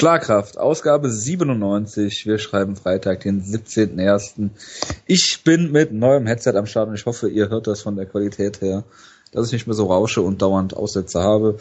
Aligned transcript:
Schlagkraft, 0.00 0.56
Ausgabe 0.56 1.10
97. 1.10 2.24
Wir 2.24 2.38
schreiben 2.38 2.74
Freitag, 2.74 3.20
den 3.20 3.42
17.01. 3.42 4.48
Ich 5.04 5.42
bin 5.44 5.72
mit 5.72 5.92
neuem 5.92 6.26
Headset 6.26 6.56
am 6.56 6.64
Start 6.64 6.88
und 6.88 6.94
ich 6.94 7.04
hoffe, 7.04 7.28
ihr 7.28 7.50
hört 7.50 7.66
das 7.66 7.82
von 7.82 7.96
der 7.96 8.06
Qualität 8.06 8.62
her, 8.62 8.84
dass 9.30 9.48
ich 9.48 9.52
nicht 9.52 9.66
mehr 9.66 9.76
so 9.76 9.88
rausche 9.88 10.22
und 10.22 10.40
dauernd 10.40 10.74
Aussätze 10.74 11.20
habe. 11.20 11.58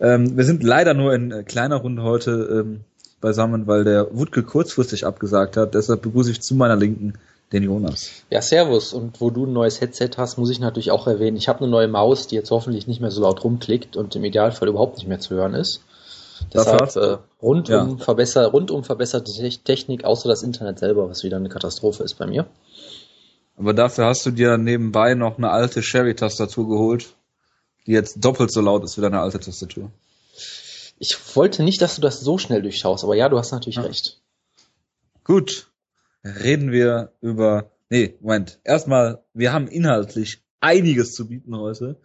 Ähm, 0.00 0.36
wir 0.36 0.44
sind 0.44 0.64
leider 0.64 0.94
nur 0.94 1.14
in 1.14 1.30
äh, 1.30 1.44
kleiner 1.44 1.76
Runde 1.76 2.02
heute 2.02 2.64
ähm, 2.64 2.80
beisammen, 3.20 3.68
weil 3.68 3.84
der 3.84 4.08
Wutke 4.10 4.42
kurzfristig 4.42 5.06
abgesagt 5.06 5.56
hat. 5.56 5.76
Deshalb 5.76 6.02
begrüße 6.02 6.32
ich 6.32 6.42
zu 6.42 6.56
meiner 6.56 6.74
Linken 6.74 7.12
den 7.52 7.62
Jonas. 7.62 8.10
Ja, 8.30 8.42
servus. 8.42 8.94
Und 8.94 9.20
wo 9.20 9.30
du 9.30 9.46
ein 9.46 9.52
neues 9.52 9.80
Headset 9.80 10.10
hast, 10.16 10.38
muss 10.38 10.50
ich 10.50 10.58
natürlich 10.58 10.90
auch 10.90 11.06
erwähnen, 11.06 11.36
ich 11.36 11.46
habe 11.46 11.60
eine 11.60 11.68
neue 11.68 11.86
Maus, 11.86 12.26
die 12.26 12.34
jetzt 12.34 12.50
hoffentlich 12.50 12.88
nicht 12.88 13.00
mehr 13.00 13.12
so 13.12 13.22
laut 13.22 13.44
rumklickt 13.44 13.96
und 13.96 14.16
im 14.16 14.24
Idealfall 14.24 14.66
überhaupt 14.66 14.96
nicht 14.96 15.06
mehr 15.06 15.20
zu 15.20 15.36
hören 15.36 15.54
ist. 15.54 15.84
Deshalb 16.52 16.96
äh, 16.96 17.18
rundum, 17.42 17.98
ja. 17.98 18.04
verbessert, 18.04 18.52
rundum 18.52 18.84
verbesserte 18.84 19.32
Technik, 19.64 20.04
außer 20.04 20.28
das 20.28 20.42
Internet 20.42 20.78
selber, 20.78 21.08
was 21.08 21.24
wieder 21.24 21.36
eine 21.36 21.48
Katastrophe 21.48 22.02
ist 22.02 22.14
bei 22.14 22.26
mir. 22.26 22.46
Aber 23.56 23.72
dafür 23.72 24.06
hast 24.06 24.24
du 24.26 24.30
dir 24.30 24.58
nebenbei 24.58 25.14
noch 25.14 25.38
eine 25.38 25.50
alte 25.50 25.82
Sherry-Tastatur 25.82 26.68
geholt, 26.68 27.14
die 27.86 27.92
jetzt 27.92 28.24
doppelt 28.24 28.52
so 28.52 28.60
laut 28.60 28.84
ist 28.84 28.96
wie 28.96 29.02
deine 29.02 29.20
alte 29.20 29.40
Tastatur. 29.40 29.90
Ich 30.98 31.16
wollte 31.34 31.62
nicht, 31.62 31.80
dass 31.80 31.96
du 31.96 32.02
das 32.02 32.20
so 32.20 32.38
schnell 32.38 32.62
durchschaust, 32.62 33.04
aber 33.04 33.14
ja, 33.14 33.28
du 33.28 33.38
hast 33.38 33.52
natürlich 33.52 33.76
ja. 33.76 33.82
recht. 33.82 34.20
Gut, 35.24 35.68
reden 36.24 36.72
wir 36.72 37.12
über. 37.20 37.70
Nee, 37.90 38.16
Moment. 38.20 38.58
Erstmal, 38.64 39.22
wir 39.32 39.52
haben 39.52 39.68
inhaltlich 39.68 40.42
einiges 40.60 41.12
zu 41.12 41.28
bieten 41.28 41.56
heute. 41.56 41.96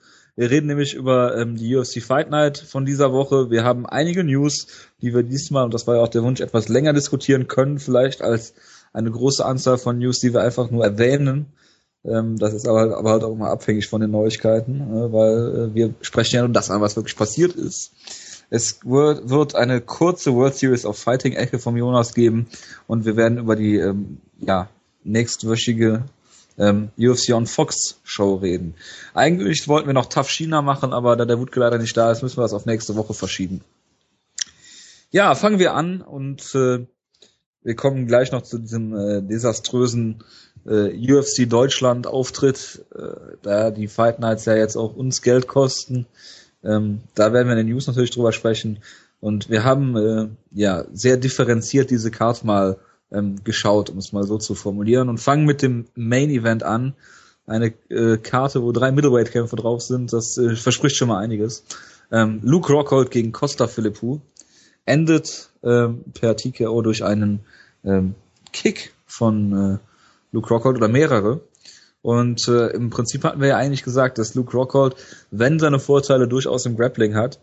Wir 0.42 0.50
reden 0.50 0.66
nämlich 0.66 0.96
über 0.96 1.38
ähm, 1.38 1.56
die 1.56 1.76
UFC 1.76 2.02
Fight 2.02 2.32
Night 2.32 2.58
von 2.58 2.84
dieser 2.84 3.14
Woche. 3.14 3.52
Wir 3.52 3.64
haben 3.64 3.86
einige 3.86 4.24
News, 4.24 4.66
die 5.00 5.14
wir 5.14 5.22
diesmal, 5.22 5.66
und 5.66 5.72
das 5.72 5.86
war 5.86 5.98
ja 5.98 6.02
auch 6.02 6.08
der 6.08 6.24
Wunsch, 6.24 6.42
etwas 6.42 6.68
länger 6.68 6.94
diskutieren 6.94 7.48
können, 7.48 7.78
vielleicht 7.78 8.24
als 8.24 8.56
eine 8.92 9.12
große 9.12 9.46
Anzahl 9.46 9.78
von 9.78 10.00
News, 10.00 10.18
die 10.18 10.34
wir 10.34 10.42
einfach 10.42 10.72
nur 10.72 10.84
erwähnen. 10.84 11.54
Ähm, 12.04 12.40
das 12.40 12.56
ist 12.56 12.68
aber, 12.68 12.98
aber 12.98 13.12
halt 13.12 13.24
auch 13.24 13.34
immer 13.34 13.52
abhängig 13.52 13.88
von 13.88 14.02
den 14.02 14.10
Neuigkeiten, 14.10 14.82
äh, 14.82 15.14
weil 15.14 15.56
äh, 15.56 15.76
wir 15.76 15.94
sprechen 16.02 16.38
ja 16.38 16.42
nur 16.42 16.54
das 16.54 16.72
an, 16.72 16.82
was 16.82 16.96
wirklich 16.96 17.16
passiert 17.16 17.54
ist. 17.54 17.92
Es 18.50 18.80
wird, 18.84 19.30
wird 19.30 19.54
eine 19.54 19.80
kurze 19.80 20.34
World 20.34 20.56
Series 20.56 20.86
of 20.86 20.98
Fighting 20.98 21.34
Ecke 21.34 21.60
vom 21.60 21.78
Jonas 21.78 22.16
geben 22.16 22.48
und 22.88 23.06
wir 23.06 23.16
werden 23.16 23.38
über 23.38 23.56
die 23.56 23.76
ähm, 23.76 24.18
ja, 24.40 24.70
nächstwöchige 25.04 26.06
ähm, 26.62 26.92
UFC 26.98 27.34
on 27.34 27.48
Fox 27.48 28.00
Show 28.04 28.36
reden. 28.36 28.76
Eigentlich 29.14 29.68
wollten 29.68 29.88
wir 29.88 29.94
noch 29.94 30.06
Tough 30.06 30.30
China 30.30 30.62
machen, 30.62 30.94
aber 30.94 31.16
da 31.16 31.26
der 31.26 31.40
Wutke 31.40 31.60
leider 31.60 31.80
nicht 31.80 31.98
da 31.98 32.12
ist, 32.12 32.22
müssen 32.22 32.38
wir 32.38 32.44
das 32.44 32.54
auf 32.54 32.66
nächste 32.66 32.96
Woche 32.96 33.14
verschieben. 33.14 33.62
Ja, 35.10 35.34
fangen 35.36 35.60
wir 35.60 35.74
an 35.74 36.02
und 36.02 36.54
äh, 36.56 36.86
wir 37.64 37.76
kommen 37.76 38.08
gleich 38.08 38.32
noch 38.32 38.44
zu 38.44 38.60
diesem 38.60 38.96
äh, 38.96 39.22
desaströsen 39.22 40.24
äh, 40.66 41.14
UFC 41.14 41.50
Deutschland 41.50 42.06
Auftritt, 42.08 42.86
äh, 42.96 43.38
da 43.42 43.72
die 43.72 43.88
Fight 43.88 44.20
Nights 44.20 44.46
ja 44.46 44.56
jetzt 44.56 44.76
auch 44.76 44.96
uns 44.96 45.22
Geld 45.22 45.48
kosten. 45.48 46.06
Ähm, 46.64 47.02
da 47.16 47.34
werden 47.34 47.48
wir 47.48 47.58
in 47.58 47.66
den 47.66 47.74
News 47.74 47.88
natürlich 47.88 48.12
drüber 48.12 48.32
sprechen. 48.32 48.80
Und 49.20 49.50
wir 49.50 49.64
haben 49.64 49.98
äh, 49.98 50.28
ja 50.52 50.86
sehr 50.94 51.18
differenziert 51.18 51.90
diese 51.90 52.12
Card 52.12 52.44
mal 52.44 52.78
ähm, 53.12 53.44
geschaut, 53.44 53.90
um 53.90 53.98
es 53.98 54.14
mal 54.14 54.24
so 54.24 54.38
zu 54.38 54.56
formulieren, 54.56 55.10
und 55.10 55.20
fangen 55.20 55.46
mit 55.46 55.62
dem 55.62 55.86
Main 55.96 56.30
Event 56.30 56.64
an. 56.64 56.94
Eine 57.46 57.74
äh, 57.90 58.18
Karte, 58.18 58.62
wo 58.62 58.72
drei 58.72 58.92
Middleweight-Kämpfe 58.92 59.56
drauf 59.56 59.82
sind, 59.82 60.14
das 60.14 60.38
äh, 60.38 60.56
verspricht 60.56 60.96
schon 60.96 61.10
mal 61.10 61.20
einiges. 61.20 61.64
Ähm, 62.12 62.40
Luke 62.44 62.72
Rockhold 62.72 63.12
gegen 63.12 63.32
Costa 63.32 63.68
Philippou 63.68 64.22
endet 64.86 65.50
ähm, 65.64 66.04
per 66.14 66.36
TKO 66.36 66.82
durch 66.82 67.04
einen 67.04 67.42
ähm, 67.84 68.16
Kick 68.52 68.94
von 69.06 69.54
äh, 69.54 69.78
Luke 70.32 70.50
Rockhold 70.50 70.78
oder 70.78 70.88
mehrere. 70.88 71.42
Und 72.02 72.48
äh, 72.48 72.68
im 72.70 72.90
Prinzip 72.90 73.24
hatten 73.24 73.42
wir 73.42 73.50
ja 73.50 73.58
eigentlich 73.58 73.84
gesagt, 73.84 74.18
dass 74.18 74.34
Luke 74.34 74.52
Rockhold, 74.56 74.96
wenn 75.30 75.60
seine 75.60 75.80
Vorteile 75.80 76.28
durchaus 76.28 76.66
im 76.66 76.76
Grappling 76.76 77.16
hat, 77.16 77.40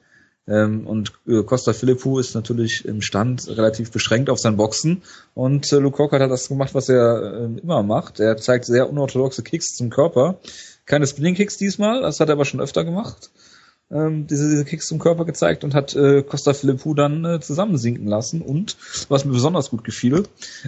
ähm, 0.49 0.87
und 0.87 1.13
äh, 1.27 1.43
Costa 1.43 1.73
Philippou 1.73 2.19
ist 2.19 2.35
natürlich 2.35 2.85
im 2.85 3.03
Stand 3.03 3.49
relativ 3.49 3.91
beschränkt 3.91 4.31
auf 4.31 4.39
sein 4.39 4.57
Boxen. 4.57 5.03
Und 5.35 5.71
äh, 5.73 5.77
Rockhold 5.77 6.23
hat 6.23 6.31
das 6.31 6.49
gemacht, 6.49 6.75
was 6.75 6.89
er 6.89 7.23
äh, 7.23 7.61
immer 7.61 7.83
macht. 7.83 8.19
Er 8.19 8.37
zeigt 8.39 8.65
sehr 8.65 8.89
unorthodoxe 8.89 9.43
Kicks 9.43 9.75
zum 9.77 9.91
Körper. 9.91 10.39
Keine 10.87 11.07
Spinning 11.07 11.35
Kicks 11.35 11.59
diesmal, 11.59 12.01
das 12.01 12.19
hat 12.19 12.31
er 12.31 12.33
aber 12.33 12.47
schon 12.47 12.61
öfter 12.61 12.85
gemacht. 12.85 13.31
Ähm, 13.91 14.27
diese, 14.27 14.49
diese 14.49 14.65
Kicks 14.65 14.87
zum 14.87 14.99
Körper 14.99 15.27
gezeigt 15.27 15.65
und 15.65 15.75
hat 15.75 15.95
äh, 15.95 16.23
Costa 16.23 16.55
Philippou 16.55 16.95
dann 16.95 17.25
äh, 17.25 17.41
zusammensinken 17.41 18.07
lassen 18.07 18.41
und, 18.41 18.77
was 19.09 19.27
mir 19.27 19.33
besonders 19.33 19.71
gut 19.71 19.85
gefiel, 19.85 20.25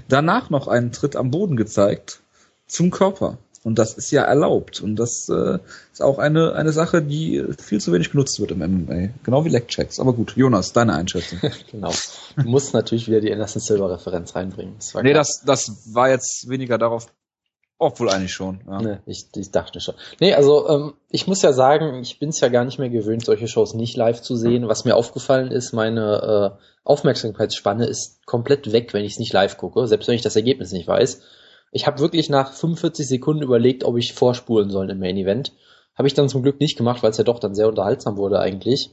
danach 0.09 0.51
noch 0.51 0.69
einen 0.69 0.93
Tritt 0.93 1.17
am 1.17 1.31
Boden 1.31 1.57
gezeigt 1.57 2.21
zum 2.67 2.91
Körper. 2.91 3.39
Und 3.63 3.79
das 3.79 3.93
ist 3.93 4.11
ja 4.11 4.23
erlaubt. 4.23 4.81
Und 4.81 4.97
das 4.97 5.29
äh, 5.29 5.59
ist 5.93 6.01
auch 6.01 6.19
eine, 6.19 6.55
eine 6.55 6.73
Sache, 6.73 7.03
die 7.03 7.45
viel 7.63 7.81
zu 7.81 7.93
wenig 7.93 8.11
genutzt 8.11 8.41
wird 8.41 8.53
im 8.53 8.61
MMA. 8.61 9.11
Genau 9.23 9.45
wie 9.45 9.51
Leg-Checks. 9.51 10.01
Aber 10.01 10.15
gut, 10.15 10.35
Jonas, 10.35 10.73
deine 10.73 10.95
Einschätzung. 10.95 11.41
genau. 11.71 11.93
Du 12.37 12.49
musst 12.49 12.73
natürlich 12.73 13.07
wieder 13.07 13.21
die 13.21 13.31
Anderson 13.31 13.61
Silver-Referenz 13.61 14.35
reinbringen. 14.35 14.77
Das 14.79 14.95
nee, 15.03 15.13
das, 15.13 15.43
das 15.45 15.95
war 15.95 16.09
jetzt 16.09 16.49
weniger 16.49 16.79
darauf, 16.79 17.09
obwohl 17.79 18.09
eigentlich 18.09 18.33
schon. 18.33 18.61
Ja. 18.67 18.81
Nee, 18.81 18.99
ich, 19.05 19.27
ich 19.37 19.51
dachte 19.51 19.81
schon. 19.81 19.95
Nee, 20.21 20.33
also 20.33 20.67
ähm, 20.69 20.95
ich 21.11 21.27
muss 21.27 21.43
ja 21.43 21.53
sagen, 21.53 22.01
ich 22.01 22.19
bin 22.19 22.31
es 22.31 22.41
ja 22.41 22.49
gar 22.49 22.65
nicht 22.65 22.79
mehr 22.79 22.91
gewöhnt, 22.91 23.27
solche 23.27 23.47
Shows 23.47 23.75
nicht 23.75 23.95
live 23.95 24.23
zu 24.23 24.37
sehen. 24.37 24.69
Was 24.69 24.87
mir 24.87 24.97
aufgefallen 24.97 25.51
ist, 25.51 25.75
meine 25.75 26.57
äh, 26.57 26.63
Aufmerksamkeitsspanne 26.85 27.85
ist 27.87 28.25
komplett 28.25 28.73
weg, 28.73 28.95
wenn 28.95 29.05
ich 29.05 29.13
es 29.13 29.19
nicht 29.19 29.35
live 29.35 29.59
gucke, 29.59 29.87
selbst 29.87 30.09
wenn 30.09 30.15
ich 30.15 30.23
das 30.23 30.37
Ergebnis 30.37 30.73
nicht 30.73 30.89
weiß. 30.89 31.21
Ich 31.71 31.87
habe 31.87 32.01
wirklich 32.01 32.29
nach 32.29 32.53
45 32.53 33.07
Sekunden 33.07 33.43
überlegt, 33.43 33.85
ob 33.85 33.97
ich 33.97 34.13
vorspulen 34.13 34.71
soll 34.71 34.91
im 34.91 34.99
Main 34.99 35.17
Event. 35.17 35.53
Habe 35.95 36.09
ich 36.09 36.15
dann 36.15 36.29
zum 36.29 36.43
Glück 36.43 36.61
nicht 36.61 36.77
gemacht, 36.77 37.03
weil 37.03 37.11
es 37.11 37.19
ja 37.19 37.25
doch 37.25 37.39
dann 37.39 37.55
sehr 37.55 37.69
unterhaltsam 37.69 38.17
wurde 38.17 38.41
eigentlich. 38.41 38.91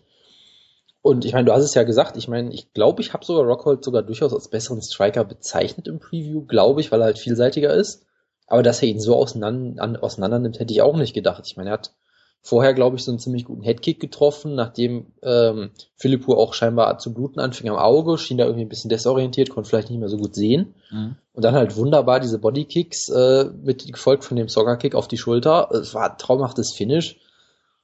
Und 1.02 1.26
ich 1.26 1.34
meine, 1.34 1.46
du 1.46 1.54
hast 1.54 1.64
es 1.64 1.74
ja 1.74 1.84
gesagt, 1.84 2.18
ich 2.18 2.28
meine, 2.28 2.54
ich 2.54 2.74
glaube, 2.74 3.02
ich 3.02 3.14
habe 3.14 3.26
sogar 3.26 3.46
Rockhold 3.46 3.84
sogar 3.84 4.04
durchaus 4.04 4.34
als 4.34 4.50
besseren 4.50 4.82
Striker 4.82 5.24
bezeichnet 5.24 5.88
im 5.88 6.00
Preview, 6.00 6.46
glaube 6.46 6.82
ich, 6.82 6.92
weil 6.92 7.02
er 7.02 7.06
halt 7.06 7.20
vielseitiger 7.20 7.74
ist. 7.74 8.06
Aber 8.46 8.62
dass 8.62 8.82
er 8.82 8.90
ihn 8.90 9.00
so 9.00 9.16
auseinander, 9.16 10.04
auseinander 10.04 10.40
nimmt, 10.40 10.60
hätte 10.60 10.74
ich 10.74 10.82
auch 10.82 10.98
nicht 10.98 11.14
gedacht. 11.14 11.44
Ich 11.46 11.58
meine, 11.58 11.70
er 11.70 11.74
hat 11.74 11.94
vorher, 12.42 12.74
glaube 12.74 12.96
ich, 12.96 13.04
so 13.04 13.12
einen 13.12 13.20
ziemlich 13.20 13.46
guten 13.46 13.64
Headkick 13.64 14.00
getroffen, 14.00 14.56
nachdem 14.56 15.08
ähm, 15.22 15.72
Philippou 15.96 16.34
auch 16.34 16.54
scheinbar 16.54 16.98
zu 16.98 17.14
bluten 17.14 17.40
anfing 17.40 17.70
am 17.70 17.78
Auge, 17.78 18.18
schien 18.18 18.38
da 18.38 18.46
irgendwie 18.46 18.64
ein 18.66 18.70
bisschen 18.70 18.90
desorientiert, 18.90 19.50
konnte 19.50 19.70
vielleicht 19.70 19.90
nicht 19.90 20.00
mehr 20.00 20.10
so 20.10 20.18
gut 20.18 20.34
sehen. 20.34 20.74
Mhm. 20.90 21.16
Und 21.34 21.44
dann 21.44 21.56
halt 21.56 21.76
wunderbar 21.76 22.20
diese 22.20 22.40
Bodykicks 22.40 23.10
äh, 23.10 23.46
mit 23.64 23.86
gefolgt 23.92 24.24
von 24.24 24.38
dem 24.38 24.48
Soccer-Kick 24.48 24.96
auf 24.96 25.08
die 25.08 25.18
Schulter. 25.18 25.70
Es 25.72 25.94
war 25.94 26.12
ein 26.12 26.18
traumhaftes 26.18 26.74
Finish. 26.74 27.18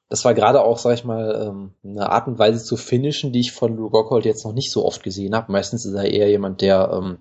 Das 0.10 0.24
war 0.26 0.34
gerade 0.34 0.64
auch, 0.64 0.78
sag 0.78 0.94
ich 0.94 1.04
mal, 1.04 1.48
ähm, 1.48 1.74
eine 1.84 2.10
Art 2.10 2.28
und 2.28 2.40
Weise 2.40 2.64
zu 2.64 2.78
finishen, 2.78 3.32
die 3.32 3.40
ich 3.40 3.52
von 3.52 3.76
Luke 3.76 3.98
Rockhold 3.98 4.26
jetzt 4.26 4.46
noch 4.46 4.54
nicht 4.54 4.72
so 4.72 4.86
oft 4.86 5.04
gesehen 5.04 5.36
habe. 5.36 5.52
Meistens 5.52 5.86
ist 5.86 5.94
er 5.94 6.06
eher 6.06 6.30
jemand, 6.30 6.62
der 6.62 6.92
ähm, 6.94 7.18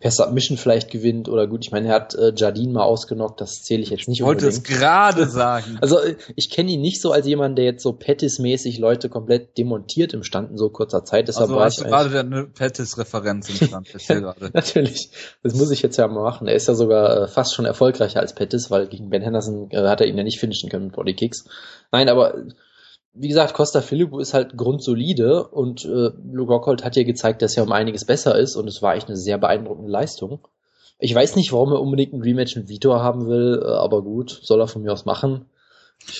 per 0.00 0.10
Submission 0.10 0.56
vielleicht 0.56 0.90
gewinnt 0.90 1.28
oder 1.28 1.46
gut, 1.46 1.66
ich 1.66 1.72
meine, 1.72 1.88
er 1.88 1.94
hat 1.94 2.14
äh, 2.14 2.32
Jardine 2.34 2.72
mal 2.72 2.84
ausgenockt, 2.84 3.38
das 3.38 3.62
zähle 3.62 3.82
ich 3.82 3.90
jetzt 3.90 4.08
nicht 4.08 4.20
ich 4.20 4.26
wollte 4.26 4.48
es 4.48 4.62
gerade 4.62 5.26
sagen. 5.28 5.76
Also 5.82 5.98
ich 6.36 6.48
kenne 6.48 6.70
ihn 6.72 6.80
nicht 6.80 7.02
so 7.02 7.12
als 7.12 7.26
jemand, 7.26 7.58
der 7.58 7.66
jetzt 7.66 7.82
so 7.82 7.92
Pettis-mäßig 7.92 8.78
Leute 8.78 9.10
komplett 9.10 9.58
demontiert 9.58 10.14
im 10.14 10.22
Stand 10.22 10.52
in 10.52 10.56
so 10.56 10.70
kurzer 10.70 11.04
Zeit. 11.04 11.28
Deshalb 11.28 11.50
also 11.50 11.60
hast 11.60 11.80
du 11.80 11.84
gerade 11.84 12.18
eine 12.18 12.46
Pettis-Referenz 12.46 13.50
im 13.50 13.66
Stand. 13.66 13.88
ja, 14.08 14.34
natürlich. 14.54 15.10
Das 15.42 15.54
muss 15.54 15.70
ich 15.70 15.82
jetzt 15.82 15.98
ja 15.98 16.08
mal 16.08 16.22
machen. 16.22 16.48
Er 16.48 16.54
ist 16.54 16.66
ja 16.66 16.74
sogar 16.74 17.24
äh, 17.24 17.28
fast 17.28 17.54
schon 17.54 17.66
erfolgreicher 17.66 18.20
als 18.20 18.34
Pettis, 18.34 18.70
weil 18.70 18.86
gegen 18.86 19.10
Ben 19.10 19.20
Henderson 19.20 19.70
äh, 19.70 19.86
hat 19.86 20.00
er 20.00 20.06
ihn 20.06 20.16
ja 20.16 20.24
nicht 20.24 20.40
finishen 20.40 20.70
können 20.70 20.86
mit 20.86 20.94
Bodykicks. 20.94 21.44
Nein, 21.92 22.08
aber 22.08 22.34
wie 23.12 23.28
gesagt, 23.28 23.54
Costa 23.54 23.80
Filippo 23.80 24.18
ist 24.20 24.34
halt 24.34 24.56
grundsolide 24.56 25.48
und 25.48 25.84
äh, 25.84 26.10
Luke 26.32 26.52
Rockhold 26.52 26.84
hat 26.84 26.96
ja 26.96 27.02
gezeigt, 27.02 27.42
dass 27.42 27.56
er 27.56 27.64
um 27.64 27.72
einiges 27.72 28.04
besser 28.04 28.38
ist 28.38 28.56
und 28.56 28.68
es 28.68 28.82
war 28.82 28.94
echt 28.94 29.08
eine 29.08 29.16
sehr 29.16 29.38
beeindruckende 29.38 29.90
Leistung. 29.90 30.46
Ich 30.98 31.14
weiß 31.14 31.36
nicht, 31.36 31.52
warum 31.52 31.72
er 31.72 31.80
unbedingt 31.80 32.12
ein 32.12 32.22
Rematch 32.22 32.56
mit 32.56 32.68
Vitor 32.68 33.02
haben 33.02 33.26
will, 33.26 33.62
äh, 33.64 33.68
aber 33.68 34.02
gut, 34.02 34.38
soll 34.42 34.60
er 34.60 34.68
von 34.68 34.82
mir 34.82 34.92
aus 34.92 35.06
machen. 35.06 35.46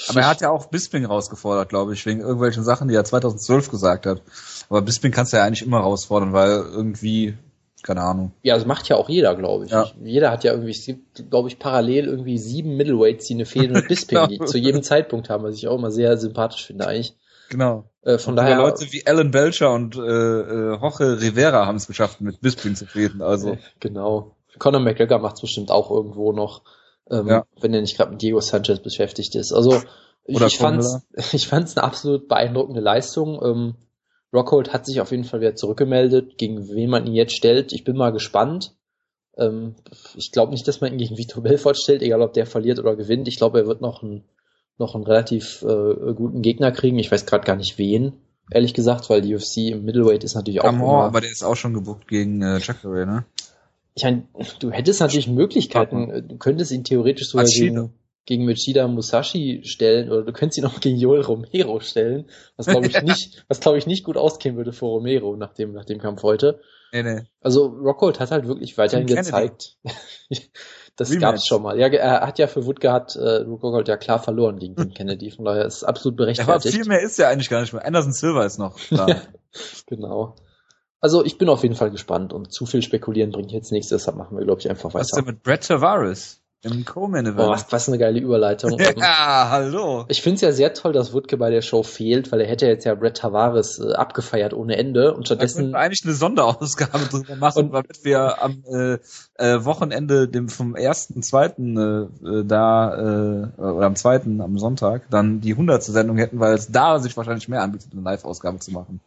Aber 0.09 0.21
er 0.21 0.29
hat 0.29 0.41
ja 0.41 0.51
auch 0.51 0.67
Bisping 0.67 1.07
rausgefordert, 1.07 1.69
glaube 1.69 1.95
ich, 1.95 2.05
wegen 2.05 2.21
irgendwelchen 2.21 2.65
Sachen, 2.65 2.89
die 2.89 2.95
er 2.95 3.05
2012 3.05 3.71
gesagt 3.71 4.07
hat. 4.07 4.23
Aber 4.69 4.83
Bisping 4.83 5.13
kannst 5.13 5.33
du 5.33 5.39
ja 5.39 5.45
eigentlich 5.45 5.65
immer 5.65 5.79
herausfordern, 5.79 6.33
weil 6.33 6.51
irgendwie 6.51 7.39
keine 7.83 8.03
Ahnung. 8.03 8.33
Ja, 8.43 8.55
das 8.57 8.67
macht 8.67 8.89
ja 8.89 8.97
auch 8.97 9.09
jeder, 9.09 9.35
glaube 9.37 9.65
ich. 9.65 9.71
Ja. 9.71 9.87
Jeder 10.03 10.31
hat 10.31 10.45
ja 10.45 10.53
irgendwie, 10.53 10.73
es 10.73 10.85
gibt, 10.85 11.31
glaube 11.31 11.49
ich, 11.49 11.59
parallel 11.59 12.07
irgendwie 12.07 12.39
sieben 12.39 12.77
Middleweights, 12.77 13.27
die 13.27 13.35
eine 13.35 13.47
Fehde 13.47 13.73
mit 13.73 13.89
Bisping 13.89 14.29
genau. 14.29 14.45
zu 14.45 14.59
jedem 14.59 14.83
Zeitpunkt 14.83 15.31
haben, 15.31 15.45
was 15.45 15.57
ich 15.57 15.69
auch 15.69 15.79
immer 15.79 15.91
sehr 15.91 16.17
sympathisch 16.17 16.67
finde 16.67 16.87
eigentlich. 16.87 17.17
Genau. 17.49 17.91
Äh, 18.03 18.19
von 18.19 18.33
und 18.33 18.37
daher. 18.37 18.59
Leute 18.59 18.93
wie 18.93 19.07
Alan 19.07 19.31
Belcher 19.31 19.73
und 19.73 19.97
äh, 19.97 20.01
äh, 20.01 20.77
Jorge 20.81 21.21
Rivera 21.21 21.67
haben 21.67 21.77
es 21.77 21.87
geschafft, 21.87 22.21
mit 22.21 22.41
Bisping 22.41 22.77
zu 22.77 22.87
fehden. 22.87 23.23
Also. 23.23 23.59
Genau. 23.81 24.37
Conor 24.59 24.81
McGregor 24.81 25.19
macht 25.19 25.37
es 25.37 25.41
bestimmt 25.41 25.71
auch 25.71 25.91
irgendwo 25.91 26.33
noch, 26.33 26.63
ähm, 27.11 27.29
ja. 27.29 27.45
wenn 27.61 27.75
er 27.75 27.81
nicht 27.81 27.97
gerade 27.97 28.11
mit 28.13 28.23
Diego 28.23 28.41
Sanchez 28.41 28.81
beschäftigt 28.81 29.35
ist. 29.35 29.53
Also 29.53 29.83
ich, 30.25 30.41
ich 30.41 30.59
fand's, 30.59 31.07
ich 31.33 31.49
fand's 31.49 31.77
eine 31.77 31.85
absolut 31.85 32.29
beeindruckende 32.29 32.81
Leistung. 32.81 33.41
Ähm, 33.43 33.75
Rockhold 34.33 34.73
hat 34.73 34.87
sich 34.87 35.01
auf 35.01 35.11
jeden 35.11 35.25
Fall 35.25 35.41
wieder 35.41 35.57
zurückgemeldet, 35.57 36.39
gegen 36.39 36.69
wen 36.69 36.91
man 36.91 37.07
ihn 37.07 37.15
jetzt 37.15 37.35
stellt. 37.35 37.73
Ich 37.73 37.85
bin 37.85 37.97
mal 37.97 38.11
gespannt. 38.11 38.75
Ähm, 39.37 39.75
ich 40.15 40.33
glaube 40.33 40.53
nicht, 40.53 40.67
dass 40.69 40.81
man 40.81 40.93
ihn 40.93 40.99
gegen 40.99 41.19
Vitor 41.19 41.43
Belfort 41.43 41.75
stellt, 41.77 42.03
egal 42.03 42.23
ob 42.23 42.33
der 42.33 42.47
verliert 42.47 42.79
oder 42.79 42.97
gewinnt. 42.97 43.29
Ich 43.29 43.37
glaube, 43.37 43.61
er 43.61 43.67
wird 43.67 43.81
noch 43.81 44.03
einen, 44.03 44.25
noch 44.79 44.95
einen 44.95 45.05
relativ 45.05 45.63
äh, 45.63 46.15
guten 46.15 46.43
Gegner 46.43 46.71
kriegen. 46.73 46.99
Ich 46.99 47.11
weiß 47.11 47.27
gerade 47.27 47.45
gar 47.45 47.57
nicht 47.57 47.79
wen, 47.79 48.13
ehrlich 48.51 48.75
gesagt, 48.75 49.11
weil 49.11 49.23
die 49.23 49.35
UFC 49.35 49.59
im 49.73 49.85
Middleweight 49.85 50.25
ist 50.25 50.35
natürlich 50.35 50.61
auch 50.61 50.69
Amor, 50.69 51.05
aber 51.05 51.21
der 51.21 51.31
ist 51.31 51.43
auch 51.43 51.57
schon 51.57 51.75
gebucht 51.75 52.07
gegen 52.07 52.43
äh, 52.43 52.59
Jacare, 52.59 53.07
ne? 53.07 53.25
ich 53.95 54.05
meine, 54.05 54.23
du 54.59 54.71
hättest 54.71 55.01
natürlich 55.01 55.29
Möglichkeiten, 55.29 56.29
du 56.29 56.37
könntest 56.37 56.73
ihn 56.73 56.85
theoretisch 56.85 57.29
sogar 57.29 57.45
Machida. 57.45 57.83
gegen, 57.83 57.93
gegen 58.31 58.45
Michida 58.45 58.87
Musashi 58.87 59.63
stellen 59.65 60.09
oder 60.09 60.23
du 60.23 60.33
könntest 60.33 60.59
ihn 60.59 60.65
auch 60.65 60.79
gegen 60.79 60.97
Joel 60.97 61.23
Romero 61.23 61.81
stellen, 61.81 62.31
was 62.57 62.67
glaube 62.67 62.87
ich 62.87 63.03
nicht, 63.03 63.45
was 63.49 63.59
glaube 63.59 63.77
ich 63.77 63.89
nicht 63.89 64.05
gut 64.05 64.17
ausgehen 64.17 64.57
würde 64.57 64.73
für 64.73 64.85
Romero 64.85 65.35
nach 65.35 65.53
dem, 65.53 65.73
nach 65.73 65.85
dem 65.85 65.99
Kampf 65.99 66.23
heute. 66.23 66.61
Nee, 66.93 67.03
nee. 67.03 67.23
Also 67.41 67.67
Rockhold 67.67 68.21
hat 68.21 68.31
halt 68.31 68.47
wirklich 68.47 68.79
weiterhin 68.79 69.09
gezeigt. 69.09 69.79
das 70.97 71.11
Rematch. 71.11 71.21
gab's 71.21 71.47
schon 71.49 71.63
mal. 71.63 71.77
Ja, 71.77 71.89
er 71.89 72.25
hat 72.25 72.39
ja 72.39 72.47
für 72.47 72.67
Woodke 72.67 72.93
hat 72.93 73.17
äh, 73.17 73.39
Rockhold 73.39 73.89
ja 73.89 73.97
klar 73.97 74.23
verloren 74.23 74.61
gegen 74.61 74.77
King 74.77 74.95
Kennedy, 74.95 75.33
von 75.33 75.45
daher 75.45 75.65
ist 75.65 75.79
es 75.79 75.85
absolut 75.85 76.17
war 76.17 76.27
berechtfertigt. 76.27 76.73
viel 76.73 76.87
mehr 76.87 77.03
ist 77.03 77.19
ja 77.19 77.31
eigentlich 77.31 77.51
gar 77.51 77.63
nicht 77.63 77.73
mehr. 77.73 77.85
Anderson 77.85 78.13
Silva 78.13 78.45
ist 78.45 78.59
noch 78.59 78.79
da. 78.91 79.23
Genau. 79.87 80.37
Also 81.01 81.25
ich 81.25 81.37
bin 81.37 81.49
auf 81.49 81.65
jeden 81.65 81.75
Fall 81.75 81.91
gespannt 81.91 82.33
und 82.33 82.53
zu 82.53 82.65
viel 82.65 82.83
spekulieren 82.83 83.33
bringt 83.33 83.51
jetzt 83.51 83.73
nichts, 83.73 83.89
deshalb 83.89 84.17
machen 84.17 84.39
wir, 84.39 84.45
glaube 84.45 84.61
ich, 84.61 84.71
einfach 84.71 84.95
Was 84.95 85.09
ist 85.09 85.17
weiter. 85.17 85.25
denn 85.25 85.35
mit 85.35 85.43
Brett 85.43 85.67
Tavares 85.67 86.40
im 86.63 86.85
Co-Main 86.85 87.27
Oh, 87.27 87.31
Event? 87.31 87.67
was 87.71 87.89
eine 87.89 87.97
geile 87.99 88.21
Überleitung. 88.21 88.79
Ähm, 88.79 88.95
ja, 88.99 89.49
hallo. 89.51 90.05
Ich 90.09 90.21
finde 90.21 90.35
es 90.37 90.41
ja 90.43 90.53
sehr 90.53 90.75
toll, 90.75 90.93
dass 90.93 91.13
Woodke 91.15 91.37
bei 91.39 91.51
der 91.51 91.63
Show 91.63 91.83
fehlt, 91.83 92.31
weil 92.33 92.41
er 92.43 92.47
hätte 92.49 92.67
jetzt 92.67 92.85
ja 92.85 92.95
Brett 92.95 93.17
Tavares 93.17 93.79
äh, 93.79 93.93
abgefeiert 93.95 94.53
ohne 94.53 94.77
Ende 94.77 95.15
und 95.15 95.23
Da 95.23 95.35
stattdessen 95.37 95.71
wir 95.71 95.79
eigentlich 95.79 96.05
eine 96.05 96.13
Sonderausgabe 96.15 96.99
drüber 97.11 97.37
machen, 97.37 97.67
Und- 97.67 97.73
damit 97.73 98.05
wir 98.05 98.43
am 98.43 98.63
äh, 98.71 98.99
äh, 99.39 99.65
Wochenende 99.65 100.29
dem 100.29 100.49
vom 100.51 100.75
ersten, 100.77 101.23
zweiten 101.23 101.77
äh, 101.79 102.29
äh, 102.29 102.45
da 102.45 102.95
äh, 102.95 103.61
oder 103.61 103.87
am 103.87 103.97
zweiten, 103.97 104.41
am 104.41 104.59
Sonntag 104.59 105.09
dann 105.11 105.41
die 105.41 105.55
hundertste 105.55 105.93
Sendung 105.93 106.19
hätten, 106.19 106.41
weil 106.41 106.55
es 106.55 106.71
da 106.71 106.99
sich 106.99 107.17
wahrscheinlich 107.17 107.49
mehr 107.49 107.63
anbietet, 107.63 107.93
eine 107.93 108.03
Live-Ausgabe 108.03 108.59
zu 108.59 108.71
machen, 108.73 109.01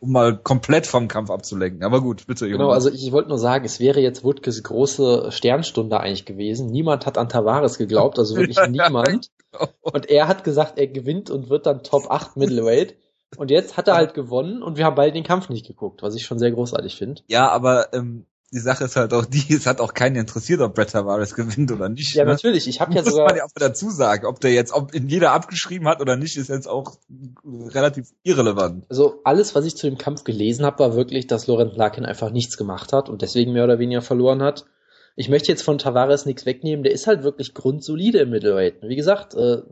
um 0.00 0.12
mal 0.12 0.36
komplett 0.36 0.86
vom 0.86 1.08
Kampf 1.08 1.30
abzulenken. 1.30 1.82
Aber 1.82 2.00
gut, 2.00 2.26
bitte. 2.26 2.48
Genau, 2.48 2.64
Jonas. 2.64 2.86
also 2.86 2.90
ich 2.90 3.12
wollte 3.12 3.28
nur 3.28 3.38
sagen, 3.38 3.64
es 3.64 3.80
wäre 3.80 4.00
jetzt 4.00 4.24
Woodkes 4.24 4.62
große 4.62 5.30
Sternstunde 5.30 6.00
eigentlich 6.00 6.24
gewesen. 6.24 6.70
Niemand 6.70 7.06
hat 7.06 7.18
an 7.18 7.28
Tavares 7.28 7.78
geglaubt, 7.78 8.18
also 8.18 8.36
wirklich 8.36 8.58
niemand. 8.68 9.30
Und 9.80 10.08
er 10.10 10.28
hat 10.28 10.44
gesagt, 10.44 10.78
er 10.78 10.86
gewinnt 10.86 11.30
und 11.30 11.48
wird 11.48 11.66
dann 11.66 11.82
Top 11.82 12.10
8 12.10 12.36
Middleweight. 12.36 12.96
Und 13.36 13.50
jetzt 13.50 13.76
hat 13.76 13.88
er 13.88 13.94
halt 13.94 14.14
gewonnen 14.14 14.62
und 14.62 14.78
wir 14.78 14.86
haben 14.86 14.94
beide 14.94 15.12
den 15.12 15.24
Kampf 15.24 15.48
nicht 15.50 15.66
geguckt, 15.66 16.02
was 16.02 16.14
ich 16.14 16.24
schon 16.24 16.38
sehr 16.38 16.50
großartig 16.50 16.96
finde. 16.96 17.22
ja, 17.28 17.48
aber 17.50 17.92
ähm, 17.92 18.24
die 18.52 18.60
Sache 18.60 18.84
ist 18.84 18.96
halt 18.96 19.12
auch 19.12 19.26
die, 19.26 19.52
es 19.54 19.66
hat 19.66 19.80
auch 19.80 19.92
keinen 19.92 20.16
interessiert, 20.16 20.60
ob 20.60 20.74
Brett 20.74 20.90
Tavares 20.90 21.34
gewinnt 21.34 21.70
oder 21.70 21.88
nicht. 21.88 22.14
Ja, 22.14 22.24
ne? 22.24 22.30
natürlich. 22.32 22.66
Ich 22.66 22.80
habe 22.80 22.94
ja 22.94 23.02
Muss 23.02 23.10
sogar, 23.10 23.26
man 23.26 23.36
ja 23.36 23.44
auch 23.44 23.50
dazu 23.54 23.90
sagen, 23.90 24.26
ob 24.26 24.40
der 24.40 24.52
jetzt, 24.52 24.72
ob 24.72 24.94
in 24.94 25.08
jeder 25.08 25.32
abgeschrieben 25.32 25.86
hat 25.86 26.00
oder 26.00 26.16
nicht, 26.16 26.36
ist 26.36 26.48
jetzt 26.48 26.68
auch 26.68 26.96
relativ 27.44 28.08
irrelevant. 28.22 28.84
also 28.88 29.20
alles, 29.24 29.54
was 29.54 29.66
ich 29.66 29.76
zu 29.76 29.86
dem 29.86 29.98
Kampf 29.98 30.24
gelesen 30.24 30.64
habe, 30.64 30.78
war 30.78 30.96
wirklich, 30.96 31.26
dass 31.26 31.46
Laurent 31.46 31.76
Larkin 31.76 32.06
einfach 32.06 32.30
nichts 32.30 32.56
gemacht 32.56 32.92
hat 32.92 33.08
und 33.08 33.22
deswegen 33.22 33.52
mehr 33.52 33.64
oder 33.64 33.78
weniger 33.78 34.02
verloren 34.02 34.42
hat. 34.42 34.64
Ich 35.14 35.28
möchte 35.28 35.48
jetzt 35.48 35.62
von 35.62 35.78
Tavares 35.78 36.26
nichts 36.26 36.46
wegnehmen, 36.46 36.84
der 36.84 36.92
ist 36.92 37.06
halt 37.06 37.24
wirklich 37.24 37.52
grundsolide 37.52 38.20
im 38.20 38.30
Middleweight. 38.30 38.76
Wie 38.82 38.96
gesagt, 38.96 39.34
äh, 39.34 39.62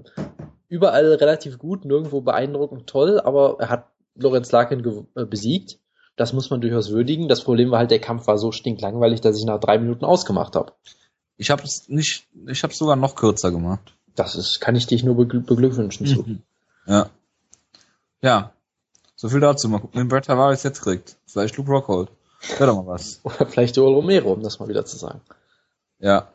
überall 0.68 1.14
relativ 1.14 1.58
gut, 1.58 1.84
nirgendwo 1.84 2.20
beeindruckend 2.20 2.88
toll, 2.88 3.20
aber 3.20 3.56
er 3.60 3.70
hat 3.70 3.86
Lorenz 4.16 4.50
Larkin 4.50 4.84
äh, 5.14 5.24
besiegt. 5.24 5.78
Das 6.16 6.32
muss 6.32 6.50
man 6.50 6.60
durchaus 6.60 6.90
würdigen. 6.90 7.28
Das 7.28 7.44
Problem 7.44 7.70
war 7.70 7.78
halt, 7.78 7.90
der 7.90 8.00
Kampf 8.00 8.26
war 8.26 8.38
so 8.38 8.50
stinklangweilig, 8.50 9.20
dass 9.20 9.38
ich 9.38 9.44
nach 9.44 9.60
drei 9.60 9.78
Minuten 9.78 10.04
ausgemacht 10.04 10.56
habe. 10.56 10.72
Ich 11.36 11.50
habe 11.50 11.62
es 11.62 11.88
nicht, 11.88 12.26
ich 12.46 12.62
habe 12.62 12.74
sogar 12.74 12.96
noch 12.96 13.14
kürzer 13.14 13.50
gemacht. 13.50 13.94
Das 14.14 14.34
ist, 14.34 14.60
kann 14.60 14.76
ich 14.76 14.86
dich 14.86 15.04
nur 15.04 15.16
begl 15.16 15.40
beglückwünschen 15.40 16.06
zu. 16.06 16.22
Mhm. 16.22 16.42
Ja. 16.86 17.10
Ja. 18.22 18.52
So 19.14 19.28
viel 19.28 19.40
dazu. 19.40 19.68
Mal 19.68 19.80
gucken, 19.80 20.00
wen 20.00 20.08
Brett 20.08 20.24
Tavares 20.24 20.62
jetzt 20.62 20.80
kriegt. 20.80 21.16
Vielleicht 21.26 21.56
Luke 21.56 21.70
Rockhold. 21.70 22.10
Wäre 22.58 22.66
doch 22.66 22.76
mal 22.76 22.86
was. 22.86 23.20
Oder 23.24 23.46
vielleicht 23.46 23.76
Joel 23.76 23.94
Romero, 23.94 24.32
um 24.32 24.42
das 24.42 24.58
mal 24.58 24.68
wieder 24.68 24.84
zu 24.86 24.96
sagen. 24.96 25.20
Ja. 25.98 26.28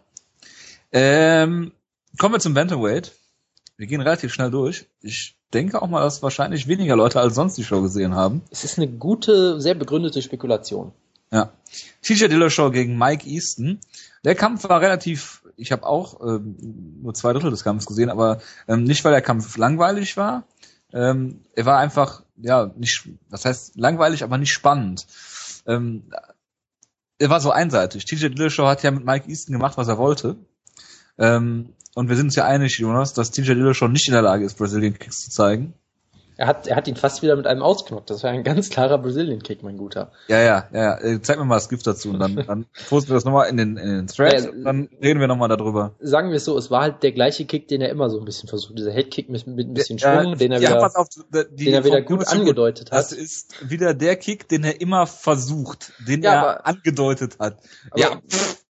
Ähm, 0.92 1.72
kommen 2.20 2.36
wir 2.36 2.40
zum 2.40 2.54
Bantamweight. 2.54 3.12
Wir 3.82 3.88
gehen 3.88 4.02
relativ 4.02 4.32
schnell 4.32 4.52
durch. 4.52 4.86
Ich 5.02 5.36
denke 5.56 5.82
auch 5.82 5.88
mal, 5.88 6.02
dass 6.02 6.22
wahrscheinlich 6.22 6.68
weniger 6.68 6.96
Leute 6.96 7.20
als 7.20 7.34
sonst 7.34 7.58
die 7.58 7.64
Show 7.64 7.82
gesehen 7.82 8.14
haben. 8.14 8.44
Es 8.52 8.64
ist 8.64 8.78
eine 8.78 8.88
gute, 8.88 9.60
sehr 9.60 9.74
begründete 9.74 10.22
Spekulation. 10.22 10.92
Ja. 11.32 11.52
TJ 12.04 12.28
Dillashaw 12.28 12.70
gegen 12.70 12.96
Mike 12.96 13.28
Easton. 13.28 13.80
Der 14.24 14.36
Kampf 14.36 14.70
war 14.70 14.82
relativ, 14.82 15.42
ich 15.58 15.72
habe 15.72 15.88
auch 15.88 16.22
ähm, 16.22 17.00
nur 17.02 17.16
zwei 17.16 17.34
Drittel 17.34 17.50
des 17.50 17.64
Kampfes 17.64 17.88
gesehen, 17.88 18.12
aber 18.12 18.40
ähm, 18.68 18.84
nicht, 18.84 19.04
weil 19.04 19.14
der 19.14 19.24
Kampf 19.24 19.58
langweilig 19.58 20.16
war. 20.16 20.44
Ähm, 20.94 21.42
er 21.56 21.66
war 21.66 21.80
einfach, 21.80 22.22
ja, 22.38 22.72
nicht, 22.78 23.10
das 23.32 23.46
heißt 23.46 23.78
langweilig, 23.78 24.24
aber 24.24 24.38
nicht 24.38 24.54
spannend. 24.54 25.08
Ähm, 25.66 26.04
er 27.18 27.32
war 27.32 27.42
so 27.42 27.50
einseitig. 27.50 28.06
TJ 28.06 28.28
Dillashaw 28.28 28.68
hat 28.68 28.84
ja 28.84 28.92
mit 28.92 29.06
Mike 29.06 29.28
Easton 29.28 29.54
gemacht, 29.54 29.76
was 29.76 29.88
er 29.88 29.98
wollte. 29.98 30.36
Ähm, 31.18 31.74
und 31.96 32.10
wir 32.10 32.16
sind 32.16 32.28
uns 32.28 32.36
ja 32.36 32.46
einig, 32.46 32.78
Jonas, 32.80 33.14
dass 33.14 33.32
TJ 33.32 33.54
Dillashaw 33.54 33.88
nicht 33.90 34.08
in 34.08 34.14
der 34.14 34.22
Lage 34.22 34.46
ist, 34.46 34.58
Brazilian 34.58 34.98
Kicks 34.98 35.18
zu 35.26 35.30
zeigen. 35.32 35.74
Er 36.38 36.48
hat, 36.48 36.66
er 36.66 36.76
hat 36.76 36.88
ihn 36.88 36.96
fast 36.96 37.22
wieder 37.22 37.36
mit 37.36 37.46
einem 37.46 37.62
ausgenockt. 37.62 38.10
Das 38.10 38.24
war 38.24 38.32
ein 38.32 38.44
ganz 38.44 38.72
klarer 38.72 38.98
Brazilian 38.98 39.44
Kick, 39.44 39.62
mein 39.62 39.78
Guter. 39.78 40.12
Ja, 40.28 40.40
ja, 40.40 40.68
ja, 40.74 40.82
ja. 40.82 40.98
Äh, 41.02 41.22
Zeig 41.22 41.38
mir 41.38 41.46
mal 41.46 41.56
das 41.58 41.70
Gift 41.70 41.86
dazu 41.86 42.10
und 42.10 42.20
dann, 42.20 42.36
dann 42.36 42.66
posten 42.90 43.12
wir 43.12 43.14
das 43.16 43.26
nochmal 43.26 43.48
in 43.50 43.58
den, 43.58 43.78
in 43.78 43.88
den 43.90 44.08
Thread 44.08 44.46
Ja, 44.46 44.50
und 44.50 44.64
dann 44.64 44.90
reden 45.04 45.20
wir 45.20 45.28
nochmal 45.28 45.50
darüber. 45.50 45.94
Sagen 46.00 46.30
wir 46.32 46.38
es 46.38 46.46
so, 46.46 46.58
es 46.58 46.72
war 46.72 46.82
halt 46.82 47.04
der 47.04 47.12
gleiche 47.12 47.46
Kick, 47.46 47.68
den 47.68 47.82
er 47.82 47.90
immer 47.90 48.10
so 48.10 48.18
ein 48.18 48.26
bisschen 48.26 48.50
versucht. 48.50 48.76
Dieser 48.76 48.92
Headkick 48.92 49.30
mit, 49.30 49.46
mit 49.46 49.68
ein 49.68 49.74
bisschen 49.76 50.00
Ja, 50.00 50.20
Schwung, 50.24 50.36
den 50.38 50.52
er 50.54 50.62
ja, 50.62 50.70
wieder, 50.78 50.92
auf, 51.00 51.10
die, 51.52 51.66
den 51.66 51.74
er 51.76 51.84
wieder 51.84 52.02
gut 52.02 52.28
schon 52.28 52.40
angedeutet 52.40 52.92
Das 52.92 53.12
hat. 53.12 53.18
ist 53.20 53.70
wieder 53.70 53.94
der 53.94 54.16
Kick, 54.16 54.48
den 54.48 54.64
er 54.64 54.82
immer 54.82 55.06
versucht, 55.06 55.92
den 56.08 56.24
Ja, 56.24 56.32
er 56.34 56.40
aber- 56.42 56.66
angedeutet 56.66 57.38
hat. 57.38 57.58
Aber 57.92 58.00
ja, 58.00 58.20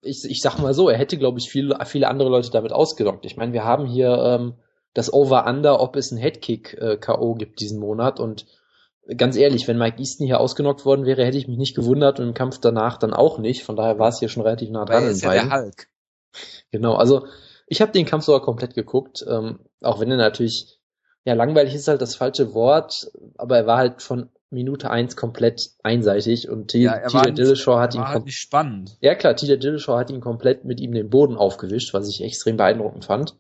ich, 0.03 0.25
ich 0.25 0.43
sag 0.43 0.59
mal 0.59 0.75
so, 0.75 0.89
er 0.89 0.99
hätte, 0.99 1.17
glaube 1.17 1.39
ich, 1.39 1.49
viele, 1.51 1.79
viele 1.87 2.09
andere 2.09 2.29
Leute 2.29 2.51
damit 2.51 2.73
ausgelockt. 2.73 3.25
Ich 3.25 3.37
meine, 3.37 3.53
wir 3.53 3.65
haben 3.65 3.87
hier 3.87 4.11
ähm, 4.11 4.55
das 4.95 5.13
Over-Under, 5.13 5.81
ob 5.81 5.97
es 5.97 6.11
ein 6.11 6.19
Headkick-K.O. 6.19 7.35
gibt 7.35 7.61
diesen 7.61 7.79
Monat. 7.79 8.21
Und 8.21 8.47
ganz 9.17 9.37
ehrlich, 9.37 9.67
wenn 9.69 9.79
Mike 9.79 9.99
Easton 9.99 10.27
hier 10.27 10.41
ausgenockt 10.41 10.85
worden 10.85 11.07
wäre, 11.07 11.25
hätte 11.25 11.39
ich 11.39 11.49
mich 11.49 11.57
nicht 11.57 11.77
gewundert 11.77 12.21
und 12.21 12.29
im 12.29 12.35
Kampf 12.35 12.59
danach 12.59 12.99
dann 12.99 13.15
auch 13.15 13.39
nicht. 13.39 13.63
Von 13.63 13.77
daher 13.77 13.99
war 13.99 14.09
es 14.09 14.19
hier 14.19 14.29
schon 14.29 14.43
relativ 14.43 14.71
nah 14.71 14.81
weil 14.81 14.87
dran. 14.87 15.05
in 15.05 15.11
ist 15.11 15.23
ja 15.23 15.33
der. 15.33 15.51
Hulk. 15.51 15.89
Genau, 16.71 16.95
also 16.95 17.27
ich 17.67 17.81
habe 17.81 17.93
den 17.93 18.07
Kampf 18.07 18.25
sogar 18.25 18.43
komplett 18.43 18.75
geguckt, 18.75 19.25
ähm, 19.29 19.61
auch 19.81 20.01
wenn 20.01 20.11
er 20.11 20.17
natürlich, 20.17 20.79
ja, 21.25 21.35
langweilig 21.35 21.75
ist 21.75 21.89
halt 21.89 22.03
das 22.03 22.17
falsche 22.17 22.55
Wort, 22.55 23.11
aber 23.37 23.59
er 23.59 23.67
war 23.67 23.79
halt 23.79 24.03
von 24.03 24.31
Minute 24.53 24.91
eins 24.91 25.17
komplett 25.17 25.71
einseitig 25.83 26.49
und 26.49 26.69
T- 26.69 26.83
Ja, 26.83 26.99
TJ 27.09 27.33
Dillashaw 27.33 27.79
hat 27.81 27.95
ihn 27.95 28.03
halt 28.07 28.31
spannend. 28.33 28.97
ja 29.01 29.15
klar, 29.15 29.35
TJ 29.35 29.57
Dillashaw 29.57 29.99
hat 29.99 30.11
ihn 30.11 30.21
komplett 30.21 30.65
mit 30.65 30.81
ihm 30.81 30.93
den 30.93 31.11
Boden 31.11 31.37
aufgewischt, 31.37 31.95
was 31.95 32.09
ich 32.09 32.23
extrem 32.23 32.57
beeindruckend 32.57 33.05
fand. 33.07 33.37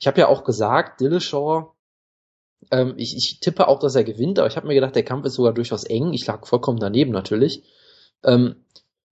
Ich 0.00 0.06
habe 0.06 0.20
ja 0.20 0.28
auch 0.28 0.44
gesagt, 0.44 1.00
Dillashaw, 1.00 1.72
ähm, 2.70 2.94
ich, 2.96 3.16
ich 3.16 3.40
tippe 3.40 3.68
auch, 3.68 3.78
dass 3.78 3.94
er 3.94 4.04
gewinnt, 4.04 4.38
aber 4.38 4.48
ich 4.48 4.56
habe 4.56 4.66
mir 4.66 4.74
gedacht, 4.74 4.96
der 4.96 5.04
Kampf 5.04 5.24
ist 5.26 5.34
sogar 5.34 5.52
durchaus 5.52 5.84
eng. 5.84 6.12
Ich 6.12 6.26
lag 6.26 6.46
vollkommen 6.46 6.78
daneben 6.80 7.12
natürlich. 7.12 7.62
Ähm, 8.24 8.56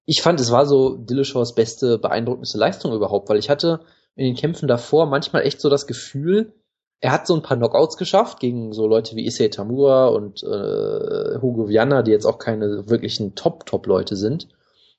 ich 0.04 0.22
fand, 0.22 0.40
es 0.40 0.50
war 0.52 0.66
so 0.66 0.96
Dillashaws 0.96 1.54
beste, 1.54 1.98
beeindruckendste 1.98 2.58
Leistung 2.58 2.92
überhaupt, 2.92 3.28
weil 3.28 3.38
ich 3.38 3.50
hatte 3.50 3.80
in 4.14 4.24
den 4.24 4.36
Kämpfen 4.36 4.68
davor 4.68 5.06
manchmal 5.06 5.42
echt 5.42 5.60
so 5.60 5.68
das 5.68 5.86
Gefühl, 5.86 6.52
er 7.00 7.12
hat 7.12 7.26
so 7.26 7.34
ein 7.34 7.42
paar 7.42 7.56
Knockouts 7.56 7.96
geschafft 7.96 8.40
gegen 8.40 8.72
so 8.72 8.86
Leute 8.86 9.16
wie 9.16 9.26
Issei 9.26 9.48
Tamura 9.48 10.06
und 10.08 10.42
äh, 10.42 11.38
Hugo 11.40 11.68
Viana, 11.68 12.02
die 12.02 12.10
jetzt 12.10 12.26
auch 12.26 12.38
keine 12.38 12.88
wirklichen 12.88 13.34
Top-Top-Leute 13.34 14.16
sind. 14.16 14.44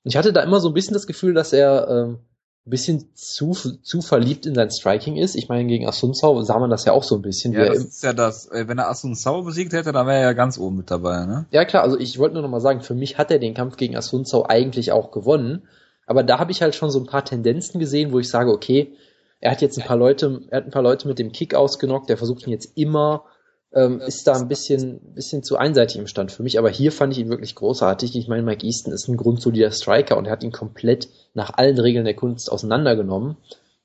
Und 0.03 0.11
ich 0.11 0.17
hatte 0.17 0.31
da 0.31 0.41
immer 0.41 0.59
so 0.59 0.69
ein 0.69 0.73
bisschen 0.73 0.93
das 0.93 1.07
Gefühl, 1.07 1.33
dass 1.33 1.53
er 1.53 1.87
ähm, 1.89 2.19
ein 2.65 2.69
bisschen 2.69 3.09
zu, 3.15 3.53
zu 3.53 4.01
verliebt 4.01 4.45
in 4.45 4.53
sein 4.53 4.69
Striking 4.69 5.15
ist. 5.15 5.35
Ich 5.35 5.49
meine, 5.49 5.67
gegen 5.67 5.87
Asunsau 5.87 6.41
sah 6.43 6.59
man 6.59 6.69
das 6.69 6.85
ja 6.85 6.91
auch 6.91 7.03
so 7.03 7.15
ein 7.15 7.21
bisschen. 7.21 7.53
Ja, 7.53 7.65
das 7.65 7.77
ist 7.77 8.03
ja 8.03 8.13
das. 8.13 8.51
äh, 8.51 8.67
Wenn 8.67 8.77
er 8.77 8.89
Asun 8.89 9.15
Sau 9.15 9.41
besiegt 9.41 9.73
hätte, 9.73 9.91
dann 9.91 10.05
wäre 10.05 10.17
er 10.17 10.23
ja 10.23 10.33
ganz 10.33 10.57
oben 10.59 10.77
mit 10.77 10.91
dabei, 10.91 11.25
ne? 11.25 11.45
ja 11.51 11.65
klar, 11.65 11.83
also 11.83 11.97
ich 11.97 12.19
wollte 12.19 12.33
nur 12.35 12.43
noch 12.43 12.49
mal 12.49 12.59
sagen, 12.59 12.81
für 12.81 12.93
mich 12.93 13.17
hat 13.17 13.31
er 13.31 13.39
den 13.39 13.53
Kampf 13.53 13.77
gegen 13.77 13.95
Asunsau 13.95 14.45
eigentlich 14.47 14.91
auch 14.91 15.11
gewonnen. 15.11 15.63
Aber 16.05 16.23
da 16.23 16.39
habe 16.39 16.51
ich 16.51 16.61
halt 16.61 16.75
schon 16.75 16.89
so 16.89 16.99
ein 16.99 17.05
paar 17.05 17.25
Tendenzen 17.25 17.79
gesehen, 17.79 18.13
wo 18.13 18.19
ich 18.19 18.29
sage, 18.29 18.51
okay, 18.51 18.93
er 19.39 19.51
hat 19.51 19.61
jetzt 19.61 19.77
ein 19.77 19.85
paar 19.85 19.97
Leute, 19.97 20.41
er 20.49 20.57
hat 20.57 20.65
ein 20.65 20.71
paar 20.71 20.83
Leute 20.83 21.07
mit 21.07 21.19
dem 21.19 21.31
Kick 21.31 21.55
ausgenockt, 21.55 22.09
der 22.09 22.17
versucht 22.17 22.45
ihn 22.45 22.51
jetzt 22.51 22.77
immer, 22.77 23.25
ähm, 23.73 24.01
ist 24.01 24.25
da 24.27 24.33
ein 24.33 24.47
bisschen, 24.47 25.13
bisschen 25.13 25.43
zu 25.43 25.57
einseitig 25.57 25.97
im 25.97 26.07
Stand 26.07 26.31
für 26.31 26.43
mich. 26.43 26.57
Aber 26.57 26.69
hier 26.69 26.91
fand 26.91 27.13
ich 27.13 27.19
ihn 27.19 27.29
wirklich 27.29 27.55
großartig. 27.55 28.15
Ich 28.15 28.27
meine, 28.27 28.43
Mike 28.43 28.65
Easton 28.65 28.93
ist 28.93 29.07
ein 29.07 29.17
grundsolider 29.17 29.71
Striker 29.71 30.17
und 30.17 30.25
er 30.25 30.31
hat 30.31 30.43
ihn 30.43 30.51
komplett 30.51 31.09
nach 31.33 31.53
allen 31.55 31.77
Regeln 31.77 32.05
der 32.05 32.15
Kunst 32.15 32.51
auseinandergenommen, 32.51 33.37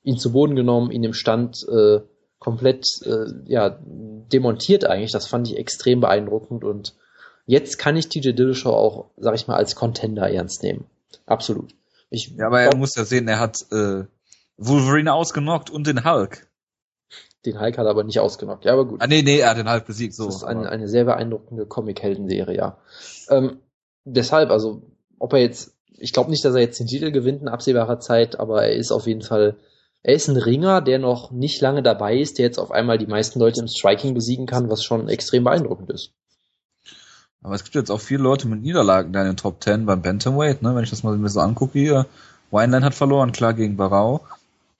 ihn 0.03 0.17
zu 0.17 0.31
Boden 0.31 0.55
genommen, 0.55 0.91
ihn 0.91 1.03
im 1.03 1.13
Stand 1.13 1.65
äh, 1.69 1.99
komplett 2.39 2.85
äh, 3.05 3.25
ja 3.45 3.77
demontiert 3.81 4.85
eigentlich. 4.85 5.11
Das 5.11 5.27
fand 5.27 5.47
ich 5.49 5.57
extrem 5.57 5.99
beeindruckend 5.99 6.63
und 6.63 6.95
Jetzt 7.45 7.77
kann 7.77 7.97
ich 7.97 8.07
TJ 8.07 8.31
Dillashaw 8.31 8.73
auch, 8.73 9.09
sag 9.17 9.35
ich 9.35 9.47
mal, 9.47 9.57
als 9.57 9.75
Contender 9.75 10.29
ernst 10.29 10.63
nehmen. 10.63 10.85
Absolut. 11.25 11.75
Ich, 12.09 12.33
ja, 12.37 12.47
aber 12.47 12.61
er 12.61 12.75
muss 12.75 12.95
ja 12.95 13.03
sehen, 13.03 13.27
er 13.27 13.39
hat 13.39 13.65
äh, 13.71 14.03
Wolverine 14.67 15.13
ausgenockt 15.13 15.69
und 15.69 15.87
den 15.87 16.03
Hulk. 16.03 16.47
Den 17.45 17.59
Hulk 17.59 17.77
hat 17.77 17.85
er 17.85 17.91
aber 17.91 18.03
nicht 18.03 18.19
ausgenockt. 18.19 18.65
Ja, 18.65 18.73
aber 18.73 18.85
gut. 18.85 19.01
Ah, 19.01 19.07
nee, 19.07 19.21
nee, 19.21 19.39
er 19.39 19.49
hat 19.49 19.57
den 19.57 19.69
Hulk 19.69 19.85
besiegt. 19.85 20.13
So, 20.13 20.25
das 20.25 20.37
ist 20.37 20.43
eine, 20.43 20.69
eine 20.69 20.87
sehr 20.87 21.03
beeindruckende 21.03 21.65
Comic-Helden-Serie, 21.65 22.55
ja. 22.55 22.77
Ähm, 23.29 23.57
deshalb, 24.05 24.49
also, 24.49 24.83
ob 25.19 25.33
er 25.33 25.39
jetzt, 25.39 25.73
ich 25.97 26.13
glaube 26.13 26.29
nicht, 26.29 26.45
dass 26.45 26.55
er 26.55 26.61
jetzt 26.61 26.79
den 26.79 26.87
Titel 26.87 27.11
gewinnt 27.11 27.41
in 27.41 27.49
absehbarer 27.49 27.99
Zeit, 27.99 28.39
aber 28.39 28.63
er 28.63 28.75
ist 28.75 28.91
auf 28.91 29.07
jeden 29.07 29.21
Fall, 29.21 29.57
er 30.03 30.13
ist 30.13 30.29
ein 30.29 30.37
Ringer, 30.37 30.81
der 30.81 30.99
noch 30.99 31.31
nicht 31.31 31.61
lange 31.61 31.83
dabei 31.83 32.17
ist, 32.17 32.37
der 32.37 32.45
jetzt 32.45 32.59
auf 32.59 32.71
einmal 32.71 32.97
die 32.97 33.07
meisten 33.07 33.39
Leute 33.39 33.59
im 33.59 33.67
Striking 33.67 34.13
besiegen 34.13 34.45
kann, 34.45 34.69
was 34.69 34.83
schon 34.83 35.09
extrem 35.09 35.43
beeindruckend 35.43 35.89
ist. 35.89 36.13
Aber 37.41 37.55
es 37.55 37.65
gibt 37.65 37.75
jetzt 37.75 37.91
auch 37.91 37.99
viele 37.99 38.23
Leute 38.23 38.47
mit 38.47 38.61
Niederlagen 38.61 39.11
da 39.11 39.19
in 39.21 39.27
den 39.27 39.37
Top 39.37 39.59
Ten 39.59 39.85
beim 39.85 40.01
Bantamweight, 40.01 40.61
ne? 40.61 40.75
Wenn 40.75 40.85
ich 40.85 40.89
das 40.89 41.03
mal 41.03 41.17
mir 41.17 41.27
so 41.27 41.41
angucke 41.41 41.77
hier. 41.77 42.05
Wineland 42.51 42.85
hat 42.85 42.95
verloren, 42.95 43.33
klar 43.33 43.53
gegen 43.53 43.75
Barau. 43.75 44.21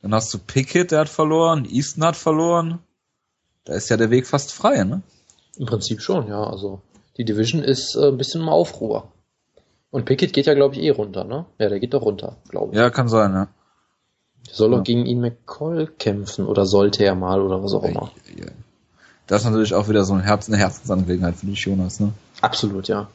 Dann 0.03 0.13
hast 0.13 0.33
du 0.33 0.37
Pickett, 0.37 0.91
der 0.91 0.99
hat 0.99 1.09
verloren, 1.09 1.65
Easton 1.65 2.03
hat 2.03 2.17
verloren. 2.17 2.79
Da 3.63 3.73
ist 3.73 3.89
ja 3.89 3.95
der 3.95 4.11
Weg 4.11 4.27
fast 4.27 4.51
frei, 4.51 4.83
ne? 4.83 5.01
Im 5.57 5.65
Prinzip 5.65 6.01
schon, 6.01 6.27
ja. 6.27 6.43
Also 6.43 6.81
die 7.17 7.23
Division 7.23 7.63
ist 7.63 7.95
äh, 7.95 8.09
ein 8.09 8.17
bisschen 8.17 8.41
im 8.41 8.49
Aufruhr. 8.49 9.07
Und 9.91 10.03
Pickett 10.03 10.33
geht 10.33 10.45
ja, 10.45 10.55
glaube 10.55 10.75
ich, 10.75 10.81
eh 10.81 10.89
runter, 10.89 11.23
ne? 11.23 11.45
Ja, 11.57 11.69
der 11.69 11.79
geht 11.79 11.93
doch 11.93 12.01
runter, 12.01 12.35
glaube 12.49 12.73
ich. 12.73 12.77
Ja, 12.77 12.89
kann 12.89 13.07
sein, 13.07 13.31
ja. 13.31 13.47
Soll 14.51 14.73
ja. 14.73 14.79
auch 14.79 14.83
gegen 14.83 15.05
ihn 15.05 15.21
McCall 15.21 15.87
kämpfen 15.87 16.47
oder 16.47 16.65
sollte 16.65 17.05
er 17.05 17.15
mal 17.15 17.41
oder 17.41 17.63
was 17.63 17.73
auch 17.73 17.83
immer. 17.83 18.11
Ja, 18.35 18.43
ja. 18.43 18.51
Das 19.27 19.43
ist 19.43 19.45
natürlich 19.45 19.73
auch 19.73 19.87
wieder 19.87 20.03
so 20.03 20.13
ein 20.15 20.19
Herz, 20.19 20.49
eine 20.49 20.57
Herzensangelegenheit 20.57 21.37
für 21.37 21.45
dich, 21.45 21.59
Jonas, 21.59 22.01
ne? 22.01 22.11
Absolut, 22.41 22.89
ja. 22.89 23.07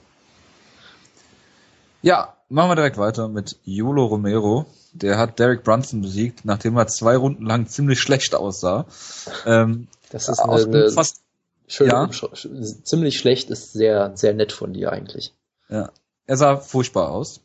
Ja, 2.00 2.34
machen 2.48 2.70
wir 2.70 2.76
direkt 2.76 2.96
weiter 2.96 3.28
mit 3.28 3.58
Yolo 3.64 4.06
Romero. 4.06 4.64
Der 5.02 5.18
hat 5.18 5.38
Derek 5.38 5.64
Brunson 5.64 6.02
besiegt, 6.02 6.44
nachdem 6.44 6.76
er 6.76 6.86
zwei 6.86 7.16
Runden 7.16 7.46
lang 7.46 7.66
ziemlich 7.68 8.00
schlecht 8.00 8.34
aussah. 8.34 8.86
Ähm, 9.46 9.88
das 10.10 10.28
ist 10.28 10.40
eine, 10.40 10.62
eine 10.62 10.90
fast, 10.90 11.22
schöne 11.66 11.90
ja. 11.90 12.10
Ziemlich 12.84 13.18
schlecht 13.18 13.50
ist 13.50 13.72
sehr, 13.72 14.16
sehr 14.16 14.34
nett 14.34 14.52
von 14.52 14.72
dir 14.72 14.92
eigentlich. 14.92 15.34
Ja, 15.68 15.90
er 16.26 16.36
sah 16.36 16.56
furchtbar 16.56 17.10
aus 17.10 17.40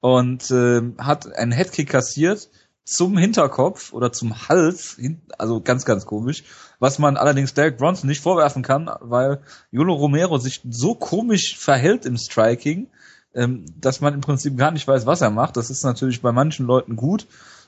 und 0.00 0.50
äh, 0.50 0.82
hat 0.98 1.32
einen 1.32 1.52
Headkick 1.52 1.90
kassiert 1.90 2.48
zum 2.84 3.16
Hinterkopf 3.16 3.92
oder 3.92 4.12
zum 4.12 4.48
Hals, 4.48 4.98
also 5.38 5.60
ganz, 5.60 5.84
ganz 5.84 6.04
komisch, 6.04 6.44
was 6.80 6.98
man 6.98 7.16
allerdings 7.16 7.54
Derek 7.54 7.78
Bronson 7.78 8.08
nicht 8.08 8.20
vorwerfen 8.20 8.62
kann, 8.62 8.90
weil 9.00 9.40
Yolo 9.70 9.94
Romero 9.94 10.38
sich 10.38 10.60
so 10.68 10.94
komisch 10.94 11.56
verhält 11.56 12.04
im 12.06 12.16
Striking, 12.16 12.88
ähm, 13.34 13.64
dass 13.80 14.00
man 14.00 14.14
im 14.14 14.20
Prinzip 14.20 14.56
gar 14.56 14.70
nicht 14.70 14.86
weiß, 14.86 15.06
was 15.06 15.20
er 15.20 15.30
macht. 15.30 15.56
Das 15.56 15.70
ist 15.70 15.84
natürlich 15.84 16.22
bei 16.22 16.32
manchen 16.32 16.66
Leuten 16.66 16.96
gut. 16.96 17.26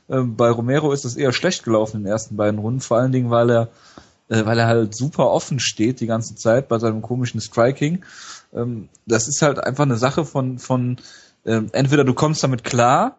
Ähm, 0.08 0.36
bei 0.36 0.50
Romero 0.50 0.92
ist 0.92 1.04
es 1.04 1.16
eher 1.16 1.32
schlecht 1.32 1.64
gelaufen 1.64 1.98
in 1.98 2.02
den 2.04 2.12
ersten 2.12 2.36
beiden 2.36 2.60
Runden, 2.60 2.80
vor 2.80 2.98
allen 2.98 3.12
Dingen, 3.12 3.30
weil 3.30 3.50
er 3.50 3.70
äh, 4.28 4.44
weil 4.44 4.58
er 4.58 4.66
halt 4.66 4.94
super 4.94 5.30
offen 5.30 5.60
steht 5.60 6.00
die 6.00 6.06
ganze 6.06 6.34
Zeit 6.34 6.68
bei 6.68 6.78
seinem 6.78 7.02
komischen 7.02 7.40
Striking. 7.40 8.04
Ähm, 8.52 8.88
das 9.06 9.28
ist 9.28 9.42
halt 9.42 9.58
einfach 9.62 9.84
eine 9.84 9.96
Sache 9.96 10.24
von, 10.24 10.58
von 10.58 10.96
ähm, 11.44 11.68
entweder 11.72 12.04
du 12.04 12.14
kommst 12.14 12.42
damit 12.42 12.64
klar, 12.64 13.18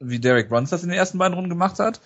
wie 0.00 0.18
Derek 0.18 0.48
Bruns 0.48 0.70
das 0.70 0.82
in 0.82 0.88
den 0.88 0.98
ersten 0.98 1.18
beiden 1.18 1.34
Runden 1.34 1.50
gemacht 1.50 1.78
hat, 1.78 2.00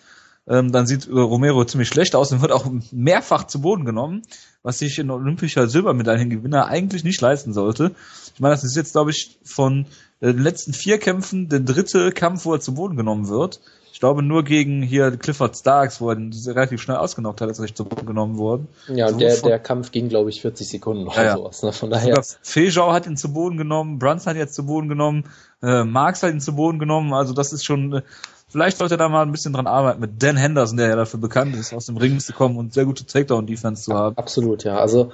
ähm, 0.48 0.72
dann 0.72 0.86
sieht 0.86 1.08
Romero 1.08 1.64
ziemlich 1.64 1.88
schlecht 1.88 2.14
aus 2.14 2.32
und 2.32 2.40
wird 2.40 2.52
auch 2.52 2.66
mehrfach 2.90 3.46
zu 3.46 3.60
Boden 3.60 3.84
genommen, 3.84 4.22
was 4.62 4.78
sich 4.78 4.98
ein 4.98 5.10
olympischer 5.10 5.68
Silbermedaillengewinner 5.68 6.66
eigentlich 6.66 7.04
nicht 7.04 7.20
leisten 7.20 7.52
sollte. 7.52 7.92
Ich 8.34 8.40
meine, 8.40 8.54
das 8.54 8.64
ist 8.64 8.76
jetzt, 8.76 8.92
glaube 8.92 9.10
ich, 9.10 9.38
von 9.44 9.86
den 10.20 10.38
letzten 10.38 10.72
vier 10.72 10.98
Kämpfen 10.98 11.48
der 11.48 11.60
dritte 11.60 12.12
Kampf, 12.12 12.44
wo 12.44 12.54
er 12.54 12.60
zu 12.60 12.74
Boden 12.74 12.96
genommen 12.96 13.28
wird. 13.28 13.60
Ich 13.98 14.00
glaube 14.00 14.22
nur 14.22 14.44
gegen 14.44 14.80
hier 14.80 15.16
Clifford 15.16 15.56
Starks, 15.56 16.00
wo 16.00 16.10
er 16.10 16.16
ihn 16.16 16.32
relativ 16.46 16.80
schnell 16.80 16.98
ausgenockt 16.98 17.40
hat, 17.40 17.50
ist 17.50 17.58
er 17.58 17.62
nicht 17.62 17.76
zu 17.76 17.84
Boden 17.84 18.06
genommen 18.06 18.38
worden. 18.38 18.68
Ja, 18.86 19.08
so 19.08 19.18
der, 19.18 19.36
der 19.38 19.58
Kampf 19.58 19.90
ging, 19.90 20.08
glaube 20.08 20.30
ich, 20.30 20.40
40 20.40 20.68
Sekunden 20.68 21.08
oder 21.08 21.24
ja, 21.24 21.36
sowas. 21.36 21.64
Ne? 21.64 21.72
Von 21.72 21.90
daher. 21.90 22.22
Feijau 22.42 22.92
hat 22.92 23.08
ihn 23.08 23.16
zu 23.16 23.32
Boden 23.32 23.56
genommen, 23.56 23.98
Bruns 23.98 24.24
hat 24.28 24.36
ihn 24.36 24.38
jetzt 24.38 24.54
zu 24.54 24.66
Boden 24.66 24.88
genommen, 24.88 25.24
äh, 25.64 25.82
Marx 25.82 26.22
hat 26.22 26.30
ihn 26.30 26.40
zu 26.40 26.54
Boden 26.54 26.78
genommen. 26.78 27.12
Also 27.12 27.34
das 27.34 27.52
ist 27.52 27.64
schon, 27.64 27.92
äh, 27.92 28.02
vielleicht 28.48 28.76
sollte 28.78 28.94
er 28.94 28.98
da 28.98 29.08
mal 29.08 29.22
ein 29.22 29.32
bisschen 29.32 29.52
dran 29.52 29.66
arbeiten 29.66 30.00
mit 30.00 30.22
Dan 30.22 30.36
Henderson, 30.36 30.76
der 30.76 30.90
ja 30.90 30.94
dafür 30.94 31.18
bekannt 31.18 31.56
ist, 31.56 31.74
aus 31.74 31.86
dem 31.86 31.96
Ring 31.96 32.20
zu 32.20 32.32
kommen 32.32 32.56
und 32.56 32.74
sehr 32.74 32.84
gute 32.84 33.04
Takedown-Defense 33.04 33.82
zu 33.82 33.94
haben. 33.94 34.16
Absolut, 34.16 34.62
ja. 34.62 34.78
Also 34.78 35.10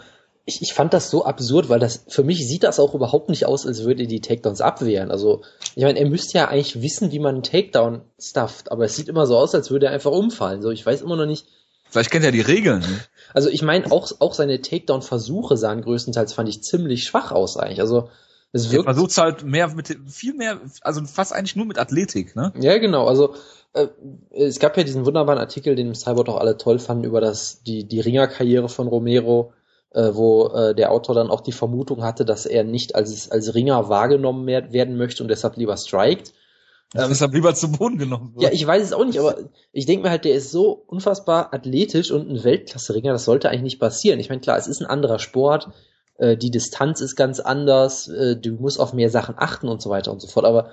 ich, 0.47 0.61
ich 0.61 0.75
fand 0.75 0.93
das 0.93 1.11
so 1.11 1.25
absurd, 1.25 1.69
weil 1.69 1.81
das 1.81 2.05
für 2.09 2.23
mich 2.23 2.47
sieht 2.47 2.65
das 2.65 2.79
auch 2.79 2.95
überhaupt 2.95 3.31
nicht 3.31 3.47
aus, 3.47 3.67
als 3.67 3.85
würde 3.85 4.07
die 4.07 4.21
Takedowns 4.21 4.61
abwehren. 4.61 5.11
Also, 5.11 5.43
ich 5.75 5.83
meine, 5.83 5.99
er 5.99 6.09
müsste 6.09 6.39
ja 6.39 6.49
eigentlich 6.49 6.83
wissen, 6.83 7.13
wie 7.13 7.19
man 7.19 7.37
einen 7.37 7.43
Takedown 7.43 8.03
stufft, 8.21 8.71
aber 8.71 8.85
es 8.85 8.95
sieht 8.95 9.09
immer 9.09 9.27
so 9.27 9.37
aus, 9.37 9.55
als 9.55 9.71
würde 9.71 9.87
er 9.87 9.93
einfach 9.93 10.11
umfallen. 10.11 10.61
So, 10.61 10.71
ich 10.71 10.85
weiß 10.85 11.01
immer 11.01 11.17
noch 11.17 11.27
nicht. 11.27 11.47
Vielleicht 11.89 12.11
kennt 12.11 12.25
er 12.25 12.33
die 12.33 12.41
Regeln. 12.41 12.85
Also 13.33 13.49
ich 13.49 13.63
meine, 13.63 13.91
auch, 13.91 14.11
auch 14.19 14.35
seine 14.35 14.61
Takedown-Versuche 14.61 15.57
sahen 15.57 15.81
größtenteils, 15.83 16.35
fand 16.35 16.49
ich, 16.49 16.63
ziemlich 16.63 17.05
schwach 17.05 17.33
aus 17.33 17.57
eigentlich. 17.57 17.81
Also 17.81 18.11
es 18.53 18.71
wirkt. 18.71 18.87
Er 18.87 18.95
versucht 18.95 19.17
halt 19.17 19.45
mehr 19.45 19.69
mit 19.69 19.97
viel 20.07 20.35
mehr, 20.35 20.61
also 20.83 21.05
fast 21.05 21.33
eigentlich 21.33 21.57
nur 21.57 21.67
mit 21.67 21.79
Athletik, 21.79 22.37
ne? 22.37 22.53
Ja, 22.61 22.79
genau. 22.79 23.07
Also 23.07 23.35
äh, 23.73 23.89
es 24.31 24.59
gab 24.59 24.77
ja 24.77 24.85
diesen 24.85 25.07
wunderbaren 25.07 25.39
Artikel, 25.39 25.75
den 25.75 25.95
Cyborg 25.95 26.29
auch 26.29 26.39
alle 26.39 26.59
toll 26.59 26.79
fanden, 26.79 27.05
über 27.05 27.21
das, 27.21 27.63
die, 27.63 27.85
die 27.85 28.01
Ringerkarriere 28.01 28.69
von 28.69 28.89
Romero 28.89 29.53
wo 29.95 30.49
äh, 30.49 30.75
der 30.75 30.91
Autor 30.91 31.15
dann 31.15 31.31
auch 31.31 31.41
die 31.41 31.53
Vermutung 31.53 32.03
hatte, 32.03 32.25
dass 32.25 32.47
er 32.47 32.65
nicht 32.65 32.95
als, 32.95 33.31
als 33.31 33.55
Ringer 33.55 33.89
wahrgenommen 33.89 34.47
werden 34.47 34.97
möchte 34.97 35.23
und 35.23 35.29
deshalb 35.29 35.57
lieber 35.57 35.77
strikt. 35.77 36.33
Ähm, 36.95 37.09
deshalb 37.09 37.33
lieber 37.35 37.55
zu 37.55 37.73
Boden 37.73 37.99
genommen 37.99 38.35
wird. 38.35 38.45
Ja, 38.45 38.51
ich 38.53 38.67
weiß 38.67 38.83
es 38.83 38.93
auch 38.93 39.05
nicht, 39.05 39.19
aber 39.19 39.37
ich 39.73 39.87
denke 39.87 40.05
mir 40.05 40.11
halt, 40.11 40.25
der 40.25 40.35
ist 40.35 40.51
so 40.51 40.85
unfassbar 40.87 41.53
athletisch 41.53 42.11
und 42.11 42.31
ein 42.31 42.45
Weltklasse-Ringer, 42.45 43.13
das 43.13 43.25
sollte 43.25 43.49
eigentlich 43.49 43.63
nicht 43.63 43.81
passieren. 43.81 44.21
Ich 44.21 44.29
meine, 44.29 44.41
klar, 44.41 44.59
es 44.59 44.69
ist 44.69 44.81
ein 44.81 44.87
anderer 44.87 45.19
Sport, 45.19 45.71
äh, 46.19 46.37
die 46.37 46.51
Distanz 46.51 47.01
ist 47.01 47.17
ganz 47.17 47.41
anders, 47.41 48.09
äh, 48.09 48.37
du 48.37 48.53
musst 48.53 48.79
auf 48.79 48.93
mehr 48.93 49.11
Sachen 49.11 49.35
achten 49.39 49.69
und 49.69 49.83
so 49.83 49.91
weiter 49.91 50.13
und 50.13 50.21
so 50.21 50.29
fort, 50.29 50.47
aber 50.47 50.71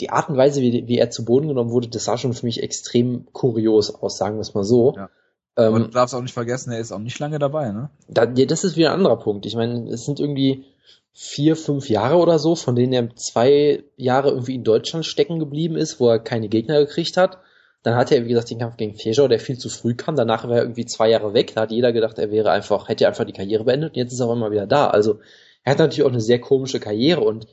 die 0.00 0.10
Art 0.10 0.28
und 0.28 0.36
Weise, 0.36 0.60
wie, 0.62 0.86
wie 0.86 0.98
er 0.98 1.10
zu 1.10 1.24
Boden 1.24 1.48
genommen 1.48 1.70
wurde, 1.70 1.88
das 1.88 2.04
sah 2.04 2.16
schon 2.16 2.32
für 2.32 2.46
mich 2.46 2.62
extrem 2.62 3.26
kurios 3.32 3.94
aus, 3.94 4.16
sagen 4.16 4.36
wir 4.36 4.42
es 4.42 4.54
mal 4.54 4.64
so. 4.64 4.94
Ja. 4.96 5.10
Ähm, 5.58 5.74
Aber 5.74 5.80
du 5.80 5.88
darfst 5.88 6.14
auch 6.14 6.22
nicht 6.22 6.32
vergessen, 6.32 6.70
er 6.70 6.78
ist 6.78 6.92
auch 6.92 7.00
nicht 7.00 7.18
lange 7.18 7.40
dabei, 7.40 7.72
ne? 7.72 7.90
Da, 8.06 8.32
ja, 8.32 8.46
das 8.46 8.62
ist 8.62 8.76
wieder 8.76 8.90
ein 8.90 8.98
anderer 8.98 9.18
Punkt. 9.18 9.44
Ich 9.44 9.56
meine, 9.56 9.90
es 9.90 10.04
sind 10.04 10.20
irgendwie 10.20 10.64
vier, 11.12 11.56
fünf 11.56 11.90
Jahre 11.90 12.16
oder 12.16 12.38
so, 12.38 12.54
von 12.54 12.76
denen 12.76 12.92
er 12.92 13.16
zwei 13.16 13.82
Jahre 13.96 14.30
irgendwie 14.30 14.54
in 14.54 14.62
Deutschland 14.62 15.04
stecken 15.04 15.40
geblieben 15.40 15.76
ist, 15.76 15.98
wo 15.98 16.08
er 16.08 16.20
keine 16.20 16.48
Gegner 16.48 16.78
gekriegt 16.78 17.16
hat. 17.16 17.38
Dann 17.82 17.96
hatte 17.96 18.14
er, 18.14 18.24
wie 18.24 18.28
gesagt, 18.28 18.50
den 18.50 18.60
Kampf 18.60 18.76
gegen 18.76 18.94
Feschau, 18.94 19.26
der 19.26 19.40
viel 19.40 19.58
zu 19.58 19.68
früh 19.68 19.94
kam. 19.94 20.14
Danach 20.14 20.44
war 20.44 20.56
er 20.56 20.62
irgendwie 20.62 20.86
zwei 20.86 21.10
Jahre 21.10 21.34
weg. 21.34 21.52
Da 21.54 21.62
hat 21.62 21.72
jeder 21.72 21.92
gedacht, 21.92 22.18
er 22.18 22.30
wäre 22.30 22.52
einfach, 22.52 22.88
hätte 22.88 23.08
einfach 23.08 23.24
die 23.24 23.32
Karriere 23.32 23.64
beendet. 23.64 23.90
Und 23.90 23.96
jetzt 23.96 24.12
ist 24.12 24.20
er 24.20 24.28
auch 24.28 24.34
immer 24.34 24.52
wieder 24.52 24.66
da. 24.66 24.88
Also, 24.88 25.18
er 25.64 25.72
hat 25.72 25.78
natürlich 25.80 26.04
auch 26.04 26.12
eine 26.12 26.20
sehr 26.20 26.40
komische 26.40 26.78
Karriere 26.78 27.22
und 27.22 27.48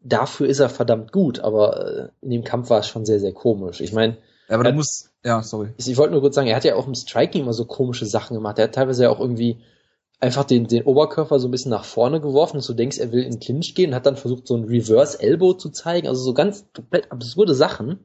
dafür 0.00 0.48
ist 0.48 0.60
er 0.60 0.70
verdammt 0.70 1.12
gut. 1.12 1.40
Aber 1.40 1.86
äh, 1.86 2.08
in 2.22 2.30
dem 2.30 2.44
Kampf 2.44 2.70
war 2.70 2.80
es 2.80 2.86
schon 2.86 3.04
sehr, 3.04 3.20
sehr 3.20 3.32
komisch. 3.32 3.82
Ich 3.82 3.92
meine, 3.92 4.16
ja, 4.52 4.58
aber 4.58 4.64
du 4.64 4.74
musst, 4.74 5.08
ja, 5.24 5.42
sorry. 5.42 5.70
Ich, 5.78 5.88
ich 5.88 5.96
wollte 5.96 6.12
nur 6.12 6.20
kurz 6.20 6.34
sagen, 6.34 6.46
er 6.46 6.56
hat 6.56 6.64
ja 6.64 6.74
auch 6.74 6.86
im 6.86 6.94
Striking 6.94 7.44
immer 7.44 7.54
so 7.54 7.64
komische 7.64 8.04
Sachen 8.04 8.34
gemacht. 8.34 8.58
Er 8.58 8.64
hat 8.64 8.74
teilweise 8.74 9.04
ja 9.04 9.08
auch 9.08 9.18
irgendwie 9.18 9.56
einfach 10.20 10.44
den, 10.44 10.66
den 10.66 10.82
Oberkörper 10.82 11.38
so 11.38 11.48
ein 11.48 11.50
bisschen 11.50 11.70
nach 11.70 11.86
vorne 11.86 12.20
geworfen, 12.20 12.58
dass 12.58 12.66
du 12.66 12.74
denkst, 12.74 12.98
er 12.98 13.12
will 13.12 13.22
in 13.22 13.40
Clinch 13.40 13.74
gehen, 13.74 13.94
hat 13.94 14.04
dann 14.04 14.18
versucht, 14.18 14.46
so 14.46 14.54
ein 14.54 14.64
Reverse 14.64 15.18
Elbow 15.18 15.54
zu 15.54 15.70
zeigen. 15.70 16.06
Also 16.06 16.22
so 16.22 16.34
ganz 16.34 16.66
komplett 16.76 17.10
absurde 17.10 17.54
Sachen. 17.54 18.00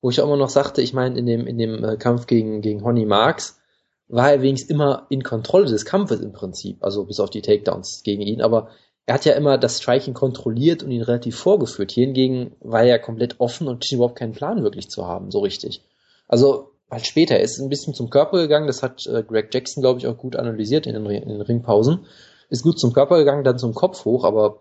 Wo 0.00 0.10
ich 0.10 0.20
auch 0.20 0.26
immer 0.26 0.36
noch 0.36 0.48
sagte, 0.48 0.82
ich 0.82 0.92
meine, 0.92 1.16
in 1.16 1.26
dem, 1.26 1.46
in 1.46 1.56
dem 1.56 1.84
äh, 1.84 1.96
Kampf 1.96 2.26
gegen, 2.26 2.62
gegen 2.62 2.82
Honey 2.82 3.06
Marks 3.06 3.60
war 4.08 4.32
er 4.32 4.42
wenigstens 4.42 4.70
immer 4.70 5.06
in 5.08 5.22
Kontrolle 5.22 5.66
des 5.66 5.84
Kampfes 5.84 6.18
im 6.18 6.32
Prinzip. 6.32 6.82
Also 6.82 7.04
bis 7.04 7.20
auf 7.20 7.30
die 7.30 7.42
Takedowns 7.42 8.02
gegen 8.02 8.22
ihn. 8.22 8.42
Aber 8.42 8.70
er 9.06 9.14
hat 9.14 9.24
ja 9.24 9.32
immer 9.32 9.58
das 9.58 9.78
Striking 9.78 10.14
kontrolliert 10.14 10.82
und 10.82 10.90
ihn 10.90 11.02
relativ 11.02 11.36
vorgeführt. 11.36 11.90
Hier 11.92 12.06
hingegen 12.06 12.52
war 12.60 12.80
er 12.80 12.86
ja 12.86 12.98
komplett 12.98 13.40
offen 13.40 13.66
und 13.66 13.84
schien 13.84 13.96
überhaupt 13.96 14.18
keinen 14.18 14.34
Plan 14.34 14.62
wirklich 14.62 14.88
zu 14.88 15.06
haben, 15.06 15.30
so 15.30 15.40
richtig. 15.40 15.82
Also 16.28 16.70
halt 16.90 17.06
später, 17.06 17.36
er 17.36 17.42
ist 17.42 17.58
ein 17.60 17.68
bisschen 17.68 17.94
zum 17.94 18.10
Körper 18.10 18.38
gegangen, 18.38 18.66
das 18.66 18.82
hat 18.82 19.06
äh, 19.06 19.22
Greg 19.22 19.52
Jackson, 19.52 19.82
glaube 19.82 20.00
ich, 20.00 20.06
auch 20.06 20.16
gut 20.16 20.36
analysiert 20.36 20.86
in 20.86 20.94
den, 20.94 21.06
in 21.06 21.28
den, 21.28 21.40
Ringpausen. 21.40 22.06
Ist 22.48 22.62
gut 22.62 22.80
zum 22.80 22.92
Körper 22.92 23.18
gegangen, 23.18 23.44
dann 23.44 23.58
zum 23.58 23.74
Kopf 23.74 24.04
hoch, 24.04 24.24
aber 24.24 24.60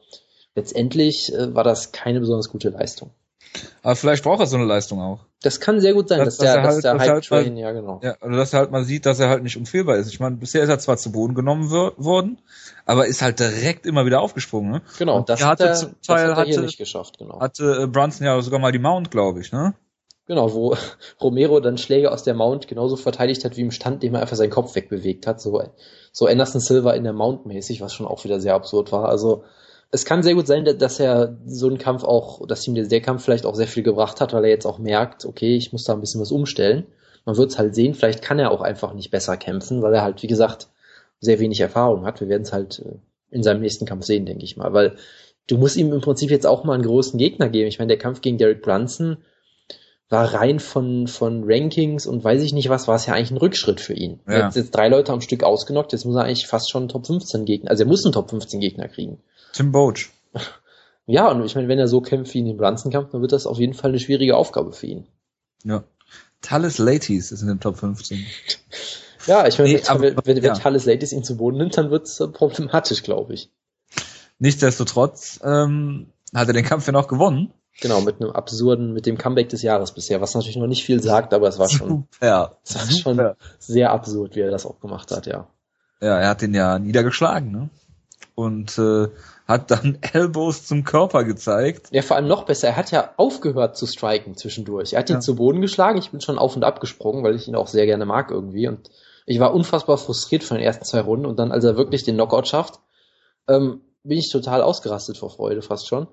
letztendlich 0.55 1.34
äh, 1.34 1.53
war 1.53 1.63
das 1.63 1.91
keine 1.91 2.19
besonders 2.19 2.50
gute 2.50 2.69
Leistung. 2.69 3.12
Aber 3.82 3.96
vielleicht 3.96 4.24
braucht 4.24 4.41
er 4.41 4.46
so 4.46 4.58
eine 4.58 4.65
Leistung 4.65 5.01
auch. 5.01 5.25
Das 5.41 5.60
kann 5.60 5.79
sehr 5.79 5.94
gut 5.94 6.10
sein, 6.10 6.20
dass, 6.20 6.38
dass, 6.38 6.46
dass 6.46 6.53
der, 6.53 6.63
dass 6.63 6.74
halt, 6.74 6.84
der 6.84 6.94
Hype 7.00 7.10
halt 7.10 7.25
Train, 7.25 7.58
ja 7.58 7.72
genau. 7.72 8.00
Ja, 8.03 8.15
also 8.20 8.36
dass 8.36 8.53
er 8.53 8.60
halt 8.60 8.72
mal 8.72 8.84
sieht, 8.84 9.06
dass 9.06 9.20
er 9.20 9.29
halt 9.29 9.44
nicht 9.44 9.58
unfehlbar 9.58 9.96
ist. 9.96 10.10
Ich 10.10 10.20
meine, 10.20 10.36
bisher 10.36 10.63
ist 10.63 10.70
er 10.70 10.79
zwar 10.79 10.98
zu 10.98 11.12
Boden 11.12 11.34
genommen 11.34 11.70
worden, 11.72 12.39
aber 12.86 13.08
ist 13.08 13.22
halt 13.22 13.39
direkt 13.39 13.86
immer 13.86 14.06
wieder 14.06 14.22
aufgesprungen. 14.22 14.72
Ne? 14.72 14.82
Genau, 14.98 15.18
Und 15.18 15.29
das, 15.29 15.44
hatte 15.44 15.63
hat 15.63 15.70
er, 15.70 15.75
zum 15.75 16.01
Teil 16.01 16.27
das 16.27 16.38
hat 16.38 16.38
er 16.39 16.46
hier 16.46 16.56
hatte, 16.56 16.65
nicht 16.65 16.77
geschafft, 16.77 17.18
genau. 17.18 17.39
Hatte 17.39 17.84
äh, 17.84 17.88
Brunson 17.88 18.25
ja 18.25 18.39
sogar 18.41 18.60
mal 18.60 18.72
die 18.72 18.79
Mount, 18.79 19.12
glaube 19.12 19.39
ich, 19.39 19.51
ne? 19.51 19.74
Genau, 20.27 20.53
wo 20.53 20.75
Romero 21.22 21.60
dann 21.60 21.77
Schläge 21.77 22.12
aus 22.12 22.24
der 22.24 22.36
Mount 22.36 22.68
genauso 22.68 22.98
verteidigt 22.98 23.46
hat 23.46 23.58
wie 23.58 23.62
im 23.62 23.72
Stand, 23.72 24.03
dem 24.03 24.15
er 24.15 24.22
einfach 24.22 24.36
seinen 24.36 24.51
Kopf 24.51 24.75
wegbewegt 24.75 25.25
hat. 25.25 25.41
So, 25.41 25.63
so 26.12 26.27
Anderson 26.27 26.62
Silver 26.62 26.96
in 26.96 27.03
der 27.03 27.13
Mount 27.13 27.46
mäßig, 27.46 27.82
was 27.82 27.94
schon 27.94 28.06
auch 28.06 28.24
wieder 28.25 28.39
sehr 28.39 28.53
absurd 28.53 28.91
war. 28.91 29.10
Also 29.10 29.44
Es 29.91 30.05
kann 30.05 30.22
sehr 30.22 30.36
gut 30.36 30.46
sein, 30.46 30.65
dass 30.65 31.00
er 31.00 31.38
so 31.48 31.67
einen 31.67 31.79
Kampf 31.79 32.03
auch, 32.03 32.46
dass 32.46 32.67
ihm 32.67 32.75
der 32.75 33.01
Kampf 33.01 33.24
vielleicht 33.24 33.46
auch 33.46 33.55
sehr 33.55 33.67
viel 33.67 33.84
gebracht 33.84 34.22
hat, 34.22 34.34
weil 34.34 34.43
er 34.43 34.51
jetzt 34.51 34.67
auch 34.67 34.77
merkt, 34.77 35.25
okay, 35.25 35.55
ich 35.55 35.72
muss 35.72 35.84
da 35.84 35.93
ein 35.93 36.01
bisschen 36.01 36.22
was 36.22 36.31
umstellen. 36.31 36.86
Man 37.25 37.38
wird 37.38 37.51
es 37.51 37.58
halt 37.58 37.75
sehen, 37.75 37.96
vielleicht 37.96 38.22
kann 38.22 38.39
er 38.39 38.51
auch 38.51 38.62
einfach 38.62 38.93
nicht 38.93 39.12
besser 39.12 39.36
kämpfen, 39.36 39.81
weil 39.81 39.93
er 39.93 40.03
halt, 40.03 40.22
wie 40.22 40.27
gesagt, 40.27 40.67
sehr 41.19 41.39
wenig 41.39 41.60
Erfahrung 41.60 42.05
hat. 42.05 42.22
Wir 42.22 42.29
werden 42.29 42.43
es 42.43 42.53
halt 42.53 42.79
äh, 42.79 42.98
in 43.31 43.43
seinem 43.43 43.62
nächsten 43.62 43.86
Kampf 43.86 44.05
sehen, 44.05 44.25
denke 44.25 44.43
ich 44.43 44.58
mal, 44.58 44.74
weil 44.74 44.96
du 45.48 45.58
musst 45.58 45.75
ihm 45.75 45.91
im 45.91 46.01
Prinzip 46.01 46.29
jetzt 46.31 46.48
auch 46.48 46.63
mal 46.63 46.74
einen 46.74 46.84
großen 46.84 47.17
Gegner 47.17 47.50
geben. 47.50 47.67
Ich 47.67 47.79
meine, 47.79 47.89
der 47.89 47.98
Kampf 47.98 48.22
gegen 48.22 48.38
Derek 48.38 48.62
Brunson 48.62 49.17
war 50.10 50.34
rein 50.34 50.60
von, 50.60 51.08
von 51.08 51.43
Rankings 51.46 52.08
und 52.08 52.24
weiß 52.24 52.41
ich 52.41 52.53
nicht 52.53 52.69
was, 52.69 52.88
war 52.88 52.96
es 52.96 53.05
ja 53.05 53.13
eigentlich 53.13 53.31
ein 53.31 53.38
Rückschritt 53.38 53.79
für 53.79 53.93
ihn. 53.93 54.19
Ja. 54.27 54.34
Er 54.34 54.46
hat 54.46 54.55
jetzt 54.55 54.72
drei 54.72 54.89
Leute 54.89 55.13
am 55.13 55.22
Stück 55.22 55.43
ausgenockt, 55.43 55.91
jetzt 55.91 56.05
muss 56.05 56.15
er 56.15 56.24
eigentlich 56.24 56.48
fast 56.48 56.72
schon 56.72 56.84
einen 56.84 56.89
Top 56.89 57.05
15 57.05 57.46
Gegner, 57.46 57.69
also 57.69 57.84
er 57.84 57.88
muss 57.88 58.03
einen 58.03 58.13
Top 58.13 58.29
15 58.29 58.60
Gegner 58.60 58.88
kriegen. 58.88 59.19
Tim 59.53 59.72
Boach. 59.72 60.10
Ja, 61.12 61.32
und 61.32 61.44
ich 61.44 61.56
meine, 61.56 61.68
wenn 61.68 61.79
er 61.79 61.88
so 61.88 62.01
kämpft 62.01 62.36
wie 62.36 62.39
in 62.39 62.46
dem 62.46 62.58
Brunson-Kampf, 62.58 63.10
dann 63.12 63.22
wird 63.22 63.32
das 63.32 63.48
auf 63.48 63.58
jeden 63.58 63.74
Fall 63.74 63.89
eine 63.89 64.00
schwierige 64.00 64.38
Aufgabe 64.38 64.72
für 64.72 64.86
ihn. 64.86 65.08
Ja. 65.63 65.84
Talis 66.41 66.77
Ladies 66.77 67.32
ist 67.32 67.41
in 67.41 67.48
den 67.48 67.60
Top 67.60 67.77
15. 67.77 68.25
ja, 69.25 69.48
ich 69.48 69.58
meine, 69.58 69.74
nee, 69.74 69.82
wenn, 69.88 70.18
wenn, 70.18 70.38
wenn 70.38 70.44
ja. 70.44 70.53
Talis 70.53 70.86
Ladies 70.86 71.12
ihn 71.12 71.24
zu 71.24 71.36
Boden 71.36 71.58
nimmt, 71.58 71.75
dann 71.77 71.89
wird 71.89 72.06
es 72.06 72.18
problematisch, 72.34 73.01
glaube 73.01 73.34
ich. 73.34 73.50
Nichtsdestotrotz 74.38 75.39
ähm, 75.44 76.08
hat 76.34 76.48
er 76.48 76.53
den 76.53 76.63
Kampf 76.63 76.86
ja 76.86 76.94
noch 76.94 77.08
gewonnen. 77.08 77.53
Genau, 77.82 78.01
mit 78.01 78.22
einem 78.22 78.32
absurden, 78.32 78.94
mit 78.94 79.06
dem 79.06 79.18
Comeback 79.18 79.50
des 79.50 79.62
Jahres 79.62 79.94
bisher, 79.94 80.22
was 80.22 80.36
natürlich 80.36 80.58
noch 80.58 80.68
nicht 80.68 80.84
viel 80.84 81.01
sagt, 81.01 81.34
aber 81.34 81.48
es 81.48 81.58
war 81.58 81.70
schon, 81.70 81.89
Super. 81.89 82.58
es 82.63 82.75
war 82.75 82.91
schon 82.91 83.36
sehr 83.58 83.91
absurd, 83.91 84.36
wie 84.36 84.41
er 84.41 84.51
das 84.51 84.65
auch 84.65 84.79
gemacht 84.79 85.12
hat, 85.12 85.25
ja. 85.27 85.48
Ja, 86.01 86.20
er 86.20 86.29
hat 86.29 86.41
den 86.41 86.53
ja 86.53 86.77
niedergeschlagen, 86.77 87.51
ne? 87.51 87.70
Und 88.36 88.77
äh, 88.77 89.08
hat 89.50 89.72
dann 89.72 89.98
Elbows 90.13 90.65
zum 90.68 90.84
Körper 90.84 91.24
gezeigt. 91.24 91.88
Ja, 91.91 92.03
vor 92.03 92.15
allem 92.15 92.27
noch 92.27 92.44
besser, 92.44 92.68
er 92.68 92.77
hat 92.77 92.91
ja 92.91 93.13
aufgehört 93.18 93.75
zu 93.75 93.88
striken 93.88 94.38
zwischendurch. 94.38 94.94
Er 94.94 95.00
hat 95.00 95.10
ihn 95.10 95.15
ja. 95.15 95.20
zu 95.20 95.36
Boden 95.36 95.60
geschlagen, 95.60 95.98
ich 95.98 96.12
bin 96.12 96.22
schon 96.22 96.38
auf 96.38 96.56
und 96.56 96.63
ab 96.63 96.79
gesprungen, 96.79 97.24
weil 97.24 97.36
ich 97.36 97.48
ihn 97.48 97.56
auch 97.56 97.68
sehr 97.68 97.88
gerne 97.88 98.06
mag 98.06 98.29
irgendwie. 98.29 98.68
Und 98.68 98.91
ich 99.25 99.39
war 99.39 99.53
unfassbar 99.53 99.98
frustriert 99.98 100.44
von 100.44 100.58
den 100.58 100.65
ersten 100.65 100.86
zwei 100.86 101.01
Runden 101.01 101.25
und 101.25 101.39
dann, 101.39 101.51
als 101.51 101.65
er 101.65 101.77
wirklich 101.77 102.03
den 102.03 102.15
Knockout 102.15 102.48
schafft, 102.48 102.79
ähm, 103.48 103.82
bin 104.03 104.20
ich 104.20 104.32
total 104.32 104.62
ausgerastet 104.62 105.18
vor 105.18 105.32
Freude 105.32 105.63
fast 105.63 105.88
schon. 105.88 106.08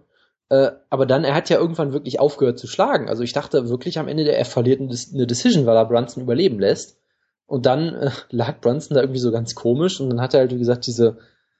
Äh, 0.49 0.71
aber 0.89 1.05
dann, 1.05 1.25
er 1.25 1.35
hat 1.35 1.51
ja 1.51 1.59
irgendwann 1.59 1.93
wirklich 1.93 2.19
aufgehört 2.19 2.59
zu 2.59 2.67
schlagen. 2.67 3.09
Also 3.09 3.23
ich 3.23 3.35
dachte 3.35 3.69
wirklich 3.69 3.99
am 3.99 4.09
Ende, 4.09 4.25
der, 4.25 4.39
er 4.39 4.45
verliert 4.47 4.81
eine 4.81 5.27
Decision, 5.27 5.67
weil 5.67 5.77
er 5.77 5.85
Brunson 5.85 6.23
überleben 6.23 6.59
lässt. 6.59 6.99
Und 7.47 7.67
dann 7.67 7.95
äh, 7.95 8.11
lag 8.31 8.61
Brunson 8.61 8.95
da 8.95 9.03
irgendwie 9.03 9.21
so 9.21 9.31
ganz 9.31 9.55
komisch 9.55 10.01
und 10.01 10.09
dann 10.09 10.21
hat 10.23 10.35
er 10.35 10.41
halt, 10.41 10.53
wie 10.53 10.59
gesagt, 10.59 10.87
diese 10.87 11.19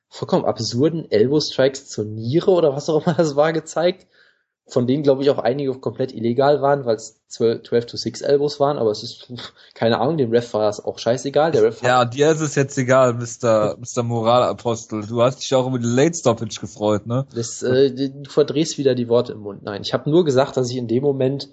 vollkommen 0.09 0.45
absurden 0.45 1.11
Elbow-Strikes 1.11 1.89
zur 1.89 2.05
Niere 2.05 2.51
oder 2.51 2.75
was 2.75 2.89
auch 2.89 3.07
immer 3.07 3.15
das 3.15 3.37
war 3.37 3.53
gezeigt 3.53 4.07
von 4.69 4.87
denen, 4.87 5.05
glaube 5.05 5.23
ich, 5.23 5.31
auch 5.31 5.39
einige 5.39 5.73
komplett 5.79 6.13
illegal 6.13 6.61
waren, 6.61 6.85
weil 6.85 6.97
es 6.97 7.21
12, 7.29 7.63
12 7.63 7.87
to 7.87 7.97
6 7.97 8.21
Elbows 8.23 8.59
waren, 8.59 8.79
aber 8.79 8.91
es 8.91 9.03
ist, 9.05 9.33
keine 9.75 10.01
Ahnung, 10.01 10.17
dem 10.17 10.31
Ref 10.31 10.53
war 10.55 10.69
es 10.69 10.85
auch 10.85 10.99
scheißegal. 10.99 11.53
Der 11.53 11.63
Ref 11.63 11.83
ja, 11.83 12.05
dir 12.05 12.33
ist 12.33 12.41
es 12.41 12.57
jetzt 12.57 12.77
egal, 12.77 13.15
Mr. 13.15 13.77
Mr. 13.79 14.03
Moralapostel. 14.03 15.07
Du 15.07 15.23
hast 15.23 15.41
dich 15.41 15.55
auch 15.55 15.69
über 15.69 15.79
die 15.79 15.87
Late 15.87 16.17
Stoppage 16.17 16.61
gefreut, 16.61 17.07
ne? 17.07 17.27
Das, 17.33 17.63
äh, 17.63 17.93
du 17.93 18.29
verdrehst 18.29 18.77
wieder 18.77 18.97
die 18.97 19.09
Worte 19.09 19.33
im 19.33 19.41
Mund. 19.41 19.63
Nein, 19.63 19.83
ich 19.83 19.93
habe 19.93 20.11
nur 20.11 20.25
gesagt, 20.25 20.57
dass 20.57 20.71
ich 20.71 20.77
in 20.77 20.89
dem 20.89 21.03
Moment 21.03 21.49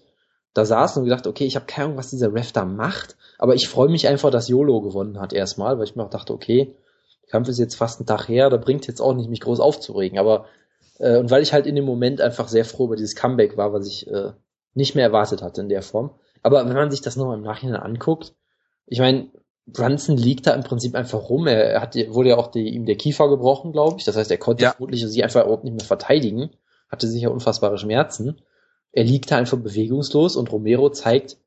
da 0.55 0.65
saß 0.65 0.97
und 0.97 1.03
gedacht, 1.03 1.27
okay, 1.27 1.45
ich 1.45 1.55
habe 1.55 1.65
keine 1.65 1.85
Ahnung, 1.85 1.97
was 1.97 2.09
dieser 2.09 2.33
Ref 2.33 2.51
da 2.51 2.65
macht, 2.65 3.15
aber 3.37 3.53
ich 3.53 3.67
freue 3.67 3.89
mich 3.89 4.07
einfach, 4.07 4.31
dass 4.31 4.49
YOLO 4.49 4.81
gewonnen 4.81 5.19
hat 5.19 5.33
erstmal, 5.33 5.77
weil 5.77 5.85
ich 5.85 5.95
mir 5.95 6.03
auch 6.03 6.09
dachte, 6.09 6.33
okay, 6.33 6.75
Kampf 7.33 7.49
ist 7.49 7.57
jetzt 7.57 7.73
fast 7.73 7.99
ein 7.99 8.05
Tag 8.05 8.27
her, 8.27 8.51
da 8.51 8.57
bringt 8.57 8.85
jetzt 8.85 9.01
auch 9.01 9.15
nicht, 9.15 9.27
mich 9.27 9.41
groß 9.41 9.59
aufzuregen, 9.59 10.19
aber 10.19 10.45
äh, 10.99 11.17
und 11.17 11.31
weil 11.31 11.41
ich 11.41 11.51
halt 11.51 11.65
in 11.65 11.73
dem 11.73 11.83
Moment 11.83 12.21
einfach 12.21 12.47
sehr 12.47 12.63
froh 12.63 12.85
über 12.85 12.95
dieses 12.95 13.15
Comeback 13.15 13.57
war, 13.57 13.73
was 13.73 13.87
ich 13.87 14.07
äh, 14.07 14.33
nicht 14.75 14.93
mehr 14.93 15.05
erwartet 15.05 15.41
hatte 15.41 15.61
in 15.61 15.69
der 15.69 15.81
Form. 15.81 16.11
Aber 16.43 16.63
wenn 16.63 16.75
man 16.75 16.91
sich 16.91 17.01
das 17.01 17.15
nochmal 17.15 17.37
im 17.37 17.43
Nachhinein 17.43 17.81
anguckt, 17.81 18.35
ich 18.85 18.99
meine, 18.99 19.31
Brunson 19.65 20.15
liegt 20.15 20.45
da 20.45 20.53
im 20.53 20.61
Prinzip 20.61 20.93
einfach 20.93 21.27
rum. 21.27 21.47
Er, 21.47 21.71
er 21.71 21.81
hat, 21.81 21.95
wurde 22.09 22.29
ja 22.29 22.37
auch 22.37 22.51
die, 22.51 22.69
ihm 22.69 22.85
der 22.85 22.97
Kiefer 22.97 23.27
gebrochen, 23.29 23.71
glaube 23.71 23.95
ich. 23.97 24.05
Das 24.05 24.15
heißt, 24.15 24.29
er 24.29 24.37
konnte 24.37 24.65
ja. 24.65 24.71
vermutlich 24.71 25.03
sich 25.03 25.23
einfach 25.23 25.41
überhaupt 25.41 25.63
nicht 25.63 25.75
mehr 25.75 25.85
verteidigen. 25.85 26.51
Hatte 26.87 27.07
sicher 27.07 27.31
unfassbare 27.31 27.79
Schmerzen. 27.79 28.41
Er 28.91 29.05
liegt 29.05 29.31
da 29.31 29.37
einfach 29.37 29.57
bewegungslos 29.57 30.35
und 30.35 30.51
Romero 30.51 30.91
zeigt 30.91 31.37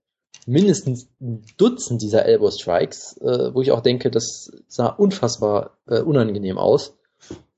mindestens 0.47 1.09
ein 1.21 1.43
Dutzend 1.57 2.01
dieser 2.01 2.25
Elbow 2.25 2.51
Strikes, 2.51 3.19
äh, 3.19 3.53
wo 3.53 3.61
ich 3.61 3.73
auch 3.73 3.81
denke, 3.81 4.11
das 4.11 4.51
sah 4.69 4.89
unfassbar 4.89 5.79
äh, 5.87 6.01
unangenehm 6.01 6.57
aus. 6.57 6.97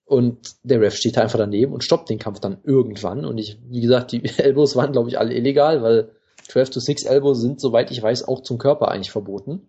Und 0.05 0.57
der 0.63 0.81
Ref 0.81 0.95
steht 0.95 1.19
da 1.19 1.21
einfach 1.21 1.39
daneben 1.39 1.75
und 1.75 1.85
stoppt 1.85 2.09
den 2.09 2.19
Kampf 2.19 2.41
dann 2.41 2.59
irgendwann. 2.65 3.27
Und 3.27 3.37
ich, 3.37 3.59
wie 3.69 3.83
gesagt, 3.83 4.13
die 4.13 4.25
Elbows 4.39 4.75
waren, 4.75 4.93
glaube 4.93 5.11
ich, 5.11 5.19
alle 5.19 5.35
illegal, 5.35 5.83
weil 5.83 6.13
12 6.49 6.71
to 6.71 6.81
6 6.81 7.05
Elbows 7.05 7.41
sind, 7.41 7.61
soweit 7.61 7.91
ich 7.91 8.03
weiß, 8.03 8.27
auch 8.27 8.43
zum 8.43 8.57
Körper 8.57 8.89
eigentlich 8.89 9.11
verboten. 9.11 9.69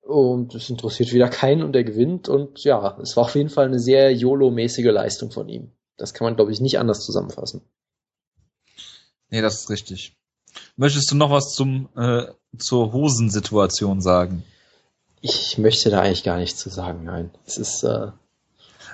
Und 0.00 0.54
es 0.54 0.70
interessiert 0.70 1.12
wieder 1.12 1.28
keinen 1.28 1.64
und 1.64 1.74
er 1.74 1.82
gewinnt. 1.82 2.28
Und 2.28 2.62
ja, 2.62 2.98
es 3.02 3.16
war 3.16 3.24
auf 3.24 3.34
jeden 3.34 3.50
Fall 3.50 3.66
eine 3.66 3.80
sehr 3.80 4.12
YOLO-mäßige 4.14 4.92
Leistung 4.92 5.32
von 5.32 5.48
ihm. 5.48 5.72
Das 5.96 6.14
kann 6.14 6.24
man, 6.24 6.36
glaube 6.36 6.52
ich, 6.52 6.60
nicht 6.60 6.78
anders 6.78 7.04
zusammenfassen. 7.04 7.62
Nee, 9.28 9.42
das 9.42 9.60
ist 9.60 9.70
richtig. 9.70 10.17
Möchtest 10.76 11.10
du 11.10 11.16
noch 11.16 11.30
was 11.30 11.54
zum 11.54 11.88
äh, 11.96 12.26
zur 12.56 12.92
Hosensituation 12.92 14.00
sagen? 14.00 14.44
Ich 15.20 15.58
möchte 15.58 15.90
da 15.90 16.00
eigentlich 16.00 16.24
gar 16.24 16.38
nichts 16.38 16.60
zu 16.60 16.70
sagen, 16.70 17.04
nein. 17.04 17.30
Es 17.44 17.58
ist 17.58 17.82
äh, 17.82 18.08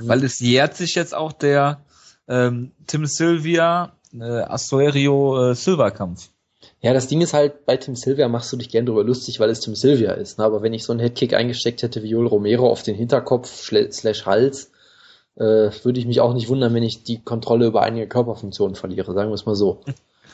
weil 0.00 0.24
es 0.24 0.40
jährt 0.40 0.76
sich 0.76 0.94
jetzt 0.94 1.14
auch 1.14 1.32
der 1.32 1.80
ähm, 2.28 2.72
Tim 2.86 3.06
Sylvia 3.06 3.92
äh, 4.12 4.24
Astorio 4.24 5.50
äh, 5.50 5.54
Silva 5.54 5.90
Kampf. 5.90 6.30
Ja, 6.80 6.92
das 6.92 7.08
Ding 7.08 7.20
ist 7.20 7.34
halt, 7.34 7.66
bei 7.66 7.76
Tim 7.76 7.96
Sylvia 7.96 8.28
machst 8.28 8.52
du 8.52 8.56
dich 8.56 8.68
gern 8.68 8.86
drüber 8.86 9.04
lustig, 9.04 9.40
weil 9.40 9.50
es 9.50 9.60
Tim 9.60 9.74
Sylvia 9.74 10.12
ist. 10.12 10.38
Ne? 10.38 10.44
Aber 10.44 10.62
wenn 10.62 10.74
ich 10.74 10.84
so 10.84 10.92
einen 10.92 11.00
Headkick 11.00 11.34
eingesteckt 11.34 11.82
hätte 11.82 12.02
wie 12.02 12.10
Joel 12.10 12.26
Romero 12.26 12.70
auf 12.70 12.82
den 12.82 12.94
Hinterkopf 12.94 13.48
slash 13.48 14.26
Hals, 14.26 14.70
äh, 15.36 15.70
würde 15.82 15.98
ich 15.98 16.06
mich 16.06 16.20
auch 16.20 16.34
nicht 16.34 16.48
wundern, 16.48 16.74
wenn 16.74 16.82
ich 16.82 17.02
die 17.02 17.22
Kontrolle 17.22 17.66
über 17.66 17.82
einige 17.82 18.06
Körperfunktionen 18.06 18.76
verliere, 18.76 19.14
sagen 19.14 19.30
wir 19.30 19.34
es 19.34 19.46
mal 19.46 19.56
so. 19.56 19.80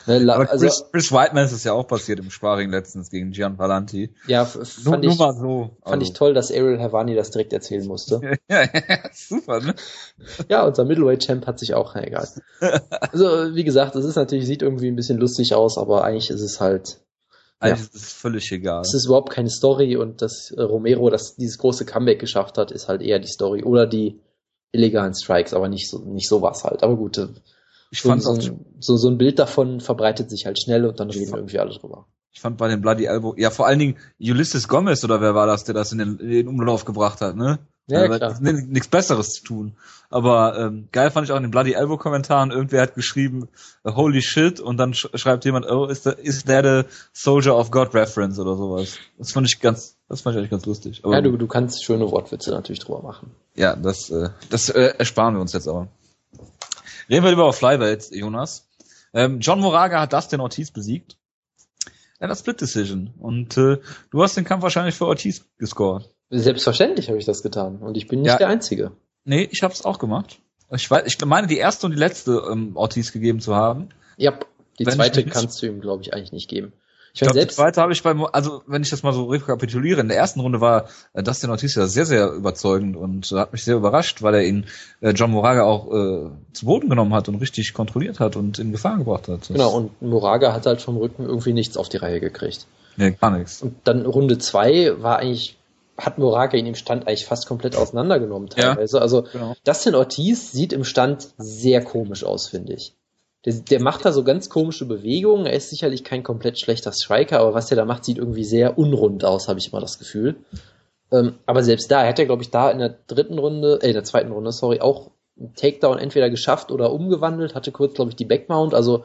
Ne, 0.07 0.33
Aber 0.33 0.49
also, 0.49 0.65
Chris, 0.65 0.83
Chris 0.91 1.11
Whiteman 1.11 1.45
ist 1.45 1.51
es 1.51 1.63
ja 1.63 1.73
auch 1.73 1.87
passiert 1.87 2.19
im 2.19 2.31
Sparring 2.31 2.71
letztens 2.71 3.09
gegen 3.09 3.31
Gian 3.31 3.57
Valanti. 3.57 4.13
Ja, 4.27 4.45
fand, 4.45 4.85
nur, 4.85 5.03
ich, 5.03 5.05
nur 5.05 5.15
mal 5.17 5.33
so. 5.33 5.77
fand 5.83 6.01
also. 6.01 6.05
ich 6.05 6.13
toll, 6.13 6.33
dass 6.33 6.51
Ariel 6.51 6.79
Havani 6.79 7.15
das 7.15 7.31
direkt 7.31 7.53
erzählen 7.53 7.85
musste. 7.85 8.19
ja, 8.49 8.67
super, 9.13 9.59
ne? 9.59 9.75
Ja, 10.49 10.65
unser 10.65 10.85
Middleweight-Champ 10.85 11.45
hat 11.45 11.59
sich 11.59 11.73
auch, 11.73 11.95
na, 11.95 12.03
egal. 12.03 12.27
Also, 12.89 13.55
wie 13.55 13.63
gesagt, 13.63 13.95
es 13.95 14.05
ist 14.05 14.15
natürlich, 14.15 14.45
sieht 14.45 14.61
irgendwie 14.61 14.87
ein 14.87 14.95
bisschen 14.95 15.17
lustig 15.17 15.53
aus, 15.53 15.77
aber 15.77 16.03
eigentlich 16.03 16.29
ist 16.29 16.41
es 16.41 16.59
halt, 16.59 17.01
eigentlich 17.59 17.79
ja. 17.79 17.85
ist 17.85 17.95
es 17.95 18.13
völlig 18.13 18.51
egal. 18.51 18.81
Es 18.81 18.93
ist 18.93 19.05
überhaupt 19.05 19.31
keine 19.31 19.49
Story 19.49 19.97
und 19.97 20.21
dass 20.21 20.51
äh, 20.51 20.61
Romero 20.61 21.09
das, 21.09 21.35
dieses 21.35 21.57
große 21.57 21.85
Comeback 21.85 22.19
geschafft 22.19 22.57
hat, 22.57 22.71
ist 22.71 22.87
halt 22.87 23.01
eher 23.01 23.19
die 23.19 23.27
Story 23.27 23.63
oder 23.63 23.85
die 23.85 24.19
illegalen 24.71 25.13
Strikes, 25.13 25.53
aber 25.53 25.67
nicht 25.67 25.89
so, 25.89 25.99
nicht 25.99 26.27
sowas 26.27 26.63
halt. 26.63 26.81
Aber 26.81 26.95
gut, 26.95 27.17
äh, 27.17 27.27
ich 27.91 28.01
so, 28.01 28.09
fand 28.09 28.23
so, 28.23 28.39
so, 28.79 28.97
so 28.97 29.09
ein 29.09 29.17
Bild 29.17 29.37
davon 29.37 29.81
verbreitet 29.81 30.29
sich 30.29 30.45
halt 30.45 30.59
schnell 30.59 30.85
und 30.85 30.99
dann 30.99 31.09
reden 31.09 31.35
irgendwie 31.35 31.59
alle 31.59 31.71
drüber. 31.77 32.07
Ich 32.31 32.39
fand 32.39 32.57
bei 32.57 32.69
dem 32.69 32.81
Bloody 32.81 33.05
Elbow, 33.05 33.35
ja 33.37 33.49
vor 33.49 33.67
allen 33.67 33.79
Dingen 33.79 33.97
Ulysses 34.19 34.69
Gomez 34.69 35.03
oder 35.03 35.19
wer 35.19 35.35
war 35.35 35.45
das, 35.45 35.65
der 35.65 35.75
das 35.75 35.91
in 35.91 35.97
den, 35.97 36.17
in 36.19 36.29
den 36.29 36.47
Umlauf 36.47 36.85
gebracht 36.85 37.19
hat, 37.19 37.35
ne? 37.35 37.59
Ja, 37.87 38.05
ja 38.05 38.17
klar. 38.17 38.39
Nichts 38.39 38.87
Besseres 38.87 39.31
zu 39.33 39.43
tun. 39.43 39.75
Aber 40.09 40.57
ähm, 40.57 40.87
geil 40.93 41.11
fand 41.11 41.25
ich 41.25 41.33
auch 41.33 41.37
in 41.37 41.43
den 41.43 41.51
Bloody 41.51 41.73
Elbow 41.73 41.97
Kommentaren, 41.97 42.51
irgendwer 42.51 42.81
hat 42.81 42.95
geschrieben, 42.95 43.49
holy 43.83 44.21
shit, 44.21 44.61
und 44.61 44.77
dann 44.77 44.93
sch 44.93 45.09
schreibt 45.15 45.43
jemand, 45.43 45.65
oh, 45.69 45.87
is, 45.87 46.03
that, 46.03 46.19
is 46.19 46.45
that 46.45 46.65
a 46.65 46.85
Soldier 47.11 47.57
of 47.57 47.71
God 47.71 47.93
Reference 47.93 48.39
oder 48.39 48.55
sowas. 48.55 48.97
Das 49.17 49.31
fand 49.33 49.47
ich 49.47 49.59
ganz, 49.59 49.97
das 50.07 50.21
fand 50.21 50.35
ich 50.35 50.39
eigentlich 50.39 50.51
ganz 50.51 50.65
lustig. 50.65 51.01
Aber, 51.03 51.15
ja, 51.15 51.21
du, 51.21 51.35
du 51.35 51.47
kannst 51.47 51.83
schöne 51.83 52.09
Wortwitze 52.09 52.51
natürlich 52.51 52.79
drüber 52.79 53.01
machen. 53.01 53.31
Ja, 53.55 53.75
das, 53.75 54.09
äh, 54.09 54.29
das 54.49 54.69
äh, 54.69 54.93
ersparen 54.97 55.35
wir 55.35 55.41
uns 55.41 55.51
jetzt 55.51 55.67
aber. 55.67 55.89
Reden 57.09 57.23
wir 57.23 57.31
lieber 57.31 57.51
Flyweight, 57.53 58.11
Jonas. 58.11 58.69
Ähm, 59.13 59.39
John 59.39 59.59
Moraga 59.59 60.01
hat 60.01 60.13
Dustin 60.13 60.39
Ortiz 60.39 60.71
besiegt. 60.71 61.17
Er 62.19 62.29
hat 62.29 62.37
Split 62.37 62.61
Decision. 62.61 63.13
Und 63.19 63.57
äh, 63.57 63.77
du 64.11 64.23
hast 64.23 64.37
den 64.37 64.45
Kampf 64.45 64.63
wahrscheinlich 64.63 64.95
für 64.95 65.07
Ortiz 65.07 65.45
gescored. 65.57 66.09
Selbstverständlich 66.29 67.09
habe 67.09 67.17
ich 67.17 67.25
das 67.25 67.43
getan. 67.43 67.77
Und 67.77 67.97
ich 67.97 68.07
bin 68.07 68.21
nicht 68.21 68.29
ja, 68.29 68.37
der 68.37 68.47
Einzige. 68.47 68.91
Nee, 69.25 69.47
ich 69.51 69.63
habe 69.63 69.73
es 69.73 69.83
auch 69.83 69.99
gemacht. 69.99 70.39
Ich, 70.73 70.89
weiß, 70.89 71.03
ich 71.05 71.23
meine, 71.25 71.47
die 71.47 71.57
erste 71.57 71.87
und 71.87 71.93
die 71.93 71.97
letzte 71.97 72.43
ähm, 72.49 72.77
Ortiz 72.77 73.11
gegeben 73.11 73.41
zu 73.41 73.55
haben. 73.55 73.89
Ja, 74.17 74.39
die 74.79 74.85
Wenn 74.85 74.93
zweite 74.93 75.25
kannst 75.25 75.61
du 75.61 75.65
ihm, 75.65 75.81
glaube 75.81 76.03
ich, 76.03 76.13
eigentlich 76.13 76.31
nicht 76.31 76.49
geben. 76.49 76.73
Ich 77.13 77.21
glaube, 77.21 77.33
selbst 77.33 77.55
zweite 77.55 77.81
habe 77.81 77.91
ich 77.91 78.03
beim, 78.03 78.25
also 78.25 78.63
wenn 78.67 78.81
ich 78.81 78.89
das 78.89 79.03
mal 79.03 79.13
so 79.13 79.25
rekapituliere, 79.25 80.01
in 80.01 80.07
der 80.07 80.17
ersten 80.17 80.39
Runde 80.39 80.61
war 80.61 80.85
äh, 81.13 81.23
Dustin 81.23 81.49
Ortiz 81.49 81.75
ja 81.75 81.87
sehr, 81.87 82.05
sehr 82.05 82.31
überzeugend 82.31 82.95
und 82.95 83.31
äh, 83.31 83.35
hat 83.35 83.51
mich 83.51 83.63
sehr 83.63 83.75
überrascht, 83.75 84.21
weil 84.21 84.35
er 84.35 84.43
ihn 84.43 84.65
äh, 85.01 85.11
John 85.11 85.31
Moraga 85.31 85.63
auch 85.63 85.87
äh, 85.87 86.29
zu 86.53 86.65
Boden 86.65 86.89
genommen 86.89 87.13
hat 87.13 87.27
und 87.27 87.35
richtig 87.35 87.73
kontrolliert 87.73 88.19
hat 88.19 88.35
und 88.35 88.59
in 88.59 88.71
Gefahr 88.71 88.97
gebracht 88.97 89.27
hat. 89.27 89.41
Das 89.41 89.47
genau, 89.49 89.75
und 89.75 90.01
Moraga 90.01 90.53
hat 90.53 90.65
halt 90.65 90.81
vom 90.81 90.97
Rücken 90.97 91.25
irgendwie 91.25 91.53
nichts 91.53 91.77
auf 91.77 91.89
die 91.89 91.97
Reihe 91.97 92.19
gekriegt. 92.19 92.65
Nee, 92.97 93.11
gar 93.11 93.37
nichts. 93.37 93.61
Und 93.61 93.75
dann 93.83 94.05
Runde 94.05 94.37
zwei 94.37 95.01
war 95.01 95.17
eigentlich 95.19 95.57
hat 95.97 96.17
Moraga 96.17 96.57
ihn 96.57 96.65
im 96.65 96.75
Stand 96.75 97.07
eigentlich 97.07 97.25
fast 97.25 97.47
komplett 97.47 97.75
auseinandergenommen 97.75 98.49
Ja. 98.55 98.73
teilweise. 98.73 99.01
Also 99.01 99.23
Genau. 99.31 99.55
Dustin 99.63 99.95
Ortiz 99.95 100.51
sieht 100.51 100.73
im 100.73 100.83
Stand 100.83 101.27
sehr 101.37 101.83
komisch 101.83 102.23
aus, 102.23 102.47
finde 102.47 102.73
ich. 102.73 102.95
Der, 103.45 103.53
der 103.53 103.81
macht 103.81 104.05
da 104.05 104.11
so 104.11 104.23
ganz 104.23 104.49
komische 104.49 104.85
Bewegungen. 104.85 105.45
Er 105.45 105.53
ist 105.53 105.69
sicherlich 105.69 106.03
kein 106.03 106.23
komplett 106.23 106.59
schlechter 106.59 106.91
Striker, 106.91 107.39
aber 107.39 107.53
was 107.53 107.71
er 107.71 107.77
da 107.77 107.85
macht, 107.85 108.05
sieht 108.05 108.17
irgendwie 108.17 108.43
sehr 108.43 108.77
unrund 108.77 109.25
aus, 109.25 109.47
habe 109.47 109.59
ich 109.59 109.71
mal 109.71 109.81
das 109.81 109.97
Gefühl. 109.97 110.35
Ähm, 111.11 111.35
aber 111.45 111.63
selbst 111.63 111.91
da, 111.91 112.03
er 112.03 112.09
hat 112.09 112.19
ja, 112.19 112.25
glaube 112.25 112.43
ich, 112.43 112.51
da 112.51 112.69
in 112.69 112.79
der 112.79 112.95
dritten 113.07 113.39
Runde, 113.39 113.79
äh, 113.81 113.87
in 113.87 113.93
der 113.93 114.03
zweiten 114.03 114.31
Runde, 114.31 114.51
sorry, 114.51 114.79
auch 114.79 115.11
einen 115.39 115.55
Takedown 115.55 115.97
entweder 115.97 116.29
geschafft 116.29 116.71
oder 116.71 116.93
umgewandelt, 116.93 117.55
hatte 117.55 117.71
kurz, 117.71 117.95
glaube 117.95 118.11
ich, 118.11 118.15
die 118.15 118.25
Backmount. 118.25 118.73
Also 118.73 119.03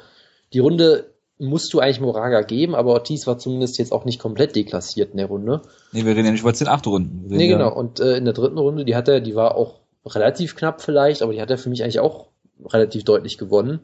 die 0.52 0.58
Runde 0.58 1.06
musst 1.38 1.72
du 1.72 1.80
eigentlich 1.80 2.00
Moraga 2.00 2.42
geben, 2.42 2.74
aber 2.74 2.92
Ortiz 2.92 3.26
war 3.26 3.38
zumindest 3.38 3.78
jetzt 3.78 3.92
auch 3.92 4.04
nicht 4.04 4.20
komplett 4.20 4.56
deklassiert 4.56 5.12
in 5.12 5.18
der 5.18 5.26
Runde. 5.26 5.62
Nee, 5.92 6.04
wir 6.04 6.12
reden 6.12 6.26
ja 6.26 6.32
nicht 6.32 6.42
über 6.42 6.54
10 6.54 6.68
8 6.68 6.86
Runden. 6.86 7.24
Nee, 7.28 7.48
genau. 7.48 7.74
Und 7.74 8.00
äh, 8.00 8.16
in 8.16 8.24
der 8.24 8.34
dritten 8.34 8.58
Runde, 8.58 8.84
die 8.84 8.96
hat 8.96 9.08
er, 9.08 9.20
die 9.20 9.34
war 9.34 9.54
auch 9.54 9.80
relativ 10.06 10.56
knapp 10.56 10.80
vielleicht, 10.80 11.22
aber 11.22 11.32
die 11.32 11.40
hat 11.40 11.50
er 11.50 11.58
für 11.58 11.68
mich 11.68 11.82
eigentlich 11.82 12.00
auch 12.00 12.28
relativ 12.64 13.04
deutlich 13.04 13.38
gewonnen. 13.38 13.80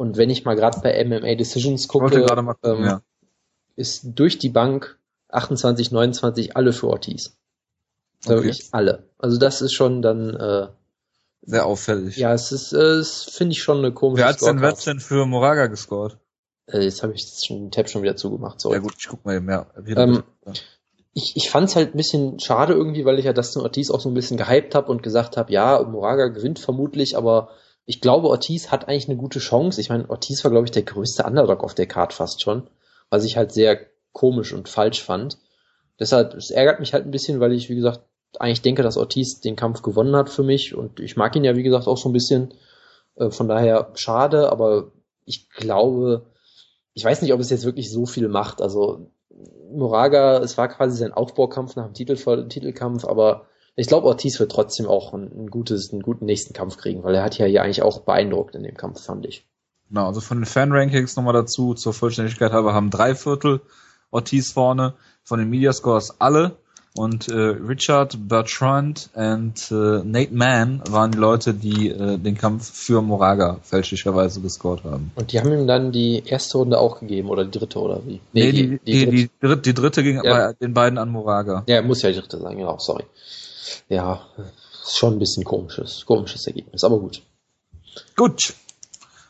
Und 0.00 0.16
wenn 0.16 0.30
ich 0.30 0.46
mal 0.46 0.56
gerade 0.56 0.80
bei 0.80 1.04
MMA 1.04 1.34
Decisions 1.34 1.86
gucke, 1.86 2.24
gucken, 2.24 2.54
ähm, 2.64 2.84
ja. 2.84 3.02
ist 3.76 4.12
durch 4.14 4.38
die 4.38 4.48
Bank 4.48 4.98
28, 5.28 5.92
29 5.92 6.56
alle 6.56 6.72
für 6.72 6.88
Ortiz. 6.88 7.36
Okay. 8.24 8.36
Wirklich 8.36 8.68
alle. 8.72 9.10
Also 9.18 9.36
das 9.36 9.60
ist 9.60 9.74
schon 9.74 10.00
dann, 10.00 10.30
äh, 10.30 10.68
Sehr 11.42 11.66
auffällig. 11.66 12.16
ja, 12.16 12.32
es 12.32 12.50
ist, 12.50 12.72
äh, 12.72 13.04
finde 13.04 13.52
ich 13.52 13.62
schon 13.62 13.76
eine 13.76 13.92
komische 13.92 14.22
Wer 14.22 14.30
hat's 14.30 14.42
denn, 14.42 14.62
wer 14.62 14.70
hat's 14.70 14.84
denn 14.84 15.00
für 15.00 15.26
Moraga 15.26 15.66
gescored? 15.66 16.16
Äh, 16.64 16.80
jetzt 16.80 17.02
habe 17.02 17.12
ich 17.12 17.46
den 17.48 17.70
Tab 17.70 17.90
schon 17.90 18.02
wieder 18.02 18.16
zugemacht. 18.16 18.58
Sorry. 18.58 18.76
Ja 18.76 18.80
gut, 18.80 18.94
ich 18.98 19.06
guck 19.06 19.26
mal 19.26 19.36
eben, 19.36 19.50
ja. 19.50 19.66
Ähm, 19.84 20.22
ich, 21.12 21.32
ich 21.36 21.50
fand 21.50 21.68
es 21.68 21.76
halt 21.76 21.94
ein 21.94 21.98
bisschen 21.98 22.40
schade 22.40 22.72
irgendwie, 22.72 23.04
weil 23.04 23.18
ich 23.18 23.26
ja 23.26 23.34
Dustin 23.34 23.60
Ortiz 23.60 23.90
auch 23.90 24.00
so 24.00 24.08
ein 24.08 24.14
bisschen 24.14 24.38
gehypt 24.38 24.74
habe 24.74 24.90
und 24.90 25.02
gesagt 25.02 25.36
habe, 25.36 25.52
ja, 25.52 25.82
Moraga 25.82 26.28
gewinnt 26.28 26.58
vermutlich, 26.58 27.18
aber 27.18 27.50
ich 27.90 28.00
glaube, 28.00 28.28
Ortiz 28.28 28.70
hat 28.70 28.86
eigentlich 28.86 29.08
eine 29.08 29.16
gute 29.16 29.40
Chance. 29.40 29.80
Ich 29.80 29.88
meine, 29.88 30.08
Ortiz 30.08 30.44
war, 30.44 30.52
glaube 30.52 30.64
ich, 30.64 30.70
der 30.70 30.84
größte 30.84 31.24
Underdog 31.24 31.64
auf 31.64 31.74
der 31.74 31.88
Card 31.88 32.12
fast 32.12 32.40
schon, 32.40 32.70
was 33.08 33.24
ich 33.24 33.36
halt 33.36 33.50
sehr 33.50 33.80
komisch 34.12 34.52
und 34.52 34.68
falsch 34.68 35.02
fand. 35.02 35.38
Deshalb, 35.98 36.34
es 36.34 36.52
ärgert 36.52 36.78
mich 36.78 36.94
halt 36.94 37.04
ein 37.04 37.10
bisschen, 37.10 37.40
weil 37.40 37.52
ich, 37.52 37.68
wie 37.68 37.74
gesagt, 37.74 38.02
eigentlich 38.38 38.62
denke, 38.62 38.84
dass 38.84 38.96
Ortiz 38.96 39.40
den 39.40 39.56
Kampf 39.56 39.82
gewonnen 39.82 40.14
hat 40.14 40.30
für 40.30 40.44
mich 40.44 40.72
und 40.72 41.00
ich 41.00 41.16
mag 41.16 41.34
ihn 41.34 41.42
ja, 41.42 41.56
wie 41.56 41.64
gesagt, 41.64 41.88
auch 41.88 41.96
so 41.98 42.08
ein 42.08 42.12
bisschen. 42.12 42.54
Äh, 43.16 43.30
Von 43.30 43.48
daher 43.48 43.90
schade, 43.94 44.52
aber 44.52 44.92
ich 45.24 45.50
glaube, 45.50 46.26
ich 46.94 47.04
weiß 47.04 47.22
nicht, 47.22 47.32
ob 47.32 47.40
es 47.40 47.50
jetzt 47.50 47.64
wirklich 47.64 47.90
so 47.90 48.06
viel 48.06 48.28
macht. 48.28 48.62
Also 48.62 49.10
Moraga, 49.72 50.38
es 50.38 50.56
war 50.56 50.68
quasi 50.68 50.96
sein 50.96 51.12
Aufbaukampf 51.12 51.74
nach 51.74 51.86
dem 51.86 51.94
Titel, 51.94 52.46
Titelkampf, 52.46 53.04
aber 53.04 53.48
ich 53.76 53.86
glaube, 53.86 54.06
Ortiz 54.06 54.38
wird 54.40 54.52
trotzdem 54.52 54.86
auch 54.86 55.14
ein, 55.14 55.30
ein 55.36 55.50
gutes, 55.50 55.92
einen 55.92 56.02
guten 56.02 56.26
nächsten 56.26 56.52
Kampf 56.52 56.76
kriegen, 56.76 57.02
weil 57.02 57.14
er 57.14 57.22
hat 57.24 57.38
ja 57.38 57.46
hier 57.46 57.62
eigentlich 57.62 57.82
auch 57.82 58.00
beeindruckt 58.00 58.54
in 58.54 58.62
dem 58.62 58.76
Kampf, 58.76 59.04
fand 59.04 59.26
ich. 59.26 59.44
Genau, 59.88 60.06
also 60.06 60.20
von 60.20 60.38
den 60.38 60.46
Fan-Rankings 60.46 61.16
nochmal 61.16 61.34
dazu, 61.34 61.74
zur 61.74 61.92
Vollständigkeit 61.92 62.52
halber 62.52 62.74
haben 62.74 62.90
drei 62.90 63.14
Viertel 63.14 63.60
Ortiz 64.10 64.52
vorne, 64.52 64.94
von 65.22 65.38
den 65.38 65.50
Mediascores 65.50 66.20
alle 66.20 66.56
und 66.96 67.28
äh, 67.28 67.34
Richard 67.34 68.28
Bertrand 68.28 69.10
und 69.14 69.70
äh, 69.70 70.02
Nate 70.04 70.34
Mann 70.34 70.82
waren 70.90 71.12
die 71.12 71.18
Leute, 71.18 71.54
die 71.54 71.88
äh, 71.88 72.18
den 72.18 72.36
Kampf 72.36 72.70
für 72.72 73.00
Moraga 73.00 73.58
fälschlicherweise 73.62 74.40
gescored 74.40 74.82
haben. 74.84 75.12
Und 75.14 75.32
die 75.32 75.38
haben 75.38 75.52
ihm 75.52 75.68
dann 75.68 75.92
die 75.92 76.22
erste 76.26 76.58
Runde 76.58 76.78
auch 76.78 76.98
gegeben 76.98 77.28
oder 77.28 77.44
die 77.44 77.56
dritte 77.56 77.78
oder 77.78 78.00
wie? 78.06 78.20
Nee, 78.32 78.50
die, 78.50 78.78
die, 78.84 79.06
die, 79.06 79.06
dritte. 79.06 79.30
dritte, 79.40 79.62
die 79.62 79.74
dritte 79.74 80.02
ging 80.02 80.20
Ja. 80.24 80.48
bei 80.48 80.52
den 80.54 80.74
beiden 80.74 80.98
an 80.98 81.10
Moraga. 81.10 81.62
Ja, 81.68 81.80
muss 81.82 82.02
ja 82.02 82.10
die 82.10 82.18
dritte 82.18 82.38
sein, 82.38 82.56
genau, 82.56 82.78
sorry. 82.78 83.04
Ja, 83.88 84.22
ist 84.82 84.98
schon 84.98 85.14
ein 85.14 85.18
bisschen 85.18 85.44
komisches, 85.44 86.04
komisches 86.06 86.46
Ergebnis, 86.46 86.84
aber 86.84 86.98
gut. 86.98 87.22
Gut, 88.16 88.54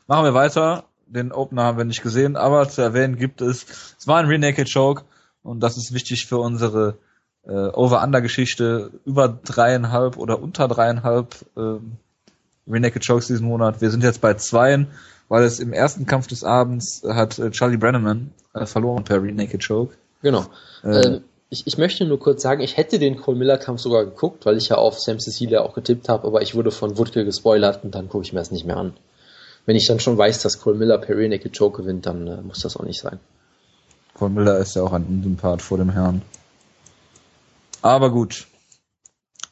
machen 0.06 0.24
wir 0.24 0.34
weiter. 0.34 0.84
Den 1.06 1.32
Opener 1.32 1.64
haben 1.64 1.78
wir 1.78 1.84
nicht 1.84 2.02
gesehen, 2.02 2.36
aber 2.36 2.68
zu 2.68 2.82
erwähnen 2.82 3.16
gibt 3.16 3.40
es, 3.40 3.66
es 3.98 4.06
war 4.06 4.18
ein 4.18 4.26
Renaked 4.26 4.72
Choke 4.72 5.02
und 5.42 5.60
das 5.60 5.76
ist 5.76 5.92
wichtig 5.92 6.26
für 6.26 6.38
unsere 6.38 6.98
äh, 7.44 7.50
Over-Under-Geschichte. 7.50 8.92
Über 9.04 9.28
dreieinhalb 9.28 10.16
oder 10.18 10.40
unter 10.40 10.68
dreieinhalb 10.68 11.34
ähm, 11.56 11.96
Renaked 12.68 13.04
Chokes 13.04 13.26
diesen 13.26 13.46
Monat. 13.48 13.80
Wir 13.80 13.90
sind 13.90 14.04
jetzt 14.04 14.20
bei 14.20 14.34
zweien, 14.34 14.86
weil 15.28 15.42
es 15.42 15.58
im 15.58 15.72
ersten 15.72 16.06
Kampf 16.06 16.28
des 16.28 16.44
Abends 16.44 17.02
hat 17.08 17.38
äh, 17.40 17.50
Charlie 17.50 17.78
Brenneman 17.78 18.32
äh, 18.54 18.66
verloren 18.66 19.02
per 19.02 19.22
Renaked 19.22 19.66
Choke. 19.66 19.96
Genau. 20.22 20.46
Äh, 20.84 21.06
Ähm, 21.06 21.24
ich, 21.50 21.66
ich 21.66 21.78
möchte 21.78 22.06
nur 22.06 22.20
kurz 22.20 22.42
sagen, 22.42 22.62
ich 22.62 22.76
hätte 22.76 23.00
den 23.00 23.16
Cole 23.16 23.36
Miller 23.36 23.58
Kampf 23.58 23.80
sogar 23.80 24.04
geguckt, 24.04 24.46
weil 24.46 24.56
ich 24.56 24.68
ja 24.68 24.76
auf 24.76 25.00
Sam 25.00 25.18
Cecilia 25.18 25.60
auch 25.60 25.74
getippt 25.74 26.08
habe, 26.08 26.26
aber 26.26 26.42
ich 26.42 26.54
wurde 26.54 26.70
von 26.70 26.96
Wutke 26.96 27.24
gespoilert 27.24 27.82
und 27.84 27.94
dann 27.94 28.08
gucke 28.08 28.24
ich 28.24 28.32
mir 28.32 28.38
das 28.38 28.52
nicht 28.52 28.64
mehr 28.64 28.76
an. 28.76 28.94
Wenn 29.66 29.76
ich 29.76 29.86
dann 29.86 30.00
schon 30.00 30.16
weiß, 30.16 30.42
dass 30.42 30.60
Cole 30.60 30.76
Miller 30.76 30.98
per 30.98 31.16
Rear 31.16 31.28
Naked 31.28 31.56
Choke 31.56 31.82
gewinnt, 31.82 32.06
dann 32.06 32.26
äh, 32.26 32.40
muss 32.40 32.60
das 32.60 32.76
auch 32.76 32.84
nicht 32.84 33.00
sein. 33.00 33.18
Von 34.14 34.32
Miller 34.32 34.58
ist 34.58 34.76
ja 34.76 34.82
auch 34.82 34.92
ein 34.92 35.04
Unsympath 35.04 35.60
vor 35.60 35.78
dem 35.78 35.90
Herrn. 35.90 36.22
Aber 37.82 38.10
gut. 38.10 38.46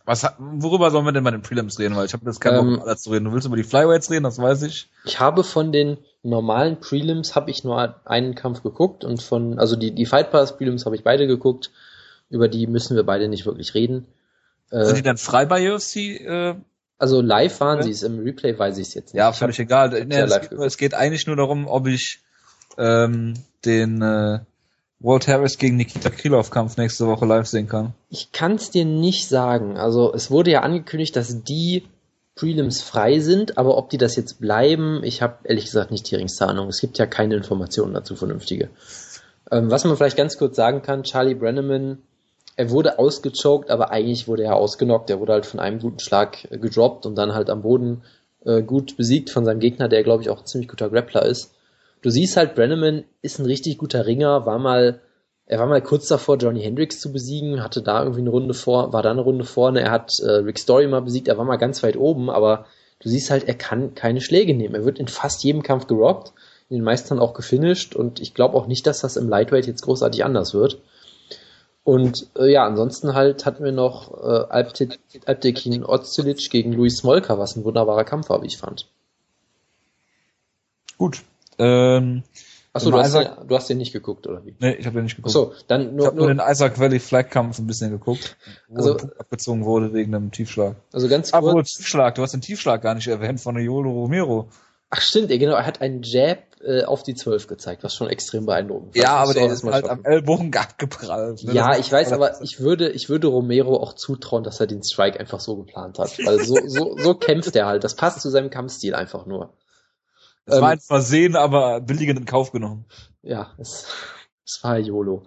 Was, 0.09 0.27
worüber 0.39 0.91
sollen 0.91 1.05
wir 1.05 1.13
denn 1.13 1.23
bei 1.25 1.31
den 1.31 1.43
Prelims 1.43 1.79
reden? 1.79 1.95
Weil 1.95 2.07
ich 2.07 2.15
habe 2.15 2.25
jetzt 2.25 2.41
keinen 2.41 2.57
Bock, 2.57 2.67
Ähm, 2.67 2.75
über 2.77 2.87
alles 2.87 3.03
zu 3.03 3.11
reden. 3.11 3.27
Du 3.27 3.33
willst 3.33 3.47
über 3.47 3.57
die 3.57 3.63
Flyweights 3.63 4.11
reden, 4.11 4.25
das 4.25 4.39
weiß 4.41 4.63
ich. 4.63 4.89
Ich 5.05 5.21
habe 5.21 5.45
von 5.45 5.71
den 5.71 5.99
normalen 6.23 6.81
Prelims 6.81 7.37
habe 7.37 7.51
ich 7.51 7.63
nur 7.63 8.01
einen 8.07 8.35
Kampf 8.35 8.63
geguckt 8.63 9.05
und 9.05 9.23
von, 9.23 9.59
also 9.59 9.77
die, 9.77 9.91
die 9.95 10.07
Fight 10.07 10.31
Pass 10.31 10.57
Prelims 10.57 10.87
habe 10.87 10.97
ich 10.97 11.05
beide 11.05 11.27
geguckt. 11.27 11.71
Über 12.31 12.49
die 12.49 12.67
müssen 12.67 12.97
wir 12.97 13.05
beide 13.05 13.29
nicht 13.29 13.45
wirklich 13.47 13.75
reden. 13.75 14.07
Sind 14.71 14.97
die 14.97 15.01
Äh, 15.01 15.03
dann 15.03 15.17
frei 15.19 15.45
bei 15.47 15.73
UFC? 15.73 15.97
Äh, 15.97 16.55
also 16.99 17.21
live 17.21 17.61
waren 17.61 17.79
Ja. 17.79 17.83
sie 17.85 17.91
es, 17.91 18.03
im 18.03 18.19
Replay 18.21 18.59
weiß 18.59 18.79
ich 18.79 18.89
es 18.89 18.95
jetzt 18.95 19.13
nicht. 19.15 19.19
ja, 19.19 19.33
völlig 19.33 19.59
egal. 19.59 19.91
Nee, 20.07 20.17
es, 20.21 20.41
geht, 20.41 20.53
es 20.53 20.77
geht 20.79 20.95
eigentlich 20.95 21.27
nur 21.27 21.37
darum, 21.37 21.67
ob 21.69 21.87
ich 21.87 22.21
ähm, 22.79 23.35
den 23.65 24.03
äh, 24.03 24.41
Walt 25.01 25.29
Harris 25.29 25.59
gegen 25.59 25.77
Nikita 25.77 26.11
Krylov 26.11 26.51
Kampf 26.51 26.77
nächste 26.77 27.07
Woche 27.07 27.25
live 27.25 27.47
sehen 27.47 27.69
kann. 27.69 27.95
Ich 28.11 28.33
kann 28.33 28.57
es 28.57 28.71
dir 28.71 28.85
nicht 28.85 29.29
sagen. 29.29 29.77
Also 29.77 30.13
es 30.13 30.31
wurde 30.31 30.51
ja 30.51 30.63
angekündigt, 30.63 31.15
dass 31.15 31.45
die 31.45 31.85
Prelims 32.35 32.83
frei 32.83 33.21
sind, 33.21 33.59
aber 33.59 33.77
ob 33.77 33.91
die 33.91 33.99
das 33.99 34.17
jetzt 34.17 34.41
bleiben, 34.41 35.03
ich 35.05 35.23
habe 35.23 35.39
ehrlich 35.45 35.67
gesagt 35.67 35.91
nicht 35.91 36.07
die 36.07 36.13
geringste 36.13 36.47
Ahnung. 36.47 36.69
Es 36.69 36.81
gibt 36.81 36.99
ja 36.99 37.07
keine 37.07 37.37
Informationen 37.37 37.95
dazu 37.95 38.17
vernünftige. 38.17 38.71
Ähm, 39.51 39.71
was 39.71 39.85
man 39.85 39.97
vielleicht 39.97 40.17
ganz 40.17 40.37
kurz 40.37 40.57
sagen 40.57 40.83
kann, 40.83 41.05
Charlie 41.05 41.35
Brenneman, 41.35 41.99
er 42.57 42.71
wurde 42.71 42.99
ausgechoked, 42.99 43.71
aber 43.71 43.91
eigentlich 43.91 44.27
wurde 44.27 44.45
er 44.45 44.57
ausgenockt. 44.57 45.11
Er 45.11 45.21
wurde 45.21 45.33
halt 45.33 45.47
von 45.47 45.61
einem 45.61 45.79
guten 45.79 46.01
Schlag 46.01 46.45
äh, 46.51 46.59
gedroppt 46.59 47.07
und 47.07 47.17
dann 47.17 47.35
halt 47.35 47.51
am 47.51 47.63
Boden 47.63 48.03
äh, 48.45 48.63
gut 48.63 48.97
besiegt 48.97 49.31
von 49.31 49.45
seinem 49.45 49.61
Gegner, 49.61 49.89
der 49.89 50.03
glaube 50.03 50.23
ich 50.23 50.31
auch 50.31 50.41
ein 50.41 50.47
ziemlich 50.47 50.69
guter 50.69 50.91
Grappler 50.91 51.25
ist. 51.25 51.55
Du 52.03 52.11
siehst 52.11 52.37
halt, 52.37 52.55
Brenneman 52.55 53.05
ist 53.23 53.39
ein 53.39 53.47
richtig 53.47 53.79
guter 53.79 54.07
Ringer, 54.07 54.47
war 54.47 54.59
mal 54.59 55.01
er 55.49 55.59
war 55.59 55.67
mal 55.67 55.83
kurz 55.83 56.09
davor, 56.09 56.37
Johnny 56.37 56.61
Hendricks 56.61 57.01
zu 57.01 57.11
besiegen, 57.11 57.63
hatte 57.63 57.81
da 57.81 58.03
irgendwie 58.03 58.21
eine 58.21 58.31
Runde 58.31 58.53
vor, 58.53 58.93
war 58.93 59.03
da 59.03 59.11
eine 59.11 59.23
Runde 59.23 59.45
vorne. 59.45 59.81
Er 59.81 59.91
hat 59.91 60.13
äh, 60.21 60.31
Rick 60.31 60.59
Story 60.59 60.87
mal 60.87 61.01
besiegt, 61.01 61.27
er 61.27 61.39
war 61.39 61.47
mal 61.47 61.57
ganz 61.57 61.83
weit 61.83 61.97
oben, 61.97 62.29
aber 62.29 62.67
du 63.01 63.09
siehst 63.09 63.31
halt, 63.31 63.49
er 63.49 63.55
kann 63.55 63.95
keine 63.95 64.21
Schläge 64.21 64.53
nehmen. 64.55 64.75
Er 64.75 64.85
wird 64.85 64.99
in 64.99 65.09
fast 65.09 65.43
jedem 65.43 65.63
Kampf 65.63 65.87
gerockt, 65.87 66.35
in 66.69 66.77
den 66.77 66.85
meisten 66.85 67.19
auch 67.19 67.33
gefinisht 67.33 67.97
und 67.97 68.21
ich 68.21 68.35
glaube 68.35 68.59
auch 68.59 68.67
nicht, 68.67 68.87
dass 68.87 69.01
das 69.01 69.17
im 69.17 69.31
Lightweight 69.31 69.67
jetzt 69.67 69.83
großartig 69.83 70.23
anders 70.23 70.53
wird. 70.53 70.83
Und 71.83 72.27
äh, 72.37 72.53
ja, 72.53 72.67
ansonsten 72.67 73.15
halt 73.15 73.47
hatten 73.47 73.65
wir 73.65 73.73
noch 73.73 74.13
äh, 74.23 74.45
Alpte- 74.51 74.99
Alptekin 75.25 75.83
Ozcilic 75.83 76.51
gegen 76.51 76.75
Luis 76.75 76.99
Smolka, 76.99 77.39
was 77.39 77.57
ein 77.57 77.65
wunderbarer 77.65 78.05
Kampf 78.05 78.29
war, 78.29 78.43
wie 78.43 78.49
ich 78.49 78.59
fand. 78.59 78.87
Gut. 80.99 81.23
Ähm, 81.59 82.23
Achso, 82.73 82.91
du, 82.91 82.99
hast 82.99 83.09
Isaac- 83.09 83.39
den- 83.41 83.49
du 83.49 83.57
hast 83.57 83.69
den 83.71 83.79
nicht 83.79 83.93
geguckt, 83.93 84.27
oder 84.27 84.45
wie? 84.45 84.55
nee, 84.61 84.75
ich 84.75 84.87
habe 84.87 84.97
den 84.97 85.05
nicht 85.05 85.17
geguckt. 85.17 85.35
Achso, 85.35 85.53
dann 85.67 85.87
ich 85.89 85.93
nur, 85.93 86.07
habe 86.07 86.17
nur 86.17 86.27
nur 86.33 86.35
den 86.35 86.43
Isaac 86.53 86.79
Valley 86.79 87.01
Flag 87.01 87.29
Kampf 87.31 87.59
ein 87.59 87.67
bisschen 87.67 87.91
geguckt, 87.91 88.37
wo 88.69 88.77
Also- 88.77 88.97
abgezogen 89.19 89.65
wurde 89.65 89.93
wegen 89.95 90.15
einem 90.15 90.31
Tiefschlag. 90.31 90.77
also 90.93 91.09
ganz 91.09 91.33
Aber 91.33 91.53
kurz. 91.53 91.73
Tiefschlag, 91.75 92.15
du 92.15 92.23
hast 92.23 92.33
den 92.35 92.41
Tiefschlag 92.41 92.83
gar 92.83 92.95
nicht 92.95 93.09
erwähnt 93.09 93.41
von 93.41 93.59
Yolo 93.59 93.91
Romero. 93.91 94.49
Ach 94.91 95.01
stimmt, 95.03 95.29
genau, 95.29 95.55
er 95.55 95.67
hat 95.67 95.81
einen 95.83 96.03
Jab 96.03 96.39
äh, 96.65 96.83
auf 96.85 97.03
die 97.03 97.15
12 97.15 97.47
gezeigt, 97.47 97.85
was 97.85 97.95
schon 97.95 98.09
extrem 98.09 98.47
beeindruckend 98.47 98.97
war. 98.97 99.03
Ja, 99.03 99.17
aber 99.17 99.35
der 99.35 99.47
ist 99.51 99.63
halt 99.65 99.87
schaffen. 99.87 99.91
am 99.91 100.05
Ellbogen 100.05 100.51
abgeprallt. 100.57 101.45
ne? 101.45 101.53
Ja, 101.53 101.77
ich 101.79 101.91
weiß, 101.93 102.13
aber 102.13 102.41
ich 102.43 102.59
würde, 102.61 102.91
ich 102.91 103.09
würde 103.09 103.27
Romero 103.29 103.77
auch 103.77 103.93
zutrauen, 103.93 104.45
dass 104.45 104.59
er 104.61 104.67
den 104.67 104.83
Strike 104.83 105.21
einfach 105.21 105.41
so 105.41 105.57
geplant 105.57 105.99
hat. 105.99 106.19
Weil 106.25 106.43
so, 106.45 106.57
so, 106.67 106.97
so 106.99 107.15
kämpft 107.19 107.55
er 107.55 107.67
halt. 107.67 107.85
Das 107.85 107.97
passt 107.97 108.21
zu 108.23 108.31
seinem 108.31 108.51
Kampfstil 108.51 108.95
einfach 108.95 109.27
nur. 109.27 109.53
Es 110.49 110.61
war 110.61 110.73
ähm, 110.73 110.79
ein 110.79 110.81
Versehen, 110.81 111.37
aber 111.37 111.81
billigend 111.81 112.19
in 112.19 112.25
Kauf 112.25 112.53
genommen. 112.53 112.87
Ja, 113.23 113.53
es, 113.59 113.87
es 114.47 114.61
war 114.63 114.79
YOLO. 114.79 115.25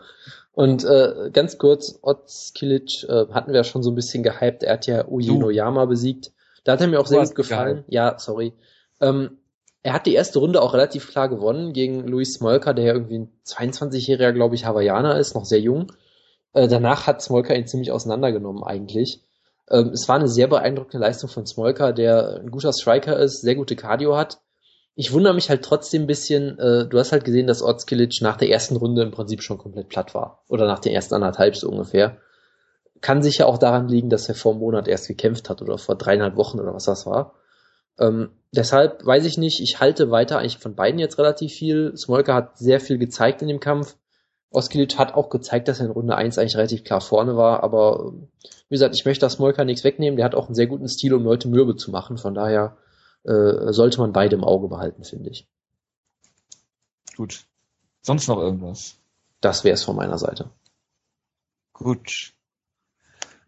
Und 0.53 0.83
äh, 0.83 1.29
ganz 1.31 1.57
kurz, 1.57 1.97
Oz 2.01 2.51
Kilic 2.53 3.03
äh, 3.03 3.27
hatten 3.31 3.51
wir 3.51 3.57
ja 3.57 3.63
schon 3.63 3.83
so 3.83 3.91
ein 3.91 3.95
bisschen 3.95 4.23
gehypt. 4.23 4.63
Er 4.63 4.73
hat 4.73 4.87
ja 4.87 5.07
Uji 5.07 5.27
Du. 5.27 5.39
Noyama 5.39 5.85
besiegt. 5.85 6.31
Da 6.63 6.73
hat 6.73 6.81
er 6.81 6.87
mir 6.87 6.99
auch 6.99 7.05
Du 7.05 7.09
sehr 7.09 7.23
gut 7.25 7.35
gefallen. 7.35 7.85
Ja, 7.87 8.19
sorry. 8.19 8.53
Ähm, 8.99 9.37
er 9.83 9.93
hat 9.93 10.05
die 10.05 10.13
erste 10.13 10.39
Runde 10.39 10.61
auch 10.61 10.73
relativ 10.73 11.09
klar 11.09 11.29
gewonnen 11.29 11.73
gegen 11.73 12.07
Luis 12.07 12.33
Smolka, 12.33 12.73
der 12.73 12.85
ja 12.85 12.93
irgendwie 12.93 13.19
ein 13.19 13.31
22-jähriger, 13.47 14.31
glaube 14.33 14.55
ich, 14.55 14.65
Hawaiianer 14.65 15.17
ist, 15.17 15.33
noch 15.33 15.45
sehr 15.45 15.59
jung. 15.59 15.91
Äh, 16.53 16.67
danach 16.67 17.07
hat 17.07 17.21
Smolka 17.21 17.53
ihn 17.53 17.67
ziemlich 17.67 17.91
auseinandergenommen 17.91 18.63
eigentlich. 18.63 19.21
Ähm, 19.69 19.89
es 19.89 20.07
war 20.07 20.17
eine 20.17 20.27
sehr 20.27 20.47
beeindruckende 20.47 21.05
Leistung 21.05 21.29
von 21.29 21.45
Smolka, 21.47 21.93
der 21.93 22.41
ein 22.41 22.51
guter 22.51 22.73
Striker 22.73 23.17
ist, 23.17 23.41
sehr 23.41 23.55
gute 23.55 23.75
Cardio 23.75 24.17
hat. 24.17 24.39
Ich 24.95 25.13
wundere 25.13 25.33
mich 25.33 25.49
halt 25.49 25.63
trotzdem 25.63 26.03
ein 26.03 26.07
bisschen, 26.07 26.59
äh, 26.59 26.87
du 26.87 26.99
hast 26.99 27.11
halt 27.11 27.23
gesehen, 27.23 27.47
dass 27.47 27.61
Ortskilic 27.61 28.21
nach 28.21 28.37
der 28.37 28.49
ersten 28.49 28.75
Runde 28.75 29.03
im 29.03 29.11
Prinzip 29.11 29.41
schon 29.41 29.57
komplett 29.57 29.89
platt 29.89 30.13
war. 30.13 30.43
Oder 30.49 30.67
nach 30.67 30.79
den 30.79 30.93
ersten 30.93 31.15
anderthalb 31.15 31.55
so 31.55 31.69
ungefähr. 31.69 32.17
Kann 32.99 33.23
sicher 33.23 33.47
auch 33.47 33.57
daran 33.57 33.87
liegen, 33.87 34.09
dass 34.09 34.27
er 34.29 34.35
vor 34.35 34.51
einem 34.51 34.61
Monat 34.61 34.87
erst 34.87 35.07
gekämpft 35.07 35.49
hat 35.49 35.61
oder 35.61 35.77
vor 35.77 35.95
dreieinhalb 35.95 36.35
Wochen 36.35 36.59
oder 36.59 36.73
was 36.73 36.85
das 36.85 37.05
war. 37.05 37.35
Ähm, 37.99 38.31
deshalb 38.51 39.05
weiß 39.05 39.25
ich 39.25 39.37
nicht, 39.37 39.61
ich 39.61 39.79
halte 39.79 40.11
weiter 40.11 40.39
eigentlich 40.39 40.57
von 40.57 40.75
beiden 40.75 40.99
jetzt 40.99 41.17
relativ 41.17 41.53
viel. 41.53 41.95
Smolka 41.95 42.33
hat 42.35 42.57
sehr 42.57 42.79
viel 42.79 42.97
gezeigt 42.97 43.41
in 43.41 43.47
dem 43.47 43.59
Kampf. 43.59 43.95
Oskilic 44.51 44.97
hat 44.97 45.13
auch 45.13 45.29
gezeigt, 45.29 45.69
dass 45.69 45.79
er 45.79 45.85
in 45.85 45.91
Runde 45.91 46.15
1 46.15 46.37
eigentlich 46.37 46.57
relativ 46.57 46.83
klar 46.83 46.99
vorne 46.99 47.37
war, 47.37 47.63
aber 47.63 48.11
wie 48.67 48.75
gesagt, 48.75 48.95
ich 48.95 49.05
möchte 49.05 49.25
das 49.25 49.33
Smolka 49.33 49.63
nichts 49.63 49.85
wegnehmen. 49.85 50.17
Der 50.17 50.25
hat 50.25 50.35
auch 50.35 50.47
einen 50.47 50.55
sehr 50.55 50.67
guten 50.67 50.89
Stil, 50.89 51.13
um 51.13 51.23
Leute 51.23 51.47
mürbe 51.47 51.77
zu 51.77 51.89
machen. 51.89 52.17
Von 52.17 52.33
daher 52.33 52.77
äh, 53.23 53.71
sollte 53.71 53.99
man 53.99 54.13
beide 54.13 54.35
im 54.35 54.43
Auge 54.43 54.67
behalten, 54.67 55.03
finde 55.03 55.29
ich. 55.29 55.47
Gut. 57.15 57.45
Sonst 58.01 58.27
noch 58.27 58.39
irgendwas? 58.39 58.95
Das 59.41 59.63
wäre 59.63 59.75
es 59.75 59.83
von 59.83 59.95
meiner 59.95 60.17
Seite. 60.17 60.49
Gut. 61.73 62.33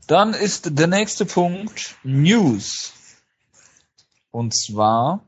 Dann 0.07 0.33
ist 0.33 0.77
der 0.77 0.87
nächste 0.87 1.25
Punkt 1.25 1.95
News. 2.03 2.93
Und 4.31 4.53
zwar 4.55 5.21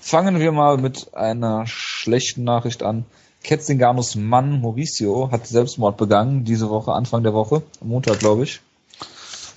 fangen 0.00 0.40
wir 0.40 0.52
mal 0.52 0.78
mit 0.78 1.14
einer 1.14 1.66
schlechten 1.66 2.44
Nachricht 2.44 2.82
an. 2.82 3.04
Ketzinganos 3.42 4.16
Mann 4.16 4.60
Mauricio 4.60 5.30
hat 5.30 5.46
Selbstmord 5.46 5.96
begangen, 5.96 6.44
diese 6.44 6.68
Woche, 6.68 6.92
Anfang 6.92 7.22
der 7.22 7.32
Woche, 7.32 7.62
Montag, 7.80 8.18
glaube 8.18 8.42
ich. 8.44 8.60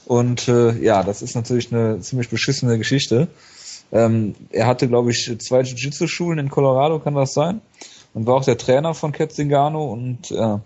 Und 0.05 0.47
äh, 0.47 0.77
ja, 0.79 1.03
das 1.03 1.21
ist 1.21 1.35
natürlich 1.35 1.73
eine 1.73 1.99
ziemlich 1.99 2.29
beschissene 2.29 2.77
Geschichte. 2.77 3.27
Ähm, 3.91 4.35
er 4.51 4.67
hatte, 4.67 4.87
glaube 4.87 5.11
ich, 5.11 5.35
zwei 5.39 5.61
Jiu-Jitsu-Schulen 5.61 6.39
in 6.39 6.49
Colorado, 6.49 6.99
kann 6.99 7.15
das 7.15 7.33
sein? 7.33 7.61
Und 8.13 8.27
war 8.27 8.35
auch 8.35 8.45
der 8.45 8.57
Trainer 8.57 8.93
von 8.93 9.11
Ketzingano 9.11 9.85
und 9.85 10.31
äh, 10.31 10.57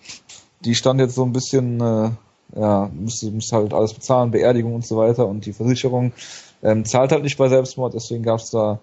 die 0.66 0.76
stand 0.76 1.00
jetzt 1.00 1.16
so 1.16 1.24
ein 1.24 1.34
bisschen, 1.34 1.80
äh, 1.80 2.10
ja, 2.56 2.90
müsste, 2.94 3.32
müsste 3.32 3.56
halt 3.56 3.74
alles 3.74 3.94
bezahlen, 3.94 4.32
Beerdigung 4.32 4.76
und 4.76 4.86
so 4.86 4.98
weiter 4.98 5.28
und 5.28 5.46
die 5.46 5.54
Versicherung 5.54 6.14
ähm, 6.64 6.86
zahlt 6.86 7.12
halt 7.12 7.24
nicht 7.24 7.38
bei 7.38 7.50
Selbstmord, 7.50 7.94
deswegen 7.94 8.24
gab 8.24 8.40
es 8.40 8.50
da 8.50 8.80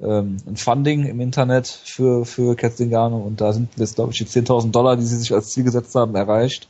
ähm, 0.00 0.38
ein 0.46 0.56
Funding 0.56 1.06
im 1.06 1.20
Internet 1.20 1.68
für, 1.68 2.24
für 2.24 2.56
Ketzingano 2.56 3.18
und 3.18 3.40
da 3.40 3.52
sind 3.52 3.70
jetzt, 3.76 3.94
glaube 3.94 4.12
ich, 4.12 4.18
die 4.18 4.26
10.000 4.26 4.72
Dollar, 4.72 4.96
die 4.96 5.04
sie 5.04 5.16
sich 5.16 5.32
als 5.32 5.50
Ziel 5.50 5.64
gesetzt 5.64 5.94
haben, 5.94 6.14
erreicht. 6.14 6.68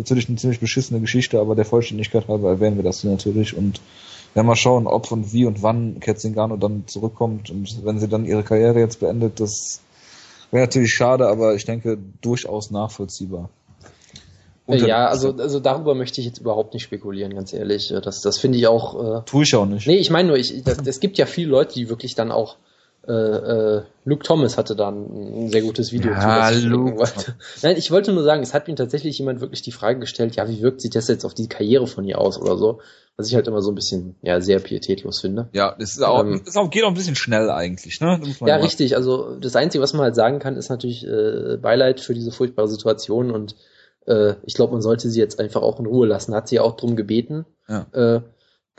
Natürlich 0.00 0.28
eine 0.28 0.38
ziemlich 0.38 0.60
beschissene 0.60 1.00
Geschichte, 1.00 1.38
aber 1.38 1.54
der 1.54 1.66
Vollständigkeit 1.66 2.26
halber 2.26 2.48
erwähnen 2.48 2.76
wir 2.76 2.82
das 2.82 3.02
hier 3.02 3.10
natürlich 3.10 3.54
und 3.54 3.80
ja, 4.34 4.42
mal 4.42 4.56
schauen, 4.56 4.86
ob 4.86 5.12
und 5.12 5.34
wie 5.34 5.44
und 5.44 5.62
wann 5.62 6.00
Ketzingano 6.00 6.56
dann 6.56 6.84
zurückkommt 6.86 7.50
und 7.50 7.84
wenn 7.84 7.98
sie 7.98 8.08
dann 8.08 8.24
ihre 8.24 8.42
Karriere 8.42 8.78
jetzt 8.78 9.00
beendet, 9.00 9.40
das 9.40 9.80
wäre 10.50 10.64
natürlich 10.64 10.94
schade, 10.94 11.28
aber 11.28 11.54
ich 11.54 11.66
denke 11.66 11.98
durchaus 12.22 12.70
nachvollziehbar. 12.70 13.50
Und 14.64 14.80
ja, 14.86 15.08
also, 15.08 15.36
also 15.36 15.60
darüber 15.60 15.94
möchte 15.94 16.20
ich 16.20 16.26
jetzt 16.28 16.38
überhaupt 16.38 16.72
nicht 16.72 16.84
spekulieren, 16.84 17.34
ganz 17.34 17.52
ehrlich. 17.52 17.92
Das, 18.02 18.22
das 18.22 18.38
finde 18.38 18.56
ich 18.56 18.68
auch. 18.68 19.18
Äh, 19.18 19.24
Tue 19.26 19.42
ich 19.42 19.54
auch 19.54 19.66
nicht. 19.66 19.86
Nee, 19.86 19.96
ich 19.96 20.10
meine 20.10 20.28
nur, 20.28 20.36
ich, 20.38 20.64
es 20.64 21.00
gibt 21.00 21.18
ja 21.18 21.26
viele 21.26 21.50
Leute, 21.50 21.74
die 21.74 21.88
wirklich 21.88 22.14
dann 22.14 22.30
auch 22.30 22.56
äh, 23.06 23.12
äh, 23.12 23.82
Luke 24.04 24.24
Thomas 24.24 24.58
hatte 24.58 24.76
da 24.76 24.90
ein, 24.90 25.48
sehr 25.50 25.62
gutes 25.62 25.92
Video 25.92 26.12
ja, 26.12 26.50
zu. 26.52 26.68
Luke. 26.68 27.02
Nein, 27.62 27.76
ich 27.76 27.90
wollte 27.90 28.12
nur 28.12 28.22
sagen, 28.22 28.42
es 28.42 28.52
hat 28.52 28.68
mir 28.68 28.74
tatsächlich 28.74 29.18
jemand 29.18 29.40
wirklich 29.40 29.62
die 29.62 29.72
Frage 29.72 30.00
gestellt, 30.00 30.36
ja, 30.36 30.48
wie 30.48 30.60
wirkt 30.60 30.80
sich 30.80 30.90
das 30.90 31.08
jetzt 31.08 31.24
auf 31.24 31.34
die 31.34 31.48
Karriere 31.48 31.86
von 31.86 32.04
ihr 32.04 32.18
aus 32.18 32.38
oder 32.38 32.56
so? 32.56 32.80
Was 33.16 33.28
ich 33.28 33.34
halt 33.34 33.48
immer 33.48 33.62
so 33.62 33.70
ein 33.70 33.74
bisschen, 33.74 34.16
ja, 34.22 34.40
sehr 34.40 34.60
pietätlos 34.60 35.20
finde. 35.20 35.48
Ja, 35.52 35.74
das 35.78 35.92
ist 35.92 36.02
auch, 36.02 36.20
ähm, 36.24 36.42
das 36.44 36.56
auch, 36.56 36.70
geht 36.70 36.84
auch 36.84 36.88
ein 36.88 36.94
bisschen 36.94 37.16
schnell 37.16 37.50
eigentlich, 37.50 38.00
ne? 38.00 38.20
Ja, 38.40 38.56
richtig. 38.56 38.96
Also 38.96 39.36
das 39.36 39.56
Einzige, 39.56 39.82
was 39.82 39.92
man 39.92 40.02
halt 40.02 40.14
sagen 40.14 40.38
kann, 40.38 40.56
ist 40.56 40.68
natürlich 40.68 41.06
äh, 41.06 41.56
Beileid 41.56 42.00
für 42.00 42.14
diese 42.14 42.32
furchtbare 42.32 42.68
Situation 42.68 43.30
und 43.30 43.56
äh, 44.06 44.34
ich 44.44 44.54
glaube, 44.54 44.72
man 44.72 44.82
sollte 44.82 45.08
sie 45.08 45.20
jetzt 45.20 45.40
einfach 45.40 45.62
auch 45.62 45.78
in 45.80 45.86
Ruhe 45.86 46.06
lassen. 46.06 46.34
Hat 46.34 46.48
sie 46.48 46.60
auch 46.60 46.76
drum 46.76 46.96
gebeten. 46.96 47.46
Ja. 47.68 47.86
Äh, 47.92 48.20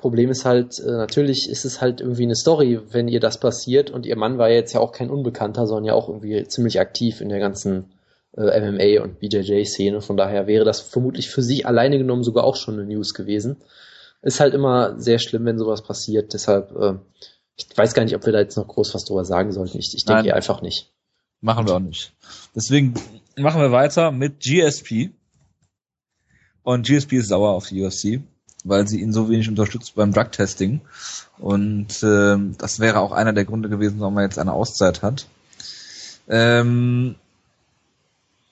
Problem 0.02 0.30
ist 0.30 0.46
halt, 0.46 0.80
äh, 0.80 0.92
natürlich 0.92 1.48
ist 1.50 1.64
es 1.64 1.80
halt 1.80 2.02
irgendwie 2.02 2.24
eine 2.24 2.36
Story, 2.36 2.80
wenn 2.90 3.08
ihr 3.08 3.20
das 3.20 3.40
passiert 3.40 3.92
und 3.92 4.06
ihr 4.06 4.18
Mann 4.18 4.38
war 4.38 4.50
jetzt 4.50 4.74
ja 4.74 4.80
auch 4.80 4.92
kein 4.92 5.10
Unbekannter, 5.10 5.68
sondern 5.68 5.86
ja 5.86 5.94
auch 5.94 6.10
irgendwie 6.10 6.46
ziemlich 6.48 6.80
aktiv 6.80 7.22
in 7.22 7.30
der 7.30 7.40
ganzen 7.40 7.94
äh, 8.36 8.60
MMA 8.60 9.04
und 9.04 9.20
BJJ-Szene. 9.20 10.02
Von 10.02 10.18
daher 10.18 10.48
wäre 10.48 10.66
das 10.66 10.82
vermutlich 10.82 11.30
für 11.30 11.44
sie 11.44 11.66
alleine 11.66 11.98
genommen 11.98 12.24
sogar 12.24 12.44
auch 12.44 12.56
schon 12.56 12.80
eine 12.80 12.86
News 12.86 13.14
gewesen. 13.14 13.58
Ist 14.22 14.40
halt 14.40 14.54
immer 14.54 15.00
sehr 15.00 15.20
schlimm, 15.20 15.46
wenn 15.46 15.58
sowas 15.58 15.84
passiert. 15.84 16.34
Deshalb, 16.34 16.76
äh, 16.76 16.96
ich 17.56 17.68
weiß 17.76 17.94
gar 17.94 18.04
nicht, 18.04 18.16
ob 18.16 18.26
wir 18.26 18.34
da 18.34 18.40
jetzt 18.40 18.58
noch 18.58 18.68
groß 18.68 18.94
was 18.94 19.06
drüber 19.06 19.24
sagen 19.24 19.52
sollten. 19.52 19.78
Ich, 19.78 19.96
ich 19.96 20.06
denke 20.06 20.34
einfach 20.34 20.62
nicht. 20.62 20.92
Machen 21.42 21.68
wir 21.68 21.76
auch 21.76 21.80
nicht. 21.80 22.14
Deswegen 22.56 22.96
machen 23.38 23.62
wir 23.62 23.72
weiter 23.72 24.12
mit 24.12 24.40
GSP. 24.40 25.12
Und 26.64 26.86
GSP 26.86 27.14
ist 27.14 27.30
sauer 27.30 27.52
auf 27.52 27.68
die 27.68 27.84
UFC 27.84 28.22
weil 28.63 28.88
sie 28.88 29.02
ihn 29.02 29.13
so 29.13 29.30
wenig 29.30 29.50
unterstützt 29.50 29.95
beim 29.95 30.13
Drug-Testing. 30.13 30.82
Und 31.39 32.04
äh, 32.04 32.38
das 32.58 32.80
wäre 32.80 33.00
auch 33.00 33.12
einer 33.12 33.34
der 33.34 33.45
Gründe 33.45 33.69
gewesen, 33.69 34.00
warum 34.00 34.17
er 34.17 34.24
jetzt 34.24 34.39
eine 34.39 34.54
Auszeit 34.54 35.02
hat. 35.02 35.28
Ähm, 36.30 37.15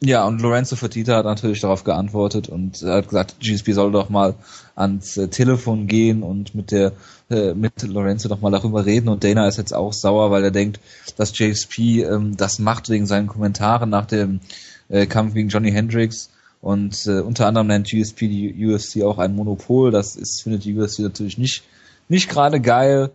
ja, 0.01 0.25
und 0.25 0.41
Lorenzo 0.41 0.77
Fertitta 0.77 1.17
hat 1.17 1.25
natürlich 1.25 1.59
darauf 1.59 1.83
geantwortet 1.83 2.47
und 2.47 2.81
hat 2.83 3.09
gesagt, 3.09 3.41
GSP 3.41 3.73
soll 3.73 3.91
doch 3.91 4.09
mal 4.09 4.35
ans 4.75 5.17
äh, 5.17 5.27
Telefon 5.27 5.87
gehen 5.87 6.23
und 6.23 6.55
mit 6.55 6.71
der 6.71 6.93
äh, 7.29 7.53
mit 7.53 7.83
Lorenzo 7.83 8.29
doch 8.29 8.39
mal 8.39 8.49
darüber 8.49 8.85
reden 8.85 9.09
und 9.09 9.25
Dana 9.25 9.45
ist 9.47 9.57
jetzt 9.57 9.73
auch 9.73 9.91
sauer, 9.91 10.31
weil 10.31 10.45
er 10.45 10.51
denkt, 10.51 10.79
dass 11.17 11.33
GSP 11.33 12.03
ähm, 12.03 12.37
das 12.37 12.59
macht 12.59 12.87
wegen 12.89 13.07
seinen 13.07 13.27
Kommentaren 13.27 13.89
nach 13.89 14.05
dem 14.05 14.39
äh, 14.87 15.05
Kampf 15.05 15.33
gegen 15.33 15.49
Johnny 15.49 15.71
Hendricks 15.71 16.29
und 16.61 17.05
äh, 17.07 17.21
unter 17.21 17.47
anderem 17.47 17.67
nennt 17.67 17.87
GSP 17.87 18.27
die 18.27 18.67
UFC 18.67 19.03
auch 19.03 19.17
ein 19.17 19.35
Monopol. 19.35 19.91
Das 19.91 20.15
ist, 20.15 20.41
findet 20.43 20.65
die 20.65 20.77
UFC 20.77 20.99
natürlich 20.99 21.37
nicht, 21.37 21.63
nicht 22.09 22.29
gerade 22.29 22.59
geil. 22.59 23.11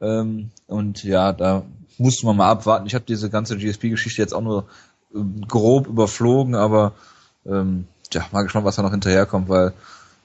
Ähm, 0.00 0.50
und 0.68 1.02
ja, 1.02 1.32
da 1.32 1.64
muss 1.98 2.22
man 2.22 2.36
mal 2.36 2.50
abwarten. 2.50 2.86
Ich 2.86 2.94
habe 2.94 3.04
diese 3.06 3.30
ganze 3.30 3.56
GSP-Geschichte 3.56 4.22
jetzt 4.22 4.34
auch 4.34 4.42
nur 4.42 4.66
ähm, 5.14 5.44
grob 5.48 5.88
überflogen, 5.88 6.54
aber 6.54 6.92
ähm, 7.46 7.86
ja, 8.12 8.26
mal 8.30 8.42
gespannt, 8.42 8.64
was 8.64 8.76
da 8.76 8.82
noch 8.82 8.92
hinterherkommt, 8.92 9.48
weil 9.48 9.72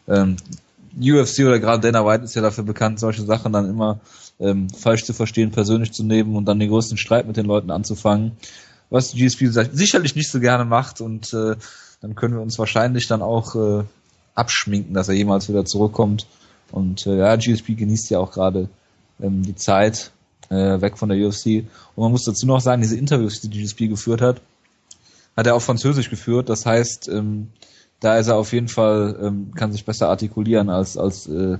ähm, 0.07 0.37
UFC 0.99 1.39
oder 1.39 1.59
gerade 1.59 1.81
Dana 1.81 2.05
White 2.05 2.23
ist 2.23 2.35
ja 2.35 2.41
dafür 2.41 2.63
bekannt, 2.63 2.99
solche 2.99 3.23
Sachen 3.23 3.53
dann 3.53 3.69
immer 3.69 3.99
ähm, 4.39 4.69
falsch 4.69 5.05
zu 5.05 5.13
verstehen, 5.13 5.51
persönlich 5.51 5.91
zu 5.91 6.03
nehmen 6.03 6.35
und 6.35 6.45
dann 6.45 6.59
den 6.59 6.69
größten 6.69 6.97
Streit 6.97 7.27
mit 7.27 7.37
den 7.37 7.45
Leuten 7.45 7.71
anzufangen. 7.71 8.33
Was 8.89 9.13
GSP 9.13 9.49
sicherlich 9.71 10.15
nicht 10.15 10.31
so 10.31 10.39
gerne 10.39 10.65
macht 10.65 11.01
und 11.01 11.31
äh, 11.33 11.55
dann 12.01 12.15
können 12.15 12.35
wir 12.35 12.41
uns 12.41 12.57
wahrscheinlich 12.59 13.07
dann 13.07 13.21
auch 13.21 13.55
äh, 13.55 13.83
abschminken, 14.35 14.93
dass 14.93 15.09
er 15.09 15.15
jemals 15.15 15.49
wieder 15.49 15.65
zurückkommt. 15.65 16.27
Und 16.71 17.05
äh, 17.07 17.17
ja, 17.17 17.35
GSP 17.35 17.75
genießt 17.75 18.09
ja 18.09 18.19
auch 18.19 18.31
gerade 18.31 18.69
ähm, 19.21 19.43
die 19.43 19.55
Zeit 19.55 20.11
äh, 20.49 20.81
weg 20.81 20.97
von 20.97 21.09
der 21.09 21.17
UFC. 21.17 21.65
Und 21.95 22.03
man 22.03 22.11
muss 22.11 22.23
dazu 22.23 22.45
noch 22.45 22.61
sagen, 22.61 22.81
diese 22.81 22.97
Interviews, 22.97 23.41
die 23.41 23.49
GSP 23.49 23.87
geführt 23.87 24.21
hat, 24.21 24.41
hat 25.35 25.47
er 25.47 25.55
auf 25.55 25.63
Französisch 25.63 26.09
geführt. 26.09 26.49
Das 26.49 26.65
heißt, 26.65 27.09
ähm, 27.09 27.49
da 27.99 28.17
ist 28.17 28.27
er 28.27 28.37
auf 28.37 28.53
jeden 28.53 28.69
Fall, 28.69 29.19
ähm, 29.21 29.51
kann 29.55 29.71
sich 29.71 29.85
besser 29.85 30.09
artikulieren 30.09 30.69
als, 30.69 30.97
als 30.97 31.27
äh, 31.27 31.57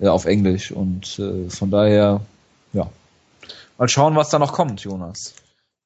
auf 0.00 0.24
Englisch. 0.24 0.70
Und 0.72 1.18
äh, 1.18 1.50
von 1.50 1.70
daher, 1.70 2.20
ja. 2.72 2.88
Mal 3.78 3.88
schauen, 3.88 4.14
was 4.14 4.30
da 4.30 4.38
noch 4.38 4.52
kommt, 4.52 4.82
Jonas. 4.82 5.34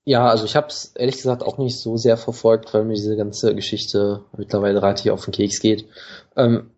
Ja, 0.04 0.28
also 0.28 0.44
ich 0.44 0.54
habe 0.54 0.66
es 0.68 0.92
ehrlich 0.96 1.16
gesagt 1.16 1.42
auch 1.42 1.56
nicht 1.56 1.78
so 1.78 1.96
sehr 1.96 2.18
verfolgt, 2.18 2.74
weil 2.74 2.84
mir 2.84 2.94
diese 2.94 3.16
ganze 3.16 3.54
Geschichte 3.54 4.22
mittlerweile 4.36 4.82
relativ 4.82 5.12
auf 5.12 5.24
den 5.24 5.32
Keks 5.32 5.60
geht. 5.60 5.86
Ähm, 6.36 6.70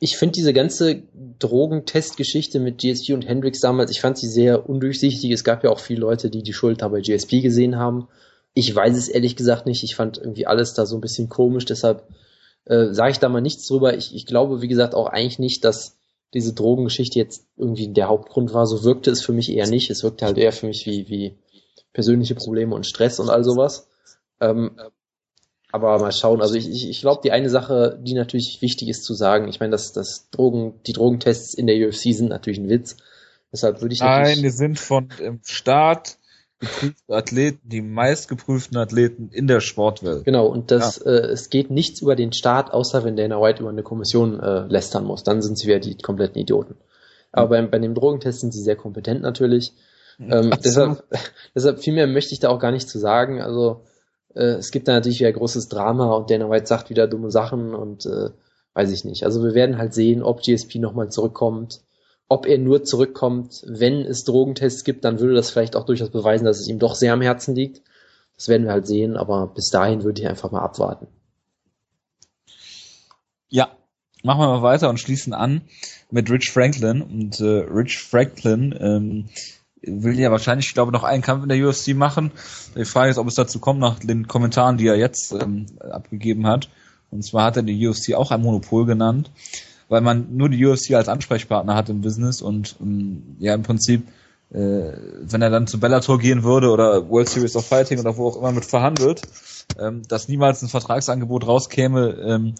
ich 0.00 0.16
finde 0.16 0.32
diese 0.32 0.52
ganze 0.52 1.04
Drogentestgeschichte 1.38 2.58
mit 2.58 2.78
GSP 2.78 3.12
und 3.12 3.28
Hendrix 3.28 3.60
damals, 3.60 3.92
ich 3.92 4.00
fand 4.00 4.18
sie 4.18 4.26
sehr 4.26 4.68
undurchsichtig. 4.68 5.30
Es 5.30 5.44
gab 5.44 5.62
ja 5.62 5.70
auch 5.70 5.78
viele 5.78 6.00
Leute, 6.00 6.28
die 6.28 6.42
die 6.42 6.52
Schuld 6.52 6.82
da 6.82 6.88
bei 6.88 7.00
GSP 7.00 7.40
gesehen 7.40 7.76
haben. 7.76 8.08
Ich 8.52 8.74
weiß 8.74 8.96
es 8.96 9.08
ehrlich 9.08 9.36
gesagt 9.36 9.64
nicht. 9.66 9.84
Ich 9.84 9.94
fand 9.94 10.18
irgendwie 10.18 10.48
alles 10.48 10.74
da 10.74 10.86
so 10.86 10.96
ein 10.96 11.00
bisschen 11.00 11.28
komisch. 11.28 11.66
Deshalb 11.66 12.08
äh, 12.64 12.92
sage 12.92 13.12
ich 13.12 13.20
da 13.20 13.28
mal 13.28 13.40
nichts 13.40 13.64
drüber. 13.68 13.96
Ich, 13.96 14.12
ich 14.12 14.26
glaube, 14.26 14.60
wie 14.60 14.66
gesagt, 14.66 14.96
auch 14.96 15.06
eigentlich 15.06 15.38
nicht, 15.38 15.64
dass 15.64 15.98
diese 16.34 16.52
Drogengeschichte 16.52 17.20
jetzt 17.20 17.46
irgendwie 17.56 17.92
der 17.92 18.08
Hauptgrund 18.08 18.52
war. 18.52 18.66
So 18.66 18.82
wirkte 18.82 19.12
es 19.12 19.24
für 19.24 19.32
mich 19.32 19.52
eher 19.52 19.68
nicht. 19.68 19.88
Es 19.88 20.02
wirkte 20.02 20.24
halt 20.24 20.36
eher 20.36 20.52
für 20.52 20.66
mich 20.66 20.84
wie, 20.84 21.08
wie 21.08 21.38
persönliche 21.92 22.34
Probleme 22.34 22.74
und 22.74 22.86
Stress 22.86 23.20
und 23.20 23.30
all 23.30 23.44
sowas. 23.44 23.88
Ähm, 24.40 24.72
aber 25.72 25.98
mal 25.98 26.12
schauen. 26.12 26.42
Also 26.42 26.54
ich, 26.54 26.68
ich, 26.68 26.88
ich 26.88 27.00
glaube, 27.00 27.22
die 27.24 27.32
eine 27.32 27.48
Sache, 27.48 27.98
die 28.02 28.14
natürlich 28.14 28.60
wichtig 28.60 28.88
ist 28.88 29.04
zu 29.04 29.14
sagen, 29.14 29.48
ich 29.48 29.58
meine, 29.58 29.70
dass 29.70 29.92
das 29.92 30.28
Drogen, 30.30 30.74
die 30.86 30.92
Drogentests 30.92 31.54
in 31.54 31.66
der 31.66 31.76
UFC 31.76 32.14
sind 32.14 32.28
natürlich 32.28 32.58
ein 32.58 32.68
Witz. 32.68 32.98
Deshalb 33.50 33.80
würde 33.80 33.94
ich 33.94 34.00
Nein, 34.00 34.42
die 34.42 34.50
sind 34.50 34.78
von 34.78 35.08
dem 35.18 35.40
Staat 35.44 36.18
geprüfte 36.58 37.14
Athleten, 37.14 37.68
die 37.68 37.82
meistgeprüften 37.82 38.76
Athleten 38.76 39.30
in 39.32 39.46
der 39.46 39.60
Sportwelt. 39.60 40.24
Genau, 40.24 40.46
und 40.46 40.70
das, 40.70 41.02
ja. 41.04 41.10
äh, 41.10 41.26
es 41.26 41.50
geht 41.50 41.70
nichts 41.70 42.00
über 42.02 42.16
den 42.16 42.32
Staat, 42.32 42.72
außer 42.72 43.02
wenn 43.02 43.16
Dana 43.16 43.40
White 43.40 43.60
über 43.60 43.70
eine 43.70 43.82
Kommission 43.82 44.40
äh, 44.40 44.66
lästern 44.66 45.04
muss. 45.04 45.24
Dann 45.24 45.42
sind 45.42 45.58
sie 45.58 45.66
wieder 45.66 45.80
die 45.80 45.96
kompletten 45.96 46.40
Idioten. 46.40 46.76
Aber 47.32 47.48
bei, 47.48 47.62
bei 47.62 47.78
dem 47.78 47.94
Drogentest 47.94 48.40
sind 48.40 48.52
sie 48.52 48.62
sehr 48.62 48.76
kompetent 48.76 49.22
natürlich. 49.22 49.72
Ähm, 50.18 50.52
deshalb, 50.64 51.04
deshalb 51.54 51.80
viel 51.80 51.94
mehr 51.94 52.06
möchte 52.06 52.32
ich 52.32 52.40
da 52.40 52.48
auch 52.48 52.58
gar 52.58 52.72
nicht 52.72 52.88
zu 52.88 52.98
sagen. 52.98 53.40
Also 53.40 53.84
äh, 54.34 54.54
es 54.54 54.70
gibt 54.70 54.88
da 54.88 54.92
natürlich 54.92 55.20
wieder 55.20 55.32
großes 55.32 55.68
Drama 55.68 56.14
und 56.14 56.30
Dana 56.30 56.50
White 56.50 56.66
sagt 56.66 56.90
wieder 56.90 57.06
dumme 57.06 57.30
Sachen 57.30 57.74
und 57.74 58.06
äh, 58.06 58.30
weiß 58.74 58.90
ich 58.90 59.04
nicht. 59.04 59.24
Also 59.24 59.42
wir 59.42 59.54
werden 59.54 59.78
halt 59.78 59.94
sehen, 59.94 60.22
ob 60.22 60.42
GSP 60.42 60.76
nochmal 60.76 61.10
zurückkommt 61.10 61.80
ob 62.32 62.46
er 62.46 62.56
nur 62.56 62.82
zurückkommt, 62.82 63.62
wenn 63.66 64.00
es 64.06 64.24
Drogentests 64.24 64.84
gibt, 64.84 65.04
dann 65.04 65.20
würde 65.20 65.34
das 65.34 65.50
vielleicht 65.50 65.76
auch 65.76 65.84
durchaus 65.84 66.08
beweisen, 66.08 66.46
dass 66.46 66.60
es 66.60 66.66
ihm 66.66 66.78
doch 66.78 66.94
sehr 66.94 67.12
am 67.12 67.20
Herzen 67.20 67.54
liegt. 67.54 67.82
Das 68.36 68.48
werden 68.48 68.64
wir 68.64 68.72
halt 68.72 68.86
sehen, 68.86 69.18
aber 69.18 69.48
bis 69.48 69.68
dahin 69.68 70.02
würde 70.02 70.22
ich 70.22 70.26
einfach 70.26 70.50
mal 70.50 70.62
abwarten. 70.62 71.08
Ja, 73.50 73.76
machen 74.22 74.40
wir 74.40 74.48
mal 74.48 74.62
weiter 74.62 74.88
und 74.88 74.98
schließen 74.98 75.34
an 75.34 75.60
mit 76.10 76.30
Rich 76.30 76.50
Franklin. 76.50 77.02
Und 77.02 77.38
äh, 77.40 77.66
Rich 77.70 77.98
Franklin 78.02 78.74
ähm, 78.80 79.28
will 79.82 80.18
ja 80.18 80.30
wahrscheinlich, 80.30 80.66
ich 80.66 80.74
glaube, 80.74 80.92
noch 80.92 81.04
einen 81.04 81.22
Kampf 81.22 81.42
in 81.42 81.48
der 81.48 81.66
UFC 81.66 81.94
machen. 81.94 82.30
Die 82.76 82.84
Frage 82.84 83.10
ist, 83.10 83.18
ob 83.18 83.28
es 83.28 83.34
dazu 83.34 83.58
kommt, 83.58 83.80
nach 83.80 83.98
den 83.98 84.28
Kommentaren, 84.28 84.76
die 84.76 84.86
er 84.86 84.96
jetzt 84.96 85.32
ähm, 85.32 85.66
abgegeben 85.78 86.46
hat. 86.46 86.68
Und 87.10 87.24
zwar 87.24 87.44
hat 87.44 87.56
er 87.56 87.62
die 87.62 87.86
UFC 87.86 88.14
auch 88.14 88.30
ein 88.30 88.40
Monopol 88.40 88.86
genannt 88.86 89.30
weil 89.92 90.00
man 90.00 90.34
nur 90.34 90.48
die 90.48 90.64
UFC 90.64 90.92
als 90.92 91.10
Ansprechpartner 91.10 91.74
hat 91.74 91.90
im 91.90 92.00
Business 92.00 92.40
und 92.40 92.76
ähm, 92.80 93.36
ja 93.40 93.52
im 93.54 93.62
Prinzip, 93.62 94.08
äh, 94.50 94.56
wenn 94.56 95.42
er 95.42 95.50
dann 95.50 95.66
zu 95.66 95.78
Bellator 95.78 96.18
gehen 96.18 96.44
würde 96.44 96.70
oder 96.70 97.10
World 97.10 97.28
Series 97.28 97.56
of 97.56 97.66
Fighting 97.66 98.00
oder 98.00 98.16
wo 98.16 98.28
auch 98.28 98.38
immer 98.38 98.52
mit 98.52 98.64
verhandelt, 98.64 99.20
ähm, 99.78 100.00
dass 100.08 100.28
niemals 100.28 100.62
ein 100.62 100.70
Vertragsangebot 100.70 101.46
rauskäme, 101.46 102.08
ähm, 102.26 102.54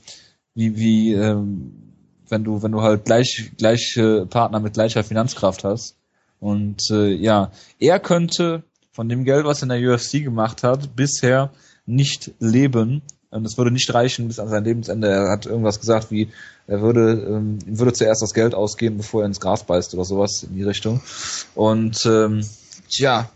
wie, 0.55 0.77
wie 0.77 1.15
ähm, 1.15 1.95
wenn 2.29 2.45
du, 2.45 2.63
wenn 2.63 2.73
du 2.73 2.83
halt 2.83 3.07
gleich, 3.07 3.53
gleiche 3.57 4.27
Partner 4.27 4.61
mit 4.61 4.75
gleicher 4.75 5.03
Finanzkraft 5.03 5.65
hast. 5.65 5.97
Und 6.43 6.91
äh, 6.91 7.13
ja, 7.13 7.53
er 7.79 8.01
könnte 8.01 8.65
von 8.91 9.09
dem 9.09 9.23
Geld, 9.23 9.45
was 9.45 9.63
er 9.63 9.71
in 9.71 9.81
der 9.81 9.95
UFC 9.95 10.25
gemacht 10.25 10.65
hat, 10.65 10.97
bisher 10.97 11.53
nicht 11.87 12.33
leben. 12.41 13.03
Und 13.31 13.47
es 13.47 13.57
würde 13.57 13.71
nicht 13.71 13.95
reichen 13.95 14.27
bis 14.27 14.41
an 14.41 14.49
sein 14.49 14.65
Lebensende. 14.65 15.07
Er 15.07 15.31
hat 15.31 15.47
irgendwas 15.47 15.79
gesagt 15.79 16.11
wie, 16.11 16.33
er 16.67 16.83
würde, 16.83 17.13
ähm, 17.13 17.61
würde 17.65 17.93
zuerst 17.93 18.23
das 18.23 18.35
Geld 18.35 18.57
ausgeben, 18.57 18.97
bevor 18.97 19.23
er 19.23 19.27
ins 19.27 19.39
Gras 19.39 19.63
beißt 19.63 19.95
oder 19.95 20.05
sowas 20.05 20.43
in 20.43 20.57
die 20.57 20.65
Richtung. 20.65 21.01
Und 21.55 22.05
ähm, 22.07 22.45
tja, 22.91 23.31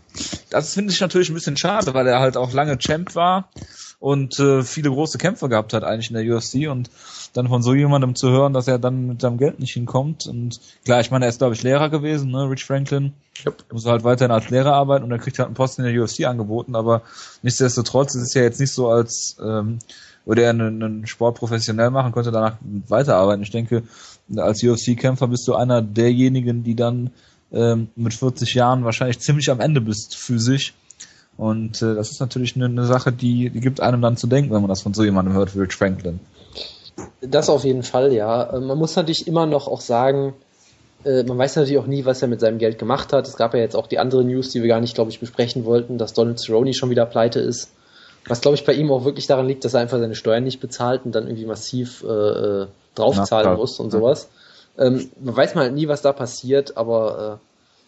das 0.49 0.73
finde 0.73 0.91
ich 0.91 0.99
natürlich 0.99 1.29
ein 1.29 1.35
bisschen 1.35 1.55
schade, 1.55 1.93
weil 1.93 2.07
er 2.07 2.19
halt 2.19 2.35
auch 2.35 2.51
lange 2.51 2.77
Champ 2.77 3.15
war 3.15 3.49
und 3.99 4.39
äh, 4.39 4.63
viele 4.63 4.89
große 4.89 5.17
Kämpfe 5.17 5.49
gehabt 5.49 5.73
hat 5.73 5.83
eigentlich 5.83 6.11
in 6.11 6.15
der 6.15 6.35
UFC 6.35 6.69
und 6.69 6.89
dann 7.33 7.47
von 7.47 7.63
so 7.63 7.73
jemandem 7.73 8.15
zu 8.15 8.29
hören, 8.29 8.53
dass 8.53 8.67
er 8.67 8.79
dann 8.79 9.07
mit 9.07 9.21
seinem 9.21 9.37
Geld 9.37 9.59
nicht 9.59 9.73
hinkommt 9.73 10.27
und 10.27 10.59
klar, 10.85 10.99
ich 10.99 11.11
meine, 11.11 11.25
er 11.25 11.29
ist 11.29 11.39
glaube 11.39 11.55
ich 11.55 11.63
Lehrer 11.63 11.89
gewesen, 11.89 12.31
ne, 12.31 12.49
Rich 12.49 12.65
Franklin, 12.65 13.13
yep. 13.45 13.63
muss 13.71 13.85
halt 13.85 14.03
weiterhin 14.03 14.31
als 14.31 14.49
Lehrer 14.49 14.73
arbeiten 14.73 15.03
und 15.03 15.11
er 15.11 15.19
kriegt 15.19 15.39
halt 15.39 15.47
einen 15.47 15.55
Posten 15.55 15.83
in 15.83 15.93
der 15.93 16.03
UFC 16.03 16.25
angeboten, 16.25 16.75
aber 16.75 17.01
nichtsdestotrotz 17.41 18.15
ist 18.15 18.23
es 18.23 18.33
ja 18.33 18.43
jetzt 18.43 18.59
nicht 18.59 18.71
so 18.71 18.89
als 18.89 19.37
ähm, 19.43 19.79
würde 20.27 20.43
er 20.43 20.49
einen, 20.49 20.83
einen 20.83 21.07
Sport 21.07 21.37
professionell 21.37 21.89
machen, 21.89 22.11
könnte 22.11 22.31
danach 22.31 22.57
weiterarbeiten. 22.61 23.43
Ich 23.43 23.51
denke, 23.51 23.83
als 24.35 24.61
UFC-Kämpfer 24.61 25.27
bist 25.27 25.47
du 25.47 25.55
einer 25.55 25.81
derjenigen, 25.81 26.63
die 26.63 26.75
dann 26.75 27.11
ähm, 27.51 27.87
mit 27.95 28.13
40 28.13 28.53
Jahren 28.53 28.83
wahrscheinlich 28.83 29.19
ziemlich 29.19 29.49
am 29.49 29.61
Ende 29.61 29.79
bist 29.79 30.17
physisch. 30.17 30.73
Und 31.37 31.81
äh, 31.81 31.95
das 31.95 32.11
ist 32.11 32.19
natürlich 32.19 32.55
eine, 32.55 32.65
eine 32.65 32.85
Sache, 32.85 33.11
die, 33.11 33.49
die 33.49 33.59
gibt 33.59 33.79
einem 33.79 34.01
dann 34.01 34.17
zu 34.17 34.27
denken, 34.27 34.51
wenn 34.51 34.61
man 34.61 34.69
das 34.69 34.81
von 34.81 34.93
so 34.93 35.03
jemandem 35.03 35.35
hört 35.35 35.55
wie 35.55 35.59
Rich 35.59 35.75
Franklin. 35.75 36.19
Das 37.21 37.49
auf 37.49 37.63
jeden 37.63 37.83
Fall, 37.83 38.11
ja. 38.11 38.43
Äh, 38.43 38.59
man 38.59 38.77
muss 38.77 38.95
natürlich 38.95 39.27
immer 39.27 39.45
noch 39.45 39.67
auch 39.67 39.81
sagen, 39.81 40.33
äh, 41.03 41.23
man 41.23 41.37
weiß 41.37 41.55
natürlich 41.55 41.77
auch 41.77 41.85
nie, 41.85 42.05
was 42.05 42.21
er 42.21 42.27
mit 42.27 42.39
seinem 42.39 42.57
Geld 42.57 42.79
gemacht 42.79 43.13
hat. 43.13 43.27
Es 43.27 43.37
gab 43.37 43.53
ja 43.53 43.59
jetzt 43.59 43.75
auch 43.75 43.87
die 43.87 43.99
andere 43.99 44.23
News, 44.23 44.49
die 44.49 44.61
wir 44.61 44.67
gar 44.67 44.81
nicht, 44.81 44.95
glaube 44.95 45.11
ich, 45.11 45.19
besprechen 45.19 45.65
wollten, 45.65 45.97
dass 45.97 46.13
Donald 46.13 46.39
Cerrone 46.39 46.73
schon 46.73 46.89
wieder 46.89 47.05
pleite 47.05 47.39
ist. 47.39 47.71
Was 48.27 48.41
glaube 48.41 48.55
ich 48.55 48.65
bei 48.65 48.73
ihm 48.73 48.91
auch 48.91 49.05
wirklich 49.05 49.27
daran 49.27 49.47
liegt, 49.47 49.63
dass 49.63 49.73
er 49.73 49.79
einfach 49.81 49.99
seine 49.99 50.15
Steuern 50.15 50.43
nicht 50.43 50.59
bezahlt 50.59 51.05
und 51.05 51.13
dann 51.13 51.27
irgendwie 51.27 51.45
massiv 51.45 52.03
äh, 52.03 52.07
äh 52.07 52.67
draufzahlen 52.95 53.55
muss 53.57 53.79
und 53.79 53.91
sowas. 53.91 54.27
Ähm, 54.77 55.11
man 55.19 55.37
weiß 55.37 55.53
mal 55.53 55.65
halt 55.65 55.73
nie, 55.75 55.87
was 55.87 56.01
da 56.01 56.13
passiert, 56.13 56.77
aber 56.77 57.39
äh, 57.39 57.46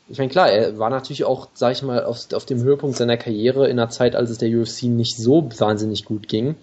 ich 0.09 0.17
meine, 0.17 0.29
klar, 0.29 0.51
er 0.51 0.79
war 0.79 0.89
natürlich 0.89 1.23
auch, 1.23 1.49
sag 1.53 1.73
ich 1.73 1.83
mal, 1.83 2.03
auf, 2.03 2.33
auf 2.33 2.45
dem 2.45 2.61
Höhepunkt 2.63 2.97
seiner 2.97 3.17
Karriere 3.17 3.67
in 3.67 3.79
einer 3.79 3.89
Zeit, 3.89 4.15
als 4.15 4.31
es 4.31 4.39
der 4.39 4.49
UFC 4.49 4.83
nicht 4.83 5.15
so 5.15 5.49
wahnsinnig 5.59 6.03
gut 6.05 6.27
ging. 6.27 6.55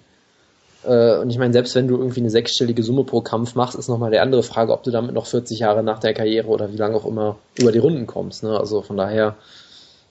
Äh, 0.85 1.19
und 1.19 1.31
ich 1.31 1.39
meine, 1.39 1.53
selbst 1.53 1.75
wenn 1.77 1.87
du 1.87 1.97
irgendwie 1.97 2.21
eine 2.21 2.31
sechsstellige 2.31 2.83
Summe 2.83 3.05
pro 3.05 3.21
Kampf 3.21 3.55
machst, 3.55 3.79
ist 3.79 3.89
nochmal 3.89 4.11
die 4.11 4.19
andere 4.19 4.43
Frage, 4.43 4.73
ob 4.73 4.83
du 4.83 4.91
damit 4.91 5.15
noch 5.15 5.27
40 5.27 5.61
Jahre 5.61 5.85
nach 5.85 6.01
der 6.01 6.13
Karriere 6.13 6.49
oder 6.49 6.73
wie 6.73 6.77
lange 6.77 6.97
auch 6.97 7.07
immer 7.07 7.39
über 7.57 7.71
die 7.71 7.79
Runden 7.79 8.07
kommst. 8.09 8.43
Ne? 8.43 8.59
Also 8.59 8.83
von 8.83 8.97
daher, 8.97 9.37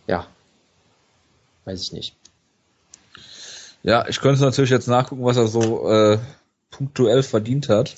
ja, 0.08 0.26
weiß 1.66 1.82
ich 1.82 1.92
nicht. 1.92 2.16
Ja, 3.84 4.08
ich 4.08 4.22
könnte 4.22 4.42
natürlich 4.42 4.72
jetzt 4.72 4.88
nachgucken, 4.88 5.26
was 5.26 5.38
er 5.38 5.48
so 5.48 5.90
äh, 5.90 6.20
punktuell 6.72 7.22
verdient 7.22 7.68
hat 7.68 7.96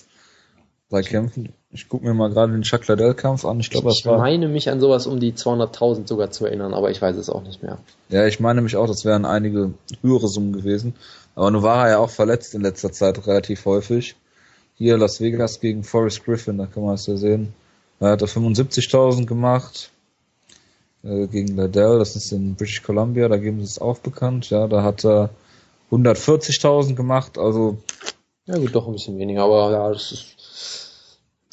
bei 0.89 1.01
Kämpfen. 1.01 1.53
Ich 1.71 1.89
gucke 1.89 2.05
mir 2.05 2.13
mal 2.13 2.29
gerade 2.29 2.53
den 2.53 2.61
Chuck 2.61 2.87
Liddell-Kampf 2.87 3.45
an. 3.45 3.59
Ich 3.59 3.69
glaube, 3.69 3.89
das 3.89 4.05
war. 4.05 4.15
Ich 4.15 4.21
meine 4.21 4.47
mich 4.47 4.69
an 4.69 4.79
sowas 4.79 5.05
um 5.05 5.19
die 5.19 5.33
200.000 5.33 6.07
sogar 6.07 6.31
zu 6.31 6.45
erinnern, 6.45 6.73
aber 6.73 6.91
ich 6.91 7.01
weiß 7.01 7.17
es 7.17 7.29
auch 7.29 7.43
nicht 7.43 7.61
mehr. 7.61 7.77
Ja, 8.09 8.25
ich 8.25 8.39
meine 8.39 8.61
mich 8.61 8.75
auch, 8.77 8.87
das 8.87 9.03
wären 9.03 9.25
einige 9.25 9.73
höhere 10.01 10.27
Summen 10.27 10.53
gewesen. 10.53 10.95
Aber 11.35 11.51
nun 11.51 11.61
war 11.61 11.85
er 11.85 11.91
ja 11.91 11.97
auch 11.99 12.09
verletzt 12.09 12.55
in 12.55 12.61
letzter 12.61 12.91
Zeit 12.91 13.27
relativ 13.27 13.65
häufig. 13.65 14.15
Hier 14.75 14.97
Las 14.97 15.19
Vegas 15.19 15.59
gegen 15.59 15.83
Forrest 15.83 16.23
Griffin, 16.23 16.57
da 16.57 16.67
kann 16.67 16.83
man 16.83 16.95
es 16.95 17.07
ja 17.07 17.17
sehen. 17.17 17.53
Da 17.99 18.11
hat 18.11 18.21
er 18.21 18.27
75.000 18.27 19.25
gemacht 19.25 19.91
äh, 21.03 21.27
gegen 21.27 21.55
Liddell, 21.57 21.99
das 21.99 22.15
ist 22.15 22.31
in 22.31 22.55
British 22.55 22.83
Columbia, 22.83 23.27
da 23.27 23.37
geben 23.37 23.59
sie 23.59 23.65
es 23.65 23.79
auch 23.79 23.99
bekannt. 23.99 24.49
Ja, 24.49 24.67
da 24.67 24.83
hat 24.83 25.03
er 25.03 25.31
140.000 25.91 26.95
gemacht, 26.95 27.37
also. 27.37 27.77
Ja 28.45 28.57
gut, 28.57 28.73
doch 28.73 28.87
ein 28.87 28.93
bisschen 28.93 29.17
weniger, 29.17 29.43
aber 29.43 29.71
ja, 29.71 29.89
das 29.89 30.11
ist. 30.11 30.36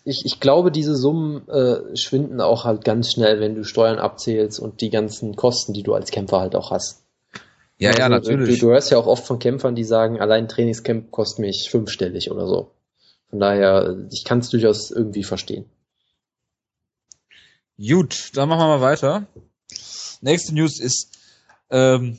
Ich, 0.05 0.23
ich 0.27 0.41
glaube, 0.41 0.71
diese 0.71 0.97
Summen 0.97 1.49
äh, 1.49 1.97
schwinden 1.97 2.41
auch 2.41 2.65
halt 2.65 2.85
ganz 2.85 3.13
schnell, 3.13 3.41
wenn 3.41 3.55
du 3.55 3.65
Steuern 3.65 3.99
abzählst 3.99 4.61
und 4.61 4.81
die 4.83 4.91
ganzen 4.91 5.35
Kosten, 5.35 5.73
die 5.73 5.83
du 5.83 5.95
als 5.95 6.11
Kämpfer 6.11 6.41
halt 6.41 6.55
auch 6.55 6.71
hast. 6.71 7.05
Ja, 7.79 7.91
also, 7.91 8.01
ja, 8.01 8.09
natürlich. 8.09 8.61
Du, 8.61 8.67
du 8.67 8.73
hörst 8.73 8.91
ja 8.91 8.99
auch 8.99 9.07
oft 9.07 9.27
von 9.27 9.39
Kämpfern, 9.39 9.75
die 9.75 9.85
sagen, 9.85 10.21
allein 10.21 10.49
Trainingscamp 10.49 11.11
kostet 11.11 11.41
mich 11.41 11.69
fünfstellig 11.71 12.31
oder 12.31 12.47
so. 12.47 12.71
Von 13.31 13.41
daher, 13.41 14.07
ich 14.13 14.25
kann 14.25 14.41
es 14.41 14.51
durchaus 14.51 14.91
irgendwie 14.91 15.25
verstehen. 15.25 15.65
Gut, 17.79 18.31
dann 18.35 18.49
machen 18.49 18.61
wir 18.61 18.79
mal 18.79 18.81
weiter. 18.81 19.27
Nächste 20.21 20.55
News 20.55 20.79
ist 20.79 21.19
ähm, 21.71 22.19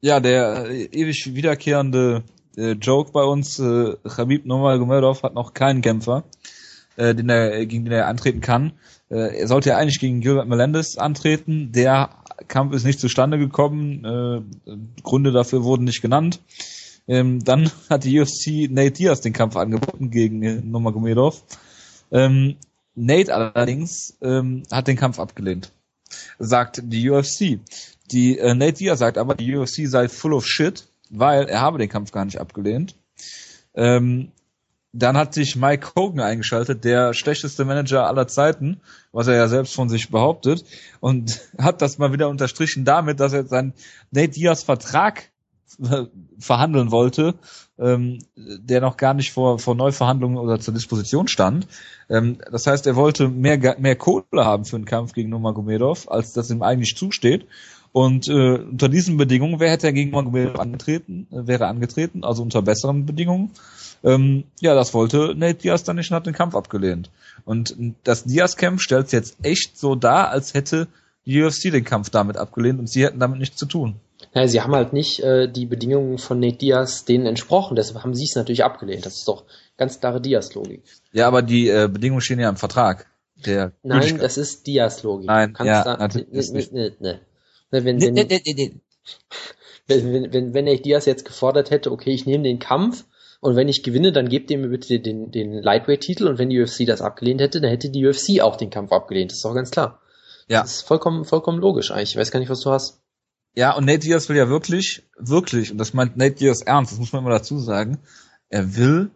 ja, 0.00 0.20
der 0.20 0.66
äh, 0.68 0.84
ewig 0.84 1.34
wiederkehrende 1.34 2.24
äh, 2.56 2.72
Joke 2.72 3.12
bei 3.12 3.22
uns, 3.22 3.58
äh, 3.58 3.96
Khabib 4.08 4.46
Nurmagomedov 4.46 5.22
hat 5.22 5.34
noch 5.34 5.54
keinen 5.54 5.82
Kämpfer, 5.82 6.24
äh, 6.96 7.14
den 7.14 7.28
er, 7.28 7.66
gegen 7.66 7.84
den 7.84 7.92
er 7.92 8.08
antreten 8.08 8.40
kann. 8.40 8.72
Äh, 9.10 9.38
er 9.40 9.48
sollte 9.48 9.70
ja 9.70 9.76
eigentlich 9.76 10.00
gegen 10.00 10.20
Gilbert 10.20 10.48
Melendez 10.48 10.96
antreten. 10.96 11.72
Der 11.72 12.10
Kampf 12.48 12.74
ist 12.74 12.84
nicht 12.84 13.00
zustande 13.00 13.38
gekommen. 13.38 14.04
Äh, 14.04 14.72
Gründe 15.02 15.32
dafür 15.32 15.64
wurden 15.64 15.84
nicht 15.84 16.02
genannt. 16.02 16.40
Ähm, 17.06 17.44
dann 17.44 17.70
hat 17.90 18.04
die 18.04 18.20
UFC 18.20 18.70
Nate 18.70 18.92
Diaz 18.92 19.20
den 19.20 19.32
Kampf 19.32 19.56
angeboten 19.56 20.10
gegen 20.10 20.42
äh, 20.42 20.60
Nurmagomedov. 20.62 21.42
Ähm, 22.10 22.56
Nate 22.94 23.34
allerdings 23.34 24.16
ähm, 24.22 24.62
hat 24.70 24.88
den 24.88 24.96
Kampf 24.96 25.18
abgelehnt, 25.18 25.72
sagt 26.38 26.80
die 26.84 27.10
UFC. 27.10 27.58
Die 28.10 28.38
äh, 28.38 28.54
Nate 28.54 28.78
Diaz 28.78 29.00
sagt 29.00 29.18
aber, 29.18 29.34
die 29.34 29.54
UFC 29.54 29.86
sei 29.86 30.08
full 30.08 30.32
of 30.32 30.46
shit, 30.46 30.86
weil 31.18 31.44
er 31.44 31.60
habe 31.60 31.78
den 31.78 31.88
Kampf 31.88 32.12
gar 32.12 32.24
nicht 32.24 32.40
abgelehnt. 32.40 32.96
Ähm, 33.74 34.32
dann 34.92 35.16
hat 35.16 35.34
sich 35.34 35.56
Mike 35.56 35.88
Hogan 35.96 36.20
eingeschaltet, 36.20 36.84
der 36.84 37.14
schlechteste 37.14 37.64
Manager 37.64 38.06
aller 38.06 38.28
Zeiten, 38.28 38.80
was 39.10 39.26
er 39.26 39.34
ja 39.34 39.48
selbst 39.48 39.74
von 39.74 39.88
sich 39.88 40.10
behauptet, 40.10 40.64
und 41.00 41.40
hat 41.58 41.82
das 41.82 41.98
mal 41.98 42.12
wieder 42.12 42.28
unterstrichen 42.28 42.84
damit, 42.84 43.20
dass 43.20 43.32
er 43.32 43.44
seinen 43.44 43.74
Nate 44.12 44.28
Diaz 44.28 44.62
Vertrag 44.62 45.30
verhandeln 46.38 46.92
wollte, 46.92 47.34
ähm, 47.78 48.20
der 48.36 48.80
noch 48.80 48.96
gar 48.96 49.14
nicht 49.14 49.32
vor, 49.32 49.58
vor 49.58 49.74
Neuverhandlungen 49.74 50.38
oder 50.38 50.60
zur 50.60 50.74
Disposition 50.74 51.26
stand. 51.26 51.66
Ähm, 52.08 52.38
das 52.50 52.68
heißt, 52.68 52.86
er 52.86 52.94
wollte 52.94 53.28
mehr, 53.28 53.76
mehr 53.78 53.96
Kohle 53.96 54.24
haben 54.32 54.64
für 54.64 54.76
einen 54.76 54.84
Kampf 54.84 55.12
gegen 55.12 55.30
Nurmagomedov, 55.30 56.08
als 56.08 56.32
das 56.32 56.50
ihm 56.50 56.62
eigentlich 56.62 56.96
zusteht. 56.96 57.46
Und 57.94 58.26
äh, 58.26 58.58
unter 58.58 58.88
diesen 58.88 59.16
Bedingungen, 59.18 59.60
wer 59.60 59.70
hätte 59.70 59.92
gegen 59.92 60.10
Magomedov 60.10 60.58
angetreten, 60.58 61.28
äh, 61.30 61.46
wäre 61.46 61.68
angetreten, 61.68 62.24
also 62.24 62.42
unter 62.42 62.60
besseren 62.60 63.06
Bedingungen. 63.06 63.52
Ähm, 64.02 64.42
ja, 64.58 64.74
das 64.74 64.94
wollte 64.94 65.32
Nate 65.36 65.60
Diaz 65.60 65.84
dann 65.84 65.94
nicht 65.94 66.10
und 66.10 66.16
hat 66.16 66.26
den 66.26 66.34
Kampf 66.34 66.56
abgelehnt. 66.56 67.08
Und 67.44 67.76
das 68.02 68.24
Diaz-Camp 68.24 68.80
stellt 68.80 69.06
es 69.06 69.12
jetzt 69.12 69.36
echt 69.44 69.78
so 69.78 69.94
dar, 69.94 70.30
als 70.30 70.54
hätte 70.54 70.88
die 71.24 71.40
UFC 71.40 71.70
den 71.70 71.84
Kampf 71.84 72.10
damit 72.10 72.36
abgelehnt 72.36 72.80
und 72.80 72.90
sie 72.90 73.04
hätten 73.04 73.20
damit 73.20 73.38
nichts 73.38 73.58
zu 73.58 73.66
tun. 73.66 73.94
Naja, 74.34 74.48
sie 74.48 74.60
haben 74.60 74.74
halt 74.74 74.92
nicht 74.92 75.20
äh, 75.20 75.48
die 75.48 75.66
Bedingungen 75.66 76.18
von 76.18 76.40
Nate 76.40 76.56
Diaz 76.56 77.04
denen 77.04 77.26
entsprochen, 77.26 77.76
deshalb 77.76 78.02
haben 78.02 78.16
sie 78.16 78.24
es 78.24 78.34
natürlich 78.34 78.64
abgelehnt. 78.64 79.06
Das 79.06 79.18
ist 79.18 79.28
doch 79.28 79.44
ganz 79.76 80.00
klare 80.00 80.20
Diaz-Logik. 80.20 80.82
Ja, 81.12 81.28
aber 81.28 81.42
die 81.42 81.68
äh, 81.68 81.88
Bedingungen 81.88 82.22
stehen 82.22 82.40
ja 82.40 82.48
im 82.48 82.56
Vertrag. 82.56 83.06
Nein, 83.84 84.18
das 84.18 84.36
ist 84.36 84.66
Diaz-Logik. 84.66 85.28
Nein, 85.28 85.56
ja, 85.62 85.84
da, 85.84 85.96
natürlich 85.96 86.50
nicht. 86.50 86.72
ne, 86.72 86.90
ne, 86.98 87.12
ne. 87.12 87.20
Wenn, 87.74 88.00
wenn, 88.00 88.16
wenn, 88.16 88.80
wenn, 89.86 90.32
wenn, 90.32 90.54
wenn 90.54 90.64
Nate 90.64 90.82
Diaz 90.82 91.06
jetzt 91.06 91.24
gefordert 91.24 91.70
hätte, 91.70 91.90
okay, 91.90 92.10
ich 92.10 92.26
nehme 92.26 92.44
den 92.44 92.58
Kampf 92.58 93.04
und 93.40 93.56
wenn 93.56 93.68
ich 93.68 93.82
gewinne, 93.82 94.12
dann 94.12 94.28
gebt 94.28 94.50
ihr 94.50 94.58
mir 94.58 94.68
bitte 94.68 95.00
den, 95.00 95.30
den 95.30 95.52
Lightweight-Titel 95.62 96.28
und 96.28 96.38
wenn 96.38 96.48
die 96.48 96.60
UFC 96.60 96.86
das 96.86 97.02
abgelehnt 97.02 97.40
hätte, 97.40 97.60
dann 97.60 97.70
hätte 97.70 97.90
die 97.90 98.06
UFC 98.06 98.40
auch 98.40 98.56
den 98.56 98.70
Kampf 98.70 98.92
abgelehnt. 98.92 99.30
Das 99.30 99.38
ist 99.38 99.44
doch 99.44 99.54
ganz 99.54 99.70
klar. 99.70 100.00
Ja. 100.48 100.62
Das 100.62 100.76
ist 100.76 100.82
vollkommen, 100.82 101.24
vollkommen 101.24 101.58
logisch 101.58 101.90
eigentlich. 101.90 102.12
Ich 102.12 102.16
weiß 102.16 102.30
gar 102.30 102.40
nicht, 102.40 102.48
was 102.48 102.60
du 102.60 102.70
hast. 102.70 103.00
Ja, 103.54 103.76
und 103.76 103.84
Nate 103.84 104.00
Diaz 104.00 104.28
will 104.28 104.36
ja 104.36 104.48
wirklich, 104.48 105.04
wirklich, 105.16 105.70
und 105.70 105.78
das 105.78 105.94
meint 105.94 106.16
Nate 106.16 106.34
Diaz 106.36 106.62
ernst, 106.62 106.92
das 106.92 106.98
muss 106.98 107.12
man 107.12 107.22
immer 107.22 107.30
dazu 107.30 107.58
sagen, 107.58 107.98
er 108.48 108.76
will 108.76 109.10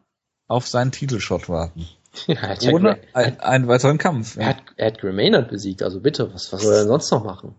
auf 0.47 0.69
seinen 0.69 0.93
Titelshot 0.93 1.49
warten. 1.49 1.87
Ja, 2.27 2.57
Ohne 2.73 2.99
ein, 3.13 3.39
einen 3.39 3.69
weiteren 3.69 3.99
Kampf. 3.99 4.39
er 4.39 4.47
hat, 4.47 4.63
er 4.77 4.89
hat 4.89 4.99
Gray 5.01 5.13
Maynard 5.13 5.51
besiegt, 5.51 5.83
also 5.83 6.01
bitte, 6.01 6.33
was, 6.33 6.53
was 6.53 6.63
soll 6.63 6.73
er 6.73 6.79
denn 6.81 6.89
sonst 6.89 7.13
noch 7.13 7.23
machen? 7.23 7.55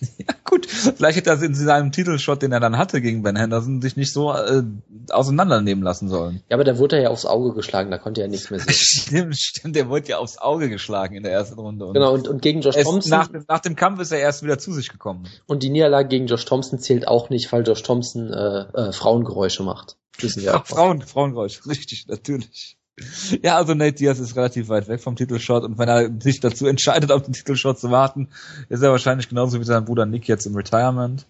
Ja, 0.18 0.34
gut. 0.44 0.66
Vielleicht 0.66 1.16
hätte 1.16 1.30
er 1.30 1.42
in 1.42 1.54
seinem 1.54 1.92
Titelshot, 1.92 2.42
den 2.42 2.52
er 2.52 2.60
dann 2.60 2.78
hatte 2.78 3.00
gegen 3.00 3.22
Ben 3.22 3.36
Henderson, 3.36 3.80
sich 3.80 3.96
nicht 3.96 4.12
so 4.12 4.32
äh, 4.32 4.62
auseinandernehmen 5.10 5.82
lassen 5.82 6.08
sollen. 6.08 6.42
Ja, 6.48 6.56
aber 6.56 6.64
da 6.64 6.78
wurde 6.78 6.96
er 6.96 7.02
ja 7.02 7.08
aufs 7.10 7.26
Auge 7.26 7.54
geschlagen, 7.54 7.90
da 7.90 7.98
konnte 7.98 8.22
er 8.22 8.28
nichts 8.28 8.50
mehr 8.50 8.60
sehen. 8.60 8.72
Stimmt, 8.74 9.36
stimmt, 9.36 9.76
der 9.76 9.88
wurde 9.88 10.08
ja 10.08 10.18
aufs 10.18 10.38
Auge 10.38 10.68
geschlagen 10.68 11.16
in 11.16 11.22
der 11.22 11.32
ersten 11.32 11.58
Runde. 11.58 11.86
Und 11.86 11.94
Genau, 11.94 12.12
und, 12.12 12.28
und 12.28 12.42
gegen 12.42 12.60
Josh 12.60 12.76
Thompson 12.76 13.10
nach, 13.10 13.28
dem, 13.28 13.44
nach 13.48 13.60
dem 13.60 13.76
Kampf 13.76 14.00
ist 14.00 14.12
er 14.12 14.18
erst 14.20 14.42
wieder 14.42 14.58
zu 14.58 14.72
sich 14.72 14.90
gekommen. 14.90 15.28
und 15.46 15.62
die 15.62 15.70
Niederlage 15.70 16.08
gegen 16.08 16.26
Josh 16.26 16.44
Thompson 16.44 16.78
zählt 16.78 17.06
auch 17.06 17.30
nicht, 17.30 17.50
weil 17.52 17.66
Josh 17.66 17.82
Thompson 17.82 18.32
äh, 18.32 18.60
äh, 18.72 18.92
Frauengeräusche 18.92 19.62
macht. 19.62 19.96
Wissen 20.18 20.42
wir 20.42 20.54
Ach. 20.54 20.66
Frauen, 20.66 21.02
Frauengeräusch, 21.02 21.66
richtig, 21.66 22.06
natürlich. 22.08 22.76
Ja, 23.42 23.56
also 23.56 23.74
Nate 23.74 23.92
Diaz 23.92 24.18
ist 24.18 24.36
relativ 24.36 24.68
weit 24.68 24.88
weg 24.88 25.00
vom 25.00 25.16
Titelshot 25.16 25.64
und 25.64 25.78
wenn 25.78 25.88
er 25.88 26.10
sich 26.20 26.40
dazu 26.40 26.66
entscheidet, 26.66 27.12
auf 27.12 27.22
den 27.22 27.32
Titelshot 27.32 27.78
zu 27.78 27.90
warten, 27.90 28.28
ist 28.68 28.82
er 28.82 28.90
wahrscheinlich 28.90 29.28
genauso 29.28 29.60
wie 29.60 29.64
sein 29.64 29.84
Bruder 29.84 30.06
Nick 30.06 30.28
jetzt 30.28 30.46
im 30.46 30.56
Retirement. 30.56 31.26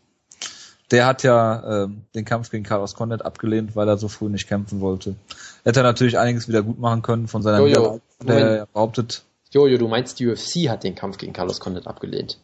Der 0.90 1.06
hat 1.06 1.22
ja 1.22 1.84
ähm, 1.84 2.02
den 2.14 2.24
Kampf 2.24 2.50
gegen 2.50 2.64
Carlos 2.64 2.94
Condit 2.94 3.24
abgelehnt, 3.24 3.76
weil 3.76 3.88
er 3.88 3.96
so 3.96 4.08
früh 4.08 4.28
nicht 4.28 4.48
kämpfen 4.48 4.80
wollte. 4.80 5.14
Hätte 5.62 5.80
er 5.80 5.84
natürlich 5.84 6.18
einiges 6.18 6.48
wieder 6.48 6.62
gut 6.62 6.80
machen 6.80 7.02
können 7.02 7.28
von 7.28 7.42
seiner 7.42 7.58
Jojo, 7.58 8.00
der 8.22 8.38
er 8.38 8.66
behauptet, 8.66 9.22
Jojo, 9.52 9.78
du 9.78 9.88
meinst, 9.88 10.20
die 10.20 10.28
UFC 10.28 10.68
hat 10.68 10.84
den 10.84 10.94
Kampf 10.94 11.18
gegen 11.18 11.32
Carlos 11.32 11.60
Condit 11.60 11.86
abgelehnt. 11.86 12.38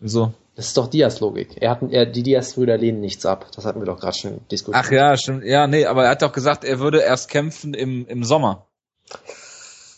so. 0.00 0.32
Das 0.56 0.66
ist 0.66 0.76
doch 0.76 0.88
Diaz-Logik. 0.88 1.56
Er 1.58 1.70
hat, 1.70 1.82
er, 1.90 2.04
die 2.04 2.22
Diaz-Brüder 2.22 2.76
lehnen 2.76 3.00
nichts 3.00 3.24
ab. 3.24 3.46
Das 3.54 3.64
hatten 3.64 3.80
wir 3.80 3.86
doch 3.86 3.98
gerade 3.98 4.18
schon 4.18 4.40
diskutiert. 4.50 4.84
Ach 4.84 4.90
ja, 4.90 5.16
stimmt. 5.16 5.44
Ja, 5.44 5.66
nee, 5.66 5.86
aber 5.86 6.04
er 6.04 6.10
hat 6.10 6.22
doch 6.22 6.32
gesagt, 6.32 6.64
er 6.64 6.80
würde 6.80 7.00
erst 7.00 7.30
kämpfen 7.30 7.72
im, 7.72 8.06
im 8.06 8.24
Sommer. 8.24 8.66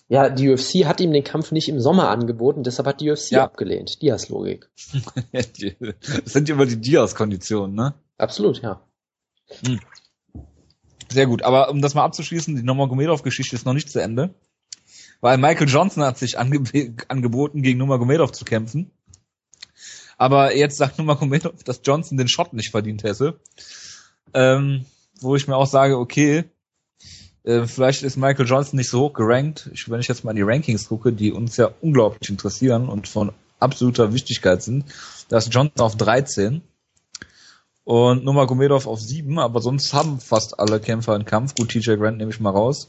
Ja, 0.09 0.29
die 0.29 0.51
UFC 0.51 0.85
hat 0.85 1.01
ihm 1.01 1.13
den 1.13 1.25
Kampf 1.25 1.53
nicht 1.53 1.69
im 1.69 1.81
Sommer 1.81 2.11
angeboten, 2.11 2.65
deshalb 2.65 2.87
hat 2.87 3.01
die 3.01 3.11
UFC 3.11 3.31
Ja. 3.33 3.45
abgelehnt. 3.45 4.03
Diaz-Logik. 4.03 4.69
das 5.33 6.33
sind 6.33 6.51
immer 6.51 6.67
die 6.67 6.81
Diaz-Konditionen, 6.81 7.75
ne? 7.75 7.95
Absolut, 8.19 8.61
ja. 8.61 8.83
Sehr 11.11 11.27
gut, 11.27 11.43
aber 11.43 11.71
um 11.71 11.81
das 11.81 11.95
mal 11.95 12.05
abzuschließen, 12.05 12.57
die 12.57 12.63
Nomagomedov-Geschichte 12.63 13.57
ist 13.57 13.65
noch 13.65 13.73
nicht 13.75 13.91
zu 13.91 14.01
Ende. 14.03 14.35
Weil 15.23 15.39
Michael 15.39 15.69
Johnson 15.69 16.03
hat 16.03 16.19
sich 16.19 16.39
ange 16.39 16.63
angeboten, 17.09 17.63
gegen 17.63 17.79
Nomagomedov 17.79 18.33
zu 18.33 18.45
kämpfen. 18.45 18.91
Aber 20.19 20.55
jetzt 20.55 20.77
sagt 20.77 20.99
Nomagomedov, 20.99 21.63
dass 21.65 21.81
Johnson 21.85 22.19
den 22.19 22.29
Shot 22.29 22.53
nicht 22.53 22.71
verdient 22.71 23.03
hätte. 23.03 23.41
Ähm, 24.35 24.85
wo 25.21 25.37
ich 25.37 25.49
mir 25.49 25.57
auch 25.57 25.67
sage, 25.67 25.99
okay, 25.99 26.45
äh, 27.45 27.67
vielleicht 27.67 28.03
ist 28.03 28.17
Michael 28.17 28.47
Johnson 28.47 28.77
nicht 28.77 28.91
so 28.91 29.01
hoch 29.01 29.13
gerankt. 29.13 29.71
Ich, 29.73 29.91
wenn 29.91 30.01
ich 30.01 30.09
jetzt 30.09 30.25
mal 30.25 30.31
in 30.31 30.37
die 30.37 30.43
Rankings 30.43 30.89
gucke, 30.89 31.13
die 31.13 31.33
uns 31.33 31.57
ja 31.57 31.71
unglaublich 31.81 32.31
interessieren 32.31 32.89
und 32.89 33.09
von 33.09 33.33
absoluter 33.59 34.13
Wichtigkeit 34.13 34.63
sind, 34.63 34.85
da 35.29 35.39
ist 35.39 35.53
Johnson 35.53 35.81
auf 35.81 35.97
13 35.97 36.63
und 37.85 38.25
Nurmagomedov 38.25 38.87
auf 38.87 39.01
7, 39.01 39.39
aber 39.39 39.61
sonst 39.61 39.93
haben 39.93 40.21
fast 40.21 40.61
alle 40.61 40.79
Kämpfer 40.79 41.15
einen 41.15 41.25
Kampf. 41.25 41.55
Gut, 41.57 41.71
TJ 41.71 41.97
Grant 41.97 42.19
nehme 42.19 42.31
ich 42.31 42.39
mal 42.39 42.51
raus. 42.51 42.89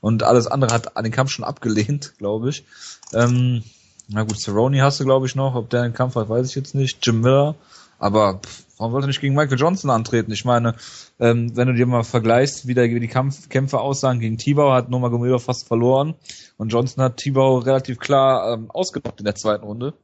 Und 0.00 0.22
alles 0.22 0.46
andere 0.46 0.72
hat 0.72 0.96
den 0.96 1.10
Kampf 1.10 1.30
schon 1.30 1.44
abgelehnt, 1.44 2.14
glaube 2.18 2.50
ich. 2.50 2.64
Ähm, 3.12 3.64
na 4.06 4.22
gut, 4.22 4.40
Cerrone 4.40 4.82
hast 4.82 5.00
du, 5.00 5.04
glaube 5.04 5.26
ich, 5.26 5.34
noch. 5.34 5.54
Ob 5.54 5.70
der 5.70 5.82
einen 5.82 5.94
Kampf 5.94 6.14
hat, 6.14 6.28
weiß 6.28 6.48
ich 6.48 6.54
jetzt 6.54 6.74
nicht. 6.74 7.04
Jim 7.04 7.20
Miller. 7.20 7.56
Aber 7.98 8.34
pff, 8.38 8.64
warum 8.78 8.92
wollte 8.92 9.06
er 9.06 9.08
nicht 9.08 9.20
gegen 9.20 9.34
Michael 9.34 9.58
Johnson 9.58 9.90
antreten? 9.90 10.32
Ich 10.32 10.44
meine, 10.44 10.74
ähm, 11.20 11.56
wenn 11.56 11.68
du 11.68 11.74
dir 11.74 11.86
mal 11.86 12.04
vergleichst, 12.04 12.66
wie, 12.66 12.74
der, 12.74 12.84
wie 12.84 13.00
die 13.00 13.08
Kampf, 13.08 13.48
Kämpfe 13.48 13.80
aussahen 13.80 14.20
gegen 14.20 14.38
Tibau, 14.38 14.72
hat 14.72 14.90
Nurmagomedov 14.90 15.42
fast 15.42 15.66
verloren. 15.66 16.14
Und 16.56 16.72
Johnson 16.72 17.04
hat 17.04 17.16
Tibau 17.16 17.58
relativ 17.58 17.98
klar 17.98 18.54
ähm, 18.54 18.70
ausgenockt 18.70 19.20
in 19.20 19.24
der 19.24 19.34
zweiten 19.34 19.64
Runde. 19.64 19.94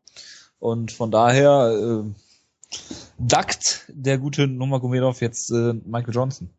Und 0.59 0.93
von 0.93 1.11
daher 1.11 2.05
äh, 2.05 2.79
dackt 3.19 3.87
der 3.89 4.19
gute 4.19 4.47
Nurmagomedov 4.47 5.21
jetzt 5.21 5.51
äh, 5.51 5.75
Michael 5.85 6.15
Johnson. 6.15 6.51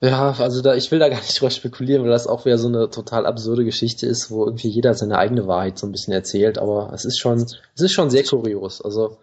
Ja, 0.00 0.32
also 0.38 0.60
da, 0.60 0.74
ich 0.74 0.90
will 0.90 0.98
da 0.98 1.08
gar 1.08 1.20
nicht 1.20 1.40
drüber 1.40 1.50
spekulieren, 1.50 2.02
weil 2.02 2.10
das 2.10 2.26
auch 2.26 2.44
wieder 2.44 2.58
so 2.58 2.68
eine 2.68 2.90
total 2.90 3.24
absurde 3.24 3.64
Geschichte 3.64 4.06
ist, 4.06 4.30
wo 4.30 4.44
irgendwie 4.44 4.68
jeder 4.68 4.92
seine 4.92 5.16
eigene 5.16 5.46
Wahrheit 5.46 5.78
so 5.78 5.86
ein 5.86 5.92
bisschen 5.92 6.12
erzählt, 6.12 6.58
aber 6.58 6.92
es 6.92 7.06
ist 7.06 7.18
schon, 7.18 7.42
es 7.42 7.80
ist 7.80 7.92
schon 7.92 8.10
sehr 8.10 8.24
kurios. 8.24 8.82
Also, 8.82 9.18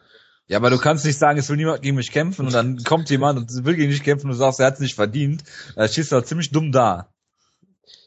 Ja, 0.47 0.57
aber 0.57 0.69
du 0.69 0.77
kannst 0.77 1.05
nicht 1.05 1.17
sagen, 1.17 1.39
es 1.39 1.49
will 1.49 1.57
niemand 1.57 1.81
gegen 1.81 1.95
mich 1.95 2.11
kämpfen 2.11 2.45
und 2.45 2.53
dann 2.53 2.77
kommt 2.83 3.09
jemand 3.09 3.39
und 3.39 3.65
will 3.65 3.75
gegen 3.75 3.91
dich 3.91 4.03
kämpfen 4.03 4.27
und 4.27 4.33
du 4.33 4.37
sagst, 4.37 4.59
er 4.59 4.67
hat 4.67 4.73
es 4.75 4.79
nicht 4.81 4.95
verdient. 4.95 5.43
Da 5.75 5.87
stehst 5.87 6.11
du 6.11 6.15
halt 6.17 6.27
ziemlich 6.27 6.51
dumm 6.51 6.71
da. 6.71 7.07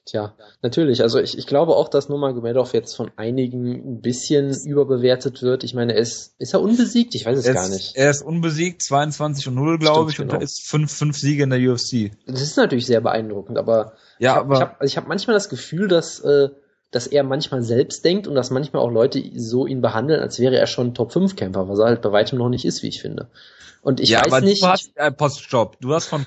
tja, 0.04 0.36
natürlich. 0.62 1.02
Also 1.02 1.18
ich, 1.18 1.36
ich 1.38 1.46
glaube 1.46 1.74
auch, 1.74 1.88
dass 1.88 2.08
Nurmagomedov 2.08 2.74
jetzt 2.74 2.94
von 2.94 3.10
einigen 3.16 3.72
ein 3.96 4.00
bisschen 4.02 4.54
überbewertet 4.64 5.42
wird. 5.42 5.64
Ich 5.64 5.74
meine, 5.74 5.94
er 5.94 6.00
ist, 6.00 6.34
ist 6.38 6.54
er 6.54 6.60
unbesiegt? 6.60 7.14
Ich 7.14 7.24
weiß 7.26 7.38
es 7.38 7.46
Er 7.46 7.54
gar 7.54 7.68
nicht. 7.68 7.96
er 7.96 8.10
ist 8.10 8.22
unbesiegt, 8.22 8.82
22 8.82 9.48
und 9.48 9.54
0, 9.54 9.78
glaube 9.78 10.12
Stimmt, 10.12 10.14
ich, 10.14 10.20
und 10.20 10.26
genau. 10.28 10.40
er 10.40 10.44
ist 10.44 10.68
fünf, 10.68 10.92
fünf 10.92 11.16
Siege 11.16 11.42
in 11.42 11.50
der 11.50 11.58
UFC. 11.58 12.12
Das 12.26 12.42
ist 12.42 12.56
natürlich 12.56 12.86
sehr 12.86 13.00
beeindruckend, 13.00 13.56
aber 13.58 13.94
Ja, 14.18 14.32
ich 14.32 14.36
habe 14.36 14.40
aber 14.44 14.54
ich 14.54 14.60
hab, 14.60 14.80
also 14.80 14.92
ich 14.92 14.96
hab 14.98 15.08
manchmal 15.08 15.34
das 15.34 15.48
Gefühl, 15.48 15.88
dass, 15.88 16.20
äh, 16.20 16.50
dass 16.96 17.06
er 17.06 17.24
manchmal 17.24 17.62
selbst 17.62 18.06
denkt 18.06 18.26
und 18.26 18.34
dass 18.34 18.50
manchmal 18.50 18.80
auch 18.80 18.90
Leute 18.90 19.22
so 19.36 19.66
ihn 19.66 19.82
behandeln, 19.82 20.18
als 20.18 20.40
wäre 20.40 20.56
er 20.56 20.66
schon 20.66 20.86
ein 20.86 20.94
Top-5-Kämpfer, 20.94 21.68
was 21.68 21.78
er 21.78 21.84
halt 21.84 22.00
bei 22.00 22.10
weitem 22.10 22.38
noch 22.38 22.48
nicht 22.48 22.64
ist, 22.64 22.82
wie 22.82 22.88
ich 22.88 23.02
finde. 23.02 23.26
Und 23.86 24.00
ich 24.00 24.08
ja, 24.08 24.18
weiß 24.18 24.32
aber 24.32 24.40
nicht. 24.40 24.64
du 24.64 24.66
hast 24.66 24.98
einen 24.98 25.16
Postjob. 25.16 25.80
Du 25.80 25.94
hast 25.94 26.06
von 26.06 26.26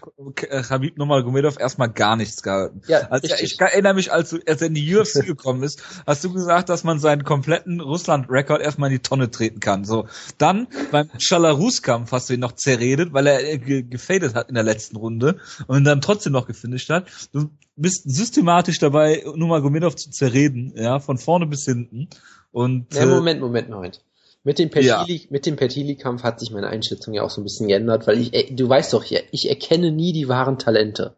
äh, 0.49 0.63
Habib 0.63 0.97
Nurmagomedov 0.97 1.59
erstmal 1.59 1.89
gar 1.89 2.15
nichts 2.15 2.41
gehalten. 2.41 2.83
ja, 2.87 2.99
Also 3.09 3.27
richtig. 3.27 3.55
ich 3.55 3.59
erinnere 3.59 3.95
mich, 3.95 4.13
als, 4.13 4.29
du, 4.29 4.39
als 4.47 4.61
er 4.61 4.67
in 4.67 4.75
die 4.75 4.95
UFC 4.95 5.25
gekommen 5.25 5.63
ist, 5.63 5.83
hast 6.07 6.23
du 6.23 6.31
gesagt, 6.31 6.69
dass 6.69 6.85
man 6.85 6.99
seinen 6.99 7.25
kompletten 7.25 7.81
Russland-Rekord 7.81 8.61
erstmal 8.61 8.89
in 8.89 8.95
die 8.95 9.01
Tonne 9.01 9.29
treten 9.29 9.59
kann. 9.59 9.83
So, 9.83 10.07
dann 10.37 10.67
beim 10.89 11.09
Chalarus-Kampf 11.17 12.13
hast 12.13 12.29
du 12.29 12.35
ihn 12.35 12.39
noch 12.39 12.53
zerredet, 12.53 13.11
weil 13.11 13.27
er 13.27 13.43
äh, 13.43 13.57
ge 13.57 13.83
gefadet 13.83 14.35
hat 14.35 14.47
in 14.47 14.55
der 14.55 14.63
letzten 14.63 14.95
Runde 14.95 15.35
und 15.67 15.79
ihn 15.79 15.83
dann 15.83 15.99
trotzdem 15.99 16.31
noch 16.31 16.47
gefinisht 16.47 16.89
hat. 16.89 17.07
Du 17.33 17.49
bist 17.75 18.09
systematisch 18.09 18.79
dabei, 18.79 19.21
Nurmagomedov 19.35 19.97
zu 19.97 20.11
zerreden, 20.11 20.71
ja, 20.77 21.01
von 21.01 21.17
vorne 21.17 21.45
bis 21.45 21.65
hinten. 21.65 22.07
Und 22.53 22.93
Ja, 22.93 23.03
äh, 23.03 23.05
Moment, 23.05 23.41
Moment, 23.41 23.69
Moment. 23.69 24.01
Mit 24.43 24.57
dem 24.57 24.69
Ja. 24.73 25.05
Dem 25.05 25.55
Pertili-Kampf 25.55 26.23
hat 26.23 26.39
sich 26.39 26.51
meine 26.51 26.67
Einschätzung 26.67 27.13
ja 27.13 27.23
auch 27.23 27.29
so 27.29 27.41
ein 27.41 27.43
bisschen 27.43 27.67
geändert, 27.67 28.07
weil 28.07 28.19
ich, 28.19 28.33
äh, 28.33 28.53
du 28.53 28.69
weißt 28.69 28.93
doch 28.93 29.03
ich 29.03 29.49
erkenne 29.49 29.91
nie 29.91 30.13
die 30.13 30.29
wahren 30.29 30.57
Talente. 30.57 31.15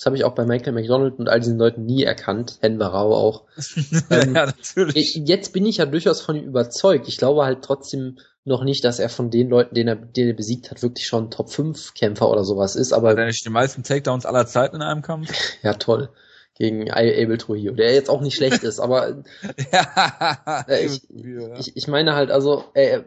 Das 0.00 0.06
habe 0.06 0.16
ich 0.16 0.24
auch 0.24 0.34
bei 0.34 0.46
Michael 0.46 0.72
McDonald 0.72 1.18
und 1.18 1.28
all 1.28 1.40
diesen 1.40 1.58
Leuten 1.58 1.84
nie 1.84 2.04
erkannt, 2.04 2.56
Henry 2.62 2.86
Rau 2.86 3.14
auch. 3.14 3.44
Ähm, 4.10 4.34
ja, 4.34 4.46
natürlich. 4.46 4.96
Ich, 4.96 5.28
jetzt 5.28 5.52
bin 5.52 5.66
ich 5.66 5.76
ja 5.76 5.84
durchaus 5.84 6.22
von 6.22 6.36
ihm 6.36 6.44
überzeugt. 6.44 7.06
Ich 7.06 7.18
glaube 7.18 7.44
halt 7.44 7.62
trotzdem 7.62 8.18
noch 8.44 8.64
nicht, 8.64 8.82
dass 8.82 8.98
er 8.98 9.10
von 9.10 9.30
den 9.30 9.50
Leuten, 9.50 9.74
den 9.74 9.88
er, 9.88 9.96
den 9.96 10.28
er 10.28 10.34
besiegt 10.34 10.70
hat, 10.70 10.82
wirklich 10.82 11.06
schon 11.06 11.30
Top 11.30 11.50
5 11.50 11.92
Kämpfer 11.92 12.30
oder 12.30 12.44
sowas 12.44 12.76
ist, 12.76 12.94
aber 12.94 13.10
Hat 13.10 13.18
er 13.18 13.26
nicht 13.26 13.44
die 13.44 13.50
meisten 13.50 13.82
Takedowns 13.82 14.24
aller 14.24 14.46
Zeiten 14.46 14.76
in 14.76 14.82
einem 14.82 15.02
Kampf? 15.02 15.28
ja 15.62 15.74
toll. 15.74 16.08
Gegen 16.60 16.90
Abel 16.90 17.38
Trujillo, 17.38 17.74
der 17.74 17.94
jetzt 17.94 18.10
auch 18.10 18.20
nicht 18.20 18.36
schlecht 18.36 18.62
ist, 18.64 18.80
aber 18.80 19.22
ja, 19.72 20.64
Äh, 20.68 20.84
ich- 20.84 21.02
Ich, 21.58 21.74
ich 21.76 21.88
meine 21.88 22.14
halt, 22.14 22.30
also, 22.30 22.64
äh, 22.74 23.00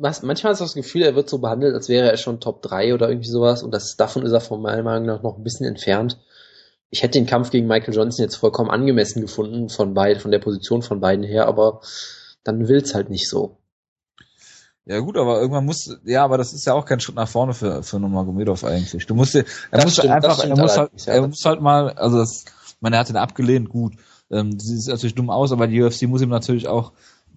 was, 0.00 0.22
manchmal 0.22 0.52
hast 0.52 0.60
du 0.60 0.64
das 0.64 0.72
Gefühl, 0.74 1.02
er 1.02 1.14
wird 1.14 1.28
so 1.28 1.36
behandelt, 1.38 1.74
als 1.74 1.90
wäre 1.90 2.10
er 2.10 2.16
schon 2.16 2.40
Top 2.40 2.62
3 2.62 2.94
oder 2.94 3.10
irgendwie 3.10 3.28
sowas 3.28 3.62
und 3.62 3.72
das, 3.72 3.96
davon 3.98 4.24
ist 4.24 4.32
er 4.32 4.40
von 4.40 4.62
meiner 4.62 4.82
Meinung 4.82 5.06
nach 5.06 5.22
noch 5.22 5.36
ein 5.36 5.44
bisschen 5.44 5.66
entfernt. 5.66 6.18
Ich 6.88 7.02
hätte 7.02 7.18
den 7.18 7.26
Kampf 7.26 7.50
gegen 7.50 7.66
Michael 7.66 7.92
Johnson 7.94 8.22
jetzt 8.24 8.36
vollkommen 8.36 8.70
angemessen 8.70 9.20
gefunden, 9.20 9.68
von 9.68 9.92
beiden, 9.92 10.20
von 10.22 10.30
der 10.30 10.38
Position 10.38 10.80
von 10.80 11.00
beiden 11.00 11.24
her, 11.26 11.46
aber 11.46 11.82
dann 12.42 12.68
will's 12.68 12.94
halt 12.94 13.10
nicht 13.10 13.28
so. 13.28 13.58
Ja 14.86 14.98
gut, 15.00 15.16
aber 15.16 15.40
irgendwann 15.40 15.64
muss, 15.64 15.94
ja, 16.04 16.24
aber 16.24 16.36
das 16.38 16.52
ist 16.52 16.66
ja 16.66 16.74
auch 16.74 16.84
kein 16.84 17.00
Schritt 17.00 17.16
nach 17.16 17.28
vorne 17.28 17.54
für, 17.54 17.82
für 17.82 17.98
Nurmagomedov 17.98 18.64
eigentlich. 18.64 19.06
Du 19.06 19.14
musst 19.14 19.34
dir, 19.34 19.40
er 19.70 19.78
Das 19.78 19.84
muss 19.84 19.92
stimmt, 19.94 20.10
einfach, 20.12 20.44
er 20.44 20.56
muss 20.56 20.76
halt, 20.76 20.90
ja, 21.06 21.12
er 21.14 21.26
muss 21.26 21.44
halt 21.44 21.60
mal, 21.62 21.90
also 21.90 22.18
das, 22.18 22.44
meine, 22.84 22.96
er 22.96 23.00
hat 23.00 23.10
ihn 23.10 23.16
abgelehnt, 23.16 23.68
gut. 23.68 23.94
Ähm, 24.30 24.60
sie 24.60 24.78
sieht 24.78 24.92
natürlich 24.92 25.16
dumm 25.16 25.30
aus, 25.30 25.50
aber 25.50 25.66
die 25.66 25.82
UFC 25.82 26.02
muss 26.02 26.22
ihm 26.22 26.28
natürlich 26.28 26.68
auch 26.68 26.92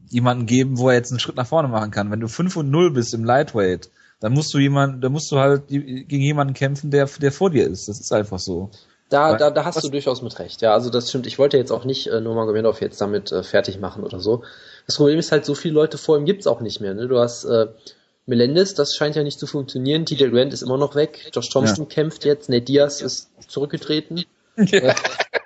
jemanden 0.09 0.45
geben, 0.45 0.77
wo 0.77 0.89
er 0.89 0.95
jetzt 0.95 1.11
einen 1.11 1.19
Schritt 1.19 1.35
nach 1.35 1.47
vorne 1.47 1.67
machen 1.67 1.91
kann. 1.91 2.11
Wenn 2.11 2.19
du 2.19 2.27
5 2.27 2.55
und 2.57 2.69
0 2.69 2.91
bist 2.91 3.13
im 3.13 3.23
Lightweight, 3.23 3.89
dann 4.19 4.33
musst 4.33 4.53
du 4.53 4.59
jemanden, 4.59 5.01
dann 5.01 5.11
musst 5.11 5.31
du 5.31 5.37
halt 5.37 5.67
gegen 5.67 6.21
jemanden 6.21 6.53
kämpfen, 6.53 6.91
der, 6.91 7.05
der 7.05 7.31
vor 7.31 7.49
dir 7.49 7.67
ist. 7.67 7.87
Das 7.87 7.99
ist 7.99 8.11
einfach 8.11 8.39
so. 8.39 8.69
Da, 9.09 9.37
da, 9.37 9.51
da 9.51 9.63
hast 9.63 9.81
du 9.83 9.89
durchaus 9.89 10.21
mit 10.21 10.37
recht. 10.39 10.61
Ja, 10.61 10.73
also 10.73 10.89
das 10.89 11.09
stimmt. 11.09 11.27
Ich 11.27 11.39
wollte 11.39 11.57
jetzt 11.57 11.71
auch 11.71 11.85
nicht 11.85 12.07
äh, 12.07 12.19
Nurmagomedov 12.19 12.81
jetzt 12.81 12.99
damit 12.99 13.31
äh, 13.31 13.41
fertig 13.41 13.79
machen 13.79 14.03
oder 14.03 14.19
so. 14.19 14.43
Das 14.85 14.97
Problem 14.97 15.17
ist 15.17 15.31
halt, 15.31 15.45
so 15.45 15.55
viele 15.55 15.75
Leute 15.75 15.97
vor 15.97 16.17
ihm 16.17 16.25
gibt's 16.25 16.47
auch 16.47 16.59
nicht 16.59 16.81
mehr. 16.81 16.93
Ne? 16.93 17.07
Du 17.07 17.17
hast 17.17 17.45
äh, 17.45 17.67
Melendez, 18.25 18.73
das 18.73 18.95
scheint 18.95 19.15
ja 19.15 19.23
nicht 19.23 19.39
zu 19.39 19.47
funktionieren. 19.47 20.05
TJ 20.05 20.25
Grant 20.25 20.51
ist 20.51 20.61
immer 20.61 20.77
noch 20.77 20.95
weg. 20.95 21.29
Josh 21.33 21.49
Thompson 21.49 21.85
ja. 21.85 21.89
kämpft 21.89 22.25
jetzt. 22.25 22.49
Nate 22.49 22.65
Diaz 22.65 23.01
ist 23.01 23.29
zurückgetreten. 23.47 24.25
Ja, 24.57 24.95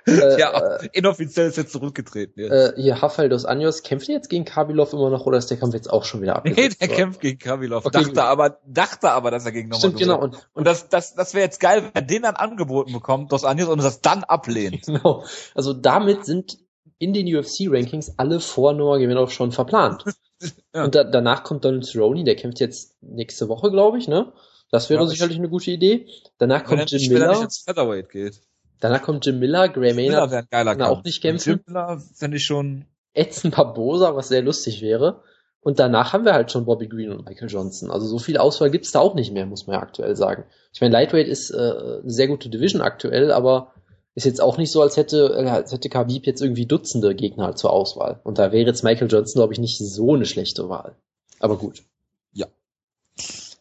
äh, 0.06 0.40
ja 0.40 0.76
äh, 0.76 0.88
inoffiziell 0.92 1.48
ist 1.48 1.56
jetzt 1.56 1.72
zurückgetreten. 1.72 2.40
Jetzt. 2.40 2.52
Äh, 2.52 2.80
hier, 2.80 2.94
Rafael 2.94 3.28
dos 3.28 3.44
Anjos, 3.44 3.82
kämpft 3.82 4.08
er 4.08 4.16
jetzt 4.16 4.28
gegen 4.28 4.44
Kabilov 4.44 4.92
immer 4.92 5.10
noch 5.10 5.26
oder 5.26 5.38
ist 5.38 5.50
der 5.50 5.58
Kampf 5.58 5.74
jetzt 5.74 5.90
auch 5.90 6.04
schon 6.04 6.22
wieder 6.22 6.36
abgesetzt? 6.36 6.80
Nee, 6.80 6.86
der 6.86 6.96
kämpft 6.96 7.20
gegen 7.20 7.38
Kabilov. 7.38 7.86
Okay. 7.86 8.02
Dachte 8.02 8.24
aber, 8.24 8.58
dachte 8.66 9.10
aber, 9.10 9.30
dass 9.30 9.44
er 9.44 9.52
gegen 9.52 9.68
nochmal 9.68 9.90
Stimmt, 9.90 9.98
genau. 9.98 10.20
Und, 10.20 10.48
und 10.54 10.66
das, 10.66 10.88
das, 10.88 11.14
das 11.14 11.34
wäre 11.34 11.44
jetzt 11.44 11.60
geil, 11.60 11.84
wenn 11.84 11.92
er 11.94 12.02
den 12.02 12.22
dann 12.22 12.36
angeboten 12.36 12.92
bekommt, 12.92 13.32
dos 13.32 13.44
Anjos, 13.44 13.68
und 13.68 13.82
das 13.82 14.00
dann 14.00 14.24
ablehnt. 14.24 14.86
Genau. 14.92 15.24
Also 15.54 15.72
damit 15.72 16.26
sind 16.26 16.58
in 16.98 17.14
den 17.14 17.26
UFC-Rankings 17.26 18.14
alle 18.18 18.40
vor 18.40 18.74
Noah 18.74 18.98
Geminov 18.98 19.32
schon 19.32 19.50
verplant. 19.52 20.04
ja. 20.74 20.84
Und 20.84 20.94
da, 20.94 21.04
danach 21.04 21.44
kommt 21.44 21.64
Donald 21.64 21.86
Cerrone, 21.86 22.24
der 22.24 22.36
kämpft 22.36 22.60
jetzt 22.60 22.94
nächste 23.00 23.48
Woche, 23.48 23.70
glaube 23.70 23.98
ich, 23.98 24.06
ne? 24.06 24.32
Das 24.70 24.90
wäre 24.90 25.02
ja, 25.02 25.06
sicherlich 25.06 25.38
eine 25.38 25.48
gute 25.48 25.70
Idee. 25.70 26.06
Danach 26.38 26.64
kommt 26.64 26.90
Jim 26.90 27.12
Miller. 27.12 27.30
Nicht 27.30 27.42
ins 27.42 27.58
Featherweight 27.58 28.08
geht. 28.10 28.40
Danach 28.82 29.00
kommt 29.00 29.24
Jim 29.24 29.38
Miller, 29.38 29.68
Gray 29.68 29.94
Maynard 29.94 30.30
Miller 30.30 30.42
geiler 30.42 30.74
kann 30.74 30.88
auch 30.88 31.04
nicht 31.04 31.22
kämpfen. 31.22 31.50
Jim 31.50 31.60
Miller 31.66 32.02
fände 32.16 32.36
ich 32.38 32.44
schon. 32.44 32.84
Edson 33.14 33.52
Barbosa, 33.52 34.16
was 34.16 34.26
sehr 34.26 34.42
lustig 34.42 34.82
wäre. 34.82 35.22
Und 35.60 35.78
danach 35.78 36.12
haben 36.12 36.24
wir 36.24 36.32
halt 36.32 36.50
schon 36.50 36.64
Bobby 36.64 36.88
Green 36.88 37.12
und 37.12 37.24
Michael 37.24 37.48
Johnson. 37.48 37.92
Also 37.92 38.08
so 38.08 38.18
viel 38.18 38.38
Auswahl 38.38 38.72
gibt's 38.72 38.90
da 38.90 38.98
auch 38.98 39.14
nicht 39.14 39.32
mehr, 39.32 39.46
muss 39.46 39.68
man 39.68 39.74
ja 39.74 39.82
aktuell 39.82 40.16
sagen. 40.16 40.46
Ich 40.72 40.80
meine, 40.80 40.94
Lightweight 40.94 41.28
ist 41.28 41.50
äh, 41.50 41.56
eine 41.56 42.10
sehr 42.10 42.26
gute 42.26 42.48
Division 42.48 42.82
aktuell, 42.82 43.30
aber 43.30 43.72
ist 44.16 44.26
jetzt 44.26 44.42
auch 44.42 44.58
nicht 44.58 44.72
so, 44.72 44.82
als 44.82 44.96
hätte, 44.96 45.32
äh, 45.38 45.48
als 45.48 45.70
hätte 45.70 45.88
Khabib 45.88 46.26
jetzt 46.26 46.42
irgendwie 46.42 46.66
Dutzende 46.66 47.14
Gegner 47.14 47.54
zur 47.54 47.72
Auswahl. 47.72 48.20
Und 48.24 48.38
da 48.38 48.50
wäre 48.50 48.66
jetzt 48.66 48.82
Michael 48.82 49.08
Johnson, 49.08 49.38
glaube 49.38 49.52
ich, 49.52 49.60
nicht 49.60 49.78
so 49.78 50.14
eine 50.14 50.26
schlechte 50.26 50.68
Wahl. 50.68 50.96
Aber 51.38 51.56
gut. 51.56 51.84
Ja. 52.32 52.48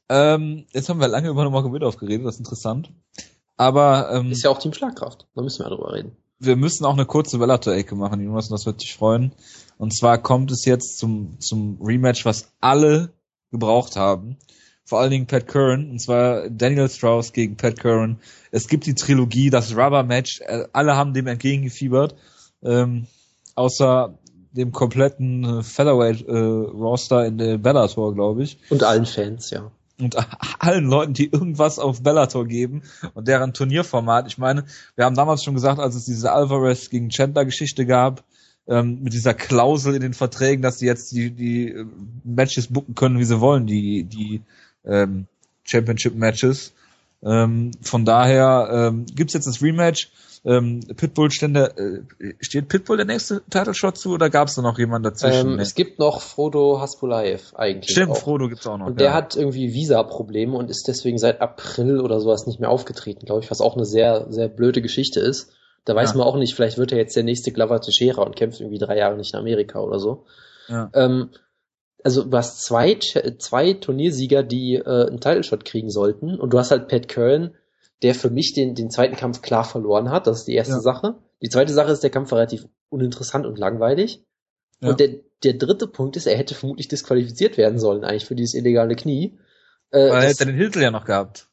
Ähm, 0.10 0.66
jetzt 0.72 0.90
haben 0.90 1.00
wir 1.00 1.08
lange 1.08 1.30
über 1.30 1.44
Nurmagomedov 1.44 1.98
geredet, 1.98 2.26
das 2.26 2.36
ist 2.36 2.40
interessant. 2.40 2.90
Aber 3.58 4.10
ähm, 4.12 4.32
ist 4.32 4.44
ja 4.44 4.50
auch 4.50 4.60
Team 4.60 4.74
Schlagkraft. 4.74 5.28
Da 5.36 5.42
müssen 5.42 5.64
wir 5.64 5.70
drüber 5.70 5.94
reden. 5.94 6.16
Wir 6.40 6.56
müssen 6.56 6.86
auch 6.86 6.94
eine 6.94 7.06
kurze 7.06 7.38
Bellator-Ecke 7.38 7.96
machen, 7.96 8.20
Jonas, 8.22 8.50
und 8.50 8.54
das 8.54 8.66
wird 8.66 8.82
dich 8.82 8.96
freuen. 8.96 9.34
Und 9.78 9.96
zwar 9.96 10.18
kommt 10.18 10.52
es 10.52 10.66
jetzt 10.66 10.98
zum 10.98 11.40
zum 11.40 11.80
Rematch, 11.82 12.26
was 12.26 12.52
alle 12.60 13.14
gebraucht 13.52 13.96
haben. 13.96 14.38
Vor 14.84 15.00
allen 15.00 15.12
Dingen 15.12 15.28
Pat 15.28 15.48
Curran, 15.48 15.92
und 15.92 16.00
zwar 16.00 16.50
Daniel 16.50 16.90
Strauss 16.90 17.34
gegen 17.34 17.58
Pat 17.58 17.80
Curran. 17.80 18.20
Es 18.50 18.68
gibt 18.68 18.88
die 18.88 18.96
Trilogie, 18.96 19.50
das 19.50 19.76
Rubber-Match. 19.76 20.42
Äh, 20.42 20.66
alle 20.74 20.96
haben 20.96 21.14
dem 21.14 21.28
entgegengefiebert. 21.28 22.16
Ähm, 22.64 23.06
außer 23.56 24.18
dem 24.52 24.72
kompletten 24.72 25.64
Featherweight-Roster 25.64 27.24
äh, 27.24 27.28
in 27.28 27.38
der 27.38 27.58
Bellator, 27.58 28.14
glaube 28.14 28.44
ich. 28.44 28.58
Und 28.70 28.84
allen 28.84 29.06
Fans, 29.06 29.50
ja 29.52 29.72
und 30.02 30.16
allen 30.60 30.86
Leuten, 30.86 31.14
die 31.14 31.32
irgendwas 31.32 31.80
auf 31.80 32.04
Bellator 32.04 32.46
geben 32.46 32.84
und 33.14 33.28
deren 33.28 33.54
Turnierformat. 33.54 34.28
Ich 34.28 34.38
meine, 34.38 34.66
wir 34.96 35.06
haben 35.06 35.16
damals 35.16 35.44
schon 35.44 35.54
gesagt, 35.54 35.80
als 35.80 35.96
es 35.96 36.06
diese 36.06 36.32
Alvarez 36.32 36.90
gegen 36.90 37.10
Chandler 37.10 37.46
Geschichte 37.46 37.86
gab, 37.86 38.24
ähm, 38.68 39.04
mit 39.04 39.14
dieser 39.14 39.34
Klausel 39.34 39.96
in 39.96 40.02
den 40.02 40.14
Verträgen, 40.14 40.62
dass 40.62 40.80
sie 40.80 40.86
jetzt 40.86 41.12
die, 41.12 41.32
die 41.32 41.70
äh, 41.70 41.86
Matches 42.24 42.68
booken 42.68 42.96
können, 42.96 43.20
wie 43.20 43.26
sie 43.26 43.42
wollen, 43.42 43.66
die, 43.66 44.04
die 44.04 44.42
ähm, 44.86 45.28
Championship 45.64 46.16
Matches. 46.16 46.74
Ähm, 47.24 47.72
von 47.82 48.06
daher 48.06 48.70
ähm, 48.72 49.06
gibt's 49.14 49.34
jetzt 49.34 49.48
das 49.48 49.62
Rematch 49.62 50.12
ähm, 50.44 50.80
Pitbull 50.98 51.30
stände, 51.30 52.04
äh, 52.20 52.34
steht 52.40 52.68
Pitbull 52.68 52.98
der 52.98 53.06
nächste 53.06 53.44
Title 53.50 53.76
Shot 53.76 53.98
zu 53.98 54.12
oder 54.12 54.30
gab 54.30 54.48
es 54.48 54.56
da 54.56 54.62
noch 54.64 54.80
jemanden 54.80 55.04
dazwischen? 55.04 55.54
Ähm, 55.54 55.60
es 55.60 55.76
gibt 55.76 56.00
noch 56.00 56.22
Frodo 56.22 56.80
Haspulaev 56.80 57.54
eigentlich. 57.56 57.92
Stimmt, 57.92 58.12
auch. 58.12 58.18
Frodo 58.18 58.50
gibt's 58.50 58.66
auch 58.66 58.78
noch. 58.78 58.88
Und 58.88 59.00
der 59.00 59.10
ja. 59.10 59.14
hat 59.14 59.36
irgendwie 59.36 59.74
Visa-Probleme 59.74 60.58
und 60.58 60.72
ist 60.72 60.88
deswegen 60.88 61.20
seit 61.20 61.42
April 61.42 62.00
oder 62.00 62.20
sowas 62.20 62.48
nicht 62.48 62.60
mehr 62.60 62.70
aufgetreten, 62.70 63.26
glaube 63.26 63.44
ich, 63.44 63.52
was 63.52 63.62
auch 63.62 63.76
eine 63.76 63.86
sehr, 63.86 64.28
sehr 64.30 64.48
blöde 64.48 64.82
Geschichte 64.82 65.20
ist. 65.20 65.52
Da 65.86 65.96
weiß 65.96 66.12
ja. 66.12 66.18
man 66.18 66.28
auch 66.28 66.38
nicht, 66.38 66.56
vielleicht 66.56 66.78
wird 66.78 66.92
er 66.92 66.98
jetzt 66.98 67.16
der 67.16 67.24
nächste 67.24 67.52
Glover 67.52 67.80
Teixeira 67.80 68.24
und 68.24 68.36
kämpft 68.36 68.62
irgendwie 68.62 68.80
drei 68.80 68.98
Jahre 68.98 69.18
nicht 69.18 69.34
in 69.34 69.40
Amerika 69.40 69.80
oder 69.80 70.00
so. 70.00 70.26
Ja. 70.68 70.90
Ähm, 70.94 71.30
also 72.04 72.24
du 72.24 72.38
hast 72.38 72.62
zwei, 72.62 72.96
zwei 72.96 73.74
Turniersieger, 73.74 74.44
die 74.44 74.76
äh, 74.76 75.08
einen 75.08 75.20
Title 75.20 75.44
Shot 75.44 75.66
kriegen 75.66 75.90
sollten 75.90 76.40
und 76.40 76.52
du 76.54 76.60
hast 76.60 76.72
halt 76.72 76.88
Pat 76.88 77.08
Curran, 77.08 77.56
der 78.02 78.16
für 78.16 78.30
mich 78.30 78.54
den, 78.54 78.76
den 78.76 78.90
zweiten 78.90 79.16
Kampf 79.16 79.42
klar 79.42 79.64
verloren 79.64 80.10
hat. 80.10 80.28
Das 80.28 80.40
ist 80.40 80.48
die 80.48 80.56
erste 80.56 80.76
ja. 80.76 80.80
Sache. 80.80 81.16
Die 81.42 81.50
zweite 81.50 81.74
Sache 81.74 81.92
ist, 81.92 82.04
der 82.04 82.10
Kampf 82.10 82.32
war 82.32 82.40
relativ 82.40 82.68
uninteressant 82.90 83.46
und 83.46 83.58
langweilig. 83.58 84.24
Ja. 84.80 84.90
Und 84.90 85.00
der, 85.00 85.10
der 85.44 85.54
dritte 85.54 85.88
Punkt 85.88 86.18
ist, 86.18 86.26
er 86.26 86.38
hätte 86.38 86.56
vermutlich 86.56 86.88
disqualifiziert 86.88 87.58
werden 87.58 87.80
sollen, 87.80 88.04
eigentlich 88.04 88.26
für 88.26 88.36
dieses 88.36 88.56
illegale 88.56 88.96
Knie. 88.96 89.38
Äh, 89.92 90.10
Aber 90.10 90.22
er 90.22 90.30
hätte 90.30 90.46
den 90.46 90.56
Hiltel 90.56 90.82
ja 90.82 90.92
noch 90.92 91.06
gehabt. 91.06 91.48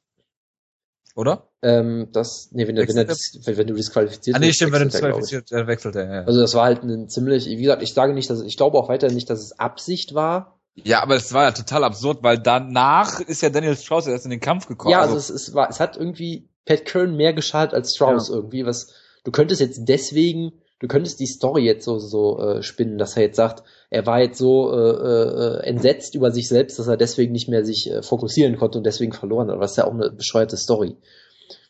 Oder? 1.18 1.48
Ähm, 1.62 2.10
das, 2.12 2.50
nee, 2.52 2.68
wenn, 2.68 2.76
wenn, 2.76 2.96
er, 2.96 3.08
wenn, 3.08 3.56
wenn 3.56 3.66
du 3.66 3.74
disqualifiziert 3.74 4.36
ah, 4.36 4.38
nee, 4.38 4.52
stimmt, 4.52 4.72
wenn 4.72 4.82
du 4.82 4.88
disqualifiziert, 4.88 5.50
dann 5.50 5.66
wechselt 5.66 5.96
er, 5.96 6.14
ja. 6.14 6.22
Also 6.22 6.40
das 6.40 6.54
war 6.54 6.64
halt 6.64 6.84
ein 6.84 7.08
ziemlich, 7.08 7.46
wie 7.46 7.60
gesagt, 7.60 7.82
ich 7.82 7.92
sage 7.92 8.14
nicht, 8.14 8.30
dass, 8.30 8.40
ich 8.40 8.56
glaube 8.56 8.78
auch 8.78 8.88
weiter 8.88 9.10
nicht, 9.10 9.28
dass 9.28 9.40
es 9.40 9.58
Absicht 9.58 10.14
war, 10.14 10.60
ja, 10.84 11.02
aber 11.02 11.16
es 11.16 11.32
war 11.32 11.42
ja 11.42 11.50
total 11.50 11.82
absurd, 11.82 12.22
weil 12.22 12.38
danach 12.38 13.18
ist 13.18 13.42
ja 13.42 13.50
Daniel 13.50 13.74
Strauss 13.74 14.06
erst 14.06 14.26
in 14.26 14.30
den 14.30 14.38
Kampf 14.38 14.68
gekommen. 14.68 14.92
Ja, 14.92 15.00
also, 15.00 15.14
also 15.14 15.34
es, 15.34 15.48
es, 15.48 15.54
war, 15.54 15.68
es 15.68 15.80
hat 15.80 15.96
irgendwie 15.96 16.50
Pat 16.64 16.84
Curran 16.84 17.16
mehr 17.16 17.32
geschadet 17.32 17.74
als 17.74 17.96
Strauss 17.96 18.28
ja. 18.28 18.36
irgendwie, 18.36 18.64
was 18.64 18.94
du 19.24 19.32
könntest 19.32 19.60
jetzt 19.60 19.88
deswegen, 19.88 20.52
du 20.78 20.86
könntest 20.86 21.18
die 21.18 21.26
Story 21.26 21.64
jetzt 21.64 21.84
so 21.84 21.98
so 21.98 22.38
äh, 22.38 22.62
spinnen, 22.62 22.96
dass 22.96 23.16
er 23.16 23.24
jetzt 23.24 23.38
sagt, 23.38 23.64
er 23.90 24.06
war 24.06 24.20
jetzt 24.20 24.38
so 24.38 24.70
äh, 24.72 24.76
äh, 24.76 25.62
entsetzt 25.64 26.14
über 26.14 26.30
sich 26.30 26.48
selbst, 26.48 26.78
dass 26.78 26.88
er 26.88 26.96
deswegen 26.96 27.32
nicht 27.32 27.48
mehr 27.48 27.64
sich 27.64 27.90
äh, 27.90 28.02
fokussieren 28.02 28.56
konnte 28.56 28.78
und 28.78 28.84
deswegen 28.84 29.12
verloren 29.12 29.50
hat. 29.50 29.60
Was 29.60 29.76
ja 29.76 29.86
auch 29.86 29.94
eine 29.94 30.10
bescheuerte 30.10 30.56
Story. 30.56 30.96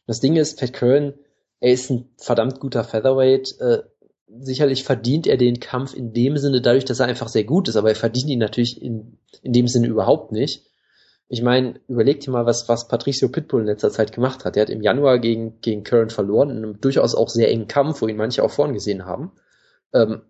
Das 0.07 0.21
Ding 0.21 0.37
ist, 0.37 0.59
Pat 0.59 0.73
Curran, 0.73 1.15
er 1.61 1.73
ist 1.73 1.91
ein 1.91 2.09
verdammt 2.17 2.59
guter 2.59 2.83
Featherweight. 2.83 3.55
Äh, 3.61 3.79
sicherlich 4.41 4.83
verdient 4.83 5.27
er 5.27 5.37
den 5.37 5.61
Kampf 5.61 5.95
in 5.95 6.13
dem 6.13 6.37
Sinne 6.37 6.61
dadurch, 6.61 6.85
dass 6.85 7.01
er 7.01 7.07
einfach 7.07 7.29
sehr 7.29 7.45
gut 7.45 7.69
ist, 7.69 7.77
aber 7.77 7.91
er 7.91 7.97
verdient 7.97 8.29
ihn 8.29 8.39
natürlich 8.39 8.83
in, 8.83 9.19
in 9.43 9.53
dem 9.53 9.69
Sinne 9.69 9.87
überhaupt 9.87 10.33
nicht. 10.33 10.65
Ich 11.29 11.43
meine, 11.43 11.79
überleg 11.89 12.21
dir 12.21 12.31
mal, 12.31 12.47
was, 12.47 12.69
was 12.69 12.89
Patricio 12.89 13.29
Pitbull 13.29 13.61
in 13.61 13.67
letzter 13.67 13.91
Zeit 13.91 14.13
gemacht 14.13 14.45
hat. 14.45 14.57
Er 14.57 14.63
hat 14.63 14.71
im 14.71 14.83
Januar 14.83 15.19
gegen, 15.19 15.61
gegen 15.61 15.85
Curran 15.85 16.11
verloren, 16.11 16.51
in 16.51 16.57
einem 16.57 16.81
durchaus 16.81 17.15
auch 17.15 17.29
sehr 17.29 17.51
engen 17.51 17.69
Kampf, 17.69 18.01
wo 18.01 18.09
ihn 18.09 18.17
manche 18.17 18.43
auch 18.43 18.51
vorn 18.51 18.73
gesehen 18.73 19.05
haben. 19.05 19.33
Ähm, 19.93 20.23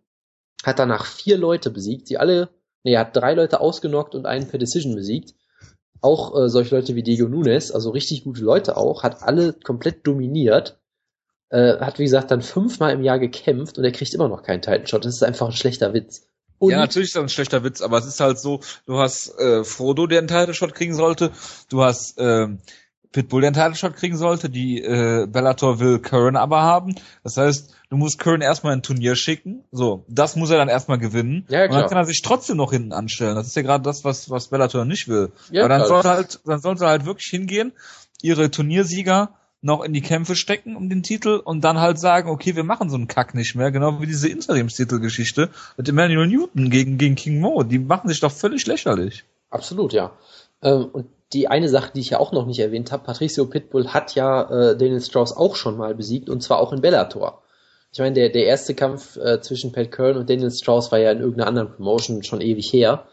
hat 0.64 0.78
danach 0.78 1.06
vier 1.06 1.38
Leute 1.38 1.70
besiegt, 1.70 2.10
die 2.10 2.18
alle, 2.18 2.48
nee, 2.84 2.94
er 2.94 3.00
hat 3.00 3.16
drei 3.16 3.34
Leute 3.34 3.60
ausgenockt 3.60 4.14
und 4.14 4.26
einen 4.26 4.48
per 4.48 4.58
Decision 4.58 4.94
besiegt. 4.94 5.34
Auch 6.00 6.36
äh, 6.36 6.48
solche 6.48 6.76
Leute 6.76 6.94
wie 6.94 7.02
Diego 7.02 7.28
Nunes, 7.28 7.72
also 7.72 7.90
richtig 7.90 8.24
gute 8.24 8.42
Leute 8.42 8.76
auch, 8.76 9.02
hat 9.02 9.22
alle 9.22 9.52
komplett 9.52 10.06
dominiert 10.06 10.78
äh, 11.50 11.78
hat 11.78 11.98
wie 11.98 12.04
gesagt 12.04 12.30
dann 12.30 12.42
fünfmal 12.42 12.92
im 12.92 13.02
Jahr 13.02 13.18
gekämpft 13.18 13.78
und 13.78 13.84
er 13.84 13.92
kriegt 13.92 14.14
immer 14.14 14.28
noch 14.28 14.42
keinen 14.42 14.62
Titan 14.62 14.86
Shot. 14.86 15.04
Das 15.04 15.14
ist 15.14 15.22
einfach 15.22 15.46
ein 15.46 15.52
schlechter 15.52 15.94
Witz. 15.94 16.26
Und 16.58 16.72
ja, 16.72 16.78
natürlich 16.78 17.08
ist 17.08 17.16
das 17.16 17.22
ein 17.22 17.28
schlechter 17.28 17.62
Witz, 17.62 17.80
aber 17.80 17.98
es 17.98 18.06
ist 18.06 18.20
halt 18.20 18.38
so, 18.38 18.60
du 18.86 18.98
hast 18.98 19.38
äh, 19.38 19.62
Frodo, 19.64 20.06
der 20.06 20.18
einen 20.18 20.28
Title 20.28 20.54
Shot 20.54 20.74
kriegen 20.74 20.94
sollte, 20.94 21.30
du 21.68 21.82
hast 21.82 22.18
äh, 22.18 22.48
Pitbull, 23.12 23.42
der 23.42 23.48
einen 23.48 23.54
Title 23.54 23.76
Shot 23.76 23.96
kriegen 23.96 24.16
sollte, 24.16 24.50
die 24.50 24.82
äh, 24.82 25.26
Bellator 25.26 25.78
will 25.78 26.00
Curran 26.00 26.36
aber 26.36 26.62
haben. 26.62 26.96
Das 27.22 27.36
heißt, 27.36 27.74
du 27.90 27.96
musst 27.96 28.18
Curran 28.18 28.40
erstmal 28.40 28.72
ein 28.72 28.82
Turnier 28.82 29.16
schicken. 29.16 29.64
So, 29.72 30.04
das 30.08 30.36
muss 30.36 30.50
er 30.50 30.58
dann 30.58 30.68
erstmal 30.68 30.98
gewinnen. 30.98 31.46
Ja, 31.48 31.66
klar. 31.66 31.68
Und 31.68 31.82
dann 31.82 31.88
kann 31.88 31.98
er 31.98 32.04
sich 32.04 32.22
trotzdem 32.22 32.56
noch 32.56 32.72
hinten 32.72 32.92
anstellen. 32.92 33.34
Das 33.34 33.46
ist 33.46 33.56
ja 33.56 33.62
gerade 33.62 33.84
das, 33.84 34.04
was, 34.04 34.30
was 34.30 34.48
Bellator 34.48 34.84
nicht 34.84 35.08
will. 35.08 35.32
Ja, 35.50 35.62
aber 35.62 35.68
dann 35.68 35.82
klar. 35.82 35.88
sollte 35.88 36.08
halt, 36.08 36.40
dann 36.44 36.60
sollte 36.60 36.86
halt 36.86 37.06
wirklich 37.06 37.28
hingehen, 37.30 37.72
ihre 38.22 38.50
Turniersieger 38.50 39.30
noch 39.60 39.82
in 39.82 39.92
die 39.92 40.02
Kämpfe 40.02 40.36
stecken 40.36 40.76
um 40.76 40.88
den 40.88 41.02
Titel 41.02 41.40
und 41.44 41.64
dann 41.64 41.80
halt 41.80 41.98
sagen, 41.98 42.30
okay, 42.30 42.54
wir 42.54 42.64
machen 42.64 42.90
so 42.90 42.96
einen 42.96 43.08
Kack 43.08 43.34
nicht 43.34 43.56
mehr, 43.56 43.72
genau 43.72 44.00
wie 44.00 44.06
diese 44.06 44.28
Interimstitelgeschichte 44.28 45.50
mit 45.76 45.88
Emmanuel 45.88 46.28
Newton 46.28 46.70
gegen, 46.70 46.96
gegen 46.96 47.16
King 47.16 47.40
Mo, 47.40 47.64
die 47.64 47.80
machen 47.80 48.08
sich 48.08 48.20
doch 48.20 48.30
völlig 48.30 48.66
lächerlich. 48.66 49.24
Absolut, 49.50 49.92
ja. 49.92 50.12
Ähm, 50.62 50.88
und 50.92 51.06
die 51.32 51.48
eine 51.48 51.68
Sache, 51.68 51.90
die 51.94 52.00
ich 52.00 52.10
ja 52.10 52.20
auch 52.20 52.32
noch 52.32 52.46
nicht 52.46 52.60
erwähnt 52.60 52.92
habe, 52.92 53.04
Patricio 53.04 53.46
Pitbull 53.46 53.88
hat 53.88 54.14
ja 54.14 54.42
äh, 54.42 54.76
Daniel 54.76 55.00
Strauss 55.00 55.36
auch 55.36 55.56
schon 55.56 55.76
mal 55.76 55.94
besiegt 55.94 56.30
und 56.30 56.42
zwar 56.42 56.58
auch 56.58 56.72
in 56.72 56.80
Bellator. 56.80 57.42
Ich 57.92 57.98
meine, 57.98 58.14
der, 58.14 58.28
der 58.28 58.46
erste 58.46 58.74
Kampf 58.74 59.16
äh, 59.16 59.40
zwischen 59.40 59.72
Pat 59.72 59.90
Kern 59.90 60.16
und 60.16 60.28
Daniel 60.28 60.50
Strauss 60.50 60.92
war 60.92 60.98
ja 60.98 61.10
in 61.10 61.20
irgendeiner 61.20 61.48
anderen 61.48 61.72
Promotion 61.72 62.22
schon 62.22 62.40
ewig 62.40 62.72
her. 62.72 63.06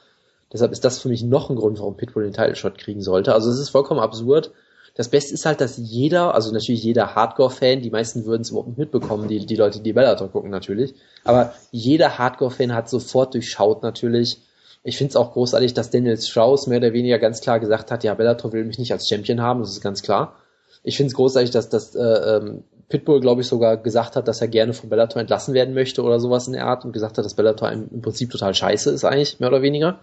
Deshalb 0.52 0.72
ist 0.72 0.86
das 0.86 1.00
für 1.02 1.10
mich 1.10 1.24
noch 1.24 1.50
ein 1.50 1.56
Grund, 1.56 1.80
warum 1.80 1.98
Pitbull 1.98 2.24
den 2.24 2.34
Title 2.34 2.56
Shot 2.56 2.78
kriegen 2.78 3.02
sollte. 3.02 3.34
Also 3.34 3.50
es 3.50 3.60
ist 3.60 3.70
vollkommen 3.70 4.00
absurd, 4.00 4.52
das 4.96 5.10
Beste 5.10 5.34
ist 5.34 5.46
halt, 5.46 5.60
dass 5.60 5.76
jeder, 5.78 6.34
also 6.34 6.54
natürlich 6.54 6.82
jeder 6.82 7.16
Hardcore-Fan, 7.16 7.82
die 7.82 7.90
meisten 7.90 8.26
würden 8.26 8.44
es 8.44 8.52
überhaupt 8.52 8.70
nicht 8.70 8.78
mitbekommen, 8.78 9.28
die, 9.28 9.46
die 9.46 9.58
Leute, 9.58 9.82
die 9.82 9.92
Bellator 9.92 10.30
gucken 10.30 10.50
natürlich, 10.50 10.96
aber 11.26 11.54
jeder 11.72 12.18
Hardcore-Fan 12.18 12.74
hat 12.74 12.90
sofort 12.90 13.34
durchschaut 13.34 13.84
natürlich. 13.84 14.40
Ich 14.84 14.98
finde 14.98 15.10
es 15.10 15.16
auch 15.18 15.34
großartig, 15.34 15.74
dass 15.74 15.90
Daniel 15.90 16.18
Strauss 16.18 16.68
mehr 16.68 16.78
oder 16.78 16.94
weniger 16.94 17.20
ganz 17.20 17.42
klar 17.42 17.60
gesagt 17.60 17.92
hat, 17.92 18.06
ja, 18.06 18.14
Bellator 18.14 18.54
will 18.54 18.64
mich 18.64 18.80
nicht 18.80 18.94
als 18.94 19.10
Champion 19.10 19.42
haben, 19.42 19.60
das 19.60 19.72
ist 19.72 19.82
ganz 19.82 20.02
klar. 20.02 20.38
Ich 20.84 20.96
finde 20.96 21.10
es 21.10 21.16
großartig, 21.16 21.52
dass, 21.52 21.68
dass 21.68 21.94
äh, 21.96 22.02
ähm, 22.02 22.64
Pitbull, 22.90 23.20
glaube 23.20 23.42
ich, 23.42 23.48
sogar 23.48 23.78
gesagt 23.78 24.16
hat, 24.16 24.28
dass 24.28 24.42
er 24.42 24.48
gerne 24.48 24.74
von 24.74 24.90
Bellator 24.90 25.20
entlassen 25.20 25.54
werden 25.54 25.74
möchte 25.74 26.04
oder 26.04 26.20
sowas 26.20 26.48
in 26.48 26.54
der 26.54 26.66
Art 26.66 26.86
und 26.86 26.92
gesagt 26.92 27.18
hat, 27.18 27.26
dass 27.26 27.34
Bellator 27.34 27.72
im, 27.72 28.02
Prinzip 28.02 28.30
total 28.30 28.54
scheiße 28.54 28.92
ist 28.92 29.04
eigentlich, 29.04 29.40
mehr 29.40 29.50
oder 29.50 29.62
weniger. 29.62 30.00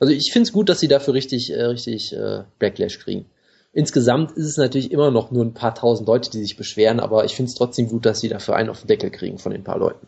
Also 0.00 0.12
ich 0.12 0.32
finde 0.32 0.48
es 0.48 0.52
gut, 0.52 0.68
dass 0.68 0.80
sie 0.80 0.88
dafür 0.88 1.14
richtig, 1.14 1.52
äh, 1.52 1.62
richtig 1.62 2.12
äh, 2.12 2.42
Backlash 2.58 2.98
kriegen. 2.98 3.26
Insgesamt 3.72 4.32
ist 4.32 4.46
es 4.46 4.56
natürlich 4.56 4.90
immer 4.90 5.10
noch 5.10 5.30
nur 5.30 5.44
ein 5.44 5.54
paar 5.54 5.74
tausend 5.74 6.08
Leute, 6.08 6.30
die 6.30 6.40
sich 6.40 6.56
beschweren, 6.56 7.00
aber 7.00 7.24
ich 7.24 7.34
finde 7.34 7.50
es 7.50 7.56
trotzdem 7.56 7.88
gut, 7.88 8.06
dass 8.06 8.20
sie 8.20 8.28
dafür 8.28 8.56
einen 8.56 8.70
auf 8.70 8.80
den 8.80 8.88
Deckel 8.88 9.10
kriegen 9.10 9.38
von 9.38 9.52
den 9.52 9.64
paar 9.64 9.78
Leuten. 9.78 10.06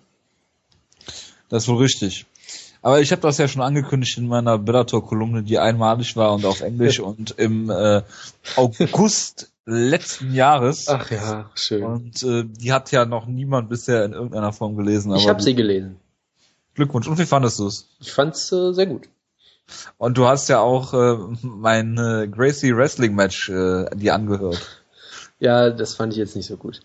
Das 1.48 1.64
ist 1.64 1.68
wohl 1.68 1.78
richtig. 1.78 2.26
Aber 2.82 3.00
ich 3.00 3.10
habe 3.10 3.22
das 3.22 3.38
ja 3.38 3.48
schon 3.48 3.62
angekündigt 3.62 4.18
in 4.18 4.28
meiner 4.28 4.58
Bellator-Kolumne, 4.58 5.42
die 5.42 5.58
einmalig 5.58 6.16
war 6.16 6.32
und 6.32 6.44
auf 6.44 6.60
Englisch 6.60 7.00
und 7.00 7.32
im 7.38 7.70
äh, 7.70 8.02
August 8.54 9.50
letzten 9.66 10.32
Jahres. 10.32 10.88
Ach 10.88 11.10
ja, 11.10 11.50
schön. 11.54 11.84
Und 11.84 12.22
äh, 12.22 12.44
die 12.44 12.72
hat 12.72 12.92
ja 12.92 13.04
noch 13.04 13.26
niemand 13.26 13.68
bisher 13.68 14.04
in 14.04 14.12
irgendeiner 14.12 14.52
Form 14.52 14.76
gelesen. 14.76 15.14
ich 15.14 15.28
habe 15.28 15.42
sie 15.42 15.54
gelesen. 15.54 15.96
Glückwunsch. 16.74 17.08
Und 17.08 17.18
wie 17.18 17.26
fandest 17.26 17.58
du 17.58 17.66
es? 17.66 17.88
Ich 18.00 18.12
fand's 18.12 18.50
äh, 18.52 18.72
sehr 18.72 18.86
gut. 18.86 19.08
Und 19.98 20.16
du 20.16 20.26
hast 20.26 20.48
ja 20.48 20.60
auch 20.60 20.94
äh, 20.94 21.16
mein 21.42 21.98
äh, 21.98 22.28
Gracie 22.28 22.76
Wrestling 22.76 23.14
Match 23.14 23.48
äh, 23.48 23.86
dir 23.96 24.14
angehört. 24.14 24.84
Ja, 25.40 25.70
das 25.70 25.94
fand 25.94 26.12
ich 26.12 26.18
jetzt 26.18 26.36
nicht 26.36 26.46
so 26.46 26.56
gut. 26.56 26.80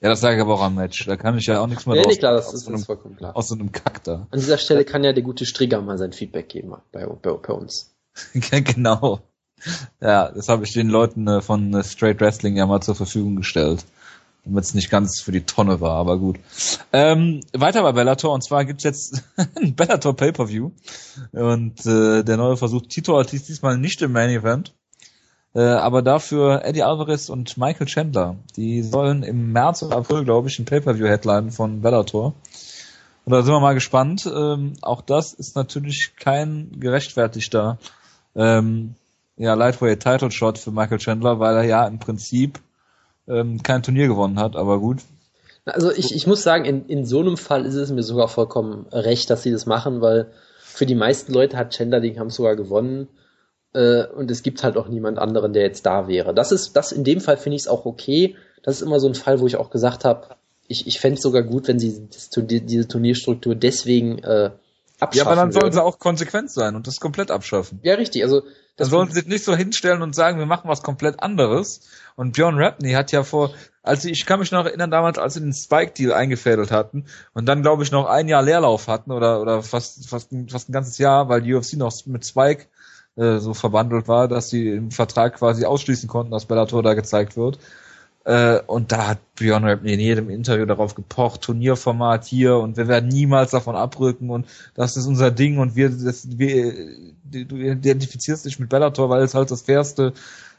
Ja, 0.00 0.08
das 0.08 0.20
sage 0.20 0.36
ich 0.36 0.42
aber 0.42 0.54
auch 0.54 0.62
am 0.62 0.74
Match. 0.74 1.04
Da 1.06 1.16
kann 1.16 1.36
ich 1.36 1.46
ja 1.46 1.60
auch 1.60 1.66
nichts 1.66 1.86
mehr 1.86 1.96
Nee, 1.96 2.02
draus 2.02 2.12
nee, 2.12 2.18
klar, 2.18 2.32
das 2.34 2.52
ist, 2.52 2.64
so 2.64 2.70
einem, 2.72 2.82
vollkommen 2.82 3.16
klar. 3.16 3.36
aus 3.36 3.48
so 3.48 3.54
einem 3.54 3.72
Kack 3.72 4.04
da. 4.04 4.26
An 4.30 4.38
dieser 4.38 4.58
Stelle 4.58 4.84
kann 4.84 5.04
ja 5.04 5.12
der 5.12 5.22
gute 5.22 5.44
Strigger 5.46 5.80
mal 5.82 5.98
sein 5.98 6.12
Feedback 6.12 6.48
geben 6.48 6.74
bei, 6.92 7.06
bei, 7.06 7.32
bei 7.32 7.52
uns. 7.52 7.94
genau. 8.32 9.20
Ja, 10.00 10.30
das 10.30 10.48
habe 10.48 10.64
ich 10.64 10.72
den 10.72 10.88
Leuten 10.88 11.26
äh, 11.26 11.40
von 11.40 11.74
äh, 11.74 11.82
Straight 11.82 12.20
Wrestling 12.20 12.56
ja 12.56 12.66
mal 12.66 12.80
zur 12.80 12.94
Verfügung 12.94 13.36
gestellt. 13.36 13.84
Damit 14.44 14.62
es 14.62 14.74
nicht 14.74 14.90
ganz 14.90 15.20
für 15.20 15.32
die 15.32 15.40
Tonne 15.42 15.80
war, 15.80 15.96
aber 15.96 16.18
gut. 16.18 16.38
Ähm, 16.92 17.40
weiter 17.52 17.82
bei 17.82 17.92
Bellator, 17.92 18.32
und 18.32 18.44
zwar 18.44 18.64
gibt's 18.64 18.84
jetzt 18.84 19.24
ein 19.56 19.74
Bellator 19.74 20.14
Pay-Per-View. 20.14 20.70
Und 21.32 21.84
äh, 21.84 22.22
der 22.22 22.36
neue 22.36 22.56
Versuch, 22.56 22.82
Tito 22.82 23.14
Ortiz 23.14 23.46
diesmal 23.46 23.76
nicht 23.76 24.02
im 24.02 24.12
Main 24.12 24.30
Event. 24.30 24.72
Äh, 25.52 25.62
aber 25.62 26.02
dafür 26.02 26.64
Eddie 26.64 26.84
Alvarez 26.84 27.28
und 27.28 27.56
Michael 27.56 27.86
Chandler. 27.86 28.36
Die 28.56 28.82
sollen 28.82 29.22
im 29.24 29.52
März 29.52 29.82
und 29.82 29.92
April, 29.92 30.24
glaube 30.24 30.48
ich, 30.48 30.58
ein 30.58 30.64
Pay-Per-View-Headline 30.64 31.50
von 31.50 31.80
Bellator. 31.80 32.34
Und 33.24 33.32
da 33.32 33.42
sind 33.42 33.52
wir 33.52 33.60
mal 33.60 33.74
gespannt. 33.74 34.30
Ähm, 34.32 34.74
auch 34.82 35.00
das 35.00 35.32
ist 35.32 35.56
natürlich 35.56 36.12
kein 36.16 36.78
gerechtfertigter 36.78 37.78
ähm, 38.36 38.94
ja, 39.36 39.54
Lightweight 39.54 40.02
Title 40.02 40.30
Shot 40.30 40.58
für 40.58 40.70
Michael 40.70 40.98
Chandler, 40.98 41.38
weil 41.38 41.56
er 41.56 41.64
ja 41.64 41.86
im 41.86 41.98
Prinzip 41.98 42.60
ähm, 43.28 43.62
kein 43.62 43.82
Turnier 43.82 44.08
gewonnen 44.08 44.38
hat, 44.38 44.56
aber 44.56 44.78
gut. 44.78 45.02
Also 45.64 45.90
ich, 45.90 46.14
ich 46.14 46.26
muss 46.26 46.42
sagen, 46.42 46.64
in, 46.64 46.86
in 46.86 47.04
so 47.04 47.20
einem 47.20 47.36
Fall 47.36 47.66
ist 47.66 47.74
es 47.74 47.90
mir 47.90 48.02
sogar 48.02 48.28
vollkommen 48.28 48.86
recht, 48.92 49.28
dass 49.30 49.42
sie 49.42 49.50
das 49.50 49.66
machen, 49.66 50.00
weil 50.00 50.30
für 50.60 50.86
die 50.86 50.94
meisten 50.94 51.32
Leute 51.32 51.56
hat 51.56 51.74
Chandler 51.74 52.00
den 52.00 52.14
Kampf 52.14 52.34
sogar 52.34 52.54
gewonnen 52.54 53.08
äh, 53.72 54.04
und 54.06 54.30
es 54.30 54.42
gibt 54.42 54.62
halt 54.62 54.76
auch 54.76 54.88
niemand 54.88 55.18
anderen, 55.18 55.52
der 55.52 55.64
jetzt 55.64 55.84
da 55.84 56.06
wäre. 56.06 56.34
Das 56.34 56.52
ist, 56.52 56.74
das 56.76 56.92
in 56.92 57.02
dem 57.02 57.20
Fall 57.20 57.36
finde 57.36 57.56
ich 57.56 57.62
es 57.62 57.68
auch 57.68 57.84
okay. 57.84 58.36
Das 58.62 58.76
ist 58.76 58.82
immer 58.82 59.00
so 59.00 59.08
ein 59.08 59.14
Fall, 59.14 59.40
wo 59.40 59.46
ich 59.46 59.56
auch 59.56 59.70
gesagt 59.70 60.04
habe, 60.04 60.36
ich, 60.68 60.86
ich 60.86 61.00
fände 61.00 61.16
es 61.16 61.22
sogar 61.22 61.42
gut, 61.42 61.68
wenn 61.68 61.78
sie 61.78 62.08
das, 62.12 62.30
diese 62.30 62.88
Turnierstruktur 62.88 63.54
deswegen 63.54 64.18
äh, 64.18 64.50
abschaffen 65.00 65.16
Ja, 65.16 65.24
aber 65.24 65.36
dann 65.36 65.52
sollen 65.52 65.72
sie 65.72 65.82
auch 65.82 65.98
konsequent 65.98 66.50
sein 66.50 66.76
und 66.76 66.86
das 66.86 67.00
komplett 67.00 67.30
abschaffen. 67.30 67.80
Ja, 67.82 67.94
richtig. 67.94 68.22
Also 68.22 68.40
Dann 68.40 68.50
das 68.76 68.88
sollen 68.88 69.08
sie 69.08 69.20
sich 69.20 69.26
nicht 69.26 69.44
so 69.44 69.54
hinstellen 69.54 70.02
und 70.02 70.14
sagen, 70.14 70.38
wir 70.38 70.46
machen 70.46 70.68
was 70.68 70.82
komplett 70.82 71.22
anderes. 71.22 71.80
Und 72.16 72.32
Björn 72.32 72.58
Rapney 72.58 72.92
hat 72.92 73.12
ja 73.12 73.22
vor, 73.22 73.52
als 73.82 74.04
ich, 74.04 74.26
kann 74.26 74.40
mich 74.40 74.52
noch 74.52 74.64
erinnern 74.64 74.90
damals, 74.90 75.18
als 75.18 75.34
sie 75.34 75.40
den 75.40 75.52
Spike-Deal 75.52 76.12
eingefädelt 76.12 76.70
hatten 76.70 77.04
und 77.34 77.46
dann 77.46 77.62
glaube 77.62 77.82
ich 77.82 77.92
noch 77.92 78.06
ein 78.06 78.28
Jahr 78.28 78.42
Leerlauf 78.42 78.88
hatten 78.88 79.12
oder 79.12 79.40
oder 79.40 79.62
fast 79.62 80.08
fast 80.08 80.32
ein, 80.32 80.48
fast 80.48 80.68
ein 80.68 80.72
ganzes 80.72 80.98
Jahr, 80.98 81.28
weil 81.28 81.42
die 81.42 81.54
UFC 81.54 81.74
noch 81.74 81.92
mit 82.06 82.26
Spike 82.26 82.66
äh, 83.16 83.38
so 83.38 83.54
verbandelt 83.54 84.08
war, 84.08 84.28
dass 84.28 84.50
sie 84.50 84.68
im 84.68 84.90
Vertrag 84.90 85.36
quasi 85.36 85.64
ausschließen 85.64 86.08
konnten, 86.08 86.32
dass 86.32 86.46
Bellator 86.46 86.82
da 86.82 86.94
gezeigt 86.94 87.36
wird. 87.36 87.58
Äh, 88.26 88.58
und 88.66 88.90
da 88.90 89.06
hat 89.06 89.18
Björn 89.36 89.62
Rapney 89.62 89.94
in 89.94 90.00
jedem 90.00 90.30
Interview 90.30 90.66
darauf 90.66 90.96
gepocht, 90.96 91.42
Turnierformat 91.42 92.24
hier 92.24 92.56
und 92.56 92.76
wir 92.76 92.88
werden 92.88 93.08
niemals 93.08 93.52
davon 93.52 93.76
abrücken 93.76 94.30
und 94.30 94.46
das 94.74 94.96
ist 94.96 95.06
unser 95.06 95.30
Ding 95.30 95.58
und 95.58 95.76
wir, 95.76 95.90
das, 95.90 96.36
wir 96.36 96.74
du 97.22 97.56
identifizierst 97.56 98.44
dich 98.44 98.58
mit 98.58 98.68
Bellator, 98.68 99.10
weil 99.10 99.22
es 99.22 99.34
halt 99.34 99.52
das 99.52 99.62
fairste 99.62 100.12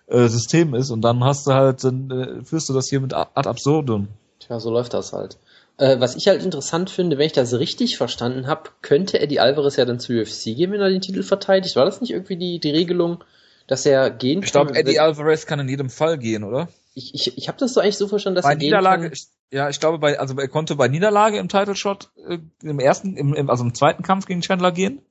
äh, 0.08 0.30
System 0.30 0.76
ist 0.76 0.92
und 0.92 1.02
dann 1.02 1.22
hast 1.26 1.46
du 1.46 1.52
halt, 1.52 1.84
dann 1.84 2.10
äh, 2.10 2.46
führst 2.46 2.70
du 2.70 2.74
das 2.74 2.88
hier 2.88 3.02
mit 3.02 3.14
ad 3.14 3.50
absurdum. 3.50 4.08
Tja, 4.40 4.62
so 4.62 4.72
läuft 4.72 4.94
das 4.94 5.12
halt. 5.12 5.38
Äh, 5.78 6.00
was 6.00 6.16
ich 6.16 6.30
halt 6.30 6.46
interessant 6.46 6.90
finde, 6.90 7.18
wenn 7.18 7.26
ich 7.26 7.34
das 7.34 7.54
richtig 7.54 7.98
verstanden 7.98 8.48
habe, 8.48 8.70
könnte 8.82 9.20
Eddie 9.20 9.42
Alvarez 9.42 9.76
ja 9.76 9.84
dann 9.84 10.00
zu 10.00 10.14
UFC 10.14 10.56
gehen, 10.56 10.72
wenn 10.72 10.80
er 10.80 10.90
den 10.90 11.02
Titel 11.02 11.22
verteidigt. 11.22 11.76
War 11.76 11.84
das 11.84 12.00
nicht 12.00 12.12
irgendwie 12.12 12.38
die, 12.38 12.60
die 12.60 12.72
Regelung, 12.72 13.26
dass 13.68 13.86
er 13.86 14.10
gehen 14.10 14.42
Ich 14.42 14.54
glaube, 14.54 14.72
kann? 14.72 14.78
Eddie 14.78 15.02
Alvarez 15.02 15.46
kann 15.46 15.60
in 15.60 15.68
jedem 15.68 15.90
Fall 15.90 16.18
gehen, 16.18 16.46
oder? 16.46 16.70
Ich, 16.98 17.14
ich, 17.14 17.38
ich 17.38 17.48
habe 17.48 17.58
das 17.60 17.74
so 17.74 17.80
eigentlich 17.80 17.98
so 17.98 18.08
verstanden, 18.08 18.36
dass 18.38 18.46
bei 18.46 18.52
er 18.54 18.58
Niederlage, 18.58 19.12
ich, 19.14 19.28
ja, 19.52 19.70
ich 19.70 19.80
glaube, 19.80 20.00
bei, 20.00 20.20
also 20.20 20.36
er 20.36 20.48
konnte 20.48 20.76
bei 20.76 20.88
Niederlage 20.88 21.38
im 21.38 21.48
Title 21.48 21.76
Shot 21.76 22.10
äh, 22.28 22.40
im 22.64 22.80
ersten, 22.80 23.16
im, 23.16 23.34
im, 23.36 23.50
also 23.50 23.64
im 23.64 23.76
zweiten 23.76 24.02
Kampf 24.04 24.26
gegen 24.26 24.42
Chandler 24.42 24.72
gehen. 24.72 25.02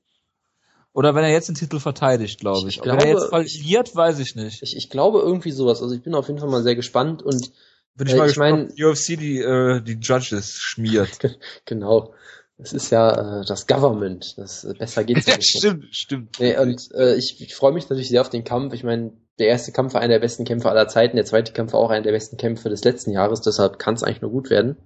Oder 0.93 1.15
wenn 1.15 1.23
er 1.23 1.29
jetzt 1.31 1.47
den 1.47 1.55
Titel 1.55 1.79
verteidigt, 1.79 2.39
glaube 2.39 2.67
ich. 2.67 2.75
Ich 2.75 2.79
Ob 2.81 2.87
wenn 2.87 2.97
er 2.99 3.05
glaube- 3.05 3.19
jetzt 3.19 3.29
verliert, 3.29 3.95
weiß 3.95 4.19
ich 4.19 4.35
nicht. 4.35 4.63
Ich, 4.63 4.75
ich 4.75 4.89
glaube 4.89 5.19
irgendwie 5.19 5.51
sowas. 5.51 5.81
Also 5.81 5.93
ich 5.95 6.01
bin 6.01 6.13
auf 6.15 6.27
jeden 6.27 6.39
Fall 6.39 6.49
mal 6.49 6.63
sehr 6.63 6.75
gespannt 6.75 7.21
und 7.23 7.51
Bin 7.95 8.07
ich 8.07 8.13
Äh, 8.13 8.17
mal 8.17 8.23
ich 8.25 8.29
gespannt, 8.31 8.73
mein- 8.77 8.85
UFC 8.91 9.15
die, 9.17 9.39
äh, 9.39 9.81
die 9.81 9.93
Judges 10.01 10.55
schmiert. 10.57 11.19
genau. 11.65 12.13
Es 12.57 12.73
ist 12.73 12.89
ja 12.89 13.41
äh, 13.41 13.45
das 13.45 13.65
Government. 13.67 14.33
Das 14.37 14.63
äh, 14.63 14.73
besser 14.73 15.03
geht's 15.03 15.27
ja 15.27 15.33
ja, 15.33 15.37
nicht. 15.37 15.57
stimmt, 15.57 15.85
stimmt. 15.91 16.39
Nee, 16.39 16.57
und 16.57 16.91
äh, 16.95 17.15
ich, 17.15 17.39
ich 17.39 17.55
freue 17.55 17.71
mich 17.71 17.87
natürlich 17.87 18.09
sehr 18.09 18.21
auf 18.21 18.29
den 18.29 18.43
Kampf. 18.43 18.73
Ich 18.73 18.83
meine, 18.83 19.13
der 19.39 19.47
erste 19.47 19.71
Kampf 19.71 19.93
war 19.93 20.01
einer 20.01 20.15
der 20.15 20.19
besten 20.19 20.45
Kämpfe 20.45 20.69
aller 20.69 20.87
Zeiten, 20.87 21.15
der 21.15 21.25
zweite 21.25 21.53
Kampf 21.53 21.73
war 21.73 21.79
auch 21.79 21.89
einer 21.89 22.03
der 22.03 22.11
besten 22.11 22.37
Kämpfe 22.37 22.69
des 22.69 22.83
letzten 22.83 23.11
Jahres, 23.11 23.41
deshalb 23.41 23.79
kann 23.79 23.93
es 23.93 24.03
eigentlich 24.03 24.21
nur 24.21 24.31
gut 24.31 24.49
werden. 24.49 24.77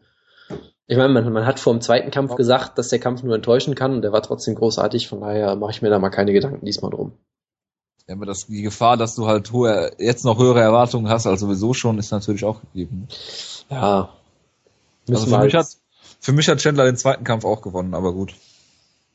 Ich 0.88 0.98
meine, 0.98 1.14
man, 1.14 1.32
man 1.32 1.46
hat 1.46 1.60
vor 1.60 1.74
dem 1.74 1.82
zweiten 1.82 2.12
Kampf 2.12 2.36
gesagt, 2.36 2.78
dass 2.78 2.90
der 2.90 3.00
Kampf 3.00 3.24
nur 3.24 3.36
enttäuschen 3.36 3.76
kann 3.76 3.94
und 3.94 4.02
der 4.02 4.12
war 4.12 4.22
trotzdem 4.22 4.56
großartig, 4.56 5.08
von 5.08 5.22
daher 5.22 5.56
mache 5.56 5.72
ich 5.72 5.82
mir 5.82 5.90
da 5.90 6.00
mal 6.00 6.10
keine 6.10 6.34
Gedanken 6.34 6.66
diesmal 6.66 6.92
drum. 6.92 7.14
Ja, 8.08 8.16
aber 8.16 8.26
das, 8.26 8.48
die 8.48 8.62
Gefahr, 8.62 8.98
dass 8.98 9.16
du 9.16 9.28
halt 9.28 9.54
hohe, 9.54 9.94
jetzt 9.98 10.26
noch 10.26 10.38
höhere 10.38 10.60
Erwartungen 10.60 11.08
hast 11.08 11.28
als 11.28 11.40
sowieso 11.40 11.74
schon, 11.74 11.98
ist 11.98 12.12
natürlich 12.12 12.44
auch 12.44 12.60
gegeben. 12.60 13.08
Ja. 13.70 14.10
Also 15.08 15.28
für 15.28 15.40
mich 15.44 15.54
halt, 15.54 15.66
hat, 15.66 15.78
für 16.20 16.34
mich 16.34 16.50
hat 16.50 16.60
Chandler 16.60 16.86
den 16.86 16.98
zweiten 16.98 17.24
Kampf 17.24 17.46
auch 17.46 17.62
gewonnen, 17.62 17.94
aber 17.94 18.12
gut. 18.12 18.34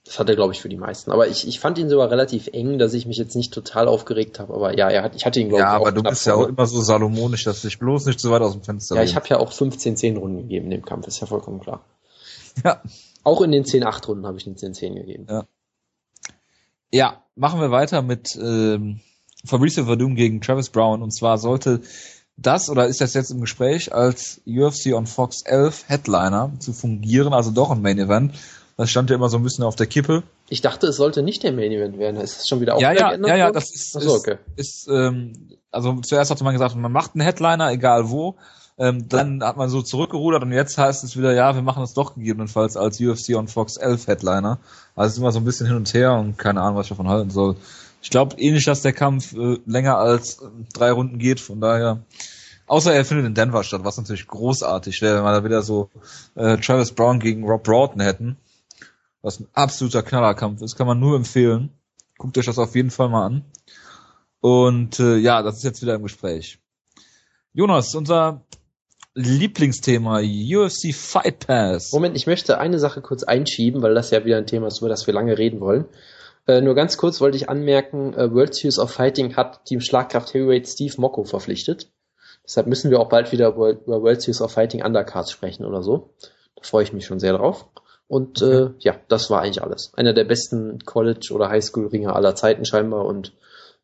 Das 0.06 0.20
hat 0.20 0.28
er, 0.28 0.36
glaube 0.36 0.52
ich, 0.52 0.60
für 0.60 0.68
die 0.68 0.76
meisten. 0.76 1.10
Aber 1.10 1.26
ich, 1.26 1.48
ich 1.48 1.58
fand 1.58 1.78
ihn 1.78 1.88
sogar 1.88 2.10
relativ 2.10 2.48
eng, 2.52 2.78
dass 2.78 2.94
ich 2.94 3.06
mich 3.06 3.16
jetzt 3.16 3.34
nicht 3.34 3.52
total 3.52 3.88
aufgeregt 3.88 4.38
habe. 4.38 4.54
Aber 4.54 4.76
ja, 4.76 4.88
er 4.88 5.02
hat, 5.02 5.16
ich 5.16 5.26
hatte 5.26 5.40
ihn, 5.40 5.48
glaube 5.48 5.62
Ja, 5.62 5.74
ich, 5.74 5.80
auch 5.80 5.86
aber 5.86 5.92
du 5.92 6.02
bist 6.04 6.24
ja 6.26 6.34
auch 6.34 6.46
immer 6.46 6.66
so 6.66 6.80
salomonisch, 6.80 7.42
dass 7.42 7.60
du 7.60 7.68
dich 7.68 7.78
bloß 7.78 8.06
nicht 8.06 8.20
zu 8.20 8.30
weit 8.30 8.40
aus 8.40 8.52
dem 8.52 8.62
Fenster 8.62 8.94
Ja, 8.94 9.02
ich 9.02 9.16
habe 9.16 9.26
ja 9.28 9.38
auch 9.38 9.52
15-10 9.52 10.16
Runden 10.16 10.42
gegeben 10.42 10.66
in 10.66 10.70
dem 10.70 10.84
Kampf, 10.84 11.08
ist 11.08 11.20
ja 11.20 11.26
vollkommen 11.26 11.60
klar. 11.60 11.84
Ja. 12.64 12.80
Auch 13.24 13.42
in 13.42 13.50
den 13.50 13.64
10-8 13.64 14.06
Runden 14.06 14.26
habe 14.26 14.38
ich 14.38 14.44
den 14.44 14.54
10-10 14.54 14.94
gegeben. 14.94 15.26
Ja, 16.92 17.24
machen 17.34 17.60
wir 17.60 17.72
weiter 17.72 18.00
mit 18.00 18.36
ähm, 18.36 19.00
Fabrice 19.44 19.84
Verdum 19.84 20.14
gegen 20.14 20.40
Travis 20.40 20.70
Brown. 20.70 21.02
Und 21.02 21.10
zwar 21.10 21.36
sollte 21.36 21.80
das 22.36 22.68
oder 22.70 22.86
ist 22.86 23.00
das 23.00 23.14
jetzt 23.14 23.30
im 23.30 23.40
Gespräch 23.40 23.92
als 23.92 24.40
UFC 24.46 24.92
on 24.92 25.06
Fox 25.06 25.42
11 25.42 25.88
Headliner 25.88 26.52
zu 26.58 26.72
fungieren, 26.72 27.32
also 27.32 27.50
doch 27.50 27.70
ein 27.70 27.82
Main 27.82 27.98
Event. 27.98 28.34
Das 28.76 28.90
stand 28.90 29.08
ja 29.10 29.16
immer 29.16 29.28
so 29.30 29.38
ein 29.38 29.42
bisschen 29.42 29.64
auf 29.64 29.74
der 29.76 29.86
Kippe. 29.86 30.22
Ich 30.48 30.60
dachte, 30.60 30.86
es 30.88 30.96
sollte 30.96 31.22
nicht 31.22 31.42
der 31.42 31.52
Main 31.52 31.72
Event 31.72 31.98
werden. 31.98 32.20
Ist 32.20 32.40
das 32.40 32.48
schon 32.48 32.60
wieder 32.60 32.78
Ja, 32.78 32.92
wieder 32.92 33.12
ja, 33.16 33.26
ja, 33.28 33.36
ja, 33.36 33.44
worden? 33.46 33.54
das 33.54 33.74
ist, 33.74 33.96
Ach 33.96 34.02
so, 34.02 34.14
okay. 34.14 34.36
ist, 34.56 34.86
ist 34.86 34.88
ähm, 34.88 35.32
also 35.70 35.94
zuerst 36.00 36.30
hatte 36.30 36.44
man 36.44 36.52
gesagt, 36.52 36.74
man 36.76 36.92
macht 36.92 37.14
einen 37.14 37.22
Headliner, 37.22 37.70
egal 37.70 38.10
wo. 38.10 38.36
Ähm, 38.78 39.08
dann 39.08 39.42
hat 39.42 39.56
man 39.56 39.70
so 39.70 39.80
zurückgerudert 39.80 40.42
und 40.42 40.52
jetzt 40.52 40.76
heißt 40.76 41.02
es 41.04 41.16
wieder, 41.16 41.32
ja, 41.32 41.54
wir 41.54 41.62
machen 41.62 41.82
es 41.82 41.94
doch 41.94 42.14
gegebenenfalls 42.14 42.76
als 42.76 43.00
UFC 43.00 43.34
on 43.34 43.48
Fox 43.48 43.78
11 43.78 44.06
Headliner. 44.06 44.58
Also 44.94 45.06
es 45.06 45.12
ist 45.14 45.18
immer 45.18 45.32
so 45.32 45.38
ein 45.38 45.44
bisschen 45.46 45.66
hin 45.66 45.76
und 45.76 45.94
her 45.94 46.12
und 46.12 46.36
keine 46.36 46.60
Ahnung, 46.60 46.76
was 46.76 46.84
ich 46.86 46.90
davon 46.90 47.08
halten 47.08 47.30
soll. 47.30 47.56
Ich 48.02 48.10
glaube 48.10 48.36
eh 48.38 48.50
nicht, 48.52 48.68
dass 48.68 48.82
der 48.82 48.92
Kampf 48.92 49.32
äh, 49.32 49.58
länger 49.64 49.96
als 49.96 50.42
äh, 50.42 50.46
drei 50.74 50.92
Runden 50.92 51.18
geht, 51.18 51.40
von 51.40 51.60
daher. 51.62 52.00
Außer 52.66 52.92
er 52.92 53.04
findet 53.06 53.26
in 53.26 53.34
Denver 53.34 53.64
statt, 53.64 53.80
was 53.84 53.96
natürlich 53.96 54.26
großartig 54.26 55.00
wäre, 55.00 55.16
wenn 55.18 55.24
wir 55.24 55.32
da 55.32 55.44
wieder 55.44 55.62
so 55.62 55.88
äh, 56.34 56.58
Travis 56.58 56.92
Brown 56.92 57.18
gegen 57.20 57.44
Rob 57.44 57.62
Broughton 57.64 58.00
hätten. 58.00 58.36
Was 59.26 59.40
ein 59.40 59.48
absoluter 59.54 60.04
Knallerkampf 60.04 60.62
ist, 60.62 60.76
kann 60.76 60.86
man 60.86 61.00
nur 61.00 61.16
empfehlen. 61.16 61.70
Guckt 62.16 62.38
euch 62.38 62.46
das 62.46 62.60
auf 62.60 62.76
jeden 62.76 62.92
Fall 62.92 63.08
mal 63.08 63.26
an. 63.26 63.44
Und 64.38 65.00
äh, 65.00 65.16
ja, 65.16 65.42
das 65.42 65.56
ist 65.56 65.64
jetzt 65.64 65.82
wieder 65.82 65.96
im 65.96 66.04
Gespräch. 66.04 66.60
Jonas, 67.52 67.92
unser 67.96 68.42
Lieblingsthema, 69.14 70.20
UFC 70.20 70.94
Fight 70.94 71.44
Pass. 71.44 71.90
Moment, 71.92 72.16
ich 72.16 72.28
möchte 72.28 72.58
eine 72.58 72.78
Sache 72.78 73.00
kurz 73.02 73.24
einschieben, 73.24 73.82
weil 73.82 73.96
das 73.96 74.12
ja 74.12 74.24
wieder 74.24 74.36
ein 74.36 74.46
Thema 74.46 74.68
ist, 74.68 74.78
über 74.78 74.88
das 74.88 75.08
wir 75.08 75.14
lange 75.14 75.36
reden 75.36 75.58
wollen. 75.58 75.86
Äh, 76.46 76.60
nur 76.60 76.76
ganz 76.76 76.96
kurz 76.96 77.20
wollte 77.20 77.36
ich 77.36 77.48
anmerken, 77.48 78.14
äh, 78.14 78.32
World 78.32 78.54
Series 78.54 78.78
of 78.78 78.92
Fighting 78.92 79.34
hat 79.34 79.64
Team 79.64 79.80
Schlagkraft 79.80 80.34
Heavyweight 80.34 80.68
Steve 80.68 80.94
Mocco 80.98 81.24
verpflichtet. 81.24 81.90
Deshalb 82.44 82.68
müssen 82.68 82.92
wir 82.92 83.00
auch 83.00 83.08
bald 83.08 83.32
wieder 83.32 83.48
über 83.48 84.02
World 84.02 84.22
Series 84.22 84.40
of 84.40 84.52
Fighting 84.52 84.84
Undercards 84.84 85.32
sprechen 85.32 85.64
oder 85.64 85.82
so. 85.82 86.14
Da 86.54 86.62
freue 86.62 86.84
ich 86.84 86.92
mich 86.92 87.06
schon 87.06 87.18
sehr 87.18 87.32
drauf. 87.32 87.66
Und 88.08 88.42
okay. 88.42 88.54
äh, 88.54 88.70
ja, 88.78 88.96
das 89.08 89.30
war 89.30 89.42
eigentlich 89.42 89.62
alles. 89.62 89.92
Einer 89.96 90.12
der 90.12 90.24
besten 90.24 90.78
College- 90.84 91.32
oder 91.32 91.48
Highschool-Ringer 91.48 92.14
aller 92.14 92.34
Zeiten 92.34 92.64
scheinbar 92.64 93.04
und 93.04 93.32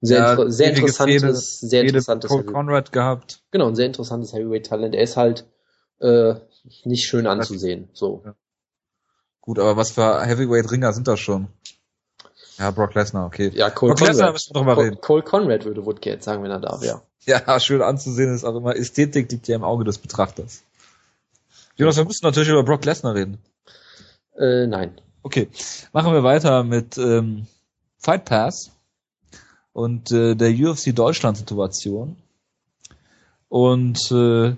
sehr, 0.01 0.19
ja, 0.19 0.31
inter 0.33 0.51
sehr 0.51 0.71
interessantes, 0.71 1.57
Szene, 1.57 1.71
sehr 1.71 1.83
interessantes 1.83 2.29
Paul 2.29 2.45
Conrad 2.45 2.93
gehabt. 2.93 3.41
Genau, 3.51 3.69
ein 3.69 3.77
sehr 3.77 3.87
interessantes 3.87 4.33
Heavyweight-Talent. 4.33 4.95
Er 4.95 5.03
ist 5.03 5.17
halt 5.17 5.47
äh, 6.01 6.35
nicht 6.85 7.05
schön 7.05 7.27
anzusehen. 7.27 7.89
So. 7.93 8.23
Ja. 8.25 8.35
Gut, 9.41 9.59
aber 9.59 9.77
was 9.77 9.93
für 9.93 10.23
Heavyweight-Ringer 10.23 10.93
sind 10.93 11.09
das 11.09 11.21
schon? 11.21 11.49
Ja, 12.59 12.71
Brock 12.71 12.95
Lesnar, 12.95 13.27
okay. 13.27 13.51
Ja, 13.55 13.71
Cole 13.71 13.95
Brock 13.95 14.09
Lesnar 14.09 14.33
müssen 14.33 14.55
wir 14.55 14.61
drüber 14.61 14.77
reden. 14.77 15.01
Cole 15.01 15.23
Conrad 15.23 15.65
würde 15.65 15.85
Woodgate 15.85 16.23
sagen, 16.23 16.43
wenn 16.43 16.51
er 16.51 16.61
da 16.61 16.81
wäre. 16.81 17.03
Ja, 17.25 17.61
schön 17.61 17.83
anzusehen 17.83 18.35
ist 18.35 18.45
auch 18.45 18.55
immer, 18.55 18.77
Ästhetik 18.77 19.31
liegt 19.31 19.49
ja 19.49 19.57
im 19.57 19.65
Auge 19.65 19.85
des 19.85 19.99
Betrachters. 19.99 20.63
Jonas, 21.77 21.97
wir 21.97 22.05
müssen 22.05 22.25
natürlich 22.25 22.51
über 22.51 22.63
Brock 22.65 22.85
Lesnar 22.85 23.15
reden. 23.15 23.39
Äh, 24.37 24.67
nein. 24.67 25.01
Okay, 25.23 25.49
machen 25.93 26.13
wir 26.13 26.25
weiter 26.25 26.65
mit 26.65 26.99
ähm, 26.99 27.47
Fight 27.99 28.25
Pass 28.25 28.73
und 29.73 30.11
äh, 30.11 30.35
der 30.35 30.51
UFC 30.51 30.95
Deutschland 30.95 31.37
Situation. 31.37 32.17
Und 33.49 33.99
äh, 34.11 34.57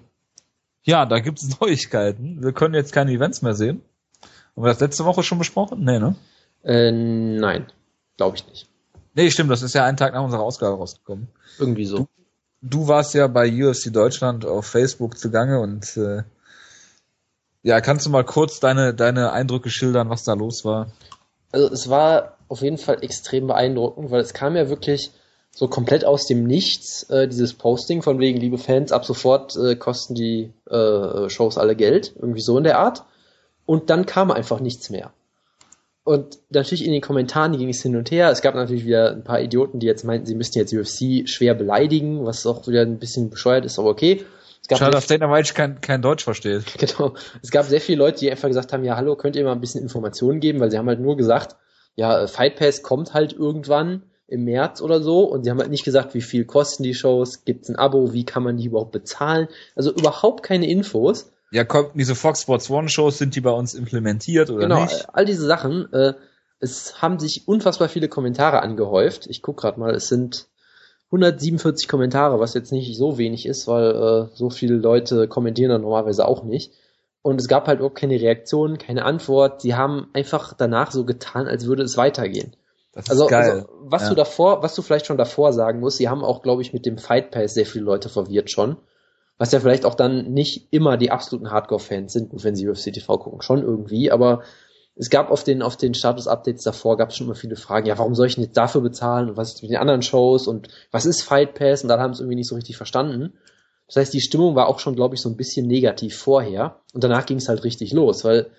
ja, 0.84 1.06
da 1.06 1.18
gibt 1.18 1.42
es 1.42 1.60
Neuigkeiten. 1.60 2.42
Wir 2.42 2.52
können 2.52 2.74
jetzt 2.74 2.92
keine 2.92 3.12
Events 3.12 3.42
mehr 3.42 3.54
sehen. 3.54 3.82
Haben 4.54 4.64
wir 4.64 4.68
das 4.68 4.80
letzte 4.80 5.04
Woche 5.04 5.22
schon 5.22 5.38
besprochen? 5.38 5.84
Nee, 5.84 5.98
ne? 5.98 6.14
Äh, 6.62 6.92
nein, 6.92 7.66
glaube 8.16 8.36
ich 8.36 8.46
nicht. 8.46 8.68
Nee, 9.14 9.30
stimmt, 9.30 9.50
das 9.50 9.62
ist 9.62 9.74
ja 9.74 9.84
einen 9.84 9.96
Tag 9.96 10.14
nach 10.14 10.22
unserer 10.22 10.42
Ausgabe 10.42 10.76
rausgekommen. 10.76 11.28
Irgendwie 11.58 11.84
so. 11.84 11.98
Du, 11.98 12.08
du 12.62 12.88
warst 12.88 13.14
ja 13.14 13.26
bei 13.26 13.48
UFC 13.50 13.92
Deutschland 13.92 14.44
auf 14.44 14.66
Facebook 14.66 15.18
zugange 15.18 15.60
und 15.60 15.96
äh, 15.96 16.22
ja, 17.64 17.80
kannst 17.80 18.04
du 18.04 18.10
mal 18.10 18.24
kurz 18.24 18.60
deine, 18.60 18.94
deine 18.94 19.32
Eindrücke 19.32 19.70
schildern, 19.70 20.10
was 20.10 20.22
da 20.22 20.34
los 20.34 20.64
war? 20.64 20.92
Also 21.50 21.72
es 21.72 21.88
war 21.88 22.36
auf 22.48 22.60
jeden 22.60 22.78
Fall 22.78 23.02
extrem 23.02 23.46
beeindruckend, 23.46 24.10
weil 24.10 24.20
es 24.20 24.34
kam 24.34 24.54
ja 24.54 24.68
wirklich 24.68 25.10
so 25.50 25.66
komplett 25.66 26.04
aus 26.04 26.26
dem 26.26 26.44
Nichts, 26.44 27.04
äh, 27.04 27.26
dieses 27.26 27.54
Posting 27.54 28.02
von 28.02 28.18
wegen, 28.18 28.38
liebe 28.38 28.58
Fans, 28.58 28.92
ab 28.92 29.06
sofort 29.06 29.56
äh, 29.56 29.76
kosten 29.76 30.14
die 30.14 30.52
äh, 30.68 31.30
Shows 31.30 31.56
alle 31.56 31.74
Geld, 31.74 32.12
irgendwie 32.16 32.42
so 32.42 32.58
in 32.58 32.64
der 32.64 32.78
Art. 32.78 33.04
Und 33.64 33.88
dann 33.88 34.04
kam 34.04 34.30
einfach 34.30 34.60
nichts 34.60 34.90
mehr. 34.90 35.12
Und 36.02 36.38
natürlich 36.50 36.84
in 36.84 36.92
den 36.92 37.00
Kommentaren 37.00 37.56
ging 37.56 37.70
es 37.70 37.80
hin 37.80 37.96
und 37.96 38.10
her. 38.10 38.28
Es 38.30 38.42
gab 38.42 38.54
natürlich 38.54 38.84
wieder 38.84 39.12
ein 39.12 39.24
paar 39.24 39.40
Idioten, 39.40 39.78
die 39.78 39.86
jetzt 39.86 40.04
meinten, 40.04 40.26
sie 40.26 40.34
müssten 40.34 40.58
jetzt 40.58 40.74
UFC 40.74 41.26
schwer 41.26 41.54
beleidigen, 41.54 42.26
was 42.26 42.44
auch 42.44 42.66
wieder 42.66 42.82
ein 42.82 42.98
bisschen 42.98 43.30
bescheuert 43.30 43.64
ist, 43.64 43.78
aber 43.78 43.88
okay. 43.88 44.22
Es 44.64 44.68
gab 44.68 44.78
Schade, 44.78 44.92
dass 44.92 45.06
Dana 45.06 45.30
White 45.30 45.52
kein, 45.52 45.82
kein 45.82 46.00
Deutsch 46.00 46.24
versteht. 46.24 46.64
Genau. 46.78 47.12
Es 47.42 47.50
gab 47.50 47.66
sehr 47.66 47.82
viele 47.82 47.98
Leute, 47.98 48.20
die 48.20 48.30
einfach 48.30 48.48
gesagt 48.48 48.72
haben, 48.72 48.82
ja, 48.82 48.96
hallo, 48.96 49.14
könnt 49.14 49.36
ihr 49.36 49.44
mal 49.44 49.52
ein 49.52 49.60
bisschen 49.60 49.82
Informationen 49.82 50.40
geben, 50.40 50.58
weil 50.58 50.70
sie 50.70 50.78
haben 50.78 50.88
halt 50.88 51.00
nur 51.00 51.18
gesagt, 51.18 51.56
ja, 51.96 52.22
äh, 52.22 52.28
Fight 52.28 52.56
Pass 52.56 52.82
kommt 52.82 53.12
halt 53.12 53.34
irgendwann 53.34 54.04
im 54.26 54.44
März 54.44 54.80
oder 54.80 55.02
so 55.02 55.24
und 55.24 55.44
sie 55.44 55.50
haben 55.50 55.58
halt 55.58 55.70
nicht 55.70 55.84
gesagt, 55.84 56.14
wie 56.14 56.22
viel 56.22 56.46
kosten 56.46 56.82
die 56.82 56.94
Shows, 56.94 57.44
gibt's 57.44 57.68
ein 57.68 57.76
Abo, 57.76 58.14
wie 58.14 58.24
kann 58.24 58.42
man 58.42 58.56
die 58.56 58.64
überhaupt 58.64 58.92
bezahlen, 58.92 59.48
also 59.76 59.92
überhaupt 59.92 60.42
keine 60.42 60.66
Infos. 60.66 61.30
Ja, 61.50 61.64
kommt 61.64 61.90
diese 61.92 62.14
Fox 62.14 62.40
Sports 62.40 62.70
One 62.70 62.88
Shows, 62.88 63.18
sind 63.18 63.36
die 63.36 63.42
bei 63.42 63.50
uns 63.50 63.74
implementiert 63.74 64.48
oder 64.48 64.60
genau, 64.60 64.80
nicht? 64.80 64.98
Genau, 64.98 65.10
all 65.12 65.26
diese 65.26 65.46
Sachen, 65.46 65.92
äh, 65.92 66.14
es 66.58 67.02
haben 67.02 67.18
sich 67.18 67.46
unfassbar 67.46 67.90
viele 67.90 68.08
Kommentare 68.08 68.62
angehäuft. 68.62 69.26
Ich 69.26 69.42
guck 69.42 69.58
gerade 69.58 69.78
mal, 69.78 69.94
es 69.94 70.08
sind 70.08 70.46
147 71.14 71.88
Kommentare, 71.88 72.40
was 72.40 72.54
jetzt 72.54 72.72
nicht 72.72 72.96
so 72.96 73.18
wenig 73.18 73.46
ist, 73.46 73.68
weil 73.68 73.90
äh, 73.90 74.36
so 74.36 74.50
viele 74.50 74.74
Leute 74.74 75.28
kommentieren 75.28 75.70
dann 75.70 75.82
normalerweise 75.82 76.26
auch 76.26 76.42
nicht. 76.42 76.72
Und 77.22 77.40
es 77.40 77.48
gab 77.48 77.68
halt 77.68 77.80
auch 77.80 77.94
keine 77.94 78.20
Reaktion, 78.20 78.76
keine 78.78 79.04
Antwort. 79.04 79.62
Sie 79.62 79.74
haben 79.74 80.08
einfach 80.12 80.52
danach 80.52 80.90
so 80.90 81.04
getan, 81.04 81.46
als 81.46 81.66
würde 81.66 81.82
es 81.82 81.96
weitergehen. 81.96 82.54
Das 82.92 83.06
ist 83.06 83.12
also, 83.12 83.26
geil. 83.26 83.50
Also, 83.50 83.68
was 83.80 84.02
ja. 84.02 84.08
du 84.10 84.14
davor, 84.14 84.62
was 84.62 84.74
du 84.74 84.82
vielleicht 84.82 85.06
schon 85.06 85.16
davor 85.16 85.52
sagen 85.52 85.80
musst, 85.80 85.96
sie 85.98 86.08
haben 86.08 86.22
auch, 86.22 86.42
glaube 86.42 86.62
ich, 86.62 86.72
mit 86.72 86.84
dem 86.84 86.98
Fight 86.98 87.30
Pass 87.30 87.54
sehr 87.54 87.66
viele 87.66 87.84
Leute 87.84 88.08
verwirrt 88.08 88.50
schon. 88.50 88.76
Was 89.38 89.52
ja 89.52 89.58
vielleicht 89.58 89.84
auch 89.84 89.94
dann 89.94 90.32
nicht 90.32 90.68
immer 90.72 90.96
die 90.96 91.10
absoluten 91.10 91.50
Hardcore-Fans 91.50 92.12
sind, 92.12 92.28
gut, 92.28 92.44
wenn 92.44 92.54
sie 92.54 92.68
UFC 92.68 92.92
TV 92.92 93.18
gucken, 93.18 93.42
schon 93.42 93.62
irgendwie, 93.62 94.12
aber 94.12 94.42
es 94.96 95.10
gab 95.10 95.30
auf 95.30 95.42
den, 95.42 95.62
auf 95.62 95.76
den 95.76 95.94
Status-Updates 95.94 96.62
davor 96.62 96.96
gab 96.96 97.10
es 97.10 97.16
schon 97.16 97.26
immer 97.26 97.34
viele 97.34 97.56
Fragen, 97.56 97.86
ja, 97.86 97.98
warum 97.98 98.14
soll 98.14 98.28
ich 98.28 98.36
denn 98.36 98.44
jetzt 98.44 98.56
dafür 98.56 98.80
bezahlen 98.80 99.28
und 99.30 99.36
was 99.36 99.54
ist 99.54 99.62
mit 99.62 99.72
den 99.72 99.78
anderen 99.78 100.02
Shows 100.02 100.46
und 100.46 100.68
was 100.92 101.04
ist 101.04 101.22
Fight 101.22 101.54
Pass 101.54 101.82
und 101.82 101.88
dann 101.88 102.00
haben 102.00 102.14
sie 102.14 102.18
es 102.18 102.20
irgendwie 102.20 102.36
nicht 102.36 102.48
so 102.48 102.54
richtig 102.54 102.76
verstanden. 102.76 103.32
Das 103.86 103.96
heißt, 103.96 104.14
die 104.14 104.20
Stimmung 104.20 104.54
war 104.54 104.68
auch 104.68 104.78
schon, 104.78 104.94
glaube 104.94 105.14
ich, 105.14 105.20
so 105.20 105.28
ein 105.28 105.36
bisschen 105.36 105.66
negativ 105.66 106.16
vorher 106.16 106.80
und 106.92 107.02
danach 107.02 107.26
ging 107.26 107.38
es 107.38 107.48
halt 107.48 107.64
richtig 107.64 107.92
los, 107.92 108.24
weil, 108.24 108.50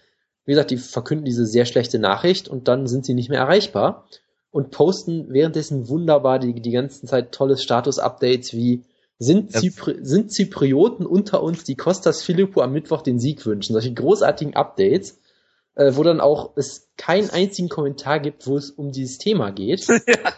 wie 0.46 0.52
gesagt, 0.52 0.72
die 0.72 0.78
verkünden 0.78 1.26
diese 1.26 1.46
sehr 1.46 1.66
schlechte 1.66 2.00
Nachricht 2.00 2.50
und 2.50 2.68
dann 2.68 2.86
sind 2.88 3.06
sie 3.06 3.14
nicht 3.14 3.30
mehr 3.30 3.40
erreichbar 3.40 4.06
und 4.52 4.72
posten 4.72 5.28
währenddessen 5.30 5.88
wunderbar 5.88 6.40
die, 6.40 6.62
die 6.62 6.72
ganze 6.72 7.06
Zeit 7.06 7.32
tolle 7.32 7.58
Status-Updates 7.58 8.54
wie 8.54 8.84
sind, 9.18 9.54
Zypri 9.54 9.96
sind 10.02 10.34
Zyprioten 10.34 11.06
unter 11.06 11.42
uns, 11.42 11.64
die 11.64 11.76
Kostas 11.76 12.22
Filippo 12.22 12.62
am 12.62 12.74
Mittwoch 12.74 13.02
den 13.02 13.18
Sieg 13.18 13.46
wünschen. 13.46 13.72
Solche 13.72 13.94
großartigen 13.94 14.56
Updates 14.56 15.18
äh, 15.76 15.96
wo 15.96 16.04
dann 16.04 16.22
auch 16.22 16.56
es 16.56 16.90
keinen 16.98 17.30
einzigen 17.30 17.70
Kommentar 17.70 18.20
gibt, 18.20 18.48
wo 18.48 18.58
es 18.58 18.72
um 18.72 18.92
dieses 18.92 19.18
Thema 19.18 19.52
geht. 19.52 19.88
ja. 19.88 20.34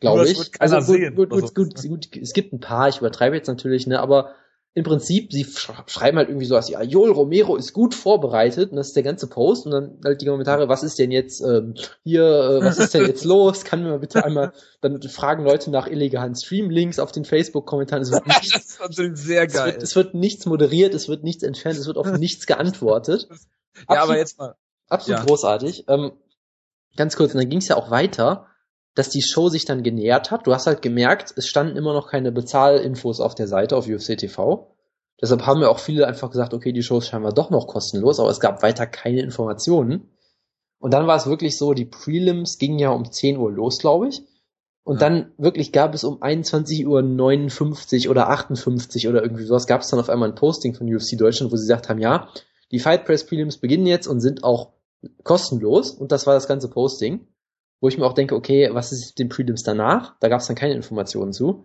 Glaube 0.00 0.28
ich. 0.28 0.52
Also 0.60 0.76
gut, 0.80 1.16
gut, 1.16 1.30
gut, 1.30 1.54
gut, 1.54 1.82
gut, 1.82 2.16
es 2.16 2.32
gibt 2.32 2.52
ein 2.52 2.60
paar, 2.60 2.88
ich 2.88 2.98
übertreibe 2.98 3.36
jetzt 3.36 3.48
natürlich, 3.48 3.86
ne, 3.86 4.00
aber 4.00 4.34
im 4.76 4.84
Prinzip, 4.84 5.32
sie 5.32 5.46
schreiben 5.86 6.18
halt 6.18 6.28
irgendwie 6.28 6.44
so 6.44 6.54
was, 6.54 6.68
ja, 6.68 6.82
Joel 6.82 7.10
Romero 7.10 7.56
ist 7.56 7.72
gut 7.72 7.94
vorbereitet 7.94 8.72
und 8.72 8.76
das 8.76 8.88
ist 8.88 8.96
der 8.96 9.02
ganze 9.02 9.26
Post 9.26 9.64
und 9.64 9.72
dann 9.72 9.98
halt 10.04 10.20
die 10.20 10.26
Kommentare, 10.26 10.68
was 10.68 10.82
ist 10.82 10.98
denn 10.98 11.10
jetzt 11.10 11.40
ähm, 11.40 11.74
hier, 12.04 12.22
äh, 12.22 12.62
was 12.62 12.78
ist 12.78 12.92
denn 12.92 13.06
jetzt 13.06 13.24
los? 13.24 13.64
Kann 13.64 13.82
mir 13.82 13.88
mal 13.88 14.00
bitte 14.00 14.22
einmal, 14.22 14.52
dann 14.82 15.00
fragen 15.00 15.44
Leute 15.44 15.70
nach 15.70 15.88
illegalen 15.88 16.34
Streamlinks 16.34 16.98
auf 16.98 17.10
den 17.10 17.24
Facebook-Kommentaren. 17.24 18.02
Es 18.02 18.12
wird 18.12 18.26
nichts, 18.26 18.52
das 18.52 18.64
ist 18.64 18.80
natürlich 18.80 19.16
sehr 19.16 19.46
geil. 19.46 19.68
Es 19.68 19.72
wird, 19.72 19.82
es 19.82 19.96
wird, 19.96 20.14
nichts 20.14 20.44
moderiert, 20.44 20.92
es 20.92 21.08
wird 21.08 21.24
nichts 21.24 21.42
entfernt, 21.42 21.78
es 21.78 21.86
wird 21.86 21.96
auf 21.96 22.12
nichts 22.18 22.46
geantwortet. 22.46 23.28
Ja, 23.88 24.02
aber 24.02 24.16
jetzt 24.16 24.38
mal. 24.38 24.56
Absolut 24.88 25.20
ja. 25.20 25.26
großartig. 25.26 25.84
Ähm, 25.88 26.12
ganz 26.96 27.16
kurz, 27.16 27.34
und 27.34 27.40
dann 27.40 27.48
ging 27.48 27.58
es 27.58 27.68
ja 27.68 27.76
auch 27.76 27.90
weiter, 27.90 28.46
dass 28.94 29.10
die 29.10 29.22
Show 29.22 29.48
sich 29.48 29.64
dann 29.64 29.82
genähert 29.82 30.30
hat. 30.30 30.46
Du 30.46 30.54
hast 30.54 30.66
halt 30.66 30.82
gemerkt, 30.82 31.34
es 31.36 31.46
standen 31.46 31.76
immer 31.76 31.92
noch 31.92 32.08
keine 32.10 32.32
Bezahlinfos 32.32 33.20
auf 33.20 33.34
der 33.34 33.46
Seite 33.46 33.76
auf 33.76 33.86
UFC 33.86 34.16
TV. 34.16 34.74
Deshalb 35.20 35.46
haben 35.46 35.60
ja 35.62 35.68
auch 35.68 35.78
viele 35.78 36.06
einfach 36.06 36.30
gesagt, 36.30 36.54
okay, 36.54 36.72
die 36.72 36.82
Show 36.82 36.98
ist 36.98 37.08
scheinbar 37.08 37.32
doch 37.32 37.50
noch 37.50 37.66
kostenlos, 37.66 38.20
aber 38.20 38.30
es 38.30 38.40
gab 38.40 38.62
weiter 38.62 38.86
keine 38.86 39.20
Informationen. 39.20 40.10
Und 40.78 40.92
dann 40.92 41.06
war 41.06 41.16
es 41.16 41.26
wirklich 41.26 41.56
so, 41.56 41.72
die 41.72 41.86
Prelims 41.86 42.58
gingen 42.58 42.78
ja 42.78 42.90
um 42.90 43.10
10 43.10 43.38
Uhr 43.38 43.50
los, 43.50 43.78
glaube 43.78 44.08
ich. 44.08 44.22
Und 44.84 45.00
ja. 45.00 45.08
dann 45.08 45.32
wirklich 45.36 45.72
gab 45.72 45.94
es 45.94 46.04
um 46.04 46.22
21 46.22 46.86
Uhr 46.86 47.02
59 47.02 48.08
oder 48.08 48.28
58 48.28 49.08
oder 49.08 49.22
irgendwie 49.22 49.44
sowas, 49.44 49.66
gab 49.66 49.80
es 49.80 49.88
dann 49.88 49.98
auf 49.98 50.08
einmal 50.08 50.28
ein 50.28 50.34
Posting 50.34 50.74
von 50.74 50.86
UFC 50.86 51.18
Deutschland, 51.18 51.50
wo 51.50 51.56
sie 51.56 51.64
gesagt 51.64 51.88
haben, 51.88 51.98
ja, 51.98 52.28
die 52.72 52.78
Fight 52.78 53.04
Press 53.04 53.26
Prelims 53.26 53.58
beginnen 53.58 53.86
jetzt 53.86 54.06
und 54.06 54.20
sind 54.20 54.44
auch 54.44 54.72
kostenlos 55.22 55.90
und 55.90 56.12
das 56.12 56.26
war 56.26 56.34
das 56.34 56.48
ganze 56.48 56.68
Posting, 56.68 57.26
wo 57.80 57.88
ich 57.88 57.98
mir 57.98 58.06
auch 58.06 58.14
denke, 58.14 58.34
okay, 58.34 58.70
was 58.72 58.92
ist 58.92 59.10
mit 59.10 59.18
den 59.18 59.28
Prelims 59.28 59.62
danach? 59.62 60.16
Da 60.20 60.28
gab 60.28 60.40
es 60.40 60.46
dann 60.46 60.56
keine 60.56 60.74
Informationen 60.74 61.32
zu. 61.32 61.64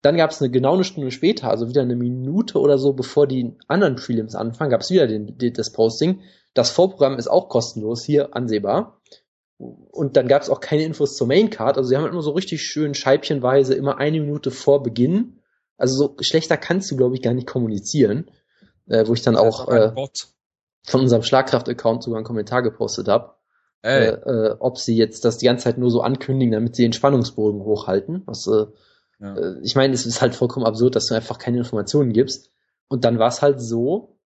Dann 0.00 0.16
gab 0.16 0.30
es 0.30 0.40
eine 0.40 0.50
genau 0.50 0.74
eine 0.74 0.84
Stunde 0.84 1.10
später, 1.10 1.50
also 1.50 1.68
wieder 1.68 1.82
eine 1.82 1.96
Minute 1.96 2.60
oder 2.60 2.78
so, 2.78 2.92
bevor 2.92 3.26
die 3.26 3.56
anderen 3.66 3.96
Prelims 3.96 4.36
anfangen, 4.36 4.70
gab 4.70 4.82
es 4.82 4.90
wieder 4.90 5.08
den, 5.08 5.36
den, 5.38 5.52
das 5.54 5.72
Posting. 5.72 6.20
Das 6.54 6.70
Vorprogramm 6.70 7.18
ist 7.18 7.28
auch 7.28 7.48
kostenlos 7.48 8.04
hier 8.04 8.34
ansehbar. 8.34 9.00
Und 9.58 10.16
dann 10.16 10.28
gab 10.28 10.42
es 10.42 10.50
auch 10.50 10.60
keine 10.60 10.84
Infos 10.84 11.16
zur 11.16 11.26
Maincard. 11.26 11.76
Also 11.76 11.88
sie 11.88 11.96
haben 11.96 12.06
immer 12.06 12.22
so 12.22 12.30
richtig 12.30 12.62
schön 12.62 12.94
scheibchenweise 12.94 13.74
immer 13.74 13.98
eine 13.98 14.20
Minute 14.20 14.52
vor 14.52 14.84
Beginn. 14.84 15.40
Also 15.76 15.96
so 15.96 16.16
schlechter 16.20 16.56
kannst 16.56 16.88
du, 16.92 16.96
glaube 16.96 17.16
ich, 17.16 17.22
gar 17.22 17.34
nicht 17.34 17.48
kommunizieren. 17.48 18.30
Äh, 18.86 19.06
wo 19.06 19.12
ich 19.12 19.22
dann 19.22 19.36
auch 19.36 19.68
äh, 19.68 19.92
von 20.88 21.02
unserem 21.02 21.22
Schlagkraft-Account 21.22 22.02
sogar 22.02 22.18
einen 22.18 22.26
Kommentar 22.26 22.62
gepostet 22.62 23.08
habe, 23.08 23.34
äh, 23.82 24.08
äh, 24.08 24.56
ob 24.58 24.78
sie 24.78 24.96
jetzt 24.96 25.24
das 25.24 25.38
die 25.38 25.46
ganze 25.46 25.64
Zeit 25.64 25.78
nur 25.78 25.90
so 25.90 26.00
ankündigen, 26.00 26.52
damit 26.52 26.74
sie 26.74 26.82
den 26.82 26.92
Spannungsbogen 26.92 27.62
hochhalten. 27.62 28.22
Was, 28.26 28.46
äh, 28.46 28.66
ja. 29.20 29.36
äh, 29.36 29.60
ich 29.62 29.76
meine, 29.76 29.94
es 29.94 30.06
ist 30.06 30.20
halt 30.20 30.34
vollkommen 30.34 30.66
absurd, 30.66 30.96
dass 30.96 31.06
du 31.06 31.14
einfach 31.14 31.38
keine 31.38 31.58
Informationen 31.58 32.12
gibst. 32.12 32.50
Und 32.88 33.04
dann 33.04 33.18
war 33.18 33.28
es 33.28 33.42
halt 33.42 33.60
so, 33.60 34.18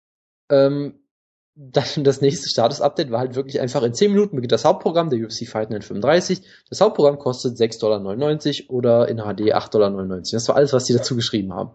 ähm, 0.49 0.99
dann 1.55 2.03
das 2.03 2.21
nächste 2.21 2.49
Status-Update 2.49 3.11
war 3.11 3.19
halt 3.19 3.35
wirklich 3.35 3.59
einfach 3.59 3.83
in 3.83 3.93
10 3.93 4.13
Minuten 4.13 4.35
beginnt 4.35 4.53
das 4.53 4.63
Hauptprogramm 4.63 5.09
der 5.09 5.19
UFC 5.19 5.47
Fight 5.47 5.69
Night 5.69 5.83
35. 5.83 6.41
Das 6.69 6.79
Hauptprogramm 6.79 7.19
kostet 7.19 7.57
6,99 7.57 8.67
Dollar 8.67 8.73
oder 8.73 9.09
in 9.09 9.17
HD 9.17 9.53
8,99 9.53 9.69
Dollar. 9.71 10.21
Das 10.21 10.47
war 10.47 10.55
alles, 10.55 10.71
was 10.71 10.85
die 10.85 10.93
dazu 10.93 11.15
geschrieben 11.15 11.53
haben. 11.53 11.71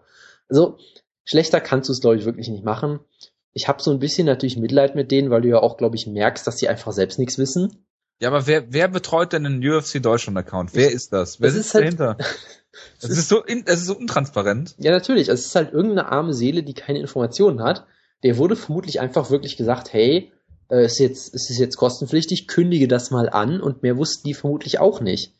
Also, 0.49 0.78
schlechter 1.24 1.61
kannst 1.61 1.89
du 1.89 1.93
es, 1.93 2.01
glaube 2.01 2.16
ich, 2.16 2.24
wirklich 2.24 2.49
nicht 2.49 2.64
machen. 2.64 3.01
Ich 3.57 3.69
habe 3.69 3.83
so 3.83 3.91
ein 3.91 3.99
bisschen 3.99 4.27
natürlich 4.27 4.59
Mitleid 4.59 4.95
mit 4.95 5.11
denen, 5.11 5.31
weil 5.31 5.41
du 5.41 5.49
ja 5.49 5.61
auch, 5.61 5.79
glaube 5.79 5.97
ich, 5.97 6.07
merkst, 6.07 6.47
dass 6.47 6.57
die 6.57 6.69
einfach 6.69 6.93
selbst 6.93 7.19
nichts 7.19 7.39
wissen. 7.39 7.87
Ja, 8.21 8.29
aber 8.29 8.47
wer, 8.47 8.71
wer 8.71 8.87
betreut 8.89 9.33
denn 9.33 9.45
den 9.45 9.67
UFC 9.67 10.03
Deutschland 10.03 10.37
Account? 10.37 10.75
Wer 10.75 10.91
ist 10.93 11.13
das? 11.15 11.41
Wer 11.41 11.51
sitzt 11.51 11.69
ist 11.69 11.75
halt- 11.75 11.85
dahinter? 11.85 12.17
Das 13.01 13.11
ist 13.19 13.29
so, 13.31 13.43
in, 13.43 13.65
das 13.65 13.81
ist 13.81 13.87
so 13.87 13.97
untransparent. 13.97 14.75
Ja, 14.79 14.91
natürlich. 14.91 15.29
Es 15.29 15.47
ist 15.47 15.55
halt 15.55 15.73
irgendeine 15.73 16.13
arme 16.13 16.35
Seele, 16.35 16.63
die 16.63 16.75
keine 16.75 16.99
Informationen 16.99 17.63
hat. 17.63 17.87
Der 18.25 18.37
wurde 18.37 18.57
vermutlich 18.57 19.01
einfach 19.01 19.31
wirklich 19.31 19.57
gesagt, 19.57 19.93
hey, 19.95 20.33
äh, 20.71 20.85
ist 20.85 20.99
jetzt, 20.99 21.35
ist 21.35 21.51
es 21.51 21.59
jetzt 21.59 21.77
kostenpflichtig, 21.79 22.49
kündige 22.49 22.89
das 22.89 23.11
mal 23.11 23.31
an 23.31 23.63
und 23.63 23.83
mehr 23.83 23.97
wussten 23.97 24.29
die 24.29 24.35
vermutlich 24.35 24.81
auch 24.81 25.01
nicht. 25.01 25.33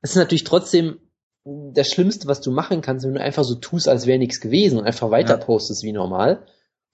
Das 0.00 0.10
ist 0.10 0.16
natürlich 0.16 0.44
trotzdem 0.44 0.98
das 1.44 1.88
Schlimmste, 1.88 2.26
was 2.26 2.40
du 2.40 2.50
machen 2.50 2.80
kannst, 2.82 3.04
wenn 3.04 3.14
du 3.14 3.20
einfach 3.20 3.44
so 3.44 3.54
tust, 3.56 3.88
als 3.88 4.06
wäre 4.06 4.18
nichts 4.18 4.40
gewesen 4.40 4.78
und 4.78 4.84
einfach 4.84 5.10
weiter 5.10 5.38
Ja. 5.38 5.44
postest 5.44 5.82
wie 5.84 5.92
normal. 5.92 6.44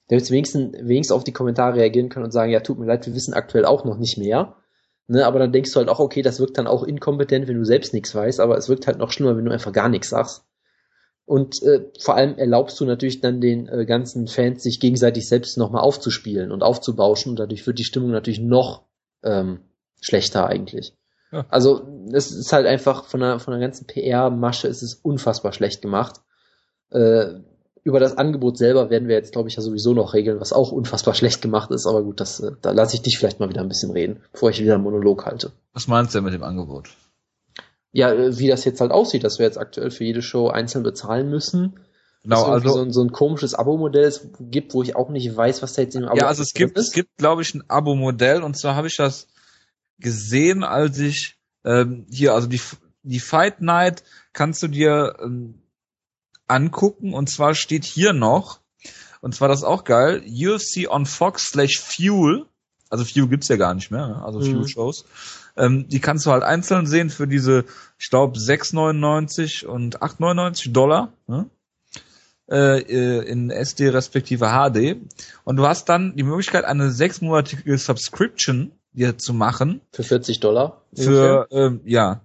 Da 0.09 0.17
wird 0.17 0.31
wenigstens, 0.31 0.73
wenigstens 0.81 1.15
auf 1.15 1.25
die 1.25 1.33
Kommentare 1.33 1.77
reagieren 1.77 2.09
können 2.09 2.25
und 2.25 2.33
sagen, 2.33 2.51
ja, 2.51 2.61
tut 2.61 2.79
mir 2.79 2.87
leid, 2.87 3.07
wir 3.07 3.15
wissen 3.15 3.35
aktuell 3.35 3.65
auch 3.65 3.85
noch 3.85 3.99
nicht 3.99 4.19
mehr. 4.19 4.57
Ne, 5.11 5.25
aber 5.25 5.39
dann 5.39 5.53
denkst 5.53 5.73
du 5.73 5.79
halt 5.79 5.89
auch, 5.89 6.01
okay, 6.01 6.21
das 6.21 6.39
wirkt 6.39 6.59
dann 6.59 6.67
auch 6.67 6.83
inkompetent, 6.83 7.49
wenn 7.49 7.57
du 7.57 7.65
selbst 7.65 7.95
nichts 7.95 8.15
weißt, 8.15 8.41
aber 8.41 8.59
es 8.59 8.69
wirkt 8.69 8.87
halt 8.87 8.99
noch 8.99 9.11
schlimmer, 9.11 9.37
wenn 9.37 9.45
du 9.47 9.51
einfach 9.53 9.73
gar 9.73 9.89
nichts 9.89 10.11
sagst. 10.11 10.45
Und 11.25 11.63
äh, 11.63 11.87
vor 12.01 12.15
allem 12.15 12.37
erlaubst 12.37 12.79
du 12.81 12.85
natürlich 12.85 13.21
dann 13.21 13.41
den 13.41 13.69
äh, 13.69 13.87
ganzen 13.87 14.29
Fans, 14.29 14.63
sich 14.63 14.81
gegenseitig 14.81 15.29
selbst 15.29 15.57
nochmal 15.57 15.83
aufzuspielen 15.83 16.53
und 16.53 16.63
aufzubauschen 16.63 17.31
und 17.31 17.39
dadurch 17.39 17.67
wird 17.67 17.79
die 17.79 17.85
Stimmung 17.85 18.11
natürlich 18.11 18.41
noch 18.41 18.85
ähm, 19.23 19.61
schlechter 20.01 20.47
eigentlich. 20.47 20.95
Ja. 21.33 21.47
Also 21.49 21.87
es 22.13 22.31
ist 22.31 22.53
halt 22.53 22.67
einfach 22.67 23.05
von 23.05 23.21
der, 23.21 23.39
von 23.41 23.53
der 23.53 23.61
ganzen 23.61 23.87
PR-Masche 23.87 24.69
ist 24.69 24.83
es 24.83 24.95
unfassbar 24.95 25.53
schlecht 25.53 25.83
gemacht. 25.83 26.21
Äh, 26.91 27.41
über 27.85 28.01
das 28.01 28.17
Angebot 28.17 28.59
selber 28.59 28.91
werden 28.91 29.09
wir 29.09 29.17
jetzt, 29.17 29.33
glaube 29.33 29.49
ich, 29.49 29.57
ja 29.57 29.63
sowieso 29.63 29.95
noch 29.95 30.15
regeln, 30.15 30.41
was 30.41 30.53
auch 30.53 30.73
unfassbar 30.73 31.15
schlecht 31.15 31.43
gemacht 31.43 31.71
ist, 31.71 31.87
aber 31.87 32.03
gut, 32.03 32.21
das, 32.21 32.41
äh, 32.41 32.53
da 32.61 32.73
lasse 32.73 32.95
ich 32.95 33.03
dich 33.03 33.19
vielleicht 33.19 33.41
mal 33.41 33.49
wieder 33.49 33.61
ein 33.61 33.69
bisschen 33.69 33.91
reden, 33.91 34.21
bevor 34.33 34.51
ich 34.51 34.61
wieder 34.61 34.75
einen 34.75 34.83
Monolog 34.83 35.27
halte. 35.27 35.53
Was 35.73 35.89
meinst 35.89 36.15
du 36.15 36.19
denn 36.19 36.25
mit 36.25 36.35
dem 36.35 36.43
Angebot? 36.43 36.91
Ja, 37.93 38.13
äh, 38.13 38.39
wie 38.39 38.49
das 38.49 38.65
jetzt 38.65 38.81
halt 38.81 38.91
aussieht, 38.91 39.25
dass 39.25 39.39
wir 39.39 39.47
jetzt 39.47 39.59
aktuell 39.59 39.91
für 39.91 40.05
jede 40.05 40.23
Show 40.23 40.49
einzeln 40.49 40.83
bezahlen 40.83 41.31
müssen. 41.31 41.81
Genau, 42.25 42.45
also, 42.45 42.69
so, 42.69 42.81
ein, 42.81 42.93
so 42.93 43.01
ein 43.03 43.13
komisches 43.13 43.55
Abo-Modell 43.55 44.13
gibt, 44.41 44.75
wo 44.75 44.83
ich 44.83 44.97
auch 44.97 45.09
nicht 45.09 45.35
weiß, 45.35 45.63
was 45.63 45.75
da 45.75 45.83
jetzt 45.83 45.95
im 45.95 46.05
Abo 46.05 46.17
ja, 46.17 46.27
also 46.27 46.43
es 46.43 46.53
gibt, 46.53 46.77
es 46.77 46.93
gibt, 46.93 47.17
glaube 47.17 47.43
ich, 47.43 47.55
ein 47.55 47.63
Abo-Modell 47.69 48.43
und 48.43 48.57
zwar 48.57 48.75
habe 48.75 48.89
ich 48.89 48.97
das 48.97 49.29
gesehen, 49.99 50.65
als 50.65 50.99
ich 50.99 51.37
ähm, 51.65 52.07
hier, 52.11 52.35
also 52.35 52.49
die, 52.49 52.61
die 53.03 53.21
Fight 53.21 53.61
Night 53.61 54.03
kannst 54.33 54.63
du 54.63 54.69
dir 54.69 55.17
ähm, 55.23 55.63
angucken 56.49 57.15
und 57.15 57.29
zwar 57.29 57.55
steht 57.55 57.85
hier 57.85 58.13
noch, 58.13 58.61
und 59.21 59.35
zwar 59.35 59.49
das 59.49 59.65
auch 59.65 59.85
geil, 59.85 60.23
UFC 60.27 60.89
on 60.89 61.07
Fox 61.07 61.49
slash 61.49 61.81
Fuel, 61.81 62.47
also 62.91 63.05
Fuel 63.05 63.29
gibt's 63.29 63.49
ja 63.49 63.57
gar 63.57 63.75
nicht 63.75 63.91
mehr, 63.91 64.09
ne? 64.09 64.25
also 64.25 64.41
Mhm. 64.41 64.53
Fuel-Shows, 64.53 65.05
ähm, 65.57 65.89
die 65.89 66.01
kannst 66.01 66.27
du 66.27 66.31
halt 66.31 66.43
einzeln 66.43 66.87
sehen 66.87 67.11
für 67.11 67.27
diese, 67.27 67.65
ich 67.99 68.11
glaube, 68.11 68.39
6,99 68.39 69.67
und 69.67 70.01
8,99 70.03 70.73
Dollar, 70.73 71.13
ne? 71.27 71.51
äh, 72.51 72.81
äh, 72.81 73.29
in 73.29 73.51
SD 73.51 73.91
respektive 73.91 74.47
HD. 74.47 74.97
Und 75.45 75.57
du 75.57 75.67
hast 75.67 75.89
dann 75.89 76.17
die 76.17 76.23
Möglichkeit, 76.23 76.65
eine 76.65 76.91
sechsmonatige 76.91 77.77
Subscription 77.77 78.73
dir 78.93 79.19
zu 79.19 79.35
machen 79.35 79.81
Für 79.93 80.03
40 80.03 80.41
Dollar. 80.41 80.83
für 80.95 81.47
ähm, 81.51 81.81
ja 81.85 82.23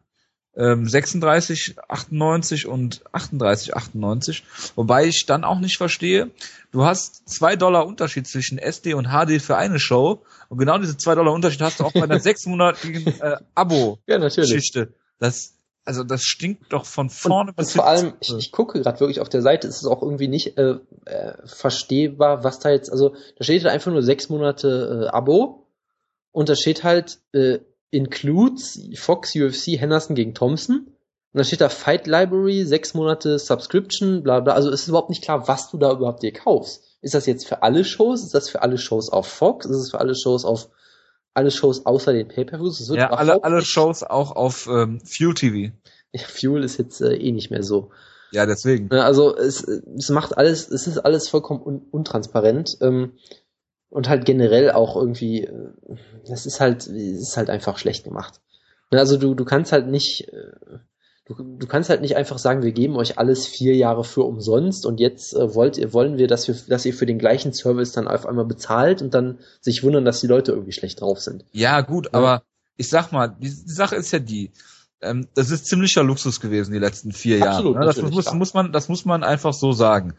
ähm, 0.55 0.85
36,98 0.85 2.67
und 2.67 3.01
38,98. 3.11 4.43
Wobei 4.75 5.05
ich 5.05 5.25
dann 5.25 5.43
auch 5.43 5.59
nicht 5.59 5.77
verstehe, 5.77 6.29
du 6.71 6.83
hast 6.83 7.27
zwei 7.27 7.55
Dollar 7.55 7.87
Unterschied 7.87 8.27
zwischen 8.27 8.57
SD 8.57 8.93
und 8.93 9.07
HD 9.07 9.41
für 9.41 9.57
eine 9.57 9.79
Show 9.79 10.21
und 10.49 10.57
genau 10.57 10.77
diese 10.77 10.97
zwei 10.97 11.15
Dollar 11.15 11.33
Unterschied 11.33 11.61
hast 11.61 11.79
du 11.79 11.85
auch 11.85 11.93
bei 11.93 12.03
einer 12.03 12.19
sechsmonatigen 12.21 13.07
äh, 13.21 13.37
Abo-Geschichte. 13.55 14.79
Ja. 14.79 14.87
Das 15.19 15.53
also 15.85 16.03
das 16.03 16.23
stinkt 16.23 16.71
doch 16.71 16.85
von 16.85 17.09
vorne 17.09 17.51
Und, 17.51 17.59
und 17.59 17.69
vor 17.69 17.85
allem, 17.85 18.13
ich, 18.21 18.33
ich 18.37 18.51
gucke 18.51 18.81
gerade 18.81 18.99
wirklich 18.99 19.19
auf 19.19 19.29
der 19.29 19.41
Seite, 19.41 19.67
ist 19.67 19.81
es 19.81 19.85
auch 19.85 20.01
irgendwie 20.01 20.27
nicht 20.27 20.57
äh, 20.57 20.77
äh, 21.05 21.33
verstehbar, 21.45 22.43
was 22.43 22.59
da 22.59 22.69
jetzt, 22.69 22.89
also 22.89 23.15
da 23.37 23.43
steht 23.43 23.63
halt 23.63 23.73
einfach 23.73 23.91
nur 23.91 24.03
sechs 24.03 24.29
Monate 24.29 25.07
äh, 25.07 25.13
Abo 25.13 25.67
und 26.31 26.47
da 26.47 26.55
steht 26.55 26.83
halt 26.83 27.19
äh, 27.33 27.59
includes 27.93 28.79
Fox 28.95 29.35
UFC 29.35 29.79
Henderson 29.79 30.15
gegen 30.15 30.33
Thompson 30.33 30.87
und 31.33 31.37
dann 31.37 31.45
steht 31.45 31.61
da 31.61 31.69
Fight 31.69 32.05
Library, 32.05 32.63
sechs 32.65 32.93
Monate 32.93 33.39
Subscription, 33.39 34.21
bla 34.21 34.39
bla. 34.39 34.53
Also 34.53 34.69
es 34.69 34.81
ist 34.81 34.87
überhaupt 34.89 35.09
nicht 35.09 35.23
klar, 35.23 35.47
was 35.47 35.71
du 35.71 35.77
da 35.77 35.91
überhaupt 35.91 36.21
dir 36.21 36.31
kaufst. 36.31 36.83
Ist 37.01 37.15
das 37.15 37.25
jetzt 37.25 37.47
für 37.47 37.63
alle 37.63 37.83
Shows? 37.83 38.23
Ist 38.23 38.35
das 38.35 38.49
für 38.49 38.61
alle 38.61 38.77
Shows 38.77 39.09
auf 39.09 39.27
Fox? 39.27 39.65
Ist 39.65 39.77
es 39.77 39.91
für 39.91 39.99
alle 39.99 40.15
Shows 40.15 40.45
auf 40.45 40.69
alle 41.33 41.49
Shows 41.49 41.85
außer 41.85 42.13
den 42.13 42.27
Pay-Per-Views? 42.27 42.87
Ja, 42.89 43.09
alle, 43.09 43.43
alle 43.43 43.63
Shows 43.63 44.03
auch 44.03 44.35
auf 44.35 44.67
ähm, 44.67 45.01
Fuel 45.03 45.33
TV. 45.33 45.73
Ja, 46.11 46.21
Fuel 46.27 46.63
ist 46.63 46.77
jetzt 46.77 47.01
äh, 47.01 47.15
eh 47.15 47.31
nicht 47.31 47.49
mehr 47.49 47.63
so. 47.63 47.89
Ja, 48.31 48.45
deswegen. 48.45 48.91
Also 48.91 49.35
es, 49.35 49.63
es 49.63 50.09
macht 50.09 50.37
alles, 50.37 50.69
es 50.69 50.87
ist 50.87 50.99
alles 50.99 51.29
vollkommen 51.29 51.61
un, 51.61 51.81
untransparent 51.91 52.77
ähm, 52.81 53.13
und 53.93 54.09
halt 54.09 54.25
generell 54.25 54.71
auch 54.71 54.95
irgendwie, 54.95 55.43
äh, 55.43 55.69
das 56.27 56.45
ist 56.45 56.59
halt, 56.59 56.87
ist 56.87 57.37
halt 57.37 57.49
einfach 57.49 57.77
schlecht 57.77 58.03
gemacht. 58.03 58.41
Also 58.89 59.17
du, 59.17 59.33
du 59.33 59.45
kannst 59.45 59.71
halt 59.71 59.87
nicht, 59.87 60.27
äh, 60.33 60.51
du, 61.25 61.35
du 61.35 61.67
kannst 61.67 61.89
halt 61.89 62.01
nicht 62.01 62.15
einfach 62.15 62.37
sagen, 62.37 62.63
wir 62.63 62.71
geben 62.71 62.95
euch 62.95 63.17
alles 63.17 63.47
vier 63.47 63.75
Jahre 63.75 64.03
für 64.03 64.23
umsonst 64.23 64.85
und 64.85 64.99
jetzt 64.99 65.33
äh, 65.35 65.53
wollt 65.55 65.77
ihr, 65.77 65.93
wollen 65.93 66.17
wir, 66.17 66.27
dass 66.27 66.47
wir, 66.47 66.55
dass 66.67 66.85
ihr 66.85 66.93
für 66.93 67.05
den 67.05 67.19
gleichen 67.19 67.53
Service 67.53 67.91
dann 67.91 68.07
auf 68.07 68.25
einmal 68.25 68.45
bezahlt 68.45 69.01
und 69.01 69.13
dann 69.13 69.39
sich 69.61 69.83
wundern, 69.83 70.05
dass 70.05 70.21
die 70.21 70.27
Leute 70.27 70.51
irgendwie 70.51 70.73
schlecht 70.73 71.01
drauf 71.01 71.21
sind. 71.21 71.45
Ja, 71.51 71.81
gut, 71.81 72.07
Ja. 72.07 72.13
aber 72.13 72.43
ich 72.77 72.89
sag 72.89 73.11
mal, 73.11 73.27
die, 73.27 73.49
die 73.49 73.71
Sache 73.71 73.95
ist 73.95 74.11
ja 74.11 74.19
die, 74.19 74.51
ähm, 75.01 75.27
das 75.35 75.51
ist 75.51 75.67
ziemlicher 75.67 76.03
Luxus 76.03 76.39
gewesen 76.39 76.73
die 76.73 76.79
letzten 76.79 77.11
vier 77.11 77.37
Jahre. 77.37 77.57
Absolut, 77.57 77.77
Ne? 77.77 77.85
Das 77.85 78.01
muss, 78.01 78.33
muss 78.33 78.53
man, 78.53 78.71
das 78.71 78.89
muss 78.89 79.05
man 79.05 79.23
einfach 79.23 79.53
so 79.53 79.71
sagen. 79.71 80.15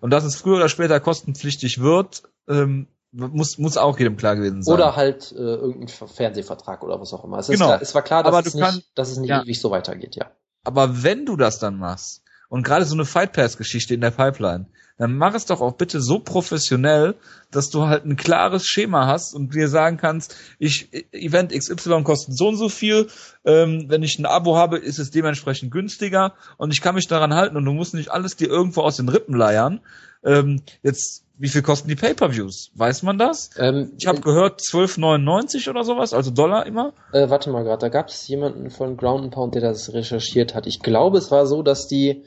Und 0.00 0.10
dass 0.10 0.24
es 0.24 0.36
früher 0.36 0.56
oder 0.56 0.68
später 0.68 1.00
kostenpflichtig 1.00 1.80
wird, 1.80 2.22
ähm, 2.48 2.86
muss, 3.16 3.58
muss 3.58 3.76
auch 3.76 3.98
jedem 3.98 4.16
klar 4.16 4.36
gewesen 4.36 4.62
sein. 4.62 4.74
Oder 4.74 4.96
halt 4.96 5.32
äh, 5.32 5.36
irgendein 5.36 5.88
Ver- 5.88 6.08
Fernsehvertrag 6.08 6.82
oder 6.82 7.00
was 7.00 7.12
auch 7.12 7.24
immer. 7.24 7.38
Es, 7.38 7.48
ist 7.48 7.54
Genau. 7.54 7.66
klar, 7.66 7.82
es 7.82 7.94
war 7.94 8.02
klar, 8.02 8.22
dass, 8.22 8.34
Aber 8.34 8.46
es 8.46 8.54
nicht, 8.54 8.90
dass 8.94 9.10
es 9.10 9.18
nicht 9.18 9.30
ja. 9.30 9.42
ewig 9.42 9.60
so 9.60 9.70
weitergeht, 9.70 10.16
ja. 10.16 10.30
Aber 10.64 11.02
wenn 11.02 11.26
du 11.26 11.36
das 11.36 11.58
dann 11.58 11.78
machst, 11.78 12.22
und 12.48 12.62
gerade 12.62 12.84
so 12.84 12.94
eine 12.94 13.04
Fight 13.04 13.32
Pass 13.32 13.56
Geschichte 13.56 13.94
in 13.94 14.00
der 14.00 14.12
Pipeline, 14.12 14.66
dann 14.98 15.16
mach 15.16 15.34
es 15.34 15.44
doch 15.46 15.60
auch 15.60 15.72
bitte 15.72 16.00
so 16.00 16.20
professionell, 16.20 17.16
dass 17.50 17.70
du 17.70 17.86
halt 17.86 18.04
ein 18.06 18.16
klares 18.16 18.64
Schema 18.64 19.06
hast 19.06 19.34
und 19.34 19.52
dir 19.54 19.68
sagen 19.68 19.96
kannst, 19.98 20.34
ich, 20.58 20.88
Event 21.12 21.52
XY 21.52 22.02
kostet 22.04 22.36
so 22.36 22.48
und 22.48 22.56
so 22.56 22.68
viel, 22.68 23.08
ähm, 23.44 23.86
wenn 23.88 24.02
ich 24.02 24.18
ein 24.18 24.26
Abo 24.26 24.56
habe, 24.56 24.78
ist 24.78 24.98
es 24.98 25.10
dementsprechend 25.10 25.70
günstiger 25.70 26.34
und 26.56 26.72
ich 26.72 26.80
kann 26.80 26.94
mich 26.94 27.08
daran 27.08 27.34
halten 27.34 27.56
und 27.56 27.64
du 27.64 27.72
musst 27.72 27.92
nicht 27.94 28.10
alles 28.10 28.36
dir 28.36 28.48
irgendwo 28.48 28.82
aus 28.82 28.96
den 28.96 29.08
Rippen 29.08 29.34
leiern. 29.36 29.80
Ähm, 30.24 30.62
jetzt, 30.82 31.24
wie 31.38 31.48
viel 31.48 31.62
kosten 31.62 31.88
die 31.88 31.96
Pay-Per-Views? 31.96 32.70
Weiß 32.74 33.02
man 33.02 33.18
das? 33.18 33.50
Ähm, 33.58 33.92
Ich 33.98 34.06
habe 34.06 34.20
gehört 34.20 34.60
12,99 34.60 35.68
oder 35.70 35.84
sowas, 35.84 36.12
also 36.14 36.30
Dollar 36.30 36.66
immer. 36.66 36.92
Äh, 37.12 37.28
warte 37.28 37.50
mal 37.50 37.62
gerade, 37.64 37.80
da 37.80 37.88
gab 37.88 38.08
es 38.08 38.26
jemanden 38.28 38.70
von 38.70 38.96
Ground 38.96 39.24
and 39.24 39.34
Pound, 39.34 39.54
der 39.54 39.62
das 39.62 39.92
recherchiert 39.92 40.54
hat. 40.54 40.66
Ich 40.66 40.80
glaube, 40.80 41.18
es 41.18 41.30
war 41.30 41.46
so, 41.46 41.62
dass 41.62 41.86
die 41.88 42.24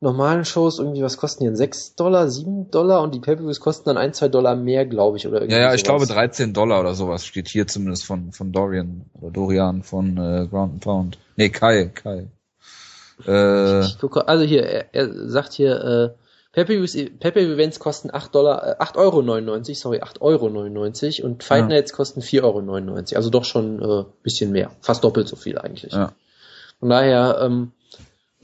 normalen 0.00 0.44
Shows 0.44 0.78
irgendwie, 0.78 1.02
was 1.02 1.16
kosten 1.16 1.44
die 1.44 1.46
denn? 1.48 1.56
6 1.56 1.94
Dollar, 1.94 2.28
7 2.28 2.70
Dollar 2.70 3.02
und 3.02 3.14
die 3.14 3.20
Pay-Per-Views 3.20 3.60
kosten 3.60 3.84
dann 3.88 3.96
1, 3.96 4.18
2 4.18 4.28
Dollar 4.28 4.54
mehr, 4.56 4.84
glaube 4.86 5.16
ich, 5.16 5.26
oder 5.26 5.38
irgendwie 5.40 5.56
Ja, 5.60 5.68
ja, 5.68 5.74
ich 5.74 5.84
glaube 5.84 6.04
sowas. 6.04 6.14
13 6.16 6.52
Dollar 6.52 6.80
oder 6.80 6.94
sowas 6.94 7.24
steht 7.24 7.48
hier 7.48 7.66
zumindest 7.66 8.04
von, 8.04 8.32
von 8.32 8.52
Dorian 8.52 9.06
oder 9.14 9.30
Dorian 9.30 9.82
von 9.82 10.16
äh, 10.18 10.46
Ground 10.48 10.72
and 10.74 10.80
Pound. 10.82 11.18
Nee, 11.36 11.48
Kai, 11.48 11.86
Kai. 11.94 12.28
Äh, 13.26 13.80
Ich 13.86 13.98
gucke, 13.98 14.28
also 14.28 14.44
hier, 14.44 14.64
er, 14.64 14.94
er 14.94 15.28
sagt 15.30 15.54
hier, 15.54 15.80
äh, 16.14 16.25
Pay-Per-View-Events 16.56 17.78
kosten 17.78 18.08
8 18.12 18.34
Dollar, 18.34 18.80
äh, 18.80 18.82
8,99 18.82 18.96
Euro, 18.98 19.74
sorry, 19.74 20.00
8,99 20.00 21.22
Euro 21.22 21.26
und 21.28 21.44
Fight 21.44 21.60
Ja. 21.60 21.66
Nights 21.66 21.92
kosten 21.92 22.22
4,99 22.22 22.42
Euro, 22.42 23.16
also 23.16 23.30
doch 23.30 23.44
schon 23.44 23.82
äh, 23.82 24.04
bisschen 24.22 24.52
mehr, 24.52 24.70
fast 24.80 25.04
doppelt 25.04 25.28
so 25.28 25.36
viel 25.36 25.58
eigentlich. 25.58 25.92
ja. 25.92 26.12
Von 26.80 26.88
daher, 26.88 27.38
ähm, 27.42 27.72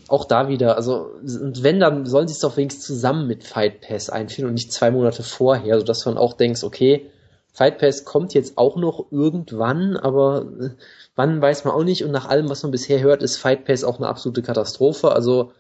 auch 0.09 0.27
da 0.27 0.49
wieder, 0.49 0.77
also, 0.77 1.11
und 1.23 1.63
wenn, 1.63 1.81
dann 1.81 2.05
sollen 2.05 2.29
sie 2.29 2.35
es 2.35 2.41
doch 2.41 2.57
wenigstens 2.57 2.87
zusammen 2.87 3.27
mit 3.27 3.45
Fight 3.45 3.81
Pass 3.81 4.11
einführen 4.11 4.49
und 4.49 4.55
nicht 4.55 4.73
zwei 4.73 4.91
Monate 4.91 5.23
vorher, 5.23 5.79
sodass 5.79 6.05
dann 6.05 6.19
auch 6.19 6.35
denkst, 6.35 6.65
okay, 6.65 7.11
Fight 7.55 7.79
Pass 7.79 8.05
kommt 8.05 8.35
jetzt 8.35 8.59
auch 8.59 8.77
noch 8.77 9.07
irgendwann, 9.11 9.97
aber 9.97 10.47
äh, 10.61 10.71
wann 11.15 11.41
weiß 11.41 11.65
man 11.65 11.75
auch 11.75 11.85
nicht 11.85 12.05
und 12.05 12.11
nach 12.11 12.29
allem, 12.29 12.51
was 12.51 12.63
man 12.63 12.73
bisher 12.73 13.01
hört, 13.01 13.23
ist 13.23 13.39
Fight 13.39 13.65
Pass 13.65 13.85
auch 13.85 13.99
eine 13.99 14.09
absolute 14.09 14.43
Katastrophe, 14.43 15.13
also, 15.13 15.53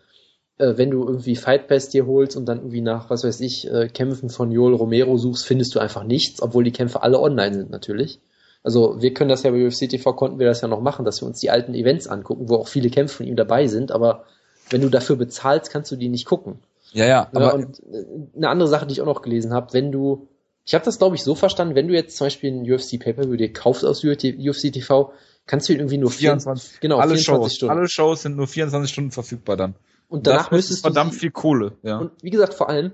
äh, 0.62 0.78
wenn 0.78 0.90
du 0.90 1.04
irgendwie 1.04 1.34
Fight 1.34 1.66
Pass 1.66 1.88
dir 1.88 2.06
holst 2.06 2.36
und 2.36 2.46
dann 2.46 2.58
irgendwie 2.58 2.80
nach, 2.80 3.10
was 3.10 3.24
weiß 3.24 3.40
ich, 3.40 3.68
äh, 3.70 3.88
Kämpfen 3.88 4.30
von 4.30 4.52
Joel 4.52 4.74
Romero 4.74 5.16
suchst, 5.18 5.44
findest 5.44 5.74
du 5.74 5.80
einfach 5.80 6.04
nichts, 6.04 6.40
obwohl 6.40 6.62
die 6.62 6.72
Kämpfe 6.72 7.02
alle 7.02 7.20
online 7.20 7.54
sind 7.54 7.70
natürlich. 7.70 8.20
Also 8.62 9.02
wir 9.02 9.12
können 9.12 9.28
das 9.28 9.42
ja 9.42 9.50
bei 9.50 9.66
UFC 9.66 9.88
TV 9.88 10.12
konnten 10.12 10.38
wir 10.38 10.46
das 10.46 10.60
ja 10.60 10.68
noch 10.68 10.80
machen, 10.80 11.04
dass 11.04 11.20
wir 11.20 11.26
uns 11.26 11.40
die 11.40 11.50
alten 11.50 11.74
Events 11.74 12.06
angucken, 12.06 12.48
wo 12.48 12.56
auch 12.56 12.68
viele 12.68 12.90
Kämpfe 12.90 13.16
von 13.16 13.26
ihm 13.26 13.34
dabei 13.34 13.66
sind, 13.66 13.90
aber 13.90 14.24
wenn 14.70 14.80
du 14.80 14.88
dafür 14.88 15.16
bezahlst, 15.16 15.72
kannst 15.72 15.90
du 15.90 15.96
die 15.96 16.08
nicht 16.08 16.26
gucken. 16.26 16.60
Ja, 16.92 17.06
ja. 17.06 17.28
Aber 17.34 17.54
und 17.54 17.80
äh, 17.80 18.04
eine 18.36 18.48
andere 18.48 18.68
Sache, 18.68 18.86
die 18.86 18.92
ich 18.92 19.00
auch 19.00 19.06
noch 19.06 19.22
gelesen 19.22 19.52
habe, 19.52 19.72
wenn 19.72 19.90
du, 19.90 20.28
ich 20.64 20.74
habe 20.74 20.84
das 20.84 20.98
glaube 20.98 21.16
ich 21.16 21.24
so 21.24 21.34
verstanden, 21.34 21.74
wenn 21.74 21.88
du 21.88 21.94
jetzt 21.94 22.16
zum 22.16 22.26
Beispiel 22.26 22.52
einen 22.52 22.70
UFC 22.70 23.00
Pay-per-View 23.00 23.34
dir 23.34 23.52
kaufst 23.52 23.84
aus 23.84 24.04
UFC 24.04 24.72
TV, 24.72 25.12
kannst 25.46 25.68
du 25.68 25.72
ihn 25.72 25.80
irgendwie 25.80 25.98
nur 25.98 26.12
24, 26.12 26.78
genau, 26.78 26.98
alle 26.98 27.16
24 27.16 27.24
Shows, 27.24 27.54
Stunden. 27.56 27.76
alle 27.76 27.88
Shows 27.88 28.22
sind 28.22 28.36
nur 28.36 28.46
24 28.46 28.92
Stunden 28.92 29.10
verfügbar 29.10 29.56
dann. 29.56 29.74
Und 30.12 30.26
danach 30.26 30.44
das 30.44 30.52
müsstest 30.52 30.78
ist 30.78 30.80
verdammt 30.82 31.10
du 31.10 31.14
sie, 31.14 31.20
viel 31.20 31.30
Kohle, 31.30 31.72
ja. 31.82 31.98
Und 31.98 32.12
wie 32.22 32.30
gesagt, 32.30 32.54
vor 32.54 32.68
allem, 32.68 32.92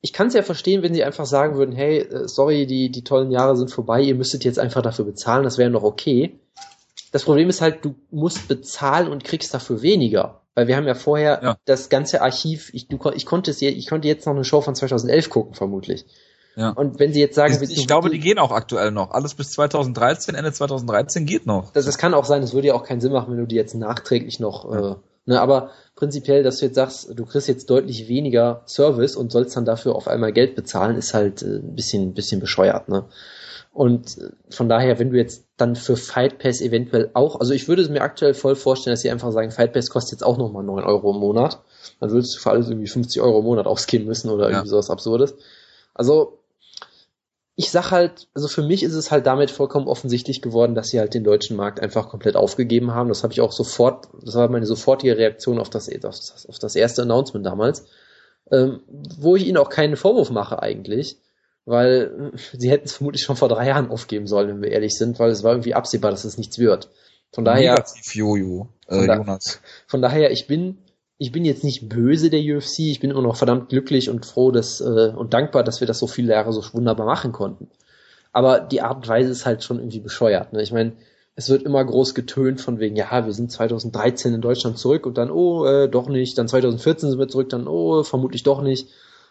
ich 0.00 0.12
kann 0.12 0.28
es 0.28 0.34
ja 0.34 0.42
verstehen, 0.42 0.82
wenn 0.82 0.94
sie 0.94 1.02
einfach 1.02 1.26
sagen 1.26 1.56
würden, 1.56 1.74
hey, 1.74 1.98
äh, 1.98 2.28
sorry, 2.28 2.66
die, 2.66 2.90
die 2.90 3.02
tollen 3.02 3.30
Jahre 3.30 3.56
sind 3.56 3.70
vorbei, 3.70 4.00
ihr 4.02 4.14
müsstet 4.14 4.44
jetzt 4.44 4.58
einfach 4.58 4.82
dafür 4.82 5.04
bezahlen, 5.04 5.42
das 5.44 5.58
wäre 5.58 5.70
noch 5.70 5.82
okay. 5.82 6.38
Das 7.10 7.24
Problem 7.24 7.48
ist 7.48 7.60
halt, 7.62 7.84
du 7.84 7.94
musst 8.10 8.48
bezahlen 8.48 9.08
und 9.08 9.24
kriegst 9.24 9.52
dafür 9.54 9.82
weniger. 9.82 10.42
Weil 10.54 10.66
wir 10.66 10.76
haben 10.76 10.86
ja 10.86 10.94
vorher 10.94 11.40
Ja. 11.42 11.56
das 11.64 11.88
ganze 11.88 12.20
Archiv, 12.20 12.70
ich, 12.74 12.88
du, 12.88 12.98
ich, 13.14 13.26
konnte 13.26 13.50
es, 13.50 13.62
ich 13.62 13.88
konnte 13.88 14.08
jetzt 14.08 14.26
noch 14.26 14.34
eine 14.34 14.44
Show 14.44 14.60
von 14.60 14.74
2011 14.74 15.30
gucken, 15.30 15.54
vermutlich. 15.54 16.04
Ja. 16.56 16.70
Und 16.70 16.98
wenn 16.98 17.12
sie 17.12 17.20
jetzt 17.20 17.36
sagen, 17.36 17.56
ich, 17.62 17.78
ich 17.78 17.86
glaube, 17.86 18.10
die 18.10 18.18
gehen 18.18 18.38
auch 18.38 18.50
aktuell 18.50 18.90
noch. 18.90 19.12
Alles 19.12 19.34
bis 19.34 19.52
2013, 19.52 20.34
Ende 20.34 20.52
2013 20.52 21.24
geht 21.24 21.46
noch. 21.46 21.72
das, 21.72 21.86
das 21.86 21.98
kann 21.98 22.14
auch 22.14 22.24
sein, 22.24 22.42
es 22.42 22.52
würde 22.52 22.68
ja 22.68 22.74
auch 22.74 22.82
keinen 22.82 23.00
Sinn 23.00 23.12
machen, 23.12 23.30
wenn 23.30 23.38
du 23.38 23.46
die 23.46 23.54
jetzt 23.54 23.74
nachträglich 23.76 24.40
noch, 24.40 24.72
äh, 24.72 24.96
ne, 25.28 25.40
aber 25.40 25.70
prinzipiell, 25.94 26.42
dass 26.42 26.58
du 26.58 26.64
jetzt 26.66 26.74
sagst, 26.74 27.10
du 27.14 27.26
kriegst 27.26 27.48
jetzt 27.48 27.68
deutlich 27.70 28.08
weniger 28.08 28.62
Service 28.66 29.14
und 29.14 29.30
sollst 29.30 29.56
dann 29.56 29.64
dafür 29.66 29.94
auf 29.94 30.08
einmal 30.08 30.32
Geld 30.32 30.56
bezahlen, 30.56 30.96
ist 30.96 31.12
halt 31.14 31.42
äh, 31.42 31.56
ein 31.56 31.74
bisschen, 31.74 32.02
ein 32.08 32.14
bisschen 32.14 32.40
bescheuert, 32.40 32.88
ne? 32.88 33.04
Und 33.74 34.16
äh, 34.18 34.30
von 34.50 34.68
daher, 34.68 34.98
wenn 34.98 35.10
du 35.10 35.18
jetzt 35.18 35.44
dann 35.58 35.76
für 35.76 35.96
Fight 35.96 36.38
Pass 36.38 36.60
eventuell 36.62 37.10
auch, 37.12 37.38
also 37.38 37.52
ich 37.52 37.68
würde 37.68 37.82
es 37.82 37.90
mir 37.90 38.00
aktuell 38.00 38.32
voll 38.34 38.56
vorstellen, 38.56 38.94
dass 38.94 39.02
sie 39.02 39.10
einfach 39.10 39.30
sagen, 39.30 39.50
Fight 39.50 39.74
Pass 39.74 39.90
kostet 39.90 40.12
jetzt 40.12 40.24
auch 40.24 40.38
nochmal 40.38 40.64
9 40.64 40.82
Euro 40.84 41.12
im 41.12 41.20
Monat. 41.20 41.60
Dann 42.00 42.10
würdest 42.10 42.34
du 42.34 42.40
für 42.40 42.50
alles 42.50 42.68
irgendwie 42.68 42.88
50 42.88 43.20
Euro 43.20 43.40
im 43.40 43.44
Monat 43.44 43.66
ausgeben 43.66 44.06
müssen 44.06 44.30
oder 44.30 44.44
Ja. 44.44 44.50
irgendwie 44.50 44.68
sowas 44.70 44.88
Absurdes. 44.90 45.34
Also, 45.94 46.37
ich 47.60 47.72
sag 47.72 47.90
halt, 47.90 48.28
also 48.34 48.46
für 48.46 48.62
mich 48.62 48.84
ist 48.84 48.94
es 48.94 49.10
halt 49.10 49.26
damit 49.26 49.50
vollkommen 49.50 49.88
offensichtlich 49.88 50.42
geworden, 50.42 50.76
dass 50.76 50.90
sie 50.90 51.00
halt 51.00 51.12
den 51.12 51.24
deutschen 51.24 51.56
Markt 51.56 51.80
einfach 51.80 52.08
komplett 52.08 52.36
aufgegeben 52.36 52.94
haben. 52.94 53.08
Das 53.08 53.24
habe 53.24 53.32
ich 53.32 53.40
auch 53.40 53.50
sofort, 53.50 54.06
das 54.22 54.36
war 54.36 54.48
meine 54.48 54.64
sofortige 54.64 55.16
Reaktion 55.18 55.58
auf 55.58 55.68
das, 55.68 55.88
auf 55.88 55.98
das, 56.00 56.46
auf 56.48 56.60
das 56.60 56.76
erste 56.76 57.02
Announcement 57.02 57.44
damals, 57.44 57.84
ähm, 58.52 58.82
wo 59.18 59.34
ich 59.34 59.44
ihnen 59.44 59.56
auch 59.56 59.70
keinen 59.70 59.96
Vorwurf 59.96 60.30
mache 60.30 60.62
eigentlich, 60.62 61.16
weil 61.64 62.30
äh, 62.32 62.38
sie 62.56 62.70
hätten 62.70 62.84
es 62.86 62.92
vermutlich 62.92 63.22
schon 63.24 63.34
vor 63.36 63.48
drei 63.48 63.66
Jahren 63.66 63.90
aufgeben 63.90 64.28
sollen, 64.28 64.48
wenn 64.50 64.62
wir 64.62 64.70
ehrlich 64.70 64.96
sind, 64.96 65.18
weil 65.18 65.32
es 65.32 65.42
war 65.42 65.50
irgendwie 65.50 65.74
absehbar, 65.74 66.12
dass 66.12 66.22
es 66.24 66.38
nichts 66.38 66.60
wird. 66.60 66.88
Von 67.32 67.44
daher, 67.44 67.72
Negativ 67.72 68.14
Jojo, 68.14 68.68
äh, 68.86 68.94
Von 68.98 69.06
da- 69.08 69.16
Jonas. 69.16 69.60
von 69.88 70.00
daher, 70.00 70.30
ich 70.30 70.46
bin, 70.46 70.78
ich 71.18 71.32
bin 71.32 71.44
jetzt 71.44 71.64
nicht 71.64 71.88
böse 71.88 72.30
der 72.30 72.40
UFC, 72.40 72.80
ich 72.80 73.00
bin 73.00 73.10
immer 73.10 73.22
noch 73.22 73.36
verdammt 73.36 73.68
glücklich 73.68 74.08
und 74.08 74.24
froh 74.24 74.52
dass, 74.52 74.80
äh, 74.80 75.12
und 75.14 75.34
dankbar, 75.34 75.64
dass 75.64 75.80
wir 75.80 75.86
das 75.86 75.98
so 75.98 76.06
viele 76.06 76.32
Jahre 76.32 76.52
so 76.52 76.62
wunderbar 76.72 77.06
machen 77.06 77.32
konnten. 77.32 77.68
Aber 78.32 78.60
die 78.60 78.82
Art 78.82 78.98
und 78.98 79.08
Weise 79.08 79.30
ist 79.30 79.44
halt 79.46 79.64
schon 79.64 79.78
irgendwie 79.78 80.00
bescheuert. 80.00 80.52
Ne? 80.52 80.62
Ich 80.62 80.72
meine, 80.72 80.92
es 81.34 81.48
wird 81.50 81.62
immer 81.64 81.84
groß 81.84 82.14
getönt 82.14 82.60
von 82.60 82.78
wegen, 82.78 82.96
ja, 82.96 83.26
wir 83.26 83.32
sind 83.32 83.50
2013 83.50 84.34
in 84.34 84.40
Deutschland 84.40 84.78
zurück 84.78 85.06
und 85.06 85.18
dann, 85.18 85.30
oh, 85.30 85.64
äh, 85.64 85.88
doch 85.88 86.08
nicht, 86.08 86.38
dann 86.38 86.48
2014 86.48 87.10
sind 87.10 87.18
wir 87.18 87.28
zurück, 87.28 87.48
dann, 87.48 87.66
oh, 87.66 88.02
vermutlich 88.04 88.42
doch 88.42 88.62
nicht. 88.62 88.88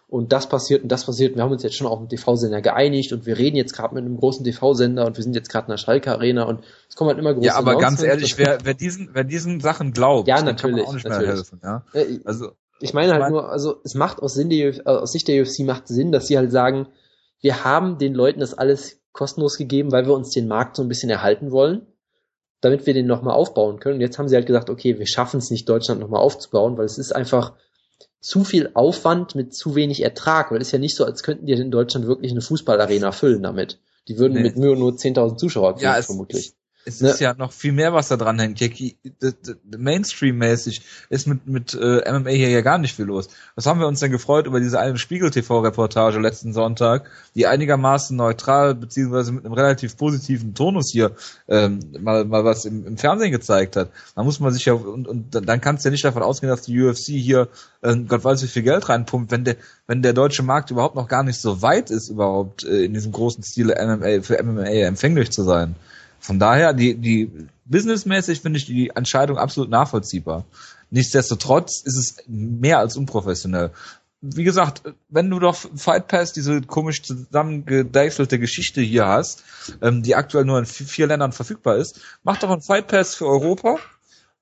Und 0.10 0.32
das 0.32 0.48
passiert 0.48 0.84
und 0.84 0.90
das 0.90 1.06
passiert. 1.06 1.36
Wir 1.36 1.44
haben 1.44 1.52
uns 1.52 1.64
jetzt 1.64 1.76
schon 1.76 1.86
auf 1.86 2.00
dem 2.00 2.08
TV-Sender 2.08 2.62
geeinigt 2.62 3.12
und 3.12 3.26
wir 3.26 3.38
reden 3.38 3.58
jetzt 3.58 3.74
gerade 3.74 3.94
mit 3.94 4.06
einem 4.06 4.16
großen 4.18 4.44
TV-Sender 4.46 5.06
und 5.06 5.18
wir 5.18 5.24
sind 5.24 5.36
jetzt 5.36 5.50
gerade 5.50 5.66
in 5.66 5.72
der 5.72 5.78
Schalke 5.78 6.12
Arena 6.14 6.44
und 6.44 6.62
es 6.88 6.96
kommen 6.96 7.10
halt 7.10 7.20
immer 7.20 7.34
große 7.34 7.46
Ja, 7.48 7.56
aber 7.56 7.78
ganz 7.78 8.02
ehrlich, 8.02 8.38
wer, 8.38 8.60
wer 8.64 8.74
diesen, 8.74 9.10
wer 9.12 9.26
diesen 9.26 9.60
Sachen 9.60 9.92
glaubt, 9.92 10.30
Ja, 10.30 10.36
dem 10.38 10.46
kann 10.46 10.46
man 10.46 10.56
natürlich, 10.56 10.86
auch 10.88 10.94
nicht 10.94 11.04
mehr 11.04 11.12
natürlich. 11.20 11.36
helfen, 11.36 11.60
ja. 11.62 11.84
Äh, 11.94 12.20
Also, 12.24 12.52
ich 12.80 12.94
meine 12.94 13.12
halt 13.12 13.20
Ich 13.20 13.24
mein- 13.24 13.32
nur, 13.34 13.50
also 13.52 13.82
es 13.84 13.96
macht 13.96 14.22
aus, 14.22 14.34
Sinn 14.36 14.50
der, 14.50 14.74
aus 14.86 15.12
Sicht 15.12 15.28
der 15.28 15.42
UFC 15.44 15.66
macht 15.66 15.90
Sinn, 15.90 16.14
dass 16.14 16.28
sie 16.28 16.38
halt 16.38 16.52
sagen, 16.54 16.88
wir 17.42 17.66
haben 17.66 17.98
den 17.98 18.14
Leuten 18.14 18.40
das 18.40 18.54
alles 18.54 19.02
kostenlos 19.12 19.58
gegeben, 19.58 19.92
weil 19.92 20.06
wir 20.06 20.14
uns 20.14 20.30
den 20.30 20.48
Markt 20.48 20.78
so 20.78 20.84
ein 20.84 20.88
bisschen 20.88 21.10
erhalten 21.10 21.52
wollen, 21.52 21.86
damit 22.62 22.86
wir 22.86 22.94
den 22.94 23.08
nochmal 23.08 23.34
aufbauen 23.36 23.80
können. 23.82 23.96
Und 23.96 24.02
jetzt 24.02 24.18
haben 24.20 24.30
sie 24.30 24.36
halt 24.36 24.46
gesagt, 24.48 24.70
okay, 24.70 24.98
wir 25.00 25.08
schaffen 25.08 25.40
es 25.40 25.52
nicht, 25.52 25.68
Deutschland 25.68 26.00
nochmal 26.00 26.22
aufzubauen, 26.22 26.78
weil 26.78 26.86
es 26.86 26.98
ist 26.98 27.14
einfach 27.14 27.54
zu 28.28 28.44
viel 28.44 28.72
Aufwand 28.74 29.36
mit 29.36 29.56
zu 29.56 29.76
wenig 29.76 30.04
Ertrag, 30.04 30.52
weil 30.52 30.60
es 30.60 30.68
ist 30.68 30.72
ja 30.74 30.80
nicht 30.80 30.96
so, 30.96 31.06
als 31.06 31.24
könnten 31.24 31.46
die 31.46 31.54
in 31.54 31.72
Deutschland 31.72 32.08
wirklich 32.08 32.34
eine 32.34 32.42
Fußballarena 32.42 33.14
füllen 33.14 33.42
damit. 33.42 33.80
Die 34.10 34.18
würden 34.18 34.34
Nee. 34.34 34.42
mit 34.42 34.58
Mühe 34.58 34.76
nur 34.76 34.92
10.000 34.92 35.38
Zuschauer 35.38 35.76
kriegen, 35.76 35.86
ja, 35.86 35.98
es, 35.98 36.08
vermutlich. 36.08 36.52
Es 36.88 37.02
Ne? 37.02 37.10
ist 37.10 37.20
ja 37.20 37.34
noch 37.34 37.52
viel 37.52 37.74
mehr, 37.74 37.94
was 37.94 38.08
da 38.08 38.18
dran 38.18 38.40
hängt. 38.40 38.60
Mainstream-mäßig 39.78 40.82
ist 41.10 41.28
mit, 41.28 41.46
mit 41.48 41.74
äh, 41.74 42.12
MMA 42.12 42.30
hier 42.30 42.50
ja 42.50 42.62
gar 42.62 42.78
nicht 42.78 42.96
viel 42.96 43.06
los. 43.06 43.28
Was 43.56 43.66
haben 43.66 43.80
wir 43.80 43.88
uns 43.88 44.00
denn 44.00 44.12
gefreut 44.12 44.48
über 44.48 44.60
diese 44.60 44.80
eine 44.80 44.98
Spiegel-TV-Reportage 44.98 46.20
letzten 46.20 46.54
Sonntag, 46.54 47.10
die 47.36 47.46
einigermaßen 47.46 48.16
neutral 48.16 48.74
beziehungsweise 48.74 49.34
mit 49.34 49.46
einem 49.46 49.54
relativ 49.54 49.98
positiven 49.98 50.54
Tonus 50.54 50.90
hier 50.92 51.12
ähm, 51.48 51.80
mal, 52.00 52.24
mal 52.26 52.46
was 52.46 52.66
im, 52.66 52.86
im 52.88 52.98
Fernsehen 52.98 53.32
gezeigt 53.32 53.76
hat. 53.76 53.92
Da 54.16 54.24
muss 54.24 54.40
man 54.40 54.54
sich 54.54 54.66
ja, 54.66 54.74
und, 54.74 55.08
und 55.08 55.32
dann 55.32 55.62
kannst 55.62 55.84
du 55.84 55.90
ja 55.90 55.92
nicht 55.92 56.06
davon 56.06 56.24
ausgehen, 56.24 56.50
dass 56.50 56.62
die 56.62 56.82
UFC 56.82 57.08
hier 57.08 57.50
äh, 57.82 57.96
Gott 57.98 58.24
weiß 58.24 58.44
wie 58.44 58.48
viel 58.48 58.64
Geld 58.64 58.88
reinpumpt, 58.88 59.32
wenn 59.32 59.44
der, 59.44 59.58
wenn 59.88 60.02
der 60.02 60.14
deutsche 60.14 60.44
Markt 60.44 60.72
überhaupt 60.72 60.96
noch 60.96 61.08
gar 61.08 61.24
nicht 61.24 61.42
so 61.42 61.62
weit 61.62 61.92
ist, 61.92 62.10
überhaupt 62.10 62.64
äh, 62.64 62.86
in 62.86 62.94
diesem 62.94 63.12
großen 63.12 63.44
Stile 63.44 63.76
MMA, 63.76 64.22
für 64.22 64.42
MMA 64.42 64.64
empfänglich 64.64 65.32
zu 65.32 65.44
sein. 65.44 65.76
Von 66.20 66.40
daher, 66.40 66.74
die, 66.74 66.96
die 66.96 67.32
businessmäßig 67.66 68.42
finde 68.42 68.58
ich 68.60 68.66
die 68.66 68.90
Entscheidung 68.96 69.38
absolut 69.38 69.70
nachvollziehbar. 69.70 70.46
Nichtsdestotrotz 70.90 71.82
ist 71.84 71.98
es 71.98 72.24
mehr 72.28 72.80
als 72.80 72.96
unprofessionell. 72.98 73.72
Wie 74.22 74.44
gesagt, 74.44 74.82
wenn 75.10 75.30
du 75.30 75.40
doch 75.40 75.56
Fight 75.76 76.08
Pass, 76.08 76.34
diese 76.34 76.62
komisch 76.62 77.04
zusammengedeichselte 77.04 78.40
Geschichte 78.40 78.82
hier 78.82 79.06
hast, 79.06 79.44
ähm, 79.82 80.02
die 80.02 80.16
aktuell 80.16 80.44
nur 80.46 80.58
in 80.58 80.66
vi- 80.66 80.86
vier 80.86 81.08
Ländern 81.08 81.34
verfügbar 81.34 81.78
ist, 81.78 82.00
mach 82.24 82.38
doch 82.38 82.50
einen 82.50 82.62
Fight 82.64 82.88
Pass 82.88 83.14
für 83.16 83.28
Europa 83.28 83.78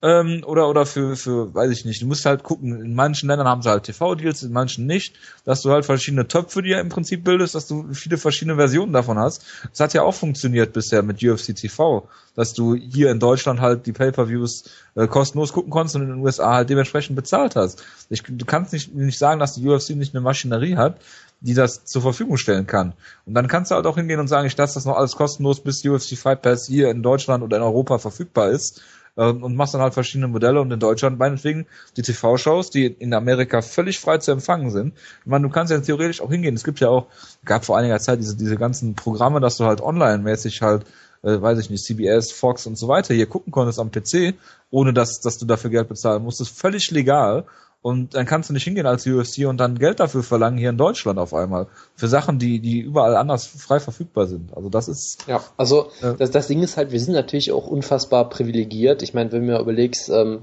ähm, 0.01 0.43
oder 0.45 0.67
oder 0.69 0.85
für 0.85 1.15
für 1.15 1.53
weiß 1.53 1.71
ich 1.71 1.85
nicht. 1.85 2.01
Du 2.01 2.05
musst 2.05 2.25
halt 2.25 2.43
gucken. 2.43 2.79
In 2.81 2.95
manchen 2.95 3.29
Ländern 3.29 3.47
haben 3.47 3.61
sie 3.61 3.69
halt 3.69 3.83
TV-Deals, 3.85 4.43
in 4.43 4.51
manchen 4.51 4.85
nicht, 4.85 5.15
dass 5.45 5.61
du 5.61 5.71
halt 5.71 5.85
verschiedene 5.85 6.27
Töpfe 6.27 6.61
dir 6.61 6.79
im 6.79 6.89
Prinzip 6.89 7.23
bildest, 7.23 7.55
dass 7.55 7.67
du 7.67 7.93
viele 7.93 8.17
verschiedene 8.17 8.57
Versionen 8.57 8.93
davon 8.93 9.17
hast. 9.17 9.45
Das 9.71 9.79
hat 9.79 9.93
ja 9.93 10.03
auch 10.03 10.13
funktioniert 10.13 10.73
bisher 10.73 11.01
mit 11.01 11.23
UFC 11.23 11.55
TV, 11.55 12.07
dass 12.35 12.53
du 12.53 12.75
hier 12.75 13.09
in 13.09 13.19
Deutschland 13.19 13.61
halt 13.61 13.85
die 13.85 13.93
Pay-per-Views 13.93 14.65
äh, 14.95 15.07
kostenlos 15.07 15.53
gucken 15.53 15.71
konntest 15.71 15.95
und 15.95 16.03
in 16.03 16.09
den 16.09 16.19
USA 16.19 16.55
halt 16.55 16.69
dementsprechend 16.69 17.15
bezahlt 17.15 17.55
hast. 17.55 17.83
Ich, 18.09 18.21
du 18.21 18.45
kannst 18.45 18.73
nicht 18.73 18.93
nicht 18.93 19.17
sagen, 19.17 19.39
dass 19.39 19.53
die 19.53 19.67
UFC 19.67 19.91
nicht 19.91 20.13
eine 20.13 20.21
Maschinerie 20.21 20.75
hat, 20.75 20.99
die 21.39 21.53
das 21.53 21.85
zur 21.85 22.01
Verfügung 22.01 22.37
stellen 22.37 22.67
kann. 22.67 22.93
Und 23.25 23.33
dann 23.33 23.47
kannst 23.47 23.71
du 23.71 23.75
halt 23.75 23.85
auch 23.85 23.95
hingehen 23.95 24.19
und 24.19 24.27
sagen, 24.27 24.45
ich 24.45 24.57
lasse 24.57 24.73
das 24.75 24.85
noch 24.85 24.97
alles 24.97 25.15
kostenlos, 25.15 25.61
bis 25.61 25.85
UFC 25.85 26.17
Fight 26.17 26.41
Pass 26.41 26.67
hier 26.67 26.89
in 26.89 27.01
Deutschland 27.01 27.43
oder 27.43 27.57
in 27.57 27.63
Europa 27.63 27.97
verfügbar 27.97 28.49
ist 28.49 28.81
ähm, 29.17 29.43
und 29.43 29.55
machst 29.55 29.73
dann 29.73 29.81
halt 29.81 29.93
verschiedene 29.93 30.27
Modelle 30.27 30.61
und 30.61 30.71
in 30.71 30.79
Deutschland 30.79 31.19
meinetwegen 31.19 31.65
die 31.97 32.01
TV-Shows, 32.01 32.69
die 32.69 32.85
in 32.85 33.13
Amerika 33.13 33.61
völlig 33.61 33.99
frei 33.99 34.17
zu 34.17 34.31
empfangen 34.31 34.71
sind. 34.71 34.93
Ich 35.21 35.25
meine, 35.25 35.47
du 35.47 35.53
kannst 35.53 35.71
ja 35.71 35.79
theoretisch 35.79 36.21
auch 36.21 36.29
hingehen. 36.29 36.55
Es 36.55 36.63
gibt 36.63 36.79
ja 36.79 36.89
auch, 36.89 37.07
gab 37.45 37.65
vor 37.65 37.77
einiger 37.77 37.99
Zeit 37.99 38.19
diese, 38.19 38.35
diese 38.35 38.57
ganzen 38.57 38.95
Programme, 38.95 39.39
dass 39.39 39.57
du 39.57 39.65
halt 39.65 39.81
online-mäßig 39.81 40.61
halt, 40.61 40.85
äh, 41.23 41.41
weiß 41.41 41.59
ich 41.59 41.69
nicht, 41.69 41.83
CBS, 41.83 42.31
Fox 42.31 42.67
und 42.67 42.77
so 42.77 42.87
weiter 42.87 43.13
hier 43.13 43.27
gucken 43.27 43.51
konntest 43.51 43.79
am 43.79 43.91
PC, 43.91 44.35
ohne 44.69 44.93
dass, 44.93 45.19
dass 45.21 45.37
du 45.37 45.45
dafür 45.45 45.69
Geld 45.69 45.87
bezahlen 45.87 46.23
musstest. 46.23 46.57
Völlig 46.57 46.91
legal. 46.91 47.45
Und 47.85 48.15
dann 48.15 48.25
kannst 48.25 48.49
du 48.49 48.53
nicht 48.55 48.63
hingehen 48.63 48.87
als 48.87 49.05
UFC 49.05 49.45
und 49.45 49.57
dann 49.57 49.77
Geld 49.77 49.99
dafür 49.99 50.23
verlangen 50.23 50.57
hier 50.57 50.71
in 50.71 50.77
Deutschland 50.77 51.19
auf 51.19 51.35
einmal. 51.35 51.67
Für 51.95 52.07
Sachen, 52.07 52.39
die, 52.39 52.59
die 52.59 52.79
überall 52.79 53.15
anders 53.15 53.45
frei 53.45 53.79
verfügbar 53.79 54.25
sind. 54.25 54.57
Also 54.57 54.69
das 54.69 54.87
ist, 54.87 55.27
Ja, 55.27 55.43
also 55.55 55.91
Ja. 56.01 56.13
Das, 56.13 56.31
das 56.31 56.47
Ding 56.47 56.63
ist 56.63 56.77
halt, 56.77 56.91
wir 56.91 56.99
sind 56.99 57.13
natürlich 57.13 57.51
auch 57.51 57.67
unfassbar 57.67 58.27
privilegiert. 58.27 59.03
Ich 59.03 59.13
meine, 59.13 59.31
wenn 59.31 59.41
du 59.41 59.45
mir 59.45 59.59
überlegst, 59.59 60.09
ähm, 60.09 60.39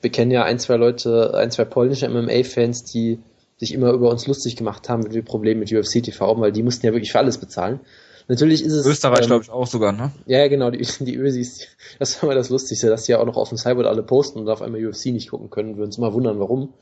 wir 0.00 0.10
kennen 0.10 0.30
ja 0.30 0.44
ein, 0.44 0.58
zwei 0.58 0.76
Leute, 0.76 1.34
ein, 1.34 1.50
zwei 1.50 1.66
polnische 1.66 2.08
MMA-Fans, 2.08 2.84
die 2.84 3.18
sich 3.58 3.74
immer 3.74 3.90
über 3.90 4.08
uns 4.08 4.26
lustig 4.26 4.56
gemacht 4.56 4.88
haben, 4.88 5.04
wenn 5.04 5.12
wir 5.12 5.22
Probleme 5.22 5.60
mit 5.60 5.70
UFC 5.70 6.02
TV 6.02 6.26
haben, 6.26 6.40
weil 6.40 6.52
die 6.52 6.62
mussten 6.62 6.86
ja 6.86 6.94
wirklich 6.94 7.12
für 7.12 7.18
alles 7.18 7.36
bezahlen. 7.36 7.80
Natürlich 8.28 8.64
ist 8.64 8.72
es. 8.72 8.86
Österreich, 8.86 9.22
ähm, 9.22 9.26
glaube 9.26 9.44
ich, 9.44 9.50
auch 9.50 9.66
sogar, 9.66 9.92
ne? 9.92 10.12
Ja, 10.26 10.48
genau, 10.48 10.70
die, 10.70 10.86
die 11.00 11.16
Ösis, 11.16 11.66
das 11.98 12.16
war 12.16 12.24
immer 12.24 12.34
das 12.34 12.50
Lustigste, 12.50 12.88
dass 12.88 13.04
die 13.04 13.12
ja 13.12 13.20
auch 13.20 13.26
noch 13.26 13.36
auf 13.36 13.48
dem 13.48 13.58
Cyborg 13.58 13.86
alle 13.86 14.02
posten 14.02 14.40
und 14.40 14.48
auf 14.48 14.62
einmal 14.62 14.84
UFC 14.84 15.06
nicht 15.06 15.30
gucken 15.30 15.50
können, 15.50 15.76
wir 15.76 15.84
uns 15.84 15.98
immer 15.98 16.12
wundern, 16.12 16.38
warum. 16.40 16.74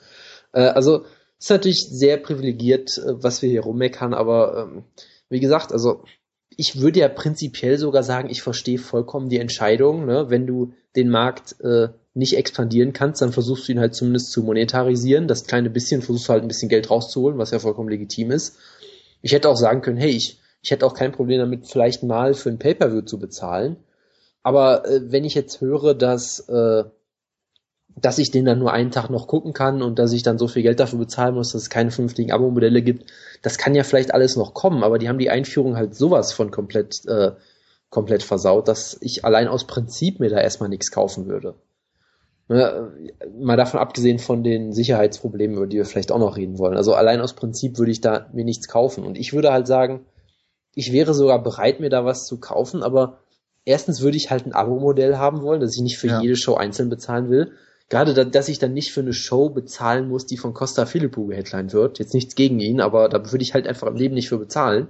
Äh, 0.52 0.60
also, 0.60 1.04
ist 1.38 1.50
natürlich 1.50 1.86
sehr 1.90 2.16
privilegiert, 2.16 2.96
äh, 2.98 3.22
was 3.22 3.42
wir 3.42 3.50
hier 3.50 3.62
rummeckern, 3.62 4.14
aber 4.14 4.68
ähm, 4.68 4.84
wie 5.28 5.40
gesagt, 5.40 5.72
also 5.72 6.04
ich 6.56 6.80
würde 6.80 7.00
ja 7.00 7.08
prinzipiell 7.08 7.78
sogar 7.78 8.02
sagen, 8.02 8.30
ich 8.30 8.42
verstehe 8.42 8.78
vollkommen 8.78 9.28
die 9.28 9.38
Entscheidung, 9.38 10.06
ne? 10.06 10.30
wenn 10.30 10.46
du 10.46 10.72
den 10.96 11.10
Markt 11.10 11.56
äh, 11.60 11.88
nicht 12.14 12.36
expandieren 12.36 12.92
kannst, 12.92 13.22
dann 13.22 13.32
versuchst 13.32 13.66
du 13.66 13.72
ihn 13.72 13.80
halt 13.80 13.94
zumindest 13.94 14.30
zu 14.30 14.42
monetarisieren, 14.42 15.26
das 15.26 15.46
kleine 15.46 15.70
bisschen 15.70 16.00
versuchst 16.00 16.28
du 16.28 16.32
halt 16.32 16.42
ein 16.42 16.48
bisschen 16.48 16.68
Geld 16.68 16.90
rauszuholen, 16.90 17.38
was 17.38 17.50
ja 17.50 17.58
vollkommen 17.58 17.88
legitim 17.88 18.30
ist. 18.30 18.56
Ich 19.20 19.32
hätte 19.32 19.48
auch 19.48 19.56
sagen 19.56 19.80
können, 19.80 19.96
hey, 19.96 20.10
ich, 20.10 20.38
ich 20.64 20.70
hätte 20.70 20.86
auch 20.86 20.94
kein 20.94 21.12
Problem 21.12 21.38
damit, 21.38 21.68
vielleicht 21.68 22.02
mal 22.02 22.32
für 22.34 22.48
ein 22.48 22.58
Pay-Per-View 22.58 23.02
zu 23.02 23.18
bezahlen. 23.18 23.76
Aber 24.42 24.88
äh, 24.88 25.12
wenn 25.12 25.24
ich 25.24 25.34
jetzt 25.34 25.60
höre, 25.60 25.94
dass 25.94 26.40
äh, 26.48 26.84
dass 27.96 28.18
ich 28.18 28.30
den 28.30 28.44
dann 28.44 28.58
nur 28.58 28.72
einen 28.72 28.90
Tag 28.90 29.08
noch 29.08 29.28
gucken 29.28 29.52
kann 29.52 29.80
und 29.80 29.98
dass 29.98 30.12
ich 30.12 30.24
dann 30.24 30.38
so 30.38 30.48
viel 30.48 30.62
Geld 30.62 30.80
dafür 30.80 30.98
bezahlen 30.98 31.34
muss, 31.34 31.52
dass 31.52 31.62
es 31.62 31.70
keine 31.70 31.92
vernünftigen 31.92 32.32
Abo-Modelle 32.32 32.82
gibt, 32.82 33.10
das 33.42 33.56
kann 33.56 33.74
ja 33.74 33.84
vielleicht 33.84 34.12
alles 34.12 34.36
noch 34.36 34.52
kommen, 34.52 34.82
aber 34.82 34.98
die 34.98 35.08
haben 35.08 35.18
die 35.18 35.30
Einführung 35.30 35.76
halt 35.76 35.94
sowas 35.94 36.32
von 36.32 36.50
komplett, 36.50 37.06
äh, 37.06 37.32
komplett 37.90 38.24
versaut, 38.24 38.66
dass 38.66 38.96
ich 39.00 39.24
allein 39.24 39.46
aus 39.46 39.66
Prinzip 39.66 40.18
mir 40.18 40.30
da 40.30 40.40
erstmal 40.40 40.70
nichts 40.70 40.90
kaufen 40.90 41.26
würde. 41.26 41.54
Ne, 42.48 42.90
mal 43.38 43.56
davon 43.56 43.80
abgesehen 43.80 44.18
von 44.18 44.42
den 44.42 44.72
Sicherheitsproblemen, 44.72 45.56
über 45.56 45.66
die 45.66 45.76
wir 45.76 45.86
vielleicht 45.86 46.10
auch 46.10 46.18
noch 46.18 46.36
reden 46.36 46.58
wollen. 46.58 46.76
Also 46.76 46.94
allein 46.94 47.20
aus 47.20 47.34
Prinzip 47.34 47.78
würde 47.78 47.92
ich 47.92 48.00
da 48.00 48.26
mir 48.32 48.44
nichts 48.44 48.68
kaufen. 48.68 49.04
Und 49.04 49.16
ich 49.16 49.32
würde 49.32 49.52
halt 49.52 49.66
sagen, 49.66 50.04
ich 50.74 50.92
wäre 50.92 51.14
sogar 51.14 51.42
bereit, 51.42 51.80
mir 51.80 51.90
da 51.90 52.04
was 52.04 52.26
zu 52.26 52.38
kaufen, 52.38 52.82
aber 52.82 53.20
erstens 53.64 54.00
würde 54.00 54.16
ich 54.16 54.30
halt 54.30 54.46
ein 54.46 54.52
Abo-Modell 54.52 55.16
haben 55.16 55.42
wollen, 55.42 55.60
dass 55.60 55.74
ich 55.74 55.82
nicht 55.82 55.98
für 55.98 56.08
ja. 56.08 56.20
jede 56.20 56.36
Show 56.36 56.54
einzeln 56.54 56.88
bezahlen 56.88 57.30
will. 57.30 57.52
Gerade, 57.88 58.14
da, 58.14 58.24
dass 58.24 58.48
ich 58.48 58.58
dann 58.58 58.72
nicht 58.72 58.92
für 58.92 59.00
eine 59.00 59.12
Show 59.12 59.50
bezahlen 59.50 60.08
muss, 60.08 60.26
die 60.26 60.38
von 60.38 60.54
Costa 60.54 60.86
Filippo 60.86 61.26
geheadlined 61.26 61.72
wird. 61.72 61.98
Jetzt 61.98 62.14
nichts 62.14 62.34
gegen 62.34 62.58
ihn, 62.60 62.80
aber 62.80 63.08
da 63.08 63.30
würde 63.30 63.42
ich 63.42 63.54
halt 63.54 63.66
einfach 63.66 63.86
im 63.88 63.96
Leben 63.96 64.14
nicht 64.14 64.28
für 64.28 64.38
bezahlen. 64.38 64.88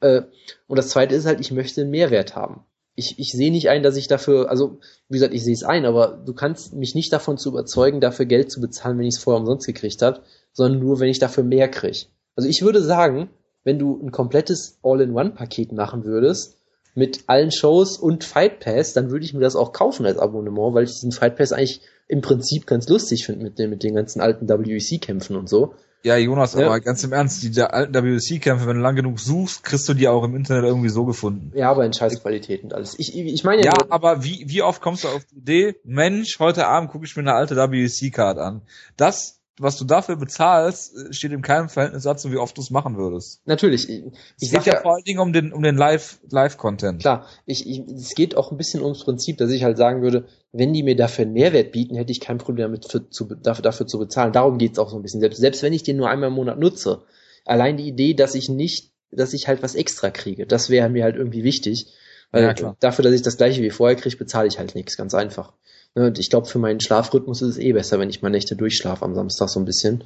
Äh, 0.00 0.22
und 0.66 0.78
das 0.78 0.88
zweite 0.88 1.14
ist 1.14 1.26
halt, 1.26 1.40
ich 1.40 1.50
möchte 1.50 1.80
einen 1.80 1.90
Mehrwert 1.90 2.36
haben. 2.36 2.64
Ich, 2.94 3.18
ich 3.18 3.32
sehe 3.32 3.50
nicht 3.50 3.68
ein, 3.68 3.82
dass 3.82 3.96
ich 3.96 4.08
dafür, 4.08 4.50
also 4.50 4.78
wie 5.08 5.14
gesagt, 5.14 5.34
ich 5.34 5.42
sehe 5.42 5.54
es 5.54 5.62
ein, 5.62 5.86
aber 5.86 6.22
du 6.24 6.34
kannst 6.34 6.74
mich 6.74 6.94
nicht 6.94 7.12
davon 7.12 7.38
zu 7.38 7.48
überzeugen, 7.48 8.00
dafür 8.00 8.26
Geld 8.26 8.50
zu 8.50 8.60
bezahlen, 8.60 8.98
wenn 8.98 9.06
ich 9.06 9.14
es 9.16 9.22
vorher 9.22 9.40
umsonst 9.40 9.66
gekriegt 9.66 10.02
habe, 10.02 10.20
sondern 10.52 10.80
nur, 10.80 11.00
wenn 11.00 11.08
ich 11.08 11.18
dafür 11.18 11.44
mehr 11.44 11.68
kriege. 11.68 12.06
Also 12.36 12.48
ich 12.48 12.62
würde 12.62 12.82
sagen, 12.82 13.30
wenn 13.64 13.78
du 13.78 14.00
ein 14.02 14.10
komplettes 14.10 14.78
All-in-One-Paket 14.82 15.72
machen 15.72 16.04
würdest, 16.04 16.56
mit 16.94 17.24
allen 17.28 17.52
Shows 17.52 17.98
und 17.98 18.24
Fight 18.24 18.60
Pass, 18.60 18.92
dann 18.92 19.10
würde 19.10 19.24
ich 19.24 19.32
mir 19.32 19.40
das 19.40 19.56
auch 19.56 19.72
kaufen 19.72 20.06
als 20.06 20.18
Abonnement, 20.18 20.74
weil 20.74 20.84
ich 20.84 20.92
diesen 20.92 21.12
Fight 21.12 21.36
Pass 21.36 21.52
eigentlich 21.52 21.82
im 22.08 22.20
Prinzip 22.20 22.66
ganz 22.66 22.88
lustig 22.88 23.24
finde 23.24 23.44
mit 23.44 23.58
den, 23.58 23.70
mit 23.70 23.82
den 23.82 23.94
ganzen 23.94 24.20
alten 24.20 24.48
WEC-Kämpfen 24.48 25.36
und 25.36 25.48
so. 25.48 25.74
Ja, 26.02 26.16
Jonas, 26.16 26.54
ja. 26.54 26.66
aber 26.66 26.80
ganz 26.80 27.04
im 27.04 27.12
Ernst, 27.12 27.42
die 27.42 27.60
alten 27.60 27.94
WEC-Kämpfe, 27.94 28.66
wenn 28.66 28.76
du 28.76 28.82
lang 28.82 28.96
genug 28.96 29.20
suchst, 29.20 29.62
kriegst 29.62 29.88
du 29.88 29.94
die 29.94 30.08
auch 30.08 30.24
im 30.24 30.34
Internet 30.34 30.64
irgendwie 30.64 30.88
so 30.88 31.04
gefunden. 31.04 31.52
Ja, 31.54 31.70
aber 31.70 31.84
in 31.84 31.92
Scheißqualität 31.92 32.64
und 32.64 32.72
alles. 32.72 32.98
Ich, 32.98 33.16
ich 33.16 33.44
meine 33.44 33.62
ja. 33.62 33.72
Ja, 33.72 33.86
aber 33.90 34.24
wie, 34.24 34.44
wie 34.46 34.62
oft 34.62 34.80
kommst 34.80 35.04
du 35.04 35.08
auf 35.08 35.24
die 35.26 35.36
Idee, 35.36 35.76
Mensch, 35.84 36.38
heute 36.38 36.66
Abend 36.66 36.90
gucke 36.90 37.04
ich 37.04 37.14
mir 37.16 37.22
eine 37.22 37.34
alte 37.34 37.54
WEC-Card 37.54 38.38
an. 38.38 38.62
Das 38.96 39.39
was 39.60 39.76
du 39.76 39.84
dafür 39.84 40.16
bezahlst, 40.16 40.96
äh, 40.96 41.12
steht 41.12 41.32
in 41.32 41.42
keinem 41.42 41.68
Verhältnis 41.68 42.04
dazu, 42.04 42.32
wie 42.32 42.38
oft 42.38 42.56
du 42.56 42.62
es 42.62 42.70
machen 42.70 42.96
würdest. 42.96 43.42
Natürlich. 43.44 43.88
Ich, 43.88 44.04
ich 44.04 44.12
es 44.40 44.50
geht 44.50 44.66
ja 44.66 44.80
vor 44.80 44.94
allen 44.94 45.04
Dingen 45.04 45.20
um 45.20 45.32
den, 45.32 45.52
um 45.52 45.62
den 45.62 45.76
Live, 45.76 46.18
Live-Content. 46.30 47.00
Klar. 47.00 47.26
Ich, 47.44 47.68
ich, 47.68 47.80
es 47.88 48.14
geht 48.14 48.36
auch 48.36 48.50
ein 48.50 48.56
bisschen 48.56 48.82
ums 48.82 49.04
Prinzip, 49.04 49.36
dass 49.36 49.50
ich 49.50 49.62
halt 49.62 49.76
sagen 49.76 50.02
würde, 50.02 50.26
wenn 50.52 50.72
die 50.72 50.82
mir 50.82 50.96
dafür 50.96 51.26
einen 51.26 51.34
Mehrwert 51.34 51.72
bieten, 51.72 51.94
hätte 51.94 52.10
ich 52.10 52.20
kein 52.20 52.38
Problem 52.38 52.68
damit, 52.68 52.90
für, 52.90 53.08
zu, 53.10 53.26
dafür, 53.26 53.62
dafür 53.62 53.86
zu 53.86 53.98
bezahlen. 53.98 54.32
Darum 54.32 54.58
geht's 54.58 54.78
auch 54.78 54.90
so 54.90 54.96
ein 54.96 55.02
bisschen. 55.02 55.20
Selbst, 55.20 55.38
selbst 55.38 55.62
wenn 55.62 55.72
ich 55.72 55.82
den 55.82 55.98
nur 55.98 56.08
einmal 56.08 56.30
im 56.30 56.34
Monat 56.34 56.58
nutze. 56.58 57.02
Allein 57.44 57.76
die 57.76 57.88
Idee, 57.88 58.14
dass 58.14 58.34
ich 58.34 58.48
nicht, 58.48 58.92
dass 59.10 59.34
ich 59.34 59.46
halt 59.46 59.62
was 59.62 59.74
extra 59.74 60.10
kriege, 60.10 60.46
das 60.46 60.70
wäre 60.70 60.88
mir 60.88 61.04
halt 61.04 61.16
irgendwie 61.16 61.44
wichtig. 61.44 61.86
Weil 62.32 62.44
ja, 62.44 62.54
klar. 62.54 62.76
dafür, 62.80 63.02
dass 63.02 63.12
ich 63.12 63.22
das 63.22 63.36
gleiche 63.36 63.60
wie 63.60 63.70
vorher 63.70 63.96
kriege, 63.96 64.16
bezahle 64.16 64.46
ich 64.46 64.58
halt 64.58 64.74
nichts, 64.74 64.96
ganz 64.96 65.14
einfach. 65.14 65.52
Ne, 65.94 66.06
und 66.06 66.18
ich 66.18 66.30
glaube, 66.30 66.46
für 66.46 66.58
meinen 66.58 66.80
Schlafrhythmus 66.80 67.42
ist 67.42 67.50
es 67.50 67.58
eh 67.58 67.72
besser, 67.72 67.98
wenn 67.98 68.10
ich 68.10 68.22
mal 68.22 68.30
Nächte 68.30 68.54
durchschlafe 68.54 69.04
am 69.04 69.14
Samstag 69.14 69.48
so 69.48 69.58
ein 69.58 69.64
bisschen. 69.64 70.04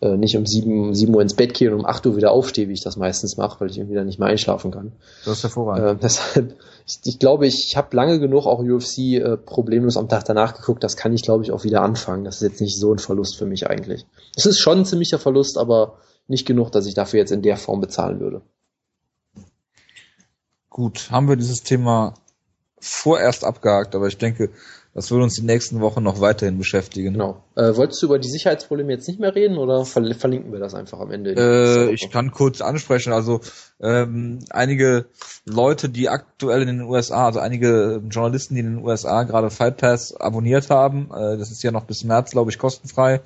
Äh, 0.00 0.16
nicht 0.16 0.36
um 0.36 0.46
sieben, 0.46 0.94
sieben 0.94 1.14
Uhr 1.14 1.22
ins 1.22 1.34
Bett 1.34 1.54
gehe 1.54 1.70
und 1.70 1.80
um 1.80 1.86
acht 1.86 2.06
Uhr 2.06 2.16
wieder 2.16 2.30
aufstehe, 2.30 2.68
wie 2.68 2.72
ich 2.72 2.82
das 2.82 2.96
meistens 2.96 3.36
mache, 3.36 3.60
weil 3.60 3.70
ich 3.70 3.78
irgendwie 3.78 3.96
dann 3.96 4.06
nicht 4.06 4.18
mehr 4.18 4.28
einschlafen 4.28 4.70
kann. 4.70 4.92
Das 5.24 5.38
ist 5.38 5.42
hervorragend. 5.42 5.86
Äh, 5.86 5.96
deshalb, 6.02 6.54
ich, 6.86 7.00
ich 7.04 7.18
glaube, 7.18 7.46
ich, 7.46 7.66
ich 7.68 7.76
habe 7.76 7.94
lange 7.96 8.18
genug 8.18 8.46
auch 8.46 8.60
UFC 8.60 8.98
äh, 8.98 9.36
problemlos 9.36 9.96
am 9.96 10.08
Tag 10.08 10.24
danach 10.24 10.54
geguckt. 10.54 10.82
Das 10.82 10.96
kann 10.96 11.14
ich, 11.14 11.22
glaube 11.22 11.44
ich, 11.44 11.52
auch 11.52 11.64
wieder 11.64 11.82
anfangen. 11.82 12.24
Das 12.24 12.36
ist 12.36 12.42
jetzt 12.42 12.60
nicht 12.60 12.78
so 12.78 12.92
ein 12.92 12.98
Verlust 12.98 13.36
für 13.36 13.46
mich 13.46 13.68
eigentlich. 13.68 14.06
Es 14.36 14.46
ist 14.46 14.58
schon 14.58 14.78
ein 14.78 14.84
ziemlicher 14.86 15.18
Verlust, 15.18 15.58
aber 15.58 15.98
nicht 16.28 16.46
genug, 16.46 16.72
dass 16.72 16.86
ich 16.86 16.94
dafür 16.94 17.20
jetzt 17.20 17.32
in 17.32 17.42
der 17.42 17.56
Form 17.56 17.80
bezahlen 17.80 18.20
würde. 18.20 18.42
Gut, 20.68 21.10
haben 21.10 21.28
wir 21.28 21.36
dieses 21.36 21.62
Thema 21.62 22.14
vorerst 22.78 23.44
abgehakt, 23.44 23.94
aber 23.94 24.08
ich 24.08 24.18
denke, 24.18 24.50
das 24.96 25.10
würde 25.10 25.24
uns 25.24 25.34
die 25.34 25.42
nächsten 25.42 25.82
Wochen 25.82 26.02
noch 26.02 26.22
weiterhin 26.22 26.56
beschäftigen. 26.56 27.12
Genau. 27.12 27.44
Äh, 27.54 27.76
wolltest 27.76 28.00
du 28.00 28.06
über 28.06 28.18
die 28.18 28.30
Sicherheitsprobleme 28.30 28.90
jetzt 28.94 29.06
nicht 29.06 29.20
mehr 29.20 29.34
reden 29.34 29.58
oder 29.58 29.84
verlinken 29.84 30.52
wir 30.52 30.58
das 30.58 30.74
einfach 30.74 31.00
am 31.00 31.10
Ende? 31.10 31.34
Äh, 31.36 31.92
ich 31.92 32.10
kann 32.10 32.30
kurz 32.30 32.62
ansprechen. 32.62 33.12
Also 33.12 33.42
ähm, 33.78 34.38
einige 34.48 35.04
Leute, 35.44 35.90
die 35.90 36.08
aktuell 36.08 36.62
in 36.62 36.68
den 36.68 36.80
USA, 36.80 37.26
also 37.26 37.40
einige 37.40 38.02
Journalisten, 38.08 38.54
die 38.54 38.62
in 38.62 38.76
den 38.76 38.84
USA 38.86 39.24
gerade 39.24 39.50
Fight 39.50 39.76
Pass 39.76 40.16
abonniert 40.16 40.70
haben, 40.70 41.10
äh, 41.14 41.36
das 41.36 41.50
ist 41.50 41.62
ja 41.62 41.72
noch 41.72 41.84
bis 41.84 42.02
März, 42.02 42.30
glaube 42.30 42.50
ich, 42.50 42.56
kostenfrei. 42.56 43.20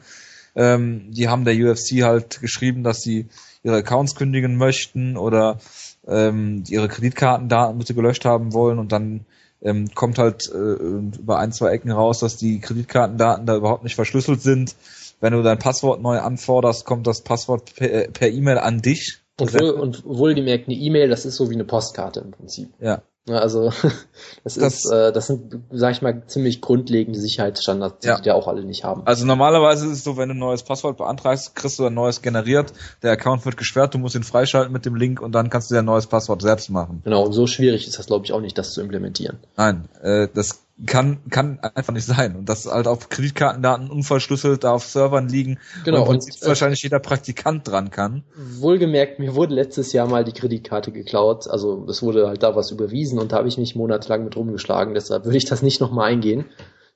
Ähm, 0.57 1.13
die 1.13 1.29
haben 1.29 1.45
der 1.45 1.55
UFC 1.55 2.03
halt 2.03 2.41
geschrieben, 2.41 2.83
dass 2.83 3.03
sie 3.03 3.29
ihre 3.63 3.77
Accounts 3.77 4.17
kündigen 4.17 4.57
möchten 4.57 5.17
oder 5.17 5.61
ähm, 6.09 6.65
ihre 6.67 6.89
Kreditkartendaten 6.89 7.79
bitte 7.79 7.95
gelöscht 7.95 8.25
haben 8.25 8.53
wollen 8.55 8.81
und 8.81 8.91
dann 8.91 9.25
ähm, 9.63 9.89
kommt 9.95 10.19
halt 10.19 10.51
äh, 10.53 10.57
über 10.57 11.39
ein, 11.39 11.53
zwei 11.53 11.71
Ecken 11.71 11.91
raus, 11.91 12.21
dass 12.21 12.37
die 12.37 12.61
Kreditkartendaten 12.61 13.47
da 13.47 13.57
überhaupt 13.57 13.85
nicht 13.85 13.95
verschlüsselt 13.95 14.43
sind. 14.43 14.75
Wenn 15.21 15.33
du 15.33 15.43
dein 15.43 15.59
Passwort 15.59 16.01
neu 16.01 16.19
anforderst, 16.19 16.87
kommt 16.87 17.07
das 17.07 17.21
Passwort 17.21 17.75
per 17.75 18.29
E-Mail 18.29 18.57
e 18.57 18.61
an 18.61 18.81
dich. 18.81 19.19
Und, 19.39 19.55
wohl, 19.55 19.71
und 19.71 20.05
wohlgemerkt, 20.05 20.69
eine 20.69 20.77
E-Mail, 20.77 21.09
das 21.09 21.27
ist 21.27 21.37
so 21.37 21.51
wie 21.51 21.55
eine 21.55 21.65
Postkarte 21.65 22.21
im 22.21 22.31
Prinzip. 22.31 22.71
Ja. 22.81 23.03
Also 23.29 23.71
das, 24.45 24.55
das 24.55 24.85
ist, 24.85 24.91
äh, 24.91 25.13
das 25.13 25.27
sind, 25.27 25.61
sag 25.71 25.93
ich 25.93 26.03
mal, 26.03 26.23
ziemlich 26.27 26.61
grundlegende 26.61 27.19
Sicherheitsstandards, 27.19 28.01
die 28.01 28.09
ja. 28.09 28.25
wir 28.25 28.35
auch 28.35 28.49
alle 28.49 28.65
nicht 28.65 28.85
haben. 28.85 29.03
Also 29.05 29.27
normalerweise 29.27 29.87
ist 29.87 29.93
es 29.93 30.05
so, 30.05 30.17
wenn 30.17 30.29
du 30.29 30.35
ein 30.35 30.39
neues 30.39 30.63
Passwort 30.63 30.97
beantragst, 30.97 31.55
kriegst 31.55 31.79
du 31.79 31.87
ein 31.87 31.95
neues 31.95 32.23
generiert, 32.23 32.73
der 33.03 33.13
Account 33.13 33.45
wird 33.45 33.57
gesperrt, 33.57 33.95
du 33.95 33.99
musst 33.99 34.15
ihn 34.15 34.23
freischalten 34.23 34.73
mit 34.73 34.87
dem 34.87 34.97
Link 34.97 35.21
und 35.21 35.33
dann 35.33 35.51
kannst 35.51 35.71
du 35.71 35.75
dir 35.75 35.81
ein 35.81 35.85
neues 35.85 36.07
Passwort 36.07 36.43
selbst 36.43 36.71
machen. 36.71 37.03
Genau, 37.05 37.25
und 37.25 37.33
so 37.33 37.47
schwierig 37.47 37.87
ist 37.87 37.99
das, 37.99 38.07
glaube 38.07 38.25
ich, 38.25 38.33
auch 38.33 38.41
nicht, 38.41 38.57
das 38.57 38.73
zu 38.73 38.81
implementieren. 38.81 39.39
Nein, 39.57 39.89
äh, 40.03 40.29
das 40.33 40.63
kann, 40.87 41.19
kann 41.31 41.59
einfach 41.61 41.93
nicht 41.93 42.07
sein. 42.07 42.37
Und 42.37 42.49
dass 42.49 42.67
halt 42.67 42.87
auf 42.87 43.09
Kreditkartendaten 43.09 43.91
unverschlüsselt 43.91 44.65
da 44.65 44.73
auf 44.73 44.85
Servern 44.85 45.29
liegen 45.29 45.59
genau, 45.85 46.03
und, 46.03 46.25
und 46.25 46.43
äh, 46.43 46.47
wahrscheinlich 46.47 46.83
jeder 46.83 46.99
Praktikant 46.99 47.69
dran 47.69 47.91
kann. 47.91 48.25
Wohlgemerkt, 48.59 49.19
mir 49.19 49.35
wurde 49.35 49.55
letztes 49.55 49.93
Jahr 49.93 50.09
mal 50.09 50.25
die 50.25 50.33
Kreditkarte 50.33 50.93
geklaut. 50.93 51.49
Also 51.49 51.87
es 51.89 52.03
wurde 52.03 52.29
halt 52.29 52.43
da 52.43 52.57
was 52.57 52.71
überwiesen 52.71 53.19
und 53.19 53.33
da 53.33 53.37
habe 53.37 53.49
ich 53.49 53.59
mich 53.59 53.75
monatelang 53.75 54.25
mit 54.25 54.37
rumgeschlagen. 54.37 54.95
Deshalb 54.95 55.25
würde 55.25 55.37
ich 55.37 55.45
das 55.45 55.63
nicht 55.63 55.81
nochmal 55.81 56.11
eingehen. 56.11 56.47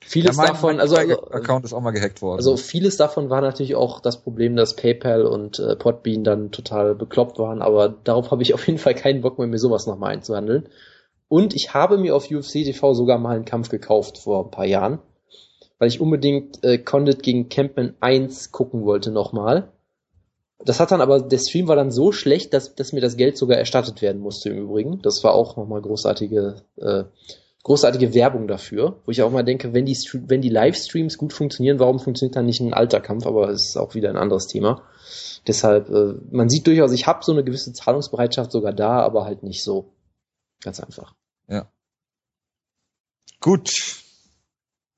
Vieles 0.06 0.36
ja, 0.36 0.42
mein, 0.42 0.52
davon, 0.52 0.80
also, 0.80 0.96
also 0.96 1.30
Account 1.30 1.64
ist 1.64 1.72
auch 1.72 1.80
mal 1.80 1.90
gehackt 1.90 2.20
worden. 2.20 2.36
Also 2.36 2.56
vieles 2.58 2.98
davon 2.98 3.30
war 3.30 3.40
natürlich 3.40 3.74
auch 3.74 4.00
das 4.00 4.20
Problem, 4.20 4.54
dass 4.54 4.76
PayPal 4.76 5.24
und 5.24 5.58
äh, 5.58 5.76
Podbean 5.76 6.24
dann 6.24 6.50
total 6.50 6.94
bekloppt 6.94 7.38
waren, 7.38 7.62
aber 7.62 7.88
darauf 7.88 8.30
habe 8.30 8.42
ich 8.42 8.52
auf 8.52 8.66
jeden 8.66 8.78
Fall 8.78 8.94
keinen 8.94 9.22
Bock 9.22 9.38
mehr, 9.38 9.48
mir 9.48 9.58
sowas 9.58 9.86
nochmal 9.86 10.12
einzuhandeln. 10.12 10.68
Und 11.34 11.52
ich 11.52 11.74
habe 11.74 11.98
mir 11.98 12.14
auf 12.14 12.30
UFC 12.30 12.62
TV 12.62 12.94
sogar 12.94 13.18
mal 13.18 13.34
einen 13.34 13.44
Kampf 13.44 13.68
gekauft 13.68 14.18
vor 14.18 14.44
ein 14.44 14.50
paar 14.52 14.66
Jahren, 14.66 15.00
weil 15.80 15.88
ich 15.88 16.00
unbedingt 16.00 16.62
äh, 16.62 16.78
Condit 16.78 17.24
gegen 17.24 17.48
Campman 17.48 17.94
1 17.98 18.52
gucken 18.52 18.84
wollte 18.84 19.10
nochmal. 19.10 19.72
Das 20.64 20.78
hat 20.78 20.92
dann 20.92 21.00
aber, 21.00 21.20
der 21.20 21.38
Stream 21.38 21.66
war 21.66 21.74
dann 21.74 21.90
so 21.90 22.12
schlecht, 22.12 22.54
dass, 22.54 22.76
dass 22.76 22.92
mir 22.92 23.00
das 23.00 23.16
Geld 23.16 23.36
sogar 23.36 23.58
erstattet 23.58 24.00
werden 24.00 24.22
musste 24.22 24.50
im 24.50 24.58
Übrigen. 24.58 25.02
Das 25.02 25.24
war 25.24 25.34
auch 25.34 25.56
nochmal 25.56 25.82
großartige, 25.82 26.62
äh, 26.76 27.02
großartige 27.64 28.14
Werbung 28.14 28.46
dafür, 28.46 29.00
wo 29.04 29.10
ich 29.10 29.20
auch 29.24 29.32
mal 29.32 29.42
denke, 29.42 29.74
wenn 29.74 29.86
die, 29.86 29.98
wenn 30.28 30.40
die 30.40 30.50
Livestreams 30.50 31.18
gut 31.18 31.32
funktionieren, 31.32 31.80
warum 31.80 31.98
funktioniert 31.98 32.36
dann 32.36 32.46
nicht 32.46 32.60
ein 32.60 32.74
alter 32.74 33.00
Kampf? 33.00 33.26
Aber 33.26 33.48
es 33.48 33.70
ist 33.70 33.76
auch 33.76 33.96
wieder 33.96 34.08
ein 34.08 34.16
anderes 34.16 34.46
Thema. 34.46 34.82
Deshalb, 35.48 35.90
äh, 35.90 36.14
man 36.30 36.48
sieht 36.48 36.68
durchaus, 36.68 36.92
ich 36.92 37.08
habe 37.08 37.24
so 37.24 37.32
eine 37.32 37.42
gewisse 37.42 37.72
Zahlungsbereitschaft 37.72 38.52
sogar 38.52 38.72
da, 38.72 39.00
aber 39.00 39.24
halt 39.24 39.42
nicht 39.42 39.64
so. 39.64 39.90
Ganz 40.62 40.78
einfach. 40.78 41.16
Ja. 41.48 41.66
Gut. 43.40 43.70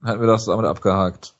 Hatten 0.03 0.21
wir 0.21 0.27
das 0.27 0.47
damit 0.47 0.67
abgehakt. 0.67 1.35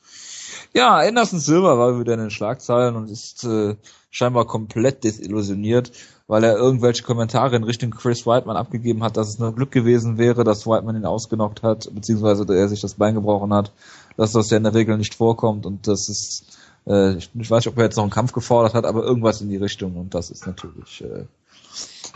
Ja, 0.73 0.97
Anderson 0.97 1.39
Silver 1.39 1.79
war 1.79 1.99
wieder 1.99 2.15
in 2.15 2.21
den 2.21 2.31
Schlagzeilen 2.31 2.97
und 2.97 3.09
ist 3.09 3.45
äh, 3.45 3.77
scheinbar 4.11 4.47
komplett 4.47 5.05
desillusioniert, 5.05 5.93
weil 6.27 6.45
er 6.45 6.57
irgendwelche 6.57 7.03
Kommentare 7.03 7.57
in 7.57 7.65
Richtung 7.65 7.91
Chris 7.91 8.27
Whiteman 8.27 8.57
abgegeben 8.57 9.03
hat, 9.03 9.17
dass 9.17 9.29
es 9.29 9.39
nur 9.39 9.55
Glück 9.55 9.71
gewesen 9.71 10.19
wäre, 10.19 10.45
dass 10.45 10.67
Whiteman 10.67 10.97
ihn 10.97 11.07
ausgenockt 11.07 11.63
hat, 11.63 11.89
beziehungsweise 11.95 12.45
er 12.55 12.69
sich 12.69 12.81
das 12.81 12.95
Bein 12.95 13.15
gebrochen 13.15 13.55
hat, 13.55 13.73
dass 14.17 14.33
das 14.33 14.51
ja 14.51 14.57
in 14.57 14.65
der 14.65 14.75
Regel 14.75 14.99
nicht 14.99 15.15
vorkommt 15.15 15.65
und 15.67 15.87
das 15.87 16.09
ist, 16.09 16.59
äh, 16.87 17.17
ich 17.17 17.31
weiß 17.35 17.65
nicht, 17.65 17.73
ob 17.73 17.79
er 17.79 17.85
jetzt 17.85 17.97
noch 17.97 18.05
einen 18.05 18.11
Kampf 18.11 18.33
gefordert 18.33 18.75
hat, 18.75 18.85
aber 18.85 19.03
irgendwas 19.03 19.41
in 19.41 19.49
die 19.49 19.57
Richtung 19.57 19.97
und 19.97 20.15
das 20.15 20.31
ist 20.31 20.47
natürlich 20.47 21.03
äh, 21.03 21.27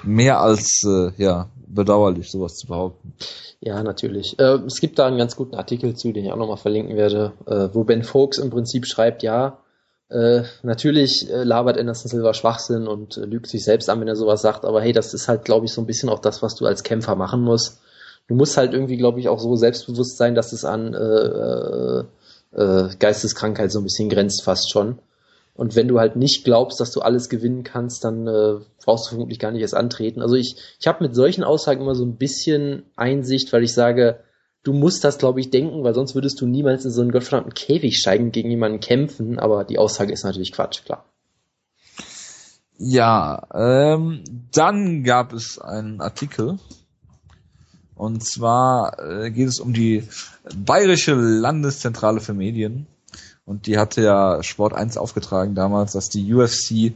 mehr 0.03 0.41
als 0.41 0.83
äh, 0.87 1.11
ja 1.17 1.49
bedauerlich, 1.67 2.31
sowas 2.31 2.57
zu 2.57 2.67
behaupten. 2.67 3.15
Ja, 3.61 3.83
natürlich. 3.83 4.39
Äh, 4.39 4.59
es 4.67 4.81
gibt 4.81 4.99
da 4.99 5.07
einen 5.07 5.19
ganz 5.19 5.37
guten 5.37 5.55
Artikel 5.55 5.95
zu, 5.95 6.13
den 6.13 6.25
ich 6.25 6.33
auch 6.33 6.37
nochmal 6.37 6.57
verlinken 6.57 6.97
werde, 6.97 7.33
äh, 7.47 7.69
wo 7.73 7.85
Ben 7.85 8.03
Folks 8.03 8.39
im 8.39 8.51
Prinzip 8.51 8.87
schreibt, 8.87 9.23
ja, 9.23 9.59
äh, 10.11 10.43
natürlich 10.63 11.31
äh, 11.31 11.45
labert 11.45 11.79
Anderson 11.79 12.11
Silva 12.11 12.35
Schwachsinn 12.35 12.89
und 12.89 13.17
äh, 13.17 13.27
lügt 13.27 13.47
sich 13.47 13.63
selbst 13.63 13.89
an, 13.89 14.01
wenn 14.01 14.09
er 14.09 14.17
sowas 14.17 14.43
sagt, 14.43 14.65
aber 14.65 14.81
hey, 14.81 14.93
das 14.93 15.15
ist 15.15 15.29
halt, 15.29 15.45
glaube 15.45 15.67
ich, 15.67 15.73
so 15.73 15.81
ein 15.81 15.87
bisschen 15.87 16.09
auch 16.09 16.19
das, 16.19 16.43
was 16.43 16.57
du 16.57 16.67
als 16.67 16.83
Kämpfer 16.83 17.15
machen 17.15 17.43
musst. 17.43 17.81
Du 18.27 18.35
musst 18.35 18.57
halt 18.57 18.73
irgendwie, 18.73 18.97
glaube 18.97 19.21
ich, 19.21 19.29
auch 19.29 19.39
so 19.39 19.55
selbstbewusst 19.55 20.17
sein, 20.17 20.35
dass 20.35 20.53
es 20.53 20.65
an 20.65 20.95
äh, 20.95 22.05
Geisteskrankheit 22.99 23.71
so 23.71 23.79
ein 23.81 23.85
bisschen 23.85 24.09
grenzt 24.09 24.43
fast 24.45 24.71
schon. 24.71 24.99
Und 25.55 25.77
wenn 25.77 25.89
du 25.89 25.99
halt 25.99 26.17
nicht 26.17 26.45
glaubst, 26.45 26.81
dass 26.81 26.91
du 26.91 27.01
alles 27.01 27.29
gewinnen 27.29 27.65
kannst, 27.65 28.05
dann 28.05 28.27
äh, 28.27 28.61
brauchst 28.83 29.07
du 29.07 29.11
vermutlich 29.11 29.39
gar 29.39 29.51
nicht 29.51 29.61
erst 29.61 29.75
antreten. 29.75 30.23
Also 30.23 30.37
ich, 30.37 30.57
ich 30.79 30.87
habe 30.87 31.05
mit 31.05 31.15
solchen 31.15 31.45
Aussagen 31.45 31.83
immer 31.83 31.95
so 31.95 32.05
ein 32.05 32.17
bisschen 32.17 32.85
Einsicht, 32.97 33.53
weil 33.53 33.63
ich 33.63 33.75
sage, 33.75 34.21
du 34.63 34.73
musst 34.73 35.05
das, 35.05 35.19
glaube 35.19 35.41
ich, 35.41 35.51
denken, 35.51 35.85
weil 35.85 35.95
sonst 35.95 36.15
würdest 36.15 36.41
du 36.41 36.47
niemals 36.47 36.85
in 36.85 36.91
so 36.91 37.03
einen 37.03 37.13
gottverdammten 37.13 37.55
Käfig 37.55 37.99
steigen, 37.99 38.33
gegen 38.33 38.51
jemanden 38.51 38.81
kämpfen. 38.81 39.39
Aber 39.39 39.65
die 39.65 39.79
Aussage 39.79 40.13
ist 40.13 40.25
natürlich 40.25 40.53
Quatsch, 40.53 40.85
klar. 40.85 41.05
Ja, 42.79 43.47
ähm, 43.53 44.25
dann 44.53 45.05
gab 45.05 45.35
es 45.35 45.59
einen 45.59 46.01
Artikel. 46.01 46.59
Und 47.95 48.25
zwar 48.25 48.99
äh, 48.99 49.31
geht 49.31 49.49
es 49.49 49.61
um 49.61 49.75
die 49.75 50.05
Bayerische 50.57 51.13
Landeszentrale 51.13 52.21
für 52.21 52.33
Medien. 52.33 52.87
Und 53.47 53.67
die 53.67 53.79
hatte 53.79 54.03
ja 54.03 54.43
Sport 54.43 54.75
1 54.75 54.97
aufgetragen 54.97 55.55
damals, 55.55 55.93
dass 55.93 56.09
die 56.09 56.33
UFC 56.33 56.95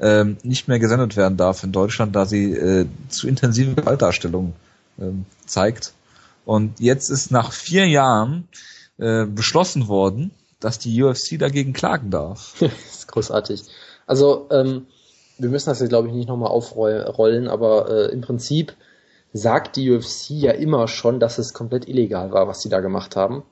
ähm, 0.00 0.36
nicht 0.42 0.68
mehr 0.68 0.78
gesendet 0.78 1.16
werden 1.16 1.36
darf 1.36 1.62
in 1.64 1.72
Deutschland, 1.72 2.14
da 2.14 2.26
sie 2.26 2.52
äh, 2.52 2.86
zu 3.08 3.28
intensive 3.28 3.74
Gewaltdarstellungen 3.74 4.54
ähm, 4.98 5.24
zeigt. 5.46 5.92
Und 6.44 6.80
jetzt 6.80 7.10
ist 7.10 7.30
nach 7.30 7.52
vier 7.52 7.86
Jahren 7.86 8.48
äh, 8.98 9.24
beschlossen 9.24 9.88
worden, 9.88 10.30
dass 10.60 10.78
die 10.78 11.02
UFC 11.02 11.38
dagegen 11.38 11.72
klagen 11.72 12.10
darf. 12.10 12.54
das 12.60 12.70
ist 12.72 13.08
großartig. 13.08 13.62
Also 14.06 14.48
ähm, 14.50 14.86
wir 15.38 15.48
müssen 15.48 15.70
das 15.70 15.80
jetzt 15.80 15.88
glaube 15.88 16.08
ich 16.08 16.14
nicht 16.14 16.28
nochmal 16.28 16.50
aufrollen, 16.50 17.48
aber 17.48 17.90
äh, 17.90 18.12
im 18.12 18.20
Prinzip 18.20 18.74
sagt 19.32 19.76
die 19.76 19.90
UFC 19.90 20.30
ja 20.30 20.52
immer 20.52 20.86
schon, 20.86 21.18
dass 21.18 21.38
es 21.38 21.54
komplett 21.54 21.88
illegal 21.88 22.32
war, 22.32 22.46
was 22.46 22.62
sie 22.62 22.68
da 22.68 22.80
gemacht 22.80 23.16
haben. 23.16 23.42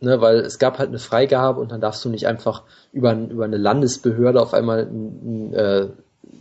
Ne, 0.00 0.20
weil 0.20 0.36
es 0.40 0.58
gab 0.58 0.78
halt 0.78 0.88
eine 0.88 0.98
Freigabe 0.98 1.60
und 1.60 1.70
dann 1.72 1.80
darfst 1.80 2.04
du 2.04 2.08
nicht 2.08 2.26
einfach 2.26 2.62
über, 2.92 3.12
über 3.12 3.44
eine 3.44 3.58
Landesbehörde 3.58 4.40
auf 4.40 4.54
einmal 4.54 4.86
ein, 4.86 5.50
ein 5.50 5.54
äh, 5.54 5.88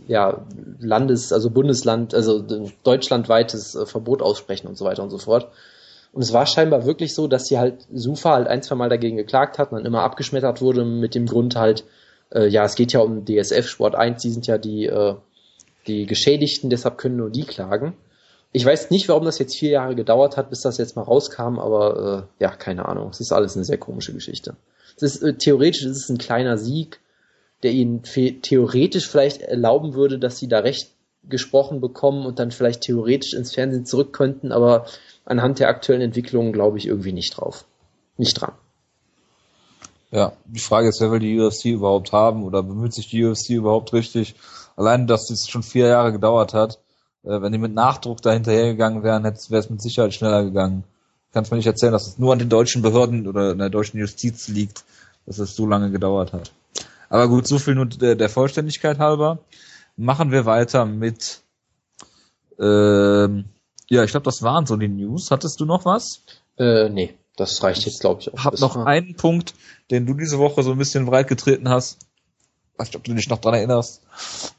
ja, 0.07 0.45
Landes-, 0.79 1.31
also 1.31 1.49
Bundesland, 1.49 2.13
also 2.13 2.43
deutschlandweites 2.83 3.75
äh, 3.75 3.85
Verbot 3.85 4.21
aussprechen 4.21 4.67
und 4.67 4.77
so 4.77 4.85
weiter 4.85 5.03
und 5.03 5.09
so 5.09 5.17
fort. 5.17 5.49
Und 6.11 6.23
es 6.23 6.33
war 6.33 6.45
scheinbar 6.45 6.85
wirklich 6.85 7.13
so, 7.13 7.27
dass 7.27 7.45
sie 7.45 7.59
halt 7.59 7.85
Sufa 7.93 8.31
halt 8.31 8.47
ein, 8.47 8.63
zwei 8.63 8.75
Mal 8.75 8.89
dagegen 8.89 9.17
geklagt 9.17 9.59
hat 9.59 9.71
und 9.71 9.77
dann 9.77 9.85
immer 9.85 10.01
abgeschmettert 10.01 10.61
wurde 10.61 10.83
mit 10.83 11.13
dem 11.13 11.27
Grund 11.27 11.55
halt, 11.55 11.83
äh, 12.33 12.47
ja, 12.47 12.63
es 12.63 12.75
geht 12.75 12.93
ja 12.93 13.01
um 13.01 13.25
DSF 13.25 13.67
Sport 13.67 13.95
1, 13.95 14.21
die 14.21 14.31
sind 14.31 14.47
ja 14.47 14.57
die, 14.57 14.87
äh, 14.87 15.15
die 15.85 16.05
Geschädigten, 16.05 16.69
deshalb 16.69 16.97
können 16.97 17.17
nur 17.17 17.29
die 17.29 17.45
klagen. 17.45 17.93
Ich 18.51 18.65
weiß 18.65 18.89
nicht, 18.89 19.07
warum 19.09 19.25
das 19.25 19.37
jetzt 19.37 19.57
vier 19.57 19.69
Jahre 19.71 19.95
gedauert 19.95 20.35
hat, 20.35 20.49
bis 20.49 20.61
das 20.61 20.77
jetzt 20.77 20.95
mal 20.95 21.03
rauskam, 21.03 21.59
aber 21.59 22.27
äh, 22.39 22.43
ja, 22.43 22.49
keine 22.49 22.87
Ahnung. 22.87 23.09
Es 23.09 23.19
ist 23.19 23.31
alles 23.31 23.55
eine 23.55 23.65
sehr 23.65 23.77
komische 23.77 24.13
Geschichte. 24.13 24.55
Es 24.95 25.03
ist, 25.03 25.21
äh, 25.21 25.33
theoretisch 25.35 25.83
ist 25.83 25.97
es 25.97 26.09
ein 26.09 26.17
kleiner 26.17 26.57
Sieg, 26.57 26.99
der 27.61 27.71
ihnen 27.71 28.01
theoretisch 28.03 29.07
vielleicht 29.07 29.41
erlauben 29.41 29.93
würde, 29.93 30.17
dass 30.17 30.39
sie 30.39 30.47
da 30.47 30.59
Recht 30.59 30.89
gesprochen 31.23 31.81
bekommen 31.81 32.25
und 32.25 32.39
dann 32.39 32.51
vielleicht 32.51 32.81
theoretisch 32.81 33.33
ins 33.33 33.53
Fernsehen 33.53 33.85
zurück 33.85 34.13
könnten, 34.13 34.51
aber 34.51 34.85
anhand 35.25 35.59
der 35.59 35.67
aktuellen 35.67 36.01
Entwicklungen 36.01 36.53
glaube 36.53 36.77
ich 36.77 36.87
irgendwie 36.87 37.11
nicht 37.11 37.37
drauf. 37.37 37.65
Nicht 38.17 38.39
dran. 38.39 38.53
Ja, 40.11 40.33
die 40.45 40.59
Frage 40.59 40.87
ist, 40.87 41.01
wer 41.01 41.11
will 41.11 41.19
die 41.19 41.39
UFC 41.39 41.65
überhaupt 41.65 42.13
haben 42.13 42.43
oder 42.43 42.63
bemüht 42.63 42.93
sich 42.93 43.09
die 43.09 43.23
UFC 43.23 43.51
überhaupt 43.51 43.93
richtig? 43.93 44.35
Allein, 44.75 45.05
dass 45.05 45.29
es 45.29 45.47
schon 45.47 45.61
vier 45.61 45.87
Jahre 45.87 46.11
gedauert 46.11 46.53
hat, 46.53 46.79
äh, 47.23 47.41
wenn 47.41 47.51
die 47.51 47.57
mit 47.57 47.73
Nachdruck 47.73 48.21
da 48.21 48.31
hinterhergegangen 48.31 49.03
wären, 49.03 49.23
wäre 49.23 49.33
es 49.33 49.69
mit 49.69 49.81
Sicherheit 49.81 50.13
schneller 50.13 50.43
gegangen. 50.43 50.83
Kannst 51.31 51.51
mir 51.51 51.57
nicht 51.57 51.67
erzählen, 51.67 51.91
dass 51.91 52.07
es 52.07 52.17
nur 52.17 52.33
an 52.33 52.39
den 52.39 52.49
deutschen 52.49 52.81
Behörden 52.81 53.27
oder 53.27 53.51
in 53.51 53.59
der 53.59 53.69
deutschen 53.69 53.99
Justiz 53.99 54.47
liegt, 54.47 54.83
dass 55.25 55.37
es 55.37 55.55
so 55.55 55.67
lange 55.67 55.91
gedauert 55.91 56.33
hat. 56.33 56.51
Aber 57.09 57.27
gut, 57.27 57.47
so 57.47 57.59
viel 57.59 57.75
nur 57.75 57.85
der, 57.85 58.15
der 58.15 58.29
Vollständigkeit 58.29 58.99
halber. 58.99 59.39
Machen 59.95 60.31
wir 60.31 60.45
weiter 60.45 60.85
mit 60.85 61.41
ähm, 62.59 63.45
ja, 63.89 64.03
ich 64.03 64.11
glaube, 64.11 64.25
das 64.25 64.43
waren 64.43 64.65
so 64.65 64.75
die 64.75 64.87
News. 64.87 65.31
Hattest 65.31 65.59
du 65.59 65.65
noch 65.65 65.85
was? 65.85 66.21
Äh, 66.57 66.89
nee, 66.89 67.15
das 67.37 67.63
reicht 67.63 67.85
jetzt, 67.85 68.01
glaube 68.01 68.21
ich. 68.21 68.31
auch. 68.31 68.37
Ich 68.37 68.45
habe 68.45 68.59
noch 68.59 68.75
einen 68.75 69.15
Punkt, 69.15 69.55
den 69.89 70.05
du 70.05 70.13
diese 70.13 70.37
Woche 70.37 70.61
so 70.61 70.71
ein 70.71 70.77
bisschen 70.77 71.05
breit 71.05 71.27
getreten 71.27 71.69
hast. 71.69 71.97
Ich 72.79 72.83
weiß 72.83 72.87
nicht, 72.91 72.95
ob 72.95 73.03
du 73.03 73.13
dich 73.13 73.27
noch 73.27 73.39
dran 73.39 73.55
erinnerst. 73.55 74.03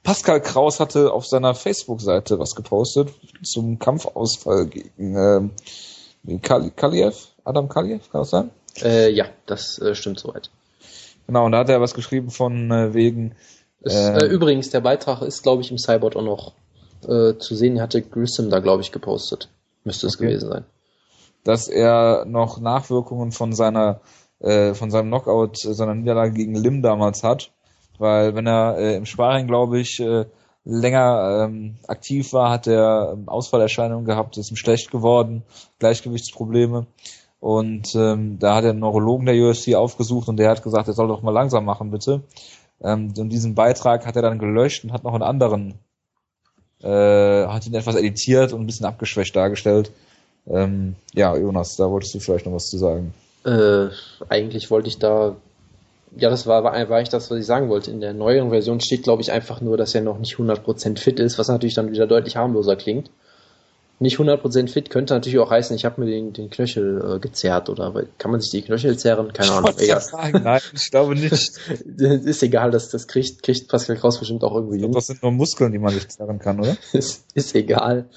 Pascal 0.02 0.42
Kraus 0.42 0.78
hatte 0.78 1.10
auf 1.10 1.26
seiner 1.26 1.54
Facebook-Seite 1.54 2.38
was 2.38 2.54
gepostet 2.54 3.08
zum 3.42 3.78
Kampfausfall 3.78 4.66
gegen 4.66 5.16
äh, 5.16 6.38
Kaliev, 6.38 7.28
Adam 7.44 7.70
Kaliev, 7.70 8.10
kann 8.12 8.20
das 8.20 8.28
sein? 8.28 8.50
Äh, 8.82 9.10
ja, 9.10 9.24
das 9.46 9.78
äh, 9.78 9.94
stimmt 9.94 10.20
soweit. 10.20 10.50
Genau, 11.26 11.46
und 11.46 11.52
da 11.52 11.60
hat 11.60 11.70
er 11.70 11.80
was 11.80 11.94
geschrieben 11.94 12.30
von 12.30 12.70
äh, 12.70 12.92
wegen. 12.92 13.36
Ist, 13.80 13.94
äh, 13.94 14.26
übrigens, 14.26 14.68
der 14.68 14.82
Beitrag 14.82 15.22
ist, 15.22 15.42
glaube 15.42 15.62
ich, 15.62 15.70
im 15.70 15.78
Cyborg 15.78 16.14
auch 16.14 16.22
noch 16.22 16.52
äh, 17.08 17.38
zu 17.38 17.54
sehen 17.54 17.80
hatte 17.80 18.02
Grissom 18.02 18.50
da, 18.50 18.58
glaube 18.58 18.82
ich, 18.82 18.92
gepostet. 18.92 19.48
Müsste 19.84 20.08
es 20.08 20.16
okay. 20.16 20.26
gewesen 20.26 20.50
sein. 20.50 20.64
Dass 21.44 21.68
er 21.68 22.26
noch 22.26 22.60
Nachwirkungen 22.60 23.32
von 23.32 23.54
seiner, 23.54 24.02
äh, 24.40 24.74
von 24.74 24.90
seinem 24.90 25.08
Knockout, 25.08 25.56
seiner 25.56 25.94
Niederlage 25.94 26.34
gegen 26.34 26.54
Lim 26.54 26.82
damals 26.82 27.22
hat. 27.22 27.50
Weil 28.00 28.34
wenn 28.34 28.46
er 28.46 28.78
äh, 28.78 28.96
im 28.96 29.04
Sparring, 29.04 29.46
glaube 29.46 29.78
ich, 29.78 30.00
äh, 30.00 30.24
länger 30.64 31.44
ähm, 31.44 31.76
aktiv 31.86 32.32
war, 32.32 32.50
hat 32.50 32.66
er 32.66 33.12
ähm, 33.12 33.28
Ausfallerscheinungen 33.28 34.06
gehabt, 34.06 34.38
ist 34.38 34.50
ihm 34.50 34.56
schlecht 34.56 34.90
geworden, 34.90 35.42
Gleichgewichtsprobleme. 35.78 36.86
Und 37.40 37.94
ähm, 37.94 38.38
da 38.38 38.56
hat 38.56 38.64
er 38.64 38.70
einen 38.70 38.80
Neurologen 38.80 39.26
der 39.26 39.34
UFC 39.34 39.74
aufgesucht 39.74 40.28
und 40.28 40.38
der 40.38 40.50
hat 40.50 40.62
gesagt, 40.62 40.88
er 40.88 40.94
soll 40.94 41.08
doch 41.08 41.22
mal 41.22 41.30
langsam 41.30 41.66
machen, 41.66 41.90
bitte. 41.90 42.22
Ähm, 42.82 43.12
und 43.18 43.28
diesen 43.28 43.54
Beitrag 43.54 44.06
hat 44.06 44.16
er 44.16 44.22
dann 44.22 44.38
gelöscht 44.38 44.82
und 44.84 44.92
hat 44.92 45.04
noch 45.04 45.14
einen 45.14 45.22
anderen 45.22 45.74
äh, 46.82 47.46
hat 47.46 47.66
ihn 47.66 47.74
etwas 47.74 47.96
editiert 47.96 48.54
und 48.54 48.62
ein 48.62 48.66
bisschen 48.66 48.86
abgeschwächt 48.86 49.36
dargestellt. 49.36 49.92
Ähm, 50.46 50.96
ja, 51.12 51.36
Jonas, 51.36 51.76
da 51.76 51.90
wolltest 51.90 52.14
du 52.14 52.20
vielleicht 52.20 52.46
noch 52.46 52.54
was 52.54 52.70
zu 52.70 52.78
sagen. 52.78 53.12
Äh, 53.44 53.88
eigentlich 54.30 54.70
wollte 54.70 54.88
ich 54.88 54.98
da, 54.98 55.36
ja, 56.16 56.30
das 56.30 56.46
war, 56.46 56.64
war, 56.64 56.72
war 56.72 56.96
eigentlich 56.96 57.08
das, 57.08 57.30
was 57.30 57.38
ich 57.38 57.46
sagen 57.46 57.68
wollte. 57.68 57.90
In 57.90 58.00
der 58.00 58.12
neueren 58.12 58.50
Version 58.50 58.80
steht, 58.80 59.02
glaube 59.04 59.22
ich, 59.22 59.32
einfach 59.32 59.60
nur, 59.60 59.76
dass 59.76 59.94
er 59.94 60.00
noch 60.00 60.18
nicht 60.18 60.36
100% 60.36 60.98
fit 60.98 61.20
ist, 61.20 61.38
was 61.38 61.48
natürlich 61.48 61.74
dann 61.74 61.92
wieder 61.92 62.06
deutlich 62.06 62.36
harmloser 62.36 62.76
klingt 62.76 63.10
nicht 64.00 64.18
100% 64.18 64.68
fit 64.68 64.88
könnte 64.88 65.12
natürlich 65.12 65.38
auch 65.38 65.50
heißen, 65.50 65.76
ich 65.76 65.84
habe 65.84 66.00
mir 66.00 66.10
den, 66.10 66.32
den 66.32 66.48
Knöchel 66.48 67.16
äh, 67.16 67.18
gezerrt 67.20 67.68
oder 67.68 67.92
kann 68.16 68.30
man 68.30 68.40
sich 68.40 68.50
die 68.50 68.62
Knöchel 68.62 68.98
zerren? 68.98 69.30
Keine 69.34 69.52
Ahnung. 69.52 69.74
Egal. 69.76 70.00
Sagen, 70.00 70.40
nein, 70.42 70.60
ich 70.72 70.90
glaube 70.90 71.14
nicht. 71.14 71.32
ist 71.98 72.42
egal, 72.42 72.70
das, 72.70 72.88
das 72.88 73.06
kriegt, 73.06 73.42
kriegt 73.42 73.68
Pascal 73.68 73.96
Kraus 73.96 74.18
bestimmt 74.18 74.42
auch 74.42 74.54
irgendwie 74.54 74.80
hin. 74.80 74.92
Das 74.92 75.08
sind 75.08 75.22
nur 75.22 75.32
Muskeln, 75.32 75.70
die 75.70 75.78
man 75.78 75.92
sich 75.92 76.08
zerren 76.08 76.38
kann, 76.38 76.60
oder? 76.60 76.78
ist, 76.94 77.26
ist 77.34 77.54
egal. 77.54 78.08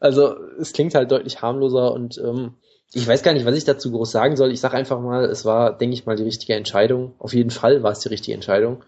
Also 0.00 0.34
es 0.60 0.72
klingt 0.72 0.96
halt 0.96 1.12
deutlich 1.12 1.40
harmloser 1.40 1.92
und 1.92 2.18
ähm, 2.18 2.54
ich 2.92 3.06
weiß 3.06 3.22
gar 3.22 3.34
nicht, 3.34 3.44
was 3.44 3.56
ich 3.56 3.64
dazu 3.64 3.90
groß 3.90 4.10
sagen 4.10 4.36
soll. 4.36 4.50
Ich 4.50 4.60
sage 4.60 4.76
einfach 4.76 5.00
mal, 5.00 5.24
es 5.26 5.44
war, 5.44 5.76
denke 5.76 5.94
ich 5.94 6.06
mal, 6.06 6.16
die 6.16 6.22
richtige 6.22 6.54
Entscheidung. 6.54 7.14
Auf 7.18 7.34
jeden 7.34 7.50
Fall 7.50 7.82
war 7.82 7.92
es 7.92 8.00
die 8.00 8.08
richtige 8.08 8.34
Entscheidung. 8.34 8.82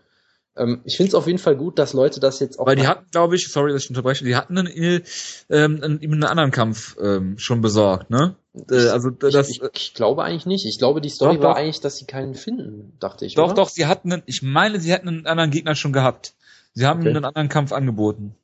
Ähm, 0.56 0.80
ich 0.84 0.96
finde 0.96 1.08
es 1.08 1.14
auf 1.14 1.26
jeden 1.26 1.38
Fall 1.38 1.56
gut, 1.56 1.78
dass 1.78 1.92
Leute 1.92 2.18
das 2.18 2.40
jetzt 2.40 2.58
auch. 2.58 2.66
Weil 2.66 2.76
die 2.76 2.86
hatten, 2.86 3.06
glaube 3.10 3.36
ich, 3.36 3.48
sorry, 3.48 3.72
dass 3.72 3.84
ich 3.84 3.90
unterbreche, 3.90 4.24
die 4.24 4.36
hatten 4.36 4.58
einen, 4.58 4.68
äh, 4.68 5.02
ähm, 5.48 5.80
einen, 5.82 6.00
einen 6.02 6.24
anderen 6.24 6.50
Kampf 6.50 6.96
ähm, 7.00 7.38
schon 7.38 7.60
besorgt, 7.60 8.10
ne? 8.10 8.36
Äh, 8.70 8.88
also 8.88 9.10
das. 9.10 9.48
Ich, 9.48 9.62
ich, 9.62 9.70
ich, 9.74 9.94
glaube 9.94 10.24
eigentlich 10.24 10.46
nicht. 10.46 10.66
Ich 10.66 10.78
glaube, 10.78 11.00
die 11.00 11.08
Story 11.08 11.36
doch, 11.36 11.44
war 11.44 11.54
doch. 11.54 11.60
eigentlich, 11.60 11.80
dass 11.80 11.98
sie 11.98 12.06
keinen 12.06 12.34
finden, 12.34 12.96
dachte 12.98 13.26
ich. 13.26 13.34
Doch, 13.34 13.46
oder? 13.46 13.54
doch, 13.54 13.68
sie 13.68 13.86
hatten, 13.86 14.12
einen, 14.12 14.22
ich 14.26 14.42
meine, 14.42 14.80
sie 14.80 14.92
hätten 14.92 15.08
einen 15.08 15.26
anderen 15.26 15.50
Gegner 15.50 15.74
schon 15.74 15.92
gehabt. 15.92 16.34
Sie 16.72 16.86
haben 16.86 17.00
okay. 17.00 17.10
einen 17.10 17.24
anderen 17.24 17.48
Kampf 17.48 17.72
angeboten. 17.72 18.34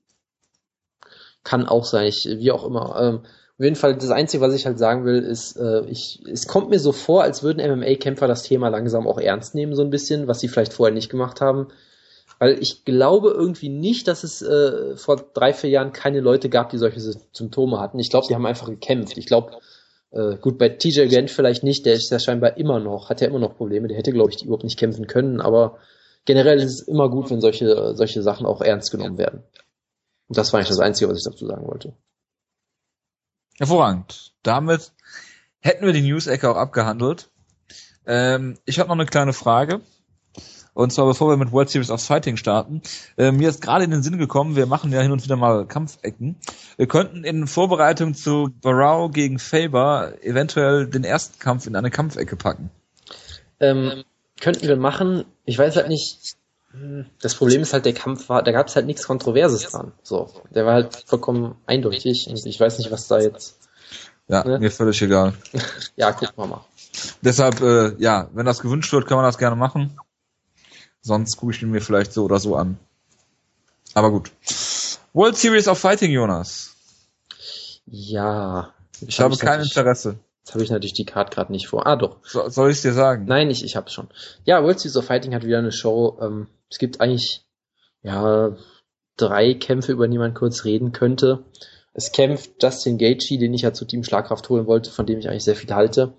Kann 1.45 1.67
auch 1.67 1.85
sein, 1.85 2.07
ich, 2.07 2.27
wie 2.29 2.51
auch 2.51 2.65
immer. 2.65 3.01
Ähm, 3.01 3.21
auf 3.59 3.65
jeden 3.65 3.77
Fall, 3.77 3.97
das 3.97 4.11
Einzige, 4.11 4.43
was 4.43 4.55
ich 4.55 4.67
halt 4.67 4.79
sagen 4.79 5.07
will, 5.07 5.23
ist, 5.23 5.57
äh, 5.57 5.87
ich, 5.87 6.21
es 6.31 6.47
kommt 6.47 6.69
mir 6.69 6.79
so 6.79 6.93
vor, 6.93 7.23
als 7.23 7.43
würden 7.43 7.67
MMA-Kämpfer 7.67 8.27
das 8.27 8.43
Thema 8.43 8.69
langsam 8.69 9.07
auch 9.07 9.19
ernst 9.19 9.55
nehmen, 9.55 9.75
so 9.75 9.83
ein 9.83 9.89
bisschen, 9.89 10.29
was 10.29 10.41
sie 10.41 10.49
vielleicht 10.49 10.75
vorher 10.75 10.95
nicht 10.95 11.09
gemacht 11.09 11.41
haben. 11.41 11.69
Weil 12.39 12.59
ich 12.61 12.85
glaube 12.85 13.31
irgendwie 13.31 13.71
nicht, 13.71 14.09
dass 14.09 14.25
es 14.25 14.43
äh, 14.43 14.95
vor 14.97 15.17
drei, 15.33 15.55
vier 15.55 15.71
Jahren 15.71 15.93
keine 15.93 16.21
Leute 16.21 16.51
gab, 16.51 16.69
die 16.69 16.77
solche 16.77 17.01
Symptome 17.01 17.81
hatten. 17.81 17.99
Ich 17.99 18.11
glaube, 18.11 18.27
die 18.29 18.35
haben 18.35 18.45
einfach 18.45 18.69
gekämpft. 18.69 19.17
Ich 19.17 19.25
glaube, 19.25 19.53
äh, 20.11 20.37
gut, 20.37 20.59
bei 20.59 20.69
TJ 20.69 21.07
Gent 21.07 21.31
vielleicht 21.31 21.63
nicht, 21.65 21.87
der 21.87 21.95
ist 21.95 22.11
ja 22.11 22.19
scheinbar 22.19 22.59
immer 22.59 22.79
noch, 22.79 23.09
hat 23.09 23.23
ja 23.23 23.29
immer 23.29 23.39
noch 23.39 23.57
Probleme, 23.57 23.89
der 23.89 23.97
hätte, 23.97 24.13
glaube 24.13 24.33
ich, 24.33 24.45
überhaupt 24.45 24.65
nicht 24.65 24.79
kämpfen 24.79 25.07
können, 25.07 25.41
aber 25.41 25.79
generell 26.27 26.59
ist 26.59 26.81
es 26.83 26.89
immer 26.89 27.09
gut, 27.09 27.31
wenn 27.31 27.41
solche, 27.41 27.95
solche 27.95 28.23
Sachen 28.23 28.45
auch 28.45 28.61
ernst 28.61 28.91
genommen 28.91 29.17
werden. 29.17 29.43
Und 30.29 30.37
das 30.37 30.53
war 30.53 30.59
eigentlich 30.59 30.69
das 30.69 30.81
Einzige, 30.81 31.11
was 31.11 31.19
ich 31.19 31.25
dazu 31.25 31.47
sagen 31.47 31.67
wollte. 31.67 31.95
Hervorragend. 33.59 34.33
Damit 34.43 34.93
hätten 35.61 35.87
wir 35.87 35.93
die 35.93 36.03
News-Ecke 36.03 36.51
auch 36.51 36.57
abgehandelt. 36.57 37.31
Ähm, 38.07 38.59
ich 38.65 38.79
habe 38.79 38.89
noch 38.89 38.97
eine 38.97 39.07
kleine 39.07 39.33
Frage. 39.33 39.81
Und 40.75 40.93
zwar 40.93 41.07
bevor 41.07 41.31
wir 41.31 41.39
mit 41.39 41.53
World 41.53 41.71
Series 41.71 41.91
of 41.91 42.05
Fighting 42.05 42.37
starten. 42.37 42.83
Äh, 43.17 43.33
mir 43.33 43.49
ist 43.49 43.63
gerade 43.63 43.85
in 43.85 43.91
den 43.91 44.03
Sinn 44.03 44.19
gekommen, 44.19 44.57
wir 44.57 44.67
machen 44.67 44.93
ja 44.93 45.01
hin 45.01 45.11
und 45.11 45.25
wieder 45.25 45.37
mal 45.37 45.67
Kampfecken. 45.67 46.37
Wir 46.77 46.87
könnten 46.87 47.25
in 47.25 47.47
Vorbereitung 47.47 48.13
zu 48.13 48.51
Barrow 48.61 49.11
gegen 49.11 49.39
Faber 49.39 50.13
eventuell 50.21 50.87
den 50.87 51.03
ersten 51.03 51.39
Kampf 51.39 51.67
in 51.67 51.77
eine 51.77 51.91
Kampfecke 51.91 52.37
packen. 52.37 52.71
Ähm, 53.59 54.05
könnten 54.39 54.69
wir 54.69 54.77
machen. 54.77 55.25
Ich 55.47 55.57
weiß 55.57 55.77
halt 55.77 55.89
nicht. 55.89 56.37
Das 57.21 57.35
Problem 57.35 57.63
ist 57.63 57.73
halt, 57.73 57.85
der 57.85 57.95
Kampf 57.95 58.29
war, 58.29 58.43
da 58.43 58.53
gab 58.53 58.69
es 58.69 58.77
halt 58.77 58.87
nichts 58.87 59.07
Kontroverses 59.07 59.71
dran. 59.71 59.93
So, 60.03 60.31
der 60.51 60.67
war 60.67 60.75
halt 60.75 61.05
vollkommen 61.07 61.57
eindeutig 61.67 62.27
und 62.29 62.45
ich 62.45 62.61
weiß 62.61 62.79
nicht, 62.79 62.91
was 62.91 63.09
da 63.09 63.19
jetzt. 63.19 63.59
Ja, 64.29 64.45
Ne? 64.45 64.59
mir 64.59 64.71
völlig 64.71 65.01
egal. 65.03 65.35
Ja, 65.97 66.13
gucken 66.13 66.35
wir 66.37 66.47
mal. 66.47 66.65
Deshalb, 67.23 67.61
äh, 67.61 67.95
ja, 67.99 68.29
wenn 68.35 68.47
das 68.47 68.61
gewünscht 68.61 68.93
wird, 68.93 69.07
kann 69.07 69.17
man 69.17 69.25
das 69.25 69.39
gerne 69.39 69.57
machen. 69.57 69.99
Sonst 71.01 71.37
gucke 71.37 71.53
ich 71.53 71.63
ihn 71.63 71.71
mir 71.71 71.81
vielleicht 71.81 72.13
so 72.13 72.25
oder 72.25 72.41
so 72.41 72.57
an. 72.57 72.79
Aber 73.95 74.11
gut. 74.11 74.33
World 75.13 75.37
Series 75.37 75.69
of 75.69 75.79
Fighting, 75.79 76.11
Jonas. 76.11 76.75
Ja. 77.87 78.73
Ich 79.01 79.21
habe 79.21 79.37
kein 79.37 79.61
Interesse. 79.61 80.19
Jetzt 80.47 80.55
habe 80.55 80.63
ich 80.63 80.71
natürlich 80.71 80.93
die 80.93 81.05
Card 81.05 81.33
gerade 81.33 81.51
nicht 81.51 81.67
vor. 81.67 81.89
Ah, 81.89 81.97
doch. 81.97 82.19
So, 82.23 82.49
soll 82.49 82.71
ich 82.71 82.81
dir 82.81 82.93
sagen? 82.93 83.25
Nein, 83.27 83.51
ich, 83.51 83.65
ich 83.65 83.75
hab's 83.75 83.93
schon. 83.93 84.07
Ja, 84.45 84.63
World 84.63 84.79
Series 84.79 84.97
of 84.97 85.05
Fighting 85.05 85.35
hat 85.35 85.45
wieder 85.45 85.59
eine 85.59 85.73
Show. 85.73 86.21
Ähm, 86.23 86.47
es 86.71 86.79
gibt 86.79 87.01
eigentlich 87.01 87.45
ja 88.03 88.57
drei 89.17 89.55
Kämpfe, 89.55 89.91
über 89.91 90.07
die 90.07 90.19
man 90.19 90.35
kurz 90.35 90.65
reden 90.65 90.93
könnte. 90.93 91.43
Es 91.95 92.13
kämpft 92.13 92.63
Justin 92.63 92.97
Gaethje, 92.97 93.41
den 93.41 93.55
ich 93.55 93.63
ja 93.63 93.73
zu 93.73 93.87
Team 93.87 94.05
Schlagkraft 94.05 94.49
holen 94.49 94.69
wollte, 94.69 94.93
von 94.93 95.05
dem 95.05 95.19
ich 95.19 95.29
eigentlich 95.29 95.43
sehr 95.43 95.57
viel 95.57 95.75
halte. 95.75 96.15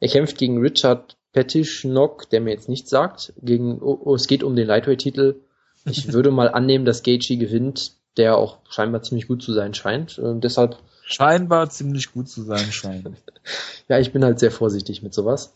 Er 0.00 0.08
kämpft 0.08 0.38
gegen 0.38 0.58
Richard 0.58 1.18
Pettishnok, 1.34 2.30
der 2.30 2.40
mir 2.40 2.52
jetzt 2.52 2.70
nichts 2.70 2.88
sagt. 2.88 3.34
Gegen, 3.42 3.82
oh, 3.82 4.00
oh, 4.02 4.14
es 4.14 4.26
geht 4.26 4.42
um 4.42 4.56
den 4.56 4.68
Lightweight-Titel. 4.68 5.42
Ich 5.84 6.10
würde 6.14 6.30
mal 6.30 6.48
annehmen, 6.48 6.86
dass 6.86 7.02
Gaethje 7.02 7.36
gewinnt, 7.36 7.92
der 8.16 8.38
auch 8.38 8.60
scheinbar 8.70 9.02
ziemlich 9.02 9.28
gut 9.28 9.42
zu 9.42 9.52
sein 9.52 9.74
scheint. 9.74 10.18
Ähm, 10.18 10.40
deshalb 10.40 10.78
Scheinbar 11.08 11.70
ziemlich 11.70 12.12
gut 12.12 12.28
zu 12.28 12.42
sein 12.42 12.72
scheint. 12.72 13.08
ja, 13.88 14.00
ich 14.00 14.12
bin 14.12 14.24
halt 14.24 14.40
sehr 14.40 14.50
vorsichtig 14.50 15.04
mit 15.04 15.14
sowas. 15.14 15.54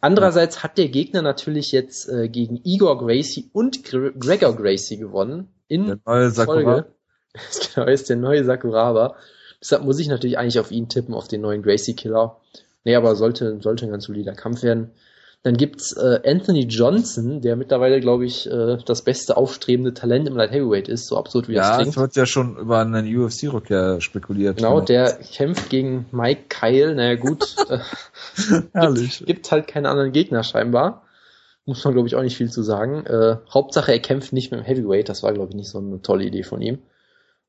Andererseits 0.00 0.64
hat 0.64 0.76
der 0.76 0.88
Gegner 0.88 1.22
natürlich 1.22 1.70
jetzt 1.70 2.08
äh, 2.08 2.28
gegen 2.28 2.60
Igor 2.64 2.98
Gracie 2.98 3.48
und 3.52 3.84
Gre 3.84 4.12
Gregor 4.12 4.56
Gracie 4.56 4.96
gewonnen. 4.96 5.48
In 5.68 5.86
Der 5.86 5.98
neue 6.04 6.30
Sakura. 6.30 6.62
Folge. 6.62 6.86
genau, 7.74 7.86
ist 7.86 8.08
der 8.08 8.16
neue 8.16 8.44
Sakuraba. 8.44 9.14
Deshalb 9.60 9.84
muss 9.84 10.00
ich 10.00 10.08
natürlich 10.08 10.36
eigentlich 10.36 10.58
auf 10.58 10.72
ihn 10.72 10.88
tippen, 10.88 11.14
auf 11.14 11.28
den 11.28 11.42
neuen 11.42 11.62
Gracie-Killer. 11.62 12.40
Nee, 12.82 12.96
aber 12.96 13.14
sollte, 13.14 13.60
sollte 13.60 13.86
ein 13.86 13.92
ganz 13.92 14.04
solider 14.04 14.34
Kampf 14.34 14.64
werden. 14.64 14.90
Dann 15.48 15.56
gibt's 15.56 15.96
äh, 15.96 16.20
Anthony 16.26 16.64
Johnson, 16.66 17.40
der 17.40 17.56
mittlerweile, 17.56 18.00
glaube 18.00 18.26
ich, 18.26 18.46
äh, 18.50 18.76
das 18.84 19.00
beste 19.00 19.38
aufstrebende 19.38 19.94
Talent 19.94 20.28
im 20.28 20.36
Light 20.36 20.50
Heavyweight 20.50 20.88
ist, 20.88 21.06
so 21.06 21.16
absurd 21.16 21.48
wie 21.48 21.54
das 21.54 21.66
Ja, 21.68 21.76
klingt. 21.76 21.88
es 21.88 21.96
wird 21.96 22.16
ja 22.16 22.26
schon 22.26 22.58
über 22.58 22.80
einen 22.80 23.06
UFC-Rückkehr 23.06 24.02
spekuliert. 24.02 24.58
Genau, 24.58 24.82
der 24.82 25.14
kämpft 25.14 25.70
gegen 25.70 26.04
Mike 26.12 26.42
Kyle. 26.50 26.94
Naja, 26.94 27.14
gut. 27.14 27.56
äh, 27.70 27.78
Herrlich. 28.74 29.24
gibt 29.24 29.50
halt 29.50 29.68
keine 29.68 29.88
anderen 29.88 30.12
Gegner 30.12 30.42
scheinbar. 30.42 31.06
Muss 31.64 31.82
man, 31.82 31.94
glaube 31.94 32.08
ich, 32.08 32.14
auch 32.14 32.22
nicht 32.22 32.36
viel 32.36 32.50
zu 32.50 32.62
sagen. 32.62 33.06
Äh, 33.06 33.36
Hauptsache, 33.50 33.90
er 33.90 34.00
kämpft 34.00 34.34
nicht 34.34 34.50
mit 34.50 34.60
dem 34.60 34.66
Heavyweight. 34.66 35.08
Das 35.08 35.22
war, 35.22 35.32
glaube 35.32 35.48
ich, 35.48 35.56
nicht 35.56 35.70
so 35.70 35.78
eine 35.78 36.02
tolle 36.02 36.24
Idee 36.24 36.42
von 36.42 36.60
ihm. 36.60 36.80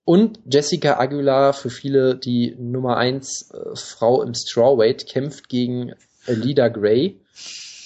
Und 0.06 0.40
Jessica 0.50 1.00
Aguilar, 1.00 1.52
für 1.52 1.70
viele 1.70 2.16
die 2.16 2.56
Nummer 2.58 2.96
eins 2.96 3.52
äh, 3.54 3.76
Frau 3.76 4.24
im 4.24 4.34
Strawweight, 4.36 5.06
kämpft 5.06 5.50
gegen 5.50 5.92
Alida 6.28 6.70
Gray 6.70 7.20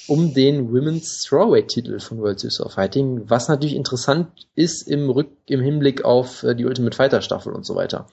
um 0.08 0.34
den 0.34 0.72
Women's 0.72 1.24
Strawweight-Titel 1.26 2.00
von 2.00 2.20
World 2.20 2.40
Series 2.40 2.60
of 2.60 2.74
Fighting, 2.74 3.30
was 3.30 3.48
natürlich 3.48 3.76
interessant 3.76 4.48
ist 4.56 4.88
im, 4.88 5.10
Rück 5.10 5.30
im 5.48 5.62
Hinblick 5.62 6.04
auf 6.04 6.44
äh, 6.44 6.56
die 6.56 6.66
Ultimate 6.66 6.96
Fighter 6.96 7.22
Staffel 7.22 7.54
und 7.54 7.66
so 7.66 7.76
weiter. 7.76 8.08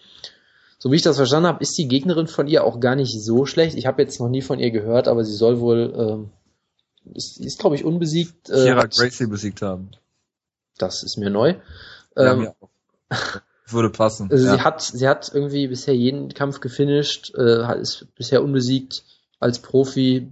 So 0.79 0.91
wie 0.91 0.97
ich 0.97 1.03
das 1.03 1.17
verstanden 1.17 1.49
habe, 1.49 1.63
ist 1.63 1.77
die 1.77 1.89
Gegnerin 1.89 2.27
von 2.27 2.47
ihr 2.47 2.65
auch 2.65 2.81
gar 2.81 2.97
nicht 2.97 3.13
so 3.23 3.45
schlecht. 3.45 3.77
Ich 3.77 3.87
habe 3.87 4.03
jetzt 4.03 4.19
noch 4.21 4.29
nie 4.29 4.41
von 4.41 4.59
ihr 4.59 4.71
gehört, 4.71 5.09
aber 5.09 5.25
sie 5.25 5.35
soll 5.35 5.61
wohl, 5.61 5.93
ähm, 5.97 6.31
ist, 7.15 7.39
ist 7.41 7.59
glaube 7.59 7.77
ich 7.77 7.85
unbesiegt. 7.85 8.49
Äh, 8.49 8.65
Kira 8.65 8.87
Gracie 8.87 9.27
besiegt 9.27 9.63
haben. 9.63 9.91
das 10.79 11.03
ist 11.03 11.19
mir 11.19 11.31
neu. 11.31 11.57
Ja, 12.17 12.33
Ähm, 12.33 12.49
auch. 12.61 12.71
Würde 13.73 13.91
passen. 13.91 14.31
also 14.31 14.45
ja. 14.45 14.55
sie 14.55 14.61
hat, 14.63 14.83
sie 14.83 15.09
hat 15.09 15.31
irgendwie 15.33 15.69
bisher 15.69 15.95
jeden 15.95 16.33
Kampf 16.35 16.61
gefinisht, 16.61 17.33
äh, 17.37 17.81
ist 17.81 18.07
bisher 18.17 18.43
unbesiegt 18.43 19.05
als 19.39 19.61
Profi. 19.61 20.29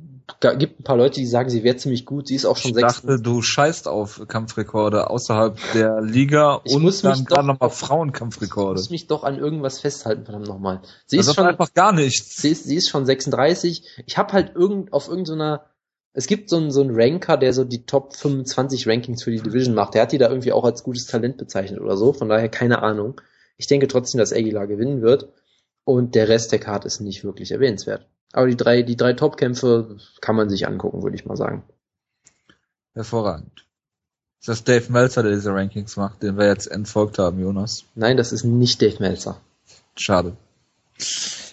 Gibt 0.59 0.81
ein 0.81 0.85
paar 0.85 0.97
Leute, 0.97 1.21
die 1.21 1.27
sagen, 1.27 1.49
sie 1.51 1.65
wäre 1.65 1.77
ziemlich 1.77 2.05
gut. 2.05 2.29
Sie 2.29 2.35
ist 2.35 2.45
auch 2.45 2.57
schon 2.57 2.71
ich 2.73 2.77
sechs. 2.77 3.03
dachte, 3.03 3.21
du 3.21 3.41
scheißt 3.43 3.89
auf 3.89 4.23
Kampfrekorde 4.29 5.09
außerhalb 5.11 5.59
der 5.75 6.01
Liga 6.03 6.61
Ich 6.65 6.75
und 6.75 6.83
muss 6.83 7.03
mich 7.03 7.15
dann 7.15 7.25
gerade 7.25 7.41
doch 7.41 7.47
nochmal 7.55 7.67
auf- 7.69 7.81
Ich 7.81 7.87
Frauenkampfrekorde. 7.89 8.75
muss 8.81 8.91
mich 8.91 9.07
doch 9.07 9.25
an 9.25 9.39
irgendwas 9.39 9.81
festhalten, 9.81 10.25
verdammt 10.25 10.47
nochmal. 10.47 10.83
Sie 11.07 11.17
ist 11.17 11.29
ist 11.29 11.35
schon, 11.35 11.47
einfach 11.47 11.73
gar 11.75 11.93
nichts. 11.93 12.37
sie 12.43 12.51
ist, 12.51 12.65
sie 12.65 12.77
ist 12.77 12.91
schon 12.91 13.07
36. 13.07 13.83
Ich 14.07 14.19
habe 14.19 14.33
halt 14.35 14.55
irgend, 14.55 14.93
auf 14.93 15.09
irgendeiner, 15.09 15.65
es 16.13 16.27
gibt 16.27 16.51
so 16.51 16.57
einen, 16.59 16.71
so 16.71 16.83
einen 16.83 16.91
Ranker, 16.95 17.37
der 17.37 17.53
so 17.53 17.65
die 17.65 17.85
Top 17.87 18.15
25 18.15 18.87
Rankings 18.87 19.23
für 19.23 19.31
die 19.31 19.41
Division 19.41 19.75
macht. 19.75 19.95
Der 19.95 20.03
hat 20.03 20.13
die 20.13 20.19
da 20.19 20.29
irgendwie 20.29 20.53
auch 20.53 20.65
als 20.65 20.83
gutes 20.85 21.07
Talent 21.07 21.39
bezeichnet 21.39 21.81
oder 21.81 21.97
so. 21.97 22.13
Von 22.13 22.29
daher 22.29 22.49
keine 22.49 22.83
Ahnung. 22.83 23.21
Ich 23.57 23.67
denke 23.67 23.89
trotzdem, 23.89 24.19
dass 24.19 24.33
Aguilar 24.33 24.67
gewinnen 24.67 25.01
wird. 25.03 25.29
Und 25.89 26.15
der 26.15 26.29
Rest 26.29 26.53
der 26.53 26.59
Karte 26.59 26.87
ist 26.87 27.01
nicht 27.01 27.25
wirklich 27.25 27.51
erwähnenswert. 27.51 28.05
Aber 28.35 28.47
die 28.47 28.59
drei, 28.59 28.83
die 28.83 28.95
drei 28.95 29.15
Top-Kämpfe 29.15 29.97
kann 30.21 30.37
man 30.37 30.51
sich 30.51 30.69
angucken, 30.69 31.03
würde 31.03 31.17
ich 31.17 31.25
mal 31.25 31.35
sagen. 31.35 31.63
Hervorragend. 32.93 33.65
Ist 34.39 34.51
das 34.51 34.65
Dave 34.65 34.93
Meltzer, 34.93 35.23
der 35.23 35.33
diese 35.33 35.51
Rankings 35.51 35.97
macht, 35.97 36.23
den 36.23 36.37
wir 36.37 36.47
jetzt 36.47 36.67
entfolgt 36.67 37.19
haben, 37.19 37.41
Jonas? 37.41 37.85
Nein, 37.95 38.19
das 38.19 38.33
ist 38.33 38.45
nicht 38.45 38.83
Dave 38.83 38.97
Meltzer. 39.01 39.41
Schade. 39.97 40.37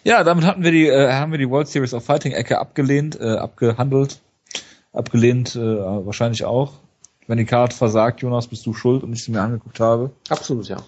Ja, 0.04 0.22
damit 0.26 0.44
hatten 0.44 0.64
wir 0.64 0.72
die, 0.72 0.88
äh, 0.90 1.14
haben 1.14 1.32
wir 1.32 1.40
die 1.40 1.50
World 1.50 1.70
Series 1.70 1.94
of 1.94 2.04
Fighting 2.04 2.34
Ecke 2.34 2.60
abgelehnt, 2.60 3.18
äh, 3.18 3.38
abgehandelt, 3.38 4.20
abgelehnt, 4.92 5.56
äh, 5.56 5.62
wahrscheinlich 5.62 6.44
auch. 6.44 6.74
Wenn 7.28 7.38
die 7.38 7.46
Karte 7.46 7.74
versagt, 7.74 8.22
Jonas, 8.22 8.48
bist 8.48 8.66
du 8.66 8.74
schuld 8.74 9.02
und 9.02 9.14
ich 9.14 9.24
sie 9.24 9.32
mir 9.32 9.40
angeguckt 9.40 9.80
habe. 9.80 10.12
Absolut, 10.28 10.68
ja. 10.68 10.84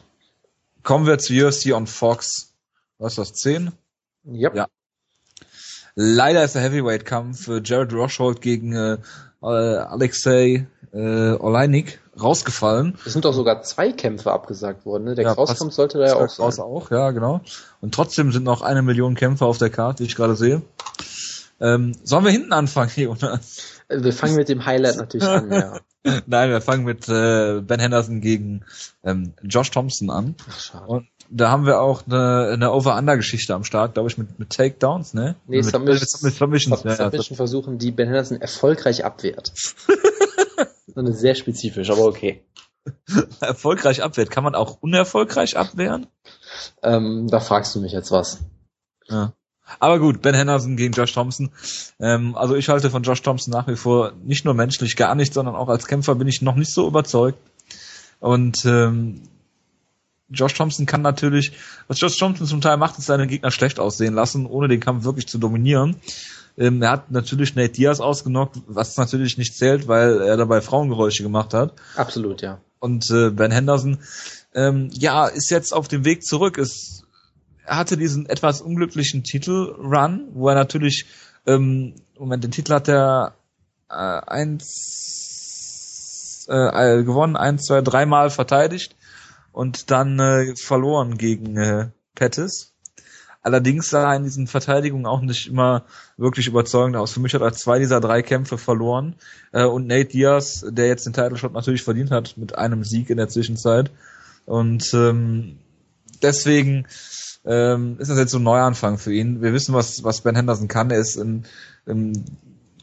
Kommen 0.84 1.08
wir 1.08 1.18
zu 1.18 1.34
UFC 1.34 1.72
on 1.72 1.88
Fox. 1.88 2.57
Was 3.00 3.14
ist 3.14 3.18
das, 3.20 3.34
10? 3.34 3.72
Yep. 4.26 4.56
Ja. 4.56 4.68
Leider 5.96 6.44
ist 6.44 6.56
der 6.56 6.62
Heavyweight-Kampf 6.62 7.48
äh, 7.48 7.62
Jared 7.64 7.94
Roshold 7.94 8.42
gegen 8.42 8.74
äh, 8.76 8.98
äh, 9.42 9.48
Alexei 9.48 10.68
äh, 10.94 11.32
Oleinik 11.34 12.00
rausgefallen. 12.22 12.98
Es 13.06 13.14
sind 13.14 13.26
doch 13.26 13.34
sogar 13.34 13.62
zwei 13.64 13.92
Kämpfe 13.92 14.32
abgesagt 14.32 14.86
worden. 14.86 15.06
Ne? 15.06 15.16
Der 15.16 15.26
Ja, 15.26 15.34
Krauskampf 15.36 15.74
sollte 15.74 16.00
da 16.00 16.08
ja 16.08 16.16
auch 16.16 16.30
sein. 16.30 16.64
auch, 16.66 16.92
ja, 16.92 17.12
genau. 17.12 17.42
Und 17.82 17.94
trotzdem 17.94 18.32
sind 18.32 18.44
noch 18.44 18.62
eine 18.62 18.82
Million 18.82 19.16
Kämpfer 19.16 19.46
auf 19.46 19.58
der 19.58 19.70
Karte, 19.70 20.04
die 20.04 20.10
ich 20.10 20.16
gerade 20.16 20.36
sehe. 20.36 20.62
Ähm, 21.60 21.94
sollen 22.04 22.26
wir 22.26 22.32
hinten 22.32 22.54
anfangen, 22.54 22.92
Jonas? 22.96 23.58
Äh, 23.88 24.04
Wir 24.04 24.14
fangen 24.14 24.36
mit 24.36 24.50
dem 24.50 24.66
Highlight 24.66 24.98
natürlich 24.98 25.28
an, 25.28 25.52
ja. 25.52 25.80
Nein, 26.28 26.50
wir 26.52 26.62
fangen 26.62 26.86
mit 26.86 27.10
äh, 27.10 27.60
Ben 27.62 27.80
Henderson 27.80 28.22
gegen 28.22 28.64
ähm, 29.04 29.34
Josh 29.44 29.72
Thompson 29.72 30.10
an. 30.12 30.36
Ach, 30.50 30.60
schade. 30.60 30.86
Und 30.88 31.08
da 31.30 31.50
haben 31.50 31.66
wir 31.66 31.82
auch 31.82 32.06
eine, 32.06 32.52
eine 32.54 32.72
Over-Under-Geschichte 32.72 33.54
am 33.54 33.64
Start, 33.64 33.94
glaube 33.94 34.10
ich, 34.10 34.18
mit, 34.18 34.40
mit 34.40 34.50
Takedowns, 34.50 35.14
ne? 35.14 35.36
Nee, 35.48 35.58
mit, 35.58 35.66
Submission- 35.66 36.24
mit, 36.24 36.34
Submissions. 36.34 36.80
Sub- 36.80 36.86
ja, 36.86 36.96
Submission 36.96 37.36
versuchen, 37.36 37.78
die 37.78 37.92
Ben 37.92 38.08
Henderson 38.08 38.42
erfolgreich 38.42 39.06
abwehrt. 39.06 39.52
so 40.88 41.00
eine 41.00 41.14
sehr 41.14 41.36
spezifisch, 41.36 41.90
aber 41.90 42.06
okay. 42.06 42.44
erfolgreich 43.42 44.04
abwehrt. 44.04 44.32
Kann 44.32 44.44
man 44.44 44.56
auch 44.56 44.78
unerfolgreich 44.82 45.58
abwehren? 45.58 46.08
Ähm, 46.82 47.28
da 47.30 47.40
fragst 47.40 47.76
du 47.76 47.82
mich 47.82 47.92
jetzt 47.92 48.12
was. 48.12 48.40
Ja. 49.08 49.34
Aber 49.80 50.00
gut, 50.00 50.22
Ben 50.22 50.34
Henderson 50.34 50.78
gegen 50.78 50.94
Josh 50.94 51.14
Thompson. 51.14 51.52
Ähm, 52.00 52.36
also 52.36 52.56
ich 52.56 52.70
halte 52.70 52.90
von 52.90 53.04
Josh 53.04 53.22
Thompson 53.22 53.52
nach 53.52 53.68
wie 53.68 53.76
vor 53.76 54.14
nicht 54.24 54.46
nur 54.46 54.54
menschlich 54.54 54.96
gar 54.96 55.14
nicht, 55.14 55.34
sondern 55.34 55.56
auch 55.56 55.68
als 55.68 55.88
Kämpfer 55.88 56.16
bin 56.16 56.28
ich 56.28 56.42
noch 56.42 56.56
nicht 56.56 56.74
so 56.74 56.88
überzeugt. 56.88 57.40
Und 58.20 58.64
ähm, 58.66 59.24
Josh 60.30 60.54
Thompson 60.54 60.86
kann 60.86 61.02
natürlich, 61.02 61.54
was 61.88 62.00
Josh 62.00 62.18
Thompson 62.18 62.46
zum 62.48 62.62
Teil 62.62 62.78
macht, 62.78 62.98
ist 62.98 63.06
seine 63.06 63.28
Gegner 63.28 63.52
schlecht 63.52 63.80
aussehen 63.80 64.14
lassen, 64.14 64.46
ohne 64.46 64.68
den 64.68 64.80
Kampf 64.80 65.04
wirklich 65.06 65.28
zu 65.28 65.38
dominieren. 65.38 65.98
Ähm, 66.58 66.82
er 66.82 66.92
hat 66.92 67.12
natürlich 67.12 67.56
Nate 67.56 67.74
Diaz 67.74 68.00
ausgenockt, 68.00 68.58
was 68.68 68.98
natürlich 68.98 69.38
nicht 69.38 69.56
zählt, 69.56 69.88
weil 69.88 70.22
er 70.22 70.38
dabei 70.38 70.62
Frauengeräusche 70.62 71.24
gemacht 71.24 71.54
hat. 71.54 71.74
Absolut, 71.96 72.42
ja. 72.42 72.60
Und 72.80 73.10
äh, 73.12 73.30
Ben 73.30 73.52
Henderson, 73.52 74.00
ähm, 74.54 74.90
ja, 74.92 75.28
ist 75.28 75.50
jetzt 75.50 75.74
auf 75.74 75.88
dem 75.88 76.04
Weg 76.04 76.24
zurück. 76.24 76.58
Es, 76.58 77.04
er 77.66 77.78
hatte 77.78 77.96
diesen 77.96 78.26
etwas 78.28 78.62
unglücklichen 78.62 79.24
Titel-Run, 79.24 80.30
wo 80.34 80.50
er 80.50 80.56
natürlich, 80.56 81.06
ähm, 81.46 81.94
Moment, 82.18 82.44
den 82.44 82.52
Titel 82.52 82.74
hat 82.74 82.90
er 82.90 83.36
äh, 83.90 83.94
eins 83.94 84.66
äh, 86.50 87.04
gewonnen, 87.04 87.36
eins, 87.36 87.66
zwei, 87.66 87.82
dreimal 87.82 88.30
verteidigt 88.30 88.96
und 89.58 89.90
dann 89.90 90.20
äh, 90.20 90.56
verloren 90.56 91.18
gegen 91.18 91.58
äh, 91.58 91.90
Pettis. 92.14 92.74
Allerdings 93.42 93.90
sah 93.90 94.12
er 94.12 94.18
in 94.18 94.24
diesen 94.24 94.46
Verteidigungen 94.46 95.08
auch 95.08 95.22
nicht 95.22 95.48
immer 95.48 95.86
wirklich 96.16 96.46
überzeugend 96.46 96.96
aus. 96.96 97.12
Für 97.12 97.22
mich 97.22 97.34
hat 97.34 97.42
er 97.42 97.54
zwei 97.54 97.80
dieser 97.80 98.00
drei 98.00 98.22
Kämpfe 98.22 98.60
verloren. 98.60 99.16
Äh, 99.52 99.66
und 99.66 99.88
Nate 99.88 100.10
Diaz, 100.10 100.64
der 100.70 100.86
jetzt 100.86 101.08
den 101.08 101.14
Title 101.14 101.40
natürlich 101.54 101.82
verdient 101.82 102.12
hat 102.12 102.38
mit 102.38 102.56
einem 102.56 102.84
Sieg 102.84 103.10
in 103.10 103.18
der 103.18 103.30
Zwischenzeit. 103.30 103.90
Und 104.46 104.94
ähm, 104.94 105.58
deswegen 106.22 106.86
ähm, 107.44 107.96
ist 107.98 108.12
das 108.12 108.20
jetzt 108.20 108.34
so 108.34 108.38
ein 108.38 108.44
Neuanfang 108.44 109.00
für 109.00 109.12
ihn. 109.12 109.42
Wir 109.42 109.54
wissen, 109.54 109.74
was, 109.74 110.04
was 110.04 110.22
Ben 110.22 110.36
Henderson 110.36 110.68
kann. 110.68 110.92
Er 110.92 111.00
ist 111.00 111.18
ein, 111.18 111.48
ein 111.88 112.14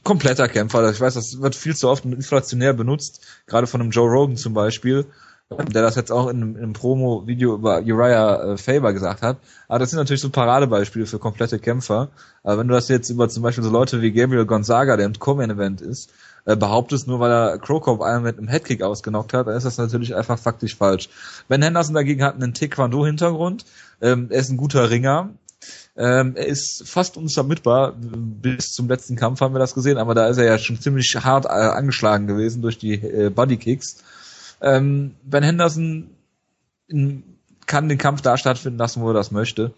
kompletter 0.02 0.48
Kämpfer. 0.48 0.90
Ich 0.90 1.00
weiß, 1.00 1.14
das 1.14 1.40
wird 1.40 1.54
viel 1.54 1.76
zu 1.76 1.88
oft 1.88 2.04
inflationär 2.04 2.72
benutzt, 2.72 3.24
gerade 3.46 3.68
von 3.68 3.80
einem 3.80 3.90
Joe 3.90 4.10
Rogan 4.10 4.36
zum 4.36 4.54
Beispiel, 4.54 5.06
der 5.50 5.82
das 5.82 5.94
jetzt 5.94 6.10
auch 6.10 6.28
in 6.28 6.42
einem, 6.42 6.56
einem 6.56 6.72
Promo-Video 6.72 7.54
über 7.54 7.80
Uriah 7.80 8.52
äh, 8.52 8.56
Faber 8.56 8.92
gesagt 8.92 9.22
hat. 9.22 9.38
Aber 9.68 9.78
das 9.78 9.90
sind 9.90 9.98
natürlich 9.98 10.22
so 10.22 10.30
Paradebeispiele 10.30 11.06
für 11.06 11.18
komplette 11.18 11.58
Kämpfer. 11.58 12.08
Aber 12.42 12.58
wenn 12.58 12.68
du 12.68 12.74
das 12.74 12.88
jetzt 12.88 13.10
über 13.10 13.28
zum 13.28 13.42
Beispiel 13.42 13.62
so 13.62 13.70
Leute 13.70 14.00
wie 14.00 14.12
Gabriel 14.12 14.46
Gonzaga, 14.46 14.96
der 14.96 15.06
im 15.06 15.18
Co-Main-Event 15.18 15.80
ist, 15.80 16.10
äh, 16.46 16.56
behauptest, 16.56 17.06
nur 17.06 17.20
weil 17.20 17.30
er 17.30 17.58
Krokop 17.58 18.00
einmal 18.00 18.32
mit 18.32 18.38
einem 18.38 18.48
Headkick 18.48 18.82
ausgenockt 18.82 19.34
hat, 19.34 19.46
dann 19.46 19.56
ist 19.56 19.64
das 19.64 19.78
natürlich 19.78 20.14
einfach 20.14 20.38
faktisch 20.38 20.76
falsch. 20.76 21.08
Ben 21.48 21.62
Henderson 21.62 21.94
dagegen 21.94 22.22
hat 22.24 22.34
einen 22.34 22.54
Taekwondo-Hintergrund. 22.54 23.64
Ähm, 24.00 24.28
er 24.30 24.40
ist 24.40 24.50
ein 24.50 24.56
guter 24.56 24.90
Ringer. 24.90 25.30
Ähm, 25.96 26.34
er 26.36 26.46
ist 26.46 26.82
fast 26.86 27.16
unvermittelbar. 27.16 27.94
Bis 27.96 28.72
zum 28.72 28.88
letzten 28.88 29.16
Kampf 29.16 29.40
haben 29.40 29.54
wir 29.54 29.60
das 29.60 29.74
gesehen, 29.74 29.98
aber 29.98 30.14
da 30.14 30.26
ist 30.26 30.38
er 30.38 30.44
ja 30.44 30.58
schon 30.58 30.80
ziemlich 30.80 31.14
hart 31.22 31.44
äh, 31.44 31.48
angeschlagen 31.48 32.26
gewesen 32.26 32.62
durch 32.62 32.78
die 32.78 32.94
äh, 32.94 33.30
Bodykicks. 33.30 33.98
Ähm, 34.64 35.14
ben 35.22 35.42
Henderson 35.42 36.10
kann 37.66 37.88
den 37.88 37.98
Kampf 37.98 38.22
da 38.22 38.36
stattfinden 38.36 38.78
lassen, 38.78 39.02
wo 39.02 39.08
er 39.08 39.14
das 39.14 39.30
möchte 39.30 39.72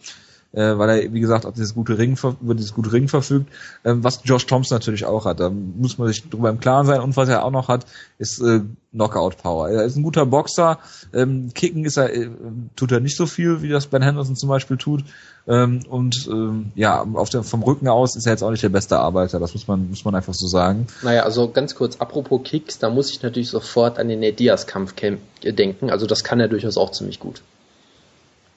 äh, 0.57 0.78
weil 0.78 0.89
er, 0.89 1.12
wie 1.12 1.20
gesagt, 1.20 1.45
auch 1.45 1.53
dieses 1.53 1.74
gute 1.74 1.99
Ring, 1.99 2.19
über 2.41 2.55
dieses 2.55 2.73
gute 2.73 2.91
Ring 2.91 3.09
verfügt, 3.09 3.53
ähm, 3.85 4.03
was 4.03 4.20
Josh 4.24 4.47
Thompson 4.47 4.77
natürlich 4.77 5.05
auch 5.05 5.27
hat. 5.27 5.39
Da 5.39 5.51
muss 5.51 5.99
man 5.99 6.09
sich 6.09 6.28
drüber 6.28 6.49
im 6.49 6.61
Klaren 6.61 6.87
sein. 6.87 7.01
Und 7.01 7.16
was 7.16 7.28
er 7.28 7.45
auch 7.45 7.51
noch 7.51 7.69
hat, 7.69 7.85
ist 8.19 8.41
äh, 8.41 8.62
Knockout-Power. 8.93 9.69
Er 9.69 9.85
ist 9.85 9.97
ein 9.97 10.03
guter 10.03 10.24
Boxer. 10.24 10.78
Ähm, 11.12 11.51
Kicken 11.53 11.85
ist 11.85 11.99
er, 11.99 12.12
äh, 12.12 12.31
tut 12.74 12.91
er 12.91 13.01
nicht 13.01 13.19
so 13.19 13.27
viel, 13.27 13.61
wie 13.61 13.69
das 13.69 13.87
Ben 13.87 14.01
Henderson 14.01 14.35
zum 14.35 14.49
Beispiel 14.49 14.78
tut. 14.78 15.05
Ähm, 15.47 15.83
und 15.91 16.27
ähm, 16.27 16.73
ja, 16.74 17.07
auf 17.15 17.28
der, 17.28 17.43
vom 17.43 17.62
Rücken 17.62 17.87
aus 17.87 18.16
ist 18.16 18.24
er 18.27 18.33
jetzt 18.33 18.43
auch 18.43 18.51
nicht 18.51 18.62
der 18.62 18.70
beste 18.70 18.99
Arbeiter. 18.99 19.39
Das 19.39 19.53
muss 19.53 19.69
man, 19.69 19.91
muss 19.91 20.07
man 20.07 20.15
einfach 20.15 20.35
so 20.35 20.49
sagen. 20.49 20.87
Naja, 21.03 21.24
also 21.24 21.51
ganz 21.51 21.74
kurz, 21.74 21.97
apropos 21.97 22.41
Kicks, 22.45 22.78
da 22.78 22.89
muss 22.89 23.11
ich 23.11 23.23
natürlich 23.23 23.51
sofort 23.51 23.99
an 23.99 24.09
den 24.09 24.20
Nate 24.20 24.37
Diaz-Kampf 24.37 24.95
denken. 25.43 25.91
Also 25.91 26.07
das 26.07 26.24
kann 26.24 26.41
er 26.41 26.49
durchaus 26.49 26.78
auch 26.78 26.93
ziemlich 26.93 27.20
gut. 27.20 27.43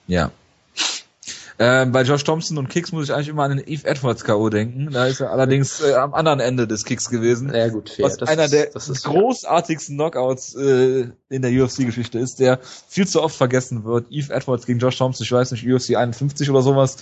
Ja, 0.07 0.31
äh, 1.60 1.86
bei 1.88 2.03
Josh 2.03 2.23
Thompson 2.23 2.57
und 2.57 2.69
Kicks 2.69 2.94
muss 2.94 3.03
ich 3.03 3.14
eigentlich 3.14 3.27
immer 3.27 3.44
an 3.44 3.57
den 3.57 3.68
Eve 3.68 3.86
Edwards 3.86 4.23
K.O. 4.23 4.49
denken. 4.49 4.91
Da 4.91 5.07
ist 5.07 5.19
er 5.19 5.30
allerdings 5.30 5.81
äh, 5.81 5.94
am 5.94 6.14
anderen 6.14 6.40
Ende 6.40 6.68
des 6.68 6.86
Kicks 6.86 7.10
gewesen. 7.10 7.53
Ja 7.53 7.68
gut, 7.68 7.90
fair. 7.90 8.06
Was 8.06 8.15
das 8.15 8.30
einer 8.30 8.45
ist, 8.45 8.53
der 8.53 8.69
großartigsten 9.03 9.98
Knockouts 9.98 10.56
äh, 10.56 11.10
in 11.27 11.41
der 11.41 11.52
UFC-Geschichte 11.52 12.18
ist, 12.18 12.40
der 12.40 12.60
viel 12.88 13.06
zu 13.06 13.22
oft 13.22 13.36
vergessen 13.36 13.84
wird. 13.84 14.07
Eve 14.10 14.34
Edwards 14.34 14.65
gegen 14.68 14.80
Josh 14.80 14.98
Thompson, 14.98 15.26
ich 15.26 15.31
weiß 15.34 15.52
nicht, 15.52 15.68
UFC 15.68 15.98
51 15.98 16.49
oder 16.49 16.61
sowas, 16.61 16.95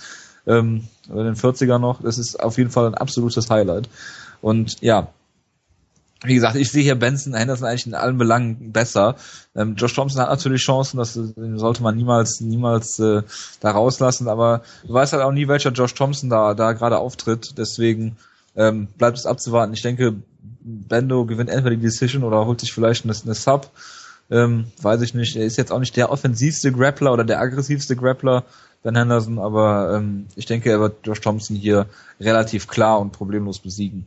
ähm, 0.48 0.88
oder 1.08 1.22
den 1.22 1.36
40er 1.36 1.78
noch. 1.78 2.02
Das 2.02 2.18
ist 2.18 2.42
auf 2.42 2.58
jeden 2.58 2.70
Fall 2.70 2.86
ein 2.86 2.94
absolutes 2.96 3.48
Highlight. 3.48 3.88
Und 4.40 4.80
ja, 4.80 5.12
wie 6.24 6.34
gesagt, 6.34 6.56
ich 6.56 6.70
sehe 6.70 6.82
hier 6.82 6.96
Benson 6.96 7.34
Henderson 7.34 7.68
eigentlich 7.68 7.86
in 7.86 7.94
allen 7.94 8.18
Belangen 8.18 8.72
besser. 8.72 9.16
Ähm, 9.54 9.76
Josh 9.76 9.94
Thompson 9.94 10.20
hat 10.20 10.30
natürlich 10.30 10.62
Chancen, 10.62 10.98
das 10.98 11.14
sollte 11.14 11.82
man 11.82 11.96
niemals, 11.96 12.40
niemals 12.40 12.98
äh, 12.98 13.22
da 13.60 13.70
rauslassen, 13.70 14.28
aber 14.28 14.62
du 14.86 14.92
weißt 14.92 15.12
halt 15.12 15.22
auch 15.22 15.32
nie, 15.32 15.46
welcher 15.46 15.70
Josh 15.70 15.94
Thompson 15.94 16.28
da, 16.28 16.54
da 16.54 16.72
gerade 16.72 16.98
auftritt. 16.98 17.54
Deswegen 17.56 18.16
ähm, 18.56 18.88
bleibt 18.98 19.16
es 19.16 19.26
abzuwarten. 19.26 19.74
Ich 19.74 19.82
denke, 19.82 20.16
Bendo 20.60 21.24
gewinnt 21.24 21.50
entweder 21.50 21.76
die 21.76 21.82
Decision 21.82 22.24
oder 22.24 22.46
holt 22.46 22.60
sich 22.60 22.72
vielleicht 22.72 23.04
eine, 23.04 23.14
eine 23.24 23.34
Sub. 23.34 23.70
Ähm, 24.30 24.66
weiß 24.82 25.00
ich 25.02 25.14
nicht. 25.14 25.36
Er 25.36 25.46
ist 25.46 25.56
jetzt 25.56 25.72
auch 25.72 25.78
nicht 25.78 25.96
der 25.96 26.10
offensivste 26.10 26.72
Grappler 26.72 27.12
oder 27.12 27.24
der 27.24 27.40
aggressivste 27.40 27.96
Grappler, 27.96 28.44
Ben 28.82 28.96
Henderson, 28.96 29.38
aber 29.38 29.94
ähm, 29.96 30.26
ich 30.36 30.46
denke, 30.46 30.70
er 30.70 30.80
wird 30.80 31.06
Josh 31.06 31.20
Thompson 31.20 31.56
hier 31.56 31.86
relativ 32.20 32.68
klar 32.68 33.00
und 33.00 33.12
problemlos 33.12 33.58
besiegen. 33.58 34.06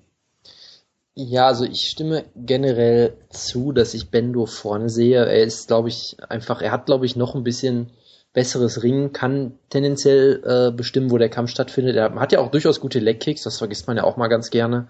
Ja, 1.14 1.48
also 1.48 1.66
ich 1.66 1.90
stimme 1.90 2.24
generell 2.36 3.18
zu, 3.30 3.74
dass 3.74 3.94
ich 3.94 4.12
Bendo 4.12 4.46
vorne 4.46 4.90
sehe. 4.90 5.26
Er 5.26 5.44
ist, 5.44 5.68
glaube 5.68 5.90
ich, 5.90 6.16
einfach, 6.30 6.62
er 6.62 6.72
hat, 6.72 6.86
glaube 6.86 7.06
ich, 7.06 7.18
noch 7.18 7.36
ein 7.36 7.44
bisschen 7.44 7.92
besseres 8.34 8.82
Ringen, 8.82 9.12
kann 9.12 9.60
tendenziell 9.70 10.42
äh, 10.46 10.72
bestimmen, 10.72 11.12
wo 11.12 11.18
der 11.18 11.30
Kampf 11.30 11.50
stattfindet. 11.50 11.98
Er 11.98 12.16
hat 12.16 12.32
ja 12.32 12.40
auch 12.40 12.50
durchaus 12.50 12.80
gute 12.80 13.00
Legkicks, 13.00 13.44
das 13.44 13.58
vergisst 13.58 13.88
man 13.88 13.98
ja 13.98 14.06
auch 14.06 14.16
mal 14.16 14.30
ganz 14.30 14.52
gerne. 14.52 14.88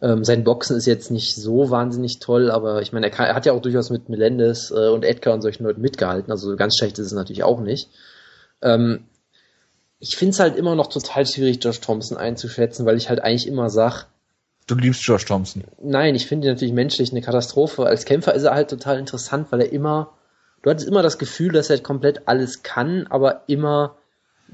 Ähm, 0.00 0.24
sein 0.24 0.42
Boxen 0.42 0.76
ist 0.76 0.86
jetzt 0.86 1.12
nicht 1.12 1.36
so 1.36 1.70
wahnsinnig 1.70 2.18
toll, 2.18 2.50
aber 2.50 2.82
ich 2.82 2.92
meine, 2.92 3.08
er, 3.08 3.18
er 3.20 3.34
hat 3.36 3.46
ja 3.46 3.52
auch 3.52 3.62
durchaus 3.62 3.90
mit 3.90 4.08
Melendez 4.08 4.72
äh, 4.72 4.88
und 4.88 5.04
Edgar 5.04 5.32
und 5.34 5.42
solchen 5.42 5.62
Leuten 5.62 5.80
mitgehalten, 5.80 6.32
also 6.32 6.56
ganz 6.56 6.76
schlecht 6.76 6.98
ist 6.98 7.06
es 7.06 7.12
natürlich 7.12 7.44
auch 7.44 7.60
nicht. 7.60 7.88
Ähm, 8.62 9.04
ich 10.00 10.16
finde 10.16 10.32
es 10.32 10.40
halt 10.40 10.56
immer 10.56 10.74
noch 10.74 10.88
total 10.88 11.24
schwierig, 11.24 11.62
Josh 11.62 11.80
Thompson 11.80 12.16
einzuschätzen, 12.16 12.84
weil 12.84 12.96
ich 12.96 13.08
halt 13.08 13.22
eigentlich 13.22 13.46
immer 13.46 13.70
sag, 13.70 14.08
Du 14.66 14.74
liebst 14.74 15.04
Josh 15.04 15.24
Thompson. 15.24 15.64
Nein, 15.82 16.14
ich 16.14 16.26
finde 16.26 16.46
ihn 16.46 16.52
natürlich 16.52 16.74
menschlich 16.74 17.10
eine 17.10 17.20
Katastrophe. 17.20 17.84
Als 17.84 18.04
Kämpfer 18.04 18.34
ist 18.34 18.44
er 18.44 18.54
halt 18.54 18.70
total 18.70 18.98
interessant, 18.98 19.48
weil 19.50 19.60
er 19.60 19.72
immer, 19.72 20.12
du 20.62 20.70
hattest 20.70 20.88
immer 20.88 21.02
das 21.02 21.18
Gefühl, 21.18 21.52
dass 21.52 21.70
er 21.70 21.78
komplett 21.80 22.28
alles 22.28 22.62
kann, 22.62 23.06
aber 23.08 23.42
immer 23.48 23.96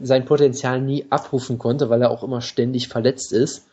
sein 0.00 0.24
Potenzial 0.24 0.80
nie 0.80 1.06
abrufen 1.10 1.58
konnte, 1.58 1.90
weil 1.90 2.02
er 2.02 2.10
auch 2.10 2.22
immer 2.22 2.40
ständig 2.40 2.88
verletzt 2.88 3.32
ist. 3.32 3.66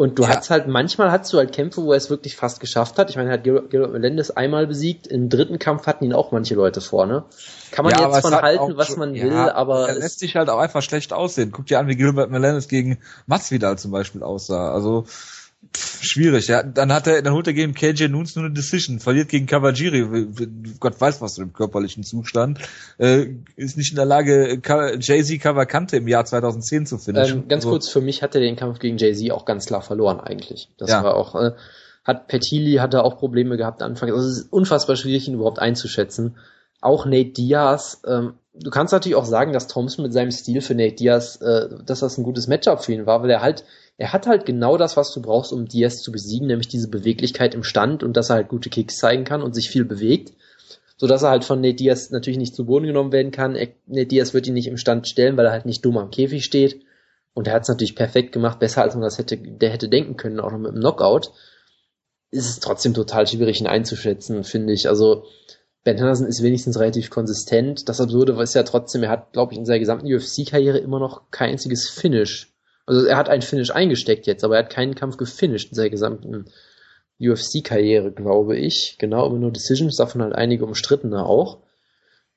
Und 0.00 0.18
du 0.18 0.22
ja. 0.22 0.30
hast 0.30 0.48
halt, 0.48 0.66
manchmal 0.66 1.10
hast 1.10 1.30
du 1.30 1.36
halt 1.36 1.52
Kämpfe, 1.52 1.82
wo 1.82 1.92
er 1.92 1.98
es 1.98 2.08
wirklich 2.08 2.34
fast 2.34 2.58
geschafft 2.60 2.98
hat. 2.98 3.10
Ich 3.10 3.16
meine, 3.16 3.28
er 3.28 3.34
hat 3.34 3.44
Gerard 3.44 3.92
Melendez 3.92 4.30
einmal 4.30 4.66
besiegt. 4.66 5.06
Im 5.06 5.28
dritten 5.28 5.58
Kampf 5.58 5.86
hatten 5.86 6.04
ihn 6.04 6.14
auch 6.14 6.32
manche 6.32 6.54
Leute 6.54 6.80
vorne. 6.80 7.24
Kann 7.70 7.84
man 7.84 7.92
ja, 7.92 8.08
jetzt 8.08 8.22
von 8.22 8.34
halten, 8.34 8.78
was 8.78 8.96
man 8.96 9.12
will, 9.12 9.32
ja, 9.32 9.54
aber. 9.54 9.88
Er 9.88 9.96
lässt 9.96 10.20
sich 10.20 10.36
halt 10.36 10.48
auch 10.48 10.58
einfach 10.58 10.80
schlecht 10.80 11.12
aussehen. 11.12 11.52
Guck 11.52 11.66
dir 11.66 11.78
an, 11.80 11.88
wie 11.88 11.96
Gilbert 11.96 12.30
Melendez 12.30 12.68
gegen 12.68 12.98
Masvidal 13.26 13.76
zum 13.76 13.90
Beispiel 13.90 14.22
aussah. 14.22 14.72
Also, 14.72 15.04
schwierig. 15.76 16.48
Ja, 16.48 16.62
dann 16.62 16.92
hat 16.92 17.06
er, 17.06 17.22
dann 17.22 17.32
holt 17.32 17.46
er 17.46 17.52
gegen 17.52 17.74
KJ 17.74 18.08
Nunes 18.08 18.34
nur 18.34 18.44
eine 18.44 18.54
Decision, 18.54 18.98
verliert 18.98 19.28
gegen 19.28 19.46
Kawajiri, 19.46 20.28
Gott 20.80 21.00
weiß 21.00 21.20
was 21.20 21.38
im 21.38 21.52
körperlichen 21.52 22.02
Zustand, 22.02 22.58
äh, 22.98 23.26
ist 23.56 23.76
nicht 23.76 23.90
in 23.90 23.96
der 23.96 24.06
Lage, 24.06 24.60
Jay-Z 24.98 25.40
Kawakante 25.40 25.98
im 25.98 26.08
Jahr 26.08 26.24
2010 26.24 26.86
zu 26.86 26.98
finishen. 26.98 27.42
Ähm, 27.42 27.48
ganz 27.48 27.64
also, 27.64 27.70
kurz, 27.70 27.88
für 27.88 28.00
mich 28.00 28.22
hat 28.22 28.34
er 28.34 28.40
den 28.40 28.56
Kampf 28.56 28.78
gegen 28.78 28.96
Jay-Z 28.96 29.30
auch 29.32 29.44
ganz 29.44 29.66
klar 29.66 29.82
verloren 29.82 30.20
eigentlich. 30.20 30.68
Das 30.78 30.90
ja. 30.90 31.04
war 31.04 31.14
auch, 31.14 31.34
äh, 31.34 31.52
hat 32.04 32.28
Petili 32.28 32.76
hatte 32.76 33.04
auch 33.04 33.18
Probleme 33.18 33.56
gehabt 33.56 33.82
Anfang. 33.82 34.10
Also 34.10 34.28
es 34.28 34.38
ist 34.38 34.52
unfassbar 34.52 34.96
schwierig, 34.96 35.28
ihn 35.28 35.34
überhaupt 35.34 35.58
einzuschätzen. 35.58 36.36
Auch 36.80 37.04
Nate 37.04 37.30
Diaz, 37.30 38.02
ähm, 38.06 38.34
du 38.54 38.70
kannst 38.70 38.92
natürlich 38.92 39.16
auch 39.16 39.24
sagen, 39.24 39.52
dass 39.52 39.68
Thompson 39.68 40.02
mit 40.02 40.12
seinem 40.12 40.30
Stil 40.30 40.60
für 40.60 40.74
Nate 40.74 40.96
Diaz, 40.96 41.36
äh, 41.42 41.68
dass 41.84 42.00
das 42.00 42.18
ein 42.18 42.24
gutes 42.24 42.46
Matchup 42.46 42.84
für 42.84 42.92
ihn 42.92 43.06
war, 43.06 43.22
weil 43.22 43.30
er 43.30 43.42
halt 43.42 43.64
er 44.00 44.14
hat 44.14 44.26
halt 44.26 44.46
genau 44.46 44.78
das, 44.78 44.96
was 44.96 45.12
du 45.12 45.20
brauchst, 45.20 45.52
um 45.52 45.68
Diaz 45.68 46.00
zu 46.00 46.10
besiegen, 46.10 46.46
nämlich 46.46 46.68
diese 46.68 46.88
Beweglichkeit 46.88 47.54
im 47.54 47.62
Stand 47.62 48.02
und 48.02 48.16
dass 48.16 48.30
er 48.30 48.36
halt 48.36 48.48
gute 48.48 48.70
Kicks 48.70 48.96
zeigen 48.96 49.24
kann 49.24 49.42
und 49.42 49.54
sich 49.54 49.68
viel 49.68 49.84
bewegt, 49.84 50.32
so 50.96 51.06
dass 51.06 51.22
er 51.22 51.28
halt 51.28 51.44
von 51.44 51.60
Nate 51.60 51.74
Diaz 51.74 52.10
natürlich 52.10 52.38
nicht 52.38 52.54
zu 52.54 52.64
Boden 52.64 52.86
genommen 52.86 53.12
werden 53.12 53.30
kann. 53.30 53.54
Er, 53.54 53.68
Nate 53.86 54.06
Diaz 54.06 54.32
wird 54.32 54.46
ihn 54.46 54.54
nicht 54.54 54.68
im 54.68 54.78
Stand 54.78 55.06
stellen, 55.06 55.36
weil 55.36 55.44
er 55.44 55.52
halt 55.52 55.66
nicht 55.66 55.84
dumm 55.84 55.98
am 55.98 56.10
Käfig 56.10 56.46
steht. 56.46 56.80
Und 57.34 57.46
er 57.46 57.52
hat 57.52 57.64
es 57.64 57.68
natürlich 57.68 57.94
perfekt 57.94 58.32
gemacht, 58.32 58.58
besser 58.58 58.80
als 58.80 58.94
man 58.94 59.02
das 59.02 59.18
hätte, 59.18 59.36
der 59.36 59.68
hätte 59.68 59.90
denken 59.90 60.16
können, 60.16 60.40
auch 60.40 60.50
noch 60.50 60.58
mit 60.58 60.72
dem 60.72 60.80
Knockout. 60.80 61.32
Ist 62.30 62.48
es 62.48 62.58
trotzdem 62.58 62.94
total 62.94 63.26
schwierig, 63.26 63.60
ihn 63.60 63.66
einzuschätzen, 63.66 64.44
finde 64.44 64.72
ich. 64.72 64.88
Also, 64.88 65.26
Ben 65.84 65.96
Henderson 65.96 66.26
ist 66.26 66.42
wenigstens 66.42 66.78
relativ 66.78 67.10
konsistent. 67.10 67.88
Das 67.88 68.00
Absurde 68.00 68.40
ist 68.42 68.54
ja 68.54 68.62
trotzdem, 68.62 69.02
er 69.02 69.10
hat, 69.10 69.32
glaube 69.32 69.52
ich, 69.52 69.58
in 69.58 69.64
seiner 69.64 69.78
gesamten 69.78 70.12
UFC-Karriere 70.12 70.78
immer 70.78 70.98
noch 70.98 71.30
kein 71.30 71.50
einziges 71.50 71.88
Finish 71.88 72.50
also 72.90 73.06
er 73.06 73.16
hat 73.16 73.28
einen 73.28 73.42
Finish 73.42 73.70
eingesteckt 73.70 74.26
jetzt, 74.26 74.42
aber 74.42 74.56
er 74.56 74.64
hat 74.64 74.72
keinen 74.72 74.96
Kampf 74.96 75.16
gefinisht 75.16 75.70
in 75.70 75.76
seiner 75.76 75.90
gesamten 75.90 76.46
UFC-Karriere, 77.20 78.10
glaube 78.10 78.56
ich. 78.56 78.96
Genau, 78.98 79.26
immer 79.26 79.38
nur 79.38 79.52
Decisions, 79.52 79.94
davon 79.94 80.22
halt 80.22 80.34
einige 80.34 80.64
umstrittene 80.64 81.24
auch. 81.24 81.58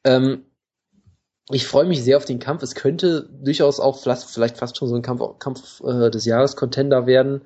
Ähm, 0.03 0.45
ich 1.49 1.65
freue 1.65 1.85
mich 1.85 2.03
sehr 2.03 2.17
auf 2.17 2.25
den 2.25 2.37
Kampf. 2.37 2.61
Es 2.61 2.75
könnte 2.75 3.27
durchaus 3.31 3.79
auch 3.79 3.97
vielleicht 3.97 4.57
fast 4.57 4.77
schon 4.77 4.89
so 4.89 4.95
ein 4.95 5.01
Kampf, 5.01 5.39
Kampf 5.39 5.81
äh, 5.83 6.11
des 6.11 6.25
Jahres 6.25 6.55
Contender 6.55 7.07
werden. 7.07 7.41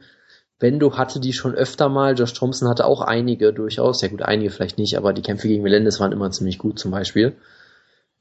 Bendo 0.60 0.98
hatte 0.98 1.20
die 1.20 1.34
schon 1.34 1.54
öfter 1.54 1.90
mal. 1.90 2.18
Josh 2.18 2.34
Thompson 2.34 2.68
hatte 2.68 2.86
auch 2.86 3.02
einige 3.02 3.54
durchaus. 3.54 4.02
Ja 4.02 4.08
gut, 4.08 4.24
einige 4.24 4.50
vielleicht 4.50 4.78
nicht, 4.78 4.98
aber 4.98 5.14
die 5.14 5.22
Kämpfe 5.22 5.48
gegen 5.48 5.64
Melendez 5.64 6.00
waren 6.00 6.12
immer 6.12 6.32
ziemlich 6.32 6.58
gut 6.58 6.80
zum 6.80 6.92
Beispiel. 6.92 7.36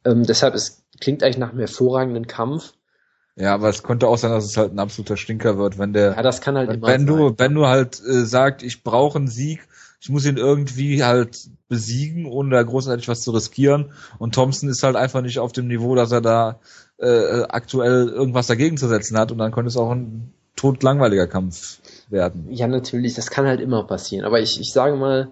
Ähm, 0.04 0.24
deshalb, 0.24 0.54
es 0.54 0.82
klingt 1.00 1.22
eigentlich 1.22 1.38
nach 1.38 1.50
einem 1.50 1.60
hervorragenden 1.60 2.26
Kampf. 2.26 2.74
Ja, 3.36 3.54
aber 3.54 3.68
es 3.68 3.82
könnte 3.82 4.08
auch 4.08 4.16
sein, 4.16 4.30
dass 4.30 4.44
es 4.44 4.56
halt 4.56 4.72
ein 4.72 4.78
absoluter 4.78 5.16
Stinker 5.16 5.58
wird, 5.58 5.78
wenn 5.78 5.92
der. 5.92 6.12
Ja, 6.12 6.22
das 6.22 6.40
kann 6.40 6.56
halt 6.56 6.72
immer 6.72 6.86
wenn 6.86 7.06
du, 7.06 7.34
wenn 7.36 7.54
du 7.54 7.66
halt 7.66 8.00
äh, 8.00 8.24
sagt, 8.24 8.62
ich 8.62 8.82
brauche 8.82 9.18
einen 9.18 9.28
Sieg, 9.28 9.66
ich 10.00 10.08
muss 10.08 10.24
ihn 10.24 10.36
irgendwie 10.36 11.04
halt 11.04 11.48
besiegen, 11.68 12.26
ohne 12.26 12.50
da 12.50 12.62
großartig 12.62 13.08
was 13.08 13.22
zu 13.22 13.32
riskieren. 13.32 13.92
Und 14.18 14.34
Thompson 14.34 14.68
ist 14.68 14.82
halt 14.82 14.96
einfach 14.96 15.22
nicht 15.22 15.38
auf 15.38 15.52
dem 15.52 15.68
Niveau, 15.68 15.94
dass 15.94 16.12
er 16.12 16.20
da 16.20 16.60
äh, 16.98 17.42
aktuell 17.48 18.08
irgendwas 18.08 18.46
dagegen 18.46 18.76
zu 18.76 18.88
setzen 18.88 19.18
hat. 19.18 19.32
Und 19.32 19.38
dann 19.38 19.52
könnte 19.52 19.68
es 19.68 19.76
auch 19.76 19.90
ein 19.90 20.32
totlangweiliger 20.54 21.26
Kampf 21.26 21.80
werden. 22.08 22.46
Ja, 22.50 22.66
natürlich, 22.66 23.14
das 23.14 23.30
kann 23.30 23.46
halt 23.46 23.60
immer 23.60 23.84
passieren. 23.84 24.24
Aber 24.24 24.40
ich, 24.40 24.58
ich 24.60 24.72
sage 24.72 24.96
mal, 24.96 25.30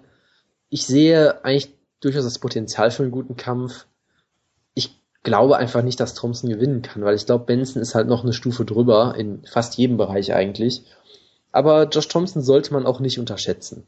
ich 0.69 0.85
sehe 0.85 1.43
eigentlich 1.43 1.73
durchaus 1.99 2.23
das 2.23 2.39
Potenzial 2.39 2.91
für 2.91 3.03
einen 3.03 3.11
guten 3.11 3.37
Kampf 3.37 3.85
glaube 5.25 5.57
einfach 5.57 5.81
nicht, 5.81 5.99
dass 5.99 6.13
Thompson 6.13 6.49
gewinnen 6.49 6.81
kann, 6.81 7.03
weil 7.03 7.15
ich 7.15 7.25
glaube, 7.25 7.45
Benson 7.45 7.81
ist 7.81 7.95
halt 7.95 8.07
noch 8.07 8.23
eine 8.23 8.31
Stufe 8.31 8.63
drüber 8.63 9.15
in 9.17 9.43
fast 9.45 9.75
jedem 9.75 9.97
Bereich 9.97 10.33
eigentlich. 10.33 10.83
Aber 11.51 11.89
Josh 11.89 12.07
Thompson 12.07 12.41
sollte 12.41 12.71
man 12.71 12.85
auch 12.85 13.01
nicht 13.01 13.19
unterschätzen. 13.19 13.85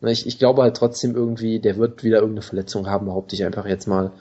Ich, 0.00 0.26
ich 0.26 0.38
glaube 0.38 0.62
halt 0.62 0.76
trotzdem 0.76 1.14
irgendwie, 1.16 1.58
der 1.58 1.76
wird 1.76 2.04
wieder 2.04 2.18
irgendeine 2.18 2.42
Verletzung 2.42 2.86
haben, 2.86 3.06
behaupte 3.06 3.34
ich 3.34 3.44
einfach 3.44 3.66
jetzt 3.66 3.88
mal. 3.88 4.12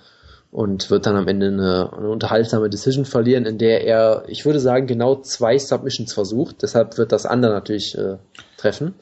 Und 0.50 0.90
wird 0.90 1.06
dann 1.06 1.18
am 1.18 1.28
Ende 1.28 1.48
eine, 1.48 1.92
eine 1.94 2.10
unterhaltsame 2.10 2.70
Decision 2.70 3.06
verlieren, 3.06 3.46
in 3.46 3.58
der 3.58 3.84
er, 3.84 4.24
ich 4.28 4.46
würde 4.46 4.60
sagen, 4.60 4.88
genau 4.88 5.18
zwei 5.18 5.58
Submissions 5.60 6.14
versucht. 6.14 6.62
Deshalb 6.62 6.98
wird 6.98 7.12
das 7.12 7.26
andere 7.26 7.54
natürlich 7.54 7.98
äh, 7.98 8.18
treffen. 8.58 8.96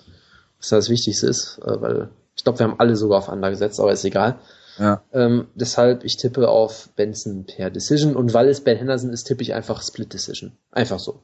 Was 0.59 0.69
das 0.69 0.89
Wichtigste 0.89 1.27
ist, 1.27 1.59
äh, 1.63 1.81
weil 1.81 2.09
ich 2.35 2.43
glaube, 2.43 2.59
wir 2.59 2.65
haben 2.65 2.79
alle 2.79 2.95
sogar 2.95 3.19
auf 3.19 3.29
Under 3.29 3.49
gesetzt, 3.49 3.79
aber 3.79 3.91
ist 3.91 4.03
egal. 4.03 4.39
Ja. 4.77 5.01
Ähm, 5.13 5.47
deshalb, 5.55 6.03
ich 6.03 6.17
tippe 6.17 6.49
auf 6.49 6.89
Benson 6.95 7.45
per 7.45 7.69
Decision 7.69 8.15
und 8.15 8.33
weil 8.33 8.49
es 8.49 8.61
Ben 8.61 8.77
Henderson 8.77 9.11
ist, 9.11 9.23
tippe 9.23 9.41
ich 9.41 9.53
einfach 9.53 9.81
Split 9.81 10.13
Decision. 10.13 10.51
Einfach 10.71 10.99
so. 10.99 11.21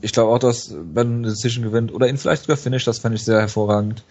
Ich 0.00 0.12
glaube 0.12 0.32
auch, 0.32 0.38
dass 0.38 0.74
Ben 0.74 1.16
eine 1.18 1.28
Decision 1.28 1.64
gewinnt 1.64 1.92
oder 1.92 2.08
ihn 2.08 2.16
vielleicht 2.16 2.42
sogar 2.42 2.56
finish, 2.56 2.84
das 2.84 3.00
fände 3.00 3.16
ich 3.16 3.24
sehr 3.24 3.40
hervorragend. 3.40 4.04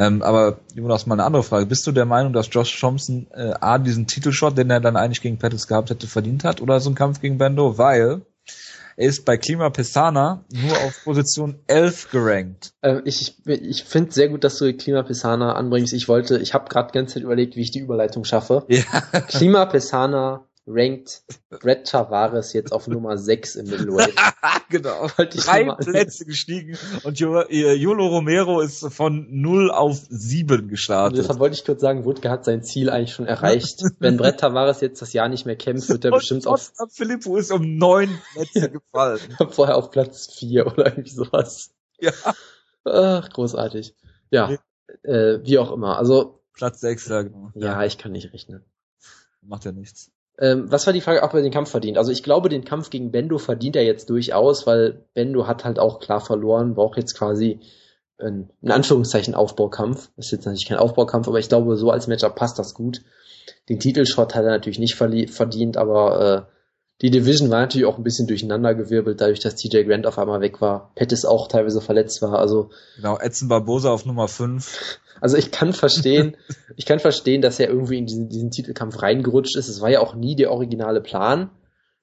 Ähm, 0.00 0.22
aber 0.22 0.60
Jonas, 0.74 1.04
mal 1.04 1.16
eine 1.16 1.24
andere 1.24 1.42
Frage. 1.42 1.66
Bist 1.66 1.86
du 1.86 1.92
der 1.92 2.06
Meinung, 2.06 2.32
dass 2.32 2.48
Josh 2.50 2.80
Thompson 2.80 3.26
äh, 3.34 3.52
A, 3.60 3.76
diesen 3.76 4.06
Titelshot, 4.06 4.56
den 4.56 4.70
er 4.70 4.80
dann 4.80 4.96
eigentlich 4.96 5.20
gegen 5.20 5.38
Pettis 5.38 5.66
gehabt 5.66 5.90
hätte, 5.90 6.06
verdient 6.06 6.42
hat 6.42 6.62
oder 6.62 6.80
so 6.80 6.88
einen 6.88 6.96
Kampf 6.96 7.20
gegen 7.20 7.36
Bendo? 7.36 7.76
Weil 7.76 8.22
er 8.96 9.08
ist 9.08 9.26
bei 9.26 9.36
Klima 9.36 9.68
Pesana 9.68 10.42
nur 10.50 10.76
auf 10.78 11.04
Position 11.04 11.58
11 11.66 12.10
gerankt. 12.10 12.72
Ähm, 12.82 13.02
ich 13.04 13.20
ich, 13.44 13.46
ich 13.46 13.84
finde 13.84 14.12
sehr 14.12 14.30
gut, 14.30 14.42
dass 14.42 14.56
du 14.56 14.72
Klima 14.72 15.02
Pesana 15.02 15.52
anbringst. 15.52 15.92
Ich 15.92 16.08
wollte, 16.08 16.38
ich 16.38 16.54
habe 16.54 16.70
gerade 16.70 16.88
die 16.90 16.98
ganze 16.98 17.14
Zeit 17.14 17.22
überlegt, 17.22 17.56
wie 17.56 17.62
ich 17.62 17.70
die 17.70 17.80
Überleitung 17.80 18.24
schaffe. 18.24 18.64
Ja. 18.68 19.20
Klima 19.28 19.66
Pesana 19.66 20.46
rankt 20.72 21.22
Brett 21.48 21.86
Tavares 21.88 22.52
jetzt 22.52 22.72
auf 22.72 22.86
Nummer 22.88 23.18
6 23.18 23.56
im 23.56 23.66
Middleweight. 23.68 24.14
genau. 24.68 25.08
Drei 25.16 25.64
Plätze 25.74 26.24
gestiegen 26.24 26.78
und 27.02 27.20
äh, 27.20 27.72
Jolo 27.74 28.06
Romero 28.06 28.60
ist 28.60 28.86
von 28.92 29.26
0 29.30 29.70
auf 29.70 29.98
7 30.08 30.60
Und 30.60 30.68
gestartet. 30.68 31.18
deshalb 31.18 31.38
wollte 31.38 31.56
ich 31.56 31.64
kurz 31.64 31.80
sagen, 31.80 32.04
Wutke 32.04 32.30
hat 32.30 32.44
sein 32.44 32.62
Ziel 32.62 32.90
eigentlich 32.90 33.12
schon 33.12 33.26
erreicht. 33.26 33.82
Wenn 33.98 34.16
Brett 34.16 34.40
Tavares 34.40 34.80
jetzt 34.80 35.02
das 35.02 35.12
Jahr 35.12 35.28
nicht 35.28 35.46
mehr 35.46 35.56
kämpft, 35.56 35.88
wird 35.88 36.04
er 36.04 36.12
bestimmt 36.12 36.46
und 36.46 36.52
auf, 36.52 36.72
Filippo 36.90 37.36
ist 37.36 37.52
um 37.52 37.76
9 37.76 38.08
Plätze 38.32 38.70
gefallen. 38.70 39.20
vorher 39.50 39.76
auf 39.76 39.90
Platz 39.90 40.32
4 40.38 40.66
oder 40.66 40.86
irgendwie 40.86 41.10
sowas. 41.10 41.70
Ja. 42.00 42.12
Ach, 42.84 43.28
großartig. 43.28 43.94
Ja, 44.30 44.56
äh, 45.02 45.38
wie 45.42 45.58
auch 45.58 45.72
immer. 45.72 45.98
Also, 45.98 46.40
Platz 46.52 46.80
6, 46.80 47.08
ja 47.08 47.22
genau. 47.22 47.50
ja, 47.54 47.84
ich 47.84 47.98
kann 47.98 48.12
nicht 48.12 48.32
rechnen. 48.32 48.64
Macht 49.42 49.64
ja 49.64 49.72
nichts. 49.72 50.10
Ähm, 50.40 50.72
was 50.72 50.86
war 50.86 50.92
die 50.92 51.02
Frage, 51.02 51.22
ob 51.22 51.34
er 51.34 51.42
den 51.42 51.52
Kampf 51.52 51.70
verdient? 51.70 51.98
Also 51.98 52.10
ich 52.10 52.22
glaube, 52.22 52.48
den 52.48 52.64
Kampf 52.64 52.88
gegen 52.90 53.10
Bendo 53.10 53.38
verdient 53.38 53.76
er 53.76 53.84
jetzt 53.84 54.08
durchaus, 54.08 54.66
weil 54.66 55.04
Bendo 55.12 55.46
hat 55.46 55.64
halt 55.64 55.78
auch 55.78 56.00
klar 56.00 56.20
verloren, 56.20 56.74
braucht 56.74 56.96
jetzt 56.96 57.16
quasi 57.16 57.60
ein, 58.18 58.50
in 58.62 58.70
Anführungszeichen 58.70 59.34
Aufbaukampf. 59.34 60.10
Ist 60.16 60.32
jetzt 60.32 60.46
natürlich 60.46 60.66
kein 60.66 60.78
Aufbaukampf, 60.78 61.28
aber 61.28 61.38
ich 61.38 61.48
glaube, 61.48 61.76
so 61.76 61.90
als 61.90 62.06
Matchup 62.06 62.34
passt 62.34 62.58
das 62.58 62.74
gut. 62.74 63.02
Den 63.68 63.80
Titelshot 63.80 64.34
hat 64.34 64.44
er 64.44 64.50
natürlich 64.50 64.78
nicht 64.78 64.94
verdient, 64.94 65.76
aber 65.76 66.48
äh, 66.48 66.59
die 67.02 67.10
Division 67.10 67.50
war 67.50 67.60
natürlich 67.60 67.86
auch 67.86 67.96
ein 67.96 68.04
bisschen 68.04 68.26
durcheinandergewirbelt, 68.26 69.20
dadurch, 69.20 69.40
dass 69.40 69.56
TJ 69.56 69.84
Grant 69.84 70.06
auf 70.06 70.18
einmal 70.18 70.40
weg 70.40 70.60
war. 70.60 70.92
Pettis 70.94 71.24
auch 71.24 71.48
teilweise 71.48 71.80
verletzt 71.80 72.20
war. 72.22 72.38
Also 72.38 72.70
Genau, 72.96 73.18
Edson 73.18 73.48
Barbosa 73.48 73.90
auf 73.90 74.04
Nummer 74.04 74.28
5. 74.28 75.00
also 75.20 75.36
ich 75.36 75.50
kann 75.50 75.72
verstehen, 75.72 76.36
ich 76.76 76.84
kann 76.86 76.98
verstehen, 76.98 77.40
dass 77.42 77.58
er 77.58 77.68
irgendwie 77.68 77.98
in 77.98 78.06
diesen, 78.06 78.28
diesen 78.28 78.50
Titelkampf 78.50 79.00
reingerutscht 79.02 79.56
ist. 79.56 79.68
Es 79.68 79.80
war 79.80 79.90
ja 79.90 80.00
auch 80.00 80.14
nie 80.14 80.36
der 80.36 80.50
originale 80.52 81.00
Plan. 81.00 81.50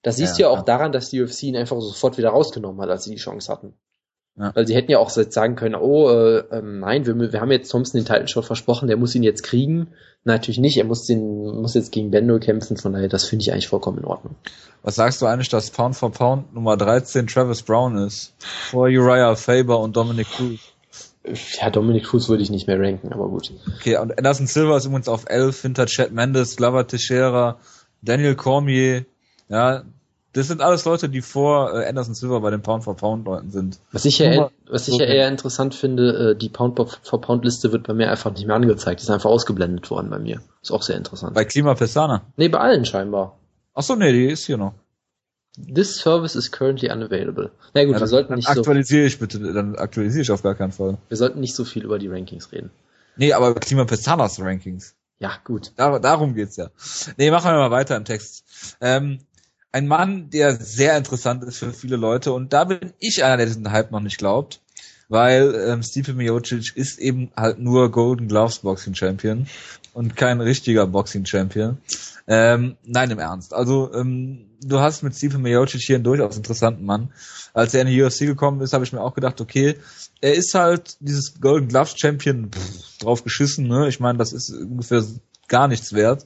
Das 0.01 0.17
siehst 0.17 0.37
du 0.37 0.43
Ja, 0.43 0.47
ja 0.49 0.53
auch 0.53 0.59
ja. 0.59 0.63
daran, 0.63 0.91
dass 0.91 1.09
die 1.09 1.21
UFC 1.21 1.43
ihn 1.43 1.55
einfach 1.57 1.79
sofort 1.79 2.17
wieder 2.17 2.29
rausgenommen 2.29 2.81
hat, 2.81 2.89
als 2.89 3.03
sie 3.03 3.11
die 3.11 3.17
Chance 3.21 3.51
hatten. 3.51 3.73
Ja. 4.37 4.51
Weil 4.53 4.67
sie 4.67 4.75
hätten 4.75 4.91
ja 4.91 4.99
auch 4.99 5.09
sagen 5.09 5.55
können, 5.55 5.73
oh, 5.73 6.09
äh, 6.09 6.43
ähm, 6.51 6.79
nein, 6.79 7.07
wir, 7.07 7.33
wir 7.33 7.41
haben 7.41 7.51
jetzt 7.51 7.69
Thompson 7.69 7.99
den 7.99 8.05
Title 8.05 8.27
Shot 8.27 8.45
versprochen, 8.45 8.87
der 8.87 8.97
muss 8.97 9.15
ihn 9.15 9.23
jetzt 9.23 9.41
kriegen. 9.41 9.87
Natürlich 10.25 10.59
nicht, 10.59 10.77
er 10.77 10.83
muss 10.83 11.05
den, 11.05 11.21
muss 11.59 11.73
jetzt 11.73 11.91
gegen 11.91 12.11
Bendo 12.11 12.37
kämpfen, 12.37 12.77
von 12.77 12.93
daher, 12.93 13.07
das 13.07 13.25
finde 13.25 13.43
ich 13.43 13.51
eigentlich 13.51 13.67
vollkommen 13.67 13.97
in 13.97 14.05
Ordnung. 14.05 14.35
Was 14.83 14.95
sagst 14.95 15.21
du 15.21 15.25
eigentlich, 15.25 15.49
dass 15.49 15.71
Pound 15.71 15.95
for 15.95 16.11
Pound 16.11 16.53
Nummer 16.53 16.77
13 16.77 17.25
Travis 17.25 17.63
Brown 17.63 17.97
ist? 17.97 18.35
Vor 18.69 18.83
Uriah 18.83 19.35
Faber 19.35 19.79
und 19.79 19.95
Dominic 19.95 20.27
Cruz. 20.29 20.59
Ja, 21.59 21.69
Dominic 21.71 22.05
Cruz 22.05 22.29
würde 22.29 22.43
ich 22.43 22.51
nicht 22.51 22.67
mehr 22.67 22.79
ranken, 22.79 23.11
aber 23.11 23.27
gut. 23.27 23.51
Okay, 23.79 23.97
und 23.97 24.17
Anderson 24.17 24.47
Silva 24.47 24.77
ist 24.77 24.85
übrigens 24.85 25.09
auf 25.09 25.25
11 25.27 25.61
hinter 25.61 25.85
Chad 25.87 26.11
Mendes, 26.11 26.55
Glover 26.55 26.87
Teixeira, 26.87 27.59
Daniel 28.01 28.35
Cormier. 28.35 29.05
Ja, 29.49 29.83
das 30.37 30.47
sind 30.47 30.61
alles 30.61 30.85
Leute, 30.85 31.09
die 31.09 31.21
vor 31.21 31.73
äh, 31.73 31.87
Anderson 31.87 32.13
Silva 32.13 32.39
bei 32.39 32.51
den 32.51 32.61
Pound 32.61 32.83
for 32.83 32.95
Pound 32.95 33.25
Leuten 33.25 33.51
sind. 33.51 33.79
Was 33.91 34.05
ich 34.05 34.19
ja, 34.19 34.29
Nummer- 34.33 34.51
was 34.69 34.87
ich 34.87 34.97
ja 34.97 35.05
eher 35.05 35.27
interessant 35.27 35.75
finde, 35.75 36.31
äh, 36.31 36.35
die 36.35 36.49
Pound 36.49 36.79
for 37.03 37.21
Pound 37.21 37.43
Liste 37.43 37.71
wird 37.71 37.87
bei 37.87 37.93
mir 37.93 38.09
einfach 38.09 38.31
nicht 38.31 38.45
mehr 38.45 38.55
angezeigt, 38.55 39.01
ist 39.01 39.09
einfach 39.09 39.29
ausgeblendet 39.29 39.89
worden 39.89 40.09
bei 40.09 40.19
mir. 40.19 40.41
Ist 40.61 40.71
auch 40.71 40.81
sehr 40.83 40.95
interessant. 40.97 41.33
Bei 41.33 41.45
Klima 41.45 41.73
Pestana. 41.75 42.21
nee, 42.37 42.47
bei 42.49 42.59
allen 42.59 42.85
scheinbar. 42.85 43.37
Ach 43.73 43.83
so, 43.83 43.95
nee, 43.95 44.11
die 44.11 44.27
ist 44.27 44.45
hier 44.45 44.57
noch. 44.57 44.73
This 45.73 45.97
service 45.97 46.35
is 46.35 46.51
currently 46.51 46.91
unavailable. 46.91 47.49
Na 47.73 47.81
gut, 47.83 47.93
Ja, 47.93 47.95
wir 47.95 47.99
dann, 47.99 48.07
sollten 48.07 48.29
dann 48.29 48.37
nicht 48.37 48.47
so, 48.47 48.59
aktualisiere 48.59 49.05
ich 49.07 49.17
bitte, 49.17 49.39
dann 49.53 49.75
aktualisiere 49.75 50.21
ich 50.21 50.31
auf 50.31 50.43
gar 50.43 50.53
keinen 50.55 50.71
Fall. 50.71 50.97
wir 51.09 51.17
sollten 51.17 51.39
nicht 51.39 51.55
so 51.55 51.65
viel 51.65 51.83
über 51.83 51.97
die 51.97 52.07
Rankings 52.07 52.51
reden. 52.51 52.69
Nee, 53.15 53.33
aber 53.33 53.55
Klima 53.55 53.85
Pestanas 53.85 54.39
Rankings. 54.39 54.93
Ja, 55.19 55.31
gut. 55.43 55.71
Dar 55.75 55.99
darum 55.99 56.35
geht's 56.35 56.57
ja. 56.57 56.67
Nee, 57.17 57.31
machen 57.31 57.49
wir 57.49 57.57
mal 57.57 57.71
weiter 57.71 57.97
im 57.97 58.05
Text. 58.05 58.43
Ähm, 58.81 59.17
ein 59.71 59.87
Mann, 59.87 60.29
der 60.29 60.55
sehr 60.55 60.97
interessant 60.97 61.43
ist 61.43 61.59
für 61.59 61.73
viele 61.73 61.97
Leute 61.97 62.33
und 62.33 62.53
da 62.53 62.63
bin 62.65 62.93
ich 62.99 63.23
einer, 63.23 63.37
der 63.37 63.45
diesen 63.45 63.71
Hype 63.71 63.91
noch 63.91 63.99
nicht 63.99 64.17
glaubt, 64.17 64.61
weil 65.09 65.53
ähm, 65.67 65.83
Stipe 65.83 66.13
Miocic 66.13 66.75
ist 66.75 66.99
eben 66.99 67.31
halt 67.35 67.59
nur 67.59 67.91
Golden 67.91 68.27
Gloves 68.27 68.59
Boxing 68.59 68.95
Champion 68.95 69.47
und 69.93 70.15
kein 70.15 70.41
richtiger 70.41 70.87
Boxing 70.87 71.25
Champion. 71.25 71.77
Ähm, 72.27 72.75
nein, 72.83 73.11
im 73.11 73.19
Ernst. 73.19 73.53
Also 73.53 73.93
ähm, 73.93 74.47
du 74.61 74.79
hast 74.79 75.03
mit 75.03 75.15
Stipe 75.15 75.37
Miocic 75.37 75.81
hier 75.81 75.95
einen 75.95 76.03
durchaus 76.03 76.37
interessanten 76.37 76.85
Mann. 76.85 77.11
Als 77.53 77.73
er 77.73 77.81
in 77.81 77.87
die 77.87 78.01
UFC 78.01 78.19
gekommen 78.19 78.61
ist, 78.61 78.73
habe 78.73 78.83
ich 78.83 78.93
mir 78.93 79.01
auch 79.01 79.13
gedacht, 79.13 79.39
okay, 79.41 79.77
er 80.21 80.33
ist 80.33 80.53
halt 80.53 80.97
dieses 80.99 81.39
Golden 81.39 81.67
Gloves 81.67 81.95
Champion 81.97 82.51
pff, 82.51 82.97
drauf 82.99 83.23
geschissen. 83.23 83.67
Ne? 83.67 83.87
Ich 83.87 83.99
meine, 83.99 84.17
das 84.17 84.33
ist 84.33 84.51
ungefähr 84.51 85.03
gar 85.47 85.67
nichts 85.67 85.93
wert. 85.93 86.25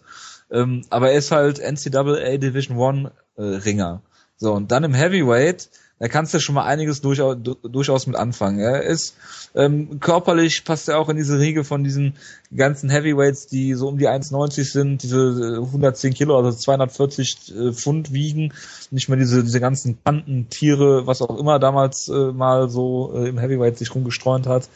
Ähm, 0.52 0.84
aber 0.90 1.12
er 1.12 1.18
ist 1.18 1.32
halt 1.32 1.60
NCAA 1.60 2.38
Division 2.38 2.78
One 2.78 3.12
äh, 3.38 3.42
Ringer. 3.44 4.02
So, 4.38 4.54
und 4.54 4.72
dann 4.72 4.84
im 4.84 4.94
Heavyweight, 4.94 5.70
da 6.00 6.08
kannst 6.08 6.34
du 6.34 6.40
schon 6.40 6.56
mal 6.56 6.66
einiges 6.66 7.02
durchaus, 7.02 7.38
du, 7.40 7.54
durchaus 7.54 8.08
mit 8.08 8.16
anfangen. 8.16 8.60
Er 8.60 8.82
ist 8.82 9.16
ähm, 9.54 10.00
körperlich 10.00 10.64
passt 10.66 10.90
er 10.90 10.98
auch 10.98 11.10
in 11.10 11.18
diese 11.18 11.40
Riege 11.40 11.64
von 11.64 11.84
diesen 11.84 12.16
ganzen 12.56 12.90
Heavyweights, 12.90 13.48
die 13.48 13.76
so 13.76 13.88
um 13.88 14.00
die 14.00 14.08
1,90 14.08 14.72
sind, 14.72 15.04
diese 15.04 15.60
äh, 15.62 15.64
110 15.64 16.16
Kilo, 16.16 16.38
also 16.38 16.52
240 16.52 17.54
äh, 17.56 17.72
Pfund 17.74 18.14
wiegen, 18.14 18.52
nicht 18.90 19.10
mehr 19.10 19.18
diese, 19.20 19.44
diese 19.44 19.60
ganzen 19.60 20.04
Kanten, 20.04 20.50
Tiere, 20.50 21.06
was 21.06 21.22
auch 21.22 21.38
immer 21.38 21.60
damals 21.60 22.08
äh, 22.08 22.32
mal 22.32 22.70
so 22.70 23.14
äh, 23.14 23.30
im 23.30 23.38
Heavyweight 23.38 23.78
sich 23.78 23.94
rumgestreunt 23.94 24.48
hat. 24.48 24.70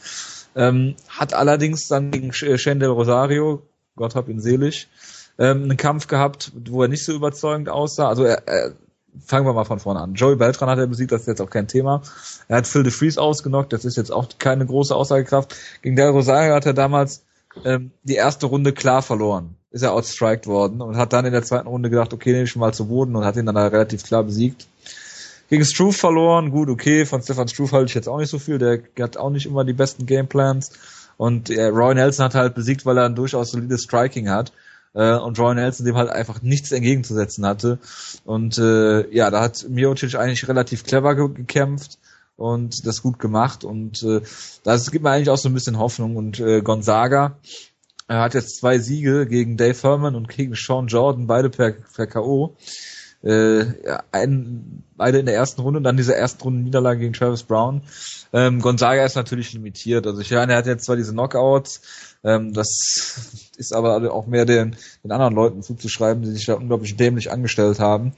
Ähm, 0.54 0.94
hat 1.08 1.34
allerdings 1.34 1.88
dann 1.88 2.12
gegen 2.12 2.30
äh, 2.30 2.56
Shane 2.56 2.78
Del 2.78 2.90
Rosario, 2.90 3.62
Gott 3.96 4.14
hab 4.14 4.28
ihn 4.28 4.40
selig, 4.40 4.88
ähm, 5.38 5.64
einen 5.64 5.76
Kampf 5.76 6.06
gehabt, 6.06 6.52
wo 6.68 6.82
er 6.82 6.88
nicht 6.88 7.04
so 7.04 7.12
überzeugend 7.12 7.68
aussah. 7.68 8.08
Also 8.08 8.24
er, 8.24 8.46
er 8.46 8.72
fangen 9.24 9.46
wir 9.46 9.52
mal 9.52 9.64
von 9.64 9.78
vorne 9.78 10.00
an. 10.00 10.14
Joey 10.14 10.36
Beltran 10.36 10.68
hat 10.68 10.78
er 10.78 10.86
besiegt, 10.86 11.12
das 11.12 11.22
ist 11.22 11.28
jetzt 11.28 11.40
auch 11.40 11.50
kein 11.50 11.68
Thema. 11.68 12.02
Er 12.48 12.58
hat 12.58 12.66
Phil 12.66 12.82
de 12.82 12.92
Vries 12.92 13.18
ausgenockt, 13.18 13.72
das 13.72 13.84
ist 13.84 13.96
jetzt 13.96 14.12
auch 14.12 14.28
keine 14.38 14.66
große 14.66 14.94
Aussagekraft. 14.94 15.54
Gegen 15.82 15.96
Del 15.96 16.10
Rosario 16.10 16.54
hat 16.54 16.66
er 16.66 16.74
damals 16.74 17.22
ähm, 17.64 17.90
die 18.02 18.14
erste 18.14 18.46
Runde 18.46 18.72
klar 18.72 19.02
verloren. 19.02 19.56
Ist 19.70 19.82
er 19.82 19.92
outstriked 19.92 20.46
worden 20.46 20.80
und 20.80 20.96
hat 20.96 21.12
dann 21.12 21.26
in 21.26 21.32
der 21.32 21.42
zweiten 21.42 21.68
Runde 21.68 21.90
gedacht, 21.90 22.12
okay, 22.12 22.32
nehme 22.32 22.44
ich 22.44 22.56
mal 22.56 22.72
zu 22.72 22.86
Boden 22.86 23.14
und 23.14 23.24
hat 23.24 23.36
ihn 23.36 23.46
dann 23.46 23.56
relativ 23.56 24.04
klar 24.04 24.22
besiegt. 24.22 24.66
Gegen 25.48 25.64
Struve 25.64 25.92
verloren, 25.92 26.50
gut, 26.50 26.68
okay, 26.68 27.06
von 27.06 27.22
Stefan 27.22 27.48
Struve 27.48 27.72
halte 27.72 27.88
ich 27.90 27.94
jetzt 27.94 28.08
auch 28.08 28.18
nicht 28.18 28.30
so 28.30 28.38
viel, 28.38 28.58
der 28.58 28.80
hat 28.98 29.16
auch 29.16 29.30
nicht 29.30 29.46
immer 29.46 29.64
die 29.64 29.74
besten 29.74 30.06
Gameplans. 30.06 30.72
Und 31.18 31.50
äh, 31.50 31.66
Roy 31.66 31.94
Nelson 31.94 32.24
hat 32.24 32.34
halt 32.34 32.54
besiegt, 32.54 32.84
weil 32.84 32.98
er 32.98 33.04
ein 33.04 33.14
durchaus 33.14 33.52
solides 33.52 33.82
Striking 33.82 34.28
hat. 34.28 34.52
Äh, 34.96 35.16
und 35.16 35.38
Roy 35.38 35.54
Nelson 35.54 35.86
dem 35.86 35.96
halt 35.96 36.10
einfach 36.10 36.42
nichts 36.42 36.72
entgegenzusetzen 36.72 37.46
hatte. 37.46 37.78
Und 38.24 38.58
äh, 38.58 39.08
ja, 39.14 39.30
da 39.30 39.40
hat 39.40 39.66
Miocic 39.68 40.16
eigentlich 40.16 40.48
relativ 40.48 40.82
clever 40.82 41.14
ge 41.14 41.28
gekämpft 41.32 41.98
und 42.36 42.84
das 42.84 43.02
gut 43.02 43.20
gemacht. 43.20 43.62
Und 43.62 44.02
äh, 44.02 44.22
das 44.64 44.90
gibt 44.90 45.04
mir 45.04 45.10
eigentlich 45.10 45.30
auch 45.30 45.38
so 45.38 45.48
ein 45.48 45.54
bisschen 45.54 45.78
Hoffnung. 45.78 46.16
Und 46.16 46.40
äh, 46.40 46.62
Gonzaga 46.62 47.36
er 48.08 48.20
hat 48.20 48.34
jetzt 48.34 48.58
zwei 48.58 48.78
Siege 48.78 49.26
gegen 49.26 49.56
Dave 49.56 49.80
Herman 49.82 50.14
und 50.14 50.28
gegen 50.28 50.54
Sean 50.54 50.86
Jordan, 50.86 51.26
beide 51.26 51.50
per, 51.50 51.72
per 51.72 52.06
K.O. 52.06 52.56
Äh, 53.22 53.64
ein, 54.12 54.84
beide 54.96 55.18
in 55.18 55.26
der 55.26 55.34
ersten 55.34 55.60
Runde 55.60 55.78
und 55.78 55.84
dann 55.84 55.96
diese 55.96 56.14
ersten 56.14 56.42
Runde 56.42 56.62
Niederlage 56.62 57.00
gegen 57.00 57.14
Travis 57.14 57.42
Brown. 57.42 57.82
Ähm, 58.32 58.60
Gonzaga 58.60 59.04
ist 59.04 59.16
natürlich 59.16 59.52
limitiert. 59.52 60.06
Also 60.06 60.20
ich 60.20 60.30
meine, 60.30 60.52
er 60.52 60.58
hat 60.58 60.66
jetzt 60.66 60.84
zwar 60.84 60.96
diese 60.96 61.12
Knockouts, 61.12 62.15
ähm, 62.24 62.52
das 62.52 63.50
ist 63.56 63.72
aber 63.72 64.12
auch 64.12 64.26
mehr 64.26 64.44
den, 64.44 64.76
den 65.02 65.12
anderen 65.12 65.34
Leuten 65.34 65.62
zuzuschreiben, 65.62 66.22
die 66.22 66.30
sich 66.30 66.46
da 66.46 66.54
unglaublich 66.54 66.96
dämlich 66.96 67.30
angestellt 67.30 67.80
haben. 67.80 68.12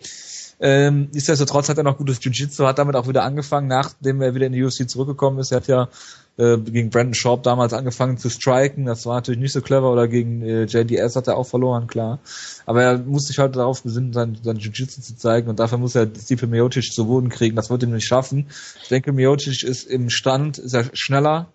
Ähm, 0.61 1.09
nichtsdestotrotz 1.13 1.69
hat 1.69 1.79
er 1.79 1.85
noch 1.85 1.99
gutes 1.99 2.19
Jiu-Jitsu, 2.23 2.67
hat 2.67 2.79
damit 2.79 2.97
auch 2.97 3.07
wieder 3.07 3.23
angefangen, 3.23 3.69
nachdem 3.69 4.21
er 4.21 4.35
wieder 4.35 4.47
in 4.47 4.53
die 4.53 4.65
UFC 4.65 4.91
zurückgekommen 4.91 5.39
ist. 5.39 5.53
Er 5.53 5.59
hat 5.59 5.69
ja 5.69 5.89
äh, 6.37 6.59
gegen 6.59 6.91
Brandon 6.91 7.15
Sharp 7.15 7.45
damals 7.45 7.73
angefangen 7.73 8.19
zu 8.19 8.29
striken. 8.29 8.87
Das 8.87 9.07
war 9.07 9.17
natürlich 9.17 9.41
nicht 9.41 9.53
so 9.53 9.61
clever. 9.61 9.93
Oder 9.93 10.09
gegen 10.09 10.43
äh, 10.43 10.65
JDS 10.65 11.15
hat 11.15 11.29
er 11.29 11.37
auch 11.37 11.47
verloren, 11.47 11.87
klar. 11.87 12.19
Aber 12.67 12.83
er 12.83 12.99
muss 12.99 13.27
sich 13.27 13.39
halt 13.39 13.55
darauf 13.55 13.83
besinnen, 13.83 14.13
sein, 14.13 14.39
sein 14.43 14.57
Jiu-Jitsu 14.57 15.01
zu 15.01 15.17
zeigen. 15.17 15.49
Und 15.49 15.61
dafür 15.61 15.79
muss 15.79 15.95
er 15.95 16.09
Stipe 16.09 16.49
Miocic 16.49 16.93
zu 16.93 17.07
Boden 17.07 17.29
kriegen. 17.29 17.55
Das 17.55 17.71
wird 17.71 17.85
ihm 17.85 17.93
nicht 17.93 18.07
schaffen. 18.07 18.47
Ich 18.83 18.89
denke, 18.89 19.13
Miocic 19.13 19.63
ist 19.63 19.89
im 19.89 20.11
Stand, 20.11 20.59
ist 20.59 20.75
er 20.75 20.87
schneller, 20.93 21.53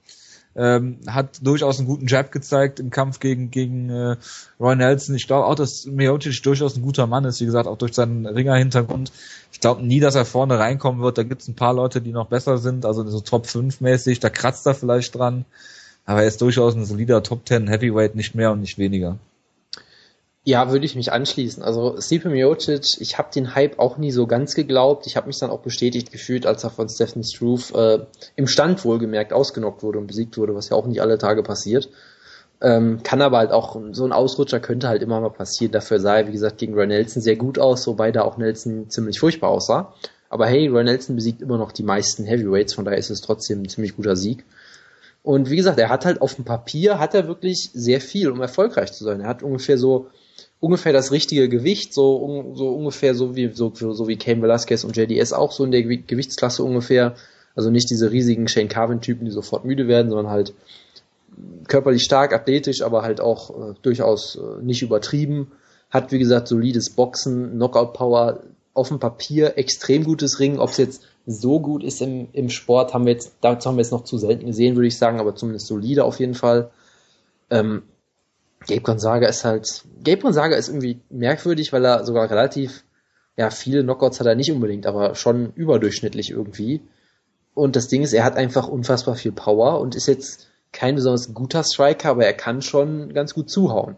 ähm, 0.55 0.99
hat 1.07 1.45
durchaus 1.45 1.79
einen 1.79 1.87
guten 1.87 2.07
Jab 2.07 2.31
gezeigt 2.31 2.79
im 2.79 2.89
Kampf 2.89 3.19
gegen 3.19 3.49
gegen 3.49 3.89
äh, 3.89 4.17
Roy 4.59 4.75
Nelson. 4.75 5.15
Ich 5.15 5.27
glaube 5.27 5.47
auch, 5.47 5.55
dass 5.55 5.85
Miocic 5.85 6.43
durchaus 6.43 6.75
ein 6.75 6.83
guter 6.83 7.07
Mann 7.07 7.25
ist, 7.25 7.41
wie 7.41 7.45
gesagt, 7.45 7.67
auch 7.67 7.77
durch 7.77 7.93
seinen 7.93 8.25
Ringer-Hintergrund. 8.25 9.11
Ich 9.51 9.59
glaube 9.59 9.83
nie, 9.83 9.99
dass 9.99 10.15
er 10.15 10.25
vorne 10.25 10.59
reinkommen 10.59 11.01
wird. 11.01 11.17
Da 11.17 11.23
gibt 11.23 11.41
es 11.41 11.47
ein 11.47 11.55
paar 11.55 11.73
Leute, 11.73 12.01
die 12.01 12.11
noch 12.11 12.27
besser 12.27 12.57
sind, 12.57 12.85
also 12.85 13.07
so 13.07 13.19
Top 13.19 13.47
5 13.47 13.81
mäßig, 13.81 14.19
da 14.19 14.29
kratzt 14.29 14.65
er 14.67 14.75
vielleicht 14.75 15.15
dran. 15.15 15.45
Aber 16.05 16.21
er 16.21 16.27
ist 16.27 16.41
durchaus 16.41 16.75
ein 16.75 16.85
solider 16.85 17.23
Top 17.23 17.47
10 17.47 17.67
Heavyweight, 17.67 18.15
nicht 18.15 18.35
mehr 18.35 18.51
und 18.51 18.59
nicht 18.59 18.77
weniger. 18.77 19.17
Ja, 20.45 20.71
würde 20.71 20.85
ich 20.85 20.95
mich 20.95 21.13
anschließen. 21.13 21.63
Also 21.63 21.95
Stipe 22.01 22.27
Miocic, 22.27 22.99
ich 22.99 23.17
habe 23.17 23.29
den 23.33 23.55
Hype 23.55 23.79
auch 23.79 23.97
nie 23.97 24.11
so 24.11 24.27
ganz 24.27 24.55
geglaubt. 24.55 25.07
Ich 25.07 25.15
habe 25.15 25.27
mich 25.27 25.39
dann 25.39 25.49
auch 25.49 25.61
bestätigt 25.61 26.11
gefühlt, 26.11 26.45
als 26.45 26.65
er 26.65 26.69
von 26.69 26.89
Stephen 26.89 27.23
Struve 27.23 27.73
äh, 27.73 28.19
im 28.35 28.47
Stand 28.47 28.83
wohlgemerkt 28.83 29.31
ausgenockt 29.31 29.83
wurde 29.83 29.99
und 29.99 30.07
besiegt 30.07 30.37
wurde, 30.37 30.53
was 30.53 30.67
ja 30.67 30.75
auch 30.75 30.85
nicht 30.85 31.01
alle 31.01 31.17
Tage 31.17 31.43
passiert. 31.43 31.89
Ähm, 32.59 33.03
kann 33.03 33.21
aber 33.21 33.37
halt 33.37 33.51
auch, 33.51 33.77
so 33.93 34.03
ein 34.03 34.11
Ausrutscher 34.11 34.59
könnte 34.59 34.89
halt 34.89 35.01
immer 35.01 35.21
mal 35.21 35.29
passieren. 35.29 35.71
Dafür 35.71 36.01
sah 36.01 36.17
er, 36.17 36.27
wie 36.27 36.33
gesagt, 36.33 36.57
gegen 36.57 36.73
Roy 36.73 36.87
Nelson 36.87 37.21
sehr 37.21 37.37
gut 37.37 37.57
aus, 37.57 37.87
wobei 37.87 38.11
da 38.11 38.23
auch 38.23 38.37
Nelson 38.37 38.89
ziemlich 38.89 39.21
furchtbar 39.21 39.49
aussah. 39.49 39.93
Aber 40.29 40.45
hey, 40.47 40.67
Roy 40.67 40.83
Nelson 40.83 41.15
besiegt 41.15 41.41
immer 41.41 41.57
noch 41.57 41.71
die 41.71 41.83
meisten 41.83 42.25
Heavyweights, 42.25 42.73
von 42.73 42.83
daher 42.83 42.97
ist 42.97 43.11
es 43.11 43.21
trotzdem 43.21 43.61
ein 43.61 43.69
ziemlich 43.69 43.95
guter 43.95 44.17
Sieg. 44.17 44.43
Und 45.23 45.49
wie 45.49 45.55
gesagt, 45.55 45.79
er 45.79 45.89
hat 45.89 46.05
halt 46.05 46.21
auf 46.21 46.35
dem 46.35 46.43
Papier, 46.43 46.99
hat 46.99 47.13
er 47.15 47.27
wirklich 47.27 47.69
sehr 47.73 48.01
viel, 48.01 48.29
um 48.29 48.41
erfolgreich 48.41 48.91
zu 48.91 49.05
sein. 49.05 49.21
Er 49.21 49.27
hat 49.27 49.41
ungefähr 49.41 49.77
so 49.77 50.07
ungefähr 50.63 50.93
das 50.93 51.11
richtige 51.11 51.49
Gewicht, 51.49 51.93
so, 51.93 52.53
so 52.55 52.69
ungefähr 52.69 53.15
so 53.15 53.35
wie, 53.35 53.51
so, 53.53 53.73
so 53.75 54.07
wie 54.07 54.15
Cain 54.15 54.41
Velasquez 54.41 54.85
und 54.85 54.95
JDS 54.95 55.33
auch 55.33 55.51
so 55.51 55.65
in 55.65 55.71
der 55.71 55.83
Gewichtsklasse 55.83 56.63
ungefähr. 56.63 57.15
Also 57.53 57.69
nicht 57.69 57.89
diese 57.89 58.11
riesigen 58.11 58.47
Shane 58.47 58.69
Carvin-Typen, 58.69 59.25
die 59.25 59.31
sofort 59.31 59.65
müde 59.65 59.89
werden, 59.89 60.09
sondern 60.09 60.29
halt 60.31 60.53
körperlich 61.67 62.03
stark, 62.03 62.33
athletisch, 62.33 62.81
aber 62.81 63.01
halt 63.01 63.19
auch 63.19 63.49
äh, 63.49 63.73
durchaus 63.81 64.37
äh, 64.37 64.63
nicht 64.63 64.81
übertrieben. 64.81 65.51
Hat, 65.89 66.13
wie 66.13 66.19
gesagt, 66.19 66.47
solides 66.47 66.91
Boxen, 66.91 67.55
Knockout-Power, 67.55 68.39
auf 68.73 68.87
dem 68.87 68.99
Papier 68.99 69.57
extrem 69.57 70.05
gutes 70.05 70.39
Ringen. 70.39 70.59
Ob 70.59 70.69
es 70.69 70.77
jetzt 70.77 71.03
so 71.25 71.59
gut 71.59 71.83
ist 71.83 72.01
im, 72.01 72.29
im 72.31 72.49
Sport, 72.49 72.93
haben 72.93 73.05
wir 73.05 73.11
jetzt, 73.11 73.33
dazu 73.41 73.67
haben 73.67 73.75
wir 73.75 73.83
jetzt 73.83 73.91
noch 73.91 74.05
zu 74.05 74.17
selten 74.17 74.45
gesehen, 74.45 74.77
würde 74.77 74.87
ich 74.87 74.97
sagen, 74.97 75.19
aber 75.19 75.35
zumindest 75.35 75.67
solide 75.67 76.05
auf 76.05 76.21
jeden 76.21 76.35
Fall. 76.35 76.71
Ähm, 77.49 77.83
Gabe 78.67 78.81
Gonzaga 78.81 79.27
ist 79.27 79.45
halt, 79.45 79.83
Gabe 80.03 80.21
Gonzaga 80.21 80.55
ist 80.55 80.69
irgendwie 80.69 81.01
merkwürdig, 81.09 81.73
weil 81.73 81.85
er 81.85 82.05
sogar 82.05 82.29
relativ, 82.29 82.83
ja, 83.37 83.49
viele 83.49 83.83
Knockouts 83.83 84.19
hat 84.19 84.27
er 84.27 84.35
nicht 84.35 84.51
unbedingt, 84.51 84.85
aber 84.85 85.15
schon 85.15 85.53
überdurchschnittlich 85.53 86.31
irgendwie. 86.31 86.81
Und 87.53 87.75
das 87.75 87.87
Ding 87.87 88.01
ist, 88.01 88.13
er 88.13 88.23
hat 88.23 88.35
einfach 88.35 88.67
unfassbar 88.67 89.15
viel 89.15 89.31
Power 89.31 89.79
und 89.79 89.95
ist 89.95 90.07
jetzt 90.07 90.47
kein 90.71 90.95
besonders 90.95 91.33
guter 91.33 91.63
Striker, 91.63 92.09
aber 92.09 92.25
er 92.25 92.33
kann 92.33 92.61
schon 92.61 93.13
ganz 93.13 93.33
gut 93.33 93.49
zuhauen. 93.49 93.95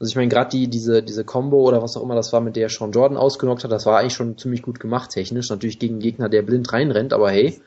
Also 0.00 0.10
ich 0.10 0.16
meine, 0.16 0.28
gerade 0.28 0.50
die, 0.50 0.68
diese, 0.68 1.02
diese 1.02 1.24
Combo 1.24 1.62
oder 1.62 1.82
was 1.82 1.96
auch 1.96 2.02
immer 2.02 2.16
das 2.16 2.32
war, 2.32 2.40
mit 2.40 2.56
der 2.56 2.68
Sean 2.68 2.92
Jordan 2.92 3.16
ausgenockt 3.16 3.62
hat, 3.62 3.70
das 3.70 3.86
war 3.86 3.98
eigentlich 3.98 4.14
schon 4.14 4.36
ziemlich 4.36 4.62
gut 4.62 4.80
gemacht 4.80 5.10
technisch. 5.10 5.50
Natürlich 5.50 5.78
gegen 5.78 5.94
einen 5.94 6.02
Gegner, 6.02 6.28
der 6.28 6.42
blind 6.42 6.72
reinrennt, 6.72 7.12
aber 7.12 7.30
hey. 7.30 7.60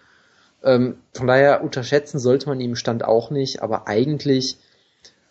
Ähm, 0.64 0.98
von 1.14 1.28
daher 1.28 1.64
unterschätzen 1.64 2.20
sollte 2.20 2.50
man 2.50 2.60
ihn 2.60 2.72
im 2.72 2.76
Stand 2.76 3.06
auch 3.06 3.30
nicht, 3.30 3.62
aber 3.62 3.88
eigentlich 3.88 4.58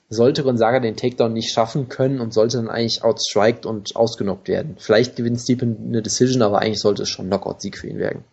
sollte 0.09 0.45
Gonzaga 0.45 0.81
den 0.81 0.97
Takedown 0.97 1.33
nicht 1.33 1.53
schaffen 1.53 1.89
können 1.89 2.21
und 2.21 2.33
sollte 2.33 2.59
dann 2.59 2.69
eigentlich 2.69 3.03
outstriked 3.03 3.67
und 3.67 3.97
ausgenockt 3.97 4.49
werden. 4.49 4.77
Vielleicht 4.79 5.17
gewinnt 5.17 5.41
Stephen 5.41 5.77
eine 5.89 6.03
Decision, 6.03 6.43
aber 6.43 6.61
eigentlich 6.61 6.81
sollte 6.81 7.03
es 7.03 7.09
schon 7.09 7.27
Knockout-Sieg 7.27 7.79
für 7.79 7.89
ihn 7.89 7.99
werden. 7.99 8.25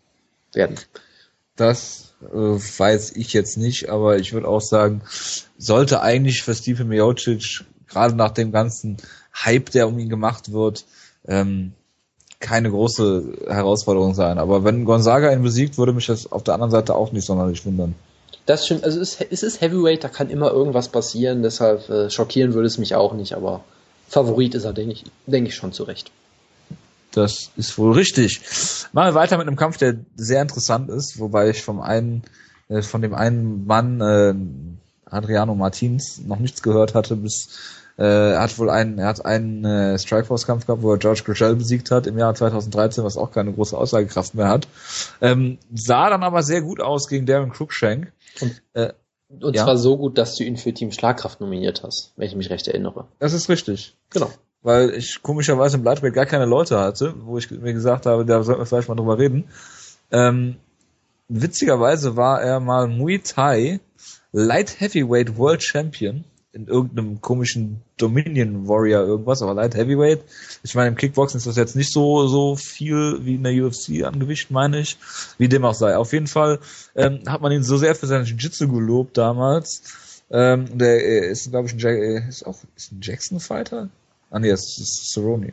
Das 1.55 2.13
äh, 2.21 2.35
weiß 2.35 3.15
ich 3.15 3.33
jetzt 3.33 3.57
nicht, 3.57 3.89
aber 3.89 4.17
ich 4.17 4.33
würde 4.33 4.47
auch 4.47 4.61
sagen, 4.61 5.01
sollte 5.57 6.01
eigentlich 6.01 6.43
für 6.43 6.55
Stephen 6.55 6.87
Miocic, 6.87 7.65
gerade 7.87 8.15
nach 8.15 8.31
dem 8.31 8.51
ganzen 8.51 8.97
Hype, 9.35 9.71
der 9.71 9.87
um 9.87 9.97
ihn 9.97 10.09
gemacht 10.09 10.51
wird, 10.51 10.85
ähm, 11.27 11.73
keine 12.39 12.69
große 12.69 13.45
Herausforderung 13.47 14.13
sein. 14.13 14.37
Aber 14.37 14.63
wenn 14.63 14.85
Gonzaga 14.85 15.31
ihn 15.31 15.43
besiegt, 15.43 15.77
würde 15.77 15.93
mich 15.93 16.07
das 16.07 16.31
auf 16.31 16.43
der 16.43 16.55
anderen 16.55 16.71
Seite 16.71 16.95
auch 16.95 17.11
nicht 17.11 17.25
sonderlich 17.25 17.65
wundern. 17.65 17.95
Das 18.45 18.65
stimmt, 18.65 18.83
also 18.83 18.99
es, 18.99 19.19
es 19.21 19.43
ist 19.43 19.61
Heavyweight, 19.61 20.03
da 20.03 20.09
kann 20.09 20.29
immer 20.29 20.51
irgendwas 20.51 20.89
passieren, 20.89 21.43
deshalb 21.43 21.89
äh, 21.89 22.09
schockieren 22.09 22.53
würde 22.53 22.67
es 22.67 22.77
mich 22.77 22.93
auch 22.95 23.13
nicht, 23.13 23.33
aber 23.33 23.63
Favorit 24.09 24.53
ist 24.53 24.65
er, 24.65 24.73
denke 24.73 24.93
ich, 24.93 25.03
denke 25.25 25.49
ich 25.49 25.55
schon 25.55 25.71
zurecht. 25.71 26.11
Das 27.11 27.51
ist 27.55 27.77
wohl 27.77 27.93
richtig. 27.93 28.41
Machen 28.91 29.09
wir 29.09 29.15
weiter 29.15 29.37
mit 29.37 29.47
einem 29.47 29.55
Kampf, 29.55 29.77
der 29.77 29.95
sehr 30.15 30.41
interessant 30.41 30.89
ist, 30.89 31.19
wobei 31.19 31.49
ich 31.49 31.63
vom 31.63 31.79
einen, 31.79 32.23
äh, 32.69 32.81
von 32.81 33.01
dem 33.01 33.13
einen 33.13 33.65
Mann, 33.65 34.01
äh, 34.01 34.33
Adriano 35.09 35.55
Martins, 35.55 36.21
noch 36.25 36.39
nichts 36.39 36.63
gehört 36.63 36.95
hatte, 36.95 37.15
bis 37.15 37.49
äh, 37.97 38.33
er 38.33 38.41
hat 38.41 38.57
wohl 38.57 38.69
einen, 38.69 38.97
er 38.97 39.07
hat 39.07 39.23
einen 39.25 39.63
äh, 39.63 39.99
Strikeforce-Kampf 39.99 40.65
gehabt, 40.65 40.81
wo 40.81 40.91
er 40.91 40.97
George 40.97 41.21
Grishel 41.23 41.55
besiegt 41.55 41.91
hat 41.91 42.07
im 42.07 42.17
Jahr 42.17 42.33
2013, 42.33 43.03
was 43.03 43.17
auch 43.17 43.31
keine 43.31 43.53
große 43.53 43.77
Aussagekraft 43.77 44.33
mehr 44.33 44.47
hat. 44.47 44.67
Ähm, 45.21 45.59
sah 45.73 46.09
dann 46.09 46.23
aber 46.23 46.41
sehr 46.41 46.61
gut 46.61 46.81
aus 46.81 47.07
gegen 47.07 47.27
Darren 47.27 47.51
Cruikshank. 47.51 48.11
Und, 48.41 48.61
äh, 48.73 48.93
und 49.41 49.55
ja. 49.55 49.63
zwar 49.63 49.77
so 49.77 49.97
gut, 49.97 50.17
dass 50.17 50.35
du 50.35 50.43
ihn 50.43 50.57
für 50.57 50.73
Team 50.73 50.91
Schlagkraft 50.91 51.41
nominiert 51.41 51.83
hast, 51.83 52.13
wenn 52.15 52.27
ich 52.27 52.35
mich 52.35 52.49
recht 52.49 52.67
erinnere. 52.67 53.07
Das 53.19 53.33
ist 53.33 53.49
richtig. 53.49 53.95
Genau. 54.09 54.31
Weil 54.61 54.91
ich 54.91 55.21
komischerweise 55.21 55.77
im 55.77 55.83
Lightweight 55.83 56.13
gar 56.13 56.25
keine 56.25 56.45
Leute 56.45 56.79
hatte, 56.79 57.15
wo 57.25 57.37
ich 57.37 57.49
mir 57.51 57.73
gesagt 57.73 58.05
habe, 58.05 58.25
da 58.25 58.43
sollten 58.43 58.61
wir 58.61 58.65
vielleicht 58.65 58.87
mal 58.87 58.95
drüber 58.95 59.17
reden. 59.17 59.49
Ähm, 60.11 60.57
witzigerweise 61.27 62.15
war 62.15 62.41
er 62.41 62.59
mal 62.59 62.87
Muay 62.87 63.19
Thai 63.19 63.79
Light 64.31 64.79
Heavyweight 64.79 65.37
World 65.37 65.63
Champion 65.63 66.23
in 66.53 66.67
irgendeinem 66.67 67.19
komischen 67.19 67.81
Dominion 67.97 68.67
Warrior 68.67 69.01
irgendwas, 69.01 69.41
aber 69.41 69.55
Light 69.55 69.75
Heavyweight. 69.75 70.23
Ich 70.61 70.75
meine, 70.75 70.89
im 70.89 70.95
Kickboxen 70.95 71.39
ist 71.39 71.47
das 71.47 71.55
jetzt 71.55 71.75
nicht 71.75 71.91
so 71.91 72.27
so 72.27 72.55
viel 72.55 73.25
wie 73.25 73.35
in 73.35 73.43
der 73.43 73.53
UFC 73.53 74.03
an 74.03 74.19
Gewicht, 74.19 74.51
meine 74.51 74.79
ich. 74.79 74.97
Wie 75.39 75.49
dem 75.49 75.65
auch 75.65 75.73
sei. 75.73 75.97
Auf 75.97 76.13
jeden 76.13 76.27
Fall 76.27 76.59
ähm, 76.95 77.23
hat 77.27 77.41
man 77.41 77.51
ihn 77.51 77.63
so 77.63 77.77
sehr 77.77 77.95
für 77.95 78.05
seinen 78.05 78.25
Jiu-Jitsu 78.25 78.67
gelobt 78.67 79.17
damals. 79.17 79.81
Ähm, 80.29 80.77
der 80.77 81.03
ist, 81.29 81.49
glaube 81.49 81.67
ich, 81.67 81.73
ein, 81.73 81.79
Jack, 81.79 81.97
ist 82.29 82.45
ist 82.75 82.91
ein 82.91 83.01
Jackson-Fighter. 83.01 83.89
Ah 84.33 84.39
nee, 84.39 84.49
das 84.49 84.79
ist 84.79 85.13
Cerrone. 85.13 85.51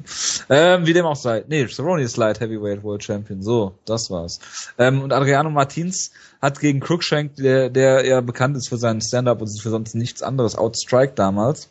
Ähm, 0.49 0.87
wie 0.87 0.95
dem 0.95 1.05
auch 1.05 1.15
sei. 1.15 1.45
Nee, 1.47 1.67
Cerrone 1.67 2.03
ist 2.03 2.17
Light 2.17 2.41
Heavyweight 2.41 2.83
World 2.83 3.05
Champion. 3.05 3.43
So, 3.43 3.75
das 3.85 4.11
war's. 4.11 4.41
Ähm, 4.79 5.03
und 5.03 5.13
Adriano 5.13 5.51
Martins 5.51 6.13
hat 6.41 6.61
gegen 6.61 6.81
Cruikshank, 6.81 7.37
der, 7.37 7.69
der 7.69 8.07
ja 8.07 8.23
bekannt 8.23 8.57
ist 8.57 8.71
für 8.71 8.79
seinen 8.79 9.03
Stand-Up 9.03 9.43
und 9.43 9.61
für 9.61 9.69
sonst 9.69 9.95
nichts 9.95 10.23
anderes, 10.23 10.57
Outstrike 10.57 11.13
damals, 11.15 11.69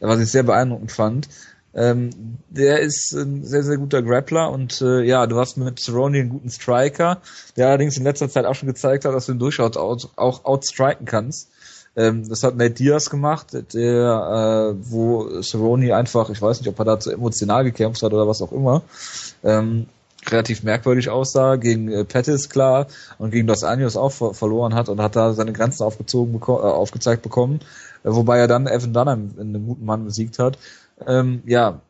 was 0.00 0.18
ich 0.18 0.32
sehr 0.32 0.42
beeindruckend 0.42 0.90
fand. 0.90 1.28
Ähm, 1.74 2.10
der 2.50 2.80
ist 2.80 3.12
ein 3.12 3.44
sehr, 3.44 3.62
sehr 3.62 3.76
guter 3.76 4.02
Grappler 4.02 4.50
und 4.50 4.82
äh, 4.82 5.02
ja, 5.02 5.28
du 5.28 5.38
hast 5.38 5.56
mit 5.56 5.78
Cerrone 5.78 6.18
einen 6.18 6.28
guten 6.28 6.50
Striker, 6.50 7.22
der 7.56 7.68
allerdings 7.68 7.96
in 7.96 8.02
letzter 8.02 8.28
Zeit 8.28 8.46
auch 8.46 8.56
schon 8.56 8.66
gezeigt 8.66 9.04
hat, 9.04 9.14
dass 9.14 9.26
du 9.26 9.32
ihn 9.32 9.38
durchaus 9.38 9.76
out, 9.76 10.10
auch 10.16 10.44
outstriken 10.44 11.06
kannst. 11.06 11.50
Ähm, 11.94 12.26
das 12.28 12.42
hat 12.42 12.56
Nate 12.56 12.74
Diaz 12.74 13.10
gemacht, 13.10 13.48
der, 13.74 14.74
äh, 14.74 14.90
wo 14.90 15.42
Cerrone 15.42 15.94
einfach, 15.94 16.30
ich 16.30 16.40
weiß 16.40 16.60
nicht, 16.60 16.68
ob 16.68 16.78
er 16.78 16.84
da 16.84 17.00
zu 17.00 17.10
emotional 17.10 17.64
gekämpft 17.64 18.02
hat 18.02 18.12
oder 18.12 18.26
was 18.26 18.40
auch 18.40 18.52
immer, 18.52 18.82
ähm, 19.44 19.86
relativ 20.30 20.62
merkwürdig 20.62 21.10
aussah, 21.10 21.56
gegen 21.56 21.90
äh, 21.90 22.04
Pettis 22.04 22.48
klar 22.48 22.86
und 23.18 23.30
gegen 23.30 23.46
Dos 23.46 23.64
Anjos 23.64 23.96
auch 23.96 24.12
ver 24.12 24.34
verloren 24.34 24.74
hat 24.74 24.88
und 24.88 25.00
hat 25.00 25.16
da 25.16 25.34
seine 25.34 25.52
Grenzen 25.52 25.82
aufgezogen 25.82 26.32
beko 26.32 26.60
äh, 26.60 26.62
aufgezeigt 26.62 27.22
bekommen, 27.22 27.60
äh, 28.04 28.08
wobei 28.10 28.38
er 28.38 28.48
dann 28.48 28.66
Evan 28.66 28.94
Dunham 28.94 29.30
in 29.36 29.48
einem 29.48 29.66
guten 29.66 29.84
Mann 29.84 30.04
besiegt 30.04 30.38
hat. 30.38 30.58
Ähm, 31.06 31.42
ja, 31.44 31.80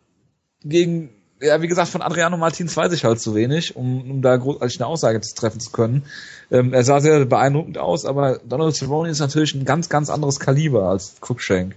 gegen 0.65 1.11
ja, 1.43 1.61
wie 1.61 1.67
gesagt, 1.67 1.89
von 1.89 2.03
Adriano 2.03 2.37
Martins 2.37 2.77
weiß 2.77 2.93
ich 2.93 3.05
halt 3.05 3.21
zu 3.21 3.35
wenig, 3.35 3.75
um, 3.75 4.11
um 4.11 4.23
da 4.23 4.37
großartig 4.37 4.81
eine 4.81 4.87
Aussage 4.87 5.21
zu 5.21 5.35
treffen 5.35 5.61
zu 5.61 5.73
können. 5.73 6.05
Ähm, 6.51 6.73
er 6.73 6.85
sah 6.85 7.01
sehr 7.01 7.25
beeindruckend 7.25 7.79
aus, 7.79 8.05
aber 8.05 8.39
Donald 8.47 8.77
Cerrone 8.77 9.11
ist 9.11 9.19
natürlich 9.19 9.55
ein 9.55 9.65
ganz, 9.65 9.89
ganz 9.89 10.09
anderes 10.09 10.39
Kaliber 10.39 10.89
als 10.89 11.17
Cruikshank. 11.21 11.75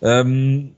Ähm, 0.00 0.74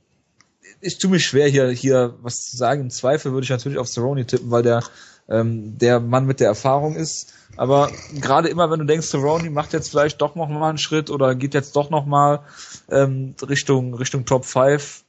ich 0.81 0.99
tue 0.99 1.11
mich 1.11 1.25
schwer, 1.25 1.49
hier, 1.49 1.71
hier 1.71 2.15
was 2.23 2.43
zu 2.43 2.57
sagen. 2.57 2.83
Im 2.83 2.91
Zweifel 2.91 3.33
würde 3.33 3.45
ich 3.45 3.51
natürlich 3.51 3.79
auf 3.79 3.89
Cerrone 3.89 4.27
tippen, 4.27 4.51
weil 4.51 4.63
der, 4.63 4.83
ähm, 5.29 5.79
der 5.79 6.01
Mann 6.01 6.27
mit 6.27 6.41
der 6.41 6.49
Erfahrung 6.49 6.97
ist. 6.97 7.33
Aber 7.57 7.91
gerade 8.21 8.49
immer, 8.49 8.71
wenn 8.71 8.81
du 8.81 8.85
denkst, 8.85 9.07
Cerrone 9.07 9.49
macht 9.51 9.73
jetzt 9.73 9.91
vielleicht 9.91 10.21
doch 10.21 10.35
noch 10.35 10.49
mal 10.49 10.71
einen 10.71 10.79
Schritt 10.79 11.09
oder 11.09 11.37
geht 11.37 11.55
jetzt 11.55 11.77
doch 11.77 11.89
noch 11.89 12.05
mal 12.05 12.41
ähm, 12.91 13.37
Richtung, 13.49 13.95
Richtung 13.95 14.25
Top 14.25 14.45
5, 14.45 15.04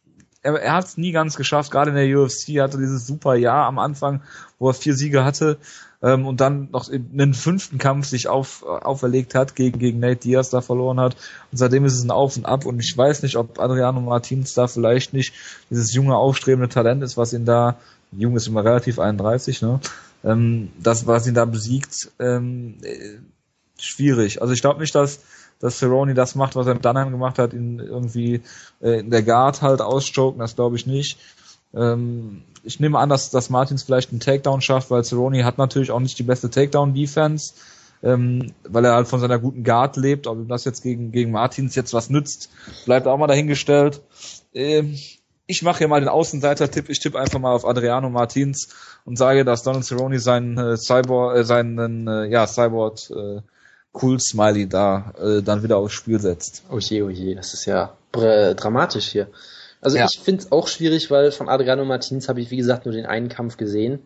er, 0.45 0.61
er 0.61 0.73
hat 0.73 0.85
es 0.85 0.97
nie 0.97 1.11
ganz 1.11 1.35
geschafft, 1.35 1.71
gerade 1.71 1.89
in 1.89 1.95
der 1.95 2.19
UFC 2.19 2.61
hatte 2.61 2.77
dieses 2.77 3.07
super 3.07 3.35
Jahr 3.35 3.65
am 3.65 3.79
Anfang, 3.79 4.21
wo 4.59 4.69
er 4.69 4.73
vier 4.73 4.93
Siege 4.93 5.25
hatte 5.25 5.57
ähm, 6.03 6.27
und 6.27 6.39
dann 6.39 6.69
noch 6.71 6.87
in 6.87 7.09
einen 7.13 7.33
fünften 7.33 7.79
Kampf 7.79 8.05
sich 8.05 8.27
auf, 8.27 8.63
auferlegt 8.63 9.33
hat, 9.33 9.55
gegen, 9.55 9.79
gegen 9.79 9.99
Nate 9.99 10.21
Diaz 10.21 10.51
da 10.51 10.61
verloren 10.61 10.99
hat. 10.99 11.15
Und 11.51 11.57
seitdem 11.57 11.83
ist 11.85 11.95
es 11.95 12.03
ein 12.03 12.11
Auf 12.11 12.37
und 12.37 12.45
Ab 12.45 12.65
und 12.65 12.79
ich 12.79 12.95
weiß 12.95 13.23
nicht, 13.23 13.37
ob 13.37 13.59
Adriano 13.59 13.99
Martins 14.01 14.53
da 14.53 14.67
vielleicht 14.67 15.13
nicht 15.13 15.33
dieses 15.71 15.93
junge, 15.93 16.15
aufstrebende 16.15 16.69
Talent 16.69 17.01
ist, 17.01 17.17
was 17.17 17.33
ihn 17.33 17.45
da, 17.45 17.77
jung 18.11 18.35
ist 18.35 18.47
immer 18.47 18.63
relativ 18.63 18.99
31, 18.99 19.63
ne? 19.63 19.79
Ähm, 20.23 20.71
das, 20.79 21.07
was 21.07 21.27
ihn 21.27 21.33
da 21.33 21.45
besiegt, 21.45 22.11
ähm, 22.19 22.77
äh, 22.83 23.19
schwierig. 23.79 24.41
Also 24.41 24.53
ich 24.53 24.61
glaube 24.61 24.79
nicht, 24.79 24.93
dass 24.95 25.19
dass 25.59 25.79
Cerrone 25.79 26.13
das 26.13 26.35
macht, 26.35 26.55
was 26.55 26.67
er 26.67 26.73
mit 26.73 26.85
Dunham 26.85 27.11
gemacht 27.11 27.39
hat, 27.39 27.53
ihn 27.53 27.79
irgendwie 27.79 28.41
äh, 28.81 28.99
in 28.99 29.09
der 29.09 29.23
Guard 29.23 29.61
halt 29.61 29.81
ausstoken, 29.81 30.39
das 30.39 30.55
glaube 30.55 30.75
ich 30.75 30.85
nicht. 30.85 31.17
Ähm, 31.73 32.43
ich 32.63 32.79
nehme 32.79 32.99
an, 32.99 33.09
dass, 33.09 33.29
dass 33.29 33.49
Martins 33.49 33.83
vielleicht 33.83 34.11
einen 34.11 34.19
Takedown 34.19 34.61
schafft, 34.61 34.89
weil 34.89 35.03
Cerrone 35.03 35.45
hat 35.45 35.57
natürlich 35.57 35.91
auch 35.91 35.99
nicht 35.99 36.17
die 36.17 36.23
beste 36.23 36.49
Takedown-Defense, 36.49 37.53
ähm, 38.03 38.53
weil 38.67 38.85
er 38.85 38.95
halt 38.95 39.07
von 39.07 39.19
seiner 39.19 39.39
guten 39.39 39.63
Guard 39.63 39.97
lebt. 39.97 40.27
Ob 40.27 40.37
ihm 40.37 40.47
das 40.47 40.65
jetzt 40.65 40.81
gegen, 40.81 41.11
gegen 41.11 41.31
Martins 41.31 41.75
jetzt 41.75 41.93
was 41.93 42.09
nützt, 42.09 42.49
bleibt 42.85 43.07
auch 43.07 43.17
mal 43.17 43.27
dahingestellt. 43.27 44.01
Ähm, 44.53 44.97
ich 45.47 45.61
mache 45.61 45.79
hier 45.79 45.87
mal 45.87 45.99
den 45.99 46.09
Außenseiter-Tipp. 46.09 46.89
Ich 46.89 46.99
tippe 46.99 47.19
einfach 47.19 47.39
mal 47.39 47.53
auf 47.53 47.65
Adriano 47.65 48.09
Martins 48.09 48.69
und 49.05 49.17
sage, 49.17 49.45
dass 49.45 49.63
Donald 49.63 49.85
Cerrone 49.85 50.19
seinen 50.19 50.57
äh, 50.57 50.77
Cyborg, 50.77 51.37
äh, 51.37 51.43
seinen 51.43 52.07
äh, 52.07 52.25
ja 52.25 52.47
Cyborg 52.47 52.97
äh, 53.11 53.41
Cool 54.01 54.19
Smiley 54.19 54.67
da 54.67 55.13
äh, 55.19 55.41
dann 55.41 55.63
wieder 55.63 55.77
aufs 55.77 55.93
Spiel 55.93 56.19
setzt. 56.19 56.63
Oh 56.69 56.79
je, 56.79 57.01
oh 57.01 57.09
je, 57.09 57.35
das 57.35 57.53
ist 57.53 57.65
ja 57.65 57.95
dramatisch 58.11 59.07
hier. 59.07 59.27
Also 59.81 59.97
ja. 59.97 60.07
ich 60.09 60.19
finde 60.19 60.43
es 60.43 60.51
auch 60.51 60.67
schwierig, 60.67 61.11
weil 61.11 61.31
von 61.31 61.49
Adriano 61.49 61.85
Martins 61.85 62.29
habe 62.29 62.41
ich, 62.41 62.49
wie 62.49 62.57
gesagt, 62.57 62.85
nur 62.85 62.93
den 62.93 63.05
einen 63.05 63.29
Kampf 63.29 63.57
gesehen. 63.57 63.99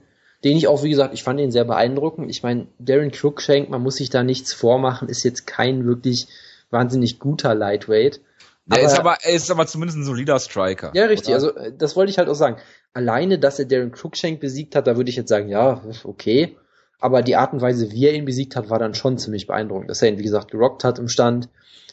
Den 0.44 0.58
ich 0.58 0.68
auch, 0.68 0.84
wie 0.84 0.90
gesagt, 0.90 1.14
ich 1.14 1.24
fand 1.24 1.40
ihn 1.40 1.52
sehr 1.52 1.66
beeindruckend. 1.66 2.30
Ich 2.30 2.44
meine, 2.44 2.68
Darren 2.80 3.12
Cruikshank, 3.12 3.70
man 3.70 3.82
muss 3.82 3.96
sich 3.96 4.10
da 4.10 4.24
nichts 4.24 4.54
vormachen, 4.54 5.10
ist 5.10 5.24
jetzt 5.24 5.48
kein 5.48 5.86
wirklich 5.86 6.28
wahnsinnig 6.70 7.20
guter 7.20 7.56
Lightweight. 7.56 8.22
Er 8.70 8.84
ist 8.84 9.00
aber, 9.00 9.18
er 9.22 9.34
ist 9.34 9.50
aber 9.50 9.66
zumindest 9.68 9.98
ein 9.98 10.06
solider 10.06 10.40
Striker. 10.40 10.92
Ja, 10.94 11.06
richtig. 11.06 11.30
Oder? 11.30 11.36
Also, 11.36 11.56
äh, 11.56 11.74
das 11.78 11.96
wollte 11.96 12.12
ich 12.12 12.18
halt 12.18 12.30
auch 12.30 12.36
sagen. 12.36 12.58
Alleine, 12.94 13.40
dass 13.40 13.60
er 13.60 13.66
Darren 13.66 13.92
Cruikshank 13.92 14.40
besiegt 14.40 14.76
hat, 14.76 14.88
da 14.88 14.98
würde 14.98 15.10
ich 15.10 15.16
jetzt 15.16 15.30
sagen, 15.30 15.50
ja, 15.50 15.82
okay. 16.04 16.58
Aber 17.00 17.22
die 17.22 17.36
Art 17.36 17.54
und 17.54 17.62
Weise, 17.62 17.92
wie 17.92 18.06
er 18.06 18.14
ihn 18.14 18.26
besiegt 18.26 18.56
hat, 18.56 18.70
war 18.70 18.80
dann 18.80 18.94
schon 18.94 19.18
ziemlich 19.18 19.48
beeindruckend. 19.48 19.90
Dass 19.90 20.02
er 20.02 20.10
ihn, 20.10 20.18
wie 20.18 20.24
gesagt, 20.24 20.52
gerockt 20.52 20.84
hat 20.84 21.00
im 21.00 21.08
Stand, 21.08 21.50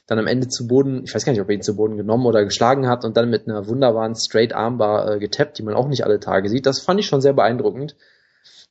dann 0.07 0.19
am 0.19 0.27
Ende 0.27 0.49
zu 0.49 0.67
Boden, 0.67 1.03
ich 1.05 1.15
weiß 1.15 1.25
gar 1.25 1.33
nicht, 1.33 1.43
ob 1.43 1.49
er 1.49 1.55
ihn 1.55 1.63
zu 1.63 1.77
Boden 1.77 1.97
genommen 1.97 2.27
oder 2.27 2.45
geschlagen 2.45 2.89
hat 2.89 3.05
und 3.05 3.17
dann 3.17 3.29
mit 3.29 3.49
einer 3.49 3.67
wunderbaren 3.67 4.15
Straight 4.15 4.53
Armbar 4.53 5.11
äh, 5.11 5.19
getappt, 5.19 5.59
die 5.59 5.63
man 5.63 5.75
auch 5.75 5.89
nicht 5.89 6.05
alle 6.05 6.21
Tage 6.21 6.49
sieht. 6.49 6.67
Das 6.67 6.81
fand 6.81 7.01
ich 7.01 7.07
schon 7.07 7.21
sehr 7.21 7.33
beeindruckend. 7.33 7.97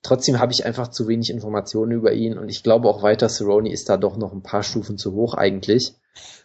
Trotzdem 0.02 0.40
habe 0.40 0.53
ich 0.53 0.66
einfach 0.66 0.90
zu 0.90 1.07
wenig 1.07 1.30
Informationen 1.30 1.91
über 1.91 2.14
ihn 2.14 2.38
und 2.38 2.48
ich 2.48 2.64
glaube 2.64 2.88
auch 2.88 3.02
weiter, 3.02 3.28
Cerrone 3.28 3.72
ist 3.72 3.90
da 3.90 3.98
doch 3.98 4.18
noch 4.18 4.34
ein 4.34 4.44
paar 4.44 4.64
Stufen 4.64 4.98
zu 4.98 5.14
hoch 5.14 5.34
eigentlich. 5.34 5.94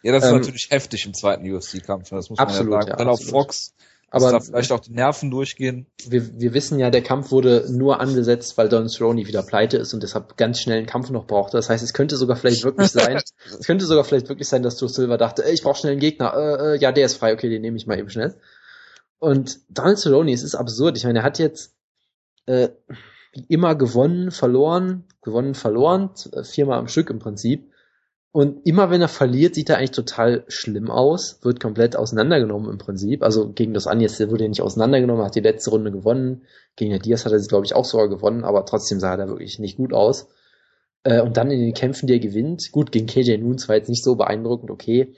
Ja, 0.03 0.13
das 0.13 0.25
ist 0.25 0.31
ähm, 0.31 0.37
natürlich 0.37 0.71
heftig 0.71 1.05
im 1.07 1.15
zweiten 1.15 1.49
UFC-Kampf, 1.49 2.09
das 2.09 2.31
muss 2.31 2.39
man 2.39 2.49
absolut, 2.49 2.73
ja 2.73 2.81
sagen. 2.81 2.91
Ja, 2.91 2.97
dann 2.97 3.09
absolut. 3.09 3.35
auf 3.35 3.43
Fox 3.43 3.75
aber 4.11 4.33
da 4.33 4.41
vielleicht 4.41 4.73
auch 4.73 4.81
die 4.81 4.93
Nerven 4.93 5.31
durchgehen. 5.31 5.87
Wir, 6.05 6.41
wir 6.41 6.53
wissen 6.53 6.81
ja, 6.81 6.91
der 6.91 7.03
Kampf 7.03 7.31
wurde 7.31 7.67
nur 7.71 8.01
angesetzt, 8.01 8.59
weil 8.59 8.69
Don 8.69 8.89
Cerrone 8.89 9.27
wieder 9.27 9.43
pleite 9.45 9.77
ist 9.77 9.95
und 9.95 10.03
deshalb 10.03 10.37
ganz 10.37 10.61
schnell 10.61 10.79
einen 10.79 10.87
Kampf 10.87 11.11
noch 11.11 11.27
brauchte. 11.27 11.57
Das 11.57 11.71
heißt, 11.71 11.85
es 11.85 11.93
könnte 11.93 12.17
sogar 12.17 12.37
vielleicht 12.37 12.65
wirklich 12.65 12.91
sein, 12.91 13.21
es 13.47 13.67
könnte 13.67 13.87
sogar 13.87 14.05
vielleicht 14.05 14.29
wirklich 14.29 14.49
sein, 14.49 14.65
dass 14.65 14.81
Joe 14.81 14.89
Silver 14.89 15.17
dachte, 15.17 15.45
ey, 15.45 15.55
ich 15.55 15.63
brauche 15.63 15.79
schnell 15.79 15.93
einen 15.93 16.01
Gegner. 16.01 16.35
Äh, 16.35 16.75
äh, 16.75 16.79
ja, 16.81 16.91
der 16.91 17.07
ist 17.07 17.17
frei, 17.17 17.33
okay, 17.33 17.49
den 17.49 17.63
nehme 17.63 17.77
ich 17.77 17.87
mal 17.87 17.99
eben 17.99 18.11
schnell. 18.11 18.35
Und 19.21 19.61
Donald 19.69 19.99
Cerrone, 19.99 20.33
es 20.33 20.43
ist 20.43 20.57
absurd. 20.57 20.97
Ich 20.97 21.05
meine, 21.05 21.21
er 21.21 21.25
hat 21.25 21.39
jetzt 21.39 21.77
äh, 22.47 22.71
immer 23.47 23.77
gewonnen, 23.77 24.33
verloren, 24.33 25.05
gewonnen, 25.23 25.55
verloren, 25.55 26.11
viermal 26.43 26.79
am 26.79 26.89
Stück 26.89 27.11
im 27.11 27.21
Prinzip. 27.21 27.71
Und 28.33 28.65
immer 28.65 28.91
wenn 28.91 29.01
er 29.01 29.09
verliert, 29.09 29.57
sieht 29.57 29.71
er 29.71 29.79
eigentlich 29.79 29.91
total 29.91 30.45
schlimm 30.47 30.89
aus, 30.89 31.41
wird 31.43 31.59
komplett 31.59 31.97
auseinandergenommen 31.97 32.71
im 32.71 32.79
Prinzip. 32.79 33.25
Also 33.25 33.51
gegen 33.53 33.75
das 33.75 33.85
der 33.85 34.31
wurde 34.31 34.45
er 34.45 34.49
nicht 34.49 34.63
auseinandergenommen, 34.63 35.25
hat 35.25 35.35
die 35.35 35.41
letzte 35.41 35.71
Runde 35.71 35.91
gewonnen. 35.91 36.43
Gegen 36.77 36.91
der 36.91 37.01
Diaz 37.01 37.25
hat 37.25 37.33
er 37.33 37.41
sie, 37.41 37.49
glaube 37.49 37.67
ich, 37.67 37.75
auch 37.75 37.85
sogar 37.85 38.09
gewonnen, 38.09 38.45
aber 38.45 38.65
trotzdem 38.67 39.01
sah 39.01 39.13
er 39.13 39.17
da 39.17 39.29
wirklich 39.29 39.59
nicht 39.59 39.79
gut 39.79 39.93
aus. 39.93 40.29
Äh, 41.03 41.23
und 41.23 41.37
dann 41.37 41.51
in 41.51 41.61
den 41.61 41.75
Kämpfen, 41.75 42.07
die 42.07 42.13
er 42.13 42.19
gewinnt, 42.21 42.71
gut, 42.71 42.93
gegen 42.93 43.07
KJ 43.07 43.37
Noons 43.39 43.69
war 43.69 43.75
jetzt 43.75 43.89
nicht 43.89 44.05
so 44.05 44.15
beeindruckend, 44.15 44.71
okay. 44.71 45.15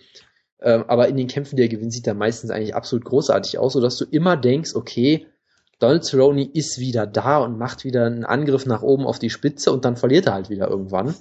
Äh, 0.58 0.82
aber 0.86 1.08
in 1.08 1.18
den 1.18 1.26
Kämpfen, 1.26 1.56
die 1.56 1.62
er 1.62 1.68
gewinnt, 1.68 1.92
sieht 1.92 2.06
er 2.06 2.14
meistens 2.14 2.50
eigentlich 2.50 2.74
absolut 2.74 3.04
großartig 3.04 3.58
aus, 3.58 3.74
sodass 3.74 3.98
du 3.98 4.06
immer 4.06 4.38
denkst, 4.38 4.74
okay, 4.74 5.26
Donald 5.80 6.04
Cerrone 6.04 6.48
ist 6.54 6.78
wieder 6.78 7.06
da 7.06 7.38
und 7.38 7.58
macht 7.58 7.84
wieder 7.84 8.06
einen 8.06 8.24
Angriff 8.24 8.64
nach 8.64 8.82
oben 8.82 9.04
auf 9.04 9.18
die 9.18 9.30
Spitze 9.30 9.70
und 9.70 9.84
dann 9.84 9.96
verliert 9.96 10.26
er 10.26 10.34
halt 10.34 10.48
wieder 10.48 10.68
irgendwann 10.68 11.14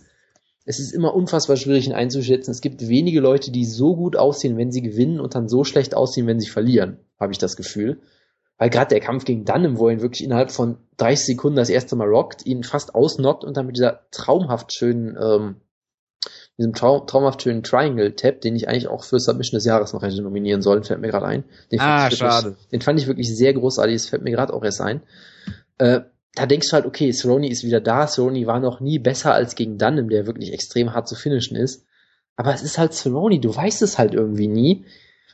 es 0.65 0.79
ist 0.79 0.93
immer 0.93 1.13
unfassbar 1.15 1.57
schwierig, 1.57 1.88
ihn 1.88 1.93
einzuschätzen. 1.93 2.51
Es 2.51 2.61
gibt 2.61 2.88
wenige 2.88 3.19
Leute, 3.19 3.51
die 3.51 3.65
so 3.65 3.95
gut 3.95 4.15
aussehen, 4.15 4.57
wenn 4.57 4.71
sie 4.71 4.81
gewinnen 4.81 5.19
und 5.19 5.35
dann 5.35 5.47
so 5.47 5.63
schlecht 5.63 5.95
aussehen, 5.95 6.27
wenn 6.27 6.39
sie 6.39 6.49
verlieren, 6.49 6.99
habe 7.19 7.31
ich 7.31 7.39
das 7.39 7.55
Gefühl. 7.55 8.01
Weil 8.57 8.69
gerade 8.69 8.89
der 8.89 8.99
Kampf 8.99 9.25
gegen 9.25 9.43
Dunham, 9.43 9.79
wo 9.79 9.88
er 9.88 9.93
ihn 9.93 10.01
wirklich 10.01 10.23
innerhalb 10.23 10.51
von 10.51 10.77
30 10.97 11.25
Sekunden 11.25 11.55
das 11.55 11.69
erste 11.69 11.95
Mal 11.95 12.07
rockt, 12.07 12.45
ihn 12.45 12.63
fast 12.63 12.93
ausnockt 12.93 13.43
und 13.43 13.57
dann 13.57 13.65
mit 13.65 13.75
dieser 13.75 14.01
traumhaft 14.11 14.71
schönen, 14.71 15.17
ähm, 15.19 15.55
diesem 16.59 16.73
traum, 16.73 17.07
traumhaft 17.07 17.41
schönen 17.41 17.63
Triangle-Tap, 17.63 18.41
den 18.41 18.55
ich 18.55 18.67
eigentlich 18.67 18.88
auch 18.88 19.03
für 19.03 19.19
Submission 19.19 19.57
des 19.57 19.65
Jahres 19.65 19.93
noch 19.93 20.03
hätte 20.03 20.21
nominieren 20.21 20.61
sollen, 20.61 20.83
fällt 20.83 21.01
mir 21.01 21.07
gerade 21.07 21.25
ein. 21.25 21.43
Den 21.71 21.79
ah, 21.79 22.03
wirklich, 22.03 22.19
schade. 22.19 22.55
Den 22.71 22.81
fand 22.81 22.99
ich 22.99 23.07
wirklich 23.07 23.35
sehr 23.35 23.53
großartig, 23.55 23.95
das 23.95 24.05
fällt 24.05 24.21
mir 24.21 24.31
gerade 24.31 24.53
auch 24.53 24.63
erst 24.63 24.81
ein. 24.81 25.01
Äh, 25.79 26.01
da 26.34 26.45
denkst 26.45 26.70
du 26.70 26.74
halt, 26.74 26.86
okay, 26.86 27.12
Cerrone 27.12 27.49
ist 27.49 27.64
wieder 27.64 27.82
da, 27.82 28.08
Cerrone 28.08 28.45
war 28.48 28.60
noch 28.60 28.80
nie 28.80 28.99
besser 28.99 29.34
als 29.34 29.56
gegen 29.56 29.78
Dunham, 29.78 30.10
der 30.10 30.28
wirklich 30.28 30.53
extrem 30.53 30.94
hart 30.94 31.08
zu 31.08 31.16
finishen 31.16 31.58
ist. 31.58 31.86
Aber 32.38 32.53
es 32.53 32.62
ist 32.62 32.78
halt 32.78 32.94
Cerrone, 32.94 33.40
du 33.40 33.53
weißt 33.53 33.82
es 33.82 33.98
halt 33.98 34.14
irgendwie 34.14 34.48
nie. 34.48 34.86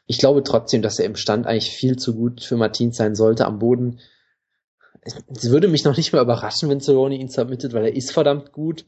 Ich 0.08 0.18
glaube 0.18 0.42
trotzdem, 0.44 0.82
dass 0.82 0.98
er 0.98 1.06
im 1.06 1.16
Stand 1.16 1.46
eigentlich 1.46 1.72
viel 1.72 1.98
zu 1.98 2.16
gut 2.16 2.44
für 2.44 2.58
Martins 2.58 2.98
sein 2.98 3.14
sollte 3.14 3.46
am 3.46 3.60
Boden. 3.60 4.00
Es 5.04 5.50
würde 5.50 5.68
mich 5.68 5.84
noch 5.84 5.96
nicht 5.96 6.12
mal 6.14 6.22
überraschen, 6.22 6.70
wenn 6.70 6.82
Cerrone 6.82 7.16
ihn 7.16 7.30
submittet, 7.30 7.74
weil 7.74 7.86
er 7.86 7.96
ist 7.96 8.12
verdammt 8.12 8.52
gut. 8.52 8.86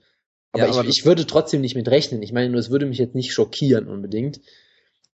Aber, 0.51 0.65
ja, 0.65 0.71
aber 0.71 0.83
ich, 0.85 0.99
ich 0.99 1.05
würde 1.05 1.27
trotzdem 1.27 1.61
nicht 1.61 1.75
mit 1.75 1.87
rechnen. 1.87 2.23
Ich 2.23 2.33
meine, 2.33 2.49
nur 2.49 2.59
es 2.59 2.71
würde 2.71 2.87
mich 2.87 2.97
jetzt 2.97 3.15
nicht 3.15 3.31
schockieren 3.31 3.87
unbedingt. 3.87 4.41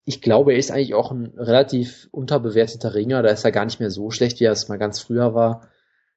Ich 0.06 0.22
glaube, 0.22 0.54
er 0.54 0.60
ist 0.60 0.72
eigentlich 0.72 0.94
auch 0.94 1.12
ein 1.12 1.34
relativ 1.36 2.08
unterbewerteter 2.12 2.96
Ringer. 2.96 3.22
Da 3.22 3.30
ist 3.30 3.44
er 3.44 3.52
gar 3.52 3.66
nicht 3.66 3.80
mehr 3.80 3.92
so 3.92 4.12
schlecht, 4.12 4.40
wie 4.40 4.46
er 4.46 4.54
es 4.54 4.70
mal 4.70 4.78
ganz 4.78 5.00
früher 5.00 5.34
war 5.34 5.68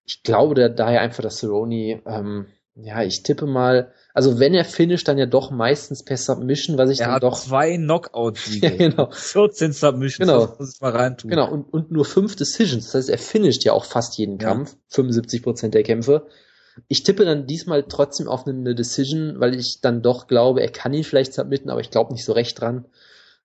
ich 0.09 0.23
glaube 0.23 0.55
da, 0.55 0.69
daher 0.69 1.03
einfach, 1.03 1.23
dass 1.23 1.39
Cerrone, 1.39 2.03
ähm, 2.07 2.47
ja, 2.75 3.03
ich 3.03 3.23
tippe 3.23 3.47
mal, 3.47 3.93
also 4.15 4.39
wenn 4.39 4.55
er 4.55 4.65
finisht, 4.65 5.07
dann 5.07 5.19
ja 5.19 5.27
doch 5.27 5.51
meistens 5.51 6.03
per 6.05 6.17
Submission, 6.17 6.79
was 6.79 6.91
ich 6.91 7.01
er 7.01 7.09
dann 7.09 7.21
doch. 7.21 7.39
zwei 7.39 7.77
Knockout-Siege. 7.77 8.67
ja, 8.79 8.89
genau. 8.89 9.11
14 9.11 9.73
Submissions. 9.73 10.29
Genau. 10.29 10.47
Das 10.47 10.59
muss 10.59 10.75
ich 10.75 10.81
mal 10.81 10.93
reintun. 10.93 11.31
Genau. 11.31 11.51
Und, 11.51 11.73
und 11.73 11.91
nur 11.91 12.05
fünf 12.05 12.37
Decisions. 12.37 12.87
Das 12.87 12.95
heißt, 12.95 13.11
er 13.11 13.19
finisht 13.19 13.65
ja 13.65 13.73
auch 13.73 13.85
fast 13.85 14.17
jeden 14.17 14.39
ja. 14.39 14.49
Kampf. 14.49 14.77
75 14.89 15.43
Prozent 15.43 15.75
der 15.75 15.83
Kämpfe. 15.83 16.27
Ich 16.87 17.03
tippe 17.03 17.25
dann 17.25 17.47
diesmal 17.47 17.83
trotzdem 17.83 18.29
auf 18.29 18.47
eine 18.47 18.75
Decision, 18.75 19.41
weil 19.41 19.55
ich 19.55 19.81
dann 19.83 20.01
doch 20.01 20.29
glaube, 20.29 20.63
er 20.63 20.71
kann 20.71 20.95
ihn 20.95 21.05
vielleicht 21.05 21.35
submitten, 21.35 21.71
aber 21.71 21.81
ich 21.81 21.91
glaube 21.91 22.13
nicht 22.13 22.25
so 22.25 22.33
recht 22.33 22.61
dran. 22.61 22.87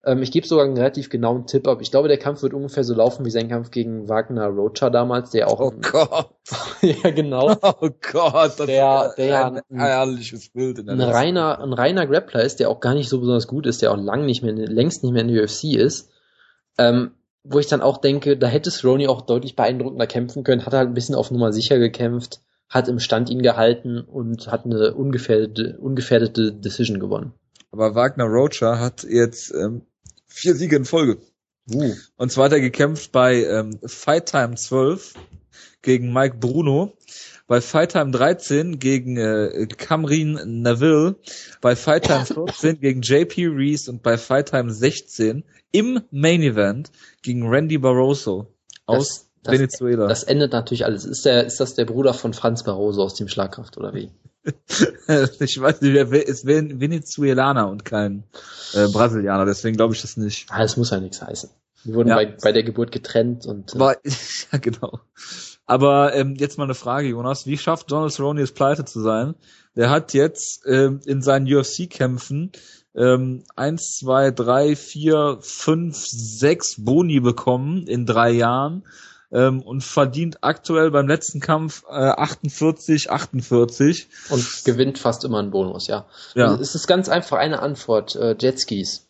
Ähm, 0.06 0.22
ich 0.22 0.32
gebe 0.32 0.46
sogar 0.46 0.66
einen 0.66 0.78
relativ 0.78 1.10
genauen 1.10 1.48
Tipp 1.48 1.68
ab. 1.68 1.80
Ich 1.82 1.92
glaube, 1.92 2.10
der 2.10 2.18
Kampf 2.18 2.42
wird 2.44 2.54
ungefähr 2.54 2.84
so 2.84 2.94
laufen 2.94 3.26
wie 3.26 3.32
sein 3.32 3.48
Kampf 3.48 3.72
gegen 3.72 4.10
Wagner 4.10 4.48
Rocha 4.48 4.90
damals, 4.90 5.30
der 5.30 5.48
auch. 5.48 5.60
Oh 5.60 5.74
Gott. 5.82 6.30
ja, 6.82 7.12
genau. 7.12 7.56
Oh 7.62 7.90
Gott, 8.12 8.60
das 8.60 8.66
der, 8.66 9.14
der 9.18 9.46
ein, 9.46 9.62
ein 9.70 9.80
herrliches 9.80 10.50
Bild 10.50 10.80
in 10.80 10.88
der 10.88 10.96
ein 10.96 11.02
reiner, 11.02 11.60
ein 11.62 11.74
reiner 11.74 12.06
Grappler 12.06 12.44
ist, 12.44 12.60
der 12.60 12.70
auch 12.70 12.82
gar 12.82 12.94
nicht 12.94 13.08
so 13.08 13.20
besonders 13.20 13.48
gut 13.48 13.66
ist, 13.66 13.82
der 13.82 13.92
auch 13.92 13.98
lang 13.98 14.26
nicht 14.26 14.44
mehr, 14.44 14.54
längst 14.54 15.04
nicht 15.04 15.14
mehr 15.14 15.22
in 15.22 15.34
der 15.34 15.44
UFC 15.44 15.76
ist. 15.76 16.12
Ähm, 16.78 17.12
wo 17.44 17.60
ich 17.60 17.68
dann 17.68 17.82
auch 17.82 17.98
denke, 17.98 18.38
da 18.38 18.48
hätte 18.48 18.72
Ronnie 18.84 19.08
auch 19.08 19.22
deutlich 19.22 19.56
beeindruckender 19.56 20.08
kämpfen 20.08 20.44
können, 20.44 20.66
hat 20.66 20.74
halt 20.74 20.88
ein 20.88 20.94
bisschen 20.94 21.16
auf 21.16 21.30
Nummer 21.30 21.52
sicher 21.52 21.78
gekämpft, 21.78 22.42
hat 22.70 22.88
im 22.88 23.00
Stand 23.00 23.30
ihn 23.30 23.42
gehalten 23.42 24.00
und 24.00 24.48
hat 24.48 24.66
eine 24.66 24.94
ungefährdete, 24.94 25.78
ungefährdete 25.80 26.54
Decision 26.54 27.00
gewonnen. 27.00 27.34
Aber 27.72 27.96
Wagner 27.96 28.26
Rocha 28.26 28.80
hat 28.80 29.04
jetzt 29.04 29.54
ähm, 29.54 29.82
vier 30.34 30.56
Siege 30.56 30.76
in 30.76 30.86
Folge. 30.86 31.18
Uh. 31.72 31.94
Und 32.18 32.32
zwar 32.32 32.46
hat 32.46 32.54
er 32.54 32.60
gekämpft 32.60 33.12
bei 33.12 33.44
ähm, 33.44 33.80
Fight 33.86 34.26
Time 34.28 34.56
12 34.56 35.14
gegen 35.82 36.12
Mike 36.12 36.38
Bruno, 36.40 36.94
bei 37.48 37.62
Fight 37.62 37.92
Time 37.92 38.12
13 38.12 38.80
gegen 38.80 39.18
äh, 39.18 39.68
Camryn 39.78 40.62
Neville, 40.62 41.16
bei 41.62 41.76
Fight 41.76 42.06
Time 42.06 42.26
14 42.48 42.80
gegen 42.80 43.02
JP 43.02 43.48
Reese 43.48 43.92
und 43.92 44.02
bei 44.04 44.18
Fight 44.18 44.50
Time 44.50 44.74
16 44.74 45.44
im 45.72 46.02
Main 46.12 46.42
Event 46.42 46.92
gegen 47.22 47.48
Randy 47.48 47.78
Barroso 47.78 48.48
aus 48.86 49.30
das, 49.44 49.54
Venezuela. 49.54 50.08
Das 50.08 50.24
endet 50.24 50.52
natürlich 50.52 50.86
alles. 50.86 51.06
Ist 51.06 51.26
der, 51.26 51.46
ist 51.46 51.60
das 51.60 51.76
der 51.76 51.86
Bruder 51.86 52.14
von 52.14 52.34
Franz 52.34 52.64
Barroso 52.64 53.04
aus 53.04 53.16
dem 53.16 53.28
Schlagkraft 53.28 53.78
oder 53.78 53.94
wie? 53.94 54.10
ich 55.40 55.60
weiß 55.60 55.82
nicht, 55.82 55.94
wer 56.12 56.28
ist 56.28 56.46
Venezuelaner 56.46 57.70
und 57.70 57.86
kein 57.86 58.24
äh, 58.74 58.88
Brasilianer, 58.88 59.46
deswegen 59.46 59.78
glaube 59.78 59.94
ich 59.94 60.02
das 60.02 60.18
nicht. 60.18 60.48
Ah, 60.50 60.64
es 60.64 60.78
muss 60.78 60.92
ja 60.92 61.00
nichts 61.00 61.22
heißen. 61.22 61.50
Wir 61.86 61.96
wurden 61.96 62.10
Ja. 62.10 62.16
bei, 62.16 62.38
bei 62.42 62.52
der 62.52 62.64
Geburt 62.64 62.92
getrennt 62.92 63.46
und 63.46 63.74
äh, 63.74 63.76
Aber, 63.76 63.98
ja, 64.52 64.58
genau. 64.60 65.00
Aber 65.66 66.14
ähm, 66.14 66.36
jetzt 66.36 66.58
mal 66.58 66.66
eine 66.66 66.76
Frage, 66.76 67.08
Jonas. 67.08 67.46
Wie 67.46 67.58
schafft 67.58 67.92
Donald 67.92 68.12
Cerrone 68.12 68.42
es 68.42 68.52
pleite 68.52 68.84
zu 68.86 69.02
sein? 69.02 69.36
Der 69.76 69.90
hat 69.90 70.14
jetzt 70.14 70.64
ähm, 70.66 71.00
in 71.06 71.22
seinen 71.22 71.52
UFC-Kämpfen 71.52 72.52
ähm, 72.96 73.44
eins, 73.56 73.98
zwei, 73.98 74.32
drei, 74.32 74.76
vier, 74.76 75.40
fünf, 75.42 75.98
sechs 76.06 76.76
Boni 76.78 77.20
bekommen 77.22 77.88
in 77.88 78.06
drei 78.06 78.32
Jahren 78.32 78.84
ähm, 79.34 79.62
und 79.62 79.84
verdient 79.84 80.44
aktuell 80.44 80.92
beim 80.92 81.08
letzten 81.08 81.40
Kampf 81.40 81.84
äh, 81.90 81.94
48, 81.94 83.12
48. 83.12 84.08
und 84.30 84.64
gewinnt 84.64 85.00
fast 85.00 85.26
immer 85.26 85.40
einen 85.40 85.52
Bonus, 85.52 85.88
ja. 85.88 86.06
Ja. 86.36 86.50
Also 86.50 86.62
es 86.62 86.76
ist 86.76 86.88
ganz 86.88 87.10
einfach 87.10 87.38
eine 87.38 87.62
Antwort, 87.62 88.16
äh, 88.16 88.36
Jetskis. 88.40 89.08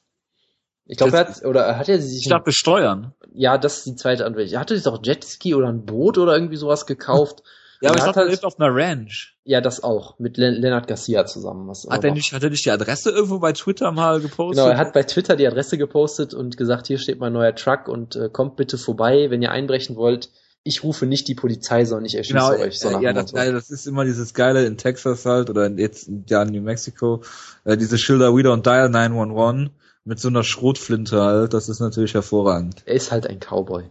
Ich 0.85 0.97
glaube, 0.97 1.15
er 1.17 1.27
hat, 1.27 1.45
oder 1.45 1.77
hat 1.77 1.89
er 1.89 2.01
sich, 2.01 2.25
Statt 2.25 2.43
besteuern. 2.43 3.13
ja, 3.33 3.57
das 3.57 3.77
ist 3.79 3.85
die 3.85 3.95
zweite 3.95 4.25
Antwort. 4.25 4.51
Er 4.51 4.59
hatte 4.59 4.75
sich 4.75 4.83
doch 4.83 4.99
Jetski 5.03 5.55
oder 5.55 5.67
ein 5.67 5.85
Boot 5.85 6.17
oder 6.17 6.33
irgendwie 6.33 6.57
sowas 6.57 6.85
gekauft. 6.85 7.43
Ja, 7.83 7.89
aber 7.89 7.97
ich 7.97 8.03
er 8.03 8.07
dachte, 8.07 8.19
er 8.21 8.27
lebt 8.27 8.45
auf 8.45 8.57
einer 8.57 8.73
Ranch. 8.73 9.35
Ja, 9.43 9.59
das 9.59 9.83
auch. 9.83 10.17
Mit 10.17 10.37
Len 10.37 10.53
Lennart 10.55 10.87
Garcia 10.87 11.25
zusammen. 11.25 11.67
Was 11.67 11.85
Hat 11.89 12.05
er 12.05 12.13
nicht, 12.13 12.31
hat 12.31 12.41
er 12.41 12.49
nicht 12.49 12.63
die 12.63 12.71
Adresse 12.71 13.11
irgendwo 13.11 13.39
bei 13.39 13.51
Twitter 13.51 13.91
mal 13.91 14.21
gepostet? 14.21 14.63
Genau, 14.63 14.73
er 14.73 14.77
hat 14.77 14.93
bei 14.93 15.03
Twitter 15.03 15.35
die 15.35 15.45
Adresse 15.45 15.77
gepostet 15.77 16.33
und 16.33 16.55
gesagt, 16.55 16.87
hier 16.87 16.97
steht 16.97 17.19
mein 17.19 17.33
neuer 17.33 17.53
Truck 17.55 17.89
und 17.89 18.15
äh, 18.15 18.29
kommt 18.29 18.55
bitte 18.55 18.77
vorbei, 18.77 19.29
wenn 19.29 19.41
ihr 19.41 19.51
einbrechen 19.51 19.97
wollt. 19.97 20.29
Ich 20.63 20.81
rufe 20.85 21.05
nicht 21.05 21.27
die 21.27 21.35
Polizei, 21.35 21.83
sondern 21.83 22.05
ich 22.05 22.15
erschieße 22.15 22.33
Genau, 22.35 22.51
euch. 22.51 22.79
So 22.79 22.87
äh, 22.87 23.03
ja, 23.03 23.11
das, 23.11 23.33
ja, 23.33 23.51
das 23.51 23.69
ist 23.69 23.85
immer 23.85 24.05
dieses 24.05 24.33
Geile 24.33 24.65
in 24.65 24.77
Texas 24.77 25.25
halt 25.25 25.49
oder 25.49 25.65
in, 25.65 25.77
jetzt 25.77 26.09
ja 26.29 26.41
in 26.41 26.53
New 26.53 26.61
Mexico, 26.61 27.21
äh, 27.65 27.75
diese 27.75 27.97
Schilder 27.97 28.33
We 28.33 28.43
don't 28.43 28.61
dial 28.61 28.87
911 28.87 29.71
mit 30.05 30.21
so 30.21 30.29
einer 30.29 30.45
Schrotflinte 30.45 31.21
halt, 31.21 31.53
das 31.53 31.67
ist 31.67 31.81
natürlich 31.81 32.13
hervorragend. 32.13 32.81
er 32.85 32.95
ist 32.95 33.11
halt 33.11 33.27
ein 33.27 33.39
Cowboy. 33.41 33.83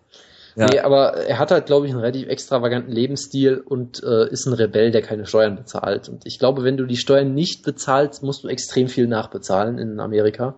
Ja, 0.56 0.66
Nee, 0.66 0.80
aber 0.80 1.14
er 1.16 1.38
hat 1.38 1.50
halt, 1.50 1.66
glaube 1.66 1.86
ich, 1.86 1.92
einen 1.92 2.00
relativ 2.00 2.28
extravaganten 2.28 2.92
Lebensstil 2.92 3.58
und 3.58 4.02
äh, 4.02 4.28
ist 4.30 4.46
ein 4.46 4.52
Rebell, 4.52 4.90
der 4.90 5.02
keine 5.02 5.26
Steuern 5.26 5.56
bezahlt. 5.56 6.08
Und 6.08 6.26
ich 6.26 6.38
glaube, 6.38 6.62
wenn 6.62 6.76
du 6.76 6.84
die 6.86 6.96
Steuern 6.96 7.34
nicht 7.34 7.62
bezahlst, 7.64 8.22
musst 8.22 8.44
du 8.44 8.48
extrem 8.48 8.88
viel 8.88 9.06
nachbezahlen 9.06 9.78
in 9.78 9.98
Amerika. 9.98 10.54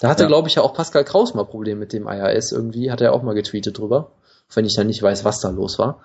Da 0.00 0.08
hatte, 0.08 0.22
Ja. 0.24 0.28
glaube 0.28 0.48
ich, 0.48 0.54
ja 0.56 0.62
auch 0.62 0.74
Pascal 0.74 1.04
Kraus 1.04 1.34
mal 1.34 1.44
Probleme 1.44 1.80
mit 1.80 1.92
dem 1.92 2.06
IRS 2.06 2.52
irgendwie, 2.52 2.90
hat 2.90 3.00
er 3.00 3.12
auch 3.12 3.22
mal 3.22 3.34
getweetet 3.34 3.78
drüber, 3.78 4.12
wenn 4.54 4.64
ich 4.64 4.74
dann 4.74 4.86
nicht 4.86 5.02
weiß, 5.02 5.24
was 5.24 5.40
da 5.40 5.50
los 5.50 5.78
war. 5.78 6.02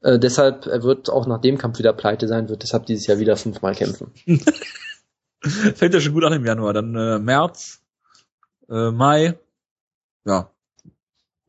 Äh, 0.00 0.18
deshalb, 0.18 0.66
er 0.66 0.82
wird 0.82 1.10
auch 1.10 1.26
nach 1.26 1.40
dem 1.40 1.58
Kampf 1.58 1.78
wieder 1.78 1.92
pleite 1.92 2.26
sein, 2.28 2.48
wird 2.48 2.62
deshalb 2.62 2.86
dieses 2.86 3.06
Jahr 3.06 3.18
wieder 3.18 3.36
fünfmal 3.36 3.74
kämpfen. 3.74 4.12
fängt 5.40 5.94
ja 5.94 6.00
schon 6.00 6.14
gut 6.14 6.24
an 6.24 6.32
im 6.32 6.44
Januar, 6.46 6.72
dann 6.72 6.94
äh, 6.94 7.18
März, 7.18 7.80
äh, 8.68 8.90
Mai, 8.90 9.38
ja, 10.24 10.51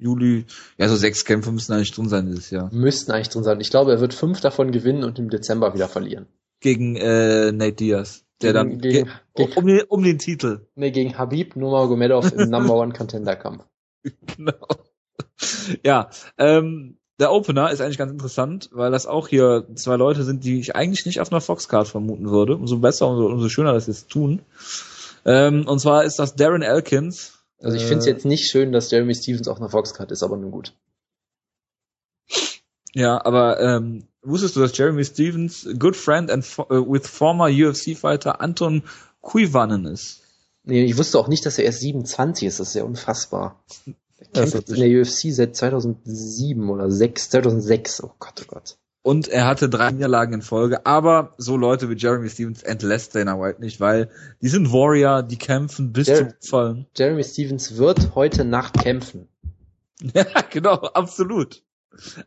Juli, 0.04 0.46
ja, 0.78 0.88
so 0.90 0.96
sechs 0.96 1.24
Kämpfe 1.26 1.52
müssen 1.52 1.74
eigentlich 1.74 1.92
drin 1.94 2.10
sein 2.10 2.26
dieses 2.28 2.50
Jahr. 2.50 2.70
Müssten 2.74 3.12
eigentlich 3.12 3.30
drin 3.30 3.44
sein. 3.44 3.60
Ich 3.62 3.70
glaube, 3.70 3.92
er 3.92 4.02
wird 4.02 4.14
fünf 4.14 4.42
davon 4.42 4.72
gewinnen 4.72 5.04
und 5.04 5.18
im 5.18 5.30
Dezember 5.30 5.74
wieder 5.74 5.88
verlieren. 5.88 6.28
Gegen 6.60 6.96
äh, 6.98 7.52
Nate 7.52 7.74
Diaz, 7.74 8.24
der 8.42 8.54
Gegen- 8.54 8.70
dann 8.72 8.80
gegen- 8.80 9.10
ge- 9.36 9.50
um, 9.56 9.66
den, 9.68 9.82
um 9.88 10.04
den 10.04 10.20
Titel. 10.20 10.68
Nee, 10.76 10.92
gegen 10.92 11.18
Habib 11.18 11.56
Nurmagomedov 11.56 12.32
im 12.34 12.50
Number 12.50 12.76
One 12.76 12.94
Contender 12.94 13.36
Kampf. 13.36 13.64
Genau. 14.38 14.54
Ja, 15.86 16.10
ähm, 16.38 16.98
der 17.20 17.32
Opener 17.32 17.72
ist 17.72 17.80
eigentlich 17.82 17.98
ganz 17.98 18.12
interessant, 18.12 18.70
weil 18.74 18.92
das 18.92 19.06
auch 19.08 19.28
hier 19.28 19.68
zwei 19.76 19.96
Leute 19.96 20.24
sind, 20.24 20.44
die 20.44 20.60
ich 20.60 20.76
eigentlich 20.76 21.06
nicht 21.06 21.20
auf 21.22 21.32
einer 21.32 21.42
Foxcard 21.42 21.88
vermuten 21.88 22.30
würde. 22.30 22.56
Umso 22.56 22.78
besser, 22.80 23.08
umso, 23.08 23.28
umso 23.28 23.50
schöner, 23.50 23.74
dass 23.74 23.86
sie 23.86 23.92
es 23.92 24.08
tun. 24.08 24.42
Ähm, 25.26 25.66
und 25.68 25.80
zwar 25.80 26.04
ist 26.04 26.20
das 26.20 26.36
Darren 26.36 26.62
Elkins. 26.64 27.43
Also 27.64 27.78
ich 27.78 27.84
Äh, 27.84 27.88
finde 27.88 28.00
es 28.02 28.06
jetzt 28.06 28.26
nicht 28.26 28.50
schön, 28.52 28.72
dass 28.72 28.92
Jeremy 28.92 29.16
Stevens 29.16 29.48
auf 29.48 29.58
einer 29.58 29.70
Foxcard 29.70 30.12
ist, 30.12 30.24
aber 30.24 30.38
nun 30.38 30.52
gut. 30.52 30.76
Ja, 32.94 33.24
aber 33.26 33.60
ähm, 33.60 34.08
wusstest 34.22 34.56
du, 34.56 34.60
dass 34.60 34.78
Jeremy 34.78 35.04
Stevens 35.06 35.68
good 35.80 35.96
friend 35.96 36.30
and 36.30 36.46
fo 36.46 36.64
äh, 36.70 36.88
with 36.88 37.08
former 37.08 37.46
UFC 37.48 37.98
Fighter 37.98 38.42
Anton 38.42 38.84
Kuivanen 39.22 39.86
ist? 39.86 40.22
Nee, 40.64 40.86
ich 40.86 40.98
wusste 40.98 41.20
auch 41.20 41.28
nicht, 41.28 41.46
dass 41.46 41.58
er 41.58 41.66
erst 41.66 41.82
27 41.82 42.48
ist, 42.48 42.60
das 42.60 42.70
ist 42.70 42.76
ja 42.76 42.84
unfassbar. 42.84 43.64
Er 44.18 44.28
kämpft 44.28 44.70
in 44.70 44.76
der 44.76 45.02
UFC 45.02 45.34
seit 45.34 45.56
2007 45.56 46.70
oder 46.70 46.90
6, 46.92 47.30
2006, 47.32 48.04
oh 48.04 48.12
Gott, 48.20 48.42
oh 48.42 48.46
Gott. 48.48 48.78
Und 49.04 49.28
er 49.28 49.46
hatte 49.46 49.70
drei 49.70 49.92
Niederlagen 49.92 50.34
in 50.34 50.42
Folge, 50.42 50.86
aber 50.86 51.34
so 51.38 51.58
Leute 51.58 51.90
wie 51.90 51.96
Jeremy 51.96 52.30
Stevens 52.30 52.64
entlässt 52.64 53.14
Dana 53.14 53.38
White 53.40 53.60
nicht, 53.60 53.80
weil 53.82 54.10
die 54.42 54.48
sind 54.48 54.72
Warrior, 54.72 55.24
die 55.24 55.38
kämpfen 55.38 55.92
bis 55.92 56.08
Jer- 56.08 56.30
zum 56.30 56.50
Fallen. 56.50 56.86
Jeremy 56.98 57.24
Stevens 57.24 57.76
wird 57.78 58.16
heute 58.16 58.46
Nacht 58.46 58.74
kämpfen. 58.80 59.28
Ja, 60.14 60.26
genau, 60.50 60.74
absolut. 60.76 61.64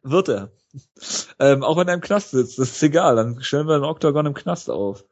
Wird 0.03 0.29
er. 0.31 0.51
Ähm, 1.39 1.63
auch 1.63 1.77
wenn 1.77 1.89
er 1.89 1.95
im 1.95 2.01
Knast 2.01 2.31
sitzt, 2.31 2.59
das 2.59 2.71
ist 2.71 2.83
egal, 2.83 3.17
dann 3.17 3.43
stellen 3.43 3.67
wir 3.67 3.75
einen 3.75 3.85
Octagon 3.85 4.25
im 4.27 4.35
Knast 4.35 4.71
auf. 4.71 5.05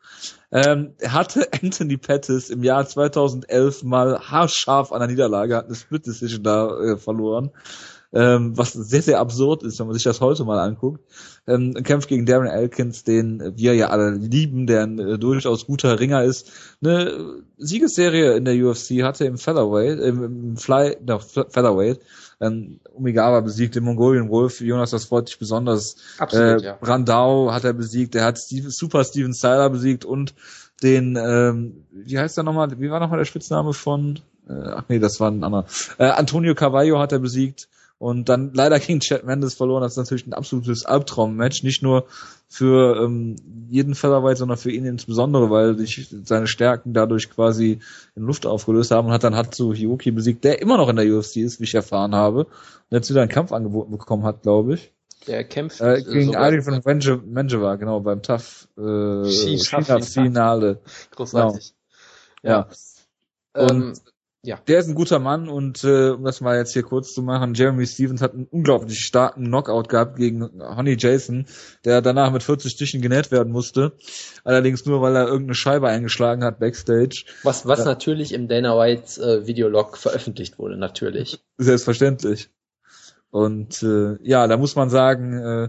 Ähm, 0.53 0.95
er 0.99 1.13
hatte 1.13 1.49
Anthony 1.63 1.97
Pettis 1.99 2.49
im 2.51 2.63
Jahr 2.63 2.87
2011 2.87 3.83
mal 3.83 4.19
haarscharf 4.21 4.93
an 4.93 5.01
der 5.01 5.09
Niederlage, 5.09 5.57
hat 5.57 5.67
eine 5.67 5.75
Split 5.75 6.07
Decision 6.07 6.43
da 6.43 6.69
äh, 6.79 6.97
verloren. 6.97 7.51
Ähm, 8.15 8.57
was 8.57 8.73
sehr, 8.73 9.03
sehr 9.03 9.19
absurd 9.19 9.65
ist, 9.65 9.81
wenn 9.81 9.89
man 9.89 9.95
sich 9.95 10.05
das 10.05 10.21
heute 10.21 10.45
mal 10.45 10.61
anguckt. 10.61 11.01
Ähm, 11.49 11.75
kämpft 11.75 12.09
gegen 12.09 12.27
Darren 12.27 12.47
Elkins, 12.47 13.03
den 13.03 13.57
wir 13.57 13.75
ja 13.75 13.89
alle 13.89 14.11
lieben, 14.11 14.69
der 14.69 14.85
ein 14.85 14.99
äh, 15.01 15.19
durchaus 15.19 15.67
guter 15.67 15.99
Ringer 15.99 16.23
ist. 16.23 16.53
Eine 16.81 17.43
Siegesserie 17.59 18.37
in 18.37 18.45
der 18.45 18.55
UFC 18.55 19.03
hatte 19.03 19.25
im 19.25 19.37
Featherweight, 19.37 19.99
im, 19.99 20.23
im 20.23 20.57
Fly, 20.57 20.97
no, 21.05 21.19
Featherweight, 21.19 22.01
ähm, 22.41 22.79
Umigawa 22.93 23.41
besiegt, 23.41 23.75
den 23.75 23.83
Mongolian 23.83 24.29
Wolf, 24.29 24.61
Jonas, 24.61 24.91
das 24.91 25.07
freut 25.07 25.29
dich 25.29 25.39
besonders. 25.41 25.97
Absolut, 26.19 26.63
äh, 26.63 26.67
ja. 26.67 26.79
Brandau 26.81 27.53
hat 27.53 27.65
er 27.65 27.73
besiegt, 27.73 28.15
er 28.15 28.27
hat 28.27 28.39
Steve, 28.39 28.71
Super 28.71 29.03
Steven 29.05 29.35
Styler 29.35 29.71
besiegt 29.71 30.05
und 30.05 30.35
den, 30.85 31.17
ähm, 31.17 31.85
wie 31.91 32.19
heißt 32.19 32.39
er 32.39 32.45
nochmal, 32.45 32.79
wie 32.79 32.91
war 32.91 33.01
nochmal 33.01 33.19
der 33.19 33.25
Spitzname 33.25 33.73
von, 33.73 34.21
äh, 34.49 34.53
ach 34.53 34.85
nee, 34.89 35.01
das 35.01 35.19
war 35.19 35.33
ein 35.33 35.43
anderer, 35.43 35.67
äh, 35.99 36.05
Antonio 36.05 36.55
Carvalho 36.55 37.01
hat 37.01 37.11
er 37.11 37.19
besiegt 37.19 37.69
und 37.99 38.29
dann 38.29 38.53
leider 38.55 38.79
gegen 38.81 39.01
Chad 39.01 39.25
Mendes 39.25 39.55
verloren, 39.55 39.83
das 39.83 39.93
ist 39.93 39.99
natürlich 39.99 40.27
ein 40.27 40.33
absolutes 40.35 40.85
Albtraum-Match, 40.85 41.63
nicht 41.63 41.83
nur 41.83 42.07
für 42.49 43.03
ähm, 43.03 43.37
jeden 43.71 43.95
Featherweight, 43.95 44.37
sondern 44.39 44.59
für 44.59 44.71
ihn 44.71 44.85
insbesondere, 44.85 45.51
weil 45.51 45.77
sich 45.79 46.09
seine 46.25 46.47
Stärken 46.47 46.93
dadurch 46.95 47.31
quasi 47.31 47.81
in 48.15 48.23
Luft 48.23 48.47
aufgelöst 48.47 48.91
haben 48.91 49.07
und 49.09 49.13
hat 49.13 49.25
dann 49.25 49.35
Hatsu 49.35 49.73
Hioki 49.75 50.11
besiegt, 50.13 50.45
der 50.45 50.61
immer 50.63 50.77
noch 50.77 50.89
in 50.89 50.97
der 50.97 51.07
UFC 51.07 51.37
ist, 51.39 51.59
wie 51.61 51.65
ich 51.65 51.75
erfahren 51.75 52.15
habe, 52.15 52.45
und 52.45 52.51
jetzt 52.91 53.11
wieder 53.11 53.23
einen 53.23 53.31
Kampf 53.31 53.51
angeboten 53.53 53.91
bekommen 53.91 54.25
hat, 54.25 54.43
glaube 54.43 54.75
ich. 54.75 54.93
Der 55.27 55.43
kämpft 55.45 55.81
Äh, 55.81 56.03
gegen 56.03 56.27
sogar- 56.27 56.53
Ivan 56.53 56.81
Menje- 56.83 57.23
Menjeva, 57.25 57.77
genau, 57.77 58.01
beim 58.01 58.21
TAF 58.23 58.69
äh, 58.77 59.25
China-Finale. 59.31 60.81
großartig. 61.17 61.73
Ja. 62.43 62.69
Ähm, 63.55 63.95
Und 64.47 64.69
der 64.69 64.79
ist 64.79 64.89
ein 64.89 64.95
guter 64.95 65.19
Mann 65.19 65.49
und 65.49 65.83
äh, 65.85 66.11
um 66.11 66.25
das 66.25 66.41
mal 66.41 66.57
jetzt 66.57 66.73
hier 66.75 66.83
kurz 66.83 67.15
zu 67.15 67.23
machen, 67.23 67.55
Jeremy 67.55 67.87
Stevens 67.87 68.21
hat 68.23 68.35
einen 68.35 68.47
unglaublich 68.51 69.01
starken 69.01 69.47
Knockout 69.47 69.89
gehabt 69.89 70.17
gegen 70.17 70.43
Honey 70.61 70.97
Jason, 70.99 71.47
der 71.85 72.03
danach 72.03 72.31
mit 72.31 72.43
40 72.43 72.71
Stichen 72.73 73.01
genäht 73.01 73.31
werden 73.31 73.53
musste. 73.53 73.93
Allerdings 74.45 74.85
nur, 74.85 75.01
weil 75.01 75.17
er 75.17 75.27
irgendeine 75.27 75.55
Scheibe 75.55 75.89
eingeschlagen 75.89 76.45
hat 76.45 76.59
backstage. 76.61 77.25
was 77.43 77.67
was 77.67 77.81
Ja. 77.81 77.85
natürlich 77.87 78.33
im 78.35 78.49
Dana 78.49 78.79
White 78.79 79.21
äh, 79.23 79.47
Videolog 79.47 79.97
veröffentlicht 79.97 80.59
wurde, 80.59 80.77
natürlich. 80.77 81.41
Selbstverständlich. 81.59 82.51
Und 83.31 83.83
äh, 83.83 84.17
ja, 84.23 84.47
da 84.47 84.57
muss 84.57 84.77
man 84.77 84.91
sagen, 84.91 85.33
äh, 85.33 85.69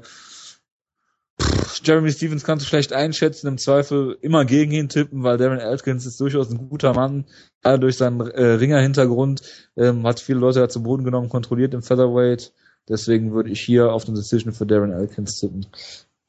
Jeremy 1.85 2.11
Stevens 2.11 2.43
kannst 2.43 2.65
du 2.65 2.69
schlecht 2.69 2.93
einschätzen, 2.93 3.47
im 3.47 3.57
Zweifel 3.57 4.17
immer 4.21 4.45
gegen 4.45 4.71
ihn 4.71 4.89
tippen, 4.89 5.23
weil 5.23 5.37
Darren 5.37 5.59
Elkins 5.59 6.05
ist 6.05 6.19
durchaus 6.19 6.49
ein 6.49 6.69
guter 6.69 6.93
Mann, 6.93 7.25
gerade 7.61 7.79
durch 7.79 7.97
seinen 7.97 8.19
äh, 8.21 8.43
Ringer-Hintergrund, 8.43 9.41
ähm, 9.77 10.05
hat 10.05 10.19
viele 10.19 10.39
Leute 10.39 10.59
da 10.59 10.69
zu 10.69 10.83
Boden 10.83 11.03
genommen, 11.03 11.29
kontrolliert 11.29 11.73
im 11.73 11.83
Featherweight. 11.83 12.53
Deswegen 12.87 13.33
würde 13.33 13.49
ich 13.49 13.61
hier 13.61 13.91
auf 13.91 14.05
eine 14.05 14.15
Decision 14.15 14.53
für 14.53 14.65
Darren 14.65 14.91
Elkins 14.91 15.39
tippen. 15.39 15.65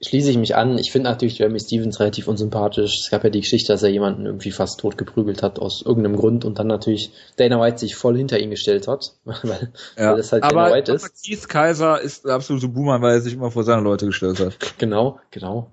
Schließe 0.02 0.31
ich 0.31 0.36
mich 0.36 0.55
an. 0.55 0.77
Ich 0.77 0.93
finde 0.93 1.09
natürlich 1.09 1.39
Jeremy 1.39 1.59
Stevens 1.59 2.01
relativ 2.01 2.28
unsympathisch. 2.28 3.01
Es 3.02 3.10
gab 3.10 3.24
ja 3.24 3.31
die 3.31 3.40
Geschichte, 3.40 3.73
dass 3.73 3.82
er 3.82 3.89
jemanden 3.89 4.27
irgendwie 4.27 4.51
fast 4.51 4.78
tot 4.81 4.98
geprügelt 4.98 5.43
hat 5.43 5.59
aus 5.59 5.82
irgendeinem 5.86 6.16
Grund 6.16 6.44
und 6.44 6.59
dann 6.59 6.66
natürlich 6.66 7.12
Dana 7.36 7.59
White 7.59 7.78
sich 7.78 7.97
voll 7.97 8.14
hinter 8.14 8.39
ihn 8.39 8.51
gestellt 8.51 8.89
hat, 8.89 9.14
weil, 9.24 9.73
weil 9.97 10.16
das 10.18 10.32
halt 10.32 10.43
aber, 10.43 10.64
Dana 10.64 10.74
White 10.74 10.93
aber 10.93 10.97
ist. 10.97 11.24
Keith 11.24 11.48
Kaiser 11.48 12.01
ist 12.01 12.27
der 12.27 12.35
absolute 12.35 12.68
Boomer, 12.68 13.01
weil 13.01 13.14
er 13.14 13.20
sich 13.23 13.32
immer 13.32 13.51
vor 13.51 13.64
seine 13.64 13.81
Leute 13.82 14.06
gestellt 14.06 14.39
hat. 14.39 14.56
Genau, 14.78 15.18
genau. 15.31 15.70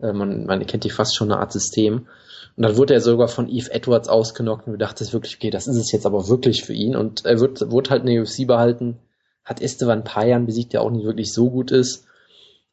Äh, 0.00 0.12
man, 0.12 0.44
man 0.44 0.66
kennt 0.66 0.84
die 0.84 0.90
fast 0.90 1.16
schon 1.16 1.32
eine 1.32 1.40
Art 1.40 1.52
System. 1.52 2.08
Und 2.56 2.64
dann 2.64 2.76
wurde 2.76 2.92
er 2.92 3.00
sogar 3.00 3.28
von 3.28 3.48
Eve 3.48 3.72
Edwards 3.72 4.10
ausgenockt 4.10 4.66
und 4.66 4.74
wir 4.74 4.78
dachten 4.78 5.02
es 5.02 5.14
wirklich, 5.14 5.36
okay, 5.36 5.48
das 5.48 5.66
ist 5.66 5.76
es 5.76 5.90
jetzt 5.90 6.04
aber 6.04 6.28
wirklich 6.28 6.64
für 6.64 6.74
ihn. 6.74 6.94
Und 6.94 7.24
er 7.24 7.40
wird, 7.40 7.70
wurde 7.70 7.88
halt 7.88 8.02
in 8.02 8.08
der 8.08 8.20
UFC 8.20 8.46
behalten, 8.46 8.98
hat 9.44 9.62
Esteban 9.62 10.04
Payan 10.04 10.44
besiegt, 10.44 10.74
der 10.74 10.82
auch 10.82 10.90
nicht 10.90 11.06
wirklich 11.06 11.32
so 11.32 11.48
gut 11.48 11.70
ist. 11.70 12.04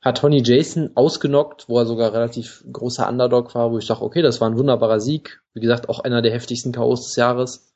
Hat 0.02 0.20
Tony 0.20 0.42
Jason 0.44 0.92
ausgenockt, 0.96 1.68
wo 1.68 1.78
er 1.78 1.86
sogar 1.86 2.14
relativ 2.14 2.64
großer 2.72 3.08
Underdog 3.10 3.54
war, 3.54 3.72
wo 3.72 3.78
ich 3.78 3.88
dachte, 3.88 4.04
okay, 4.04 4.22
das 4.22 4.40
war 4.40 4.50
ein 4.50 4.58
wunderbarer 4.58 5.02
Sieg. 5.02 5.42
Wie 5.54 5.60
gesagt, 5.60 5.90
auch 5.90 6.00
einer 6.00 6.22
der 6.22 6.32
heftigsten 6.32 6.72
K.O.s 6.72 7.06
des 7.06 7.16
Jahres. 7.18 7.74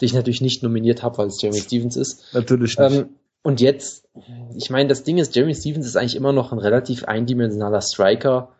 den 0.00 0.06
ich 0.06 0.14
natürlich 0.14 0.40
nicht 0.40 0.62
nominiert 0.62 1.02
habe, 1.02 1.18
weil 1.18 1.28
es 1.28 1.40
Jeremy 1.40 1.60
Stevens 1.60 1.96
ist. 1.96 2.34
Natürlich 2.34 2.76
nicht. 2.76 2.92
Ähm, 2.92 3.10
und 3.42 3.60
jetzt, 3.60 4.08
ich 4.56 4.70
meine, 4.70 4.88
das 4.88 5.04
Ding 5.04 5.18
ist, 5.18 5.34
Jeremy 5.34 5.54
Stevens 5.54 5.86
ist 5.86 5.96
eigentlich 5.96 6.16
immer 6.16 6.32
noch 6.32 6.52
ein 6.52 6.58
relativ 6.58 7.04
eindimensionaler 7.04 7.80
Striker. 7.80 8.50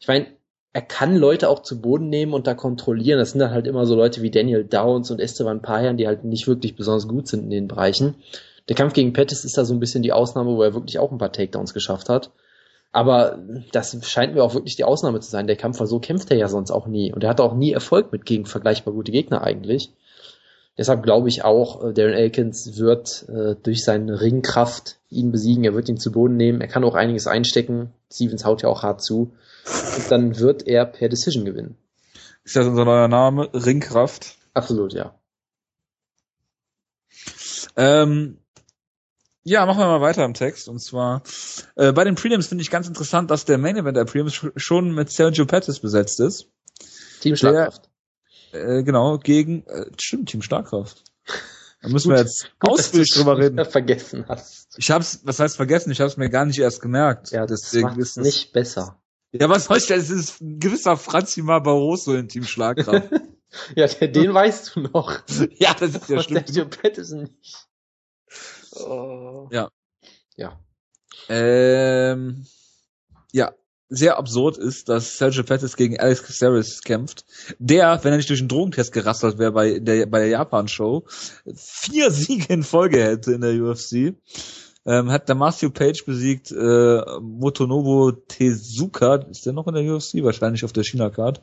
Ich 0.00 0.08
meine, 0.08 0.26
er 0.72 0.82
kann 0.82 1.16
Leute 1.16 1.48
auch 1.48 1.62
zu 1.62 1.80
Boden 1.80 2.08
nehmen 2.08 2.34
und 2.34 2.46
da 2.46 2.54
kontrollieren. 2.54 3.18
Das 3.18 3.30
sind 3.30 3.38
dann 3.38 3.52
halt 3.52 3.66
immer 3.66 3.86
so 3.86 3.94
Leute 3.94 4.20
wie 4.20 4.30
Daniel 4.30 4.64
Downs 4.64 5.10
und 5.10 5.20
Esteban 5.20 5.62
Payan, 5.62 5.96
die 5.96 6.06
halt 6.06 6.24
nicht 6.24 6.46
wirklich 6.46 6.76
besonders 6.76 7.08
gut 7.08 7.28
sind 7.28 7.44
in 7.44 7.50
den 7.50 7.68
Bereichen. 7.68 8.16
Der 8.68 8.76
Kampf 8.76 8.92
gegen 8.92 9.14
Pettis 9.14 9.44
ist 9.44 9.56
da 9.56 9.64
so 9.64 9.72
ein 9.72 9.80
bisschen 9.80 10.02
die 10.02 10.12
Ausnahme, 10.12 10.54
wo 10.56 10.62
er 10.62 10.74
wirklich 10.74 10.98
auch 10.98 11.10
ein 11.10 11.18
paar 11.18 11.32
Takedowns 11.32 11.72
geschafft 11.72 12.08
hat. 12.10 12.30
Aber 12.90 13.38
das 13.72 13.96
scheint 14.06 14.34
mir 14.34 14.42
auch 14.42 14.54
wirklich 14.54 14.76
die 14.76 14.84
Ausnahme 14.84 15.20
zu 15.20 15.30
sein. 15.30 15.46
Der 15.46 15.56
Kampf, 15.56 15.78
weil 15.80 15.86
so 15.86 15.98
kämpft 15.98 16.30
er 16.30 16.38
ja 16.38 16.48
sonst 16.48 16.70
auch 16.70 16.86
nie. 16.86 17.12
Und 17.12 17.22
er 17.22 17.30
hatte 17.30 17.42
auch 17.42 17.54
nie 17.54 17.72
Erfolg 17.72 18.12
mit 18.12 18.24
gegen 18.24 18.46
vergleichbar 18.46 18.94
gute 18.94 19.12
Gegner 19.12 19.42
eigentlich. 19.42 19.92
Deshalb 20.78 21.02
glaube 21.02 21.28
ich 21.28 21.44
auch, 21.44 21.84
äh, 21.84 21.92
Darren 21.92 22.14
Elkins 22.14 22.78
wird 22.78 23.28
äh, 23.28 23.56
durch 23.62 23.84
seine 23.84 24.20
Ringkraft 24.20 24.98
ihn 25.10 25.32
besiegen. 25.32 25.64
Er 25.64 25.74
wird 25.74 25.88
ihn 25.88 25.98
zu 25.98 26.12
Boden 26.12 26.36
nehmen. 26.36 26.60
Er 26.60 26.68
kann 26.68 26.84
auch 26.84 26.94
einiges 26.94 27.26
einstecken. 27.26 27.92
Stevens 28.12 28.44
haut 28.44 28.62
ja 28.62 28.68
auch 28.68 28.84
hart 28.84 29.02
zu. 29.02 29.32
Und 29.96 30.10
dann 30.10 30.38
wird 30.38 30.66
er 30.66 30.86
per 30.86 31.08
Decision 31.08 31.44
gewinnen. 31.44 31.76
Ist 32.44 32.56
das 32.56 32.66
unser 32.66 32.84
neuer 32.84 33.08
Name? 33.08 33.50
Ringkraft? 33.52 34.36
Absolut, 34.54 34.94
ja. 34.94 35.14
Ähm, 37.76 38.38
ja, 39.48 39.64
machen 39.66 39.78
wir 39.78 39.86
mal 39.86 40.00
weiter 40.00 40.24
im 40.24 40.34
Text. 40.34 40.68
Und 40.68 40.80
zwar 40.80 41.22
äh, 41.76 41.92
bei 41.92 42.04
den 42.04 42.14
Prelims 42.14 42.48
finde 42.48 42.62
ich 42.62 42.70
ganz 42.70 42.86
interessant, 42.86 43.30
dass 43.30 43.44
der 43.44 43.58
Main 43.58 43.76
Event 43.76 43.96
der 43.96 44.04
Prelims 44.04 44.40
schon 44.56 44.94
mit 44.94 45.10
Sergio 45.10 45.46
Pettis 45.46 45.80
besetzt 45.80 46.20
ist. 46.20 46.48
Team 47.20 47.34
Schlagkraft. 47.34 47.88
Der, 48.52 48.68
äh, 48.68 48.82
genau, 48.82 49.18
gegen, 49.18 49.64
äh, 49.66 49.86
stimmt, 49.98 50.28
Team 50.28 50.42
Schlagkraft. 50.42 51.02
Da 51.80 51.88
müssen 51.88 52.10
wir 52.10 52.18
jetzt 52.18 52.50
ausführlich 52.60 53.12
drüber 53.14 53.38
reden. 53.38 53.64
vergessen 53.70 54.26
hast. 54.28 54.74
Ich 54.76 54.90
hab's, 54.90 55.20
was 55.24 55.38
heißt 55.38 55.56
vergessen? 55.56 55.90
Ich 55.92 56.00
hab's 56.00 56.16
mir 56.16 56.28
gar 56.28 56.44
nicht 56.44 56.58
erst 56.58 56.82
gemerkt. 56.82 57.30
Ja, 57.30 57.46
das 57.46 57.62
Deswegen 57.62 57.88
macht 57.88 57.98
es 57.98 58.16
nicht 58.16 58.52
besser. 58.52 59.00
Ja, 59.32 59.48
was 59.48 59.66
soll 59.66 59.78
ich 59.78 59.86
denn? 59.86 60.00
Es 60.00 60.10
ist 60.10 60.40
ein 60.40 60.58
gewisser 60.58 60.96
Franzima 60.96 61.58
Barroso 61.58 62.14
in 62.14 62.28
Team 62.28 62.44
Schlagkraft. 62.44 63.10
ja, 63.76 63.86
den 63.86 64.34
weißt 64.34 64.74
du 64.74 64.80
noch. 64.80 65.20
ja, 65.52 65.74
das 65.74 65.94
ist 65.94 66.08
ja 66.08 66.22
stimmt. 66.22 66.48
Sergio 66.48 66.66
Pettis 66.66 67.10
nicht. 67.10 67.67
Oh. 68.76 69.48
Ja. 69.50 69.70
Ja. 70.36 70.58
Ähm, 71.28 72.46
ja, 73.32 73.52
sehr 73.88 74.18
absurd 74.18 74.58
ist, 74.58 74.88
dass 74.88 75.16
Sergio 75.16 75.42
Pettis 75.42 75.76
gegen 75.76 75.98
Alex 75.98 76.22
Caceres 76.22 76.82
kämpft, 76.82 77.24
der, 77.58 78.02
wenn 78.02 78.12
er 78.12 78.18
nicht 78.18 78.28
durch 78.28 78.40
einen 78.40 78.48
Drogentest 78.48 78.92
gerasselt 78.92 79.38
wäre 79.38 79.52
bei 79.52 79.78
der, 79.78 80.06
bei 80.06 80.20
der 80.20 80.28
Japan-Show, 80.28 81.04
vier 81.54 82.10
Siege 82.10 82.52
in 82.52 82.62
Folge 82.62 83.02
hätte 83.02 83.32
in 83.32 83.40
der 83.40 83.54
UFC. 83.54 84.14
Ähm, 84.86 85.10
hat 85.10 85.28
Damasio 85.28 85.70
Page 85.70 86.04
besiegt, 86.06 86.50
äh, 86.50 87.02
Motonobu 87.20 88.12
Tezuka, 88.12 89.16
ist 89.16 89.44
der 89.44 89.52
noch 89.52 89.66
in 89.66 89.74
der 89.74 89.84
UFC? 89.84 90.22
Wahrscheinlich 90.22 90.64
auf 90.64 90.72
der 90.72 90.84
China-Card. 90.84 91.42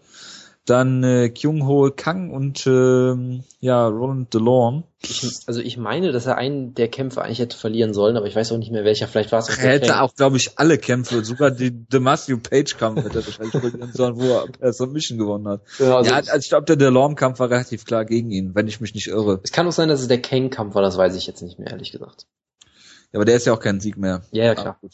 Dann 0.65 1.03
äh, 1.03 1.29
Kyung 1.29 1.67
Ho 1.67 1.91
Kang 1.95 2.31
und 2.31 2.65
äh, 2.65 3.41
ja, 3.59 3.87
Roland 3.87 4.33
DeLorme. 4.33 4.83
Ich, 5.03 5.23
also 5.45 5.61
ich 5.61 5.77
meine, 5.77 6.11
dass 6.11 6.25
er 6.25 6.37
einen 6.37 6.73
der 6.73 6.87
Kämpfe 6.87 7.21
eigentlich 7.21 7.37
hätte 7.37 7.55
verlieren 7.55 7.93
sollen, 7.93 8.17
aber 8.17 8.25
ich 8.25 8.35
weiß 8.35 8.51
auch 8.51 8.57
nicht 8.57 8.71
mehr 8.71 8.83
welcher. 8.83 9.07
Vielleicht 9.07 9.31
war 9.31 9.39
es 9.39 9.49
auch 9.49 9.57
Er 9.57 9.73
hätte 9.73 9.87
Fan. 9.87 9.99
auch, 9.99 10.15
glaube 10.15 10.37
ich, 10.37 10.57
alle 10.57 10.79
Kämpfe, 10.79 11.23
sogar 11.23 11.51
die 11.51 11.87
Damasio 11.87 12.37
Page 12.39 12.77
Kampf 12.77 13.03
hätte 13.03 13.19
er 13.19 13.25
wahrscheinlich 13.25 13.51
verlieren 13.51 13.93
sollen, 13.93 14.15
wo 14.17 14.25
er 14.25 14.47
per 14.47 14.73
Submission 14.73 15.19
gewonnen 15.19 15.47
hat. 15.47 15.61
Ja, 15.77 15.97
also, 15.97 16.09
ja 16.09 16.17
also 16.17 16.37
ich 16.37 16.49
glaube, 16.49 16.65
der 16.65 16.77
DeLorme 16.77 17.15
Kampf 17.15 17.37
war 17.39 17.49
relativ 17.51 17.85
klar 17.85 18.03
gegen 18.03 18.31
ihn, 18.31 18.55
wenn 18.55 18.67
ich 18.67 18.81
mich 18.81 18.95
nicht 18.95 19.07
irre. 19.07 19.41
Es 19.43 19.51
kann 19.51 19.67
auch 19.67 19.71
sein, 19.71 19.89
dass 19.89 20.01
es 20.01 20.07
der 20.07 20.21
Kang 20.21 20.49
Kampf 20.49 20.73
war, 20.73 20.81
das 20.81 20.97
weiß 20.97 21.15
ich 21.15 21.27
jetzt 21.27 21.43
nicht 21.43 21.59
mehr, 21.59 21.69
ehrlich 21.69 21.91
gesagt. 21.91 22.25
Ja, 23.15 23.19
aber 23.19 23.25
der 23.25 23.37
ist 23.37 23.45
ja 23.45 23.53
auch 23.53 23.61
kein 23.61 23.79
Sieg 23.79 23.95
mehr. 23.95 24.23
Ja, 24.31 24.43
ja 24.43 24.55
klar. 24.55 24.77
Ah, 24.83 24.87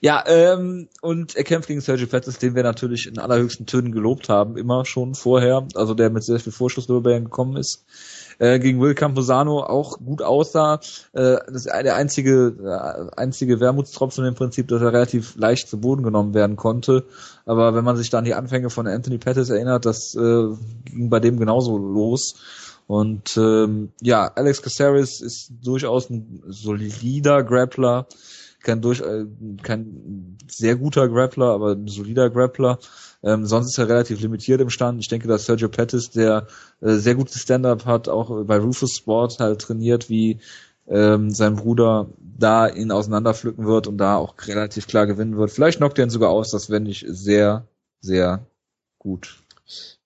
ja, 0.00 0.24
ähm, 0.26 0.88
und 1.00 1.36
er 1.36 1.44
kämpft 1.44 1.68
gegen 1.68 1.80
Sergio 1.80 2.08
Pettis, 2.08 2.38
den 2.38 2.56
wir 2.56 2.64
natürlich 2.64 3.06
in 3.06 3.20
allerhöchsten 3.20 3.66
Tönen 3.66 3.92
gelobt 3.92 4.28
haben, 4.28 4.56
immer 4.56 4.84
schon 4.84 5.14
vorher, 5.14 5.64
also 5.76 5.94
der 5.94 6.10
mit 6.10 6.24
sehr 6.24 6.40
viel 6.40 6.52
Vorschuss 6.52 6.88
über 6.88 7.02
Bayern 7.02 7.22
gekommen 7.22 7.56
ist. 7.56 7.84
Äh, 8.40 8.58
gegen 8.58 8.80
Will 8.80 8.96
Camposano 8.96 9.60
auch 9.60 9.98
gut 9.98 10.22
aussah. 10.22 10.80
Äh, 11.12 11.36
das 11.46 11.66
ist 11.66 11.66
der 11.66 11.94
einzige, 11.94 12.56
äh, 12.64 13.16
einzige 13.16 13.60
Wermutstropfen 13.60 14.24
im 14.24 14.34
Prinzip, 14.34 14.66
dass 14.66 14.82
er 14.82 14.92
relativ 14.92 15.36
leicht 15.36 15.68
zu 15.68 15.80
Boden 15.80 16.02
genommen 16.02 16.34
werden 16.34 16.56
konnte. 16.56 17.04
Aber 17.44 17.76
wenn 17.76 17.84
man 17.84 17.96
sich 17.96 18.10
dann 18.10 18.24
die 18.24 18.34
Anfänge 18.34 18.70
von 18.70 18.88
Anthony 18.88 19.18
Pettis 19.18 19.50
erinnert, 19.50 19.86
das 19.86 20.16
äh, 20.16 20.48
ging 20.84 21.10
bei 21.10 21.20
dem 21.20 21.38
genauso 21.38 21.78
los. 21.78 22.34
Und 22.86 23.36
ähm, 23.36 23.92
ja, 24.00 24.26
Alex 24.28 24.62
Caceres 24.62 25.20
ist 25.20 25.50
durchaus 25.62 26.08
ein 26.08 26.42
solider 26.46 27.42
Grappler, 27.42 28.06
kein, 28.62 28.80
durch, 28.80 29.00
äh, 29.00 29.26
kein 29.62 30.36
sehr 30.48 30.76
guter 30.76 31.08
Grappler, 31.08 31.46
aber 31.46 31.72
ein 31.72 31.88
solider 31.88 32.30
Grappler. 32.30 32.78
Ähm, 33.22 33.46
sonst 33.46 33.68
ist 33.70 33.78
er 33.78 33.88
relativ 33.88 34.20
limitiert 34.20 34.60
im 34.60 34.70
Stand. 34.70 35.00
Ich 35.00 35.08
denke, 35.08 35.26
dass 35.26 35.46
Sergio 35.46 35.68
Pettis, 35.68 36.10
der 36.10 36.46
äh, 36.80 36.94
sehr 36.94 37.16
gutes 37.16 37.40
Stand-up 37.42 37.86
hat, 37.86 38.08
auch 38.08 38.44
bei 38.44 38.58
Rufus 38.58 38.94
Sport 38.96 39.38
halt 39.40 39.60
trainiert, 39.60 40.08
wie 40.08 40.38
ähm, 40.88 41.30
sein 41.30 41.56
Bruder 41.56 42.08
da 42.18 42.68
ihn 42.68 42.92
auseinanderpflücken 42.92 43.66
wird 43.66 43.86
und 43.86 43.98
da 43.98 44.16
auch 44.16 44.34
relativ 44.46 44.86
klar 44.86 45.06
gewinnen 45.06 45.36
wird. 45.36 45.50
Vielleicht 45.50 45.78
knockt 45.78 45.98
er 45.98 46.04
ihn 46.04 46.10
sogar 46.10 46.30
aus, 46.30 46.50
das 46.50 46.66
fände 46.66 46.90
ich 46.90 47.04
sehr, 47.08 47.66
sehr 48.00 48.46
gut. 48.98 49.38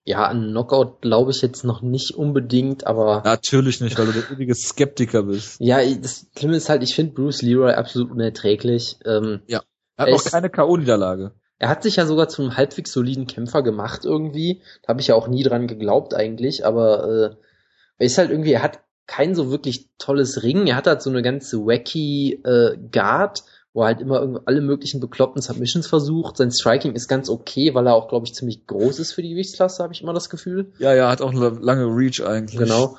Ja, 0.05 0.29
ein 0.29 0.51
Knockout 0.51 1.03
glaube 1.03 1.31
ich 1.31 1.43
jetzt 1.43 1.65
noch 1.65 1.83
nicht 1.83 2.13
unbedingt, 2.13 2.87
aber. 2.87 3.23
Natürlich 3.25 3.81
nicht, 3.81 3.99
weil 3.99 4.07
du 4.07 4.13
der 4.13 4.31
ewige 4.31 4.55
Skeptiker 4.55 5.25
bist. 5.25 5.61
Ja, 5.61 5.79
das 5.95 6.27
Schlimme 6.37 6.57
ist 6.57 6.69
halt, 6.69 6.83
ich 6.83 6.95
finde 6.95 7.13
Bruce 7.13 7.43
Leroy 7.43 7.73
absolut 7.73 8.11
unerträglich. 8.11 8.97
Ähm, 9.05 9.43
ja. 9.47 9.63
Er 9.97 10.07
hat 10.07 10.15
ist, 10.15 10.31
keine 10.31 10.49
K.O.-Niederlage. 10.49 11.33
Er 11.59 11.69
hat 11.69 11.83
sich 11.83 11.97
ja 11.97 12.07
sogar 12.07 12.29
zum 12.29 12.57
halbwegs 12.57 12.93
soliden 12.93 13.27
Kämpfer 13.27 13.63
gemacht 13.63 14.07
irgendwie. 14.07 14.63
Da 14.83 14.89
habe 14.89 15.03
ich 15.03 15.09
ja 15.09 15.15
auch 15.15 15.29
nie 15.29 15.43
dran 15.43 15.67
geglaubt 15.67 16.15
eigentlich, 16.15 16.65
aber 16.65 17.05
äh, 17.05 17.37
er 17.99 18.07
ist 18.07 18.17
halt 18.17 18.31
irgendwie, 18.31 18.53
er 18.53 18.63
hat 18.63 18.81
kein 19.07 19.35
so 19.35 19.51
wirklich 19.51 19.91
tolles 19.99 20.43
Ring. 20.43 20.67
Er 20.67 20.77
hat 20.77 20.87
halt 20.87 21.03
so 21.03 21.11
eine 21.11 21.21
ganze 21.21 21.59
wacky 21.67 22.41
äh, 22.45 22.79
Guard 22.91 23.43
wo 23.73 23.83
er 23.83 23.87
halt 23.87 24.01
immer 24.01 24.41
alle 24.47 24.61
möglichen 24.61 25.01
bekloppten 25.01 25.43
Submissions 25.43 25.87
versucht. 25.87 26.37
Sein 26.37 26.51
Striking 26.51 26.95
ist 26.95 27.09
ganz 27.09 27.29
okay, 27.29 27.75
weil 27.75 27.87
er 27.87 27.95
auch, 27.95 28.09
glaube 28.09 28.27
ich, 28.27 28.35
ziemlich 28.35 28.67
groß 28.67 28.99
ist 28.99 29.13
für 29.13 29.23
die 29.23 29.31
Gewichtsklasse, 29.31 29.83
habe 29.83 29.93
ich 29.93 30.03
immer 30.03 30.13
das 30.13 30.31
Gefühl. 30.31 30.73
Ja, 30.79 30.95
ja, 30.95 31.09
hat 31.09 31.23
auch 31.23 31.33
eine 31.33 31.51
lange 31.51 31.85
Reach 31.85 32.25
eigentlich. 32.25 32.59
Genau. 32.59 32.97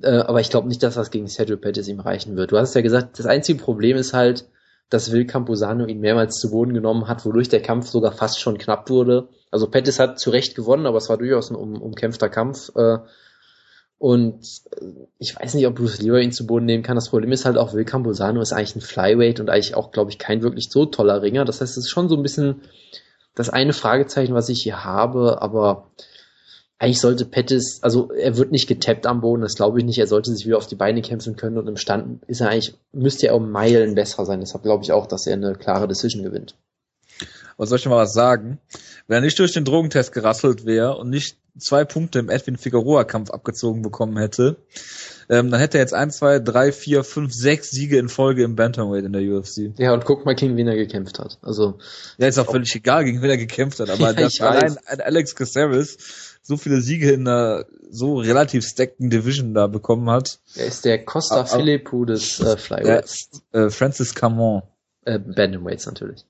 Äh, 0.00 0.16
aber 0.16 0.40
ich 0.40 0.50
glaube 0.50 0.68
nicht, 0.68 0.82
dass 0.82 0.94
das 0.94 1.10
gegen 1.10 1.28
Sergio 1.28 1.56
Pettis 1.56 1.88
ihm 1.88 2.00
reichen 2.00 2.36
wird. 2.36 2.52
Du 2.52 2.58
hast 2.58 2.74
ja 2.74 2.80
gesagt, 2.80 3.18
das 3.18 3.26
einzige 3.26 3.62
Problem 3.62 3.96
ist 3.96 4.14
halt, 4.14 4.48
dass 4.90 5.12
Will 5.12 5.26
Camposano 5.26 5.86
ihn 5.86 6.00
mehrmals 6.00 6.36
zu 6.36 6.50
Boden 6.50 6.74
genommen 6.74 7.08
hat, 7.08 7.24
wodurch 7.24 7.48
der 7.48 7.62
Kampf 7.62 7.88
sogar 7.88 8.12
fast 8.12 8.40
schon 8.40 8.58
knapp 8.58 8.90
wurde. 8.90 9.28
Also 9.50 9.68
Pettis 9.68 9.98
hat 9.98 10.18
zu 10.18 10.30
Recht 10.30 10.54
gewonnen, 10.54 10.86
aber 10.86 10.98
es 10.98 11.08
war 11.08 11.18
durchaus 11.18 11.50
ein 11.50 11.56
um, 11.56 11.80
umkämpfter 11.80 12.28
Kampf. 12.28 12.70
Äh, 12.74 12.98
und 14.04 14.60
äh, 14.82 14.84
ich 15.18 15.34
weiß 15.34 15.54
nicht, 15.54 15.66
ob 15.66 15.76
Bruce 15.76 16.02
Leroy 16.02 16.22
ihn 16.22 16.30
zu 16.30 16.46
Boden 16.46 16.66
nehmen 16.66 16.82
kann. 16.82 16.94
Das 16.94 17.08
Problem 17.08 17.32
ist 17.32 17.46
halt 17.46 17.56
auch, 17.56 17.72
Will 17.72 17.86
Camposano 17.86 18.42
ist 18.42 18.52
eigentlich 18.52 18.76
ein 18.76 18.82
Flyweight 18.82 19.40
und 19.40 19.48
eigentlich 19.48 19.74
auch, 19.74 19.92
glaube 19.92 20.10
ich, 20.10 20.18
kein 20.18 20.42
wirklich 20.42 20.68
so 20.68 20.84
toller 20.84 21.22
Ringer. 21.22 21.46
Das 21.46 21.62
heißt, 21.62 21.78
es 21.78 21.86
ist 21.86 21.90
schon 21.90 22.10
so 22.10 22.14
ein 22.14 22.22
bisschen 22.22 22.60
das 23.34 23.48
eine 23.48 23.72
Fragezeichen, 23.72 24.34
was 24.34 24.50
ich 24.50 24.62
hier 24.62 24.84
habe, 24.84 25.40
aber 25.40 25.90
eigentlich 26.78 27.00
sollte 27.00 27.24
Pettis, 27.24 27.78
also 27.80 28.10
er 28.12 28.36
wird 28.36 28.52
nicht 28.52 28.66
getappt 28.66 29.06
am 29.06 29.22
Boden, 29.22 29.40
das 29.40 29.54
glaube 29.54 29.78
ich 29.78 29.86
nicht. 29.86 29.98
Er 29.98 30.06
sollte 30.06 30.34
sich 30.34 30.44
wieder 30.44 30.58
auf 30.58 30.66
die 30.66 30.74
Beine 30.74 31.00
kämpfen 31.00 31.36
können 31.36 31.56
und 31.56 31.66
im 31.66 31.78
Stand 31.78 32.24
ist 32.24 32.42
er 32.42 32.50
eigentlich, 32.50 32.74
müsste 32.92 33.28
er 33.28 33.36
um 33.36 33.50
Meilen 33.50 33.94
besser 33.94 34.26
sein. 34.26 34.40
Deshalb 34.40 34.64
glaube 34.64 34.84
ich 34.84 34.92
auch, 34.92 35.06
dass 35.06 35.26
er 35.26 35.32
eine 35.32 35.54
klare 35.54 35.88
Decision 35.88 36.22
gewinnt. 36.22 36.56
Aber 37.56 37.66
soll 37.66 37.78
ich 37.78 37.86
mal 37.86 37.96
was 37.96 38.12
sagen? 38.12 38.58
Wenn 39.06 39.18
er 39.18 39.20
nicht 39.20 39.38
durch 39.38 39.52
den 39.52 39.64
Drogentest 39.64 40.12
gerasselt 40.12 40.64
wäre 40.64 40.96
und 40.96 41.10
nicht 41.10 41.36
zwei 41.58 41.84
Punkte 41.84 42.18
im 42.18 42.30
Edwin 42.30 42.56
Figueroa-Kampf 42.56 43.30
abgezogen 43.30 43.82
bekommen 43.82 44.16
hätte, 44.18 44.56
ähm, 45.28 45.50
dann 45.50 45.60
hätte 45.60 45.78
er 45.78 45.82
jetzt 45.82 45.94
ein, 45.94 46.10
zwei, 46.10 46.38
drei, 46.38 46.72
vier, 46.72 47.04
fünf, 47.04 47.32
sechs 47.32 47.70
Siege 47.70 47.98
in 47.98 48.08
Folge 48.08 48.42
im 48.42 48.56
Bantamweight 48.56 49.04
in 49.04 49.12
der 49.12 49.22
UFC. 49.22 49.72
Ja, 49.78 49.92
und 49.92 50.04
guck 50.04 50.24
mal, 50.24 50.34
gegen 50.34 50.56
wen 50.56 50.68
er 50.68 50.76
gekämpft 50.76 51.18
hat. 51.18 51.38
Also 51.42 51.78
ja, 52.18 52.26
ist 52.26 52.38
auch 52.38 52.50
völlig 52.50 52.74
egal, 52.74 53.04
gegen 53.04 53.22
wen 53.22 53.30
er 53.30 53.36
gekämpft 53.36 53.80
hat. 53.80 53.90
Aber 53.90 54.00
ja, 54.06 54.12
das 54.12 54.40
allein 54.40 54.76
Alex 54.86 55.34
Caceres 55.34 55.96
so 56.42 56.58
viele 56.58 56.82
Siege 56.82 57.10
in 57.10 57.26
einer 57.26 57.64
so 57.90 58.18
relativ 58.18 58.66
stackten 58.66 59.08
Division 59.08 59.54
da 59.54 59.66
bekommen 59.66 60.10
hat. 60.10 60.40
Er 60.56 60.66
ist 60.66 60.84
der 60.84 61.04
Costa 61.04 61.36
aber, 61.36 61.46
Philippou 61.46 62.04
des 62.04 62.38
äh, 62.40 62.56
Flyweights. 62.58 63.30
Äh, 63.52 63.70
Francis 63.70 64.14
Camon. 64.14 64.62
Äh, 65.06 65.18
Bantamweights 65.18 65.86
natürlich. 65.86 66.26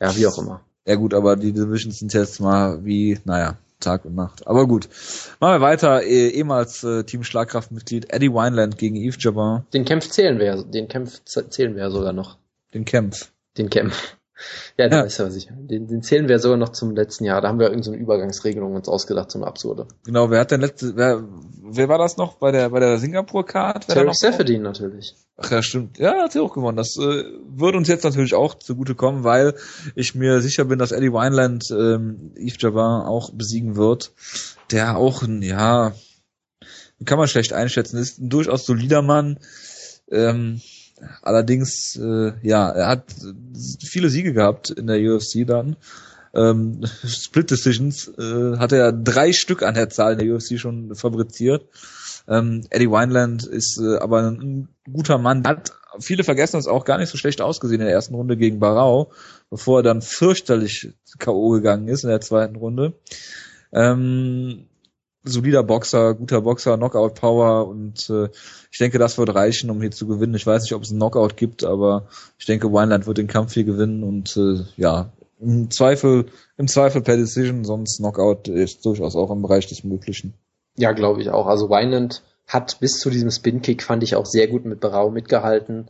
Ja, 0.00 0.16
wie 0.16 0.26
auch 0.26 0.36
immer. 0.38 0.64
Ja 0.86 0.96
gut, 0.96 1.14
aber 1.14 1.36
die 1.36 1.52
Divisions 1.52 2.00
sind 2.00 2.12
jetzt 2.12 2.40
mal 2.40 2.84
wie, 2.84 3.18
naja, 3.24 3.56
Tag 3.82 4.04
und 4.04 4.14
Nacht. 4.14 4.46
Aber 4.46 4.66
gut. 4.66 4.88
Machen 5.40 5.54
wir 5.54 5.60
weiter. 5.60 6.02
Eh, 6.02 6.28
ehemals 6.28 6.82
äh, 6.84 7.04
Team 7.04 7.24
Schlagkraftmitglied 7.24 8.12
Eddie 8.12 8.32
Wineland 8.32 8.78
gegen 8.78 8.96
Yves 8.96 9.22
Jabin. 9.22 9.64
Den 9.72 9.84
Kampf 9.84 10.08
zählen 10.08 10.38
wir, 10.38 10.62
den 10.62 10.88
Kampf 10.88 11.20
zählen 11.24 11.74
wir 11.74 11.82
ja 11.82 11.90
sogar 11.90 12.12
noch. 12.12 12.38
Den 12.74 12.84
Kampf. 12.84 13.32
Den 13.58 13.68
Kampf. 13.68 14.16
Ja, 14.78 14.88
da 14.88 14.98
ja. 14.98 15.02
ist 15.02 15.18
ja 15.18 15.30
sicher. 15.30 15.52
Den, 15.56 15.86
den 15.86 16.02
zählen 16.02 16.28
wir 16.28 16.38
sogar 16.38 16.56
noch 16.56 16.70
zum 16.70 16.94
letzten 16.94 17.24
Jahr. 17.24 17.40
Da 17.40 17.48
haben 17.48 17.58
wir 17.58 17.66
irgendeine 17.66 17.96
so 17.96 18.02
Übergangsregelung 18.02 18.74
uns 18.74 18.88
ausgedacht 18.88 19.30
zum 19.30 19.44
Absurde. 19.44 19.86
Genau, 20.04 20.30
wer 20.30 20.40
hat 20.40 20.50
denn 20.50 20.60
letzte, 20.60 20.96
wer, 20.96 21.24
wer 21.62 21.88
war 21.88 21.98
das 21.98 22.16
noch 22.16 22.34
bei 22.34 22.52
der, 22.52 22.70
bei 22.70 22.80
der 22.80 22.98
Singapur-Card? 22.98 23.88
Terry 23.88 24.10
Seferdin 24.12 24.62
natürlich. 24.62 25.14
Ach 25.36 25.50
ja, 25.50 25.62
stimmt. 25.62 25.98
Ja, 25.98 26.22
hat 26.22 26.32
sie 26.32 26.40
auch 26.40 26.52
gewonnen. 26.52 26.76
Das 26.76 26.96
äh, 26.96 27.24
würde 27.48 27.78
uns 27.78 27.88
jetzt 27.88 28.04
natürlich 28.04 28.34
auch 28.34 28.54
zugute 28.54 28.94
kommen, 28.94 29.24
weil 29.24 29.54
ich 29.94 30.14
mir 30.14 30.40
sicher 30.40 30.64
bin, 30.64 30.78
dass 30.78 30.92
Eddie 30.92 31.12
Wineland 31.12 31.64
ähm, 31.70 32.32
Yves 32.36 32.60
Jabbar 32.60 33.08
auch 33.08 33.30
besiegen 33.30 33.76
wird. 33.76 34.12
Der 34.70 34.96
auch, 34.96 35.22
ja, 35.26 35.92
kann 37.04 37.18
man 37.18 37.28
schlecht 37.28 37.52
einschätzen, 37.52 37.98
ist 37.98 38.18
ein 38.18 38.28
durchaus 38.28 38.66
solider 38.66 39.02
Mann. 39.02 39.38
Ähm, 40.10 40.60
allerdings, 41.22 41.96
äh, 41.96 42.32
ja, 42.42 42.70
er 42.70 42.88
hat 42.88 43.04
viele 43.84 44.08
Siege 44.08 44.32
gehabt 44.32 44.70
in 44.70 44.86
der 44.86 44.98
UFC 44.98 45.46
dann. 45.46 45.76
Ähm, 46.34 46.80
Split 47.06 47.50
Decisions 47.50 48.08
äh, 48.18 48.58
hat 48.58 48.72
er 48.72 48.92
drei 48.92 49.32
Stück 49.32 49.62
an 49.62 49.74
der 49.74 49.90
Zahl 49.90 50.12
in 50.14 50.18
der 50.18 50.34
UFC 50.34 50.58
schon 50.58 50.94
fabriziert. 50.94 51.68
Ähm, 52.28 52.62
Eddie 52.70 52.90
Wineland 52.90 53.44
ist 53.44 53.80
äh, 53.80 53.98
aber 53.98 54.22
ein 54.22 54.68
guter 54.90 55.18
Mann. 55.18 55.46
Hat 55.46 55.72
viele 56.00 56.24
vergessen 56.24 56.56
das 56.56 56.66
auch 56.66 56.84
gar 56.84 56.98
nicht 56.98 57.10
so 57.10 57.18
schlecht 57.18 57.40
ausgesehen 57.40 57.80
in 57.80 57.86
der 57.86 57.94
ersten 57.94 58.14
Runde 58.14 58.36
gegen 58.36 58.60
Barau, 58.60 59.12
bevor 59.50 59.80
er 59.80 59.82
dann 59.82 60.02
fürchterlich 60.02 60.92
K.O. 61.18 61.50
gegangen 61.50 61.88
ist 61.88 62.04
in 62.04 62.10
der 62.10 62.20
zweiten 62.20 62.56
Runde. 62.56 62.94
Ähm, 63.72 64.66
solider 65.24 65.62
Boxer, 65.62 66.14
guter 66.14 66.40
Boxer, 66.40 66.76
Knockout 66.76 67.14
Power 67.14 67.68
und 67.68 68.08
äh, 68.10 68.28
ich 68.70 68.78
denke, 68.78 68.98
das 68.98 69.18
wird 69.18 69.34
reichen, 69.34 69.70
um 69.70 69.80
hier 69.80 69.90
zu 69.90 70.06
gewinnen. 70.06 70.34
Ich 70.34 70.46
weiß 70.46 70.62
nicht, 70.62 70.74
ob 70.74 70.82
es 70.82 70.90
einen 70.90 70.98
Knockout 70.98 71.36
gibt, 71.36 71.64
aber 71.64 72.08
ich 72.38 72.46
denke, 72.46 72.72
Wineland 72.72 73.06
wird 73.06 73.18
den 73.18 73.28
Kampf 73.28 73.54
hier 73.54 73.64
gewinnen 73.64 74.02
und 74.02 74.36
äh, 74.36 74.64
ja, 74.76 75.10
im 75.40 75.70
Zweifel, 75.70 76.26
im 76.56 76.68
Zweifel 76.68 77.02
per 77.02 77.16
Decision, 77.16 77.64
sonst 77.64 77.98
Knockout 77.98 78.48
ist 78.48 78.84
durchaus 78.84 79.16
auch 79.16 79.30
im 79.30 79.42
Bereich 79.42 79.66
des 79.66 79.84
Möglichen. 79.84 80.34
Ja, 80.76 80.92
glaube 80.92 81.20
ich 81.20 81.30
auch. 81.30 81.46
Also 81.46 81.68
Wineland 81.68 82.22
hat 82.46 82.80
bis 82.80 82.98
zu 82.98 83.10
diesem 83.10 83.30
Spin-Kick, 83.30 83.82
fand 83.82 84.02
ich 84.02 84.14
auch 84.16 84.26
sehr 84.26 84.48
gut 84.48 84.64
mit 84.64 84.80
Berau 84.80 85.10
mitgehalten. 85.10 85.88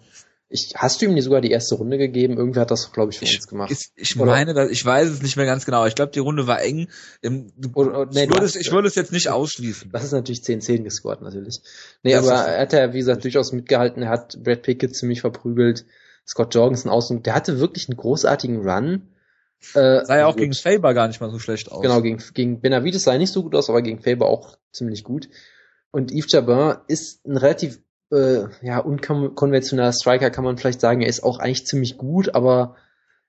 Ich, 0.55 0.75
hast 0.77 1.01
du 1.01 1.07
ihm 1.07 1.19
sogar 1.23 1.41
die 1.41 1.51
erste 1.51 1.77
Runde 1.77 1.97
gegeben? 1.97 2.37
Irgendwer 2.37 2.63
hat 2.63 2.71
das, 2.71 2.93
glaube 2.93 3.11
ich, 3.11 3.19
für 3.19 3.25
ich, 3.25 3.37
uns 3.37 3.49
gemacht. 3.49 3.71
Ich, 3.71 3.91
ich 3.97 4.17
meine, 4.17 4.53
dass, 4.53 4.71
ich 4.71 4.85
weiß 4.85 5.09
es 5.09 5.23
nicht 5.23 5.37
mehr 5.39 5.47
ganz 5.47 5.65
genau. 5.65 5.87
Ich 5.87 5.95
glaube, 5.95 6.13
die 6.13 6.19
Runde 6.19 6.47
war 6.47 6.61
eng. 6.61 6.89
Im, 7.23 7.51
oder, 7.75 8.01
oder, 8.01 8.11
nee, 8.13 8.25
ich, 8.25 8.31
würde 8.31 8.45
es, 8.45 8.57
ich 8.57 8.71
würde 8.71 8.87
es 8.87 8.95
jetzt 8.95 9.13
nicht 9.13 9.31
ausschließen. 9.31 9.91
Das 9.93 10.05
ist 10.05 10.13
natürlich 10.13 10.43
10-10 10.43 10.83
gescored, 10.83 11.23
natürlich. 11.23 11.61
Nee, 12.03 12.13
das 12.13 12.29
aber 12.29 12.49
er 12.49 12.61
hat 12.61 12.73
ja, 12.75 12.93
wie 12.93 12.99
gesagt, 12.99 13.25
durchaus 13.25 13.53
mitgehalten. 13.53 14.03
Er 14.03 14.11
hat 14.11 14.43
Brad 14.43 14.63
Pickett 14.63 14.95
ziemlich 14.95 15.23
verprügelt. 15.23 15.87
Scott 16.27 16.55
Jorgensen 16.55 16.89
aus 16.89 17.11
und 17.11 17.27
der 17.27 17.35
hatte 17.35 17.59
wirklich 17.59 17.89
einen 17.89 17.97
großartigen 17.97 18.69
Run. 18.69 19.09
Äh, 19.75 20.05
sah 20.05 20.19
ja 20.19 20.27
auch 20.27 20.37
gegen 20.37 20.53
Faber 20.53 20.93
gar 20.93 21.09
nicht 21.09 21.21
mal 21.21 21.31
so 21.31 21.39
schlecht 21.39 21.71
aus. 21.71 21.83
Genau, 21.83 22.01
gegen, 22.03 22.23
gegen 22.35 22.61
Benavides 22.61 23.05
sah 23.05 23.13
er 23.13 23.19
nicht 23.19 23.33
so 23.33 23.43
gut 23.43 23.55
aus, 23.55 23.71
aber 23.71 23.83
gegen 23.83 24.01
Faber 24.01 24.27
auch 24.27 24.59
ziemlich 24.73 25.05
gut. 25.05 25.29
Und 25.93 26.11
Yves 26.13 26.33
Jabin 26.33 26.77
ist 26.89 27.25
ein 27.27 27.37
relativ 27.37 27.81
äh, 28.13 28.49
ja, 28.61 28.79
unkonventioneller 28.79 29.93
Striker, 29.93 30.31
kann 30.31 30.45
man 30.45 30.59
vielleicht 30.59 30.81
sagen. 30.81 31.01
Er 31.01 31.09
ist 31.09 31.23
auch 31.23 31.39
eigentlich 31.39 31.67
ziemlich 31.67 31.97
gut, 31.97 32.35
aber 32.35 32.77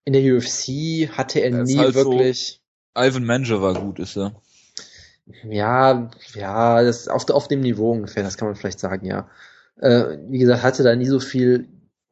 in 0.06 0.14
der 0.14 0.22
UFC 0.22 1.10
hatte 1.18 1.40
er, 1.40 1.52
er 1.52 1.64
nie 1.64 1.78
halt 1.78 1.96
wirklich. 1.96 2.62
So, 2.96 3.02
Ivan 3.04 3.26
Manger 3.26 3.62
war 3.62 3.74
gut, 3.74 4.00
ist 4.00 4.18
er. 4.18 4.34
Ja, 5.50 6.10
ja, 6.36 6.84
das 6.84 7.08
auf, 7.08 7.30
auf 7.30 7.48
dem 7.48 7.62
Niveau 7.62 7.92
ungefähr, 7.92 8.24
das 8.24 8.38
kann 8.38 8.48
man 8.48 8.56
vielleicht 8.56 8.80
sagen, 8.80 9.06
ja. 9.06 9.30
Äh, 9.80 10.18
wie 10.28 10.38
gesagt, 10.38 10.64
hatte 10.64 10.84
da 10.84 10.96
nie 10.96 11.06
so 11.06 11.20
viel 11.20 11.70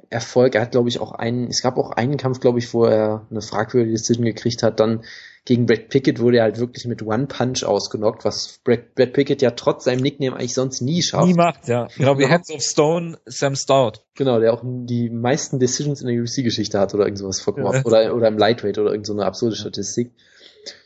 Erfolg. 0.10 0.56
Er 0.56 0.61
hat, 0.61 0.72
glaube 0.72 0.89
ich, 0.89 0.99
auch 0.99 1.11
einen, 1.11 1.48
es 1.48 1.61
gab 1.61 1.77
auch 1.77 1.91
einen 1.91 2.18
Kampf, 2.18 2.39
glaube 2.39 2.60
ich, 2.60 2.73
wo 2.73 2.85
er 2.85 3.27
eine 3.30 3.41
fragwürdige 3.41 3.93
Decision 3.93 4.26
gekriegt 4.26 4.64
hat. 4.64 4.80
Dann 4.80 5.03
gegen 5.45 5.65
Brad 5.65 5.89
Pickett 5.89 6.19
wurde 6.19 6.38
er 6.38 6.43
halt 6.43 6.59
wirklich 6.59 6.85
mit 6.85 7.01
One 7.01 7.26
Punch 7.26 7.63
ausgenockt, 7.63 8.23
was 8.26 8.59
Brad, 8.63 8.93
Brad 8.93 9.13
Pickett 9.13 9.41
ja 9.41 9.51
trotz 9.51 9.85
seinem 9.85 10.01
Nickname 10.01 10.35
eigentlich 10.35 10.53
sonst 10.53 10.81
nie 10.81 11.01
schafft. 11.01 11.27
Nie 11.27 11.34
macht, 11.34 11.68
ja. 11.68 11.88
Genau 11.97 12.19
wie 12.19 12.27
Heads 12.27 12.51
of 12.51 12.61
Stone, 12.61 13.18
Sam 13.26 13.55
Stout. 13.55 14.01
Genau, 14.15 14.39
der 14.39 14.53
auch 14.53 14.61
die 14.63 15.09
meisten 15.09 15.59
Decisions 15.59 16.01
in 16.01 16.07
der 16.07 16.22
UFC-Geschichte 16.22 16.80
hat 16.80 16.93
oder 16.93 17.05
irgendwas 17.05 17.41
verkauft. 17.41 17.77
Ja. 17.77 17.85
Oder, 17.85 18.15
oder 18.15 18.27
im 18.27 18.38
Lightweight 18.38 18.77
oder 18.77 18.91
irgendeine 18.91 19.22
so 19.22 19.26
absurde 19.26 19.55
Statistik. 19.55 20.13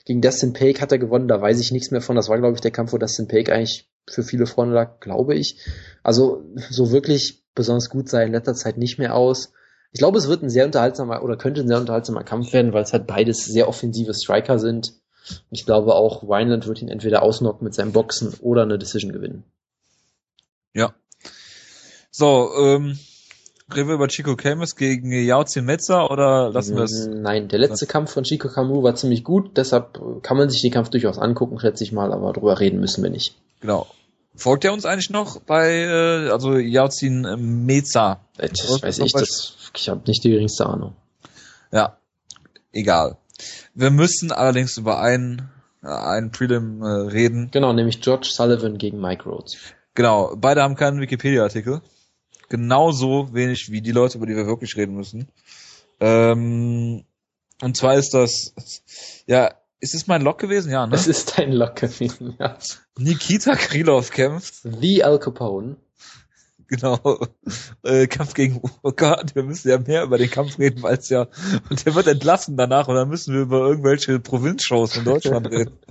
Gegen 0.06 0.22
Dustin 0.22 0.54
Pake 0.54 0.80
hat 0.80 0.92
er 0.92 1.00
gewonnen, 1.00 1.28
da 1.28 1.42
weiß 1.42 1.60
ich 1.60 1.72
nichts 1.72 1.92
mehr 1.92 2.02
von. 2.02 2.16
Das 2.16 2.30
war, 2.30 2.38
glaube 2.38 2.56
ich, 2.56 2.62
der 2.62 2.72
Kampf, 2.72 2.94
wo 2.94 2.98
Dustin 2.98 3.28
Pake 3.28 3.52
eigentlich 3.52 3.90
für 4.08 4.24
viele 4.24 4.46
vorne 4.46 4.74
lag, 4.74 5.02
glaube 5.02 5.36
ich. 5.36 5.60
Also 6.02 6.44
so 6.70 6.92
wirklich 6.92 7.44
besonders 7.56 7.90
gut 7.90 8.08
sah 8.08 8.22
in 8.22 8.32
letzter 8.32 8.54
Zeit 8.54 8.78
nicht 8.78 9.00
mehr 9.00 9.16
aus. 9.16 9.52
Ich 9.92 10.00
glaube, 10.00 10.18
es 10.18 10.28
wird 10.28 10.44
ein 10.44 10.50
sehr 10.50 10.66
unterhaltsamer 10.66 11.24
oder 11.24 11.38
könnte 11.38 11.62
ein 11.62 11.68
sehr 11.68 11.80
unterhaltsamer 11.80 12.24
Kampf 12.24 12.52
werden, 12.54 12.74
weil 12.74 12.84
es 12.84 12.94
halt 12.94 13.08
beides 13.08 13.46
sehr 13.46 13.68
offensive 13.70 14.14
Striker 14.14 14.60
sind. 14.60 14.94
Ich 15.50 15.66
glaube 15.66 15.96
auch, 15.96 16.24
Wineland 16.24 16.68
wird 16.68 16.82
ihn 16.82 16.90
entweder 16.90 17.24
ausnocken 17.24 17.64
mit 17.64 17.74
seinem 17.74 17.94
Boxen 17.94 18.34
oder 18.42 18.64
eine 18.64 18.78
Decision 18.78 19.12
gewinnen. 19.12 19.44
Ja. 20.74 20.94
So, 22.12 22.52
ähm, 22.58 23.00
reden 23.74 23.88
wir 23.88 23.96
über 23.96 24.08
Chico 24.08 24.36
Camus 24.36 24.76
gegen 24.76 25.12
Yaozin 25.12 25.66
Metzer 25.66 26.12
oder 26.12 26.52
lassen 26.52 26.76
wir 26.76 26.84
es? 26.84 27.08
Nein, 27.08 27.48
der 27.48 27.60
letzte 27.60 27.88
Kampf 27.88 28.12
von 28.12 28.24
Chico 28.24 28.50
Camus 28.50 28.84
war 28.84 28.96
ziemlich 28.96 29.24
gut, 29.24 29.58
deshalb 29.58 30.00
kann 30.22 30.38
man 30.38 30.50
sich 30.50 30.62
den 30.62 30.72
Kampf 30.72 30.90
durchaus 30.90 31.18
angucken, 31.18 31.60
schätze 31.60 31.84
ich 31.84 31.92
mal, 31.92 32.14
aber 32.14 32.34
drüber 32.34 32.60
reden 32.60 32.80
müssen 32.80 33.04
wir 33.04 33.10
nicht. 33.10 33.36
Genau. 33.62 33.88
Folgt 34.36 34.66
er 34.66 34.74
uns 34.74 34.86
eigentlich 34.86 35.10
noch 35.10 35.40
bei, 35.42 35.72
äh, 35.72 36.30
also 36.30 36.58
Yaozin 36.58 37.66
Meza? 37.66 38.22
Das 38.38 38.82
weiß 38.82 39.00
ich, 39.00 39.14
das, 39.14 39.58
ich 39.76 39.90
habe 39.90 40.02
nicht 40.08 40.24
die 40.24 40.30
geringste 40.30 40.66
Ahnung. 40.66 40.96
Ja, 41.72 41.98
egal. 42.74 43.18
Wir 43.74 43.92
müssen 43.92 44.32
allerdings 44.32 44.78
über 44.78 45.00
einen, 45.00 45.50
äh, 45.84 45.88
einen 45.88 46.32
Prelim 46.32 46.82
äh, 46.82 46.86
reden. 46.86 47.50
Genau, 47.52 47.74
nämlich 47.74 48.02
George 48.02 48.28
Sullivan 48.30 48.78
gegen 48.78 49.00
Mike 49.00 49.24
Rhodes. 49.24 49.58
Genau, 49.94 50.36
beide 50.36 50.62
haben 50.62 50.76
keinen 50.76 51.00
Wikipedia-Artikel. 51.00 51.82
Genauso 52.50 53.34
wenig 53.34 53.72
wie 53.72 53.82
die 53.82 53.92
Leute, 53.92 54.18
über 54.18 54.28
die 54.28 54.36
wir 54.36 54.46
wirklich 54.46 54.76
reden 54.76 54.96
müssen. 54.96 55.30
Ähm, 56.00 57.06
und 57.62 57.78
zwar 57.78 57.96
ist 57.96 58.14
das, 58.14 58.54
ja, 59.26 59.56
ist 59.80 59.96
es 59.96 60.08
mein 60.08 60.22
Lock 60.22 60.40
gewesen? 60.40 60.72
Ja, 60.72 60.88
ne? 60.88 60.96
Es 60.96 61.08
ist 61.08 61.38
dein 61.38 61.52
Lock 61.52 61.76
gewesen, 61.76 62.36
ja. 62.40 62.58
Nikita 62.98 63.56
Krylov 63.56 64.12
kämpft. 64.12 64.62
Wie 64.64 65.04
Al 65.04 65.20
Capone. 65.20 65.78
Genau. 66.68 67.20
Äh, 67.84 68.08
Kampf 68.08 68.34
gegen 68.34 68.60
oh 68.82 68.92
Gott, 68.92 69.36
wir 69.36 69.44
müssen 69.44 69.70
ja 69.70 69.78
mehr 69.78 70.04
über 70.04 70.18
den 70.18 70.32
Kampf 70.32 70.58
reden, 70.58 70.82
weil 70.82 70.98
es 70.98 71.10
ja 71.10 71.28
und 71.70 71.86
der 71.86 71.94
wird 71.94 72.08
entlassen 72.08 72.58
danach 72.58 72.88
und 72.88 72.96
dann 72.96 73.08
müssen 73.08 73.36
wir 73.36 73.42
über 73.42 73.60
irgendwelche 73.60 74.20
Provinzshows 74.20 74.98
in 74.98 75.04
Deutschland 75.04 75.48
reden. 75.52 75.78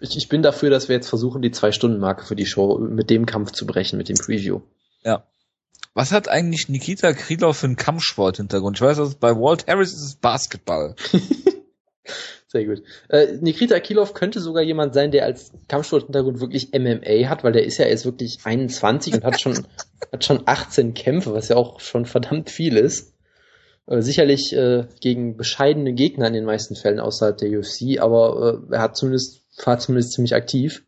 Ich, 0.00 0.16
ich 0.16 0.28
bin 0.28 0.44
dafür, 0.44 0.70
dass 0.70 0.88
wir 0.88 0.94
jetzt 0.94 1.08
versuchen, 1.08 1.42
die 1.42 1.50
zwei 1.50 1.72
Stunden 1.72 1.98
Marke 1.98 2.24
für 2.24 2.36
die 2.36 2.46
Show 2.46 2.78
mit 2.78 3.10
dem 3.10 3.26
Kampf 3.26 3.50
zu 3.50 3.66
brechen, 3.66 3.96
mit 3.96 4.08
dem 4.08 4.16
Preview. 4.16 4.60
Ja. 5.02 5.24
Was 5.94 6.12
hat 6.12 6.28
eigentlich 6.28 6.68
Nikita 6.68 7.12
Krylov 7.12 7.56
für 7.56 7.66
einen 7.66 7.74
Kampfsport-Hintergrund? 7.74 8.76
Ich 8.76 8.82
weiß, 8.82 8.98
dass 8.98 9.16
bei 9.16 9.34
Walt 9.34 9.66
Harris 9.66 9.92
ist 9.92 10.02
es 10.02 10.14
Basketball. 10.14 10.94
Sehr 12.50 12.64
gut. 12.64 12.82
Äh, 13.10 13.36
Nikrita 13.40 13.74
Akilov 13.74 14.14
könnte 14.14 14.40
sogar 14.40 14.62
jemand 14.62 14.94
sein, 14.94 15.10
der 15.10 15.26
als 15.26 15.52
Kampfsporthintergrund 15.68 16.40
wirklich 16.40 16.72
MMA 16.72 17.28
hat, 17.28 17.44
weil 17.44 17.52
der 17.52 17.64
ist 17.64 17.76
ja 17.76 17.86
jetzt 17.86 18.06
wirklich 18.06 18.38
21 18.44 19.14
und 19.14 19.24
hat 19.24 19.38
schon, 19.38 19.66
hat 20.12 20.24
schon 20.24 20.42
18 20.46 20.94
Kämpfe, 20.94 21.34
was 21.34 21.48
ja 21.48 21.56
auch 21.56 21.78
schon 21.80 22.06
verdammt 22.06 22.48
viel 22.48 22.78
ist. 22.78 23.12
Äh, 23.86 24.00
sicherlich 24.00 24.54
äh, 24.54 24.86
gegen 25.00 25.36
bescheidene 25.36 25.92
Gegner 25.92 26.26
in 26.28 26.32
den 26.32 26.46
meisten 26.46 26.74
Fällen 26.74 27.00
außerhalb 27.00 27.36
der 27.36 27.50
UFC, 27.50 28.00
aber 28.00 28.62
äh, 28.70 28.74
er 28.74 28.80
hat 28.80 28.96
zumindest, 28.96 29.42
war 29.62 29.78
zumindest 29.78 30.14
ziemlich 30.14 30.34
aktiv. 30.34 30.86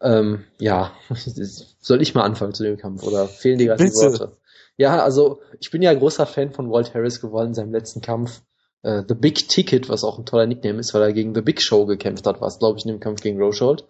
Ähm, 0.00 0.44
ja, 0.58 0.92
soll 1.80 2.00
ich 2.00 2.14
mal 2.14 2.22
anfangen 2.22 2.54
zu 2.54 2.62
dem 2.62 2.78
Kampf 2.78 3.02
oder 3.02 3.28
fehlen 3.28 3.58
dir 3.58 3.66
gerade 3.66 3.84
die 3.84 3.90
Worte? 3.90 4.38
Ja, 4.78 5.02
also 5.02 5.42
ich 5.60 5.70
bin 5.70 5.82
ja 5.82 5.92
großer 5.92 6.24
Fan 6.24 6.52
von 6.52 6.70
Walt 6.70 6.94
Harris 6.94 7.20
geworden 7.20 7.48
in 7.48 7.54
seinem 7.54 7.72
letzten 7.72 8.00
Kampf 8.00 8.40
äh, 8.82 9.02
The 9.06 9.14
Big 9.14 9.48
Ticket, 9.48 9.88
was 9.88 10.04
auch 10.04 10.18
ein 10.18 10.26
toller 10.26 10.46
Nickname 10.46 10.78
ist, 10.78 10.94
weil 10.94 11.02
er 11.02 11.12
gegen 11.12 11.34
The 11.34 11.42
Big 11.42 11.62
Show 11.62 11.86
gekämpft 11.86 12.26
hat, 12.26 12.40
war 12.40 12.48
es, 12.48 12.58
glaube 12.58 12.78
ich, 12.78 12.84
in 12.84 12.92
dem 12.92 13.00
Kampf 13.00 13.22
gegen 13.22 13.40
Rochold. 13.40 13.84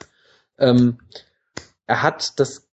Ähm, 0.59 0.99
er 1.87 2.03
hat 2.03 2.39
das 2.39 2.69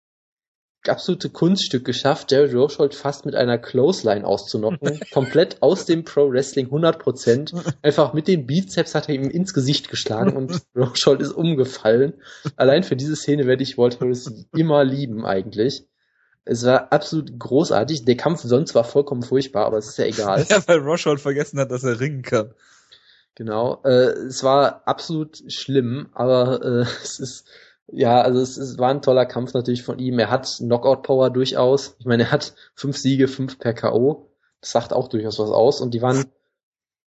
absolute 0.88 1.30
Kunststück 1.30 1.85
geschafft, 1.85 2.31
Jared 2.31 2.53
Rochold 2.53 2.94
fast 2.94 3.26
mit 3.26 3.35
einer 3.35 3.57
Clothesline 3.57 4.26
auszunocken, 4.26 4.99
komplett 5.11 5.61
aus 5.61 5.85
dem 5.85 6.03
Pro 6.03 6.30
Wrestling 6.30 6.68
100%, 6.68 7.73
einfach 7.81 8.14
mit 8.14 8.27
dem 8.27 8.45
Bizeps 8.45 8.95
hat 8.95 9.10
er 9.10 9.15
ihm 9.15 9.30
ins 9.30 9.53
Gesicht 9.53 9.90
geschlagen 9.90 10.35
und 10.35 10.61
Rochold 10.76 11.22
ist 11.22 11.31
umgefallen. 11.31 12.14
Allein 12.56 12.84
für 12.84 12.95
diese 12.95 13.15
Szene 13.15 13.45
werde 13.45 13.64
ich 13.64 13.77
Walt 13.77 14.02
Harris 14.02 14.45
immer 14.53 14.84
lieben 14.84 15.26
eigentlich. 15.26 15.85
Es 16.45 16.65
war 16.65 16.91
absolut 16.91 17.40
großartig. 17.40 18.06
Der 18.06 18.18
Kampf 18.18 18.41
sonst 18.41 18.76
war 18.76 18.84
vollkommen 18.84 19.24
furchtbar, 19.24 19.65
aber 19.65 19.78
es 19.78 19.88
ist 19.88 19.98
ja 19.98 20.06
egal. 20.06 20.45
ja, 20.49 20.61
weil 20.68 20.80
Roshold 20.80 21.22
vergessen 21.22 21.60
hat, 21.60 21.72
dass 21.72 21.84
er 21.84 21.99
ringen 21.99 22.22
kann. 22.22 22.53
Genau. 23.36 23.82
Äh, 23.84 24.11
es 24.28 24.44
war 24.44 24.84
absolut 24.86 25.41
schlimm, 25.52 26.10
aber 26.14 26.61
äh, 26.64 26.82
es 27.03 27.20
ist 27.20 27.48
ja, 27.88 28.22
also 28.22 28.40
es, 28.40 28.57
es 28.57 28.78
war 28.78 28.90
ein 28.90 29.02
toller 29.02 29.26
Kampf 29.26 29.53
natürlich 29.53 29.84
von 29.84 29.99
ihm. 29.99 30.18
Er 30.20 30.30
hat 30.30 30.48
Knockout-Power 30.57 31.30
durchaus. 31.30 31.95
Ich 31.99 32.06
meine, 32.06 32.24
er 32.24 32.32
hat 32.32 32.53
fünf 32.76 32.98
Siege, 32.98 33.28
fünf 33.28 33.60
per 33.60 33.74
K.O. 33.74 34.30
Das 34.61 34.72
sagt 34.72 34.94
auch 34.94 35.10
durchaus 35.10 35.40
was 35.40 35.49
aus. 35.49 35.82
Und 35.82 35.94
die 35.94 36.02
waren 36.02 36.26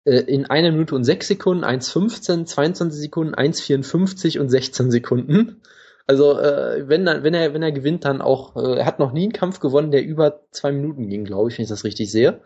äh, 0.05 0.21
in 0.21 0.47
einer 0.47 0.71
Minute 0.71 0.95
und 0.95 1.05
sechs 1.05 1.29
Sekunden, 1.29 1.65
1,15, 1.65 2.47
22 2.47 3.01
Sekunden, 3.01 3.35
1,54 3.35 4.39
und 4.39 4.49
16 4.49 4.91
Sekunden. 4.91 5.61
Also 6.11 6.37
äh, 6.41 6.89
wenn, 6.89 7.07
er, 7.07 7.23
wenn 7.23 7.35
er 7.35 7.55
wenn 7.55 7.63
er 7.63 7.71
gewinnt, 7.71 8.05
dann 8.05 8.21
auch. 8.21 8.57
Äh, 8.57 8.81
er 8.81 8.85
hat 8.85 8.99
noch 8.99 9.13
nie 9.13 9.23
einen 9.23 9.33
Kampf 9.33 9.61
gewonnen, 9.61 9.93
der 9.93 10.05
über 10.05 10.41
zwei 10.51 10.73
Minuten 10.73 11.07
ging, 11.09 11.25
glaube 11.25 11.49
ich, 11.49 11.57
wenn 11.57 11.63
ich 11.63 11.69
das 11.69 11.85
richtig 11.85 12.11
sehe. 12.11 12.41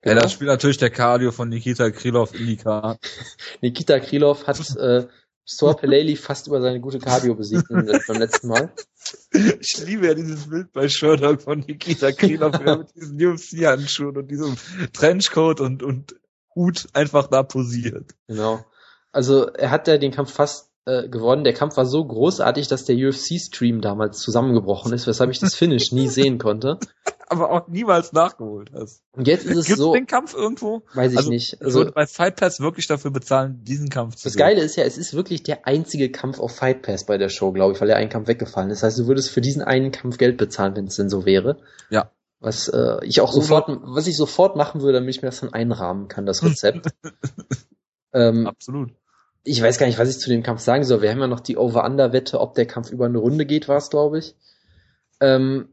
Genau. 0.00 0.16
Ja, 0.16 0.22
das 0.22 0.32
spielt 0.32 0.48
natürlich 0.48 0.78
der 0.78 0.88
Cardio 0.88 1.30
von 1.30 1.50
Nikita 1.50 1.90
Krylov 1.90 2.34
in 2.34 2.46
die 2.46 2.56
Karte. 2.56 2.98
Nikita 3.60 4.00
Krylov 4.00 4.46
hat 4.46 4.58
äh, 4.78 5.08
Stor 5.44 5.76
Peleli 5.76 6.16
fast 6.16 6.46
über 6.46 6.62
seine 6.62 6.80
gute 6.80 6.98
Cardio 6.98 7.34
besiegt 7.34 7.68
beim 7.68 8.16
letzten 8.16 8.48
Mal. 8.48 8.72
Ich 9.60 9.76
liebe 9.84 10.06
ja 10.06 10.14
dieses 10.14 10.48
Bild 10.48 10.72
bei 10.72 10.88
Showdog 10.88 11.42
von 11.42 11.58
Nikita 11.58 12.12
Krylov 12.12 12.58
mit 12.60 12.94
diesen 12.96 13.22
UFC-Handschuhen 13.22 14.16
und 14.16 14.30
diesem 14.30 14.56
Trenchcoat 14.94 15.60
und, 15.60 15.82
und 15.82 16.16
Hut 16.54 16.86
einfach 16.94 17.26
da 17.26 17.42
posiert. 17.42 18.14
Genau. 18.26 18.64
Also 19.12 19.48
er 19.48 19.70
hat 19.70 19.86
ja 19.86 19.98
den 19.98 20.12
Kampf 20.12 20.32
fast 20.32 20.65
äh, 20.86 21.08
gewonnen. 21.08 21.44
Der 21.44 21.52
Kampf 21.52 21.76
war 21.76 21.84
so 21.84 22.04
großartig, 22.04 22.68
dass 22.68 22.84
der 22.84 22.96
UFC-Stream 22.96 23.80
damals 23.80 24.18
zusammengebrochen 24.18 24.92
ist, 24.92 25.06
weshalb 25.06 25.30
ich 25.30 25.40
das 25.40 25.54
Finish 25.54 25.92
nie 25.92 26.08
sehen 26.08 26.38
konnte. 26.38 26.78
Aber 27.28 27.50
auch 27.50 27.66
niemals 27.66 28.12
nachgeholt 28.12 28.70
hast. 28.72 29.02
Und 29.10 29.26
jetzt 29.26 29.44
ist 29.46 29.56
es 29.56 29.66
Gibt's 29.66 29.82
so. 29.82 29.92
den 29.92 30.06
Kampf 30.06 30.32
irgendwo? 30.32 30.84
Weiß 30.94 31.10
ich 31.10 31.18
Also, 31.18 31.30
nicht. 31.30 31.54
Ich 31.54 31.60
Also 31.60 31.80
würde 31.80 31.90
bei 31.90 32.06
Fight 32.06 32.36
Pass 32.36 32.60
wirklich 32.60 32.86
dafür 32.86 33.10
bezahlen, 33.10 33.64
diesen 33.64 33.88
Kampf 33.88 34.14
zu 34.14 34.24
das 34.24 34.34
sehen. 34.34 34.38
Geile 34.38 34.62
ist 34.62 34.76
ja, 34.76 34.84
es 34.84 34.96
ist 34.96 35.12
wirklich 35.12 35.42
der 35.42 35.66
einzige 35.66 36.12
Kampf 36.12 36.38
auf 36.38 36.54
Fight 36.54 36.82
Pass 36.82 37.04
bei 37.04 37.18
der 37.18 37.28
Show, 37.28 37.50
glaube 37.50 37.74
ich, 37.74 37.80
weil 37.80 37.88
der 37.88 37.96
ein 37.96 38.08
Kampf 38.08 38.28
weggefallen 38.28 38.70
ist. 38.70 38.82
Das 38.82 38.90
heißt, 38.90 38.98
du 39.00 39.08
würdest 39.08 39.30
für 39.30 39.40
diesen 39.40 39.62
einen 39.62 39.90
Kampf 39.90 40.18
Geld 40.18 40.36
bezahlen, 40.36 40.76
wenn 40.76 40.86
es 40.86 40.94
denn 40.94 41.10
so 41.10 41.26
wäre. 41.26 41.58
Ja. 41.90 42.12
Was 42.38 42.68
äh, 42.68 42.98
ich 43.02 43.20
auch 43.20 43.32
sofort, 43.32 43.68
was 43.82 44.06
ich 44.06 44.16
sofort 44.16 44.54
machen 44.54 44.80
würde, 44.82 45.00
damit 45.00 45.16
ich 45.16 45.22
mir 45.22 45.28
das 45.28 45.40
dann 45.40 45.52
einrahmen 45.52 46.06
kann, 46.06 46.26
das 46.26 46.44
Rezept. 46.44 46.90
ähm, 48.12 48.46
Absolut. 48.46 48.92
Ich 49.46 49.62
weiß 49.62 49.78
gar 49.78 49.86
nicht, 49.86 49.98
was 49.98 50.10
ich 50.10 50.18
zu 50.18 50.28
dem 50.28 50.42
Kampf 50.42 50.60
sagen 50.60 50.82
soll. 50.82 51.02
Wir 51.02 51.10
haben 51.10 51.20
ja 51.20 51.28
noch 51.28 51.40
die 51.40 51.56
Over-Under-Wette, 51.56 52.40
ob 52.40 52.54
der 52.54 52.66
Kampf 52.66 52.90
über 52.90 53.06
eine 53.06 53.18
Runde 53.18 53.46
geht, 53.46 53.68
war 53.68 53.76
es, 53.76 53.90
glaube 53.90 54.18
ich. 54.18 54.34
Ähm, 55.20 55.68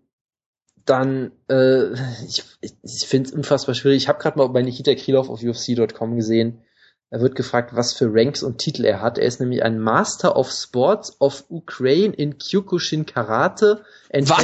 dann, 0.85 1.31
äh, 1.49 1.93
ich, 2.27 2.43
ich, 2.61 3.07
finde 3.07 3.29
es 3.29 3.35
unfassbar 3.35 3.73
schwierig. 3.73 4.03
Ich 4.03 4.07
habe 4.07 4.19
gerade 4.19 4.37
mal 4.37 4.47
bei 4.49 4.61
Nikita 4.61 4.93
Krylov 4.93 5.29
auf 5.29 5.41
UFC.com 5.41 6.15
gesehen. 6.15 6.61
Er 7.09 7.21
wird 7.21 7.35
gefragt, 7.35 7.75
was 7.75 7.93
für 7.93 8.13
Ranks 8.13 8.43
und 8.43 8.59
Titel 8.59 8.85
er 8.85 9.01
hat. 9.01 9.17
Er 9.17 9.25
ist 9.25 9.39
nämlich 9.39 9.63
ein 9.63 9.79
Master 9.79 10.35
of 10.35 10.51
Sports 10.51 11.19
of 11.19 11.45
Ukraine 11.49 12.13
in 12.13 12.37
Kyokushin 12.37 13.05
Karate 13.07 13.83
and 14.11 14.29
Was? 14.29 14.37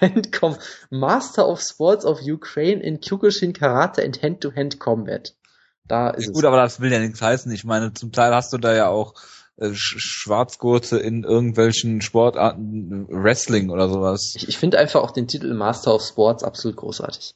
Hand-to-Hand 0.00 0.32
Com 0.32 0.56
Master 0.90 1.48
of 1.48 1.60
Sports 1.60 2.04
of 2.04 2.20
Ukraine 2.22 2.80
in 2.82 3.00
Kyokushin 3.00 3.52
Karate 3.52 4.04
and 4.04 4.22
Hand-to-Hand 4.22 4.78
Combat. 4.78 5.34
Da 5.88 6.10
ist 6.10 6.32
Gut, 6.32 6.42
es. 6.42 6.44
aber 6.44 6.56
das 6.56 6.80
will 6.80 6.92
ja 6.92 6.98
nichts 6.98 7.22
heißen. 7.22 7.50
Ich 7.52 7.64
meine, 7.64 7.92
zum 7.94 8.12
Teil 8.12 8.34
hast 8.34 8.52
du 8.52 8.58
da 8.58 8.74
ja 8.74 8.88
auch 8.88 9.14
äh, 9.56 9.66
Sch- 9.68 9.98
Schwarzgurte 9.98 10.98
in 10.98 11.22
irgendwelchen 11.24 12.00
Sportarten, 12.00 13.06
Wrestling 13.08 13.70
oder 13.70 13.88
sowas. 13.88 14.34
Ich, 14.36 14.48
ich 14.48 14.58
finde 14.58 14.78
einfach 14.78 15.02
auch 15.02 15.10
den 15.12 15.28
Titel 15.28 15.54
Master 15.54 15.94
of 15.94 16.02
Sports 16.02 16.42
absolut 16.44 16.76
großartig. 16.76 17.34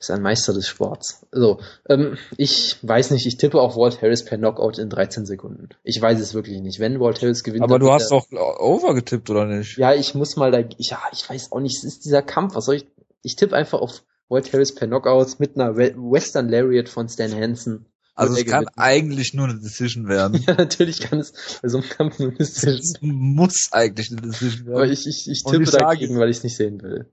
Ist 0.00 0.10
ein 0.10 0.22
Meister 0.22 0.52
des 0.52 0.66
Sports. 0.68 1.24
So, 1.30 1.60
ähm, 1.88 2.18
ich 2.36 2.76
weiß 2.82 3.12
nicht, 3.12 3.26
ich 3.26 3.36
tippe 3.38 3.60
auf 3.60 3.76
Walt 3.76 4.02
Harris 4.02 4.24
per 4.24 4.36
Knockout 4.36 4.76
in 4.78 4.90
13 4.90 5.24
Sekunden. 5.24 5.68
Ich 5.84 6.02
weiß 6.02 6.20
es 6.20 6.34
wirklich 6.34 6.60
nicht. 6.60 6.80
Wenn 6.80 7.00
Walt 7.00 7.22
Harris 7.22 7.42
gewinnt, 7.44 7.62
Aber 7.62 7.78
du 7.78 7.90
hast 7.90 8.10
doch 8.10 8.26
over 8.58 8.94
getippt, 8.94 9.30
oder 9.30 9.46
nicht? 9.46 9.78
Ja, 9.78 9.94
ich 9.94 10.14
muss 10.14 10.36
mal 10.36 10.50
da. 10.50 10.58
Ich, 10.78 10.90
ja, 10.90 11.00
ich 11.12 11.28
weiß 11.30 11.52
auch 11.52 11.60
nicht. 11.60 11.76
Es 11.78 11.84
ist 11.84 12.04
dieser 12.04 12.22
Kampf. 12.22 12.54
Was 12.56 12.66
soll 12.66 12.74
ich? 12.74 12.86
Ich 13.22 13.36
tippe 13.36 13.56
einfach 13.56 13.80
auf 13.80 14.02
Walt 14.28 14.52
Harris 14.52 14.74
per 14.74 14.86
Knockout 14.88 15.38
mit 15.38 15.56
einer 15.56 15.76
Western 15.76 16.48
Lariat 16.48 16.88
von 16.88 17.08
Stan 17.08 17.32
Hansen. 17.34 17.86
Also 18.16 18.34
es 18.34 18.44
kann 18.46 18.64
gewinnen. 18.64 18.78
eigentlich 18.78 19.34
nur 19.34 19.48
eine 19.48 19.58
Decision 19.58 20.06
werden. 20.08 20.40
Ja, 20.46 20.54
natürlich 20.54 21.00
kann 21.00 21.18
es 21.18 21.32
bei 21.60 21.68
so 21.68 21.78
einem 21.78 21.88
Kampf 21.88 22.18
nur 22.20 22.28
eine 22.28 22.38
Decision. 22.38 22.76
Es 22.78 22.96
muss 23.02 23.68
eigentlich 23.72 24.10
eine 24.12 24.20
Decision 24.22 24.68
Aber 24.68 24.80
werden. 24.82 24.92
ich, 24.92 25.06
ich, 25.06 25.28
ich 25.28 25.44
Und 25.44 25.50
tippe 25.52 25.64
ich 25.64 25.70
sage- 25.70 25.84
dagegen, 25.84 26.18
weil 26.18 26.30
ich 26.30 26.36
es 26.38 26.44
nicht 26.44 26.56
sehen 26.56 26.80
will. 26.82 27.12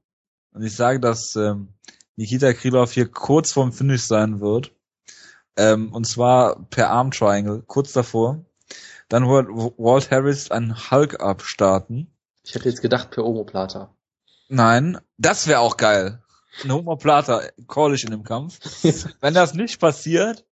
Und 0.54 0.64
ich 0.64 0.76
sage, 0.76 1.00
dass 1.00 1.36
ähm, 1.36 1.70
Nikita 2.18 2.54
Krylov 2.54 2.92
hier 2.92 3.08
kurz 3.08 3.52
vorm 3.54 3.74
Finish 3.74 4.04
sein 4.04 4.42
wird. 4.42 4.72
Ähm, 5.58 5.92
und 5.94 6.06
zwar 6.08 6.64
per 6.70 6.92
Arm 6.92 7.12
Triangle, 7.12 7.64
kurz 7.66 7.94
davor. 7.94 8.46
Dann 9.10 9.28
wird 9.28 9.48
Walt 9.50 10.12
Harris 10.12 10.52
einen 10.52 10.92
Hulk 10.92 11.20
abstarten. 11.20 12.14
Ich 12.44 12.54
hätte 12.56 12.70
jetzt 12.70 12.82
gedacht 12.82 13.12
per 13.12 13.26
Omoplata. 13.26 13.94
Nein, 14.50 15.00
das 15.18 15.48
wäre 15.48 15.60
auch 15.60 15.78
geil. 15.78 16.22
Eine 16.64 16.74
Homoplata 16.74 17.42
call 17.68 17.94
ich 17.94 18.04
in 18.04 18.12
dem 18.12 18.24
Kampf. 18.24 18.60
Wenn 19.22 19.34
das 19.34 19.54
nicht 19.54 19.80
passiert, 19.80 20.46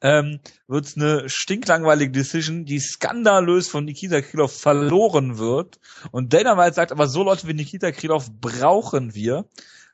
ähm, 0.00 0.40
wird's 0.68 0.96
eine 0.96 1.28
stinklangweilige 1.28 2.12
Decision, 2.12 2.64
die 2.64 2.78
skandalös 2.78 3.68
von 3.68 3.84
Nikita 3.84 4.20
Krylov 4.20 4.52
verloren 4.52 5.38
wird. 5.38 5.80
Und 6.10 6.32
Dana 6.32 6.58
White 6.58 6.74
sagt, 6.74 6.92
aber 6.92 7.08
so 7.08 7.22
Leute 7.22 7.48
wie 7.48 7.54
Nikita 7.54 7.90
Krylov 7.92 8.30
brauchen 8.40 9.14
wir. 9.14 9.46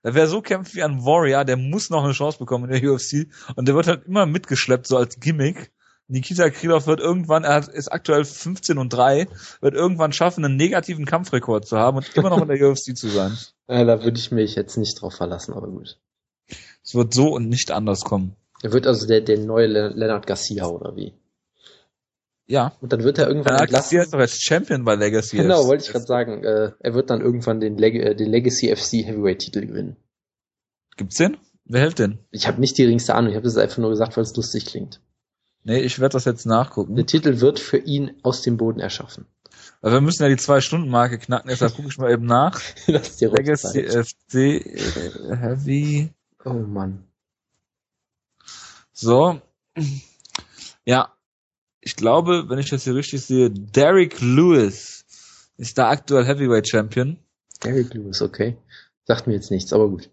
Wer 0.02 0.26
so 0.26 0.40
kämpft 0.40 0.74
wie 0.74 0.82
ein 0.82 1.04
Warrior, 1.04 1.44
der 1.44 1.56
muss 1.56 1.90
noch 1.90 2.02
eine 2.02 2.14
Chance 2.14 2.38
bekommen 2.38 2.70
in 2.70 2.80
der 2.80 2.90
UFC. 2.90 3.28
Und 3.54 3.68
der 3.68 3.74
wird 3.74 3.86
halt 3.86 4.06
immer 4.06 4.26
mitgeschleppt, 4.26 4.86
so 4.86 4.96
als 4.96 5.20
Gimmick. 5.20 5.70
Nikita 6.10 6.50
Krylov 6.50 6.86
wird 6.86 7.00
irgendwann, 7.00 7.44
er 7.44 7.72
ist 7.72 7.90
aktuell 7.92 8.24
15 8.24 8.78
und 8.78 8.92
3, 8.92 9.28
wird 9.60 9.74
irgendwann 9.74 10.12
schaffen, 10.12 10.44
einen 10.44 10.56
negativen 10.56 11.06
Kampfrekord 11.06 11.66
zu 11.66 11.78
haben 11.78 11.98
und 11.98 12.16
immer 12.16 12.30
noch 12.30 12.42
in 12.42 12.48
der 12.48 12.60
UFC 12.70 12.96
zu 12.96 13.08
sein. 13.08 13.38
Ja, 13.68 13.84
da 13.84 14.02
würde 14.02 14.18
ich 14.18 14.32
mich 14.32 14.56
jetzt 14.56 14.76
nicht 14.76 15.00
drauf 15.00 15.14
verlassen, 15.14 15.54
aber 15.54 15.68
gut. 15.68 15.98
Es 16.82 16.94
wird 16.94 17.14
so 17.14 17.28
und 17.28 17.48
nicht 17.48 17.70
anders 17.70 18.02
kommen. 18.02 18.34
Er 18.62 18.72
wird 18.72 18.86
also 18.86 19.06
der, 19.06 19.20
der 19.20 19.38
neue 19.38 19.66
Le 19.66 19.88
Leonard 19.90 20.26
Garcia 20.26 20.66
oder 20.66 20.96
wie? 20.96 21.14
Ja. 22.46 22.72
Und 22.80 22.92
dann 22.92 23.04
wird 23.04 23.18
er 23.18 23.28
irgendwann 23.28 23.54
Leonard 23.54 23.70
Garcia 23.70 24.02
entlassen. 24.02 24.20
ist 24.20 24.30
doch 24.32 24.34
jetzt 24.34 24.44
Champion 24.44 24.84
bei 24.84 24.96
Legacy. 24.96 25.36
Genau, 25.36 25.62
FC. 25.62 25.68
wollte 25.68 25.84
ich 25.84 25.90
gerade 25.92 26.06
sagen. 26.06 26.44
Äh, 26.44 26.72
er 26.80 26.94
wird 26.94 27.10
dann 27.10 27.20
irgendwann 27.20 27.60
den, 27.60 27.78
Leg 27.78 27.94
äh, 27.94 28.14
den 28.16 28.28
Legacy 28.28 28.74
FC 28.74 29.06
Heavyweight 29.06 29.38
Titel 29.38 29.64
gewinnen. 29.64 29.96
Gibt's 30.96 31.16
den? 31.16 31.36
Wer 31.64 31.82
hält 31.82 32.00
den? 32.00 32.18
Ich 32.32 32.48
habe 32.48 32.60
nicht 32.60 32.76
die 32.76 32.82
geringste 32.82 33.14
Ahnung. 33.14 33.30
Ich 33.30 33.36
habe 33.36 33.44
das 33.44 33.56
einfach 33.56 33.78
nur 33.78 33.90
gesagt, 33.90 34.16
weil 34.16 34.24
es 34.24 34.34
lustig 34.34 34.66
klingt. 34.66 35.00
Nee, 35.62 35.80
ich 35.80 35.98
werde 35.98 36.14
das 36.14 36.24
jetzt 36.24 36.46
nachgucken. 36.46 36.96
Der 36.96 37.06
Titel 37.06 37.40
wird 37.40 37.58
für 37.58 37.78
ihn 37.78 38.12
aus 38.22 38.42
dem 38.42 38.56
Boden 38.56 38.80
erschaffen. 38.80 39.26
Weil 39.82 39.92
wir 39.92 40.00
müssen 40.00 40.22
ja 40.22 40.28
die 40.28 40.36
Zwei-Stunden-Marke 40.36 41.18
knacken, 41.18 41.48
deshalb 41.48 41.74
gucke 41.74 41.88
ich 41.88 41.98
mal 41.98 42.10
eben 42.10 42.26
nach. 42.26 42.60
das 42.86 43.08
ist 43.08 43.20
die 43.20 43.26
Legacy. 43.26 43.82
FC 43.82 44.34
äh, 44.34 45.36
Heavy. 45.36 46.10
Oh 46.44 46.52
Mann. 46.52 47.04
So. 48.92 49.40
Ja. 50.84 51.12
Ich 51.82 51.96
glaube, 51.96 52.48
wenn 52.48 52.58
ich 52.58 52.68
das 52.68 52.84
hier 52.84 52.94
richtig 52.94 53.22
sehe, 53.22 53.50
Derek 53.50 54.20
Lewis 54.20 55.06
ist 55.56 55.78
da 55.78 55.88
aktuell 55.88 56.26
Heavyweight 56.26 56.68
Champion. 56.68 57.18
Eric 57.62 57.94
Lewis, 57.94 58.20
okay. 58.20 58.58
Sagt 59.04 59.26
mir 59.26 59.34
jetzt 59.34 59.50
nichts, 59.50 59.72
aber 59.72 59.88
gut. 59.88 60.10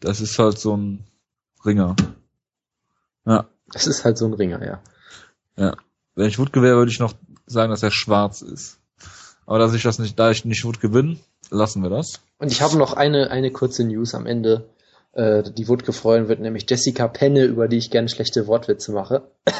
Das 0.00 0.20
ist 0.22 0.38
halt 0.38 0.58
so 0.58 0.76
ein 0.76 1.04
Ringer. 1.64 1.96
Ja. 3.26 3.48
Das 3.72 3.86
ist 3.86 4.04
halt 4.04 4.18
so 4.18 4.26
ein 4.26 4.34
Ringer, 4.34 4.64
ja. 4.64 4.80
Ja. 5.56 5.76
Wenn 6.14 6.28
ich 6.28 6.38
Wutke 6.38 6.62
wäre, 6.62 6.76
würde 6.76 6.90
ich 6.90 6.98
noch 6.98 7.14
sagen, 7.46 7.70
dass 7.70 7.82
er 7.82 7.90
schwarz 7.90 8.42
ist. 8.42 8.78
Aber 9.46 9.58
dass 9.58 9.74
ich 9.74 9.82
das 9.82 9.98
nicht, 9.98 10.18
da 10.18 10.30
ich 10.30 10.44
nicht 10.44 10.64
Wutke 10.64 10.88
bin, 10.88 11.20
lassen 11.50 11.82
wir 11.82 11.90
das. 11.90 12.20
Und 12.38 12.52
ich 12.52 12.62
habe 12.62 12.76
noch 12.76 12.92
eine, 12.92 13.30
eine 13.30 13.50
kurze 13.50 13.84
News 13.84 14.14
am 14.14 14.26
Ende, 14.26 14.68
äh, 15.12 15.42
die 15.42 15.68
Wutke 15.68 15.92
freuen 15.92 16.28
wird, 16.28 16.40
nämlich 16.40 16.66
Jessica 16.68 17.08
Penne, 17.08 17.44
über 17.44 17.68
die 17.68 17.78
ich 17.78 17.90
gerne 17.90 18.08
schlechte 18.08 18.46
Wortwitze 18.46 18.92
mache. 18.92 19.30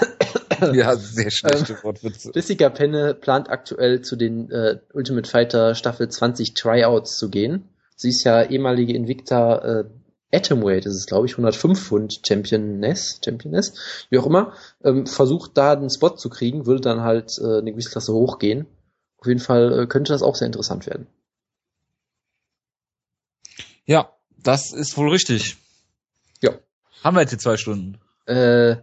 Ja, 0.75 0.95
sehr 0.95 1.31
schlechte 1.31 1.83
Wortwitze. 1.83 2.33
Jessica 2.35 2.69
Penne 2.69 3.15
plant 3.15 3.49
aktuell 3.49 4.03
zu 4.03 4.15
den 4.15 4.51
äh, 4.51 4.79
Ultimate 4.93 5.27
Fighter 5.27 5.75
Staffel 5.75 6.11
20 6.11 6.53
Tryouts 6.53 7.17
zu 7.17 7.31
gehen. 7.31 7.71
Sie 7.97 8.11
ist 8.11 8.25
ja 8.25 8.43
ehemalige 8.43 8.93
Invicta 8.93 9.59
äh, 9.59 9.85
Atomweight, 10.33 10.87
ist 10.87 10.95
es 10.95 11.07
glaube 11.07 11.27
ich, 11.27 11.33
105 11.33 11.79
Pfund 11.81 12.21
Championess, 12.27 13.21
Championess, 13.25 14.07
wie 14.11 14.19
auch 14.19 14.27
immer, 14.27 14.53
ähm, 14.85 15.07
versucht 15.07 15.57
da 15.57 15.73
einen 15.73 15.91
Spot 15.91 16.11
zu 16.17 16.29
kriegen, 16.31 16.67
würde 16.67 16.81
dann 16.83 17.01
halt 17.03 17.39
äh, 17.39 17.59
eine 17.59 17.73
Gewichtsklasse 17.73 18.13
hochgehen. 18.13 18.67
Auf 19.19 19.27
jeden 19.27 19.41
Fall 19.41 19.81
äh, 19.81 19.87
könnte 19.87 20.13
das 20.13 20.23
auch 20.23 20.35
sehr 20.37 20.47
interessant 20.47 20.87
werden. 20.87 21.07
Ja, 23.85 24.13
das 24.39 24.73
ist 24.73 24.97
wohl 24.97 25.11
richtig. 25.11 25.57
Ja. 26.41 26.53
Haben 27.03 27.17
wir 27.17 27.23
jetzt 27.23 27.33
die 27.33 27.39
zwei 27.39 27.57
Stunden? 27.57 27.99
Äh, 28.27 28.77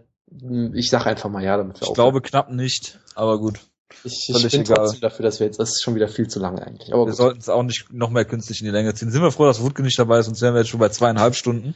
ich 0.73 0.89
sag 0.89 1.05
einfach 1.07 1.29
mal 1.29 1.43
ja, 1.43 1.55
damit 1.57 1.77
wir 1.77 1.83
Ich 1.83 1.89
aufhören. 1.89 1.95
glaube 2.11 2.21
knapp 2.21 2.51
nicht, 2.51 2.99
aber 3.15 3.39
gut. 3.39 3.59
Ich, 4.03 4.29
ich 4.29 4.51
bin 4.51 4.61
egal. 4.61 4.77
trotzdem 4.77 5.01
dafür, 5.01 5.23
dass 5.23 5.39
wir 5.39 5.47
jetzt, 5.47 5.59
das 5.59 5.69
ist 5.69 5.83
schon 5.83 5.95
wieder 5.95 6.07
viel 6.07 6.27
zu 6.27 6.39
lange 6.39 6.65
eigentlich. 6.65 6.93
Aber 6.93 7.05
Wir 7.05 7.13
sollten 7.13 7.39
es 7.39 7.49
auch 7.49 7.63
nicht 7.63 7.91
noch 7.91 8.09
mehr 8.09 8.25
künstlich 8.25 8.59
in 8.59 8.65
die 8.65 8.71
Länge 8.71 8.93
ziehen. 8.93 9.11
Sind 9.11 9.21
wir 9.21 9.31
froh, 9.31 9.45
dass 9.45 9.61
Wutke 9.61 9.81
nicht 9.81 9.97
dabei 9.97 10.19
ist, 10.19 10.25
sonst 10.25 10.41
wären 10.41 10.53
wir 10.53 10.59
jetzt 10.59 10.69
schon 10.69 10.79
bei 10.79 10.89
zweieinhalb 10.89 11.35
Stunden. 11.35 11.75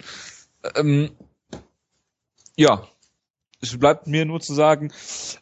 Ähm, 0.76 1.12
ja, 2.56 2.88
es 3.62 3.78
bleibt 3.78 4.08
mir 4.08 4.26
nur 4.26 4.40
zu 4.40 4.54
sagen, 4.54 4.92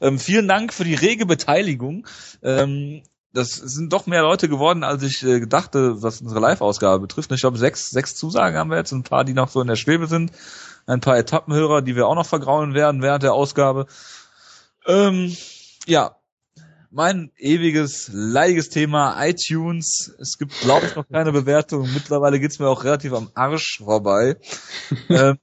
ähm, 0.01 0.19
vielen 0.19 0.47
Dank 0.47 0.73
für 0.73 0.83
die 0.83 0.95
rege 0.95 1.25
Beteiligung. 1.25 2.05
Ähm, 2.43 3.03
das 3.33 3.49
sind 3.51 3.93
doch 3.93 4.07
mehr 4.07 4.23
Leute 4.23 4.49
geworden, 4.49 4.83
als 4.83 5.03
ich 5.03 5.23
äh, 5.23 5.45
dachte, 5.45 6.01
was 6.01 6.21
unsere 6.21 6.39
Live-Ausgabe 6.39 6.99
betrifft. 6.99 7.31
Ich 7.31 7.41
glaube, 7.41 7.57
sechs, 7.57 7.89
sechs 7.89 8.15
Zusagen 8.15 8.57
haben 8.57 8.71
wir 8.71 8.77
jetzt, 8.77 8.91
ein 8.91 9.03
paar, 9.03 9.23
die 9.23 9.33
noch 9.33 9.49
so 9.49 9.61
in 9.61 9.67
der 9.67 9.75
Schwebe 9.75 10.07
sind, 10.07 10.31
ein 10.87 10.99
paar 10.99 11.17
Etappenhörer, 11.17 11.81
die 11.81 11.95
wir 11.95 12.07
auch 12.07 12.15
noch 12.15 12.25
vergraulen 12.25 12.73
werden 12.73 13.01
während 13.01 13.23
der 13.23 13.33
Ausgabe. 13.33 13.85
Ähm, 14.87 15.35
ja, 15.85 16.15
mein 16.91 17.31
ewiges, 17.37 18.09
leidiges 18.13 18.69
Thema 18.69 19.15
iTunes. 19.25 20.13
Es 20.19 20.37
gibt, 20.37 20.59
glaube 20.61 20.87
ich, 20.87 20.95
noch 20.95 21.07
keine 21.07 21.31
Bewertung. 21.31 21.89
Mittlerweile 21.93 22.39
geht's 22.39 22.59
mir 22.59 22.67
auch 22.67 22.83
relativ 22.83 23.13
am 23.13 23.29
Arsch 23.33 23.79
vorbei. 23.83 24.37
ähm, 25.09 25.37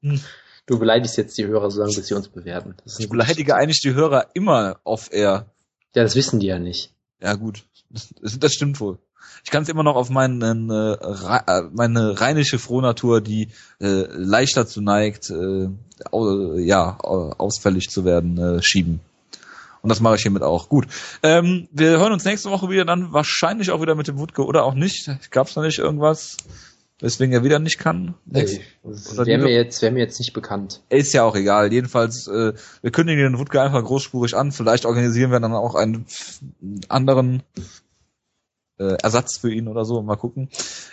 du 0.66 0.78
beleidigst 0.78 1.16
jetzt 1.16 1.39
die 1.39 1.47
Hörer 1.47 1.70
so 1.70 1.81
lange, 1.81 1.94
bis 1.94 2.06
sie 2.06 2.14
uns 2.14 2.28
bewerten. 2.28 2.74
ich 2.98 3.09
beleidige 3.09 3.55
eigentlich 3.55 3.81
die 3.81 3.94
Hörer 3.94 4.28
immer 4.35 4.81
off-air. 4.85 5.47
Ja, 5.94 6.02
das 6.02 6.16
wissen 6.16 6.40
die 6.40 6.47
ja 6.47 6.59
nicht. 6.59 6.93
Ja, 7.20 7.35
gut. 7.35 7.64
Das, 7.90 8.12
das 8.39 8.52
stimmt 8.52 8.81
wohl. 8.81 8.98
Ich 9.44 9.51
kann 9.51 9.62
es 9.62 9.68
immer 9.68 9.85
noch 9.85 9.97
auf 9.97 10.10
meinen, 10.10 10.43
äh, 10.43 11.62
meine 11.73 12.20
rheinische 12.20 12.59
Frohnatur, 12.59 13.20
die 13.20 13.48
äh, 13.81 14.06
leicht 14.10 14.56
dazu 14.56 14.81
neigt, 14.81 15.31
äh, 15.31 15.68
ja, 16.10 16.98
ausfällig 16.98 17.89
zu 17.89 18.05
werden, 18.05 18.39
äh, 18.39 18.62
schieben. 18.62 19.01
Und 19.87 19.91
das 19.91 20.01
mache 20.01 20.17
ich 20.17 20.23
hiermit 20.23 20.43
auch. 20.43 20.69
Gut. 20.69 20.89
Ähm, 21.23 21.69
wir 21.71 21.91
hören 21.91 22.13
uns 22.13 22.25
nächste 22.25 22.51
Woche 22.51 22.69
wieder 22.69 22.85
dann 22.85 23.13
wahrscheinlich 23.13 23.71
auch 23.71 23.81
wieder 23.81 23.95
mit 23.95 24.09
dem 24.09 24.19
Wutke 24.19 24.45
oder 24.45 24.65
auch 24.65 24.75
nicht. 24.75 25.09
Gab 25.31 25.47
es 25.47 25.55
da 25.55 25.63
nicht 25.63 25.79
irgendwas, 25.79 26.39
weswegen 26.99 27.33
er 27.33 27.45
wieder 27.45 27.61
nicht 27.61 27.79
kann? 27.79 28.17
Nee, 28.25 28.59
wäre 28.83 29.39
mir 29.39 29.53
jetzt, 29.53 29.83
wäre 29.83 29.93
mir 29.93 30.01
jetzt 30.01 30.19
nicht 30.19 30.33
bekannt. 30.33 30.83
Ist 30.89 31.15
ja 31.15 31.23
auch 31.23 31.37
egal. 31.37 31.73
Jedenfalls, 31.73 32.27
äh, 32.27 32.55
wir 32.83 32.91
kündigen 32.91 33.23
den 33.23 33.39
Wutke 33.39 33.63
einfach 33.63 33.85
großspurig 33.85 34.35
an. 34.35 34.51
Vielleicht 34.51 34.87
organisieren 34.87 35.31
wir 35.31 35.39
dann 35.39 35.53
auch 35.53 35.77
einen 35.77 36.07
anderen 36.89 37.45
äh, 38.78 38.97
Ersatz 39.03 39.39
für 39.39 39.53
ihn 39.53 39.69
oder 39.69 39.85
so. 39.85 40.03
Mal 40.03 40.16
gucken. 40.16 40.48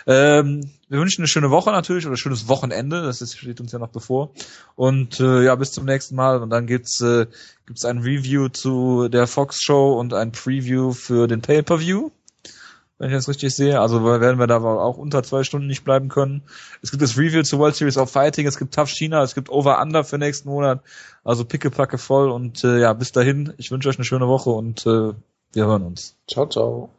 Ähm, 0.06 0.70
wir 0.88 0.98
wünschen 0.98 1.22
eine 1.22 1.28
schöne 1.28 1.50
Woche 1.50 1.70
natürlich 1.70 2.06
oder 2.06 2.16
schönes 2.16 2.48
Wochenende. 2.48 3.02
Das 3.02 3.20
ist, 3.20 3.36
steht 3.36 3.60
uns 3.60 3.72
ja 3.72 3.78
noch 3.78 3.88
bevor. 3.88 4.30
Und 4.74 5.20
äh, 5.20 5.44
ja, 5.44 5.54
bis 5.54 5.72
zum 5.72 5.84
nächsten 5.84 6.14
Mal. 6.14 6.42
Und 6.42 6.50
dann 6.50 6.66
gibt's 6.66 7.00
äh, 7.00 7.26
gibt's 7.66 7.84
ein 7.84 7.98
Review 7.98 8.48
zu 8.48 9.08
der 9.08 9.26
Fox 9.26 9.62
Show 9.62 9.98
und 9.98 10.14
ein 10.14 10.32
Preview 10.32 10.92
für 10.92 11.26
den 11.26 11.42
Pay-per-View. 11.42 12.10
Wenn 12.98 13.10
ich 13.10 13.16
das 13.16 13.28
richtig 13.28 13.54
sehe. 13.54 13.80
Also 13.80 14.04
werden 14.04 14.38
wir 14.38 14.46
da 14.46 14.62
auch 14.62 14.96
unter 14.96 15.22
zwei 15.24 15.42
Stunden 15.42 15.66
nicht 15.66 15.84
bleiben 15.84 16.08
können. 16.08 16.42
Es 16.80 16.92
gibt 16.92 17.02
das 17.02 17.18
Review 17.18 17.42
zu 17.42 17.58
World 17.58 17.74
Series 17.74 17.98
of 17.98 18.10
Fighting, 18.10 18.46
es 18.46 18.56
gibt 18.56 18.72
Tough 18.72 18.88
China, 18.88 19.22
es 19.22 19.34
gibt 19.34 19.50
Over 19.50 19.82
Under 19.82 20.04
für 20.04 20.16
nächsten 20.16 20.48
Monat. 20.48 20.80
Also 21.24 21.44
pickepacke 21.44 21.98
voll 21.98 22.30
und 22.30 22.62
äh, 22.62 22.78
ja, 22.78 22.92
bis 22.92 23.10
dahin. 23.10 23.52
Ich 23.56 23.72
wünsche 23.72 23.88
euch 23.88 23.98
eine 23.98 24.04
schöne 24.04 24.28
Woche 24.28 24.50
und 24.50 24.86
äh, 24.86 25.12
wir 25.52 25.66
hören 25.66 25.82
uns. 25.82 26.16
Ciao, 26.28 26.46
ciao. 26.46 26.90